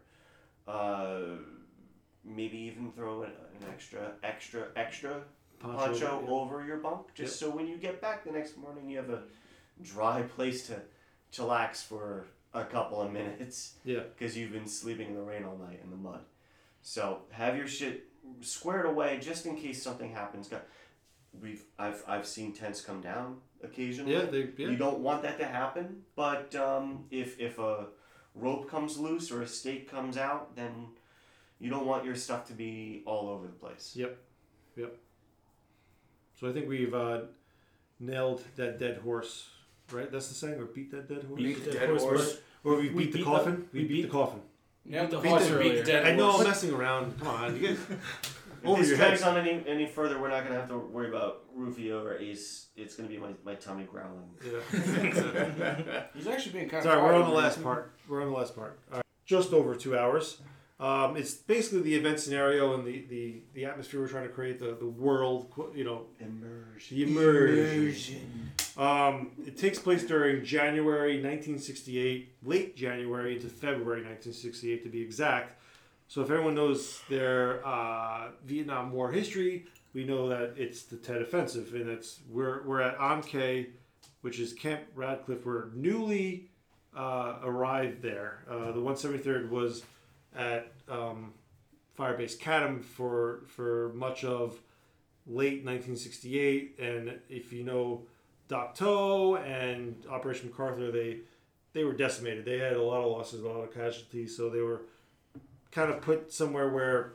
uh, 0.66 1.18
maybe 2.24 2.56
even 2.56 2.90
throw 2.92 3.24
an, 3.24 3.32
an 3.60 3.68
extra 3.68 4.12
extra 4.22 4.68
extra 4.76 5.20
Poncho, 5.58 5.76
poncho, 5.78 6.22
yeah. 6.24 6.32
over 6.32 6.64
your 6.64 6.78
bunk 6.78 7.12
just 7.14 7.38
Yep. 7.40 7.50
so 7.50 7.54
when 7.54 7.66
you 7.66 7.76
get 7.76 8.00
back 8.00 8.24
the 8.24 8.30
next 8.32 8.56
morning 8.56 8.88
you 8.88 8.96
have 8.96 9.10
a 9.10 9.24
dry 9.82 10.22
place 10.22 10.66
to 10.68 10.80
chillax 11.32 11.82
for 11.82 12.26
a 12.52 12.64
couple 12.64 13.00
of 13.02 13.12
minutes 13.12 13.74
Yeah. 13.84 14.00
because 14.16 14.36
you've 14.36 14.52
been 14.52 14.68
sleeping 14.68 15.08
in 15.08 15.14
the 15.14 15.22
rain 15.22 15.44
all 15.44 15.56
night 15.56 15.80
in 15.82 15.90
the 15.90 15.96
mud 15.96 16.20
so 16.82 17.22
have 17.30 17.56
your 17.56 17.66
shit 17.66 18.04
squared 18.40 18.86
away 18.86 19.18
just 19.20 19.46
in 19.46 19.56
case 19.56 19.82
something 19.82 20.12
happens 20.12 20.48
Got- 20.48 20.66
we've 21.40 21.64
I've, 21.78 22.02
I've 22.06 22.26
seen 22.26 22.52
tents 22.52 22.80
come 22.80 23.00
down 23.00 23.38
occasionally 23.62 24.12
Yeah, 24.12 24.24
they- 24.26 24.50
yeah. 24.56 24.68
you 24.68 24.76
don't 24.76 25.00
want 25.00 25.22
that 25.22 25.38
to 25.38 25.44
happen 25.46 26.02
but 26.14 26.54
um, 26.54 27.04
if 27.10 27.40
if 27.40 27.58
a 27.58 27.86
rope 28.34 28.70
comes 28.70 28.98
loose 28.98 29.30
or 29.32 29.42
a 29.42 29.46
stake 29.48 29.90
comes 29.90 30.16
out 30.16 30.54
then 30.54 30.86
you 31.58 31.70
don't 31.70 31.86
want 31.86 32.04
your 32.04 32.16
stuff 32.16 32.46
to 32.46 32.52
be 32.52 33.02
all 33.06 33.28
over 33.28 33.46
the 33.46 33.52
place 33.52 33.92
Yep. 33.96 34.16
Yep. 34.76 34.96
So 36.38 36.48
I 36.48 36.52
think 36.52 36.68
we've 36.68 36.92
uh, 36.94 37.22
nailed 38.00 38.42
that 38.56 38.78
dead 38.78 38.98
horse, 38.98 39.48
right? 39.92 40.10
That's 40.10 40.28
the 40.28 40.34
saying, 40.34 40.60
or 40.60 40.64
beat 40.66 40.90
that 40.92 41.08
dead 41.08 41.24
horse. 41.24 41.36
Beat 41.40 41.64
the 41.64 41.70
dead 41.72 41.88
horse. 41.88 42.38
Or 42.64 42.76
we, 42.76 42.88
We 42.90 43.04
beat 43.04 43.12
the 43.12 43.18
beat 43.18 43.24
coffin. 43.24 43.54
the- 43.72 43.78
we 43.78 43.82
we 43.82 43.88
beat, 43.88 44.02
the 44.02 44.08
coffin. 44.08 44.40
Yeah, 44.86 45.06
the 45.06 45.18
Beat 45.18 45.28
horse 45.28 45.48
the- 45.48 45.58
beat 45.58 45.76
the 45.76 45.84
dead 45.84 46.06
I 46.06 46.14
know 46.14 46.30
horse. 46.30 46.42
I'm 46.42 46.48
messing 46.48 46.72
around. 46.74 47.18
Come 47.18 47.28
on, 47.28 47.60
you 47.60 47.68
guys. 47.68 47.78
If 48.64 48.70
over 48.70 48.82
this 48.82 48.96
drags 48.96 49.22
on 49.22 49.36
any 49.36 49.62
any 49.66 49.84
further, 49.86 50.18
we're 50.18 50.30
not 50.30 50.42
gonna 50.44 50.58
have 50.58 50.68
to 50.70 50.78
worry 50.78 51.08
about 51.10 51.42
Rufio 51.54 52.02
or 52.02 52.16
Ace. 52.16 52.68
It's 52.76 52.96
gonna 52.96 53.10
be 53.10 53.18
my, 53.18 53.28
my 53.44 53.56
tummy 53.56 53.84
growling. 53.84 54.30
Yeah. 54.42 56.06
He's 56.14 56.26
actually 56.26 56.52
being 56.52 56.70
kind 56.70 56.82
Sorry, 56.82 56.96
of. 56.98 57.04
we're 57.04 57.12
on 57.14 57.28
the 57.28 57.34
last 57.36 57.62
part. 57.62 57.92
We're 58.08 58.22
on 58.22 58.28
the 58.30 58.34
last 58.38 58.56
part. 58.56 58.78
All 58.90 58.96
right. 58.96 59.04
Just 59.26 59.52
over 59.52 59.74
two 59.74 59.98
hours. 59.98 60.38
Um, 60.80 61.14
it's 61.18 61.34
basically 61.34 61.82
the 61.82 61.94
event 61.94 62.18
scenario 62.20 62.72
and 62.74 62.86
the, 62.86 63.04
the, 63.10 63.42
the 63.52 63.64
atmosphere 63.66 64.00
we're 64.00 64.08
trying 64.08 64.26
to 64.28 64.32
create, 64.32 64.58
the, 64.58 64.74
the 64.78 64.86
world, 64.86 65.52
you 65.74 65.84
know. 65.84 66.06
Immersion. 66.18 66.96
The 66.96 67.02
immersion. 67.04 68.50
Um, 68.76 69.30
it 69.46 69.56
takes 69.56 69.78
place 69.78 70.04
during 70.04 70.44
January 70.44 71.14
1968, 71.14 72.34
late 72.44 72.76
January 72.76 73.36
into 73.36 73.48
February 73.48 74.02
1968 74.02 74.82
to 74.82 74.88
be 74.88 75.00
exact. 75.00 75.60
So 76.08 76.22
if 76.22 76.30
everyone 76.30 76.54
knows 76.54 77.00
their 77.08 77.66
uh, 77.66 78.28
Vietnam 78.44 78.92
War 78.92 79.12
history, 79.12 79.66
we 79.94 80.04
know 80.04 80.28
that 80.28 80.54
it's 80.56 80.82
the 80.82 80.96
Tet 80.96 81.22
Offensive, 81.22 81.74
and 81.74 81.88
it's 81.88 82.20
we're 82.28 82.62
we're 82.64 82.80
at 82.80 82.96
An 83.00 83.22
Khe, 83.22 83.68
which 84.22 84.40
is 84.40 84.52
Camp 84.52 84.82
Radcliff. 84.94 85.46
We're 85.46 85.70
newly 85.72 86.50
uh, 86.96 87.36
arrived 87.42 88.02
there. 88.02 88.40
Uh, 88.50 88.72
the 88.72 88.80
173rd 88.80 89.50
was 89.50 89.84
at 90.36 90.72
um, 90.88 91.32
Firebase 91.98 92.38
Cadam 92.38 92.82
for 92.82 93.42
for 93.46 93.92
much 93.94 94.24
of 94.24 94.60
late 95.26 95.64
1968, 95.64 96.76
and 96.80 97.18
if 97.28 97.52
you 97.52 97.62
know 97.62 98.02
Dak 98.48 98.74
To 98.76 99.36
and 99.36 100.04
Operation 100.10 100.48
MacArthur, 100.48 100.90
they 100.90 101.18
they 101.72 101.84
were 101.84 101.92
decimated. 101.92 102.44
They 102.44 102.58
had 102.58 102.74
a 102.74 102.82
lot 102.82 103.02
of 103.02 103.10
losses, 103.10 103.42
a 103.42 103.48
lot 103.48 103.64
of 103.64 103.74
casualties, 103.74 104.36
so 104.36 104.48
they 104.48 104.60
were 104.60 104.82
kind 105.72 105.90
of 105.90 106.00
put 106.00 106.32
somewhere 106.32 106.68
where 106.68 107.12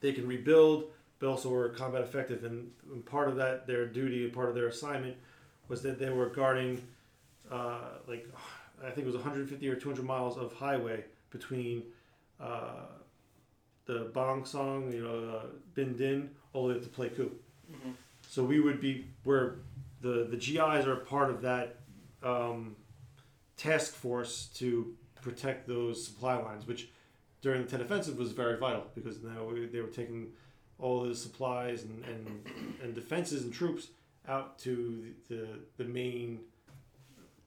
they 0.00 0.12
can 0.12 0.26
rebuild, 0.28 0.84
but 1.18 1.28
also 1.28 1.48
were 1.48 1.68
combat 1.70 2.02
effective. 2.02 2.44
And, 2.44 2.70
and 2.92 3.04
part 3.04 3.28
of 3.28 3.36
that, 3.36 3.66
their 3.66 3.86
duty 3.86 4.28
part 4.28 4.48
of 4.48 4.54
their 4.54 4.68
assignment 4.68 5.16
was 5.66 5.82
that 5.82 5.98
they 5.98 6.10
were 6.10 6.28
guarding, 6.28 6.86
uh, 7.50 7.78
like, 8.06 8.28
I 8.84 8.90
think 8.90 8.98
it 8.98 9.06
was 9.06 9.16
150 9.16 9.68
or 9.68 9.74
200 9.74 10.04
miles 10.04 10.36
of 10.36 10.52
highway 10.52 11.04
between 11.30 11.82
uh, 12.40 12.82
the 13.86 14.10
Bong 14.12 14.44
Son, 14.44 14.92
you 14.92 15.02
know, 15.02 15.38
uh, 15.38 15.46
Binh 15.74 15.94
Dinh, 15.94 16.28
all 16.52 16.68
the 16.68 16.74
way 16.74 16.78
up 16.78 16.84
to 16.84 16.88
Pleiku. 16.88 17.30
Mhm. 17.72 17.94
So 18.28 18.44
we 18.44 18.60
would 18.60 18.80
be 18.80 19.06
where 19.24 19.56
the 20.04 20.26
the 20.30 20.36
GIs 20.36 20.86
are 20.86 20.96
part 20.96 21.30
of 21.30 21.40
that 21.42 21.80
um, 22.22 22.76
task 23.56 23.94
force 23.94 24.46
to 24.56 24.94
protect 25.22 25.66
those 25.66 26.04
supply 26.04 26.36
lines, 26.36 26.66
which 26.66 26.90
during 27.40 27.62
the 27.62 27.68
Tet 27.68 27.80
Offensive 27.80 28.18
was 28.18 28.32
very 28.32 28.58
vital 28.58 28.84
because 28.94 29.22
now 29.22 29.50
they 29.72 29.80
were 29.80 29.88
taking 29.88 30.28
all 30.78 31.02
the 31.02 31.14
supplies 31.14 31.84
and, 31.84 32.04
and, 32.04 32.44
and 32.82 32.94
defenses 32.94 33.42
and 33.42 33.52
troops 33.52 33.88
out 34.28 34.58
to 34.58 35.14
the, 35.28 35.34
the, 35.34 35.48
the 35.78 35.84
main 35.84 36.40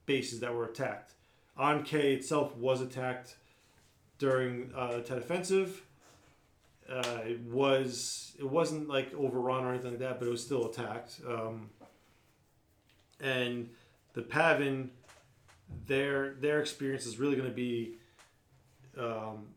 bases 0.06 0.40
that 0.40 0.52
were 0.52 0.64
attacked. 0.64 1.12
An 1.56 1.84
Khe 1.84 2.14
itself 2.14 2.56
was 2.56 2.80
attacked 2.80 3.36
during 4.18 4.72
uh, 4.74 4.96
the 4.96 5.02
Tet 5.02 5.18
Offensive. 5.18 5.82
Uh, 6.90 7.18
it 7.26 7.40
was 7.40 8.32
it 8.38 8.48
wasn't 8.48 8.88
like 8.88 9.12
overrun 9.14 9.64
or 9.64 9.70
anything 9.70 9.90
like 9.90 10.00
that, 10.00 10.18
but 10.18 10.26
it 10.26 10.30
was 10.30 10.42
still 10.42 10.70
attacked. 10.70 11.20
Um, 11.28 11.68
and 13.20 13.68
the 14.14 14.22
PAVN, 14.22 14.88
their 15.86 16.34
their 16.34 16.60
experience 16.60 17.06
is 17.06 17.18
really 17.18 17.36
going 17.36 17.48
to 17.48 17.54
be 17.54 17.96
um, 18.98 19.48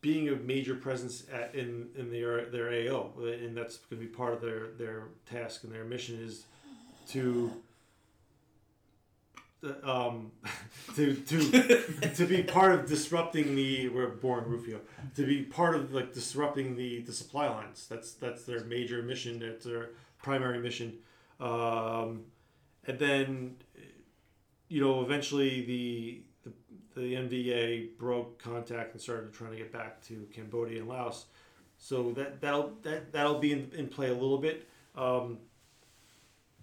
being 0.00 0.28
a 0.28 0.36
major 0.36 0.74
presence 0.74 1.24
at, 1.32 1.54
in 1.54 1.88
in 1.96 2.10
their 2.10 2.46
their 2.46 2.68
AO, 2.68 3.12
and 3.18 3.56
that's 3.56 3.78
going 3.78 4.00
to 4.00 4.06
be 4.06 4.12
part 4.12 4.34
of 4.34 4.40
their 4.40 4.68
their 4.78 5.04
task 5.30 5.64
and 5.64 5.72
their 5.72 5.84
mission 5.84 6.18
is 6.22 6.44
to 7.08 7.50
uh, 9.64 10.08
um, 10.08 10.32
to 10.96 11.14
to 11.14 12.10
to 12.14 12.26
be 12.26 12.42
part 12.42 12.72
of 12.72 12.86
disrupting 12.86 13.54
the 13.54 13.88
we're 13.88 14.08
boring 14.08 14.46
Rufio 14.46 14.80
to 15.16 15.24
be 15.24 15.42
part 15.42 15.74
of 15.74 15.94
like 15.94 16.12
disrupting 16.12 16.76
the 16.76 17.00
the 17.00 17.12
supply 17.12 17.48
lines. 17.48 17.86
That's 17.88 18.12
that's 18.12 18.44
their 18.44 18.60
major 18.64 19.02
mission. 19.02 19.38
That's 19.38 19.64
their 19.64 19.90
primary 20.22 20.58
mission. 20.58 20.98
Um, 21.40 22.24
and 22.86 22.98
then 22.98 23.56
you 24.68 24.80
know 24.80 25.02
eventually 25.02 25.64
the 25.64 26.22
the 26.44 27.00
the 27.00 27.14
NVA 27.14 27.96
broke 27.98 28.42
contact 28.42 28.92
and 28.92 29.00
started 29.00 29.32
trying 29.32 29.52
to 29.52 29.56
get 29.56 29.72
back 29.72 30.02
to 30.06 30.26
Cambodia 30.32 30.80
and 30.80 30.88
Laos. 30.88 31.26
So 31.78 32.12
that 32.12 32.40
that'll 32.40 32.72
that 32.82 33.12
that'll 33.12 33.38
be 33.38 33.52
in, 33.52 33.70
in 33.76 33.88
play 33.88 34.08
a 34.08 34.14
little 34.14 34.38
bit. 34.38 34.68
Um, 34.94 35.38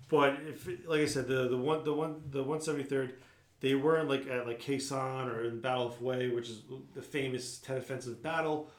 but 0.09 0.37
if 0.47 0.67
like 0.87 1.01
I 1.01 1.05
said, 1.05 1.27
the 1.27 1.47
the 1.47 1.57
one 1.57 1.83
the 1.83 1.93
one 1.93 2.21
the 2.29 2.43
one 2.43 2.61
seventy 2.61 2.83
third, 2.83 3.15
they 3.59 3.75
weren't 3.75 4.09
like 4.09 4.27
at 4.27 4.47
like 4.47 4.61
Sanh 4.61 5.27
or 5.27 5.45
in 5.45 5.61
Battle 5.61 5.87
of 5.87 5.97
Hue, 5.99 6.33
which 6.35 6.49
is 6.49 6.63
the 6.93 7.01
famous 7.01 7.59
Tet 7.59 7.77
Offensive 7.77 8.21
battle, 8.21 8.69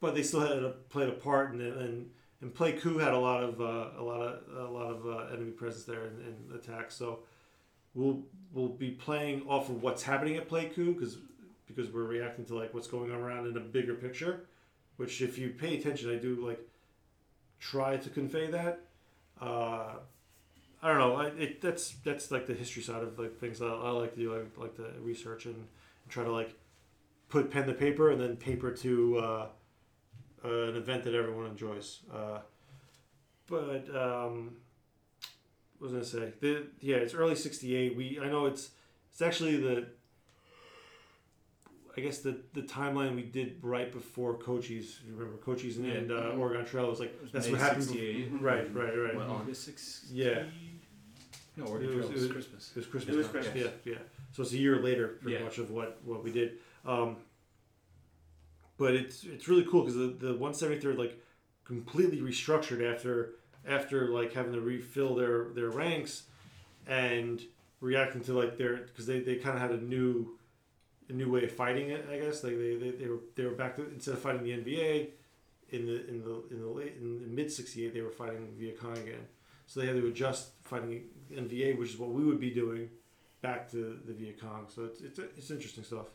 but 0.00 0.14
they 0.14 0.22
still 0.22 0.40
had 0.40 0.50
a, 0.50 0.70
played 0.88 1.08
a 1.08 1.12
part 1.12 1.54
in 1.54 1.60
and 1.60 1.80
and 1.80 2.10
and 2.42 2.52
Pleiku 2.52 3.00
had 3.00 3.14
a 3.14 3.18
lot 3.18 3.42
of 3.42 3.60
uh, 3.60 3.90
a 3.98 4.02
lot 4.02 4.20
of 4.20 4.56
a 4.56 4.70
lot 4.70 4.90
of 4.90 5.06
uh, 5.06 5.32
enemy 5.32 5.52
presence 5.52 5.84
there 5.84 6.06
and, 6.06 6.18
and 6.26 6.60
attacks. 6.60 6.94
So 6.94 7.20
we'll 7.94 8.24
we'll 8.52 8.68
be 8.68 8.90
playing 8.90 9.44
off 9.48 9.68
of 9.68 9.80
what's 9.80 10.02
happening 10.02 10.36
at 10.36 10.48
Pleiku 10.48 10.94
because 10.94 11.18
because 11.66 11.90
we're 11.90 12.02
reacting 12.02 12.44
to 12.46 12.56
like 12.56 12.74
what's 12.74 12.88
going 12.88 13.12
on 13.12 13.18
around 13.18 13.46
in 13.46 13.56
a 13.56 13.60
bigger 13.60 13.94
picture. 13.94 14.46
Which 14.96 15.22
if 15.22 15.38
you 15.38 15.50
pay 15.50 15.78
attention, 15.78 16.10
I 16.10 16.16
do 16.16 16.34
like 16.46 16.60
try 17.60 17.96
to 17.96 18.10
convey 18.10 18.48
that. 18.48 18.80
Uh, 19.40 19.94
I 20.82 20.88
don't 20.88 20.98
know. 20.98 21.14
I, 21.14 21.26
it, 21.28 21.60
that's 21.60 21.92
that's 22.04 22.32
like 22.32 22.46
the 22.46 22.54
history 22.54 22.82
side 22.82 23.04
of 23.04 23.18
like 23.18 23.38
things 23.38 23.62
I, 23.62 23.68
I 23.68 23.90
like 23.90 24.14
to 24.14 24.20
do. 24.20 24.34
I 24.34 24.60
like 24.60 24.74
to 24.76 24.86
research 25.00 25.46
and, 25.46 25.66
try 26.08 26.24
to 26.24 26.32
like 26.32 26.54
put 27.30 27.50
pen 27.50 27.66
to 27.66 27.72
paper 27.72 28.10
and 28.10 28.20
then 28.20 28.36
paper 28.36 28.70
to 28.70 29.46
uh, 30.44 30.48
an 30.70 30.76
event 30.76 31.04
that 31.04 31.14
everyone 31.14 31.46
enjoys. 31.46 32.00
Uh, 32.12 32.38
but 33.46 33.86
um, 33.94 34.56
what 35.78 35.90
was 35.90 35.92
I 35.92 35.94
gonna 35.94 36.04
say? 36.28 36.32
The, 36.40 36.66
yeah, 36.80 36.96
it's 36.96 37.14
early 37.14 37.34
'68. 37.34 37.96
We 37.96 38.18
I 38.22 38.28
know 38.28 38.46
it's 38.46 38.70
it's 39.10 39.22
actually 39.22 39.56
the 39.56 39.86
I 41.96 42.00
guess 42.00 42.18
the 42.18 42.38
the 42.54 42.62
timeline 42.62 43.14
we 43.14 43.22
did 43.22 43.58
right 43.62 43.92
before 43.92 44.34
Cochise. 44.38 45.00
You 45.06 45.14
remember 45.14 45.36
Cochise 45.38 45.76
and, 45.76 45.86
Yeah. 45.86 45.92
and 45.94 46.10
uh, 46.12 46.14
Mhm. 46.32 46.38
Oregon 46.38 46.64
Trail 46.64 46.88
was 46.88 47.00
like 47.00 47.14
was 47.20 47.30
that's 47.32 47.46
May 47.46 47.52
what 47.52 47.60
happened. 47.60 47.84
68. 47.84 48.28
Right, 48.40 48.74
right, 48.74 48.94
right. 48.96 49.14
What, 49.16 49.26
August 49.26 49.64
60? 49.64 50.14
Yeah. 50.14 50.44
No, 51.56 51.66
Oregon 51.66 51.92
Trail 51.98 52.08
was 52.10 52.32
Christmas. 52.32 52.70
It 52.70 52.76
was 52.76 52.86
Christmas. 52.86 53.14
It 53.14 53.18
was 53.18 53.26
time. 53.26 53.34
Christmas. 53.42 53.64
Yeah, 53.84 53.92
yeah. 53.92 53.98
So 54.32 54.42
it's 54.42 54.52
a 54.52 54.58
year 54.58 54.80
later, 54.80 55.18
pretty 55.20 55.36
Yeah. 55.36 55.44
much 55.44 55.58
of 55.58 55.70
what 55.70 55.98
what 56.04 56.24
we 56.24 56.32
did. 56.32 56.58
Um, 56.86 57.16
but 58.82 58.96
it's 58.96 59.22
it's 59.22 59.46
really 59.46 59.64
cool 59.64 59.82
because 59.82 59.94
the 59.94 60.08
the 60.18 60.34
one 60.34 60.52
seventy 60.52 60.80
third 60.80 60.98
like 60.98 61.16
completely 61.64 62.18
restructured 62.18 62.82
after 62.92 63.34
after 63.64 64.08
like 64.08 64.32
having 64.32 64.52
to 64.52 64.60
refill 64.60 65.14
their 65.14 65.44
their 65.54 65.70
ranks 65.70 66.24
and 66.88 67.42
reacting 67.80 68.22
to 68.22 68.32
like 68.32 68.58
their 68.58 68.78
because 68.78 69.06
they, 69.06 69.20
they 69.20 69.36
kind 69.36 69.54
of 69.54 69.62
had 69.62 69.70
a 69.70 69.80
new 69.80 70.36
a 71.08 71.12
new 71.12 71.30
way 71.30 71.44
of 71.44 71.52
fighting 71.52 71.90
it 71.90 72.08
I 72.10 72.18
guess. 72.18 72.42
Like 72.42 72.58
they, 72.58 72.74
they, 72.74 72.90
they 72.90 73.06
were 73.06 73.20
they 73.36 73.44
were 73.44 73.52
back 73.52 73.76
to 73.76 73.88
instead 73.88 74.14
of 74.14 74.20
fighting 74.20 74.42
the 74.42 74.50
NVA 74.50 75.10
in 75.70 75.86
the 75.86 76.08
in 76.08 76.24
the 76.24 76.42
in 76.50 76.60
the 76.60 76.66
late 76.66 76.96
in 77.00 77.20
the 77.20 77.28
mid 77.28 77.52
sixty 77.52 77.86
eight 77.86 77.94
they 77.94 78.02
were 78.02 78.10
fighting 78.10 78.48
Viet 78.58 78.80
Cong 78.80 78.98
again. 78.98 79.26
So 79.68 79.78
they 79.78 79.86
had 79.86 79.94
to 79.94 80.08
adjust 80.08 80.48
fighting 80.64 81.04
NVA 81.32 81.78
which 81.78 81.90
is 81.90 81.98
what 81.98 82.10
we 82.10 82.24
would 82.24 82.40
be 82.40 82.50
doing 82.50 82.90
back 83.42 83.70
to 83.70 84.00
the 84.04 84.12
Viet 84.12 84.40
Cong 84.40 84.66
so 84.68 84.86
it's 84.86 85.00
it's, 85.02 85.20
it's 85.20 85.50
interesting 85.52 85.84
stuff. 85.84 86.08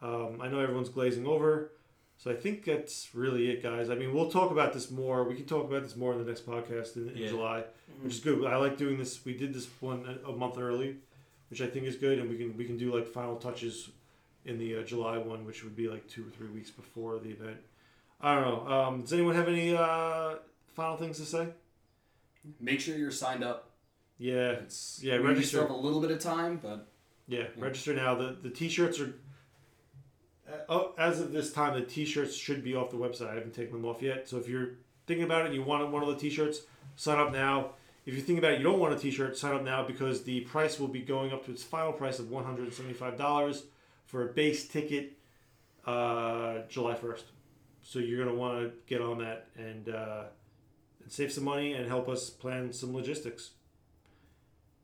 Um, 0.00 0.40
I 0.40 0.46
know 0.48 0.60
everyone's 0.60 0.90
glazing 0.90 1.26
over 1.26 1.72
so 2.18 2.30
I 2.30 2.34
think 2.34 2.64
that's 2.64 3.08
really 3.14 3.50
it, 3.50 3.62
guys. 3.62 3.90
I 3.90 3.94
mean, 3.94 4.14
we'll 4.14 4.30
talk 4.30 4.50
about 4.50 4.72
this 4.72 4.90
more. 4.90 5.24
We 5.24 5.34
can 5.34 5.44
talk 5.46 5.64
about 5.68 5.82
this 5.82 5.96
more 5.96 6.12
in 6.12 6.18
the 6.18 6.24
next 6.24 6.46
podcast 6.46 6.96
in, 6.96 7.08
in 7.10 7.16
Yeah. 7.16 7.28
July, 7.28 7.64
which 8.02 8.14
is 8.14 8.20
good. 8.20 8.44
I 8.46 8.56
like 8.56 8.76
doing 8.76 8.98
this. 8.98 9.24
We 9.24 9.34
did 9.34 9.52
this 9.54 9.66
one 9.80 10.18
a 10.24 10.30
a 10.30 10.36
month 10.36 10.58
early, 10.58 10.96
which 11.50 11.60
I 11.60 11.66
think 11.66 11.86
is 11.86 11.96
good, 11.96 12.18
and 12.18 12.28
we 12.30 12.36
can 12.38 12.56
we 12.56 12.64
can 12.64 12.76
do 12.78 12.94
like 12.94 13.06
final 13.06 13.36
touches 13.36 13.90
in 14.44 14.58
the 14.58 14.76
uh, 14.78 14.82
July 14.82 15.18
one, 15.18 15.44
which 15.44 15.64
would 15.64 15.74
be 15.76 15.88
like 15.88 16.06
two 16.08 16.22
or 16.26 16.30
three 16.30 16.48
weeks 16.48 16.70
before 16.70 17.18
the 17.18 17.30
event. 17.30 17.58
I 18.20 18.34
don't 18.36 18.44
know. 18.44 18.72
Um, 18.72 19.00
does 19.02 19.12
anyone 19.12 19.34
have 19.34 19.48
any 19.48 19.76
uh, 19.76 20.36
final 20.74 20.96
things 20.96 21.18
to 21.18 21.24
say? 21.26 21.48
Make 22.60 22.80
sure 22.80 22.96
you're 22.96 23.10
signed 23.10 23.42
up. 23.44 23.70
Yeah, 24.18 24.52
It's, 24.52 25.00
yeah. 25.02 25.18
we 25.18 25.26
Register. 25.26 25.48
still 25.48 25.60
have 25.62 25.70
a 25.70 25.76
little 25.76 26.00
bit 26.00 26.10
of 26.10 26.20
time, 26.20 26.58
but 26.62 26.88
Yeah, 27.28 27.48
register 27.58 27.92
now. 27.92 28.14
The 28.14 28.36
the 28.40 28.50
t-shirts 28.50 28.98
are. 29.00 29.12
Uh, 30.48 30.52
oh, 30.68 30.92
as 30.96 31.20
of 31.20 31.32
this 31.32 31.52
time, 31.52 31.74
the 31.74 31.84
t-shirts 31.84 32.34
should 32.36 32.62
be 32.62 32.74
off 32.74 32.90
the 32.90 32.96
website. 32.96 33.28
I 33.30 33.34
haven't 33.34 33.54
taken 33.54 33.72
them 33.72 33.84
off 33.84 34.00
yet. 34.02 34.28
So 34.28 34.36
if 34.38 34.48
you're 34.48 34.70
thinking 35.06 35.24
about 35.24 35.42
it 35.42 35.46
and 35.46 35.54
you 35.54 35.62
want 35.62 35.90
one 35.90 36.02
of 36.02 36.08
the 36.08 36.16
t-shirts, 36.16 36.60
sign 36.94 37.18
up 37.18 37.32
now. 37.32 37.70
If 38.04 38.14
you're 38.14 38.22
thinking 38.22 38.38
about 38.38 38.52
it, 38.52 38.58
you 38.58 38.64
don't 38.64 38.78
want 38.78 38.94
a 38.94 38.98
t-shirt, 38.98 39.36
sign 39.36 39.54
up 39.54 39.64
now 39.64 39.84
because 39.84 40.22
the 40.22 40.42
price 40.42 40.78
will 40.78 40.86
be 40.88 41.00
going 41.00 41.32
up 41.32 41.44
to 41.46 41.50
its 41.50 41.64
final 41.64 41.92
price 41.92 42.20
of 42.20 42.30
one 42.30 42.44
hundred 42.44 42.72
seventy-five 42.72 43.16
dollars 43.18 43.64
for 44.04 44.28
a 44.28 44.32
base 44.32 44.68
ticket, 44.68 45.18
uh, 45.86 46.58
July 46.68 46.94
first. 46.94 47.24
so 47.86 48.00
you're 48.00 48.24
gonna 48.24 48.36
want 48.36 48.60
to 48.60 48.72
get 48.86 49.00
on 49.00 49.18
that 49.18 49.46
and 49.56 49.88
uh, 49.88 50.24
and 51.02 51.12
save 51.12 51.30
some 51.30 51.44
money 51.44 51.72
and 51.72 51.86
help 51.86 52.08
us 52.08 52.30
plan 52.30 52.72
some 52.72 52.92
logistics. 52.94 53.50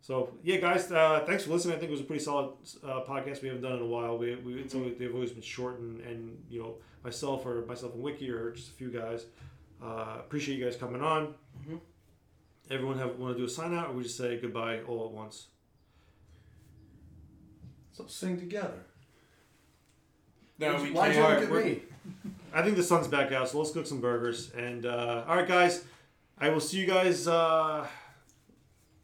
So 0.02 0.34
yeah, 0.42 0.56
guys, 0.56 0.90
uh, 0.90 1.22
thanks 1.26 1.44
for 1.44 1.50
listening. 1.52 1.76
I 1.76 1.78
think 1.78 1.88
it 1.90 1.92
was 1.92 2.00
a 2.00 2.04
pretty 2.04 2.24
solid 2.24 2.54
uh, 2.82 3.02
podcast. 3.08 3.40
We 3.40 3.48
haven't 3.48 3.62
done 3.62 3.74
in 3.76 3.82
a 3.82 3.86
while. 3.86 4.18
We, 4.18 4.34
we 4.34 4.54
it's 4.60 4.74
always, 4.74 4.98
they've 4.98 5.14
always 5.14 5.30
been 5.30 5.42
short 5.42 5.78
and, 5.78 6.00
and 6.00 6.42
you 6.50 6.60
know 6.60 6.74
myself 7.04 7.46
or 7.46 7.64
myself 7.66 7.94
and 7.94 8.02
Wiki 8.02 8.28
or 8.28 8.50
just 8.50 8.70
a 8.70 8.72
few 8.72 8.90
guys. 8.90 9.26
Uh, 9.82 10.16
appreciate 10.18 10.58
you 10.58 10.64
guys 10.64 10.76
coming 10.76 11.02
on. 11.02 11.34
Mhm. 11.68 11.78
Everyone 12.68 12.98
have 12.98 13.16
want 13.16 13.34
to 13.34 13.38
do 13.38 13.44
a 13.44 13.48
sign 13.48 13.74
out 13.74 13.90
or 13.90 13.92
we 13.92 14.02
just 14.02 14.16
say 14.16 14.38
goodbye 14.40 14.80
all 14.88 15.06
at 15.06 15.12
once. 15.12 15.46
So 17.92 18.06
sing 18.08 18.38
together. 18.38 18.86
No, 20.58 20.82
we 20.82 20.90
Why'd 20.90 21.12
can't. 21.14 21.40
you 21.42 21.46
look 21.48 21.60
at 21.60 21.66
me? 21.66 21.82
I 22.52 22.62
think 22.62 22.76
the 22.76 22.82
sun's 22.82 23.06
back 23.08 23.30
out, 23.32 23.48
so 23.48 23.58
let's 23.58 23.70
cook 23.70 23.86
some 23.86 24.00
burgers. 24.00 24.50
And 24.52 24.84
uh, 24.84 25.24
all 25.28 25.36
right, 25.36 25.46
guys, 25.46 25.84
I 26.38 26.48
will 26.48 26.60
see 26.60 26.78
you 26.78 26.86
guys. 26.86 27.28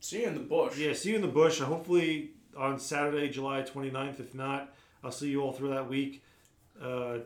See 0.00 0.22
you 0.22 0.28
in 0.28 0.34
the 0.34 0.40
bush. 0.40 0.76
Yeah, 0.78 0.92
see 0.92 1.10
you 1.10 1.16
in 1.16 1.22
the 1.22 1.28
bush. 1.28 1.60
Uh, 1.60 1.64
hopefully 1.66 2.30
on 2.56 2.78
Saturday, 2.78 3.28
July 3.28 3.62
29th. 3.62 4.20
If 4.20 4.32
not, 4.34 4.72
I'll 5.02 5.10
see 5.12 5.28
you 5.30 5.42
all 5.42 5.52
through 5.52 5.70
that 5.70 5.88
week. 5.88 6.22
Uh, 6.80 7.18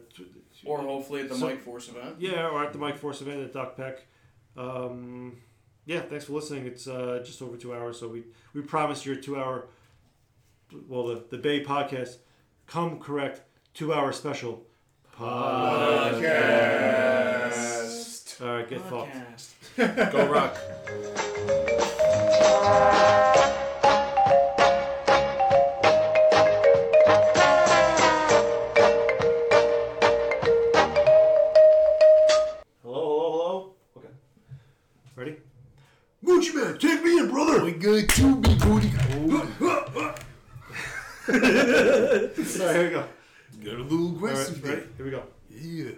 Or 0.64 0.78
hopefully 0.80 1.20
at 1.22 1.28
the 1.28 1.34
so- 1.34 1.46
Mike 1.46 1.60
Force 1.62 1.88
event. 1.88 2.16
Yeah, 2.18 2.48
or 2.48 2.64
at 2.64 2.72
the 2.72 2.78
Mike 2.78 2.96
Force 2.98 3.20
event 3.20 3.40
at 3.42 3.52
Dak 3.52 3.76
Pek. 3.76 4.06
Um, 4.56 5.36
yeah, 5.84 6.00
thanks 6.00 6.24
for 6.26 6.32
listening. 6.34 6.66
It's 6.66 6.86
uh, 6.86 7.22
just 7.24 7.42
over 7.42 7.56
two 7.56 7.74
hours, 7.74 7.98
so 8.00 8.08
we 8.08 8.22
we 8.54 8.62
promise 8.62 9.04
you 9.04 9.12
a 9.14 9.16
two 9.16 9.36
hour. 9.38 9.66
Well, 10.88 11.06
the 11.08 11.24
the 11.30 11.38
BAE 11.38 11.64
podcast, 11.64 12.16
come 12.66 12.98
correct, 13.00 13.42
two 13.74 13.92
hour 13.92 14.12
special 14.12 14.64
Podcast. 15.18 16.22
All 18.40 18.54
right, 18.56 18.68
get 18.68 18.80
fucked. 18.82 20.12
Go 20.12 20.26
rock. 20.30 20.56
Gucci 36.42 36.54
man, 36.54 36.78
take 36.78 37.04
me 37.04 37.18
in, 37.18 37.28
brother. 37.30 37.64
We 37.64 37.72
good 37.72 38.08
too, 38.08 38.36
big 38.36 38.58
booty. 38.60 38.90
All 41.28 41.34
right, 41.34 42.76
here 42.76 42.84
we 42.84 42.90
go. 42.90 43.04
Got 43.64 43.74
a 43.74 43.82
little 43.82 44.08
aggressive 44.08 44.64
right, 44.64 44.74
ready? 44.74 44.86
Here 44.96 45.04
we 45.04 45.10
go. 45.12 45.22
Yeah. 45.50 45.90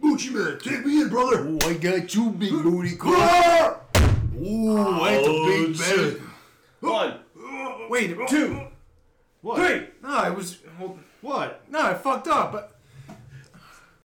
Gucci 0.00 0.32
man, 0.32 0.58
take 0.58 0.86
me 0.86 1.02
in, 1.02 1.08
brother. 1.08 1.44
Oh, 1.48 1.68
I 1.68 1.74
got 1.74 2.14
you, 2.14 2.30
big 2.30 2.50
booty. 2.50 2.96
Ooh, 4.42 4.98
that's 5.04 5.26
a 5.26 5.30
big 5.30 5.78
belly. 5.78 6.20
One. 6.80 7.18
Wait, 7.88 8.16
two, 8.28 8.60
What? 9.40 9.56
three. 9.58 9.88
No, 10.02 10.08
I 10.08 10.30
was. 10.30 10.58
What? 11.20 11.62
no, 11.70 11.80
I 11.80 11.94
fucked 11.94 12.28
up. 12.28 12.71